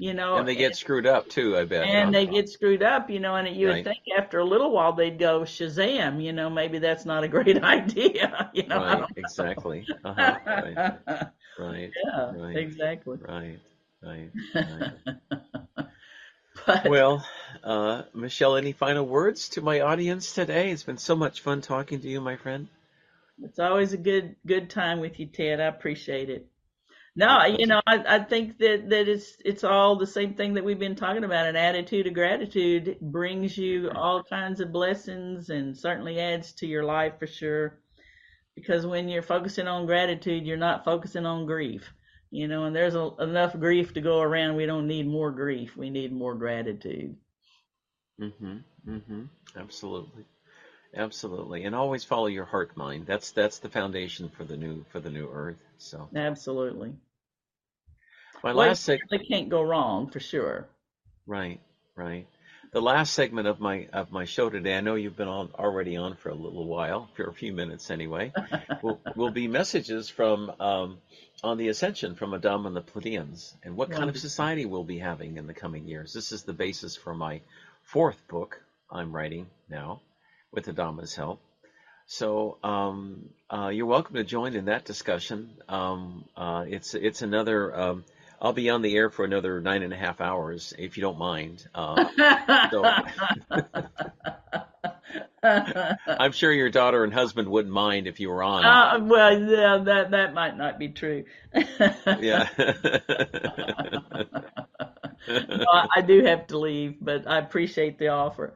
You 0.00 0.12
know, 0.12 0.38
and 0.38 0.48
they 0.48 0.56
get 0.56 0.74
screwed 0.74 1.06
up 1.06 1.28
too. 1.28 1.56
I 1.56 1.66
bet. 1.66 1.84
And 1.84 2.12
they 2.12 2.26
get 2.26 2.48
screwed 2.48 2.82
up, 2.82 3.10
you 3.10 3.20
know, 3.20 3.36
and 3.36 3.54
you 3.54 3.68
right. 3.68 3.76
would 3.76 3.84
think 3.84 4.02
after 4.18 4.40
a 4.40 4.44
little 4.44 4.72
while 4.72 4.92
they'd 4.92 5.20
go 5.20 5.42
Shazam. 5.42 6.20
You 6.20 6.32
know, 6.32 6.50
maybe 6.50 6.80
that's 6.80 7.04
not 7.04 7.22
a 7.22 7.28
great 7.28 7.62
idea. 7.62 8.50
You 8.54 8.66
know, 8.66 8.78
right? 8.78 9.04
Exactly. 9.16 9.86
Uh-huh. 10.04 10.38
right. 10.46 11.28
Right. 11.58 11.90
Yeah. 12.04 12.32
Right. 12.34 12.56
Exactly. 12.56 13.18
Right. 13.20 13.58
But, 16.66 16.88
well, 16.88 17.26
uh, 17.64 18.02
Michelle, 18.14 18.56
any 18.56 18.72
final 18.72 19.06
words 19.06 19.50
to 19.50 19.62
my 19.62 19.80
audience 19.80 20.34
today? 20.34 20.70
It's 20.70 20.82
been 20.82 20.98
so 20.98 21.16
much 21.16 21.40
fun 21.40 21.60
talking 21.60 22.00
to 22.00 22.08
you, 22.08 22.20
my 22.20 22.36
friend. 22.36 22.68
It's 23.42 23.58
always 23.58 23.92
a 23.92 23.96
good 23.96 24.36
good 24.46 24.68
time 24.68 25.00
with 25.00 25.18
you, 25.18 25.26
Ted. 25.26 25.60
I 25.60 25.66
appreciate 25.66 26.28
it. 26.28 26.46
No, 27.16 27.44
you 27.46 27.66
know, 27.66 27.80
I, 27.86 28.16
I 28.16 28.18
think 28.20 28.58
that, 28.58 28.90
that 28.90 29.08
it's 29.08 29.36
it's 29.44 29.64
all 29.64 29.96
the 29.96 30.06
same 30.06 30.34
thing 30.34 30.54
that 30.54 30.64
we've 30.64 30.78
been 30.78 30.96
talking 30.96 31.24
about. 31.24 31.46
An 31.46 31.56
attitude 31.56 32.06
of 32.06 32.14
gratitude 32.14 32.98
brings 33.00 33.56
you 33.56 33.90
all 33.94 34.22
kinds 34.22 34.60
of 34.60 34.72
blessings 34.72 35.48
and 35.48 35.76
certainly 35.76 36.20
adds 36.20 36.52
to 36.54 36.66
your 36.66 36.84
life 36.84 37.14
for 37.18 37.26
sure. 37.26 37.78
Because 38.54 38.84
when 38.84 39.08
you're 39.08 39.22
focusing 39.22 39.66
on 39.66 39.86
gratitude, 39.86 40.46
you're 40.46 40.56
not 40.56 40.84
focusing 40.84 41.24
on 41.24 41.46
grief 41.46 41.90
you 42.30 42.48
know, 42.48 42.64
and 42.64 42.74
there's 42.74 42.94
a, 42.94 43.10
enough 43.20 43.58
grief 43.58 43.92
to 43.94 44.00
go 44.00 44.20
around. 44.20 44.56
We 44.56 44.66
don't 44.66 44.86
need 44.86 45.06
more 45.06 45.30
grief. 45.30 45.76
We 45.76 45.90
need 45.90 46.12
more 46.12 46.34
gratitude. 46.34 47.16
Mhm. 48.20 48.62
Mhm. 48.86 49.28
Absolutely. 49.56 50.24
Absolutely. 50.94 51.64
And 51.64 51.74
always 51.74 52.04
follow 52.04 52.26
your 52.26 52.44
heart 52.44 52.76
mind. 52.76 53.06
That's 53.06 53.32
that's 53.32 53.58
the 53.58 53.68
foundation 53.68 54.28
for 54.28 54.44
the 54.44 54.56
new 54.56 54.84
for 54.90 55.00
the 55.00 55.10
new 55.10 55.28
earth. 55.30 55.62
So 55.78 56.08
Absolutely. 56.14 56.94
My 58.42 58.52
well, 58.52 58.68
last 58.68 58.86
they 58.86 59.18
can't 59.18 59.48
go 59.48 59.62
wrong 59.62 60.08
for 60.10 60.20
sure. 60.20 60.68
Right, 61.26 61.60
right. 61.96 62.26
The 62.72 62.80
last 62.80 63.14
segment 63.14 63.48
of 63.48 63.58
my 63.58 63.88
of 63.92 64.12
my 64.12 64.24
show 64.24 64.48
today, 64.48 64.76
I 64.76 64.80
know 64.80 64.94
you've 64.94 65.16
been 65.16 65.26
on 65.26 65.50
already 65.58 65.96
on 65.96 66.14
for 66.14 66.28
a 66.28 66.34
little 66.34 66.68
while, 66.68 67.08
for 67.16 67.24
a 67.24 67.32
few 67.32 67.52
minutes 67.52 67.90
anyway. 67.90 68.32
will 68.82 69.00
will 69.16 69.32
be 69.32 69.48
messages 69.48 70.08
from 70.08 70.52
um, 70.60 70.98
on 71.42 71.58
the 71.58 71.66
ascension 71.66 72.14
from 72.14 72.30
Adama 72.30 72.68
and 72.68 72.76
the 72.76 72.80
Pleiadians 72.80 73.54
and 73.64 73.76
what 73.76 73.90
kind 73.90 74.08
of 74.08 74.16
society 74.16 74.66
we'll 74.66 74.84
be 74.84 74.98
having 75.00 75.36
in 75.36 75.48
the 75.48 75.52
coming 75.52 75.88
years. 75.88 76.12
This 76.12 76.30
is 76.30 76.44
the 76.44 76.52
basis 76.52 76.94
for 76.94 77.12
my 77.12 77.40
fourth 77.82 78.22
book 78.28 78.62
I'm 78.88 79.16
writing 79.16 79.48
now 79.68 80.00
with 80.52 80.66
Adama's 80.66 81.16
help. 81.16 81.40
So 82.06 82.58
um, 82.62 83.30
uh, 83.52 83.70
you're 83.70 83.86
welcome 83.86 84.14
to 84.14 84.22
join 84.22 84.54
in 84.54 84.66
that 84.66 84.84
discussion. 84.84 85.50
Um, 85.68 86.24
uh, 86.36 86.66
it's 86.68 86.94
it's 86.94 87.22
another. 87.22 87.74
I'll 88.40 88.52
be 88.54 88.70
on 88.70 88.80
the 88.82 88.96
air 88.96 89.10
for 89.10 89.24
another 89.24 89.60
nine 89.60 89.82
and 89.82 89.92
a 89.92 89.96
half 89.96 90.20
hours 90.20 90.72
if 90.78 90.96
you 90.96 91.02
don't 91.02 91.18
mind. 91.18 91.68
Uh, 91.74 92.04
I'm 95.42 96.32
sure 96.32 96.52
your 96.52 96.70
daughter 96.70 97.04
and 97.04 97.12
husband 97.12 97.48
wouldn't 97.48 97.74
mind 97.74 98.06
if 98.06 98.18
you 98.18 98.30
were 98.30 98.42
on. 98.42 98.64
Uh, 98.64 99.04
well, 99.04 99.38
yeah, 99.38 99.78
that 99.84 100.10
that 100.12 100.32
might 100.32 100.56
not 100.56 100.78
be 100.78 100.88
true. 100.88 101.24
yeah. 101.54 102.48
well, 105.28 105.88
I 105.94 106.00
do 106.00 106.24
have 106.24 106.46
to 106.48 106.58
leave, 106.58 106.96
but 107.00 107.26
I 107.28 107.38
appreciate 107.38 107.98
the 107.98 108.08
offer. 108.08 108.54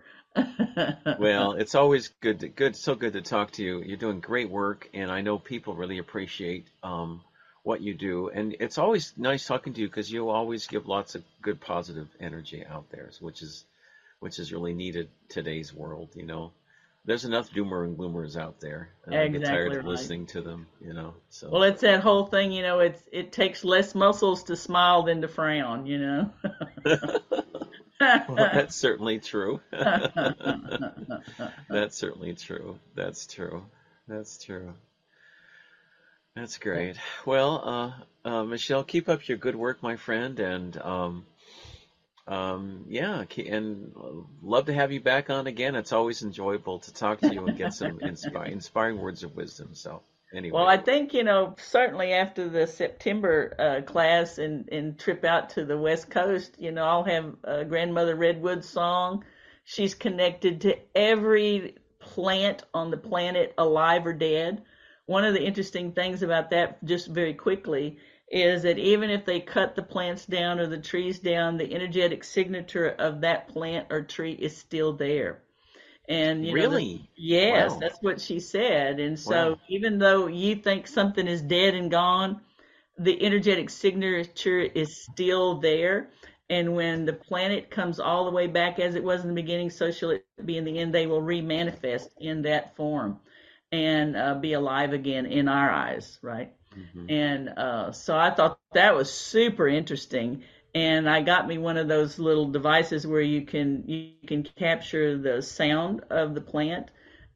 well, 1.18 1.52
it's 1.52 1.74
always 1.74 2.08
good, 2.20 2.40
to, 2.40 2.48
good, 2.48 2.74
so 2.74 2.94
good 2.94 3.12
to 3.12 3.22
talk 3.22 3.52
to 3.52 3.62
you. 3.62 3.82
You're 3.82 3.96
doing 3.96 4.20
great 4.20 4.50
work, 4.50 4.88
and 4.92 5.10
I 5.10 5.20
know 5.20 5.38
people 5.38 5.74
really 5.76 5.98
appreciate 5.98 6.68
um, 6.82 7.20
what 7.64 7.80
you 7.80 7.94
do. 7.94 8.28
And 8.28 8.54
it's 8.60 8.78
always 8.78 9.12
nice 9.16 9.44
talking 9.44 9.72
to 9.74 9.80
you 9.80 9.88
because 9.88 10.12
you 10.12 10.28
always 10.28 10.68
give 10.68 10.86
lots 10.86 11.16
of 11.16 11.24
good, 11.42 11.60
positive 11.60 12.06
energy 12.20 12.64
out 12.64 12.90
there, 12.90 13.10
which 13.20 13.42
is, 13.42 13.64
which 14.20 14.38
is 14.38 14.52
really 14.52 14.74
needed 14.74 15.08
today's 15.28 15.74
world. 15.74 16.10
You 16.14 16.26
know, 16.26 16.52
there's 17.06 17.24
enough 17.24 17.50
doomer 17.50 17.84
and 17.84 17.98
gloomers 17.98 18.36
out 18.36 18.60
there. 18.60 18.90
And 19.06 19.14
exactly 19.14 19.36
I 19.36 19.40
get 19.40 19.48
tired 19.48 19.70
right. 19.70 19.78
of 19.78 19.86
listening 19.86 20.26
to 20.26 20.42
them. 20.42 20.66
You 20.80 20.92
know, 20.92 21.14
so. 21.30 21.48
Well, 21.50 21.62
it's 21.64 21.80
that 21.80 22.00
whole 22.00 22.26
thing. 22.26 22.52
You 22.52 22.62
know, 22.62 22.80
it's 22.80 23.02
it 23.10 23.32
takes 23.32 23.64
less 23.64 23.94
muscles 23.94 24.44
to 24.44 24.56
smile 24.56 25.02
than 25.02 25.22
to 25.22 25.28
frown. 25.28 25.86
You 25.86 25.98
know. 25.98 26.30
well, 28.00 28.36
that's 28.36 28.76
certainly 28.76 29.20
true. 29.20 29.60
that's 31.68 31.96
certainly 31.96 32.34
true. 32.34 32.78
That's 32.94 33.26
true. 33.26 33.64
That's 34.06 34.42
true. 34.44 34.74
That's 36.34 36.58
great. 36.58 36.96
Well, 37.24 37.62
uh, 38.24 38.28
uh, 38.28 38.44
Michelle, 38.44 38.82
keep 38.82 39.08
up 39.08 39.28
your 39.28 39.38
good 39.38 39.54
work, 39.54 39.82
my 39.82 39.96
friend, 39.96 40.40
and 40.40 40.76
um, 40.78 41.26
um, 42.26 42.86
yeah, 42.88 43.24
and 43.46 43.92
love 44.42 44.66
to 44.66 44.74
have 44.74 44.90
you 44.90 45.00
back 45.00 45.30
on 45.30 45.46
again. 45.46 45.76
It's 45.76 45.92
always 45.92 46.22
enjoyable 46.22 46.80
to 46.80 46.92
talk 46.92 47.20
to 47.20 47.32
you 47.32 47.46
and 47.46 47.56
get 47.56 47.72
some 47.72 47.98
inspi- 48.02 48.50
inspiring 48.50 48.98
words 48.98 49.22
of 49.22 49.36
wisdom. 49.36 49.70
So. 49.74 50.02
Anyway. 50.34 50.58
Well, 50.58 50.66
I 50.66 50.78
think 50.78 51.14
you 51.14 51.22
know 51.22 51.54
certainly 51.58 52.12
after 52.12 52.48
the 52.48 52.66
September 52.66 53.54
uh, 53.56 53.82
class 53.82 54.38
and 54.38 54.68
and 54.72 54.98
trip 54.98 55.24
out 55.24 55.50
to 55.50 55.64
the 55.64 55.78
West 55.78 56.10
Coast, 56.10 56.56
you 56.58 56.72
know 56.72 56.82
I'll 56.82 57.04
have 57.04 57.68
grandmother 57.68 58.16
redwood 58.16 58.64
song. 58.64 59.24
She's 59.62 59.94
connected 59.94 60.62
to 60.62 60.76
every 60.96 61.76
plant 62.00 62.64
on 62.74 62.90
the 62.90 62.96
planet, 62.96 63.54
alive 63.56 64.06
or 64.06 64.12
dead. 64.12 64.62
One 65.06 65.24
of 65.24 65.34
the 65.34 65.42
interesting 65.42 65.92
things 65.92 66.22
about 66.22 66.50
that, 66.50 66.82
just 66.84 67.08
very 67.08 67.34
quickly, 67.34 67.98
is 68.30 68.62
that 68.62 68.78
even 68.78 69.10
if 69.10 69.24
they 69.24 69.40
cut 69.40 69.74
the 69.74 69.82
plants 69.82 70.24
down 70.24 70.58
or 70.58 70.66
the 70.66 70.78
trees 70.78 71.18
down, 71.18 71.56
the 71.56 71.72
energetic 71.74 72.24
signature 72.24 72.88
of 72.98 73.20
that 73.20 73.48
plant 73.48 73.86
or 73.90 74.02
tree 74.02 74.32
is 74.32 74.56
still 74.56 74.94
there. 74.94 75.42
And 76.08 76.44
you 76.44 76.52
really, 76.52 76.94
know, 76.94 76.98
the, 76.98 77.08
yes, 77.16 77.70
wow. 77.72 77.78
that's 77.80 77.98
what 78.02 78.20
she 78.20 78.40
said. 78.40 78.98
And 79.00 79.18
so, 79.18 79.50
wow. 79.52 79.60
even 79.68 79.98
though 79.98 80.26
you 80.26 80.56
think 80.56 80.86
something 80.86 81.26
is 81.26 81.42
dead 81.42 81.74
and 81.74 81.90
gone, 81.90 82.40
the 82.98 83.22
energetic 83.24 83.70
signature 83.70 84.60
is 84.60 85.02
still 85.02 85.60
there. 85.60 86.10
And 86.50 86.74
when 86.74 87.06
the 87.06 87.14
planet 87.14 87.70
comes 87.70 88.00
all 88.00 88.24
the 88.24 88.30
way 88.30 88.46
back 88.46 88.78
as 88.78 88.94
it 88.94 89.04
was 89.04 89.22
in 89.22 89.28
the 89.28 89.34
beginning, 89.34 89.70
so 89.70 89.90
shall 89.90 90.10
it 90.10 90.26
be 90.44 90.58
in 90.58 90.64
the 90.64 90.78
end. 90.78 90.94
They 90.94 91.06
will 91.06 91.22
remanifest 91.22 92.08
in 92.18 92.42
that 92.42 92.76
form 92.76 93.18
and 93.74 94.16
uh, 94.16 94.34
be 94.34 94.52
alive 94.52 94.92
again 94.92 95.26
in 95.26 95.48
our 95.48 95.70
eyes, 95.70 96.18
right? 96.22 96.52
Mm-hmm. 96.76 97.10
And 97.10 97.48
uh, 97.50 97.92
so 97.92 98.16
I 98.16 98.30
thought 98.30 98.58
that 98.72 98.94
was 98.94 99.12
super 99.12 99.68
interesting 99.68 100.42
and 100.74 101.08
I 101.08 101.22
got 101.22 101.46
me 101.46 101.56
one 101.56 101.76
of 101.76 101.86
those 101.86 102.18
little 102.18 102.48
devices 102.48 103.06
where 103.06 103.20
you 103.20 103.42
can 103.42 103.84
you 103.86 104.12
can 104.26 104.42
capture 104.42 105.16
the 105.16 105.40
sound 105.40 106.02
of 106.10 106.34
the 106.34 106.40
plant. 106.40 106.90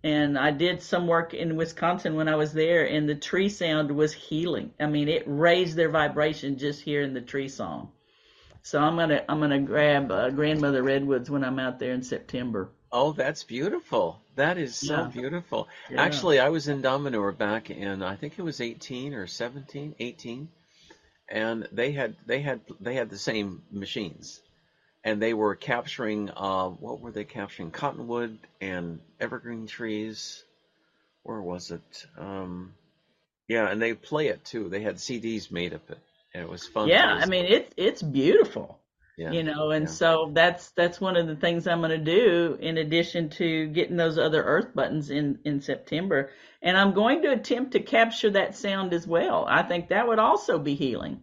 And 0.05 0.39
I 0.39 0.53
did 0.53 0.81
some 0.83 1.09
work 1.09 1.35
in 1.35 1.57
Wisconsin 1.57 2.15
when 2.15 2.29
I 2.29 2.37
was 2.37 2.53
there, 2.53 2.85
and 2.85 3.09
the 3.09 3.17
tree 3.17 3.49
sound 3.49 3.91
was 3.91 4.13
healing. 4.13 4.73
I 4.79 4.87
mean, 4.87 5.09
it 5.09 5.25
raised 5.27 5.77
their 5.77 5.89
vibration 5.89 6.57
just 6.57 6.81
hearing 6.81 7.15
the 7.15 7.21
tree 7.21 7.49
song. 7.49 7.91
So 8.63 8.81
I'm 8.81 8.97
gonna 8.97 9.25
I'm 9.29 9.41
gonna 9.41 9.61
grab 9.61 10.11
uh, 10.11 10.31
grandmother 10.31 10.83
redwoods 10.83 11.31
when 11.31 11.45
I'm 11.45 11.59
out 11.59 11.79
there 11.79 11.93
in 11.93 12.03
September. 12.03 12.71
Oh, 12.91 13.13
that's 13.13 13.45
beautiful. 13.45 14.21
That 14.37 14.57
is 14.57 14.75
so 14.77 14.87
Yeah. 14.87 15.09
beautiful. 15.13 15.69
Yeah. 15.91 16.01
Actually, 16.01 16.39
I 16.39 16.49
was 16.49 16.69
in 16.69 16.81
Dominor 16.83 17.33
back 17.33 17.71
in 17.71 18.03
I 18.03 18.17
think 18.17 18.39
it 18.39 18.43
was 18.43 18.61
18 18.61 19.15
or 19.15 19.27
17, 19.27 19.95
18, 19.99 20.49
and 21.29 21.69
they 21.73 21.93
had 21.93 22.17
they 22.27 22.41
had 22.41 22.61
they 22.81 22.95
had 22.95 23.11
the 23.11 23.19
same 23.19 23.63
machines, 23.71 24.41
and 25.05 25.21
they 25.21 25.35
were 25.35 25.55
capturing 25.55 26.31
uh, 26.31 26.69
what 26.69 27.01
were 27.01 27.11
they 27.13 27.25
capturing? 27.25 27.71
Cottonwood 27.71 28.39
and 28.61 29.01
evergreen 29.21 29.67
trees. 29.67 30.43
Where 31.25 31.43
was 31.43 31.71
it? 31.71 32.07
Um, 32.19 32.73
yeah, 33.49 33.69
and 33.71 33.83
they 33.83 33.93
play 33.95 34.29
it 34.29 34.45
too. 34.45 34.69
They 34.71 34.81
had 34.81 34.97
CDs 34.97 35.51
made 35.51 35.75
of 35.75 35.83
it, 35.91 35.99
and 36.33 36.43
it 36.43 36.49
was 36.49 36.67
fun. 36.67 36.89
Yeah, 36.89 37.19
I 37.21 37.27
mean 37.27 37.45
it's 37.47 37.75
it's 37.77 38.03
beautiful. 38.03 38.78
Yeah, 39.19 39.33
you 39.33 39.43
know 39.43 39.73
and 39.73 39.87
yeah. 39.87 39.91
so 39.93 40.31
that's 40.35 40.71
that's 40.71 41.01
one 41.01 41.17
of 41.17 41.27
the 41.27 41.37
things 41.37 41.67
i'm 41.67 41.81
going 41.81 41.91
to 41.91 41.99
do 41.99 42.57
in 42.61 42.79
addition 42.79 43.29
to 43.29 43.67
getting 43.69 43.97
those 43.97 44.19
other 44.19 44.43
earth 44.45 44.75
buttons 44.75 45.11
in 45.11 45.39
in 45.45 45.61
september 45.61 46.31
and 46.63 46.77
i'm 46.79 46.95
going 46.95 47.23
to 47.23 47.33
attempt 47.33 47.73
to 47.73 47.81
capture 47.81 48.31
that 48.31 48.57
sound 48.57 48.95
as 48.95 49.07
well 49.07 49.45
i 49.49 49.63
think 49.63 49.89
that 49.89 50.09
would 50.09 50.21
also 50.21 50.59
be 50.59 50.75
healing 50.75 51.21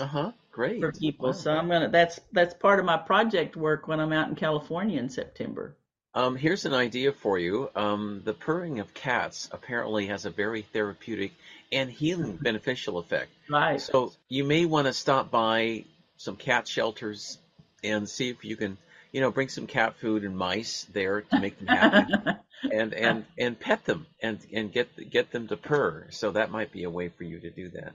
Uh 0.00 0.06
huh. 0.06 0.32
Great. 0.52 0.80
for 0.80 0.92
people 0.92 1.28
Wow. 1.28 1.32
so 1.32 1.52
i'm 1.52 1.68
going 1.68 1.82
to 1.82 1.88
that's 1.88 2.20
that's 2.32 2.54
part 2.54 2.80
of 2.80 2.86
my 2.86 2.96
project 2.96 3.56
work 3.56 3.88
when 3.88 4.00
i'm 4.00 4.12
out 4.12 4.28
in 4.28 4.34
california 4.36 4.98
in 4.98 5.08
september 5.10 5.76
Um, 6.16 6.36
here's 6.36 6.64
an 6.64 6.74
idea 6.74 7.10
for 7.12 7.38
you. 7.40 7.70
Um, 7.74 8.22
the 8.24 8.34
purring 8.34 8.78
of 8.78 8.94
cats 8.94 9.48
apparently 9.50 10.06
has 10.06 10.26
a 10.26 10.30
very 10.30 10.62
therapeutic 10.62 11.32
and 11.72 11.90
healing 11.90 12.36
beneficial 12.48 12.98
effect. 12.98 13.30
right 13.50 13.80
So 13.80 14.12
you 14.28 14.44
may 14.44 14.64
want 14.64 14.86
to 14.86 14.92
stop 14.92 15.32
by 15.32 15.84
some 16.24 16.36
cat 16.36 16.66
shelters 16.66 17.38
and 17.84 18.08
see 18.08 18.30
if 18.30 18.44
you 18.44 18.56
can, 18.56 18.78
you 19.12 19.20
know, 19.20 19.30
bring 19.30 19.48
some 19.48 19.66
cat 19.66 19.94
food 20.00 20.24
and 20.24 20.36
mice 20.36 20.86
there 20.92 21.20
to 21.20 21.40
make 21.40 21.58
them 21.58 21.68
happy, 21.68 22.12
and 22.72 22.94
and 22.94 23.24
and 23.38 23.60
pet 23.60 23.84
them 23.84 24.06
and 24.22 24.38
and 24.52 24.72
get 24.72 24.88
get 25.10 25.30
them 25.30 25.48
to 25.48 25.56
purr. 25.56 26.06
So 26.10 26.32
that 26.32 26.50
might 26.50 26.72
be 26.72 26.84
a 26.84 26.90
way 26.90 27.08
for 27.08 27.24
you 27.24 27.40
to 27.40 27.50
do 27.50 27.70
that. 27.70 27.92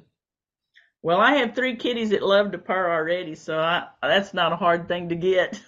well 1.01 1.19
i 1.19 1.35
have 1.35 1.55
three 1.55 1.75
kitties 1.75 2.09
that 2.09 2.21
love 2.21 2.51
to 2.51 2.57
purr 2.57 2.91
already 2.91 3.35
so 3.35 3.57
I, 3.59 3.87
that's 4.01 4.33
not 4.33 4.53
a 4.53 4.57
hard 4.57 4.87
thing 4.87 5.09
to 5.09 5.15
get 5.15 5.61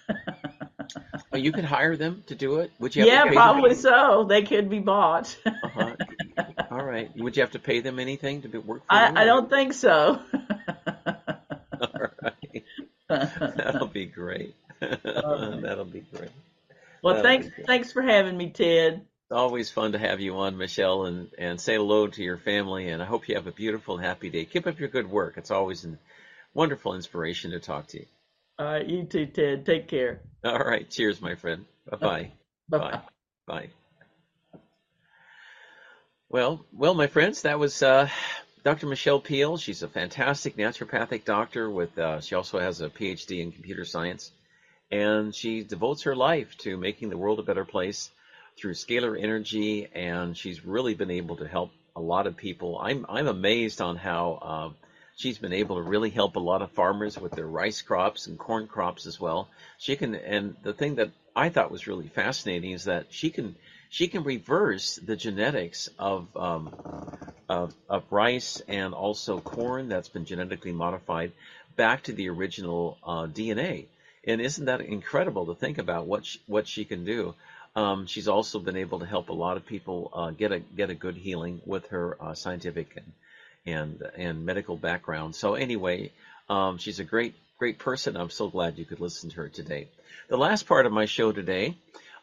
Oh, 1.34 1.38
you 1.38 1.52
could 1.54 1.64
hire 1.64 1.96
them 1.96 2.24
to 2.28 2.36
do 2.36 2.58
it. 2.58 2.72
Would 2.80 2.96
you? 2.96 3.04
Have 3.04 3.08
yeah 3.08 3.32
probably 3.32 3.74
so 3.74 4.26
they 4.28 4.44
could 4.44 4.70
be 4.70 4.80
bought 4.80 5.38
Uh-huh. 5.46 5.96
All 6.70 6.84
right. 6.84 7.10
Would 7.18 7.38
you 7.38 7.44
have 7.44 7.52
to 7.52 7.60
pay 7.60 7.80
them 7.80 8.00
anything 8.00 8.42
to 8.42 8.50
be, 8.50 8.58
work 8.58 8.82
for 8.88 8.96
you? 8.96 9.02
I, 9.02 9.22
I 9.22 9.26
don't 9.26 9.50
think 9.50 9.74
so. 9.74 10.22
That'll 13.12 13.88
be 13.88 14.06
great. 14.06 14.56
That'll 14.80 15.86
be 15.86 16.02
great. 16.02 16.32
Well, 17.04 17.16
That'll 17.16 17.24
thanks 17.24 17.48
thanks 17.66 17.92
for 17.92 18.02
having 18.02 18.38
me, 18.38 18.50
Ted. 18.50 18.94
It's 18.96 19.32
always 19.38 19.70
fun 19.70 19.94
to 19.94 20.00
have 20.00 20.20
you 20.20 20.38
on, 20.38 20.58
Michelle, 20.58 21.06
and, 21.06 21.30
and 21.38 21.60
say 21.60 21.76
hello 21.76 22.08
to 22.08 22.24
your 22.24 22.38
family. 22.38 22.90
And 22.90 23.02
I 23.02 23.06
hope 23.06 23.30
you 23.30 23.36
have 23.36 23.48
a 23.48 23.52
beautiful 23.52 23.96
and 23.96 24.06
happy 24.06 24.30
day. 24.30 24.46
Keep 24.46 24.68
up 24.68 24.80
your 24.80 24.90
good 24.90 25.10
work. 25.10 25.36
It's 25.38 25.52
always 25.52 25.86
a 25.86 25.98
wonderful 26.54 26.96
inspiration 26.96 27.52
to 27.52 27.60
talk 27.60 27.88
to 27.88 28.00
you. 28.00 28.06
All 28.60 28.66
right, 28.66 28.86
you 28.86 29.06
too, 29.06 29.26
Ted. 29.28 29.66
Take 29.66 29.88
care. 29.88 30.22
All 30.44 30.60
right. 30.60 30.88
Cheers, 30.90 31.22
my 31.22 31.36
friend. 31.36 31.66
Bye-bye. 31.90 32.32
Bye 32.70 32.78
Bye. 32.78 32.92
bye. 32.92 33.02
Bye. 33.48 34.60
Well, 36.30 36.66
well, 36.72 36.94
my 36.94 37.08
friends, 37.08 37.42
that 37.42 37.60
was 37.60 37.82
uh, 37.82 38.08
Dr. 38.64 38.86
Michelle 38.86 39.20
Peal. 39.20 39.58
She's 39.58 39.82
a 39.82 39.88
fantastic 39.88 40.56
naturopathic 40.56 41.26
doctor. 41.26 41.68
With 41.68 41.98
uh, 41.98 42.22
she 42.22 42.36
also 42.36 42.60
has 42.60 42.80
a 42.80 42.90
PhD 42.90 43.42
in 43.42 43.52
computer 43.52 43.86
science, 43.86 44.32
and 44.92 45.34
she 45.34 45.64
devotes 45.64 46.04
her 46.04 46.16
life 46.16 46.56
to 46.60 46.78
making 46.78 47.10
the 47.10 47.18
world 47.18 47.40
a 47.40 47.44
better 47.44 47.66
place 47.66 48.12
through 48.60 48.74
scalar 48.74 49.20
energy. 49.20 49.88
And 49.92 50.38
she's 50.38 50.64
really 50.64 50.94
been 50.94 51.10
able 51.10 51.38
to 51.38 51.48
help 51.48 51.72
a 51.96 52.02
lot 52.02 52.28
of 52.28 52.38
people. 52.38 52.78
I'm 52.80 53.08
I'm 53.10 53.28
amazed 53.28 53.82
on 53.82 53.96
how 53.98 54.40
uh, 54.42 54.70
she's 55.16 55.40
been 55.40 55.54
able 55.54 55.78
to 55.78 55.82
really 55.82 56.12
help 56.12 56.36
a 56.36 56.40
lot 56.40 56.62
of 56.62 56.72
farmers 56.72 57.18
with 57.18 57.32
their 57.32 57.48
rice 57.48 57.82
crops 57.82 58.28
and 58.28 58.38
corn 58.38 58.68
crops 58.68 59.08
as 59.08 59.20
well. 59.20 59.50
She 59.80 59.96
can, 59.96 60.14
and 60.14 60.56
the 60.62 60.74
thing 60.74 60.96
that 60.96 61.10
I 61.36 61.50
thought 61.50 61.72
was 61.72 61.88
really 61.88 62.10
fascinating 62.10 62.74
is 62.74 62.84
that 62.84 63.08
she 63.10 63.32
can 63.32 63.56
she 63.92 64.08
can 64.08 64.24
reverse 64.24 64.96
the 64.96 65.18
genetics 65.18 65.90
of 66.00 66.26
um, 66.36 66.72
of, 67.50 67.74
of 67.90 68.04
rice 68.10 68.62
and 68.70 68.94
also 68.94 69.42
corn 69.42 69.90
that's 69.90 70.08
been 70.08 70.24
genetically 70.24 70.72
modified 70.72 71.34
back 71.76 72.04
to 72.04 72.14
the 72.14 72.30
original 72.30 72.98
uh, 73.04 73.28
DNA. 73.28 73.88
and 74.26 74.40
isn't 74.40 74.66
that 74.66 74.80
incredible 74.80 75.48
to 75.48 75.56
think 75.56 75.78
about 75.78 76.06
what 76.06 76.26
she, 76.26 76.40
what 76.48 76.66
she 76.68 76.86
can 76.86 77.04
do? 77.04 77.36
Um, 77.76 78.06
she's 78.08 78.30
also 78.30 78.60
been 78.60 78.78
able 78.78 79.00
to 79.00 79.06
help 79.06 79.28
a 79.28 79.34
lot 79.34 79.58
of 79.58 79.66
people 79.66 80.10
uh, 80.14 80.32
get 80.32 80.54
a 80.54 80.60
get 80.60 80.90
a 80.90 80.96
good 80.96 81.18
healing 81.18 81.62
with 81.66 81.88
her 81.88 82.16
uh, 82.22 82.34
scientific 82.34 82.96
and 82.96 83.12
and 83.66 84.04
and 84.16 84.46
medical 84.46 84.78
background. 84.78 85.36
So 85.36 85.56
anyway, 85.56 86.12
um, 86.48 86.78
she's 86.78 87.00
a 87.00 87.04
great 87.04 87.36
great 87.60 87.78
person. 87.78 88.16
I'm 88.16 88.30
so 88.30 88.48
glad 88.48 88.78
you 88.78 88.86
could 88.86 89.02
listen 89.02 89.30
to 89.32 89.36
her 89.38 89.50
today. 89.50 89.90
The 90.30 90.38
last 90.38 90.66
part 90.66 90.86
of 90.86 90.94
my 90.94 91.06
show 91.06 91.34
today 91.34 91.76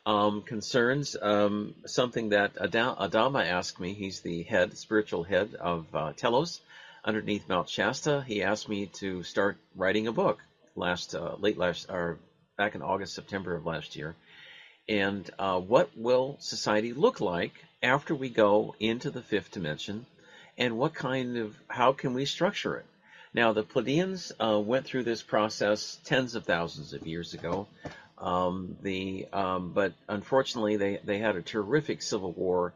um, 0.09 0.43
concerns 0.43 1.17
um, 1.21 1.75
something 1.87 2.31
that 2.31 2.55
Adama 2.57 3.47
asked 3.47 3.79
me. 3.79 3.95
He's 3.95 4.21
the 4.21 4.43
head, 4.43 4.77
spiritual 4.77 5.23
head 5.23 5.55
of 5.55 5.87
uh, 5.95 6.13
Telos 6.17 6.61
underneath 7.05 7.49
Mount 7.49 7.69
Shasta. 7.69 8.25
He 8.27 8.43
asked 8.43 8.69
me 8.69 8.87
to 8.95 9.23
start 9.23 9.57
writing 9.77 10.09
a 10.09 10.13
book 10.13 10.39
last 10.75 11.15
uh, 11.15 11.37
late 11.39 11.59
last 11.59 11.91
or 11.91 12.19
back 12.57 12.75
in 12.75 12.83
August 12.83 13.15
September 13.15 13.55
of 13.55 13.67
last 13.67 13.95
year 13.95 14.17
and 14.89 15.29
uh, 15.39 15.61
what 15.61 15.91
will 15.97 16.37
society 16.41 16.93
look 16.93 17.21
like 17.21 17.53
after 17.83 18.15
we 18.15 18.31
go 18.31 18.75
into 18.81 19.11
the 19.11 19.23
fifth 19.23 19.53
dimension, 19.53 20.07
and 20.57 20.79
what 20.79 20.95
kind 20.95 21.37
of 21.37 21.55
how 21.69 21.93
can 21.93 22.15
we 22.15 22.25
structure 22.25 22.77
it? 22.77 22.87
Now, 23.35 23.53
the 23.53 23.63
Pleiadians 23.63 24.33
uh, 24.41 24.59
went 24.59 24.87
through 24.87 25.05
this 25.05 25.23
process 25.23 25.99
tens 26.05 26.35
of 26.35 26.45
thousands 26.45 26.95
of 26.95 27.07
years 27.07 27.35
ago. 27.35 27.69
Um, 28.21 28.77
the 28.83 29.27
um, 29.33 29.73
but 29.73 29.93
unfortunately, 30.09 30.77
they 30.77 31.01
they 31.05 31.19
had 31.19 31.37
a 31.37 31.43
terrific 31.43 32.03
civil 32.03 32.33
war. 32.33 32.75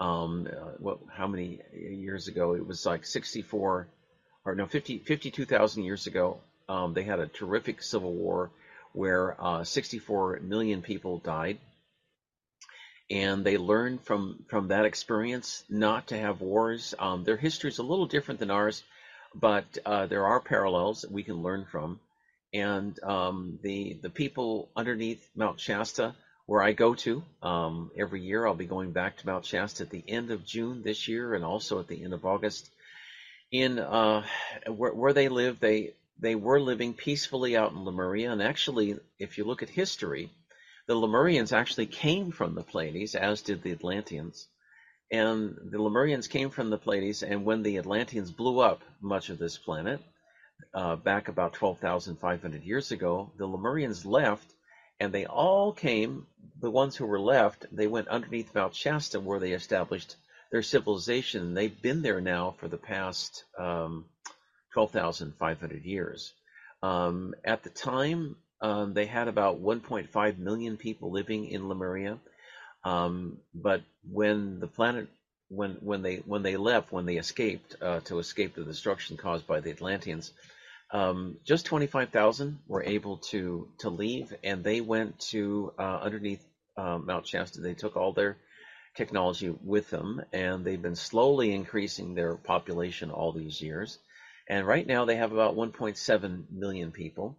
Um, 0.00 0.48
uh, 0.50 0.72
what 0.78 0.98
how 1.10 1.26
many 1.26 1.60
years 1.72 2.28
ago? 2.28 2.54
It 2.54 2.66
was 2.66 2.84
like 2.86 3.04
64 3.04 3.88
or 4.44 4.54
no 4.54 4.66
50 4.66 4.98
52,000 4.98 5.82
years 5.84 6.06
ago. 6.06 6.40
Um, 6.68 6.94
they 6.94 7.02
had 7.02 7.20
a 7.20 7.26
terrific 7.26 7.82
civil 7.82 8.12
war 8.12 8.50
where 8.92 9.36
uh, 9.42 9.64
64 9.64 10.40
million 10.42 10.80
people 10.80 11.18
died. 11.18 11.58
And 13.10 13.44
they 13.44 13.58
learned 13.58 14.00
from, 14.02 14.44
from 14.48 14.68
that 14.68 14.86
experience 14.86 15.62
not 15.68 16.08
to 16.08 16.18
have 16.18 16.40
wars. 16.40 16.94
Um, 16.98 17.24
their 17.24 17.36
history 17.36 17.68
is 17.70 17.78
a 17.78 17.82
little 17.82 18.06
different 18.06 18.40
than 18.40 18.50
ours, 18.50 18.82
but 19.34 19.64
uh, 19.84 20.06
there 20.06 20.24
are 20.26 20.40
parallels 20.40 21.02
that 21.02 21.10
we 21.12 21.22
can 21.22 21.42
learn 21.42 21.66
from. 21.70 22.00
And 22.54 23.02
um, 23.02 23.58
the 23.62 23.98
the 24.00 24.10
people 24.10 24.70
underneath 24.76 25.28
Mount 25.34 25.58
Shasta, 25.58 26.14
where 26.46 26.62
I 26.62 26.72
go 26.72 26.94
to 26.94 27.24
um, 27.42 27.90
every 27.98 28.20
year, 28.20 28.46
I'll 28.46 28.54
be 28.54 28.64
going 28.64 28.92
back 28.92 29.16
to 29.16 29.26
Mount 29.26 29.44
Shasta 29.44 29.82
at 29.82 29.90
the 29.90 30.04
end 30.06 30.30
of 30.30 30.46
June 30.46 30.82
this 30.82 31.08
year, 31.08 31.34
and 31.34 31.44
also 31.44 31.80
at 31.80 31.88
the 31.88 32.04
end 32.04 32.14
of 32.14 32.24
August. 32.24 32.70
In 33.50 33.80
uh, 33.80 34.24
where, 34.68 34.94
where 34.94 35.12
they 35.12 35.28
live, 35.28 35.58
they 35.58 35.94
they 36.20 36.36
were 36.36 36.60
living 36.60 36.94
peacefully 36.94 37.56
out 37.56 37.72
in 37.72 37.84
Lemuria. 37.84 38.30
And 38.30 38.40
actually, 38.40 38.98
if 39.18 39.36
you 39.36 39.44
look 39.44 39.64
at 39.64 39.68
history, 39.68 40.30
the 40.86 40.94
Lemurians 40.94 41.52
actually 41.52 41.86
came 41.86 42.30
from 42.30 42.54
the 42.54 42.62
Pleiades, 42.62 43.16
as 43.16 43.42
did 43.42 43.62
the 43.62 43.72
Atlanteans. 43.72 44.46
And 45.10 45.56
the 45.72 45.78
Lemurians 45.78 46.28
came 46.28 46.50
from 46.50 46.70
the 46.70 46.78
Pleiades, 46.78 47.22
and 47.22 47.44
when 47.44 47.62
the 47.62 47.78
Atlanteans 47.78 48.30
blew 48.30 48.60
up 48.60 48.82
much 49.00 49.28
of 49.28 49.38
this 49.38 49.58
planet, 49.58 50.00
uh, 50.74 50.96
back 50.96 51.28
about 51.28 51.52
12,500 51.54 52.62
years 52.62 52.90
ago, 52.92 53.30
the 53.36 53.46
Lemurians 53.46 54.04
left, 54.04 54.52
and 54.98 55.12
they 55.12 55.26
all 55.26 55.72
came, 55.72 56.26
the 56.60 56.70
ones 56.70 56.96
who 56.96 57.06
were 57.06 57.20
left, 57.20 57.66
they 57.70 57.86
went 57.86 58.08
underneath 58.08 58.54
Mount 58.54 58.74
Shasta 58.74 59.20
where 59.20 59.38
they 59.38 59.52
established 59.52 60.16
their 60.50 60.62
civilization. 60.62 61.54
They've 61.54 61.82
been 61.82 62.02
there 62.02 62.20
now 62.20 62.54
for 62.58 62.68
the 62.68 62.76
past 62.76 63.44
um, 63.58 64.06
12,500 64.72 65.84
years. 65.84 66.32
Um, 66.82 67.34
at 67.44 67.62
the 67.62 67.70
time, 67.70 68.36
um, 68.60 68.94
they 68.94 69.06
had 69.06 69.28
about 69.28 69.62
1.5 69.62 70.38
million 70.38 70.76
people 70.76 71.10
living 71.10 71.46
in 71.46 71.68
Lemuria. 71.68 72.18
Um, 72.84 73.38
but 73.54 73.82
when 74.10 74.60
the 74.60 74.66
planet, 74.66 75.08
when 75.48 75.72
when 75.80 76.02
they 76.02 76.16
when 76.16 76.42
they 76.42 76.56
left, 76.56 76.92
when 76.92 77.06
they 77.06 77.16
escaped 77.16 77.76
uh, 77.80 78.00
to 78.00 78.18
escape 78.18 78.54
the 78.54 78.64
destruction 78.64 79.16
caused 79.16 79.46
by 79.46 79.60
the 79.60 79.70
Atlanteans, 79.70 80.32
um, 80.94 81.38
just 81.44 81.66
25,000 81.66 82.60
were 82.68 82.84
able 82.84 83.18
to 83.18 83.68
to 83.78 83.90
leave, 83.90 84.32
and 84.44 84.62
they 84.62 84.80
went 84.80 85.18
to 85.30 85.72
uh, 85.76 85.98
underneath 86.00 86.42
uh, 86.76 86.98
Mount 86.98 87.26
Shasta. 87.26 87.60
They 87.60 87.74
took 87.74 87.96
all 87.96 88.12
their 88.12 88.36
technology 88.96 89.50
with 89.50 89.90
them, 89.90 90.22
and 90.32 90.64
they've 90.64 90.80
been 90.80 90.94
slowly 90.94 91.52
increasing 91.52 92.14
their 92.14 92.36
population 92.36 93.10
all 93.10 93.32
these 93.32 93.60
years. 93.60 93.98
And 94.48 94.66
right 94.66 94.86
now 94.86 95.04
they 95.04 95.16
have 95.16 95.32
about 95.32 95.56
1.7 95.56 96.44
million 96.52 96.92
people. 96.92 97.36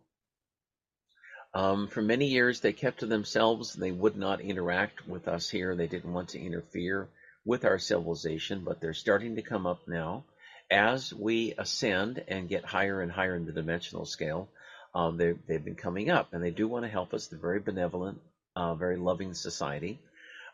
Um, 1.53 1.87
for 1.87 2.01
many 2.01 2.25
years, 2.25 2.59
they 2.59 2.73
kept 2.73 2.99
to 2.99 3.05
themselves. 3.05 3.73
They 3.73 3.91
would 3.91 4.17
not 4.17 4.41
interact 4.41 5.07
with 5.07 5.29
us 5.29 5.49
here. 5.49 5.77
They 5.77 5.87
didn't 5.87 6.11
want 6.11 6.29
to 6.29 6.41
interfere 6.41 7.07
with 7.45 7.63
our 7.63 7.79
civilization, 7.79 8.65
but 8.65 8.81
they're 8.81 8.93
starting 8.93 9.37
to 9.37 9.41
come 9.41 9.65
up 9.65 9.87
now. 9.87 10.25
As 10.71 11.13
we 11.13 11.53
ascend 11.57 12.23
and 12.27 12.49
get 12.49 12.65
higher 12.65 13.01
and 13.01 13.11
higher 13.11 13.35
in 13.35 13.45
the 13.45 13.51
dimensional 13.51 14.05
scale, 14.05 14.49
um, 14.95 15.17
they've 15.17 15.63
been 15.63 15.75
coming 15.75 16.09
up, 16.09 16.33
and 16.33 16.41
they 16.41 16.51
do 16.51 16.67
want 16.67 16.85
to 16.85 16.89
help 16.89 17.13
us. 17.13 17.27
They're 17.27 17.37
very 17.37 17.59
benevolent, 17.59 18.19
uh, 18.55 18.75
very 18.75 18.97
loving 18.97 19.33
society. 19.33 19.99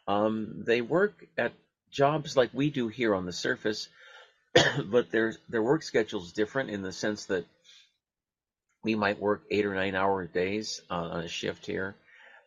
Um, 0.08 0.64
they 0.66 0.82
work 0.82 1.14
at 1.38 1.54
jobs 1.92 2.36
like 2.36 2.50
we 2.54 2.70
do 2.70 2.88
here 2.88 3.14
on 3.14 3.26
the 3.26 3.32
surface, 3.32 3.88
but 4.86 5.12
their 5.12 5.36
their 5.48 5.62
work 5.62 5.84
schedule 5.84 6.24
is 6.24 6.34
different 6.34 6.72
in 6.72 6.82
the 6.82 6.92
sense 6.92 7.26
that 7.26 7.46
we 8.84 8.96
might 8.96 9.20
work 9.20 9.44
eight 9.52 9.66
or 9.66 9.76
nine 9.76 9.96
hour 9.96 10.26
days 10.26 10.82
uh, 10.90 10.96
on 10.96 11.24
a 11.24 11.28
shift 11.28 11.66
here 11.66 11.96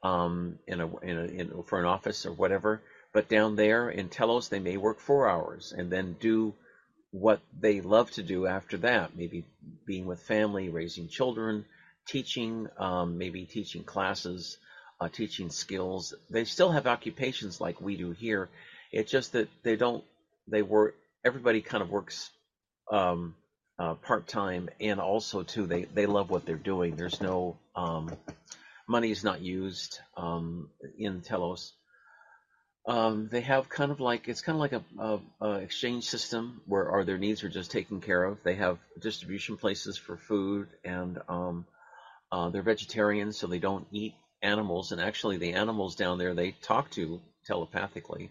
um, 0.02 0.58
in 0.66 0.80
a, 0.80 0.96
in 0.98 1.18
a 1.18 1.24
in, 1.24 1.62
for 1.64 1.78
an 1.78 1.86
office 1.86 2.26
or 2.26 2.32
whatever. 2.32 2.82
But 3.12 3.28
down 3.28 3.56
there 3.56 3.88
in 3.88 4.08
Telos, 4.08 4.48
they 4.48 4.58
may 4.58 4.76
work 4.76 4.98
four 4.98 5.28
hours 5.28 5.72
and 5.76 5.90
then 5.90 6.16
do 6.18 6.54
what 7.14 7.40
they 7.60 7.80
love 7.80 8.10
to 8.10 8.24
do 8.24 8.44
after 8.44 8.76
that. 8.78 9.16
Maybe 9.16 9.44
being 9.86 10.04
with 10.04 10.20
family, 10.20 10.68
raising 10.68 11.06
children, 11.06 11.64
teaching, 12.08 12.66
um, 12.76 13.18
maybe 13.18 13.46
teaching 13.46 13.84
classes, 13.84 14.58
uh, 15.00 15.08
teaching 15.08 15.48
skills. 15.48 16.12
They 16.28 16.44
still 16.44 16.72
have 16.72 16.88
occupations 16.88 17.60
like 17.60 17.80
we 17.80 17.96
do 17.96 18.10
here. 18.10 18.48
It's 18.90 19.12
just 19.12 19.32
that 19.32 19.48
they 19.62 19.76
don't. 19.76 20.02
They 20.48 20.62
work 20.62 20.96
everybody 21.24 21.62
kind 21.62 21.84
of 21.84 21.90
works 21.90 22.30
um, 22.90 23.36
uh, 23.78 23.94
part 23.94 24.26
time, 24.26 24.68
and 24.80 24.98
also 24.98 25.44
too 25.44 25.66
they 25.68 25.84
they 25.84 26.06
love 26.06 26.30
what 26.30 26.44
they're 26.44 26.56
doing. 26.56 26.96
There's 26.96 27.20
no 27.20 27.56
um, 27.76 28.10
money 28.88 29.12
is 29.12 29.22
not 29.22 29.40
used 29.40 30.00
um, 30.16 30.68
in 30.98 31.20
Telos. 31.20 31.74
Um, 32.86 33.28
they 33.30 33.40
have 33.40 33.70
kind 33.70 33.90
of 33.90 34.00
like 34.00 34.28
it's 34.28 34.42
kind 34.42 34.56
of 34.56 34.60
like 34.60 34.72
a, 34.72 34.82
a, 34.98 35.20
a, 35.40 35.50
exchange 35.60 36.04
system 36.04 36.60
where 36.66 36.90
are 36.90 37.04
their 37.04 37.16
needs 37.16 37.42
are 37.42 37.48
just 37.48 37.70
taken 37.70 38.02
care 38.02 38.22
of. 38.22 38.42
They 38.42 38.56
have 38.56 38.78
distribution 39.00 39.56
places 39.56 39.96
for 39.96 40.18
food, 40.18 40.68
and 40.84 41.18
um, 41.28 41.66
uh, 42.30 42.50
they're 42.50 42.62
vegetarians, 42.62 43.38
so 43.38 43.46
they 43.46 43.58
don't 43.58 43.86
eat 43.90 44.12
animals. 44.42 44.92
And 44.92 45.00
actually, 45.00 45.38
the 45.38 45.54
animals 45.54 45.94
down 45.94 46.18
there 46.18 46.34
they 46.34 46.50
talk 46.50 46.90
to 46.90 47.22
telepathically, 47.46 48.30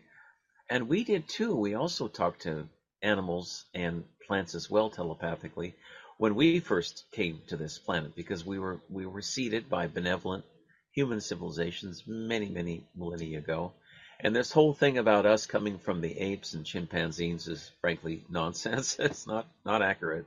and 0.70 0.88
we 0.88 1.04
did 1.04 1.28
too. 1.28 1.56
We 1.56 1.74
also 1.74 2.08
talked 2.08 2.44
to 2.44 2.68
animals 3.02 3.66
and 3.74 4.04
plants 4.28 4.54
as 4.54 4.70
well 4.70 4.90
telepathically 4.90 5.74
when 6.18 6.36
we 6.36 6.60
first 6.60 7.06
came 7.12 7.42
to 7.48 7.58
this 7.58 7.78
planet 7.80 8.16
because 8.16 8.46
we 8.46 8.60
were 8.60 8.80
we 8.90 9.06
were 9.06 9.22
seeded 9.22 9.70
by 9.70 9.88
benevolent 9.88 10.46
human 10.92 11.20
civilizations 11.20 12.04
many 12.08 12.50
many 12.50 12.84
millennia 12.96 13.40
ago 13.40 13.74
and 14.24 14.36
this 14.36 14.52
whole 14.52 14.74
thing 14.74 14.98
about 14.98 15.26
us 15.26 15.46
coming 15.46 15.78
from 15.78 16.02
the 16.02 16.18
apes 16.20 16.54
and 16.54 16.66
chimpanzees 16.66 17.48
is 17.48 17.72
frankly 17.82 18.24
nonsense 18.30 18.98
it's 19.00 19.28
not 19.28 19.48
not 19.66 19.82
accurate 19.82 20.26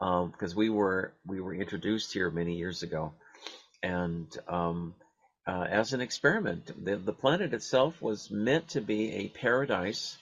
um, 0.00 0.30
because 0.30 0.54
we 0.54 0.70
were 0.70 1.12
we 1.26 1.40
were 1.40 1.54
introduced 1.54 2.12
here 2.12 2.30
many 2.30 2.56
years 2.56 2.82
ago 2.82 3.12
and 3.82 4.26
um, 4.48 4.94
uh, 5.46 5.66
as 5.68 5.92
an 5.92 6.00
experiment 6.00 6.70
the, 6.84 6.96
the 6.96 7.12
planet 7.12 7.54
itself 7.54 8.00
was 8.00 8.30
meant 8.30 8.68
to 8.68 8.80
be 8.80 9.12
a 9.12 9.28
paradise 9.28 10.16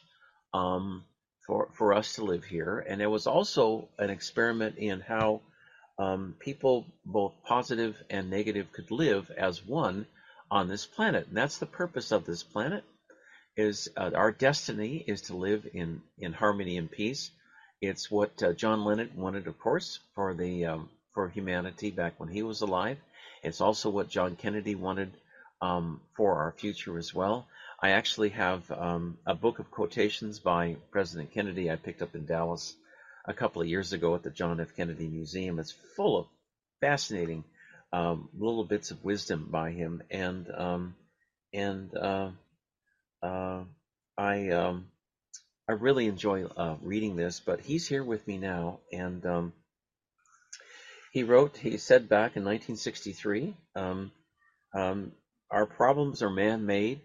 um, 0.55 1.05
for, 1.49 1.69
for 1.73 1.95
us 1.95 2.15
to 2.15 2.25
live 2.25 2.45
here. 2.45 2.79
And 2.79 3.01
it 3.01 3.07
was 3.07 3.27
also 3.27 3.89
an 3.99 4.11
experiment 4.11 4.77
in 4.77 5.01
how 5.01 5.41
um, 5.99 6.37
people, 6.39 6.87
both 7.05 7.33
positive 7.45 8.01
and 8.09 8.31
negative, 8.31 8.71
could 8.71 8.91
live 8.91 9.31
as 9.37 9.65
one 9.65 10.07
on 10.51 10.69
this 10.69 10.87
planet. 10.87 11.27
And 11.27 11.37
that's 11.37 11.59
the 11.59 11.67
purpose 11.67 12.13
of 12.13 12.25
this 12.25 12.43
planet. 12.43 12.85
Is 13.59 13.89
uh, 13.97 14.13
our 14.15 14.31
destiny 14.31 15.03
is 15.05 15.23
to 15.23 15.37
live 15.37 15.67
in 15.75 16.01
in 16.17 16.33
harmony 16.33 16.77
and 16.77 16.89
peace. 16.89 17.33
It's 17.81 18.09
what 18.09 18.41
uh, 18.41 18.53
John 18.53 18.85
Lennon 18.85 19.11
wanted, 19.17 19.49
of 19.49 19.59
course, 19.59 19.99
for 20.15 20.33
the 20.33 20.67
um, 20.67 20.89
for 21.13 21.29
humanity 21.29 21.91
back 21.91 22.21
when 22.21 22.29
he 22.29 22.45
was 22.45 22.61
alive. 22.61 22.99
It's 23.43 23.61
also 23.61 23.91
what 23.91 24.09
John 24.09 24.37
Kennedy 24.37 24.77
wanted 24.77 25.11
um, 25.61 26.01
for 26.17 26.37
our 26.37 26.53
future 26.53 26.99
as 26.99 27.13
well. 27.13 27.49
I 27.83 27.91
actually 27.91 28.29
have 28.29 28.71
um, 28.71 29.19
a 29.27 29.35
book 29.35 29.59
of 29.59 29.73
quotations 29.73 30.39
by 30.39 30.77
President 30.93 31.33
Kennedy 31.33 31.69
I 31.69 31.75
picked 31.75 32.01
up 32.01 32.15
in 32.15 32.27
Dallas 32.27 32.77
a 33.25 33.35
couple 33.35 33.61
of 33.61 33.67
years 33.67 33.93
ago 33.93 34.15
at 34.15 34.23
the 34.23 34.31
John 34.31 34.61
F. 34.61 34.77
Kennedy 34.77 35.09
Museum. 35.09 35.59
It's 35.59 35.75
full 35.97 36.17
of 36.17 36.27
fascinating 36.81 37.43
um, 37.93 38.29
little 38.39 38.63
bits 38.63 38.93
of 38.93 39.05
wisdom 39.05 39.49
by 39.51 39.73
him, 39.73 40.05
and 40.13 40.49
um, 40.57 40.95
and 41.53 41.93
uh, 41.97 42.31
uh, 43.23 43.65
I 44.17 44.51
um, 44.51 44.87
I 45.69 45.73
really 45.73 46.07
enjoy 46.07 46.45
uh, 46.45 46.77
reading 46.83 47.17
this. 47.17 47.41
But 47.41 47.61
he's 47.61 47.87
here 47.87 48.03
with 48.03 48.27
me 48.27 48.39
now, 48.39 48.81
and 48.93 49.25
um, 49.27 49.53
he 51.13 51.23
wrote. 51.23 51.57
He 51.57 51.77
said 51.79 52.09
back 52.09 52.37
in 52.37 52.45
1963, 52.45 53.55
um, 53.77 54.13
um, 54.75 55.13
"Our 55.51 55.67
problems 55.67 56.23
are 56.23 56.31
man-made." 56.31 57.01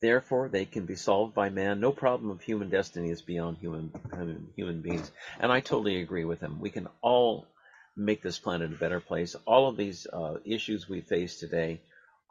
Therefore, 0.00 0.48
they 0.48 0.64
can 0.64 0.84
be 0.84 0.96
solved 0.96 1.32
by 1.32 1.48
man. 1.48 1.78
No 1.78 1.92
problem 1.92 2.32
of 2.32 2.42
human 2.42 2.70
destiny 2.70 3.10
is 3.10 3.22
beyond 3.22 3.58
human 3.58 3.92
human 4.56 4.80
beings, 4.80 5.10
and 5.38 5.52
I 5.52 5.60
totally 5.60 6.02
agree 6.02 6.24
with 6.24 6.40
him. 6.40 6.60
We 6.60 6.70
can 6.70 6.88
all 7.02 7.46
make 7.96 8.22
this 8.22 8.38
planet 8.38 8.72
a 8.72 8.76
better 8.76 9.00
place. 9.00 9.36
All 9.46 9.68
of 9.68 9.76
these 9.76 10.06
uh, 10.12 10.38
issues 10.44 10.88
we 10.88 11.02
face 11.02 11.38
today 11.38 11.80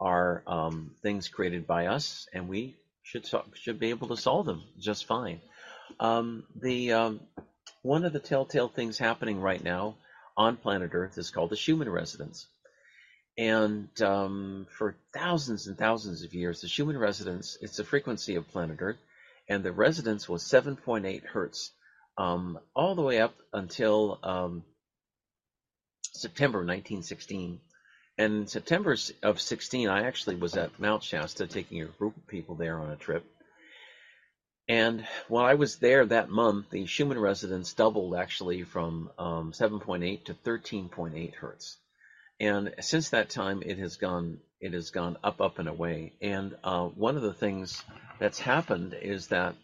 are 0.00 0.42
um, 0.46 0.94
things 1.02 1.28
created 1.28 1.66
by 1.66 1.86
us, 1.86 2.26
and 2.34 2.48
we 2.48 2.76
should 3.02 3.26
should 3.54 3.78
be 3.78 3.90
able 3.90 4.08
to 4.08 4.16
solve 4.16 4.46
them 4.46 4.62
just 4.78 5.06
fine. 5.06 5.40
Um, 6.00 6.44
the 6.54 6.92
um, 6.92 7.20
one 7.82 8.04
of 8.04 8.12
the 8.12 8.20
telltale 8.20 8.68
things 8.68 8.98
happening 8.98 9.40
right 9.40 9.62
now 9.62 9.96
on 10.36 10.56
planet 10.56 10.90
Earth 10.94 11.18
is 11.18 11.30
called 11.30 11.50
the 11.50 11.56
Schumann 11.56 11.90
resonance. 11.90 12.46
And 13.36 13.88
um, 14.02 14.66
for 14.78 14.94
thousands 15.14 15.66
and 15.66 15.78
thousands 15.78 16.22
of 16.22 16.34
years, 16.34 16.60
the 16.60 16.68
Schumann 16.68 16.98
resonance, 16.98 17.56
it's 17.60 17.76
the 17.76 17.84
frequency 17.84 18.36
of 18.36 18.48
planet 18.48 18.78
Earth, 18.80 18.98
and 19.48 19.64
the 19.64 19.72
resonance 19.72 20.28
was 20.28 20.42
7.8 20.44 21.24
hertz 21.24 21.72
um, 22.18 22.58
all 22.74 22.94
the 22.94 23.02
way 23.02 23.20
up 23.20 23.34
until 23.52 24.18
um, 24.22 24.64
September 26.12 26.58
1916. 26.58 27.58
And 28.18 28.42
in 28.42 28.46
September 28.46 28.96
of 29.22 29.40
16, 29.40 29.88
I 29.88 30.02
actually 30.06 30.36
was 30.36 30.56
at 30.56 30.78
Mount 30.78 31.02
Shasta 31.02 31.46
taking 31.46 31.80
a 31.80 31.86
group 31.86 32.16
of 32.16 32.26
people 32.26 32.54
there 32.54 32.78
on 32.78 32.90
a 32.90 32.96
trip. 32.96 33.24
And 34.68 35.06
while 35.28 35.44
I 35.44 35.54
was 35.54 35.78
there 35.78 36.04
that 36.06 36.28
month, 36.28 36.70
the 36.70 36.86
Schumann 36.86 37.18
resonance 37.18 37.72
doubled 37.72 38.14
actually 38.14 38.62
from 38.62 39.10
um, 39.18 39.52
7.8 39.52 40.24
to 40.26 40.34
13.8 40.34 41.34
hertz. 41.34 41.78
And 42.38 42.74
since 42.80 43.10
that 43.10 43.30
time, 43.30 43.62
it 43.64 43.78
has 43.78 43.96
gone 43.96 44.38
it 44.60 44.74
has 44.74 44.90
gone 44.90 45.16
up, 45.24 45.40
up 45.40 45.58
and 45.58 45.68
away. 45.68 46.12
And 46.20 46.54
uh, 46.62 46.86
one 46.86 47.16
of 47.16 47.22
the 47.22 47.32
things 47.32 47.82
that's 48.20 48.38
happened 48.38 48.94
is 48.94 49.26
that 49.28 49.56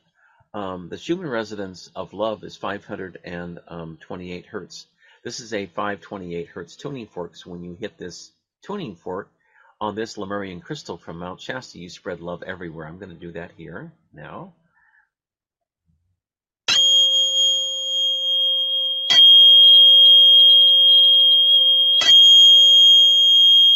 um, 0.52 0.88
the 0.88 0.98
Schumann 0.98 1.28
resonance 1.28 1.88
of 1.94 2.12
love 2.12 2.42
is 2.42 2.56
528 2.56 4.46
hertz. 4.46 4.86
This 5.22 5.38
is 5.38 5.54
a 5.54 5.66
528 5.66 6.48
hertz 6.48 6.74
tuning 6.74 7.06
fork. 7.06 7.36
So 7.36 7.50
when 7.50 7.62
you 7.62 7.74
hit 7.74 7.96
this 7.96 8.32
tuning 8.62 8.94
fork 8.96 9.30
on 9.80 9.94
this 9.94 10.18
Lemurian 10.18 10.60
crystal 10.60 10.96
from 10.96 11.18
Mount 11.18 11.40
Shasta, 11.40 11.78
you 11.78 11.88
spread 11.88 12.20
love 12.20 12.42
everywhere. 12.42 12.86
I'm 12.86 12.98
going 12.98 13.10
to 13.12 13.14
do 13.14 13.32
that 13.32 13.52
here 13.56 13.92
now. 14.12 14.54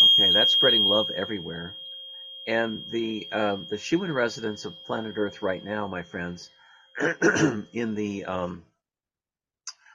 Okay, 0.03 0.33
that's 0.33 0.53
spreading 0.53 0.83
love 0.83 1.11
everywhere. 1.11 1.75
And 2.47 2.85
the 2.91 3.29
um, 3.31 3.67
the 3.71 3.79
Schumann 3.79 4.13
resonance 4.13 4.65
of 4.65 4.85
planet 4.85 5.15
Earth 5.17 5.43
right 5.43 5.65
now, 5.65 5.87
my 5.87 6.03
friends, 6.03 6.51
in 7.73 7.95
the 7.95 8.25
um, 8.25 8.65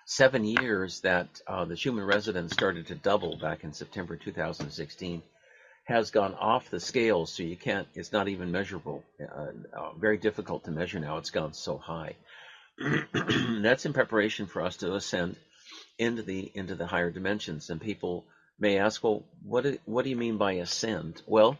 seven 0.08 0.46
years 0.46 1.02
that 1.02 1.28
uh, 1.48 1.66
the 1.66 1.76
Schumann 1.76 2.06
resonance 2.06 2.54
started 2.54 2.88
to 2.88 2.96
double 2.96 3.38
back 3.38 3.66
in 3.66 3.74
September 3.74 4.16
2016, 4.16 5.22
has 5.84 6.12
gone 6.12 6.34
off 6.34 6.70
the 6.70 6.80
scale, 6.80 7.26
so 7.26 7.44
you 7.44 7.58
can't. 7.58 7.88
It's 7.94 8.14
not 8.14 8.30
even 8.30 8.52
measurable. 8.52 9.04
Uh, 9.22 9.78
uh, 9.78 9.92
very 10.00 10.18
difficult 10.18 10.64
to 10.64 10.72
measure 10.72 11.00
now. 11.00 11.18
It's 11.18 11.30
gone 11.30 11.54
so 11.54 11.78
high. 11.78 12.16
That's 13.62 13.86
in 13.86 13.94
preparation 13.94 14.48
for 14.48 14.62
us 14.62 14.78
to 14.78 14.96
ascend 14.96 15.36
into 16.00 16.24
the 16.24 16.52
into 16.56 16.76
the 16.76 16.88
higher 16.88 17.12
dimensions, 17.12 17.70
and 17.70 17.82
people 17.82 18.26
may 18.60 18.78
ask, 18.80 19.04
well, 19.04 19.24
what 19.44 19.64
do, 19.64 19.78
what 19.86 20.04
do 20.04 20.10
you 20.10 20.16
mean 20.16 20.38
by 20.38 20.54
ascend? 20.54 21.22
Well, 21.28 21.58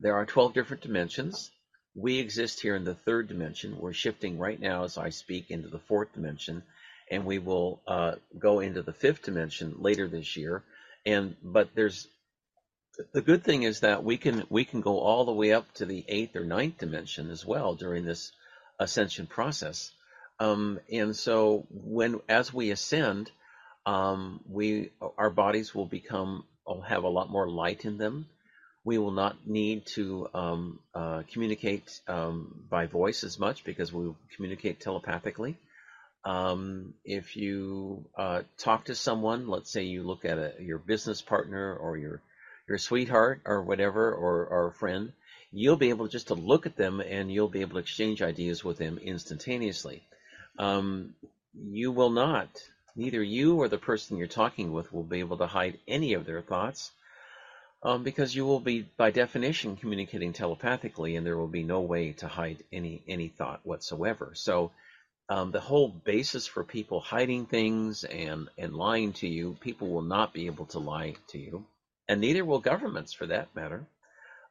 there 0.00 0.16
are 0.16 0.26
12 0.26 0.54
different 0.54 0.82
dimensions. 0.82 1.50
We 1.94 2.18
exist 2.18 2.60
here 2.60 2.76
in 2.76 2.84
the 2.84 2.94
third 2.94 3.28
dimension. 3.28 3.78
We're 3.78 3.92
shifting 3.92 4.38
right 4.38 4.60
now 4.60 4.84
as 4.84 4.98
I 4.98 5.10
speak 5.10 5.50
into 5.50 5.68
the 5.68 5.78
fourth 5.78 6.12
dimension, 6.14 6.62
and 7.10 7.24
we 7.24 7.38
will 7.38 7.80
uh, 7.86 8.12
go 8.38 8.60
into 8.60 8.82
the 8.82 8.92
fifth 8.92 9.22
dimension 9.22 9.74
later 9.78 10.08
this 10.08 10.36
year. 10.36 10.62
And 11.04 11.36
but 11.42 11.70
there's 11.74 12.06
the 13.12 13.22
good 13.22 13.44
thing 13.44 13.62
is 13.62 13.80
that 13.80 14.04
we 14.04 14.16
can 14.16 14.44
we 14.48 14.64
can 14.64 14.80
go 14.80 15.00
all 15.00 15.24
the 15.24 15.32
way 15.32 15.52
up 15.52 15.72
to 15.74 15.86
the 15.86 16.04
eighth 16.08 16.36
or 16.36 16.44
ninth 16.44 16.78
dimension 16.78 17.30
as 17.30 17.44
well 17.44 17.74
during 17.74 18.04
this 18.04 18.32
ascension 18.78 19.26
process. 19.26 19.90
Um, 20.38 20.80
and 20.90 21.14
so 21.14 21.66
when 21.70 22.20
as 22.28 22.52
we 22.52 22.70
ascend, 22.70 23.30
um, 23.86 24.40
we 24.48 24.90
our 25.18 25.30
bodies 25.30 25.74
will 25.74 25.86
become 25.86 26.44
will 26.66 26.82
have 26.82 27.04
a 27.04 27.08
lot 27.08 27.30
more 27.30 27.48
light 27.48 27.84
in 27.84 27.98
them. 27.98 28.26
We 28.84 28.96
will 28.96 29.10
not 29.10 29.46
need 29.46 29.86
to 29.96 30.28
um, 30.32 30.80
uh, 30.94 31.22
communicate 31.30 32.00
um, 32.08 32.64
by 32.70 32.86
voice 32.86 33.24
as 33.24 33.38
much 33.38 33.64
because 33.64 33.92
we 33.92 34.06
will 34.06 34.16
communicate 34.36 34.80
telepathically. 34.80 35.58
Um, 36.24 36.94
if 37.04 37.36
you 37.36 38.04
uh, 38.16 38.42
talk 38.58 38.86
to 38.86 38.94
someone, 38.94 39.48
let's 39.48 39.70
say 39.70 39.84
you 39.84 40.02
look 40.02 40.24
at 40.24 40.38
a, 40.38 40.54
your 40.60 40.78
business 40.78 41.22
partner 41.22 41.74
or 41.74 41.96
your 41.96 42.20
your 42.68 42.78
sweetheart 42.78 43.40
or 43.46 43.62
whatever 43.62 44.12
or, 44.12 44.46
or 44.46 44.68
a 44.68 44.72
friend, 44.72 45.12
you'll 45.50 45.76
be 45.76 45.88
able 45.88 46.06
just 46.06 46.28
to 46.28 46.34
look 46.34 46.66
at 46.66 46.76
them 46.76 47.00
and 47.00 47.32
you'll 47.32 47.48
be 47.48 47.62
able 47.62 47.72
to 47.72 47.78
exchange 47.78 48.22
ideas 48.22 48.62
with 48.62 48.78
them 48.78 48.98
instantaneously. 48.98 50.02
Um, 50.58 51.14
you 51.54 51.90
will 51.90 52.10
not 52.10 52.48
Neither 52.96 53.22
you 53.22 53.56
or 53.56 53.68
the 53.68 53.78
person 53.78 54.16
you're 54.16 54.26
talking 54.26 54.72
with 54.72 54.92
will 54.92 55.04
be 55.04 55.20
able 55.20 55.38
to 55.38 55.46
hide 55.46 55.78
any 55.86 56.14
of 56.14 56.26
their 56.26 56.42
thoughts 56.42 56.90
um, 57.82 58.02
because 58.02 58.34
you 58.34 58.44
will 58.44 58.60
be, 58.60 58.82
by 58.82 59.10
definition, 59.10 59.76
communicating 59.76 60.32
telepathically, 60.32 61.16
and 61.16 61.24
there 61.24 61.36
will 61.38 61.46
be 61.48 61.62
no 61.62 61.80
way 61.80 62.12
to 62.14 62.28
hide 62.28 62.62
any 62.72 63.02
any 63.08 63.28
thought 63.28 63.60
whatsoever. 63.64 64.32
So, 64.34 64.72
um, 65.30 65.52
the 65.52 65.60
whole 65.60 65.88
basis 65.88 66.48
for 66.48 66.64
people 66.64 67.00
hiding 67.00 67.46
things 67.46 68.02
and 68.02 68.48
and 68.58 68.74
lying 68.74 69.12
to 69.14 69.28
you, 69.28 69.56
people 69.60 69.88
will 69.88 70.02
not 70.02 70.34
be 70.34 70.46
able 70.46 70.66
to 70.66 70.80
lie 70.80 71.14
to 71.28 71.38
you, 71.38 71.64
and 72.08 72.20
neither 72.20 72.44
will 72.44 72.58
governments, 72.58 73.12
for 73.12 73.26
that 73.26 73.54
matter. 73.54 73.86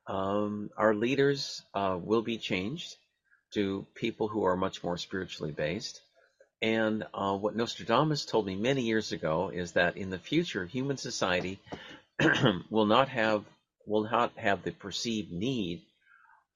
Um, 0.08 0.72
our 0.78 0.96
leaders 0.96 1.62
uh, 1.74 2.00
will 2.02 2.22
be 2.22 2.38
changed 2.38 2.96
to 3.54 3.86
people 3.94 4.30
who 4.30 4.46
are 4.46 4.56
much 4.56 4.82
more 4.82 4.98
spiritually 4.98 5.52
based. 5.52 6.02
And 6.62 7.06
uh, 7.14 7.38
what 7.38 7.56
Nostradamus 7.56 8.26
told 8.26 8.46
me 8.46 8.56
many 8.56 8.84
years 8.84 9.12
ago 9.12 9.50
is 9.54 9.74
that 9.74 9.98
in 9.98 10.10
the 10.10 10.18
future, 10.18 10.66
human 10.66 10.98
society 10.98 11.60
will 12.70 12.86
not 12.86 13.10
have 13.10 13.44
will 13.86 14.04
not 14.04 14.32
have 14.38 14.64
the 14.64 14.72
perceived 14.72 15.32
need 15.32 15.82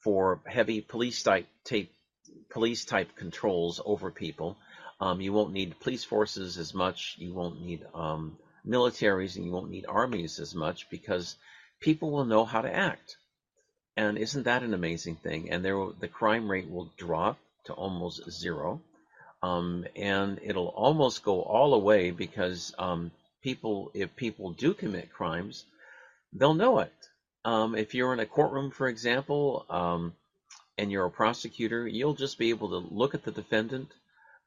for 0.01 0.39
heavy 0.45 0.81
police 0.81 1.23
type, 1.23 1.47
police 2.53 2.85
type 2.85 3.15
controls 3.15 3.81
over 3.83 4.11
people. 4.11 4.57
Um, 5.01 5.19
you 5.19 5.33
won't 5.33 5.53
need 5.53 5.79
police 5.79 6.03
forces 6.03 6.57
as 6.57 6.73
much. 6.73 7.15
You 7.17 7.33
won't 7.33 7.61
need 7.65 7.85
um, 7.93 8.37
militaries, 8.65 9.35
and 9.35 9.45
you 9.45 9.51
won't 9.51 9.71
need 9.71 9.85
armies 9.87 10.39
as 10.39 10.55
much 10.55 10.89
because 10.89 11.35
people 11.81 12.11
will 12.11 12.25
know 12.25 12.45
how 12.45 12.61
to 12.61 12.73
act. 12.73 13.17
And 13.97 14.17
isn't 14.17 14.43
that 14.43 14.63
an 14.63 14.73
amazing 14.73 15.17
thing? 15.17 15.51
And 15.51 15.65
there, 15.65 15.77
the 15.99 16.07
crime 16.07 16.49
rate 16.49 16.69
will 16.69 16.91
drop 16.97 17.37
to 17.65 17.73
almost 17.73 18.29
zero. 18.31 18.81
Um, 19.41 19.85
and 19.95 20.39
it'll 20.41 20.69
almost 20.69 21.23
go 21.23 21.41
all 21.41 21.73
away 21.73 22.11
because 22.11 22.73
um, 22.79 23.11
people, 23.41 23.91
if 23.93 24.15
people 24.15 24.51
do 24.53 24.73
commit 24.73 25.11
crimes, 25.11 25.65
they'll 26.31 26.53
know 26.53 26.79
it. 26.79 26.93
Um, 27.43 27.75
if 27.75 27.93
you're 27.93 28.13
in 28.13 28.21
a 28.21 28.25
courtroom, 28.25 28.71
for 28.71 28.87
example, 28.87 29.65
um, 29.69 30.13
and 30.77 30.91
you're 30.91 31.05
a 31.05 31.11
prosecutor, 31.11 31.87
you'll 31.87 32.15
just 32.15 32.37
be 32.37 32.49
able 32.49 32.69
to 32.69 32.87
look 32.93 33.13
at 33.13 33.23
the 33.23 33.31
defendant, 33.31 33.91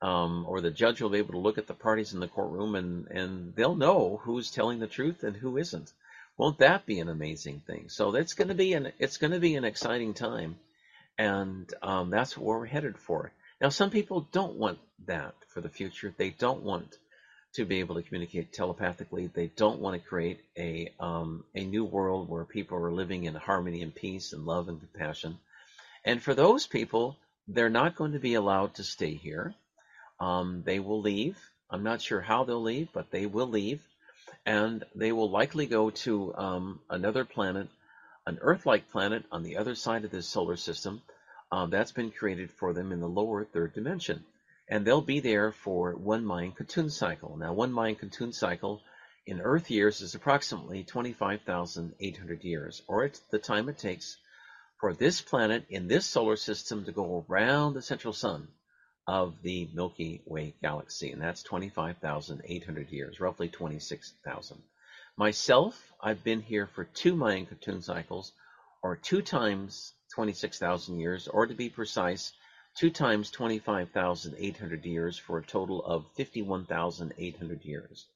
um, 0.03 0.45
or 0.49 0.61
the 0.61 0.71
judge 0.71 1.01
will 1.01 1.11
be 1.11 1.19
able 1.19 1.33
to 1.33 1.39
look 1.39 1.59
at 1.59 1.67
the 1.67 1.75
parties 1.75 2.13
in 2.13 2.21
the 2.21 2.29
courtroom, 2.29 2.75
and 2.75 3.07
and 3.09 3.55
they'll 3.55 3.77
know 3.77 4.21
who's 4.23 4.51
telling 4.51 4.79
the 4.79 4.87
truth 4.87 5.23
and 5.23 5.37
who 5.37 5.57
isn't. 5.57 5.93
Won't 6.37 6.59
that 6.59 6.85
be 6.85 7.01
an 7.01 7.09
amazing 7.09 7.63
thing? 7.67 7.89
So 7.89 8.13
that's 8.13 8.35
going 8.35 8.49
to 8.49 8.55
be 8.55 8.75
an 8.75 8.93
it's 8.99 9.17
going 9.17 9.33
to 9.33 9.41
be 9.41 9.55
an 9.55 9.65
exciting 9.65 10.15
time, 10.15 10.57
and 11.19 11.73
um, 11.83 12.11
that's 12.11 12.37
what 12.37 12.47
we're 12.47 12.67
headed 12.67 12.99
for. 12.99 13.33
Now, 13.61 13.71
some 13.71 13.91
people 13.91 14.29
don't 14.33 14.57
want 14.57 14.79
that 15.07 15.35
for 15.49 15.63
the 15.63 15.71
future. 15.71 16.15
They 16.17 16.31
don't 16.31 16.63
want 16.63 16.99
to 17.55 17.65
be 17.65 17.81
able 17.81 17.95
to 17.95 18.03
communicate 18.03 18.53
telepathically. 18.53 19.29
They 19.29 19.47
don't 19.47 19.81
want 19.81 20.01
to 20.01 20.09
create 20.09 20.41
a 20.59 20.93
um, 21.01 21.45
a 21.55 21.65
new 21.65 21.85
world 21.85 22.29
where 22.29 22.45
people 22.45 22.77
are 22.79 22.93
living 22.93 23.25
in 23.25 23.35
harmony 23.35 23.81
and 23.81 23.95
peace 23.95 24.35
and 24.35 24.45
love 24.45 24.69
and 24.69 24.79
compassion. 24.79 25.39
And 26.07 26.23
for 26.23 26.35
those 26.35 26.67
people, 26.67 27.19
they're 27.49 27.71
not 27.71 27.97
going 27.97 28.13
to 28.13 28.21
be 28.21 28.35
allowed 28.35 28.75
to 28.77 28.85
stay 28.85 29.15
here. 29.15 29.55
Um, 30.21 30.63
they 30.65 30.79
will 30.81 31.03
leave. 31.03 31.39
I'm 31.71 31.83
not 31.85 32.03
sure 32.03 32.23
how 32.23 32.45
they'll 32.45 32.63
leave, 32.63 32.89
but 32.95 33.11
they 33.11 33.27
will 33.27 33.49
leave. 33.49 33.83
and 34.47 34.85
they 34.95 35.13
will 35.13 35.31
likely 35.31 35.67
go 35.67 35.91
to 35.91 36.35
um, 36.37 36.81
another 36.91 37.25
planet, 37.25 37.69
an 38.27 38.39
Earth-like 38.41 38.91
planet 38.91 39.25
on 39.33 39.43
the 39.43 39.57
other 39.59 39.75
side 39.75 40.05
of 40.05 40.11
this 40.11 40.29
solar 40.29 40.57
system. 40.57 41.03
Um, 41.53 41.71
that's 41.71 41.93
been 41.93 42.11
created 42.11 42.51
for 42.51 42.73
them 42.73 42.93
in 42.93 43.01
the 43.01 43.09
lower 43.09 43.45
third 43.45 43.75
dimension, 43.75 44.25
and 44.69 44.85
they'll 44.85 45.01
be 45.01 45.21
there 45.21 45.53
for 45.53 45.95
one 45.95 46.25
Mayan 46.25 46.53
Katun 46.53 46.91
cycle. 46.91 47.37
Now, 47.37 47.53
one 47.53 47.73
Mayan 47.73 47.97
Katun 47.97 48.35
cycle 48.35 48.83
in 49.27 49.41
Earth 49.41 49.71
years 49.71 50.01
is 50.01 50.15
approximately 50.15 50.85
25,800 50.85 52.45
years, 52.45 52.83
or 52.89 53.05
it's 53.05 53.21
the 53.31 53.39
time 53.39 53.69
it 53.69 53.79
takes 53.79 54.17
for 54.79 54.93
this 54.93 55.21
planet 55.23 55.65
in 55.71 55.89
this 55.89 56.05
solar 56.05 56.37
system 56.37 56.85
to 56.85 56.93
go 56.93 57.25
around 57.29 57.75
the 57.75 57.83
central 57.83 58.13
sun 58.13 58.49
of 59.07 59.41
the 59.43 59.69
Milky 59.73 60.23
Way 60.27 60.55
galaxy, 60.61 61.13
and 61.13 61.23
that's 61.23 61.43
25,800 61.43 62.91
years, 62.91 63.21
roughly 63.21 63.49
26,000. 63.49 64.63
Myself, 65.17 65.93
I've 66.01 66.23
been 66.23 66.43
here 66.43 66.67
for 66.67 66.85
two 66.85 67.15
Mayan 67.15 67.47
Katun 67.47 67.83
cycles, 67.83 68.33
or 68.83 68.97
two 68.97 69.23
times 69.23 69.93
26,000 70.15 70.99
years, 70.99 71.29
or 71.29 71.47
to 71.47 71.55
be 71.55 71.71
precise, 71.71 72.33
two 72.77 72.91
times 72.91 73.31
25,800 73.31 74.85
years 74.85 75.17
for 75.17 75.39
a 75.39 75.43
total 75.43 75.83
of 75.85 76.05
51,800 76.17 77.65
years. 77.65 78.07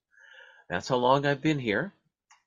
That's 0.68 0.88
how 0.88 0.96
long 0.96 1.24
I've 1.24 1.40
been 1.40 1.58
here, 1.58 1.92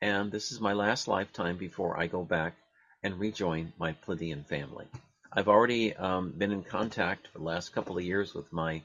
and 0.02 0.32
this 0.32 0.52
is 0.52 0.62
my 0.62 0.74
last 0.74 1.08
lifetime 1.08 1.58
before 1.58 2.00
I 2.00 2.08
go 2.08 2.24
back 2.24 2.56
and 3.04 3.20
rejoin 3.20 3.74
my 3.78 3.94
Pleiadian 4.06 4.46
family. 4.46 4.86
I've 5.32 5.48
already 5.48 5.96
um, 5.96 6.32
been 6.32 6.52
in 6.52 6.64
contact 6.64 7.28
for 7.28 7.40
the 7.40 7.44
last 7.44 7.74
couple 7.74 7.98
of 7.98 8.04
years 8.04 8.34
with 8.34 8.52
my 8.54 8.82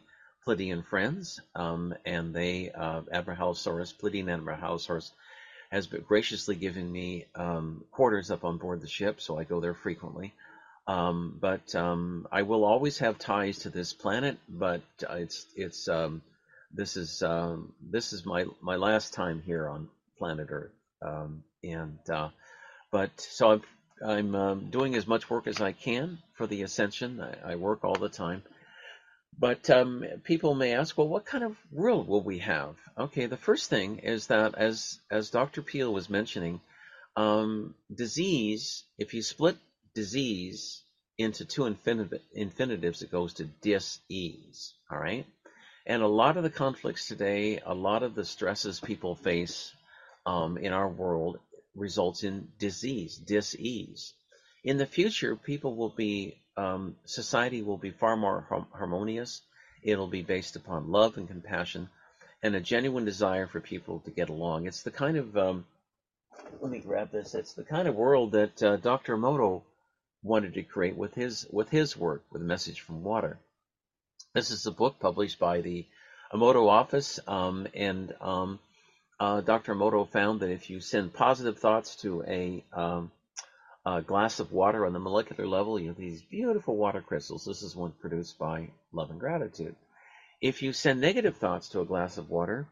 Pleiadian 0.47 0.85
friends, 0.85 1.41
um, 1.55 1.95
and 2.07 2.35
they, 2.35 2.71
uh, 2.71 3.03
Abrahalosaurus, 3.03 3.95
Pleiadian 3.95 4.43
Abrahalosaurus, 4.43 5.11
has 5.71 5.87
graciously 5.87 6.55
given 6.55 6.91
me 6.91 7.27
um, 7.35 7.85
quarters 7.93 8.31
up 8.31 8.45
on 8.45 8.57
board 8.57 8.81
the 8.81 8.89
ship, 8.89 9.21
so 9.21 9.39
I 9.39 9.45
go 9.45 9.61
there 9.61 9.75
frequently. 9.75 10.33
Um, 10.87 11.37
but 11.39 11.75
um, 11.75 12.27
I 12.33 12.43
will 12.43 12.65
always 12.65 12.99
have 12.99 13.19
ties 13.19 13.59
to 13.61 13.71
this 13.71 13.93
planet, 13.93 14.39
but 14.49 14.81
it's 15.11 15.45
it's 15.55 15.87
um, 15.87 16.23
this 16.73 16.97
is 16.97 17.23
this 17.83 18.15
is 18.15 18.25
my 18.25 18.47
my 18.63 18.77
last 18.77 19.13
time 19.13 19.43
here 19.45 19.69
on 19.69 19.91
planet 20.17 20.49
Earth, 20.51 20.73
and 21.63 21.99
uh, 22.09 22.31
but 22.91 23.11
so 23.21 23.51
I'm 23.51 23.63
I'm 24.05 24.35
um, 24.35 24.70
doing 24.70 24.94
as 24.94 25.07
much 25.07 25.28
work 25.28 25.47
as 25.47 25.60
I 25.60 25.73
can 25.73 26.18
for 26.35 26.47
the 26.47 26.62
ascension. 26.62 27.20
I, 27.20 27.52
I 27.52 27.57
work 27.57 27.85
all 27.85 27.97
the 27.97 28.09
time. 28.09 28.43
But 29.39 29.70
um, 29.70 30.05
people 30.25 30.55
may 30.55 30.75
ask, 30.75 30.99
well, 30.99 31.09
what 31.09 31.25
kind 31.25 31.44
of 31.44 31.57
world 31.70 32.09
will 32.09 32.23
we 32.23 32.39
have? 32.39 32.75
Okay, 32.97 33.27
the 33.27 33.36
first 33.36 33.70
thing 33.70 33.99
is 33.99 34.27
that, 34.28 34.57
as 34.57 34.99
as 35.10 35.31
Dr. 35.31 35.62
Peal 35.62 35.93
was 35.93 36.10
mentioning, 36.10 36.60
um, 37.17 37.75
disease. 37.94 38.85
If 38.99 39.15
you 39.15 39.23
split 39.23 39.57
disease 39.94 40.83
into 41.18 41.44
two 41.44 41.67
infinitive, 41.67 42.20
infinitives, 42.35 43.02
it 43.02 43.12
goes 43.12 43.35
to 43.35 43.44
dis-ease. 43.44 44.75
All 44.91 44.99
right, 44.99 45.25
and 45.86 46.02
a 46.02 46.09
lot 46.09 46.36
of 46.36 46.43
the 46.43 46.51
conflicts 46.51 47.07
today, 47.07 47.60
a 47.65 47.75
lot 47.75 48.02
of 48.02 48.17
the 48.17 48.25
stresses 48.25 48.81
people 48.81 49.15
face 49.15 49.73
um, 50.27 50.59
in 50.59 50.73
our 50.73 50.89
world 50.89 51.39
results 51.78 52.24
in 52.24 52.48
disease, 52.58 53.16
dis-ease. 53.16 54.15
In 54.65 54.76
the 54.76 54.86
future, 54.86 55.36
people 55.36 55.74
will 55.74 55.90
be, 55.90 56.40
um, 56.57 56.97
society 57.05 57.62
will 57.62 57.78
be 57.78 57.90
far 57.90 58.16
more 58.16 58.66
harmonious. 58.73 59.40
It'll 59.82 60.08
be 60.08 60.23
based 60.23 60.57
upon 60.57 60.90
love 60.90 61.16
and 61.16 61.28
compassion 61.28 61.89
and 62.42 62.55
a 62.55 62.60
genuine 62.60 63.05
desire 63.05 63.47
for 63.47 63.60
people 63.60 64.00
to 64.00 64.10
get 64.10 64.28
along. 64.28 64.66
It's 64.66 64.82
the 64.82 64.90
kind 64.90 65.16
of, 65.16 65.36
um, 65.36 65.66
let 66.60 66.70
me 66.70 66.78
grab 66.78 67.10
this. 67.10 67.34
It's 67.34 67.55
the 67.55 67.65
kind 67.65 67.89
of 67.89 67.94
world 67.94 68.32
that 68.32 68.62
uh, 68.62 68.76
Dr. 68.76 69.16
Emoto 69.16 69.62
wanted 70.23 70.55
to 70.55 70.62
create 70.62 70.97
with 70.97 71.15
his 71.15 71.47
with 71.50 71.68
his 71.70 71.97
work, 71.97 72.24
with 72.31 72.42
a 72.42 72.44
message 72.44 72.81
from 72.81 73.02
water. 73.02 73.39
This 74.34 74.50
is 74.50 74.66
a 74.66 74.73
book 74.73 74.98
published 75.00 75.39
by 75.39 75.60
the 75.60 75.86
Emoto 76.32 76.68
office, 76.68 77.18
um, 77.26 77.66
and 77.74 78.15
um, 78.20 78.58
uh, 79.21 79.41
Dr. 79.41 79.75
Emoto 79.75 80.09
found 80.09 80.41
that 80.41 80.51
if 80.51 80.71
you 80.71 80.81
send 80.81 81.13
positive 81.13 81.59
thoughts 81.59 81.97
to 81.97 82.23
a, 82.23 82.65
um, 82.73 83.11
a, 83.85 84.03
glass 84.03 84.39
of 84.41 84.53
water 84.53 84.87
on 84.87 84.93
the 84.93 85.01
molecular 85.01 85.47
level, 85.47 85.79
you 85.79 85.89
have 85.89 85.97
these 85.97 86.23
beautiful 86.23 86.77
water 86.77 87.01
crystals. 87.01 87.45
This 87.45 87.63
is 87.63 87.75
one 87.75 87.93
produced 88.01 88.39
by 88.39 88.69
love 88.93 89.11
and 89.11 89.19
gratitude. 89.19 89.75
If 90.41 90.63
you 90.63 90.73
send 90.73 91.01
negative 91.01 91.37
thoughts 91.37 91.71
to 91.71 91.81
a 91.81 91.85
glass 91.85 92.17
of 92.17 92.31
water, 92.31 92.69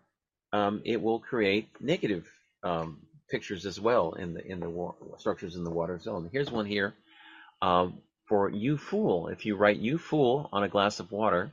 um, 0.53 0.83
it 0.85 1.03
will 1.03 1.19
create 1.19 1.69
negative 1.81 2.27
um, 2.63 3.01
pictures 3.29 3.67
as 3.67 3.81
well 3.81 4.13
in 4.13 4.35
the 4.35 4.47
in 4.47 4.61
the 4.61 4.71
wa- 4.71 4.95
structures 5.19 5.57
in 5.57 5.65
the 5.65 5.71
water 5.71 5.99
zone. 5.99 6.29
Here's 6.33 6.51
one 6.51 6.67
here 6.67 6.95
um, 7.61 7.99
for 8.29 8.49
you 8.51 8.77
fool. 8.77 9.29
If 9.29 9.47
you 9.47 9.57
write 9.57 9.79
you 9.79 9.99
fool 9.99 10.49
on 10.53 10.63
a 10.63 10.69
glass 10.69 11.01
of 11.01 11.11
water, 11.11 11.53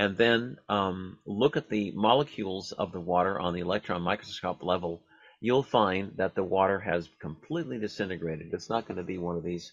and 0.00 0.16
then 0.16 0.56
um, 0.70 1.18
look 1.26 1.58
at 1.58 1.68
the 1.68 1.92
molecules 1.94 2.72
of 2.72 2.90
the 2.90 3.00
water 3.00 3.38
on 3.38 3.52
the 3.52 3.60
electron 3.60 4.00
microscope 4.00 4.62
level, 4.62 5.02
you'll 5.42 5.62
find 5.62 6.12
that 6.16 6.34
the 6.34 6.42
water 6.42 6.80
has 6.80 7.06
completely 7.20 7.78
disintegrated. 7.78 8.54
It's 8.54 8.70
not 8.70 8.88
going 8.88 8.96
to 8.96 9.02
be 9.02 9.18
one 9.18 9.36
of 9.36 9.42
these 9.42 9.72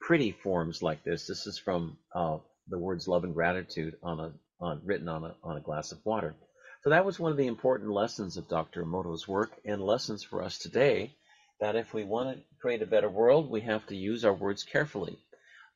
pretty 0.00 0.32
forms 0.32 0.82
like 0.82 1.04
this. 1.04 1.28
This 1.28 1.46
is 1.46 1.58
from 1.58 1.96
uh, 2.12 2.38
the 2.66 2.78
words 2.80 3.06
love 3.06 3.22
and 3.22 3.34
gratitude 3.34 3.94
on 4.02 4.18
a 4.18 4.32
on, 4.58 4.80
written 4.84 5.08
on 5.08 5.22
a 5.22 5.36
on 5.44 5.56
a 5.56 5.60
glass 5.60 5.92
of 5.92 6.04
water. 6.04 6.34
So 6.82 6.90
that 6.90 7.04
was 7.04 7.20
one 7.20 7.30
of 7.30 7.38
the 7.38 7.46
important 7.46 7.92
lessons 7.92 8.36
of 8.36 8.48
Dr. 8.48 8.82
Emoto's 8.82 9.28
work 9.28 9.52
and 9.64 9.80
lessons 9.80 10.24
for 10.24 10.42
us 10.42 10.58
today. 10.58 11.14
That 11.60 11.76
if 11.76 11.94
we 11.94 12.02
want 12.02 12.36
to 12.36 12.42
create 12.60 12.82
a 12.82 12.86
better 12.86 13.08
world, 13.08 13.48
we 13.48 13.60
have 13.60 13.86
to 13.86 13.96
use 13.96 14.24
our 14.24 14.34
words 14.34 14.64
carefully. 14.64 15.16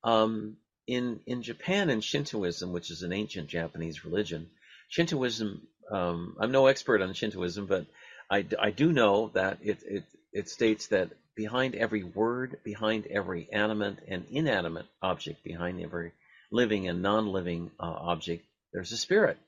Um, 0.03 0.57
in 0.87 1.21
in 1.27 1.43
Japan 1.43 1.91
and 1.91 2.03
Shintoism, 2.03 2.73
which 2.73 2.91
is 2.91 3.03
an 3.03 3.13
ancient 3.13 3.49
Japanese 3.49 4.05
religion, 4.05 4.49
Shintoism. 4.89 5.67
Um, 5.91 6.37
I'm 6.41 6.53
no 6.53 6.67
expert 6.67 7.01
on 7.01 7.15
Shintoism, 7.15 7.67
but 7.67 7.87
I, 8.31 8.45
I 8.61 8.71
do 8.71 8.93
know 8.93 9.31
that 9.35 9.59
it, 9.63 9.79
it 9.85 10.05
it 10.33 10.49
states 10.49 10.89
that 10.89 11.11
behind 11.37 11.75
every 11.75 12.03
word, 12.03 12.59
behind 12.65 13.07
every 13.07 13.49
animate 13.53 13.99
and 14.09 14.25
inanimate 14.31 14.87
object, 15.03 15.45
behind 15.45 15.81
every 15.81 16.13
living 16.51 16.89
and 16.89 17.03
non-living 17.03 17.71
uh, 17.79 17.85
object, 17.85 18.45
there's 18.73 18.93
a 18.93 18.97
spirit. 18.97 19.39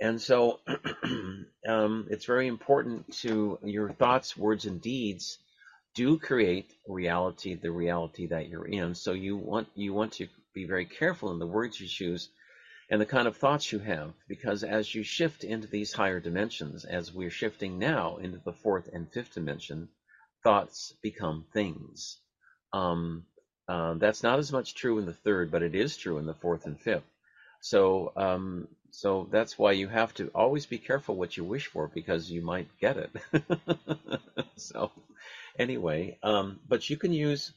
And 0.00 0.20
so 0.20 0.58
um, 1.68 2.06
it's 2.10 2.24
very 2.24 2.48
important 2.48 3.12
to 3.18 3.58
your 3.62 3.92
thoughts, 3.92 4.36
words, 4.36 4.66
and 4.66 4.80
deeds 4.80 5.38
do 5.94 6.18
create 6.18 6.70
reality, 6.88 7.54
the 7.54 7.70
reality 7.70 8.26
that 8.26 8.48
you're 8.48 8.66
in. 8.66 8.94
So 8.94 9.12
you 9.12 9.36
want 9.36 9.68
you 9.74 9.92
want 9.92 10.12
to 10.14 10.26
be 10.54 10.64
very 10.64 10.86
careful 10.86 11.32
in 11.32 11.38
the 11.38 11.46
words 11.46 11.80
you 11.80 11.88
choose 11.88 12.28
and 12.90 13.00
the 13.00 13.06
kind 13.06 13.26
of 13.26 13.36
thoughts 13.36 13.72
you 13.72 13.78
have, 13.78 14.12
because 14.28 14.62
as 14.64 14.94
you 14.94 15.02
shift 15.02 15.44
into 15.44 15.66
these 15.66 15.94
higher 15.94 16.20
dimensions, 16.20 16.84
as 16.84 17.12
we're 17.12 17.30
shifting 17.30 17.78
now 17.78 18.18
into 18.18 18.38
the 18.44 18.52
fourth 18.52 18.88
and 18.92 19.10
fifth 19.10 19.34
dimension, 19.34 19.88
thoughts 20.42 20.92
become 21.02 21.46
things. 21.54 22.18
Um, 22.72 23.24
uh, 23.66 23.94
that's 23.94 24.22
not 24.22 24.38
as 24.38 24.52
much 24.52 24.74
true 24.74 24.98
in 24.98 25.06
the 25.06 25.14
third, 25.14 25.50
but 25.50 25.62
it 25.62 25.74
is 25.74 25.96
true 25.96 26.18
in 26.18 26.26
the 26.26 26.34
fourth 26.34 26.66
and 26.66 26.78
fifth. 26.78 27.08
So, 27.62 28.12
um, 28.16 28.68
so 28.90 29.28
that's 29.30 29.58
why 29.58 29.72
you 29.72 29.88
have 29.88 30.12
to 30.14 30.28
always 30.34 30.66
be 30.66 30.78
careful 30.78 31.16
what 31.16 31.36
you 31.36 31.44
wish 31.44 31.68
for 31.68 31.88
because 31.88 32.30
you 32.30 32.42
might 32.42 32.68
get 32.78 32.96
it. 32.98 33.10
so, 34.56 34.90
anyway, 35.58 36.18
um, 36.22 36.60
but 36.68 36.90
you 36.90 36.96
can 36.96 37.12
use 37.12 37.52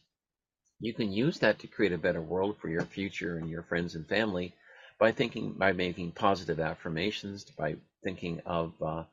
you 0.79 0.93
can 0.93 1.11
use 1.11 1.39
that 1.39 1.59
to 1.59 1.67
create 1.67 1.93
a 1.93 1.97
better 1.97 2.21
world 2.21 2.57
for 2.59 2.69
your 2.69 2.83
future 2.83 3.37
and 3.37 3.49
your 3.49 3.63
friends 3.63 3.95
and 3.95 4.07
family 4.07 4.53
by 4.99 5.11
thinking, 5.11 5.53
by 5.53 5.71
making 5.71 6.11
positive 6.11 6.59
affirmations, 6.59 7.43
by 7.43 7.75
thinking 8.03 8.41
of, 8.45 8.73
uh, 8.81 9.03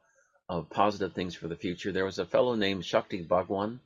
of 0.48 0.70
positive 0.70 1.12
things 1.14 1.34
for 1.34 1.48
the 1.48 1.56
future. 1.56 1.92
There 1.92 2.04
was 2.04 2.18
a 2.18 2.26
fellow 2.26 2.54
named 2.54 2.84
Shakti 2.84 3.22
Gawain 3.22 3.80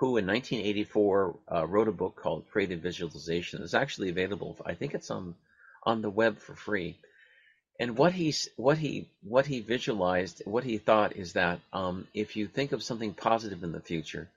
who 0.00 0.16
in 0.16 0.26
1984 0.26 1.36
uh, 1.52 1.66
wrote 1.66 1.86
a 1.86 1.92
book 1.92 2.16
called 2.16 2.48
Creative 2.50 2.80
Visualization. 2.80 3.62
It's 3.62 3.74
actually 3.74 4.08
available. 4.08 4.56
I 4.64 4.72
think 4.72 4.94
it's 4.94 5.10
on 5.10 5.34
on 5.82 6.00
the 6.00 6.08
web 6.08 6.38
for 6.38 6.54
free. 6.54 6.96
And 7.78 7.98
what 7.98 8.14
he 8.14 8.34
what 8.56 8.78
he 8.78 9.08
what 9.22 9.44
he 9.44 9.60
visualized, 9.60 10.40
what 10.46 10.64
he 10.64 10.78
thought 10.78 11.16
is 11.16 11.34
that 11.34 11.60
um, 11.74 12.06
if 12.14 12.34
you 12.34 12.46
think 12.46 12.72
of 12.72 12.82
something 12.82 13.12
positive 13.12 13.62
in 13.62 13.72
the 13.72 13.80
future, 13.80 14.28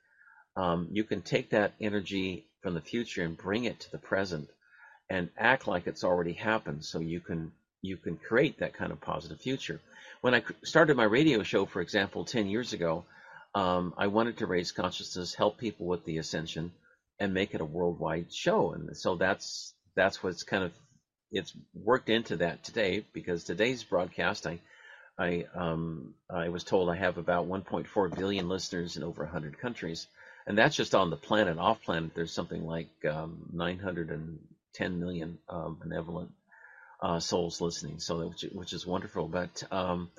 um, 0.57 0.89
you 0.91 1.05
can 1.05 1.21
take 1.21 1.51
that 1.51 1.71
energy 1.79 2.45
from 2.63 2.73
the 2.73 2.81
future 2.81 3.23
and 3.23 3.37
bring 3.37 3.65
it 3.65 3.81
to 3.81 3.91
the 3.91 3.99
present 3.99 4.49
and 5.09 5.29
act 5.37 5.67
like 5.67 5.87
it's 5.87 6.03
already 6.03 6.33
happened 6.33 6.83
so 6.85 6.99
you 6.99 7.19
can 7.19 7.51
you 7.81 7.97
can 7.97 8.17
create 8.17 8.59
that 8.59 8.73
kind 8.73 8.93
of 8.93 9.01
positive 9.01 9.41
future. 9.41 9.79
When 10.21 10.33
i 10.33 10.43
started 10.63 10.97
my 10.97 11.03
radio 11.03 11.43
show 11.43 11.65
for 11.65 11.81
example 11.81 12.25
10 12.25 12.47
years 12.47 12.73
ago 12.73 13.05
um, 13.55 13.93
i 13.97 14.07
wanted 14.07 14.37
to 14.37 14.47
raise 14.47 14.71
consciousness 14.71 15.35
help 15.35 15.57
people 15.57 15.85
with 15.85 16.05
the 16.05 16.17
ascension 16.17 16.71
and 17.19 17.33
make 17.33 17.53
it 17.53 17.61
a 17.61 17.65
worldwide 17.65 18.33
show. 18.33 18.73
And 18.73 18.95
so 18.97 19.15
that's 19.15 19.73
that's 19.95 20.23
what's 20.23 20.43
kind 20.43 20.63
of 20.63 20.73
it's 21.31 21.53
worked 21.73 22.09
into 22.09 22.37
that 22.37 22.63
today 22.63 23.05
because 23.13 23.43
today's 23.43 23.83
broadcast 23.83 24.47
i 24.47 24.59
I 25.17 25.45
um, 25.53 26.15
I 26.29 26.49
was 26.49 26.63
told 26.63 26.89
I 26.89 26.95
have 26.95 27.19
about 27.19 27.47
1.4 27.47 28.17
billion 28.17 28.49
listeners 28.49 28.97
in 28.97 29.03
over 29.03 29.23
100 29.23 29.59
countries, 29.59 30.07
and 30.45 30.57
that's 30.57 30.75
just 30.75 30.95
on 30.95 31.09
the 31.09 31.17
planet. 31.17 31.57
Off 31.57 31.81
planet, 31.81 32.11
there's 32.15 32.33
something 32.33 32.65
like 32.65 32.89
um, 33.09 33.49
910 33.53 34.99
million 34.99 35.37
um, 35.49 35.77
benevolent 35.81 36.31
uh, 37.01 37.19
souls 37.19 37.61
listening, 37.61 37.99
so 37.99 38.27
which, 38.27 38.45
which 38.51 38.73
is 38.73 38.85
wonderful. 38.85 39.27
But 39.27 39.63
um, 39.71 40.09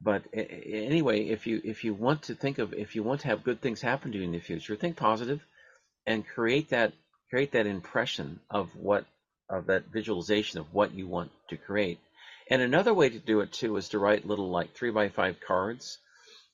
but 0.00 0.22
anyway, 0.32 1.26
if 1.28 1.46
you 1.46 1.60
if 1.64 1.84
you 1.84 1.94
want 1.94 2.24
to 2.24 2.34
think 2.34 2.58
of 2.58 2.74
if 2.74 2.94
you 2.94 3.02
want 3.02 3.22
to 3.22 3.28
have 3.28 3.44
good 3.44 3.60
things 3.60 3.80
happen 3.80 4.12
to 4.12 4.18
you 4.18 4.24
in 4.24 4.32
the 4.32 4.40
future, 4.40 4.76
think 4.76 4.96
positive, 4.96 5.44
and 6.06 6.26
create 6.26 6.70
that 6.70 6.92
create 7.30 7.52
that 7.52 7.66
impression 7.66 8.40
of 8.50 8.68
what 8.76 9.06
of 9.48 9.66
that 9.66 9.86
visualization 9.92 10.60
of 10.60 10.72
what 10.72 10.92
you 10.94 11.06
want 11.06 11.30
to 11.48 11.56
create. 11.56 11.98
And 12.50 12.60
another 12.60 12.92
way 12.92 13.08
to 13.08 13.18
do 13.18 13.40
it 13.40 13.52
too 13.52 13.76
is 13.76 13.88
to 13.90 13.98
write 13.98 14.26
little 14.26 14.50
like 14.50 14.74
three 14.74 14.90
by 14.90 15.08
five 15.08 15.36
cards 15.40 15.98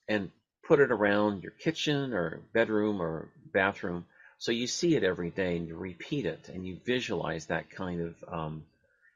and 0.07 0.31
put 0.71 0.79
it 0.79 0.91
around 0.91 1.43
your 1.43 1.51
kitchen 1.51 2.13
or 2.13 2.39
bedroom 2.53 3.01
or 3.01 3.27
bathroom 3.51 4.05
so 4.37 4.53
you 4.53 4.67
see 4.67 4.95
it 4.95 5.03
every 5.03 5.29
day 5.29 5.57
and 5.57 5.67
you 5.67 5.75
repeat 5.75 6.25
it 6.25 6.47
and 6.47 6.65
you 6.65 6.77
visualize 6.85 7.47
that 7.47 7.69
kind 7.69 8.01
of 8.01 8.15
um, 8.27 8.63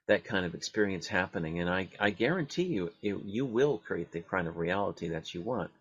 that 0.08 0.24
kind 0.24 0.45
of 0.45 0.53
experience 0.53 1.08
happening. 1.08 1.59
And 1.59 1.69
I, 1.69 1.88
I 2.00 2.09
guarantee 2.11 2.64
you, 2.64 2.92
it, 3.01 3.16
you 3.25 3.45
will 3.45 3.80
create 3.80 4.11
the 4.11 4.22
kind 4.22 4.48
of 4.48 4.58
reality 4.58 5.09
that 5.09 5.34
you 5.34 5.42
want. 5.42 5.72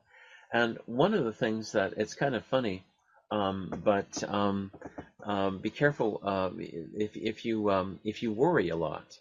And 0.53 0.79
one 0.87 1.15
of 1.15 1.25
the 1.25 1.33
things 1.33 1.73
that 1.73 1.95
it's 1.97 2.15
kind 2.15 2.35
of 2.35 2.45
funny, 2.45 2.85
um, 3.31 3.73
but 3.85 4.23
um, 4.29 4.71
um, 5.25 5.59
be 5.59 5.71
careful 5.71 6.21
uh, 6.23 6.51
if 6.57 7.17
if 7.17 7.45
you 7.45 7.71
um, 7.71 7.99
if 8.05 8.23
you 8.23 8.33
worry 8.33 8.69
a 8.69 8.77
lot. 8.77 9.19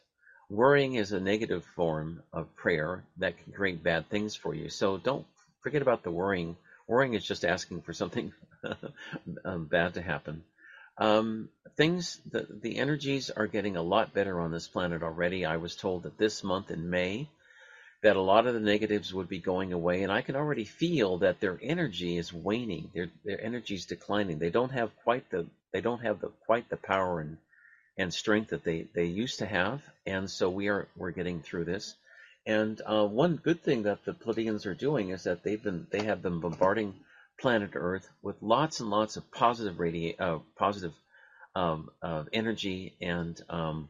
Worrying 0.49 0.95
is 0.95 1.14
a 1.14 1.19
negative 1.19 1.65
form 1.75 2.22
of 2.32 2.56
prayer 2.56 3.03
that 3.17 3.43
can 3.43 3.53
create 3.53 3.82
bad 3.82 4.07
things 4.09 4.35
for 4.35 4.53
you. 4.53 4.69
So 4.69 4.98
don't 4.99 5.25
forget 5.64 5.82
about 5.82 6.03
the 6.03 6.11
worrying. 6.11 6.56
Worrying 6.88 7.14
is 7.14 7.25
just 7.25 7.45
asking 7.45 7.82
for 7.82 7.93
something 7.93 8.33
um, 9.45 9.66
bad 9.66 9.95
to 9.95 10.01
happen. 10.01 10.43
Um, 10.98 11.50
things, 11.75 12.19
the, 12.30 12.45
the 12.61 12.77
energies 12.77 13.30
are 13.30 13.48
getting 13.48 13.77
a 13.77 13.82
lot 13.82 14.14
better 14.14 14.40
on 14.40 14.51
this 14.51 14.67
planet 14.67 15.01
already. 15.01 15.45
I 15.45 15.58
was 15.58 15.75
told 15.75 16.03
that 16.03 16.17
this 16.17 16.43
month 16.43 16.69
in 16.69 16.90
May, 16.90 17.30
that 18.03 18.17
a 18.17 18.22
lot 18.22 18.45
of 18.45 18.53
the 18.53 18.59
negatives 18.59 19.14
would 19.14 19.30
be 19.30 19.40
going 19.40 19.72
away, 19.72 20.03
and 20.03 20.11
I 20.11 20.22
can 20.22 20.35
already 20.35 20.66
feel 20.66 21.19
that 21.19 21.40
their 21.40 21.58
energy 21.61 22.17
is 22.17 22.33
waning. 22.33 22.92
Their 22.93 23.08
their 23.24 23.42
energy 23.42 23.75
is 23.75 23.85
declining. 23.85 24.40
They 24.40 24.50
don't 24.50 24.74
have 24.74 24.92
quite 25.03 25.30
the 25.32 25.48
they 25.72 25.80
don't 25.82 26.01
have 26.01 26.19
the 26.19 26.30
quite 26.45 26.69
the 26.69 26.77
power 26.77 27.22
and 27.22 27.38
and 27.98 28.14
strength 28.14 28.50
that 28.50 28.66
they 28.66 28.88
they 28.93 29.06
used 29.06 29.40
to 29.40 29.45
have, 29.45 29.82
and 30.06 30.30
so 30.30 30.50
we 30.50 30.67
are 30.67 30.88
we're 30.98 31.11
getting 31.11 31.42
through 31.42 31.64
this. 31.64 31.95
And 32.45 32.81
uh, 32.85 33.05
one 33.05 33.38
good 33.38 33.61
thing 33.61 33.83
that 33.83 34.03
the 34.03 34.13
Pleiadians 34.13 34.65
are 34.65 34.73
doing 34.73 35.09
is 35.09 35.23
that 35.23 35.43
they've 35.43 35.61
been 35.61 35.88
they 35.91 36.03
have 36.03 36.22
been 36.22 36.39
bombarding 36.39 36.93
planet 37.39 37.72
Earth 37.73 38.07
with 38.22 38.35
lots 38.41 38.80
and 38.80 38.89
lots 38.89 39.15
of 39.15 39.31
positive 39.31 39.75
radi- 39.75 40.19
uh, 40.19 40.39
positive 40.57 40.93
um, 41.55 41.89
uh, 42.01 42.23
energy 42.33 42.95
and 43.01 43.41
um, 43.49 43.88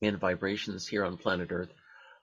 and 0.00 0.18
vibrations 0.18 0.86
here 0.86 1.04
on 1.04 1.16
planet 1.16 1.48
Earth 1.50 1.72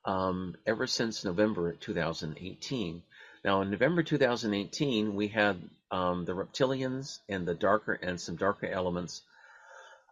um, 0.05 0.55
ever 0.65 0.87
since 0.87 1.25
November 1.25 1.73
2018. 1.73 3.01
Now, 3.43 3.61
in 3.61 3.69
November 3.69 4.03
2018, 4.03 5.15
we 5.15 5.27
had 5.27 5.57
um, 5.91 6.25
the 6.25 6.33
reptilians 6.33 7.19
and 7.27 7.45
the 7.45 7.53
darker 7.53 7.93
and 7.93 8.19
some 8.19 8.37
darker 8.37 8.67
elements 8.67 9.21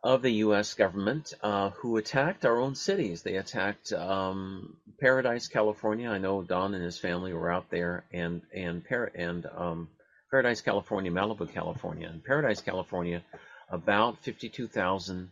of 0.03 0.21
the 0.21 0.31
U.S. 0.31 0.73
government 0.73 1.33
uh, 1.41 1.69
who 1.69 1.95
attacked 1.95 2.45
our 2.45 2.59
own 2.59 2.75
cities. 2.75 3.21
They 3.21 3.37
attacked 3.37 3.93
um, 3.93 4.75
Paradise, 4.99 5.47
California. 5.47 6.09
I 6.09 6.17
know 6.17 6.43
Don 6.43 6.73
and 6.73 6.83
his 6.83 6.99
family 6.99 7.33
were 7.33 7.51
out 7.51 7.69
there, 7.71 8.03
and 8.11 8.41
and 8.53 8.83
and 9.15 9.45
um, 9.55 9.87
Paradise, 10.29 10.61
California, 10.61 11.11
Malibu, 11.11 11.51
California. 11.53 12.09
In 12.09 12.19
Paradise, 12.19 12.61
California, 12.61 13.23
about 13.69 14.23
52,000 14.23 15.31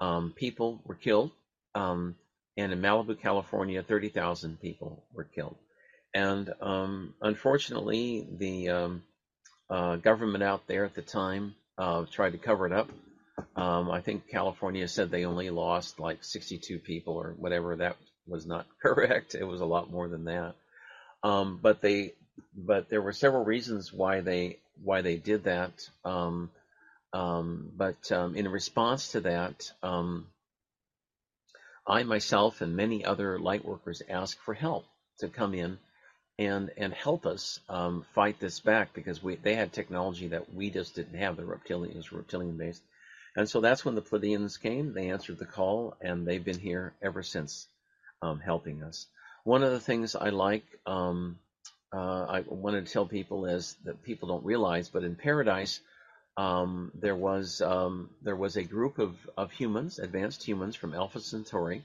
um, 0.00 0.34
people 0.36 0.82
were 0.84 0.96
killed. 0.96 1.30
Um, 1.74 2.16
and 2.56 2.72
in 2.72 2.80
Malibu, 2.80 3.18
California, 3.20 3.82
30,000 3.82 4.60
people 4.60 5.04
were 5.14 5.24
killed. 5.24 5.56
And 6.12 6.52
um, 6.60 7.14
unfortunately, 7.22 8.26
the 8.38 8.68
um, 8.70 9.02
uh, 9.70 9.96
government 9.96 10.42
out 10.42 10.66
there 10.66 10.84
at 10.84 10.94
the 10.94 11.02
time 11.02 11.54
uh, 11.78 12.04
tried 12.10 12.32
to 12.32 12.38
cover 12.38 12.66
it 12.66 12.72
up. 12.72 12.90
Um, 13.56 13.90
I 13.90 14.00
think 14.00 14.28
California 14.28 14.88
said 14.88 15.10
they 15.10 15.24
only 15.24 15.50
lost 15.50 16.00
like 16.00 16.24
62 16.24 16.78
people 16.78 17.14
or 17.14 17.34
whatever. 17.38 17.76
That 17.76 17.96
was 18.26 18.46
not 18.46 18.66
correct. 18.82 19.34
It 19.34 19.44
was 19.44 19.60
a 19.60 19.66
lot 19.66 19.90
more 19.90 20.08
than 20.08 20.24
that. 20.24 20.54
Um, 21.22 21.58
but 21.62 21.80
they 21.80 22.14
but 22.56 22.88
there 22.88 23.02
were 23.02 23.12
several 23.12 23.44
reasons 23.44 23.92
why 23.92 24.20
they 24.20 24.58
why 24.82 25.02
they 25.02 25.16
did 25.16 25.44
that. 25.44 25.72
Um, 26.04 26.50
um, 27.12 27.72
but 27.76 28.10
um, 28.12 28.34
in 28.36 28.48
response 28.48 29.12
to 29.12 29.20
that, 29.22 29.70
um, 29.82 30.26
I 31.86 32.02
myself 32.04 32.60
and 32.60 32.76
many 32.76 33.04
other 33.04 33.38
light 33.38 33.64
workers 33.64 34.02
asked 34.08 34.40
for 34.40 34.54
help 34.54 34.86
to 35.18 35.28
come 35.28 35.54
in 35.54 35.78
and 36.38 36.70
and 36.78 36.94
help 36.94 37.26
us 37.26 37.60
fight 38.14 38.40
this 38.40 38.60
back 38.60 38.94
because 38.94 39.22
we 39.22 39.36
they 39.36 39.54
had 39.54 39.72
technology 39.72 40.28
that 40.28 40.54
we 40.54 40.70
just 40.70 40.94
didn't 40.94 41.18
have. 41.18 41.36
The 41.36 41.42
reptilians 41.42 42.10
reptilian 42.12 42.56
based, 42.56 42.82
and 43.36 43.48
so 43.48 43.60
that's 43.60 43.84
when 43.84 43.94
the 43.94 44.02
Pleiadians 44.02 44.60
came. 44.60 44.92
They 44.92 45.10
answered 45.10 45.38
the 45.38 45.46
call, 45.46 45.96
and 46.00 46.26
they've 46.26 46.44
been 46.44 46.58
here 46.58 46.94
ever 47.02 47.22
since, 47.22 47.66
um, 48.22 48.40
helping 48.40 48.82
us. 48.82 49.06
One 49.44 49.62
of 49.62 49.72
the 49.72 49.80
things 49.80 50.14
I 50.14 50.30
like 50.30 50.64
um, 50.86 51.38
uh, 51.92 52.24
I 52.24 52.44
wanted 52.46 52.86
to 52.86 52.92
tell 52.92 53.06
people 53.06 53.46
is 53.46 53.76
that 53.84 54.02
people 54.02 54.28
don't 54.28 54.44
realize, 54.44 54.88
but 54.88 55.02
in 55.02 55.16
paradise, 55.16 55.80
um, 56.36 56.92
there 56.94 57.16
was 57.16 57.60
um, 57.60 58.10
there 58.22 58.36
was 58.36 58.56
a 58.56 58.62
group 58.62 58.98
of, 58.98 59.16
of 59.36 59.50
humans, 59.50 59.98
advanced 59.98 60.42
humans 60.42 60.76
from 60.76 60.94
Alpha 60.94 61.20
Centauri, 61.20 61.84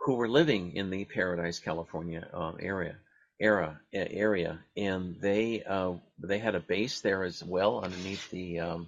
who 0.00 0.14
were 0.14 0.28
living 0.28 0.76
in 0.76 0.90
the 0.90 1.04
Paradise, 1.04 1.58
California 1.58 2.28
um, 2.34 2.58
area 2.60 2.96
era 3.40 3.80
area, 3.92 4.58
and 4.76 5.16
they 5.20 5.62
uh, 5.62 5.92
they 6.18 6.38
had 6.38 6.54
a 6.54 6.60
base 6.60 7.00
there 7.00 7.24
as 7.24 7.42
well 7.42 7.82
underneath 7.82 8.30
the 8.30 8.60
um, 8.60 8.86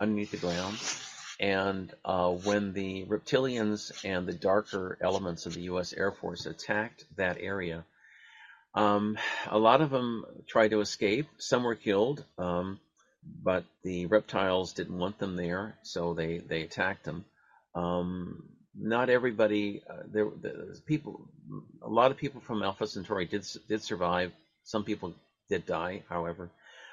underneath 0.00 0.30
the 0.30 0.38
ground. 0.38 0.78
And 1.40 1.90
uh, 2.04 2.32
when 2.32 2.74
the 2.74 3.06
reptilians 3.06 4.04
and 4.04 4.26
the 4.26 4.34
darker 4.34 4.98
elements 5.00 5.46
of 5.46 5.54
the 5.54 5.62
U.S. 5.62 5.94
Air 5.94 6.12
Force 6.12 6.44
attacked 6.44 7.06
that 7.16 7.38
area, 7.40 7.86
um, 8.74 9.16
a 9.48 9.58
lot 9.58 9.80
of 9.80 9.88
them 9.88 10.26
tried 10.46 10.72
to 10.72 10.80
escape. 10.80 11.26
Some 11.38 11.64
were 11.64 11.74
killed, 11.74 12.22
um, 12.36 12.78
but 13.42 13.64
the 13.82 14.04
reptiles 14.04 14.74
didn't 14.74 14.98
want 14.98 15.18
them 15.18 15.34
there, 15.34 15.78
so 15.82 16.12
they, 16.12 16.38
they 16.38 16.60
attacked 16.60 17.04
them. 17.04 17.24
Um, 17.74 18.50
not 18.78 19.08
everybody, 19.08 19.82
uh, 19.88 20.02
there, 20.12 20.26
the 20.42 20.78
people, 20.84 21.26
a 21.80 21.88
lot 21.88 22.10
of 22.10 22.18
people 22.18 22.42
from 22.42 22.62
Alpha 22.62 22.86
Centauri 22.86 23.24
did 23.24 23.46
did 23.66 23.82
survive. 23.82 24.32
Some 24.64 24.84
people 24.84 25.14
did 25.48 25.64
die, 25.64 26.02
however. 26.08 26.50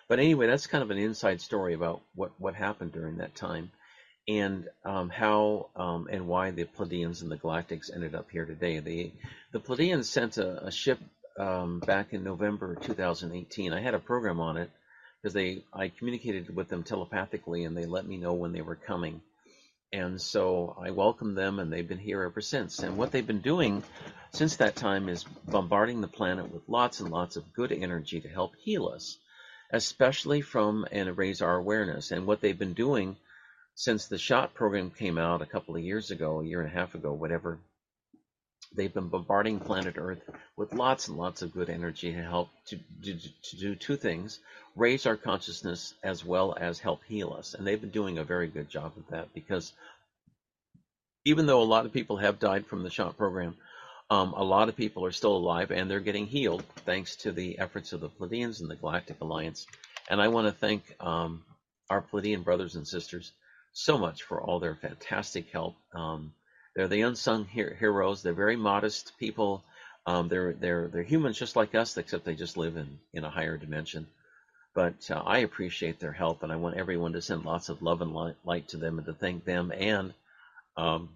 But 0.08 0.20
anyway, 0.20 0.48
that's 0.48 0.68
kind 0.68 0.84
of 0.84 0.90
an 0.90 0.98
inside 0.98 1.42
story 1.42 1.74
about 1.74 2.02
what, 2.16 2.32
what 2.40 2.56
happened 2.56 2.94
during 2.94 3.18
that 3.18 3.36
time 3.36 3.72
and 4.28 4.68
um, 4.84 5.10
how 5.10 5.70
um, 5.76 6.08
and 6.12 6.28
why 6.28 6.52
the 6.52 6.66
Pleiadians 6.66 7.22
and 7.22 7.32
the 7.32 7.38
Galactics 7.38 7.94
ended 7.94 8.14
up 8.16 8.30
here 8.30 8.46
today. 8.46 8.80
The 8.80 9.12
the 9.54 9.60
Pleiadians 9.60 10.06
sent 10.06 10.38
a, 10.38 10.66
a 10.66 10.72
ship 10.72 11.00
um, 11.38 11.80
back 11.80 12.14
in 12.14 12.24
November 12.24 12.76
2018. 12.76 13.74
I 13.74 13.82
had 13.82 13.94
a 13.94 14.00
program 14.00 14.40
on 14.40 14.58
it 14.58 14.70
because 15.22 15.34
they 15.34 15.64
I 15.74 15.90
communicated 15.90 16.54
with 16.54 16.68
them 16.68 16.84
telepathically 16.84 17.64
and 17.64 17.76
they 17.76 17.86
let 17.86 18.06
me 18.06 18.18
know 18.18 18.34
when 18.34 18.52
they 18.52 18.62
were 18.62 18.76
coming. 18.76 19.22
And 19.94 20.22
so 20.22 20.76
I 20.84 20.92
welcomed 20.92 21.38
them 21.38 21.60
and 21.60 21.72
they've 21.72 21.88
been 21.88 21.98
here 21.98 22.24
ever 22.24 22.42
since. 22.42 22.80
And 22.80 22.98
what 22.98 23.14
they've 23.14 23.26
been 23.26 23.40
doing 23.40 23.84
since 24.32 24.58
that 24.58 24.76
time 24.76 25.08
is 25.08 25.24
bombarding 25.48 26.02
the 26.02 26.10
planet 26.10 26.52
with 26.52 26.68
lots 26.68 27.00
and 27.00 27.10
lots 27.10 27.38
of 27.38 27.54
good 27.54 27.72
energy 27.72 28.20
to 28.20 28.28
help 28.28 28.54
heal 28.58 28.88
us, 28.90 29.18
especially 29.72 30.42
from 30.42 30.86
and 30.92 31.18
raise 31.18 31.42
our 31.42 31.56
awareness. 31.56 32.12
And 32.12 32.28
what 32.28 32.42
they've 32.42 32.60
been 32.60 32.74
doing 32.74 33.16
since 33.78 34.08
the 34.08 34.18
shot 34.18 34.56
program 34.56 34.90
came 34.90 35.20
out 35.20 35.44
a 35.44 35.46
couple 35.46 35.76
of 35.76 35.84
years 35.84 36.10
ago, 36.10 36.40
a 36.40 36.44
year 36.44 36.62
and 36.62 36.70
a 36.70 36.74
half 36.74 36.96
ago, 36.96 37.14
whatever, 37.14 37.60
they've 38.76 38.94
been 38.94 39.08
bombarding 39.08 39.60
planet 39.60 40.00
Earth 40.00 40.28
with 40.56 40.74
lots 40.74 41.08
and 41.08 41.16
lots 41.16 41.44
of 41.44 41.54
good 41.54 41.70
energy 41.70 42.12
to 42.12 42.24
help 42.24 42.50
to, 42.66 42.80
to, 43.04 43.20
to, 43.44 43.56
do 43.56 43.76
two 43.76 43.96
things 43.96 44.40
raise 44.76 45.06
our 45.06 45.16
consciousness 45.16 45.94
as 46.04 46.26
well 46.26 46.58
as 46.60 46.80
help 46.80 47.04
heal 47.04 47.36
us. 47.38 47.54
And 47.54 47.68
they've 47.68 47.80
been 47.80 47.92
doing 47.92 48.18
a 48.18 48.24
very 48.24 48.48
good 48.48 48.68
job 48.68 48.94
of 48.98 49.08
that 49.12 49.32
because 49.36 49.72
even 51.24 51.46
though 51.46 51.62
a 51.62 51.74
lot 51.76 51.86
of 51.86 51.94
people 51.94 52.18
have 52.18 52.40
died 52.40 52.66
from 52.66 52.82
the 52.82 52.90
shot 52.90 53.16
program, 53.16 53.56
um, 54.10 54.34
a 54.34 54.44
lot 54.44 54.70
of 54.70 54.76
people 54.76 55.06
are 55.06 55.12
still 55.12 55.38
alive 55.38 55.70
and 55.70 55.90
they're 55.90 56.00
getting 56.00 56.26
healed 56.26 56.64
thanks 56.78 57.16
to 57.18 57.32
the 57.32 57.60
efforts 57.60 57.94
of 57.94 58.02
the 58.02 58.10
Pleiadians 58.10 58.60
and 58.60 58.72
the 58.72 58.76
Galactic 58.76 59.22
Alliance. 59.22 59.68
And 60.10 60.20
I 60.20 60.30
want 60.30 60.48
to 60.48 60.52
thank 60.52 60.84
um, 61.00 61.44
our 61.92 62.02
Pleiadian 62.02 62.44
brothers 62.44 62.76
and 62.76 62.88
sisters 62.88 63.34
so 63.78 63.96
much 63.96 64.24
for 64.24 64.42
all 64.42 64.60
their 64.60 64.76
fantastic 64.76 65.52
help. 65.52 65.76
Um, 65.94 66.34
they're 66.76 66.88
the 66.88 67.02
unsung 67.02 67.46
heroes. 67.46 68.24
They're 68.24 68.34
very 68.34 68.56
modest 68.56 69.14
people. 69.20 69.64
Um, 70.08 70.30
they're 70.30 70.54
they're 70.54 70.88
they're 70.88 71.04
humans 71.04 71.38
just 71.38 71.56
like 71.56 71.76
us, 71.76 71.96
except 71.96 72.26
they 72.26 72.34
just 72.34 72.58
live 72.58 72.76
in 72.76 72.98
in 73.14 73.24
a 73.24 73.30
higher 73.30 73.56
dimension. 73.56 74.08
But 74.74 75.10
uh, 75.12 75.22
I 75.24 75.40
appreciate 75.40 76.00
their 76.00 76.12
help, 76.12 76.42
and 76.42 76.52
I 76.52 76.56
want 76.56 76.78
everyone 76.78 77.14
to 77.14 77.22
send 77.22 77.46
lots 77.46 77.70
of 77.70 77.84
love 77.84 78.02
and 78.02 78.14
light 78.44 78.68
to 78.70 78.78
them, 78.78 78.98
and 78.98 79.06
to 79.06 79.14
thank 79.14 79.46
them 79.46 79.72
and 79.72 80.14
um, 80.76 81.10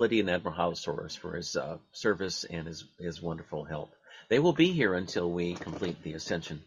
Pleiadian 0.00 0.30
Admiral 0.30 0.56
Halosaurus 0.56 1.18
for 1.18 1.36
his 1.36 1.54
uh, 1.54 1.76
service 1.92 2.44
and 2.44 2.66
his 2.66 2.84
his 2.98 3.20
wonderful 3.20 3.64
help. 3.64 3.90
They 4.30 4.38
will 4.38 4.54
be 4.54 4.72
here 4.72 4.94
until 4.94 5.30
we 5.30 5.52
complete 5.52 6.02
the 6.02 6.14
ascension 6.14 6.62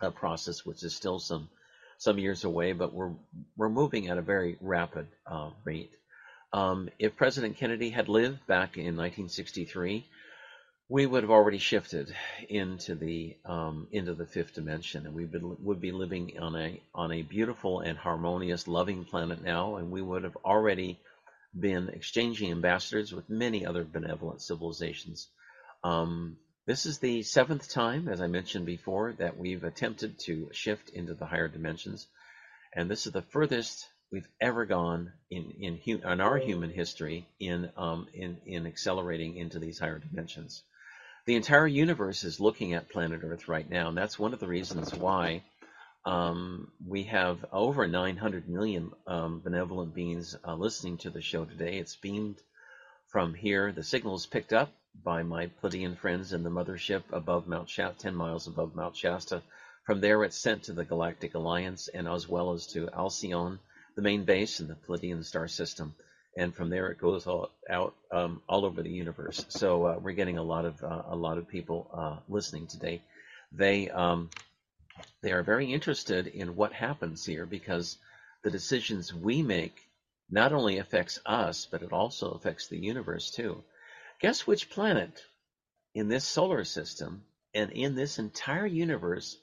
uh, 0.00 0.10
process, 0.10 0.64
which 0.64 0.82
is 0.82 0.94
still 0.94 1.18
some 1.18 1.50
some 2.00 2.18
years 2.18 2.44
away, 2.44 2.72
but 2.72 2.94
we're 2.94 3.12
we're 3.58 3.68
moving 3.68 4.08
at 4.08 4.16
a 4.16 4.22
very 4.22 4.56
rapid 4.62 5.06
uh, 5.26 5.50
rate. 5.64 5.92
Um, 6.50 6.88
if 6.98 7.14
President 7.14 7.58
Kennedy 7.58 7.90
had 7.90 8.08
lived 8.08 8.46
back 8.46 8.78
in 8.78 8.96
1963, 8.96 10.06
we 10.88 11.04
would 11.04 11.22
have 11.22 11.30
already 11.30 11.58
shifted 11.58 12.12
into 12.48 12.94
the 12.94 13.36
um, 13.44 13.86
into 13.92 14.14
the 14.14 14.24
fifth 14.24 14.54
dimension, 14.54 15.04
and 15.04 15.14
we 15.14 15.26
would 15.26 15.80
be 15.82 15.92
living 15.92 16.38
on 16.40 16.56
a 16.56 16.80
on 16.94 17.12
a 17.12 17.20
beautiful 17.20 17.80
and 17.80 17.98
harmonious, 17.98 18.66
loving 18.66 19.04
planet 19.04 19.44
now, 19.44 19.76
and 19.76 19.90
we 19.90 20.00
would 20.00 20.24
have 20.24 20.36
already 20.42 20.98
been 21.58 21.90
exchanging 21.90 22.50
ambassadors 22.50 23.12
with 23.12 23.28
many 23.28 23.66
other 23.66 23.84
benevolent 23.84 24.40
civilizations. 24.40 25.28
Um, 25.84 26.38
this 26.66 26.86
is 26.86 26.98
the 26.98 27.22
seventh 27.22 27.68
time, 27.70 28.08
as 28.08 28.20
I 28.20 28.26
mentioned 28.26 28.66
before, 28.66 29.12
that 29.14 29.36
we've 29.36 29.64
attempted 29.64 30.18
to 30.20 30.50
shift 30.52 30.90
into 30.90 31.14
the 31.14 31.26
higher 31.26 31.48
dimensions, 31.48 32.06
and 32.74 32.90
this 32.90 33.06
is 33.06 33.12
the 33.12 33.22
furthest 33.22 33.88
we've 34.12 34.28
ever 34.40 34.66
gone 34.66 35.12
in 35.30 35.50
in, 35.60 36.00
in 36.04 36.20
our 36.20 36.36
human 36.36 36.70
history 36.70 37.26
in 37.38 37.70
um, 37.76 38.08
in 38.12 38.38
in 38.46 38.66
accelerating 38.66 39.36
into 39.36 39.58
these 39.58 39.78
higher 39.78 39.98
dimensions. 39.98 40.62
The 41.26 41.36
entire 41.36 41.66
universe 41.66 42.24
is 42.24 42.40
looking 42.40 42.74
at 42.74 42.88
planet 42.88 43.22
Earth 43.24 43.48
right 43.48 43.68
now, 43.68 43.88
and 43.88 43.96
that's 43.96 44.18
one 44.18 44.32
of 44.32 44.40
the 44.40 44.48
reasons 44.48 44.94
why 44.94 45.42
um, 46.04 46.72
we 46.86 47.04
have 47.04 47.44
over 47.52 47.86
900 47.86 48.48
million 48.48 48.90
um, 49.06 49.40
benevolent 49.40 49.94
beings 49.94 50.36
uh, 50.46 50.54
listening 50.54 50.98
to 50.98 51.10
the 51.10 51.20
show 51.20 51.44
today. 51.44 51.78
It's 51.78 51.96
beamed 51.96 52.36
from 53.08 53.34
here. 53.34 53.70
The 53.72 53.82
signal 53.82 54.16
is 54.16 54.26
picked 54.26 54.52
up 54.52 54.72
by 54.94 55.22
my 55.22 55.46
Pleiadian 55.46 55.96
friends 55.96 56.32
in 56.32 56.42
the 56.42 56.50
mothership 56.50 57.02
above 57.12 57.46
Mount 57.46 57.68
Shasta, 57.68 58.02
10 58.02 58.14
miles 58.14 58.46
above 58.46 58.74
Mount 58.74 58.96
Shasta. 58.96 59.42
From 59.84 60.00
there, 60.00 60.22
it's 60.24 60.36
sent 60.36 60.64
to 60.64 60.72
the 60.72 60.84
Galactic 60.84 61.34
Alliance 61.34 61.88
and 61.88 62.06
as 62.06 62.28
well 62.28 62.52
as 62.52 62.66
to 62.68 62.88
Alcyon, 62.88 63.58
the 63.96 64.02
main 64.02 64.24
base 64.24 64.60
in 64.60 64.68
the 64.68 64.74
Pleiadian 64.74 65.24
star 65.24 65.48
system. 65.48 65.94
And 66.36 66.54
from 66.54 66.70
there, 66.70 66.88
it 66.88 66.98
goes 66.98 67.26
all, 67.26 67.50
out 67.68 67.94
um, 68.12 68.42
all 68.48 68.64
over 68.64 68.82
the 68.82 68.90
universe. 68.90 69.44
So 69.48 69.86
uh, 69.86 69.98
we're 70.00 70.12
getting 70.12 70.38
a 70.38 70.42
lot 70.42 70.64
of 70.64 70.82
uh, 70.82 71.02
a 71.08 71.16
lot 71.16 71.38
of 71.38 71.48
people 71.48 71.90
uh, 71.92 72.16
listening 72.28 72.68
today. 72.68 73.02
They 73.50 73.90
um, 73.90 74.30
they 75.22 75.32
are 75.32 75.42
very 75.42 75.72
interested 75.72 76.28
in 76.28 76.54
what 76.54 76.72
happens 76.72 77.24
here 77.24 77.46
because 77.46 77.98
the 78.44 78.50
decisions 78.50 79.12
we 79.12 79.42
make 79.42 79.74
not 80.30 80.52
only 80.52 80.78
affects 80.78 81.18
us, 81.26 81.66
but 81.68 81.82
it 81.82 81.92
also 81.92 82.30
affects 82.30 82.68
the 82.68 82.78
universe 82.78 83.32
too. 83.32 83.64
Guess 84.20 84.46
which 84.46 84.68
planet 84.68 85.24
in 85.94 86.08
this 86.08 86.26
solar 86.26 86.64
system 86.64 87.24
and 87.54 87.72
in 87.72 87.94
this 87.94 88.18
entire 88.18 88.66
universe 88.66 89.38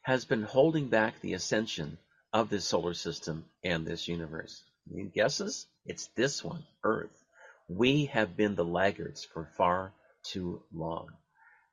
has 0.00 0.24
been 0.24 0.42
holding 0.42 0.88
back 0.88 1.20
the 1.20 1.34
ascension 1.34 1.98
of 2.32 2.48
this 2.48 2.64
solar 2.64 2.94
system 2.94 3.44
and 3.62 3.86
this 3.86 4.08
universe? 4.08 4.64
Any 4.90 5.04
guesses? 5.04 5.66
It's 5.84 6.06
this 6.16 6.42
one, 6.42 6.64
Earth. 6.82 7.24
We 7.68 8.06
have 8.06 8.34
been 8.34 8.54
the 8.54 8.64
laggards 8.64 9.22
for 9.22 9.50
far 9.58 9.92
too 10.22 10.62
long. 10.72 11.10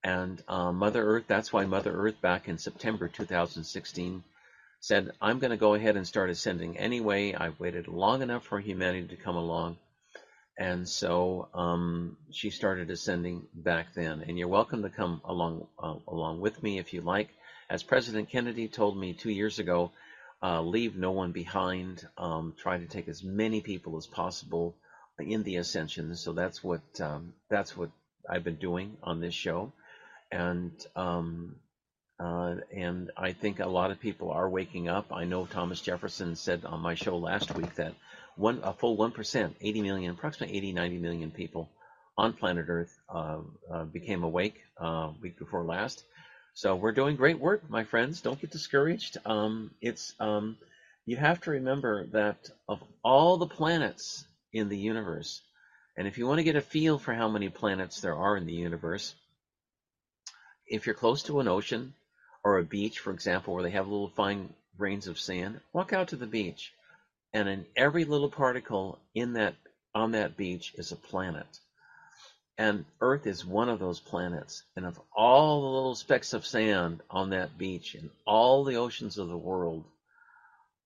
And 0.03 0.43
uh, 0.49 0.73
Mother 0.73 1.01
Earth, 1.01 1.25
that's 1.27 1.53
why 1.53 1.65
Mother 1.65 1.93
Earth 1.93 2.19
back 2.19 2.49
in 2.49 2.57
September 2.57 3.07
2016 3.07 4.21
said, 4.81 5.11
I'm 5.21 5.39
going 5.39 5.51
to 5.51 5.57
go 5.57 5.75
ahead 5.75 5.95
and 5.95 6.05
start 6.05 6.29
ascending 6.29 6.77
anyway. 6.77 7.33
I've 7.33 7.59
waited 7.59 7.87
long 7.87 8.21
enough 8.21 8.43
for 8.43 8.59
humanity 8.59 9.07
to 9.07 9.15
come 9.15 9.37
along. 9.37 9.77
And 10.59 10.87
so 10.89 11.47
um, 11.53 12.17
she 12.31 12.49
started 12.49 12.89
ascending 12.91 13.47
back 13.53 13.93
then. 13.95 14.25
And 14.27 14.37
you're 14.37 14.49
welcome 14.49 14.83
to 14.83 14.89
come 14.89 15.21
along 15.23 15.67
uh, 15.81 15.95
along 16.05 16.41
with 16.41 16.61
me 16.61 16.79
if 16.79 16.93
you 16.93 16.99
like. 16.99 17.29
As 17.69 17.81
President 17.81 18.29
Kennedy 18.29 18.67
told 18.67 18.97
me 18.97 19.13
two 19.13 19.31
years 19.31 19.59
ago, 19.59 19.91
uh, 20.43 20.61
leave 20.61 20.97
no 20.97 21.11
one 21.11 21.31
behind. 21.31 22.05
Um, 22.17 22.53
try 22.57 22.77
to 22.77 22.85
take 22.85 23.07
as 23.07 23.23
many 23.23 23.61
people 23.61 23.95
as 23.95 24.05
possible 24.05 24.75
in 25.17 25.43
the 25.43 25.55
ascension. 25.55 26.13
So 26.17 26.33
that's 26.33 26.61
what 26.61 26.81
um, 26.99 27.33
that's 27.49 27.77
what 27.77 27.89
I've 28.29 28.43
been 28.43 28.57
doing 28.57 28.97
on 29.01 29.21
this 29.21 29.33
show, 29.33 29.71
and 30.29 30.71
um, 30.95 31.55
uh, 32.19 32.55
and 32.75 33.11
I 33.15 33.31
think 33.31 33.59
a 33.59 33.65
lot 33.67 33.91
of 33.91 33.99
people 34.01 34.31
are 34.31 34.49
waking 34.49 34.89
up. 34.89 35.13
I 35.13 35.23
know 35.23 35.45
Thomas 35.45 35.79
Jefferson 35.79 36.35
said 36.35 36.65
on 36.65 36.81
my 36.81 36.95
show 36.95 37.17
last 37.17 37.55
week 37.55 37.75
that 37.75 37.93
one 38.39 38.61
a 38.63 38.73
full 38.73 38.95
one 38.95 39.11
percent, 39.11 39.57
80 39.59 39.81
million, 39.81 40.11
approximately 40.11 40.55
80, 40.57 40.71
90 40.71 40.97
million 40.97 41.31
people 41.31 41.69
on 42.17 42.33
planet 42.33 42.65
Earth 42.69 42.97
uh, 43.13 43.39
uh, 43.71 43.83
became 43.83 44.23
awake 44.23 44.61
uh, 44.77 45.11
week 45.21 45.37
before 45.37 45.63
last. 45.65 46.03
So 46.53 46.75
we're 46.75 46.93
doing 46.93 47.17
great 47.17 47.39
work, 47.39 47.69
my 47.69 47.83
friends. 47.83 48.21
Don't 48.21 48.39
get 48.39 48.51
discouraged. 48.51 49.17
Um, 49.25 49.71
it's 49.81 50.13
um, 50.19 50.57
you 51.05 51.17
have 51.17 51.41
to 51.41 51.51
remember 51.51 52.07
that 52.07 52.49
of 52.67 52.81
all 53.03 53.37
the 53.37 53.47
planets 53.47 54.25
in 54.53 54.69
the 54.69 54.77
universe, 54.77 55.41
and 55.97 56.07
if 56.07 56.17
you 56.17 56.25
want 56.25 56.39
to 56.39 56.43
get 56.43 56.55
a 56.55 56.61
feel 56.61 56.97
for 56.97 57.13
how 57.13 57.27
many 57.27 57.49
planets 57.49 57.99
there 57.99 58.15
are 58.15 58.37
in 58.37 58.45
the 58.45 58.53
universe, 58.53 59.13
if 60.65 60.85
you're 60.85 60.95
close 60.95 61.23
to 61.23 61.41
an 61.41 61.47
ocean 61.49 61.93
or 62.43 62.57
a 62.57 62.63
beach, 62.63 62.99
for 62.99 63.11
example, 63.11 63.53
where 63.53 63.63
they 63.63 63.71
have 63.71 63.87
little 63.87 64.09
fine 64.15 64.53
grains 64.77 65.07
of 65.07 65.19
sand, 65.19 65.59
walk 65.73 65.91
out 65.91 66.09
to 66.09 66.15
the 66.15 66.25
beach 66.25 66.71
and 67.33 67.47
in 67.47 67.65
every 67.75 68.05
little 68.05 68.29
particle 68.29 68.99
in 69.13 69.33
that 69.33 69.55
on 69.93 70.11
that 70.11 70.37
beach 70.37 70.73
is 70.77 70.91
a 70.91 70.95
planet. 70.95 71.47
And 72.57 72.85
Earth 72.99 73.25
is 73.25 73.45
one 73.45 73.69
of 73.69 73.79
those 73.79 73.99
planets. 73.99 74.63
And 74.75 74.85
of 74.85 74.99
all 75.15 75.61
the 75.61 75.67
little 75.67 75.95
specks 75.95 76.33
of 76.33 76.45
sand 76.45 77.01
on 77.09 77.29
that 77.29 77.57
beach 77.57 77.95
in 77.95 78.09
all 78.25 78.65
the 78.65 78.75
oceans 78.75 79.17
of 79.17 79.29
the 79.29 79.37
world, 79.37 79.85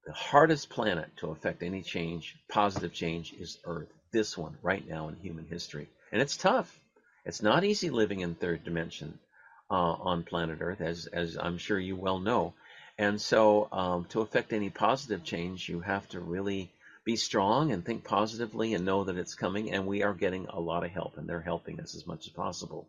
the 0.06 0.14
hardest 0.14 0.70
planet 0.70 1.10
to 1.18 1.32
affect 1.32 1.64
any 1.64 1.82
change, 1.82 2.36
positive 2.50 2.94
change, 2.94 3.34
is 3.34 3.58
Earth. 3.66 3.92
This 4.12 4.38
one 4.38 4.56
right 4.62 4.88
now 4.88 5.08
in 5.08 5.16
human 5.16 5.46
history. 5.46 5.90
And 6.12 6.22
it's 6.22 6.38
tough. 6.38 6.80
It's 7.26 7.42
not 7.42 7.64
easy 7.64 7.90
living 7.90 8.20
in 8.20 8.36
third 8.36 8.64
dimension 8.64 9.18
uh, 9.72 9.74
on 9.74 10.24
planet 10.24 10.60
Earth, 10.62 10.82
as, 10.82 11.08
as 11.08 11.38
I'm 11.38 11.58
sure 11.58 11.80
you 11.80 11.96
well 11.96 12.20
know. 12.20 12.54
And 12.98 13.20
so, 13.20 13.68
um, 13.72 14.06
to 14.10 14.22
affect 14.22 14.54
any 14.54 14.70
positive 14.70 15.24
change, 15.24 15.68
you 15.68 15.80
have 15.80 16.08
to 16.10 16.20
really 16.20 16.72
be 17.04 17.16
strong 17.16 17.72
and 17.72 17.84
think 17.84 18.04
positively 18.04 18.74
and 18.74 18.86
know 18.86 19.04
that 19.04 19.18
it's 19.18 19.36
coming. 19.36 19.72
And 19.72 19.88
we 19.88 20.04
are 20.04 20.14
getting 20.14 20.48
a 20.48 20.60
lot 20.60 20.84
of 20.84 20.92
help, 20.92 21.18
and 21.18 21.28
they're 21.28 21.42
helping 21.42 21.80
us 21.80 21.96
as 21.96 22.06
much 22.06 22.28
as 22.28 22.34
possible. 22.34 22.88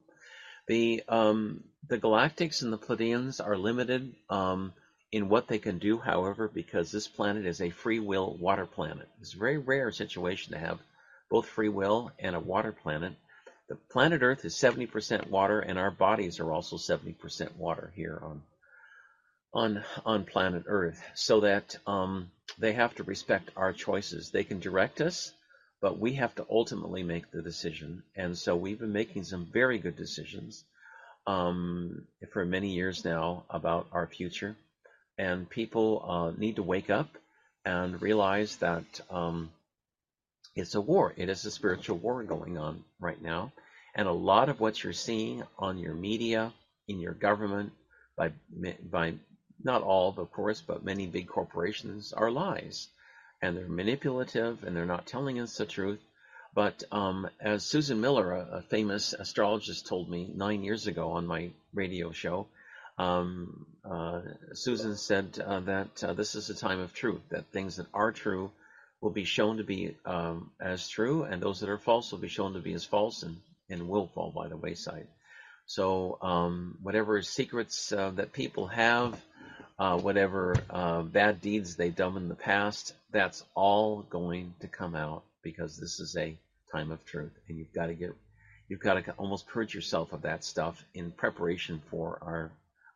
The 0.66 1.02
um, 1.08 1.64
the 1.88 1.98
Galactics 1.98 2.62
and 2.62 2.72
the 2.72 2.78
Pleiadians 2.78 3.44
are 3.44 3.56
limited 3.56 4.14
um, 4.30 4.72
in 5.12 5.28
what 5.28 5.48
they 5.48 5.58
can 5.58 5.78
do, 5.78 5.98
however, 5.98 6.48
because 6.48 6.90
this 6.90 7.08
planet 7.08 7.46
is 7.46 7.60
a 7.60 7.70
free 7.70 8.00
will 8.00 8.34
water 8.34 8.66
planet. 8.66 9.08
It's 9.20 9.34
a 9.34 9.38
very 9.38 9.58
rare 9.58 9.90
situation 9.92 10.52
to 10.52 10.58
have 10.58 10.80
both 11.30 11.46
free 11.46 11.68
will 11.68 12.12
and 12.18 12.34
a 12.34 12.40
water 12.40 12.72
planet. 12.72 13.14
The 13.68 13.76
planet 13.76 14.22
Earth 14.22 14.44
is 14.44 14.54
70% 14.54 15.28
water, 15.30 15.60
and 15.60 15.78
our 15.78 15.90
bodies 15.90 16.40
are 16.40 16.52
also 16.52 16.76
70% 16.76 17.56
water 17.56 17.92
here 17.94 18.20
on 18.22 18.42
on 19.54 19.84
on 20.04 20.24
planet 20.24 20.64
Earth, 20.66 21.00
so 21.14 21.40
that 21.40 21.76
um, 21.86 22.30
they 22.58 22.72
have 22.72 22.94
to 22.96 23.04
respect 23.04 23.50
our 23.56 23.72
choices. 23.72 24.30
They 24.30 24.44
can 24.44 24.60
direct 24.60 25.00
us, 25.00 25.32
but 25.80 25.98
we 25.98 26.14
have 26.14 26.34
to 26.36 26.46
ultimately 26.50 27.02
make 27.02 27.30
the 27.30 27.42
decision. 27.42 28.02
And 28.16 28.36
so 28.36 28.56
we've 28.56 28.78
been 28.78 28.92
making 28.92 29.24
some 29.24 29.46
very 29.52 29.78
good 29.78 29.96
decisions 29.96 30.64
um, 31.26 32.06
for 32.32 32.44
many 32.44 32.70
years 32.70 33.04
now 33.04 33.44
about 33.48 33.86
our 33.92 34.06
future. 34.06 34.56
And 35.16 35.48
people 35.48 36.04
uh, 36.08 36.40
need 36.40 36.56
to 36.56 36.62
wake 36.62 36.90
up 36.90 37.08
and 37.64 38.02
realize 38.02 38.56
that 38.56 38.84
um, 39.10 39.50
it's 40.54 40.74
a 40.74 40.80
war. 40.80 41.14
It 41.16 41.28
is 41.28 41.44
a 41.44 41.50
spiritual 41.50 41.98
war 41.98 42.22
going 42.24 42.58
on 42.58 42.84
right 43.00 43.20
now. 43.22 43.52
And 43.94 44.08
a 44.08 44.12
lot 44.12 44.48
of 44.48 44.60
what 44.60 44.82
you're 44.82 44.92
seeing 44.92 45.44
on 45.58 45.78
your 45.78 45.94
media, 45.94 46.52
in 46.88 47.00
your 47.00 47.14
government, 47.14 47.72
by 48.16 48.32
by 48.90 49.14
not 49.64 49.82
all, 49.82 50.14
of 50.16 50.30
course, 50.32 50.60
but 50.60 50.84
many 50.84 51.06
big 51.06 51.26
corporations 51.26 52.12
are 52.12 52.30
lies. 52.30 52.88
And 53.42 53.56
they're 53.56 53.68
manipulative 53.68 54.64
and 54.64 54.76
they're 54.76 54.86
not 54.86 55.06
telling 55.06 55.40
us 55.40 55.56
the 55.56 55.66
truth. 55.66 56.00
But 56.54 56.84
um, 56.92 57.28
as 57.40 57.64
Susan 57.64 58.00
Miller, 58.00 58.32
a, 58.32 58.58
a, 58.58 58.62
famous 58.62 59.12
astrologist, 59.12 59.86
told 59.86 60.08
me 60.08 60.30
nine 60.32 60.62
years 60.62 60.86
ago 60.86 61.12
on 61.12 61.26
my 61.26 61.50
radio 61.72 62.12
show, 62.12 62.46
um, 62.96 63.66
uh, 63.84 64.20
Susan 64.52 64.96
said 64.96 65.36
uh, 65.44 65.60
that 65.60 66.04
uh, 66.04 66.12
this 66.12 66.36
is 66.36 66.50
a 66.50 66.54
time 66.54 66.78
of 66.78 66.94
truth, 66.94 67.22
that 67.30 67.46
things 67.46 67.76
that 67.76 67.88
are 67.92 68.12
true 68.12 68.52
will 69.00 69.10
be 69.10 69.24
shown 69.24 69.56
to 69.56 69.64
be 69.64 69.96
um, 70.06 70.52
as 70.60 70.88
true, 70.88 71.24
and 71.24 71.42
those 71.42 71.58
that 71.58 71.68
are 71.68 71.78
false 71.78 72.12
will 72.12 72.20
be 72.20 72.28
shown 72.28 72.52
to 72.52 72.60
be 72.60 72.72
as 72.72 72.84
false, 72.84 73.24
and 73.24 73.36
and 73.68 73.88
will 73.88 74.06
fall 74.14 74.30
by 74.30 74.48
the 74.48 74.56
wayside. 74.56 75.08
So 75.66 76.18
um, 76.20 76.78
whatever 76.82 77.20
secrets 77.22 77.92
uh, 77.92 78.10
that 78.10 78.32
people 78.32 78.66
have, 78.68 79.20
uh, 79.78 79.98
whatever 79.98 80.56
uh, 80.70 81.02
bad 81.02 81.40
deeds 81.40 81.76
they've 81.76 81.96
done 81.96 82.16
in 82.16 82.28
the 82.28 82.34
past, 82.34 82.94
that's 83.10 83.44
all 83.54 84.02
going 84.02 84.54
to 84.60 84.68
come 84.68 84.94
out 84.94 85.24
because 85.42 85.76
this 85.76 86.00
is 86.00 86.16
a 86.16 86.36
time 86.72 86.92
of 86.92 87.04
truth, 87.04 87.32
and 87.48 87.58
you've 87.58 87.72
got 87.72 87.86
to 87.86 87.94
get, 87.94 88.14
you've 88.68 88.80
got 88.80 88.94
to 88.94 89.12
almost 89.12 89.46
purge 89.48 89.74
yourself 89.74 90.12
of 90.12 90.22
that 90.22 90.44
stuff 90.44 90.82
in 90.94 91.10
preparation 91.10 91.80
for 91.90 92.18
our 92.22 92.50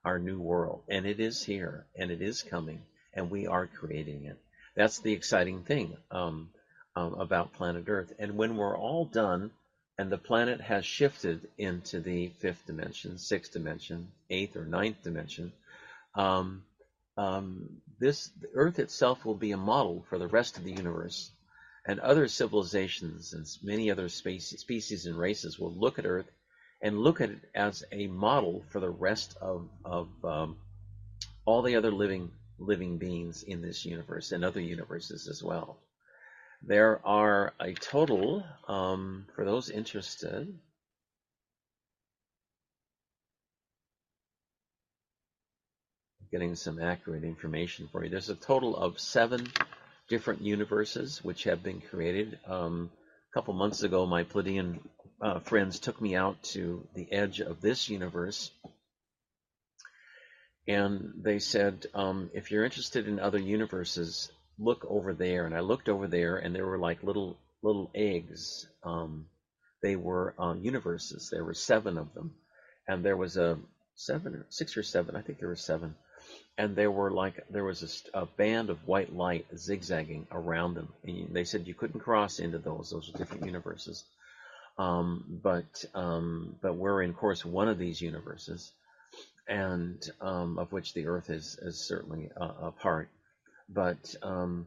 our 0.04 0.18
new 0.18 0.38
world, 0.38 0.80
and 0.88 1.06
it 1.06 1.20
is 1.20 1.44
here, 1.44 1.84
and 1.96 2.10
it 2.10 2.22
is 2.22 2.42
coming, 2.42 2.80
and 3.12 3.30
we 3.30 3.46
are 3.46 3.66
creating 3.66 4.24
it. 4.24 4.38
That's 4.74 5.00
the 5.00 5.12
exciting 5.12 5.64
thing 5.64 5.96
um, 6.10 6.50
um, 6.94 7.14
about 7.14 7.52
planet 7.54 7.84
Earth. 7.88 8.12
And 8.18 8.36
when 8.36 8.56
we're 8.56 8.78
all 8.78 9.04
done, 9.04 9.50
and 9.98 10.08
the 10.10 10.16
planet 10.16 10.60
has 10.60 10.86
shifted 10.86 11.48
into 11.58 12.00
the 12.00 12.28
fifth 12.38 12.64
dimension, 12.66 13.18
sixth 13.18 13.52
dimension, 13.52 14.08
eighth 14.30 14.56
or 14.56 14.64
ninth 14.64 15.02
dimension, 15.02 15.52
um, 16.18 16.64
um, 17.16 17.80
this 17.98 18.30
Earth 18.54 18.78
itself 18.78 19.24
will 19.24 19.36
be 19.36 19.52
a 19.52 19.56
model 19.56 20.04
for 20.10 20.18
the 20.18 20.26
rest 20.26 20.58
of 20.58 20.64
the 20.64 20.72
universe, 20.72 21.30
and 21.86 22.00
other 22.00 22.28
civilizations 22.28 23.32
and 23.32 23.46
many 23.62 23.90
other 23.90 24.08
species, 24.08 24.60
species 24.60 25.06
and 25.06 25.18
races 25.18 25.58
will 25.58 25.72
look 25.72 25.98
at 25.98 26.06
Earth 26.06 26.30
and 26.82 26.98
look 26.98 27.20
at 27.20 27.30
it 27.30 27.40
as 27.54 27.84
a 27.90 28.06
model 28.08 28.64
for 28.70 28.80
the 28.80 28.90
rest 28.90 29.36
of, 29.40 29.68
of 29.84 30.08
um, 30.24 30.56
all 31.44 31.62
the 31.62 31.76
other 31.76 31.90
living 31.90 32.30
living 32.58 32.98
beings 32.98 33.44
in 33.44 33.62
this 33.62 33.84
universe 33.84 34.32
and 34.32 34.44
other 34.44 34.60
universes 34.60 35.28
as 35.28 35.42
well. 35.42 35.78
There 36.62 37.00
are 37.06 37.54
a 37.60 37.72
total, 37.72 38.44
um, 38.66 39.26
for 39.36 39.44
those 39.44 39.70
interested, 39.70 40.58
getting 46.30 46.54
some 46.54 46.80
accurate 46.80 47.24
information 47.24 47.88
for 47.90 48.04
you. 48.04 48.10
There's 48.10 48.30
a 48.30 48.34
total 48.34 48.76
of 48.76 49.00
seven 49.00 49.46
different 50.08 50.42
universes 50.42 51.22
which 51.22 51.44
have 51.44 51.62
been 51.62 51.80
created. 51.80 52.38
Um, 52.46 52.90
a 53.30 53.34
couple 53.34 53.54
months 53.54 53.82
ago, 53.82 54.06
my 54.06 54.24
Pleiadian 54.24 54.78
uh, 55.20 55.40
friends 55.40 55.78
took 55.78 56.00
me 56.00 56.16
out 56.16 56.42
to 56.42 56.86
the 56.94 57.10
edge 57.12 57.40
of 57.40 57.60
this 57.60 57.88
universe, 57.88 58.50
and 60.66 61.12
they 61.22 61.38
said, 61.38 61.86
um, 61.94 62.30
if 62.34 62.50
you're 62.50 62.64
interested 62.64 63.08
in 63.08 63.18
other 63.18 63.38
universes, 63.38 64.30
look 64.58 64.84
over 64.88 65.14
there. 65.14 65.46
And 65.46 65.54
I 65.54 65.60
looked 65.60 65.88
over 65.88 66.06
there, 66.06 66.36
and 66.36 66.54
there 66.54 66.66
were 66.66 66.78
like 66.78 67.02
little 67.02 67.38
little 67.62 67.90
eggs. 67.94 68.66
Um, 68.84 69.26
they 69.82 69.96
were 69.96 70.34
uh, 70.38 70.54
universes. 70.54 71.30
There 71.30 71.44
were 71.44 71.54
seven 71.54 71.98
of 71.98 72.12
them, 72.14 72.34
and 72.86 73.04
there 73.04 73.16
was 73.16 73.36
a 73.36 73.58
seven 73.94 74.34
or 74.34 74.46
six 74.50 74.76
or 74.76 74.82
seven. 74.82 75.16
I 75.16 75.22
think 75.22 75.38
there 75.38 75.48
were 75.48 75.56
seven 75.56 75.94
and 76.58 76.74
there 76.74 76.90
were 76.90 77.10
like 77.10 77.44
there 77.48 77.64
was 77.64 78.08
a, 78.12 78.22
a, 78.22 78.26
band 78.26 78.68
of 78.68 78.86
white 78.86 79.14
light 79.14 79.46
zigzagging 79.56 80.26
around 80.32 80.74
them. 80.74 80.88
And 81.04 81.28
they 81.32 81.44
said 81.44 81.68
you 81.68 81.74
couldn't 81.74 82.00
cross 82.00 82.40
into 82.40 82.58
those; 82.58 82.90
those 82.90 83.08
are 83.08 83.16
different 83.16 83.46
universes. 83.46 84.04
Um, 84.76 85.40
but 85.42 85.84
um, 85.94 86.56
but 86.60 86.74
we're 86.74 87.02
in 87.02 87.14
course 87.14 87.44
one 87.44 87.68
of 87.68 87.78
these 87.78 88.00
universes, 88.00 88.72
and 89.46 90.02
um, 90.20 90.58
of 90.58 90.72
which 90.72 90.94
the 90.94 91.06
Earth 91.06 91.30
is 91.30 91.58
is 91.62 91.86
certainly 91.86 92.28
a, 92.36 92.44
a 92.44 92.72
part. 92.72 93.08
But 93.68 94.14
um, 94.22 94.66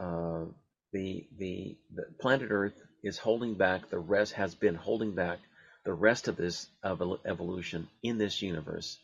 uh, 0.00 0.44
the, 0.92 1.26
the 1.38 1.76
the 1.94 2.06
planet 2.18 2.48
Earth 2.50 2.80
is 3.02 3.18
holding 3.18 3.54
back 3.54 3.90
the 3.90 3.98
rest 3.98 4.32
has 4.32 4.54
been 4.54 4.74
holding 4.74 5.14
back 5.14 5.38
the 5.84 5.92
rest 5.92 6.28
of 6.28 6.36
this 6.36 6.66
evolution 6.82 7.88
in 8.02 8.18
this 8.18 8.42
universe 8.42 8.98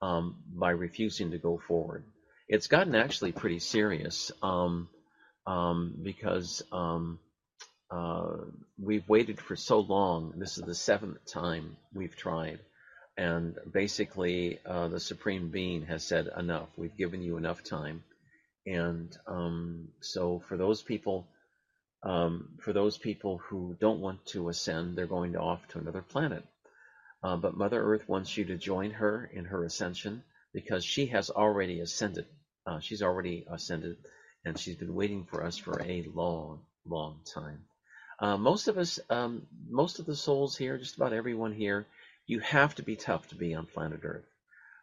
um, 0.00 0.36
by 0.54 0.70
refusing 0.70 1.30
to 1.32 1.38
go 1.38 1.60
forward. 1.66 2.04
It's 2.48 2.66
gotten 2.66 2.94
actually 2.94 3.32
pretty 3.32 3.58
serious 3.58 4.32
um, 4.42 4.88
um, 5.46 5.94
because 6.02 6.62
um, 6.72 7.18
uh, 7.90 8.36
we've 8.78 9.08
waited 9.08 9.40
for 9.40 9.56
so 9.56 9.80
long. 9.80 10.34
This 10.36 10.58
is 10.58 10.64
the 10.64 10.74
seventh 10.74 11.24
time 11.26 11.76
we've 11.94 12.16
tried. 12.16 12.60
And 13.16 13.56
basically, 13.72 14.60
uh, 14.64 14.88
the 14.88 15.00
Supreme 15.00 15.50
Being 15.50 15.86
has 15.86 16.04
said, 16.04 16.28
enough. 16.38 16.68
We've 16.76 16.96
given 16.96 17.22
you 17.22 17.36
enough 17.36 17.64
time. 17.64 18.04
And 18.64 19.16
um, 19.26 19.88
so, 20.00 20.40
for 20.48 20.56
those 20.56 20.82
people, 20.82 21.26
um, 22.04 22.50
for 22.60 22.72
those 22.72 22.96
people 22.96 23.38
who 23.38 23.76
don't 23.80 24.00
want 24.00 24.24
to 24.26 24.48
ascend, 24.48 24.96
they're 24.96 25.06
going 25.06 25.32
to 25.32 25.40
off 25.40 25.66
to 25.68 25.78
another 25.78 26.02
planet. 26.02 26.44
Uh, 27.22 27.36
but 27.36 27.56
Mother 27.56 27.82
Earth 27.82 28.08
wants 28.08 28.36
you 28.36 28.44
to 28.46 28.56
join 28.56 28.90
her 28.92 29.28
in 29.32 29.44
her 29.46 29.64
ascension 29.64 30.22
because 30.52 30.84
she 30.84 31.06
has 31.06 31.30
already 31.30 31.80
ascended. 31.80 32.26
Uh, 32.66 32.80
she's 32.80 33.02
already 33.02 33.46
ascended, 33.50 33.96
and 34.44 34.58
she's 34.58 34.76
been 34.76 34.94
waiting 34.94 35.24
for 35.24 35.44
us 35.44 35.56
for 35.58 35.80
a 35.82 36.02
long, 36.14 36.60
long 36.86 37.20
time. 37.34 37.64
Uh, 38.20 38.36
most 38.36 38.68
of 38.68 38.78
us, 38.78 38.98
um, 39.10 39.46
most 39.68 39.98
of 39.98 40.06
the 40.06 40.16
souls 40.16 40.56
here, 40.56 40.78
just 40.78 40.96
about 40.96 41.12
everyone 41.12 41.52
here, 41.52 41.86
you 42.26 42.40
have 42.40 42.74
to 42.76 42.82
be 42.82 42.96
tough 42.96 43.26
to 43.28 43.34
be 43.36 43.54
on 43.54 43.66
planet 43.66 44.00
Earth 44.04 44.26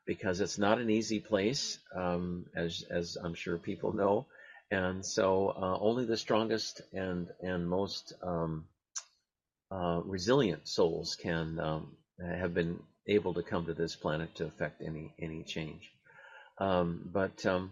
because 0.05 0.39
it's 0.41 0.57
not 0.57 0.79
an 0.79 0.89
easy 0.89 1.19
place, 1.19 1.79
um, 1.95 2.45
as 2.55 2.83
as 2.89 3.17
I'm 3.21 3.33
sure 3.33 3.57
people 3.57 3.93
know, 3.93 4.25
and 4.71 5.05
so 5.05 5.49
uh, 5.49 5.77
only 5.79 6.05
the 6.05 6.17
strongest 6.17 6.81
and 6.93 7.29
and 7.41 7.67
most 7.69 8.13
um, 8.23 8.65
uh, 9.71 10.01
resilient 10.05 10.67
souls 10.67 11.15
can 11.15 11.59
um, 11.59 11.97
have 12.23 12.53
been 12.53 12.79
able 13.07 13.33
to 13.33 13.43
come 13.43 13.65
to 13.65 13.73
this 13.73 13.95
planet 13.95 14.35
to 14.35 14.45
affect 14.45 14.81
any 14.81 15.13
any 15.19 15.43
change. 15.43 15.91
Um, 16.57 17.09
but 17.11 17.45
um, 17.45 17.71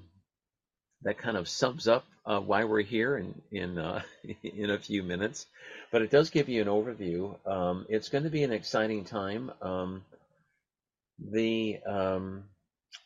that 1.04 1.18
kind 1.18 1.38
of 1.38 1.48
sums 1.48 1.88
up 1.88 2.06
uh, 2.26 2.40
why 2.40 2.64
we're 2.64 2.82
here 2.82 3.18
in 3.18 3.42
in 3.52 3.78
uh, 3.78 4.02
in 4.44 4.70
a 4.70 4.80
few 4.80 5.04
minutes. 5.04 5.46
But 5.92 6.02
it 6.02 6.12
does 6.12 6.30
give 6.30 6.50
you 6.50 6.62
an 6.62 6.68
overview. 6.68 7.36
Um, 7.48 7.86
it's 7.90 8.10
going 8.10 8.24
to 8.24 8.30
be 8.30 8.44
an 8.44 8.52
exciting 8.52 9.06
time. 9.06 9.52
Um, 9.62 10.04
the 11.20 11.80
um, 11.86 12.44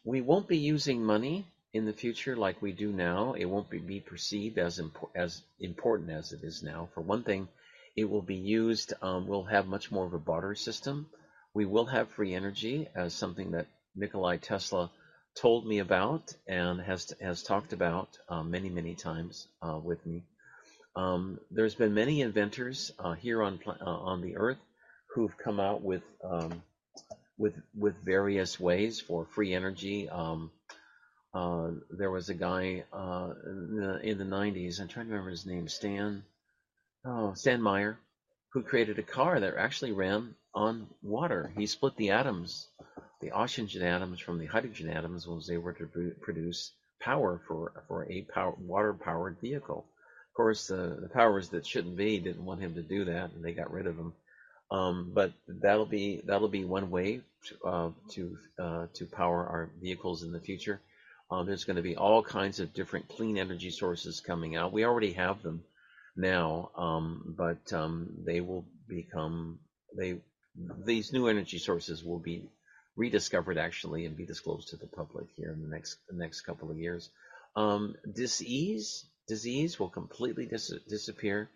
we 0.03 0.21
won't 0.21 0.47
be 0.47 0.57
using 0.57 1.03
money 1.03 1.45
in 1.73 1.85
the 1.85 1.93
future 1.93 2.35
like 2.35 2.61
we 2.61 2.71
do 2.71 2.91
now. 2.91 3.33
It 3.33 3.45
won't 3.45 3.69
be, 3.69 3.79
be 3.79 3.99
perceived 3.99 4.57
as 4.57 4.79
impo- 4.79 5.09
as 5.15 5.41
important 5.59 6.09
as 6.11 6.31
it 6.31 6.43
is 6.43 6.63
now. 6.63 6.89
For 6.93 7.01
one 7.01 7.23
thing, 7.23 7.47
it 7.95 8.09
will 8.09 8.21
be 8.21 8.35
used. 8.35 8.93
Um, 9.01 9.27
we'll 9.27 9.43
have 9.43 9.67
much 9.67 9.91
more 9.91 10.05
of 10.05 10.13
a 10.13 10.19
barter 10.19 10.55
system. 10.55 11.07
We 11.57 11.65
will 11.65 11.87
have 11.87 12.11
free 12.11 12.35
energy 12.35 12.87
as 12.93 13.15
something 13.15 13.53
that 13.53 13.65
Nikolai 13.95 14.37
Tesla 14.37 14.91
told 15.33 15.65
me 15.65 15.79
about 15.79 16.31
and 16.47 16.79
has 16.79 17.11
has 17.19 17.41
talked 17.41 17.73
about 17.73 18.09
uh, 18.29 18.43
many 18.43 18.69
many 18.69 18.93
times 18.93 19.47
uh, 19.63 19.79
with 19.83 20.05
me. 20.05 20.23
Um, 20.95 21.39
there's 21.49 21.73
been 21.73 21.95
many 21.95 22.21
inventors 22.21 22.91
uh, 22.99 23.13
here 23.13 23.41
on 23.41 23.59
uh, 23.65 23.73
on 23.83 24.21
the 24.21 24.37
Earth 24.37 24.59
who've 25.15 25.35
come 25.35 25.59
out 25.59 25.81
with 25.81 26.03
um, 26.23 26.61
with 27.39 27.55
with 27.75 27.95
various 28.05 28.59
ways 28.59 28.99
for 28.99 29.25
free 29.25 29.55
energy. 29.55 30.07
Um, 30.09 30.51
uh, 31.33 31.71
there 31.89 32.11
was 32.11 32.29
a 32.29 32.35
guy 32.35 32.83
uh, 32.93 33.31
in 33.47 33.77
the, 33.77 33.99
in 34.03 34.17
the 34.19 34.25
90s. 34.25 34.79
I'm 34.79 34.87
trying 34.87 35.07
to 35.07 35.11
remember 35.11 35.31
his 35.31 35.47
name, 35.47 35.67
Stan. 35.67 36.23
Oh, 37.03 37.33
Stan 37.33 37.61
Meyer, 37.63 37.97
who 38.57 38.63
created 38.63 38.97
a 38.97 39.03
car 39.03 39.39
that 39.39 39.53
actually 39.55 39.91
ran 39.91 40.33
on 40.55 40.87
water. 41.03 41.51
He 41.55 41.67
split 41.67 41.95
the 41.95 42.09
atoms, 42.09 42.67
the 43.21 43.29
oxygen 43.29 43.83
atoms 43.83 44.19
from 44.19 44.39
the 44.39 44.47
hydrogen 44.47 44.89
atoms, 44.89 45.27
was 45.27 45.51
able 45.51 45.73
to 45.73 46.15
produce 46.21 46.71
power 46.99 47.39
for 47.47 47.83
for 47.87 48.11
a 48.11 48.23
power, 48.23 48.55
water-powered 48.59 49.37
vehicle. 49.39 49.85
Of 50.31 50.33
course, 50.33 50.65
the, 50.65 50.97
the 50.99 51.09
powers 51.09 51.49
that 51.49 51.67
shouldn't 51.67 51.97
be 51.97 52.17
didn't 52.17 52.43
want 52.43 52.61
him 52.61 52.73
to 52.73 52.81
do 52.81 53.05
that, 53.05 53.29
and 53.31 53.45
they 53.45 53.51
got 53.51 53.71
rid 53.71 53.85
of 53.85 53.95
him. 53.95 54.13
Um, 54.71 55.11
but 55.13 55.33
that'll 55.47 55.85
be 55.85 56.23
that'll 56.25 56.47
be 56.47 56.65
one 56.65 56.89
way 56.89 57.21
to 57.45 57.67
uh, 57.67 57.89
to, 58.13 58.37
uh, 58.57 58.87
to 58.95 59.05
power 59.05 59.45
our 59.45 59.69
vehicles 59.79 60.23
in 60.23 60.31
the 60.31 60.39
future. 60.39 60.81
Uh, 61.29 61.43
there's 61.43 61.65
going 61.65 61.75
to 61.75 61.83
be 61.83 61.95
all 61.95 62.23
kinds 62.23 62.59
of 62.59 62.73
different 62.73 63.07
clean 63.07 63.37
energy 63.37 63.69
sources 63.69 64.19
coming 64.19 64.55
out. 64.55 64.73
We 64.73 64.83
already 64.83 65.13
have 65.13 65.43
them 65.43 65.61
now, 66.17 66.71
um, 66.75 67.35
but 67.37 67.71
um, 67.73 68.09
they 68.25 68.41
will 68.41 68.65
become 68.87 69.59
they 69.97 70.19
these 70.85 71.13
new 71.13 71.27
energy 71.27 71.59
sources 71.59 72.03
will 72.03 72.19
be 72.19 72.49
rediscovered 72.95 73.57
actually 73.57 74.05
and 74.05 74.17
be 74.17 74.25
disclosed 74.25 74.69
to 74.69 74.77
the 74.77 74.87
public 74.87 75.27
here 75.35 75.51
in 75.51 75.61
the 75.61 75.67
next 75.67 75.97
the 76.09 76.17
next 76.17 76.41
couple 76.41 76.71
of 76.71 76.77
years. 76.77 77.09
Um, 77.55 77.95
disease 78.11 79.05
disease 79.27 79.79
will 79.79 79.89
completely 79.89 80.45
dis- 80.45 80.73
disappear. 80.87 81.49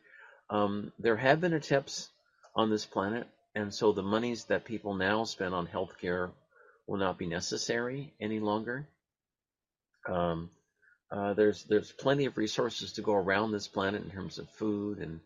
Um, 0.49 0.91
there 0.99 1.17
have 1.17 1.41
been 1.41 1.53
attempts 1.53 2.09
on 2.55 2.69
this 2.69 2.85
planet, 2.85 3.27
and 3.55 3.73
so 3.73 3.91
the 3.91 4.03
monies 4.03 4.45
that 4.45 4.65
people 4.65 4.93
now 4.93 5.23
spend 5.23 5.53
on 5.53 5.67
healthcare 5.67 6.29
will 6.87 6.97
not 6.97 7.17
be 7.17 7.27
necessary 7.27 8.13
any 8.19 8.39
longer. 8.39 8.87
Um, 10.09 10.49
uh, 11.11 11.33
there's 11.33 11.63
there's 11.65 11.91
plenty 11.91 12.25
of 12.25 12.37
resources 12.37 12.93
to 12.93 13.01
go 13.01 13.13
around 13.13 13.51
this 13.51 13.67
planet 13.67 14.03
in 14.03 14.09
terms 14.09 14.39
of 14.39 14.49
food 14.51 14.99
and 14.99 15.19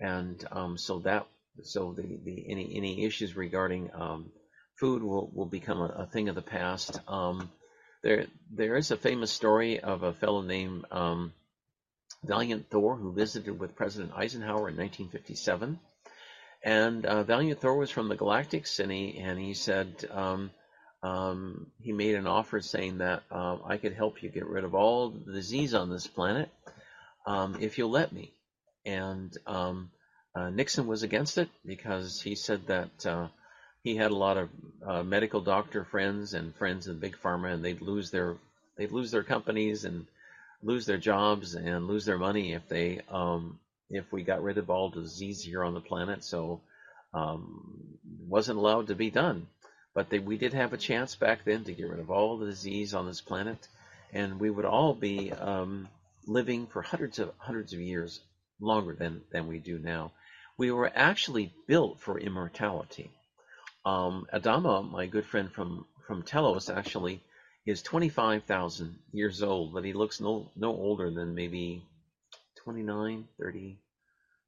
and 0.00 0.46
um, 0.52 0.78
so 0.78 1.00
that 1.00 1.26
so 1.62 1.92
the, 1.92 2.18
the 2.24 2.46
any 2.48 2.76
any 2.76 3.04
issues 3.04 3.36
regarding 3.36 3.90
um, 3.94 4.30
food 4.78 5.02
will, 5.02 5.30
will 5.34 5.46
become 5.46 5.80
a, 5.80 6.02
a 6.02 6.06
thing 6.06 6.28
of 6.28 6.34
the 6.34 6.42
past. 6.42 7.00
Um, 7.08 7.50
there 8.02 8.26
there 8.50 8.76
is 8.76 8.90
a 8.90 8.96
famous 8.96 9.30
story 9.30 9.80
of 9.80 10.02
a 10.02 10.12
fellow 10.12 10.42
named 10.42 10.84
um, 10.90 11.32
Valiant 12.24 12.70
Thor 12.70 12.96
who 12.96 13.12
visited 13.12 13.58
with 13.58 13.76
President 13.76 14.12
Eisenhower 14.16 14.68
in 14.68 14.76
1957. 14.76 15.78
And 16.64 17.06
uh, 17.06 17.22
Valiant 17.22 17.60
Thor 17.60 17.76
was 17.76 17.90
from 17.90 18.08
the 18.08 18.16
Galactic 18.16 18.66
City, 18.66 19.18
and 19.22 19.38
he 19.38 19.54
said 19.54 20.04
um, 21.02 21.10
um, 21.10 21.66
he 21.80 21.92
made 21.92 22.14
an 22.14 22.26
offer 22.26 22.60
saying 22.60 22.98
that 22.98 23.22
uh, 23.30 23.58
I 23.64 23.76
could 23.76 23.92
help 23.92 24.22
you 24.22 24.28
get 24.28 24.46
rid 24.46 24.64
of 24.64 24.74
all 24.74 25.10
the 25.10 25.32
disease 25.32 25.74
on 25.74 25.90
this 25.90 26.06
planet 26.06 26.50
um, 27.26 27.56
if 27.60 27.78
you'll 27.78 27.90
let 27.90 28.12
me. 28.12 28.32
And 28.84 29.36
um, 29.46 29.90
uh, 30.34 30.50
Nixon 30.50 30.86
was 30.86 31.02
against 31.02 31.38
it 31.38 31.48
because 31.64 32.20
he 32.20 32.34
said 32.34 32.66
that 32.66 33.06
uh, 33.06 33.28
he 33.82 33.96
had 33.96 34.10
a 34.10 34.16
lot 34.16 34.36
of 34.36 34.48
uh, 34.86 35.02
medical 35.02 35.40
doctor 35.40 35.84
friends 35.84 36.34
and 36.34 36.54
friends 36.54 36.88
in 36.88 36.98
big 36.98 37.16
pharma, 37.22 37.52
and 37.52 37.64
they'd 37.64 37.82
lose 37.82 38.10
their 38.10 38.36
they'd 38.76 38.92
lose 38.92 39.10
their 39.10 39.24
companies 39.24 39.84
and 39.84 40.06
lose 40.62 40.86
their 40.86 40.98
jobs 40.98 41.54
and 41.54 41.86
lose 41.86 42.04
their 42.04 42.18
money 42.18 42.52
if 42.52 42.68
they 42.68 43.00
um, 43.10 43.58
if 43.90 44.10
we 44.12 44.22
got 44.22 44.42
rid 44.42 44.58
of 44.58 44.70
all 44.70 44.90
disease 44.90 45.42
here 45.42 45.64
on 45.64 45.74
the 45.74 45.80
planet. 45.80 46.24
So 46.24 46.60
um, 47.14 47.98
wasn't 48.26 48.58
allowed 48.58 48.88
to 48.88 48.94
be 48.94 49.10
done. 49.10 49.46
But 49.98 50.10
they, 50.10 50.20
we 50.20 50.38
did 50.38 50.54
have 50.54 50.72
a 50.72 50.76
chance 50.76 51.16
back 51.16 51.44
then 51.44 51.64
to 51.64 51.72
get 51.72 51.88
rid 51.90 51.98
of 51.98 52.08
all 52.08 52.38
the 52.38 52.46
disease 52.46 52.94
on 52.94 53.06
this 53.06 53.20
planet, 53.20 53.66
and 54.12 54.38
we 54.38 54.48
would 54.48 54.64
all 54.64 54.94
be 54.94 55.32
um, 55.32 55.88
living 56.24 56.68
for 56.68 56.82
hundreds 56.82 57.18
of 57.18 57.32
hundreds 57.36 57.72
of 57.72 57.80
years 57.80 58.20
longer 58.60 58.94
than 58.94 59.22
than 59.32 59.48
we 59.48 59.58
do 59.58 59.76
now. 59.76 60.12
We 60.56 60.70
were 60.70 60.88
actually 60.94 61.52
built 61.66 61.98
for 61.98 62.16
immortality. 62.16 63.10
Um, 63.84 64.28
Adama, 64.32 64.88
my 64.88 65.06
good 65.06 65.26
friend 65.26 65.50
from 65.50 65.84
from 66.06 66.22
Telos, 66.22 66.70
actually 66.70 67.20
is 67.66 67.82
25,000 67.82 69.00
years 69.10 69.42
old, 69.42 69.74
but 69.74 69.84
he 69.84 69.94
looks 69.94 70.20
no 70.20 70.52
no 70.54 70.68
older 70.76 71.10
than 71.10 71.34
maybe 71.34 71.82
29, 72.62 73.26
30, 73.36 73.80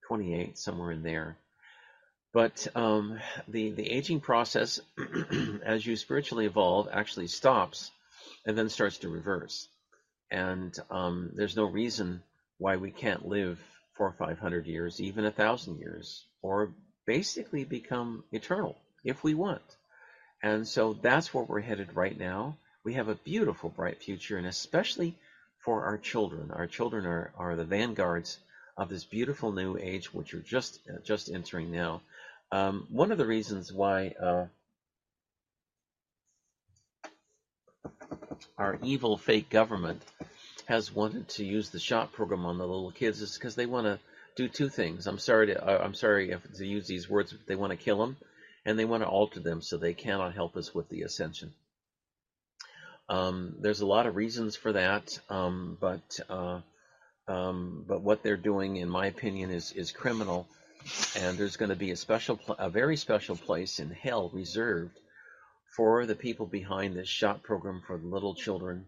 28, 0.07 0.57
somewhere 0.59 0.93
in 0.93 1.03
there. 1.03 1.37
But 2.33 2.67
um, 2.77 3.19
the 3.49 3.71
the 3.71 3.91
aging 3.91 4.21
process, 4.21 4.81
as 5.65 5.85
you 5.85 5.97
spiritually 5.97 6.47
evolve, 6.47 6.89
actually 6.93 7.27
stops 7.27 7.91
and 8.47 8.57
then 8.57 8.69
starts 8.69 8.99
to 8.99 9.09
reverse. 9.09 9.69
And 10.31 10.77
um, 10.91 11.33
there's 11.35 11.57
no 11.57 11.65
reason 11.65 12.23
why 12.59 12.77
we 12.77 12.93
can't 12.93 13.27
live 13.27 13.59
four 13.97 14.07
or 14.07 14.13
five 14.13 14.39
hundred 14.39 14.67
years, 14.67 15.01
even 15.01 15.25
a 15.25 15.33
thousand 15.33 15.81
years, 15.81 16.25
or 16.41 16.73
basically 17.05 17.65
become 17.65 18.23
eternal 18.31 18.77
if 19.05 19.25
we 19.25 19.35
want. 19.35 19.63
And 20.43 20.67
so 20.67 20.93
that's 20.93 21.35
where 21.35 21.45
we're 21.45 21.61
headed 21.61 21.97
right 21.97 22.19
now. 22.19 22.57
We 22.85 22.95
have 22.95 23.09
a 23.09 23.15
beautiful, 23.15 23.69
bright 23.69 24.03
future, 24.03 24.39
and 24.39 24.47
especially 24.47 25.17
for 25.65 25.85
our 25.85 25.99
children. 25.99 26.51
Our 26.51 26.67
children 26.67 27.05
are, 27.07 27.33
are 27.37 27.57
the 27.57 27.65
vanguards 27.65 28.39
of 28.77 28.89
this 28.89 29.05
beautiful 29.05 29.53
new 29.53 29.77
age, 29.77 30.15
which 30.15 30.33
we're 30.33 30.41
just 30.41 30.81
uh, 30.89 31.01
just 31.05 31.31
entering 31.31 31.71
now. 31.71 32.01
Um, 32.53 32.87
one 32.91 33.13
of 33.13 33.19
the 33.19 33.27
reasons 33.27 33.73
why 33.73 34.15
uh, 34.21 34.47
our 38.59 38.79
evil 38.83 39.17
fake 39.17 39.49
government 39.51 40.03
has 40.67 40.93
wanted 40.93 41.29
to 41.29 41.45
use 41.45 41.71
the 41.71 41.79
shot 41.79 42.13
program 42.13 42.47
on 42.47 42.59
the 42.59 42.67
little 42.67 42.93
kids 42.93 43.21
is 43.21 43.35
because 43.35 43.55
they 43.55 43.67
want 43.67 43.87
to 43.87 43.99
do 44.37 44.49
two 44.49 44.69
things. 44.69 45.07
I'm 45.07 45.19
sorry 45.19 45.49
to 45.49 45.65
uh, 45.65 45.83
I'm 45.83 45.95
sorry 45.95 46.31
if 46.31 46.41
to 46.55 46.67
use 46.67 46.87
these 46.87 47.09
words. 47.09 47.33
But 47.33 47.47
they 47.47 47.57
want 47.57 47.71
to 47.71 47.77
kill 47.77 47.99
them, 47.99 48.17
and 48.65 48.79
they 48.79 48.85
want 48.85 49.03
to 49.03 49.09
alter 49.09 49.41
them 49.41 49.63
so 49.63 49.77
they 49.77 49.95
cannot 49.95 50.35
help 50.35 50.57
us 50.57 50.75
with 50.75 50.89
the 50.89 51.03
ascension. 51.03 51.53
Um, 53.09 53.57
there's 53.61 53.81
a 53.81 53.87
lot 53.87 54.07
of 54.07 54.15
reasons 54.15 54.55
for 54.55 54.73
that, 54.73 55.19
um, 55.29 55.77
but 55.81 56.21
uh, 56.29 56.61
um, 57.27 57.85
but 57.87 58.03
what 58.03 58.23
they're 58.23 58.37
doing, 58.37 58.77
in 58.77 58.89
my 58.89 59.07
opinion, 59.07 59.51
is 59.51 59.73
is 59.73 59.91
criminal. 59.93 60.47
And 61.17 61.37
there's 61.37 61.57
going 61.57 61.71
to 61.71 61.77
be 61.77 61.91
a 61.91 61.97
special, 61.97 62.41
a 62.59 62.71
very 62.71 62.97
special 62.97 63.37
place 63.37 63.81
in 63.81 63.91
hell 63.91 64.31
reserved 64.33 64.99
for 65.77 66.07
the 66.07 66.15
people 66.15 66.47
behind 66.47 66.95
this 66.95 67.09
shot 67.09 67.43
program 67.43 67.83
for 67.87 67.99
little 67.99 68.35
children 68.35 68.87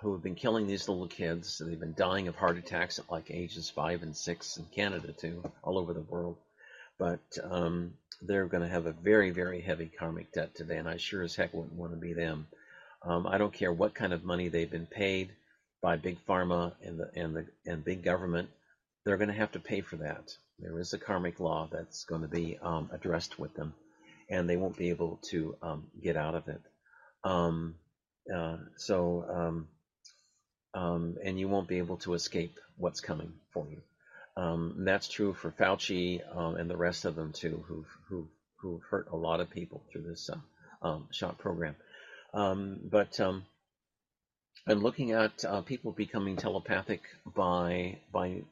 who 0.00 0.12
have 0.12 0.22
been 0.22 0.34
killing 0.34 0.66
these 0.66 0.88
little 0.88 1.06
kids. 1.06 1.60
They've 1.64 1.78
been 1.78 1.94
dying 1.96 2.28
of 2.28 2.36
heart 2.36 2.58
attacks 2.58 2.98
at 2.98 3.10
like 3.10 3.30
ages 3.30 3.70
five 3.70 4.02
and 4.02 4.16
six 4.16 4.56
in 4.56 4.64
Canada 4.66 5.12
too, 5.12 5.42
all 5.62 5.78
over 5.78 5.92
the 5.92 6.00
world. 6.00 6.36
But 6.98 7.20
um, 7.42 7.94
they're 8.22 8.46
going 8.46 8.62
to 8.62 8.68
have 8.68 8.86
a 8.86 8.92
very, 8.92 9.30
very 9.30 9.60
heavy 9.60 9.90
karmic 9.98 10.32
debt 10.32 10.54
today, 10.54 10.76
and 10.76 10.88
I 10.88 10.96
sure 10.96 11.22
as 11.22 11.36
heck 11.36 11.52
wouldn't 11.52 11.74
want 11.74 11.92
to 11.92 11.98
be 11.98 12.12
them. 12.12 12.46
Um, 13.02 13.26
I 13.26 13.38
don't 13.38 13.52
care 13.52 13.72
what 13.72 13.94
kind 13.94 14.12
of 14.12 14.24
money 14.24 14.48
they've 14.48 14.70
been 14.70 14.86
paid 14.86 15.30
by 15.82 15.96
big 15.96 16.18
pharma 16.26 16.72
and 16.82 16.98
the 16.98 17.10
and 17.14 17.36
the 17.36 17.46
and 17.66 17.84
big 17.84 18.02
government. 18.02 18.48
They're 19.04 19.18
going 19.18 19.28
to 19.28 19.34
have 19.34 19.52
to 19.52 19.60
pay 19.60 19.82
for 19.82 19.96
that. 19.96 20.36
There 20.58 20.78
is 20.80 20.92
a 20.92 20.98
karmic 20.98 21.38
law 21.38 21.68
that's 21.70 22.04
going 22.04 22.22
to 22.22 22.28
be 22.28 22.58
um, 22.62 22.90
addressed 22.92 23.38
with 23.38 23.54
them, 23.54 23.74
and 24.30 24.48
they 24.48 24.56
won't 24.56 24.76
be 24.76 24.90
able 24.90 25.20
to 25.30 25.56
um, 25.62 25.90
get 26.02 26.16
out 26.16 26.34
of 26.34 26.48
it. 26.48 26.60
Um, 27.24 27.74
uh, 28.34 28.56
so, 28.76 29.24
um, 29.28 29.68
um, 30.74 31.16
and 31.22 31.38
you 31.38 31.48
won't 31.48 31.68
be 31.68 31.78
able 31.78 31.98
to 31.98 32.14
escape 32.14 32.58
what's 32.76 33.00
coming 33.00 33.32
for 33.52 33.66
you. 33.68 33.82
Um, 34.36 34.84
that's 34.84 35.08
true 35.08 35.34
for 35.34 35.50
Fauci 35.50 36.20
and 36.34 36.68
the 36.68 36.76
rest 36.76 37.04
of 37.04 37.16
them 37.16 37.32
too, 37.32 37.64
who've 37.66 37.98
who've 38.08 38.28
who've 38.60 38.82
hurt 38.90 39.08
a 39.10 39.16
lot 39.16 39.40
of 39.40 39.50
people 39.50 39.82
through 39.90 40.02
this 40.02 40.28
uh, 40.82 40.98
shot 41.10 41.38
program. 41.38 41.74
But 42.34 43.18
I'm 44.66 44.80
looking 44.80 45.12
at 45.12 45.44
uh, 45.44 45.60
people 45.62 45.92
becoming 45.92 46.36
telepathic 46.36 47.02
by 47.34 47.98
by 48.12 48.42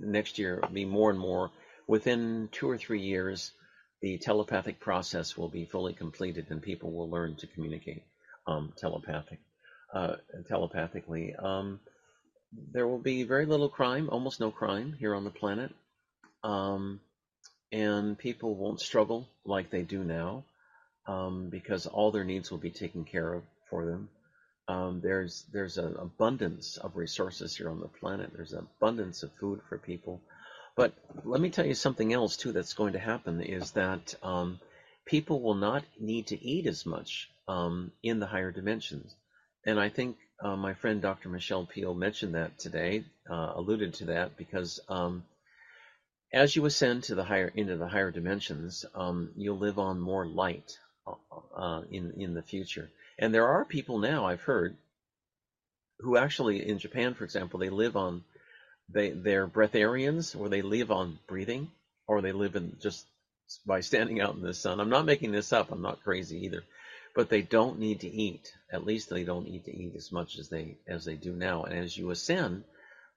next 0.00 0.38
year. 0.38 0.58
It'll 0.58 0.70
Be 0.70 0.84
more 0.84 1.10
and 1.10 1.18
more 1.18 1.50
within 1.86 2.48
two 2.52 2.68
or 2.68 2.78
three 2.78 3.02
years. 3.02 3.52
The 4.00 4.18
telepathic 4.18 4.78
process 4.80 5.36
will 5.36 5.48
be 5.48 5.64
fully 5.64 5.92
completed, 5.92 6.46
and 6.50 6.62
people 6.62 6.92
will 6.92 7.10
learn 7.10 7.34
to 7.36 7.46
communicate 7.48 8.02
um, 8.46 8.72
telepathic 8.76 9.40
uh, 9.92 10.16
telepathically. 10.48 11.34
Um, 11.34 11.80
there 12.72 12.86
will 12.86 12.98
be 12.98 13.24
very 13.24 13.44
little 13.44 13.68
crime, 13.68 14.08
almost 14.10 14.40
no 14.40 14.50
crime 14.50 14.94
here 14.98 15.14
on 15.14 15.24
the 15.24 15.30
planet, 15.30 15.74
um, 16.42 17.00
and 17.72 18.18
people 18.18 18.54
won't 18.54 18.80
struggle 18.80 19.28
like 19.44 19.70
they 19.70 19.82
do 19.82 20.02
now 20.02 20.44
um, 21.06 21.48
because 21.50 21.86
all 21.86 22.10
their 22.10 22.24
needs 22.24 22.50
will 22.50 22.58
be 22.58 22.70
taken 22.70 23.04
care 23.04 23.34
of 23.34 23.42
for 23.68 23.84
them. 23.84 24.08
Um, 24.68 25.00
there's 25.02 25.46
there's 25.52 25.78
an 25.78 25.96
abundance 25.98 26.76
of 26.76 26.96
resources 26.96 27.56
here 27.56 27.70
on 27.70 27.80
the 27.80 27.88
planet. 27.88 28.30
There's 28.34 28.52
an 28.52 28.68
abundance 28.78 29.22
of 29.22 29.32
food 29.40 29.60
for 29.68 29.78
people. 29.78 30.22
But 30.76 30.92
let 31.24 31.40
me 31.40 31.50
tell 31.50 31.66
you 31.66 31.74
something 31.74 32.12
else 32.12 32.36
too 32.36 32.52
that's 32.52 32.74
going 32.74 32.92
to 32.92 33.00
happen 33.00 33.42
is 33.42 33.72
that 33.72 34.14
um, 34.22 34.60
people 35.06 35.42
will 35.42 35.56
not 35.56 35.84
need 35.98 36.28
to 36.28 36.42
eat 36.44 36.66
as 36.66 36.86
much 36.86 37.30
um, 37.48 37.92
in 38.02 38.20
the 38.20 38.26
higher 38.26 38.52
dimensions. 38.52 39.14
And 39.66 39.80
I 39.80 39.88
think 39.88 40.16
uh, 40.42 40.56
my 40.56 40.74
friend 40.74 41.02
Dr. 41.02 41.30
Michelle 41.30 41.66
Peal 41.66 41.94
mentioned 41.94 42.36
that 42.36 42.58
today, 42.58 43.04
uh, 43.30 43.52
alluded 43.56 43.94
to 43.94 44.06
that 44.06 44.36
because 44.36 44.80
um, 44.88 45.24
as 46.32 46.54
you 46.54 46.64
ascend 46.66 47.04
to 47.04 47.14
the 47.14 47.24
higher 47.24 47.50
into 47.54 47.76
the 47.76 47.88
higher 47.88 48.10
dimensions, 48.10 48.84
um, 48.94 49.30
you'll 49.36 49.58
live 49.58 49.78
on 49.78 50.00
more 50.00 50.26
light 50.26 50.78
uh, 51.56 51.82
in 51.90 52.12
in 52.18 52.34
the 52.34 52.42
future. 52.42 52.90
And 53.18 53.34
there 53.34 53.48
are 53.48 53.64
people 53.64 53.98
now 53.98 54.26
I've 54.26 54.42
heard 54.42 54.76
who 56.00 56.16
actually 56.16 56.66
in 56.68 56.78
Japan, 56.78 57.14
for 57.14 57.24
example, 57.24 57.58
they 57.58 57.70
live 57.70 57.96
on 57.96 58.22
they 58.88 59.10
they're 59.10 59.48
breatharians 59.48 60.38
or 60.38 60.48
they 60.48 60.62
live 60.62 60.90
on 60.90 61.18
breathing 61.26 61.70
or 62.06 62.22
they 62.22 62.32
live 62.32 62.56
in 62.56 62.76
just 62.80 63.06
by 63.66 63.80
standing 63.80 64.20
out 64.20 64.34
in 64.34 64.42
the 64.42 64.54
sun. 64.54 64.80
I'm 64.80 64.90
not 64.90 65.04
making 65.06 65.32
this 65.32 65.52
up. 65.52 65.70
I'm 65.72 65.82
not 65.82 66.02
crazy 66.04 66.44
either. 66.44 66.62
But 67.14 67.28
they 67.30 67.42
don't 67.42 67.80
need 67.80 68.00
to 68.00 68.08
eat. 68.08 68.52
At 68.70 68.86
least 68.86 69.10
they 69.10 69.24
don't 69.24 69.48
need 69.48 69.64
to 69.64 69.76
eat 69.76 69.94
as 69.96 70.12
much 70.12 70.38
as 70.38 70.48
they 70.48 70.76
as 70.86 71.04
they 71.04 71.16
do 71.16 71.32
now. 71.32 71.64
And 71.64 71.78
as 71.78 71.96
you 71.96 72.10
ascend 72.10 72.64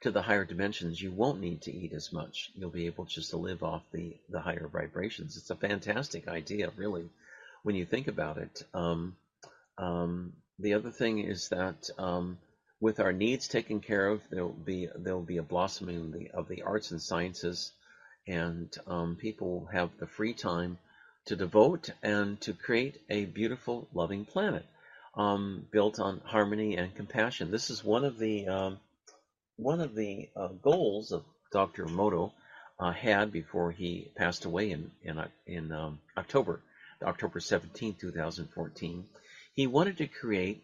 to 0.01 0.09
the 0.09 0.23
higher 0.23 0.45
dimensions, 0.45 0.99
you 0.99 1.11
won't 1.11 1.39
need 1.41 1.61
to 1.63 1.71
eat 1.71 1.93
as 1.93 2.11
much. 2.11 2.49
You'll 2.55 2.71
be 2.71 2.87
able 2.87 3.05
just 3.05 3.29
to 3.31 3.37
live 3.37 3.63
off 3.63 3.83
the 3.91 4.15
the 4.29 4.41
higher 4.41 4.67
vibrations. 4.71 5.37
It's 5.37 5.51
a 5.51 5.55
fantastic 5.55 6.27
idea, 6.27 6.71
really 6.75 7.07
when 7.63 7.75
you 7.75 7.85
think 7.85 8.07
about 8.07 8.37
it. 8.37 8.63
Um, 8.73 9.15
um, 9.77 10.33
the 10.59 10.73
other 10.73 10.91
thing 10.91 11.19
is 11.19 11.49
that 11.49 11.89
um, 11.97 12.37
with 12.79 12.99
our 12.99 13.13
needs 13.13 13.47
taken 13.47 13.79
care 13.79 14.07
of, 14.07 14.21
there 14.29 14.43
will 14.43 14.53
be 14.53 14.87
there 14.95 15.15
will 15.15 15.23
be 15.23 15.37
a 15.37 15.43
blossoming 15.43 15.97
of 15.97 16.11
the, 16.11 16.31
of 16.31 16.47
the 16.47 16.63
arts 16.63 16.91
and 16.91 17.01
sciences, 17.01 17.71
and 18.27 18.75
um, 18.87 19.15
people 19.15 19.59
will 19.59 19.67
have 19.67 19.89
the 19.99 20.07
free 20.07 20.33
time 20.33 20.77
to 21.25 21.35
devote 21.35 21.89
and 22.01 22.39
to 22.41 22.53
create 22.53 22.99
a 23.09 23.25
beautiful, 23.25 23.87
loving 23.93 24.25
planet 24.25 24.65
um, 25.15 25.65
built 25.71 25.99
on 25.99 26.21
harmony 26.25 26.77
and 26.77 26.95
compassion. 26.95 27.51
This 27.51 27.69
is 27.69 27.83
one 27.83 28.03
of 28.03 28.17
the 28.17 28.47
um, 28.47 28.79
one 29.57 29.81
of 29.81 29.95
the 29.95 30.29
uh, 30.35 30.47
goals 30.47 31.11
of 31.11 31.23
Dr. 31.51 31.85
Emoto 31.85 32.31
uh, 32.79 32.91
had 32.91 33.31
before 33.31 33.71
he 33.71 34.11
passed 34.15 34.45
away 34.45 34.71
in 34.71 34.91
in, 35.03 35.17
uh, 35.19 35.27
in 35.45 35.71
um, 35.71 35.99
October, 36.17 36.61
October 37.03 37.39
17, 37.39 37.95
2014. 37.99 39.05
He 39.53 39.67
wanted 39.67 39.97
to 39.97 40.07
create 40.07 40.63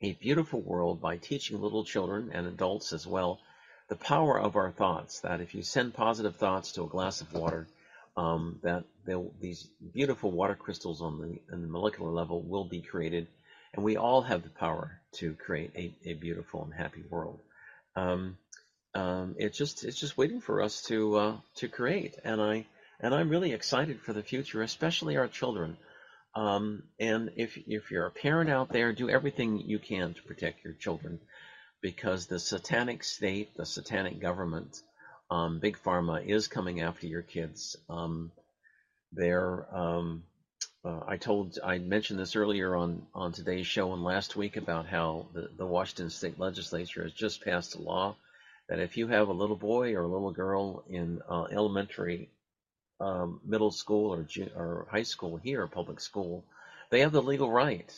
a 0.00 0.12
beautiful 0.12 0.60
world 0.60 1.00
by 1.00 1.16
teaching 1.16 1.60
little 1.60 1.84
children 1.84 2.30
and 2.32 2.46
adults 2.46 2.92
as 2.92 3.06
well 3.06 3.40
the 3.88 3.96
power 3.96 4.40
of 4.40 4.56
our 4.56 4.70
thoughts. 4.70 5.20
That 5.20 5.40
if 5.40 5.54
you 5.54 5.62
send 5.62 5.94
positive 5.94 6.36
thoughts 6.36 6.72
to 6.72 6.84
a 6.84 6.88
glass 6.88 7.20
of 7.20 7.32
water, 7.32 7.68
um, 8.16 8.60
that 8.62 8.84
these 9.40 9.68
beautiful 9.92 10.30
water 10.30 10.54
crystals 10.54 11.02
on 11.02 11.20
the, 11.20 11.54
on 11.54 11.62
the 11.62 11.68
molecular 11.68 12.10
level 12.10 12.42
will 12.42 12.64
be 12.64 12.80
created, 12.80 13.28
and 13.72 13.84
we 13.84 13.96
all 13.96 14.22
have 14.22 14.42
the 14.42 14.50
power 14.50 15.00
to 15.12 15.34
create 15.34 15.72
a, 15.76 16.10
a 16.10 16.14
beautiful 16.14 16.64
and 16.64 16.74
happy 16.74 17.02
world. 17.08 17.40
Um, 17.96 18.38
um, 18.94 19.34
it's 19.38 19.58
just 19.58 19.84
it's 19.84 19.98
just 19.98 20.16
waiting 20.16 20.40
for 20.40 20.62
us 20.62 20.82
to 20.82 21.16
uh, 21.16 21.36
to 21.56 21.68
create, 21.68 22.16
and 22.24 22.40
I 22.40 22.66
and 23.00 23.14
I'm 23.14 23.28
really 23.28 23.52
excited 23.52 24.00
for 24.00 24.12
the 24.12 24.22
future, 24.22 24.62
especially 24.62 25.16
our 25.16 25.28
children. 25.28 25.76
Um, 26.36 26.82
and 26.98 27.30
if 27.36 27.56
if 27.66 27.90
you're 27.90 28.06
a 28.06 28.10
parent 28.10 28.50
out 28.50 28.68
there, 28.70 28.92
do 28.92 29.08
everything 29.08 29.58
you 29.58 29.78
can 29.78 30.14
to 30.14 30.22
protect 30.22 30.64
your 30.64 30.74
children, 30.74 31.20
because 31.80 32.26
the 32.26 32.38
satanic 32.38 33.04
state, 33.04 33.56
the 33.56 33.66
satanic 33.66 34.20
government, 34.20 34.80
um, 35.30 35.60
big 35.60 35.76
pharma 35.78 36.26
is 36.26 36.48
coming 36.48 36.80
after 36.80 37.06
your 37.06 37.22
kids. 37.22 37.76
Um, 37.88 38.32
they're 39.12 39.66
um, 39.72 40.24
uh, 40.84 41.00
I 41.06 41.16
told 41.16 41.58
I 41.64 41.78
mentioned 41.78 42.18
this 42.18 42.36
earlier 42.36 42.74
on 42.74 43.06
on 43.14 43.32
today's 43.32 43.66
show 43.66 43.92
and 43.92 44.02
last 44.02 44.36
week 44.36 44.56
about 44.56 44.86
how 44.86 45.26
the, 45.32 45.48
the 45.56 45.66
Washington 45.66 46.10
State 46.10 46.38
Legislature 46.38 47.04
has 47.04 47.12
just 47.12 47.44
passed 47.44 47.76
a 47.76 47.80
law 47.80 48.16
that 48.68 48.80
if 48.80 48.96
you 48.96 49.06
have 49.06 49.28
a 49.28 49.32
little 49.32 49.56
boy 49.56 49.94
or 49.94 50.02
a 50.02 50.08
little 50.08 50.32
girl 50.32 50.84
in 50.88 51.20
uh, 51.28 51.44
elementary, 51.52 52.30
um, 53.04 53.40
middle 53.44 53.70
school, 53.70 54.14
or, 54.14 54.26
or 54.56 54.86
high 54.90 55.02
school 55.02 55.36
here, 55.36 55.66
public 55.66 56.00
school, 56.00 56.42
they 56.90 57.00
have 57.00 57.12
the 57.12 57.20
legal 57.20 57.50
right, 57.50 57.92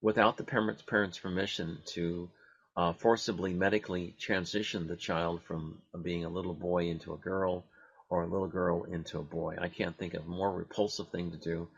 without 0.00 0.38
the 0.38 0.44
parents' 0.44 0.82
parents' 0.82 1.18
permission, 1.18 1.78
to 1.84 2.30
uh, 2.74 2.92
forcibly 2.94 3.52
medically 3.52 4.14
transition 4.18 4.86
the 4.86 4.96
child 4.96 5.42
from 5.42 5.78
being 6.02 6.24
a 6.24 6.30
little 6.30 6.54
boy 6.54 6.86
into 6.86 7.12
a 7.12 7.18
girl 7.18 7.64
or 8.08 8.22
a 8.22 8.26
little 8.26 8.48
girl 8.48 8.84
into 8.84 9.18
a 9.18 9.22
boy. 9.22 9.56
I 9.60 9.68
can't 9.68 9.96
think 9.96 10.14
of 10.14 10.24
a 10.24 10.28
more 10.28 10.52
repulsive 10.52 11.08
thing 11.08 11.32
to 11.32 11.36
do, 11.36 11.68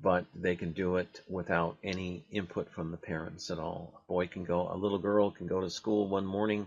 but 0.00 0.24
they 0.34 0.56
can 0.56 0.72
do 0.72 0.96
it 0.96 1.20
without 1.28 1.76
any 1.84 2.24
input 2.30 2.70
from 2.70 2.92
the 2.92 2.96
parents 2.96 3.50
at 3.50 3.58
all. 3.58 3.92
A 3.96 4.12
boy 4.12 4.26
can 4.26 4.44
go, 4.44 4.70
a 4.72 4.76
little 4.76 4.98
girl 4.98 5.30
can 5.30 5.46
go 5.46 5.60
to 5.60 5.68
school 5.68 6.08
one 6.08 6.24
morning 6.24 6.66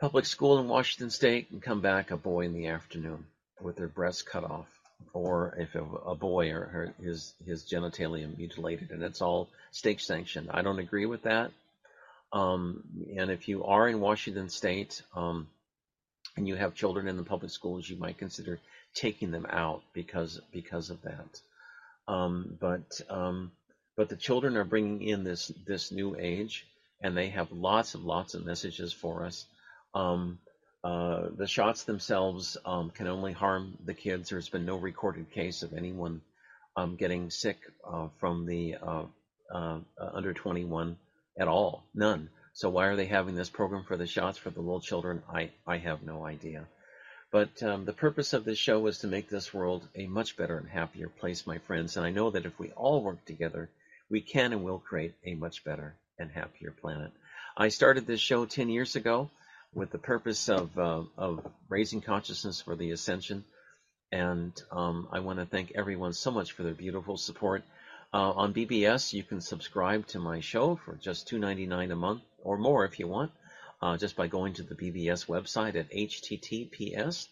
public 0.00 0.24
school 0.24 0.58
in 0.58 0.68
Washington 0.68 1.10
State 1.10 1.50
and 1.50 1.62
come 1.62 1.80
back 1.80 2.10
a 2.10 2.16
boy 2.16 2.44
in 2.44 2.54
the 2.54 2.68
afternoon 2.68 3.24
with 3.60 3.76
their 3.76 3.88
breasts 3.88 4.22
cut 4.22 4.44
off, 4.44 4.68
or 5.12 5.54
if 5.58 5.74
a, 5.74 6.14
boy 6.14 6.50
or 6.50 6.94
his 7.00 7.34
his 7.44 7.64
genitalia 7.64 8.36
mutilated, 8.36 8.90
and 8.90 9.02
it's 9.02 9.22
all 9.22 9.48
state 9.72 10.00
sanctioned. 10.00 10.48
I 10.50 10.62
don't 10.62 10.78
agree 10.78 11.06
with 11.06 11.22
that. 11.22 11.50
Um, 12.32 12.84
and 13.16 13.30
if 13.30 13.48
you 13.48 13.64
are 13.64 13.88
in 13.88 14.00
Washington 14.00 14.48
State 14.50 15.02
um, 15.14 15.48
and 16.36 16.46
you 16.46 16.56
have 16.56 16.74
children 16.74 17.08
in 17.08 17.16
the 17.16 17.22
public 17.22 17.50
schools, 17.50 17.88
you 17.88 17.96
might 17.96 18.18
consider 18.18 18.60
taking 18.94 19.30
them 19.30 19.46
out 19.48 19.82
because 19.94 20.40
because 20.52 20.90
of 20.90 21.00
that. 21.02 21.40
Um, 22.06 22.56
but 22.60 23.00
um, 23.08 23.52
but 23.96 24.08
the 24.08 24.16
children 24.16 24.56
are 24.56 24.64
bringing 24.64 25.02
in 25.02 25.24
this 25.24 25.50
this 25.66 25.90
new 25.90 26.16
age, 26.18 26.66
and 27.00 27.16
they 27.16 27.30
have 27.30 27.50
lots 27.52 27.94
and 27.94 28.04
lots 28.04 28.34
of 28.34 28.44
messages 28.44 28.92
for 28.92 29.24
us. 29.24 29.46
Um, 29.94 30.38
uh, 30.84 31.28
the 31.36 31.46
shots 31.46 31.84
themselves 31.84 32.56
um, 32.64 32.90
can 32.90 33.06
only 33.06 33.32
harm 33.32 33.76
the 33.84 33.94
kids. 33.94 34.30
There's 34.30 34.48
been 34.48 34.64
no 34.64 34.76
recorded 34.76 35.30
case 35.32 35.62
of 35.62 35.74
anyone 35.74 36.20
um, 36.76 36.96
getting 36.96 37.30
sick 37.30 37.58
uh, 37.86 38.08
from 38.20 38.46
the 38.46 38.76
uh, 38.80 39.04
uh 39.52 39.80
under 39.98 40.32
21 40.32 40.96
at 41.38 41.48
all. 41.48 41.84
None. 41.94 42.28
So 42.52 42.70
why 42.70 42.86
are 42.86 42.96
they 42.96 43.06
having 43.06 43.34
this 43.34 43.48
program 43.48 43.84
for 43.84 43.96
the 43.96 44.06
shots 44.06 44.38
for 44.38 44.50
the 44.50 44.60
little 44.60 44.80
children? 44.80 45.22
I, 45.32 45.50
I 45.66 45.78
have 45.78 46.02
no 46.02 46.26
idea. 46.26 46.66
But 47.30 47.62
um, 47.62 47.84
the 47.84 47.92
purpose 47.92 48.32
of 48.32 48.44
this 48.44 48.58
show 48.58 48.86
is 48.86 48.98
to 48.98 49.06
make 49.06 49.28
this 49.28 49.52
world 49.52 49.86
a 49.94 50.06
much 50.06 50.36
better 50.36 50.56
and 50.56 50.68
happier 50.68 51.08
place, 51.08 51.46
my 51.46 51.58
friends. 51.58 51.96
And 51.96 52.06
I 52.06 52.10
know 52.10 52.30
that 52.30 52.46
if 52.46 52.58
we 52.58 52.70
all 52.70 53.02
work 53.02 53.24
together, 53.26 53.68
we 54.10 54.20
can 54.20 54.52
and 54.52 54.64
will 54.64 54.78
create 54.78 55.14
a 55.24 55.34
much 55.34 55.64
better 55.64 55.94
and 56.18 56.30
happier 56.30 56.70
planet. 56.70 57.12
I 57.56 57.68
started 57.68 58.06
this 58.06 58.20
show 58.20 58.46
10 58.46 58.70
years 58.70 58.96
ago 58.96 59.30
with 59.74 59.90
the 59.90 59.98
purpose 59.98 60.48
of, 60.48 60.78
uh, 60.78 61.02
of 61.16 61.46
raising 61.68 62.00
consciousness 62.00 62.60
for 62.60 62.74
the 62.74 62.90
ascension. 62.90 63.44
And 64.10 64.52
um, 64.72 65.08
I 65.12 65.20
want 65.20 65.38
to 65.38 65.46
thank 65.46 65.72
everyone 65.74 66.12
so 66.12 66.30
much 66.30 66.52
for 66.52 66.62
their 66.62 66.74
beautiful 66.74 67.16
support. 67.16 67.62
Uh, 68.12 68.30
on 68.32 68.54
BBS, 68.54 69.12
you 69.12 69.22
can 69.22 69.40
subscribe 69.40 70.06
to 70.08 70.18
my 70.18 70.40
show 70.40 70.76
for 70.76 70.94
just 70.94 71.28
$2.99 71.30 71.92
a 71.92 71.96
month 71.96 72.22
or 72.42 72.56
more 72.56 72.84
if 72.86 72.98
you 72.98 73.06
want, 73.06 73.30
uh, 73.82 73.98
just 73.98 74.16
by 74.16 74.26
going 74.26 74.54
to 74.54 74.62
the 74.62 74.74
BBS 74.74 75.26
website 75.26 75.76
at 75.76 75.90
https 75.90 77.28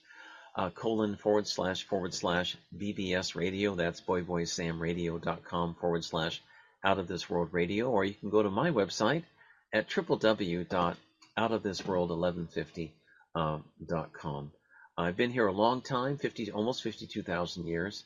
uh, 0.55 0.71
colon 0.71 1.17
forward 1.17 1.47
slash 1.47 1.85
forward 1.85 2.15
slash 2.15 2.57
BBS 2.77 3.35
radio. 3.35 3.75
That's 3.75 4.01
boyboysamradio.com 4.01 5.75
forward 5.75 6.05
slash 6.05 6.43
out 6.85 6.99
of 6.99 7.09
this 7.09 7.29
world 7.29 7.49
radio. 7.53 7.91
Or 7.91 8.05
you 8.05 8.15
can 8.15 8.31
go 8.31 8.43
to 8.43 8.51
my 8.51 8.71
website 8.71 9.25
at 9.73 9.89
www 9.89 10.97
out 11.37 11.53
of 11.53 11.63
this 11.63 11.85
world 11.85 12.11
1150.com. 12.11 13.03
Uh, 13.35 15.01
I've 15.01 15.17
been 15.17 15.31
here 15.31 15.47
a 15.47 15.53
long 15.53 15.83
time, 15.83 16.17
50, 16.17 16.53
almost 16.53 16.83
52,000 16.83 17.67
years. 17.67 18.05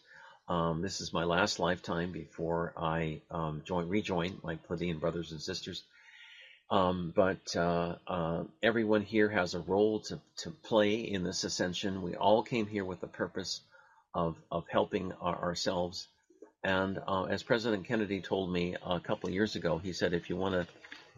Um, 0.48 0.82
this 0.82 1.00
is 1.00 1.12
my 1.12 1.22
last 1.22 1.60
lifetime 1.60 2.10
before 2.10 2.72
I 2.76 3.20
um, 3.30 3.62
join, 3.64 3.88
rejoin 3.88 4.40
my 4.42 4.56
Pleiadian 4.56 4.98
brothers 4.98 5.30
and 5.30 5.40
sisters. 5.40 5.84
Um, 6.70 7.12
but 7.14 7.54
uh, 7.56 7.96
uh, 8.06 8.44
everyone 8.62 9.02
here 9.02 9.28
has 9.28 9.54
a 9.54 9.60
role 9.60 10.00
to, 10.00 10.18
to 10.38 10.50
play 10.50 10.94
in 10.94 11.22
this 11.22 11.44
ascension. 11.44 12.02
We 12.02 12.16
all 12.16 12.42
came 12.42 12.66
here 12.66 12.84
with 12.84 13.00
the 13.00 13.06
purpose 13.06 13.60
of, 14.12 14.36
of 14.50 14.64
helping 14.68 15.12
our, 15.20 15.40
ourselves. 15.40 16.08
And 16.64 16.98
uh, 17.06 17.24
as 17.24 17.44
President 17.44 17.86
Kennedy 17.86 18.20
told 18.20 18.52
me 18.52 18.76
a 18.84 18.98
couple 18.98 19.28
of 19.28 19.34
years 19.34 19.54
ago, 19.54 19.78
he 19.78 19.92
said, 19.92 20.12
if 20.12 20.28
you 20.28 20.36
want 20.36 20.54
to 20.54 20.66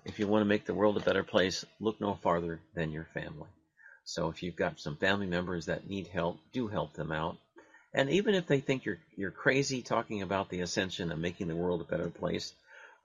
if 0.05 0.19
you 0.19 0.27
want 0.27 0.43
to 0.43 0.49
make 0.49 0.67
the 0.67 0.75
world 0.75 0.97
a 0.97 1.01
better 1.01 1.23
place, 1.23 1.65
look 1.81 2.01
no 2.01 2.15
farther 2.15 2.61
than 2.75 2.91
your 2.91 3.07
family. 3.15 3.49
So 4.05 4.29
if 4.29 4.43
you've 4.43 4.57
got 4.57 4.81
some 4.81 4.97
family 4.97 5.27
members 5.27 5.67
that 5.67 5.89
need 5.89 6.09
help, 6.09 6.39
do 6.53 6.67
help 6.67 6.95
them 6.95 7.13
out. 7.13 7.37
And 7.95 8.11
even 8.11 8.35
if 8.35 8.47
they 8.47 8.61
think 8.61 8.85
you're 8.85 8.99
you're 9.17 9.31
crazy 9.31 9.83
talking 9.83 10.23
about 10.23 10.49
the 10.49 10.61
ascension 10.61 11.13
and 11.13 11.21
making 11.23 11.49
the 11.49 11.57
world 11.57 11.81
a 11.81 11.85
better 11.85 12.09
place, 12.09 12.53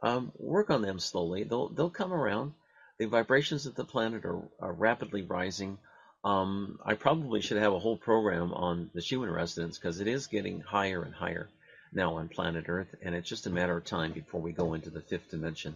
um, 0.01 0.32
work 0.40 0.69
on 0.69 0.82
them 0.82 1.00
slowly. 1.00 1.43
They'll 1.43 1.69
they'll 1.69 1.90
come 1.90 2.14
around. 2.14 2.53
The 2.98 3.06
vibrations 3.06 3.67
of 3.67 3.76
the 3.76 3.84
planet 3.84 4.26
are, 4.26 4.42
are 4.59 4.74
rapidly 4.74 5.22
rising. 5.22 5.77
Um, 6.24 6.80
I 6.84 6.95
probably 6.95 7.42
should 7.42 7.61
have 7.61 7.74
a 7.74 7.80
whole 7.80 7.98
program 7.98 8.53
on 8.53 8.90
the 8.95 9.01
Schumann 9.01 9.30
resonance 9.30 9.77
because 9.77 10.00
it 10.00 10.08
is 10.08 10.27
getting 10.27 10.61
higher 10.61 11.03
and 11.03 11.14
higher 11.14 11.48
now 11.93 12.16
on 12.16 12.27
planet 12.27 12.66
Earth, 12.67 12.93
and 13.03 13.14
it's 13.14 13.30
just 13.30 13.45
a 13.45 13.51
matter 13.51 13.77
of 13.77 13.85
time 13.85 14.14
before 14.14 14.42
we 14.42 14.51
go 14.51 14.74
into 14.74 14.90
the 14.90 15.01
fifth 15.01 15.30
dimension 15.30 15.76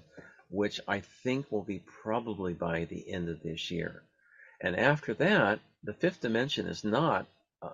which 0.52 0.80
I 0.88 1.00
think 1.00 1.52
will 1.52 1.64
be 1.64 1.80
probably 1.80 2.54
by 2.54 2.86
the 2.86 3.12
end 3.12 3.30
of 3.30 3.42
this 3.42 3.72
year. 3.72 4.04
And 4.60 4.76
after 4.76 5.14
that, 5.16 5.60
the 5.84 5.94
fifth 5.94 6.22
dimension 6.22 6.68
is 6.68 6.84
not 6.84 7.26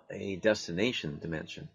a 0.09 0.35
destination 0.37 1.19
dimension. 1.19 1.67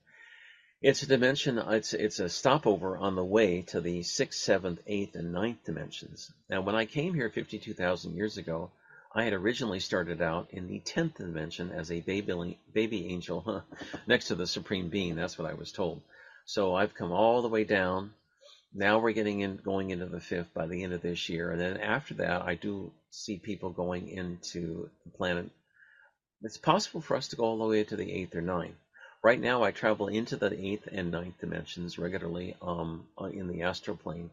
It's 0.80 1.02
a 1.02 1.06
dimension, 1.06 1.58
it's, 1.58 1.94
it's 1.94 2.18
a 2.18 2.28
stopover 2.28 2.96
on 2.96 3.14
the 3.14 3.24
way 3.24 3.62
to 3.68 3.80
the 3.80 4.02
sixth, 4.02 4.40
seventh, 4.40 4.80
eighth, 4.86 5.14
and 5.14 5.32
ninth 5.32 5.64
dimensions. 5.64 6.32
Now, 6.50 6.60
when 6.62 6.74
I 6.74 6.86
came 6.86 7.14
here 7.14 7.30
52,000 7.30 8.16
years 8.16 8.36
ago, 8.36 8.70
I 9.14 9.24
had 9.24 9.32
originally 9.32 9.78
started 9.78 10.22
out 10.22 10.48
in 10.50 10.66
the 10.66 10.80
10th 10.80 11.16
dimension 11.16 11.70
as 11.70 11.92
a 11.92 12.00
baby, 12.00 12.58
baby 12.72 13.06
angel 13.08 13.62
next 14.06 14.28
to 14.28 14.34
the 14.34 14.46
Supreme 14.46 14.88
Being. 14.88 15.14
That's 15.14 15.38
what 15.38 15.50
I 15.50 15.54
was 15.54 15.70
told. 15.70 16.00
So 16.46 16.74
I've 16.74 16.94
come 16.94 17.12
all 17.12 17.42
the 17.42 17.48
way 17.48 17.64
down 17.64 18.14
now 18.74 18.98
we're 18.98 19.12
getting 19.12 19.40
in 19.40 19.56
going 19.56 19.90
into 19.90 20.06
the 20.06 20.20
fifth 20.20 20.52
by 20.54 20.66
the 20.66 20.82
end 20.82 20.92
of 20.92 21.02
this 21.02 21.28
year. 21.28 21.50
And 21.50 21.60
then 21.60 21.76
after 21.78 22.14
that 22.14 22.42
i 22.42 22.54
do 22.54 22.92
see 23.10 23.36
people 23.36 23.70
going 23.70 24.08
into 24.08 24.88
the 25.04 25.10
planet. 25.10 25.50
It's 26.42 26.56
possible 26.56 27.00
for 27.00 27.16
us 27.16 27.28
to 27.28 27.36
go 27.36 27.44
all 27.44 27.58
the 27.58 27.66
way 27.66 27.84
to 27.84 27.96
the 27.96 28.10
eighth 28.10 28.34
or 28.34 28.40
ninth. 28.40 28.76
Right 29.22 29.40
now 29.40 29.62
i 29.62 29.70
travel 29.70 30.08
into 30.08 30.36
the 30.36 30.52
eighth 30.52 30.88
and 30.90 31.10
ninth 31.10 31.38
dimensions 31.40 31.98
regularly 31.98 32.56
um, 32.62 33.06
uh, 33.20 33.26
in 33.26 33.48
the 33.48 33.62
astral 33.62 33.96
plane. 33.96 34.30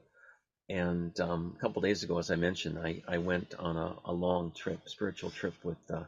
And 0.70 1.20
um, 1.20 1.56
a 1.58 1.62
couple 1.62 1.82
days 1.82 2.04
ago 2.04 2.20
as 2.20 2.32
i 2.32 2.36
mentioned 2.36 2.80
i, 2.80 3.02
I 3.08 3.18
went 3.18 3.56
on 3.60 3.76
a, 3.76 3.96
a 4.06 4.14
long 4.14 4.52
trip 4.52 4.88
spiritual 4.88 5.32
trip 5.32 5.56
with 5.64 5.78
uh, 5.92 6.04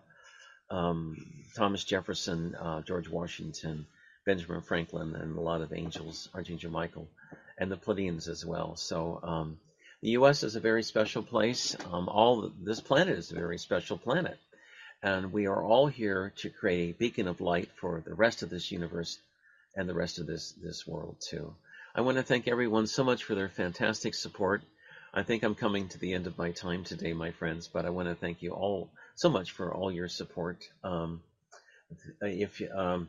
um, 0.74 1.18
thomas 1.56 1.84
jefferson 1.84 2.56
uh, 2.56 2.82
george 2.82 3.10
washington 3.10 3.88
benjamin 4.26 4.61
franklin 4.61 5.16
and 5.16 5.35
a 5.35 5.42
lot 5.42 5.61
of 5.61 5.74
angels 5.74 6.30
archangel 6.35 6.72
michael 6.72 7.10
and 7.62 7.72
the 7.72 7.78
Pleiadians 7.78 8.28
as 8.28 8.44
well. 8.44 8.76
So 8.76 9.20
um, 9.22 9.60
the 10.02 10.10
U.S. 10.12 10.42
is 10.42 10.56
a 10.56 10.60
very 10.60 10.82
special 10.82 11.22
place. 11.22 11.78
Um, 11.92 12.10
all 12.10 12.52
this 12.60 12.82
planet 12.82 13.20
is 13.20 13.32
a 13.32 13.36
very 13.36 13.60
special 13.60 14.00
planet, 14.00 14.40
And 15.04 15.32
we 15.32 15.46
are 15.46 15.64
all 15.64 15.86
here 15.86 16.34
to 16.38 16.50
create 16.50 16.96
a 16.96 16.98
beacon 16.98 17.28
of 17.28 17.40
light 17.40 17.70
for 17.80 18.02
the 18.04 18.16
rest 18.16 18.42
of 18.42 18.50
this 18.50 18.72
universe 18.72 19.20
and 19.76 19.88
the 19.88 19.94
rest 19.94 20.18
of 20.18 20.26
this, 20.26 20.54
this 20.54 20.88
world 20.88 21.18
too. 21.30 21.54
I 21.94 22.02
want 22.02 22.18
to 22.18 22.24
thank 22.24 22.48
everyone 22.48 22.88
so 22.88 23.04
much 23.04 23.26
for 23.26 23.36
their 23.36 23.50
fantastic 23.50 24.16
support. 24.16 24.64
I 25.14 25.22
think 25.22 25.44
I'm 25.44 25.54
coming 25.54 25.88
to 25.90 26.00
the 26.00 26.14
end 26.14 26.26
of 26.26 26.40
my 26.40 26.50
time 26.50 26.84
today, 26.84 27.14
my 27.14 27.30
friends, 27.30 27.70
but 27.72 27.86
I 27.86 27.92
want 27.92 28.08
to 28.08 28.16
thank 28.16 28.42
you 28.42 28.54
all 28.54 28.90
so 29.14 29.30
much 29.30 29.52
for 29.52 29.72
all 29.72 29.92
your 29.92 30.08
support. 30.08 30.58
Um, 30.84 31.22
if, 32.22 32.60
um, 32.76 33.08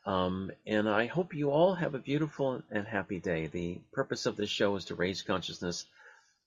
Um, 0.05 0.51
and 0.67 0.89
I 0.89 1.07
hope 1.07 1.33
you 1.35 1.51
all 1.51 1.75
have 1.75 1.95
a 1.95 1.99
beautiful 1.99 2.63
and 2.71 2.87
happy 2.87 3.19
day. 3.21 3.47
The 3.47 3.79
purpose 3.93 4.27
of 4.27 4.37
this 4.37 4.51
show 4.51 4.77
is 4.77 4.85
to 4.87 4.95
raise 4.95 5.23
consciousness 5.23 5.87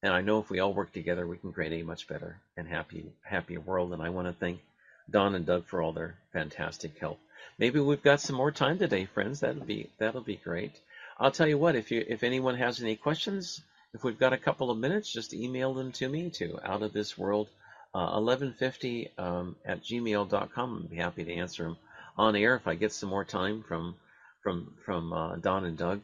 and 0.06 0.14
I 0.14 0.22
know 0.22 0.38
if 0.38 0.52
we 0.52 0.60
all 0.60 0.72
work 0.72 0.94
together, 0.94 1.26
we 1.26 1.38
can 1.38 1.52
create 1.52 1.82
a 1.82 1.84
much 1.84 2.08
better 2.08 2.38
and 2.56 2.68
happy, 2.68 3.06
happier 3.24 3.60
world. 3.60 3.92
And 3.92 4.04
I 4.04 4.10
want 4.10 4.28
to 4.28 4.34
thank 4.34 4.60
Don 5.10 5.34
and 5.34 5.48
Doug 5.48 5.66
for 5.66 5.82
all 5.82 5.94
their 5.94 6.14
fantastic 6.32 7.00
help. 7.00 7.18
Maybe 7.58 7.80
we've 7.80 8.04
got 8.04 8.22
some 8.22 8.36
more 8.36 8.52
time 8.52 8.78
today, 8.78 9.06
friends. 9.06 9.40
That'll 9.40 9.64
be 9.64 9.90
that'll 9.98 10.22
be 10.22 10.36
great. 10.36 10.80
I'll 11.18 11.32
tell 11.32 11.48
you 11.48 11.58
what. 11.58 11.76
If 11.76 11.90
you 11.90 12.06
if 12.08 12.22
anyone 12.22 12.56
has 12.56 12.80
any 12.80 12.96
questions, 12.96 13.62
if 13.96 14.04
we've 14.04 14.20
got 14.20 14.32
a 14.32 14.38
couple 14.38 14.70
of 14.70 14.78
minutes, 14.78 15.12
just 15.12 15.34
email 15.34 15.74
them 15.74 15.92
to 15.94 16.08
me 16.08 16.30
to 16.36 16.60
out 16.64 16.84
of 16.84 16.94
this 16.94 17.18
world 17.18 17.48
uh, 17.96 18.14
1150 18.14 19.10
um, 19.18 19.56
at 19.66 19.82
gmail.com. 19.82 20.82
I'd 20.84 20.90
be 20.92 20.98
happy 20.98 21.24
to 21.24 21.34
answer 21.34 21.64
them 21.64 21.78
on 22.16 22.36
air 22.36 22.56
if 22.56 22.68
I 22.68 22.76
get 22.76 22.92
some 22.92 23.10
more 23.10 23.26
time 23.26 23.64
from 23.68 23.96
from 24.44 24.76
from 24.86 25.14
uh, 25.14 25.36
Don 25.38 25.66
and 25.66 25.80
Doug. 25.80 26.02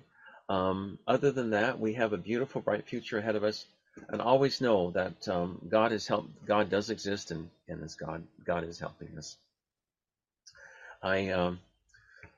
Um, 0.49 0.97
other 1.07 1.31
than 1.31 1.51
that, 1.51 1.79
we 1.79 1.93
have 1.93 2.13
a 2.13 2.17
beautiful, 2.17 2.61
bright 2.61 2.87
future 2.87 3.19
ahead 3.19 3.35
of 3.35 3.43
us 3.43 3.63
and 4.09 4.21
always 4.21 4.61
know 4.61 4.91
that 4.91 5.27
um, 5.27 5.61
God 5.69 5.91
is 5.91 6.07
help. 6.07 6.27
God 6.45 6.69
does 6.69 6.89
exist, 6.89 7.31
and 7.31 7.49
and 7.67 7.83
as 7.83 7.95
God 7.95 8.23
God 8.45 8.63
is 8.65 8.79
helping 8.79 9.17
us. 9.17 9.37
I 11.03 11.29
um, 11.29 11.59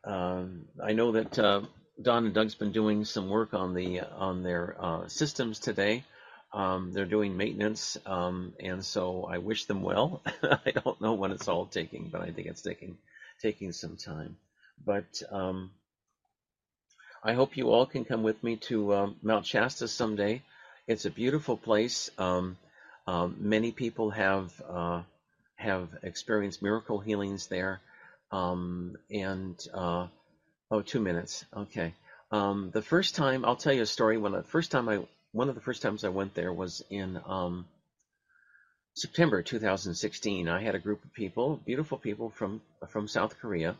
um, 0.06 0.65
I 0.83 0.93
know 0.93 1.14
that 1.14 1.40
uh, 1.40 1.61
Don 2.01 2.25
and 2.25 2.33
Doug's 2.35 2.56
been 2.56 2.72
doing 2.73 3.06
some 3.06 3.30
work 3.30 3.53
on 3.53 3.73
the 3.73 4.01
on 4.01 4.43
their 4.43 4.75
uh, 4.80 5.07
systems 5.07 5.59
today. 5.59 6.03
Um, 6.53 6.93
they're 6.93 7.06
doing 7.06 7.38
maintenance, 7.38 7.98
um, 8.06 8.53
and 8.59 8.83
so 8.85 9.25
I 9.32 9.40
wish 9.40 9.65
them 9.65 9.83
well. 9.83 10.22
I 10.43 10.72
don't 10.72 11.01
know 11.01 11.14
when 11.14 11.32
it's 11.32 11.48
all 11.49 11.65
taking, 11.67 12.09
but 12.11 12.22
I 12.22 12.32
think 12.32 12.48
it's 12.48 12.61
taking 12.64 12.98
taking 13.41 13.73
some 13.73 13.98
time. 13.98 14.38
But 14.85 15.22
um, 15.32 15.72
I 17.23 17.33
hope 17.33 17.57
you 17.57 17.72
all 17.72 17.85
can 17.85 18.06
come 18.06 18.23
with 18.23 18.43
me 18.43 18.57
to 18.69 19.15
Mount 19.23 19.45
Shasta 19.45 19.88
someday. 19.88 20.41
It's 20.86 21.06
a 21.06 21.10
beautiful 21.10 21.56
place. 21.56 22.12
Um, 22.18 22.58
um, 23.08 23.38
many 23.40 23.72
people 23.72 24.10
have 24.10 24.52
uh, 24.68 25.03
have 25.56 25.88
experienced 26.03 26.62
miracle 26.62 27.00
healings 27.00 27.48
there. 27.48 27.80
Um, 28.32 28.98
and 29.10 29.58
uh, 29.74 30.08
oh, 30.72 30.82
two 30.82 31.00
minutes. 31.00 31.45
Okay. 31.56 31.94
Um, 32.32 32.72
the 32.74 32.82
first 32.82 33.16
time 33.16 33.45
I'll 33.45 33.56
tell 33.56 33.74
you 33.74 33.84
a 33.84 33.86
story. 33.86 34.18
When 34.18 34.34
the 34.34 34.44
first 34.44 34.72
time 34.72 34.90
I 34.90 35.00
one 35.32 35.48
of 35.48 35.56
the 35.56 35.62
first 35.62 35.82
times 35.82 36.03
I 36.03 36.10
went 36.10 36.34
there 36.34 36.52
was 36.52 36.84
in 36.90 37.20
um, 37.26 37.66
September 38.94 39.42
2016. 39.42 40.50
I 40.50 40.62
had 40.62 40.76
a 40.76 40.80
group 40.80 41.03
of 41.06 41.14
people, 41.14 41.62
beautiful 41.66 41.98
people 41.98 42.30
from 42.30 42.62
from 42.90 43.08
South 43.08 43.40
Korea, 43.40 43.78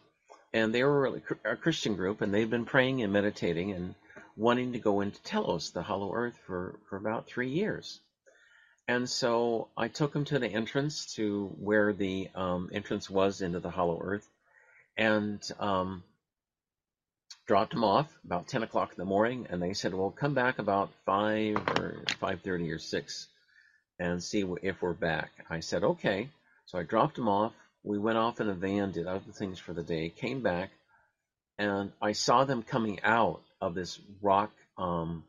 and 0.54 0.74
they 0.74 0.84
were 0.84 1.22
a 1.44 1.58
Christian 1.58 1.96
group, 1.98 2.22
and 2.22 2.34
they'd 2.34 2.50
been 2.50 2.66
praying 2.66 3.02
and 3.02 3.12
meditating 3.12 3.72
and 3.74 3.96
wanting 4.36 4.74
to 4.74 4.80
go 4.80 5.02
into 5.02 5.22
Telos, 5.24 5.72
the 5.72 5.84
Hollow 5.84 6.14
Earth, 6.14 6.38
for, 6.46 6.80
for 6.90 6.98
about 6.98 7.28
three 7.28 7.50
years. 7.50 8.00
And 8.88 9.10
so 9.10 9.70
I 9.78 9.88
took 9.88 10.14
him 10.14 10.26
to 10.26 10.40
the 10.40 10.48
entrance 10.50 11.14
to 11.16 11.48
where 11.58 11.94
the 11.94 12.30
um, 12.36 12.70
entrance 12.74 13.10
was 13.10 13.42
into 13.42 13.60
the 13.60 13.70
Hollow 13.70 14.00
Earth, 14.02 14.28
and 14.98 15.42
um, 15.60 16.04
dropped 17.48 17.74
him 17.74 17.84
off 17.84 18.14
about 18.26 18.48
10 18.48 18.64
o'clock 18.64 18.92
in 18.92 18.98
the 18.98 19.06
morning. 19.06 19.48
And 19.50 19.62
they 19.62 19.74
said, 19.74 19.94
"Well, 19.94 20.12
come 20.12 20.34
back 20.34 20.60
about 20.60 20.92
five 21.06 21.58
or 21.58 22.04
5:30 22.20 22.74
or 22.74 22.80
six, 22.80 23.28
and 24.00 24.22
see 24.22 24.46
if 24.62 24.82
we're 24.82 24.94
back." 24.94 25.32
I 25.50 25.62
said, 25.62 25.84
"Okay." 25.84 26.30
So 26.66 26.78
I 26.78 26.84
dropped 26.84 27.18
him 27.18 27.30
off. 27.30 27.54
We 27.84 27.98
went 27.98 28.18
off 28.18 28.42
in 28.42 28.50
a 28.50 28.54
van, 28.54 28.92
did 28.92 29.08
other 29.08 29.32
things 29.32 29.60
for 29.60 29.74
the 29.74 29.84
day, 29.84 30.10
came 30.10 30.42
back, 30.42 30.72
and 31.58 31.92
I 32.02 32.12
saw 32.14 32.44
them 32.44 32.64
coming 32.64 33.02
out 33.04 33.42
of 33.64 33.74
this 33.74 34.00
rock 34.22 34.52
um, 34.78 35.24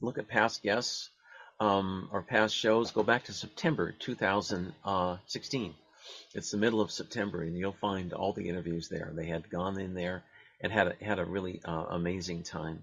look 0.00 0.18
at 0.18 0.28
past 0.28 0.62
guests 0.62 1.10
um, 1.62 2.08
our 2.10 2.22
past 2.22 2.56
shows, 2.56 2.90
go 2.90 3.04
back 3.04 3.24
to 3.24 3.32
September 3.32 3.94
2016. 3.96 5.74
It's 6.34 6.50
the 6.50 6.56
middle 6.56 6.80
of 6.80 6.90
September, 6.90 7.42
and 7.42 7.56
you'll 7.56 7.70
find 7.80 8.12
all 8.12 8.32
the 8.32 8.48
interviews 8.48 8.88
there. 8.88 9.12
They 9.14 9.26
had 9.26 9.48
gone 9.48 9.78
in 9.78 9.94
there 9.94 10.24
and 10.60 10.72
had 10.72 10.88
a, 10.88 11.04
had 11.04 11.20
a 11.20 11.24
really 11.24 11.60
uh, 11.64 11.84
amazing 11.90 12.42
time. 12.42 12.82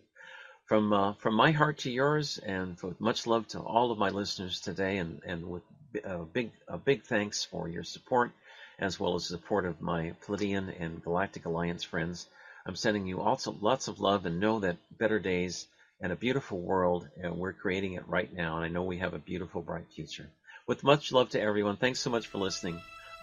From 0.67 0.93
uh, 0.93 1.13
from 1.15 1.35
my 1.35 1.53
heart 1.53 1.79
to 1.79 1.91
yours, 1.91 2.39
and 2.39 2.77
with 2.83 3.01
much 3.01 3.29
love 3.29 3.47
to 3.49 3.61
all 3.61 3.93
of 3.93 3.99
my 3.99 4.11
listeners 4.11 4.61
today, 4.61 4.99
and 4.99 5.21
and 5.25 5.47
with 5.47 5.63
a 6.05 6.15
uh, 6.15 6.25
big 6.25 6.51
a 6.67 6.79
big 6.79 7.05
thanks 7.05 7.45
for 7.45 7.69
your 7.69 7.85
support 7.85 8.33
as 8.81 8.99
well 8.99 9.15
as 9.15 9.29
the 9.29 9.37
support 9.37 9.65
of 9.67 9.81
my 9.81 10.15
Pleiadian 10.27 10.75
and 10.81 11.03
Galactic 11.03 11.45
Alliance 11.45 11.85
friends. 11.85 12.27
I'm 12.67 12.77
sending 12.77 13.07
you 13.07 13.21
also 13.21 13.57
lots 13.61 13.89
of 13.89 14.01
love 14.01 14.27
and 14.27 14.41
know 14.41 14.61
that 14.61 14.77
better 14.99 15.19
days 15.19 15.67
and 16.01 16.13
a 16.13 16.17
beautiful 16.17 16.59
world, 16.59 17.07
and 17.23 17.37
we're 17.37 17.53
creating 17.53 17.93
it 17.93 18.09
right 18.09 18.33
now. 18.33 18.57
And 18.57 18.65
I 18.65 18.69
know 18.69 18.83
we 18.83 18.99
have 18.99 19.15
a 19.15 19.19
beautiful, 19.19 19.61
bright 19.61 19.87
future. 19.95 20.29
With 20.67 20.83
much 20.83 21.13
love 21.13 21.31
to 21.31 21.41
everyone, 21.41 21.77
thanks 21.77 22.01
so 22.01 22.11
much 22.11 22.27
for 22.27 22.39
listening 22.39 22.81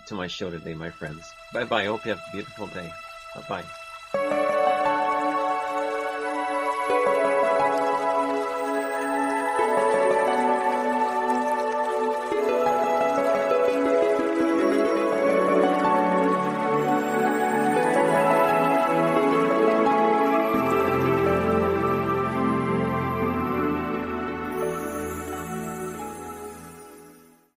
to 0.07 0.15
my 0.15 0.27
show 0.27 0.49
today, 0.49 0.73
my 0.73 0.91
friends. 0.91 1.23
Bye 1.53 1.65
bye. 1.65 1.83
I 1.83 1.85
hope 1.85 2.05
you 2.05 2.11
have 2.11 2.21
a 2.27 2.31
beautiful 2.31 2.67
day. 2.67 2.91
Bye 3.35 3.63
bye. 4.13 4.46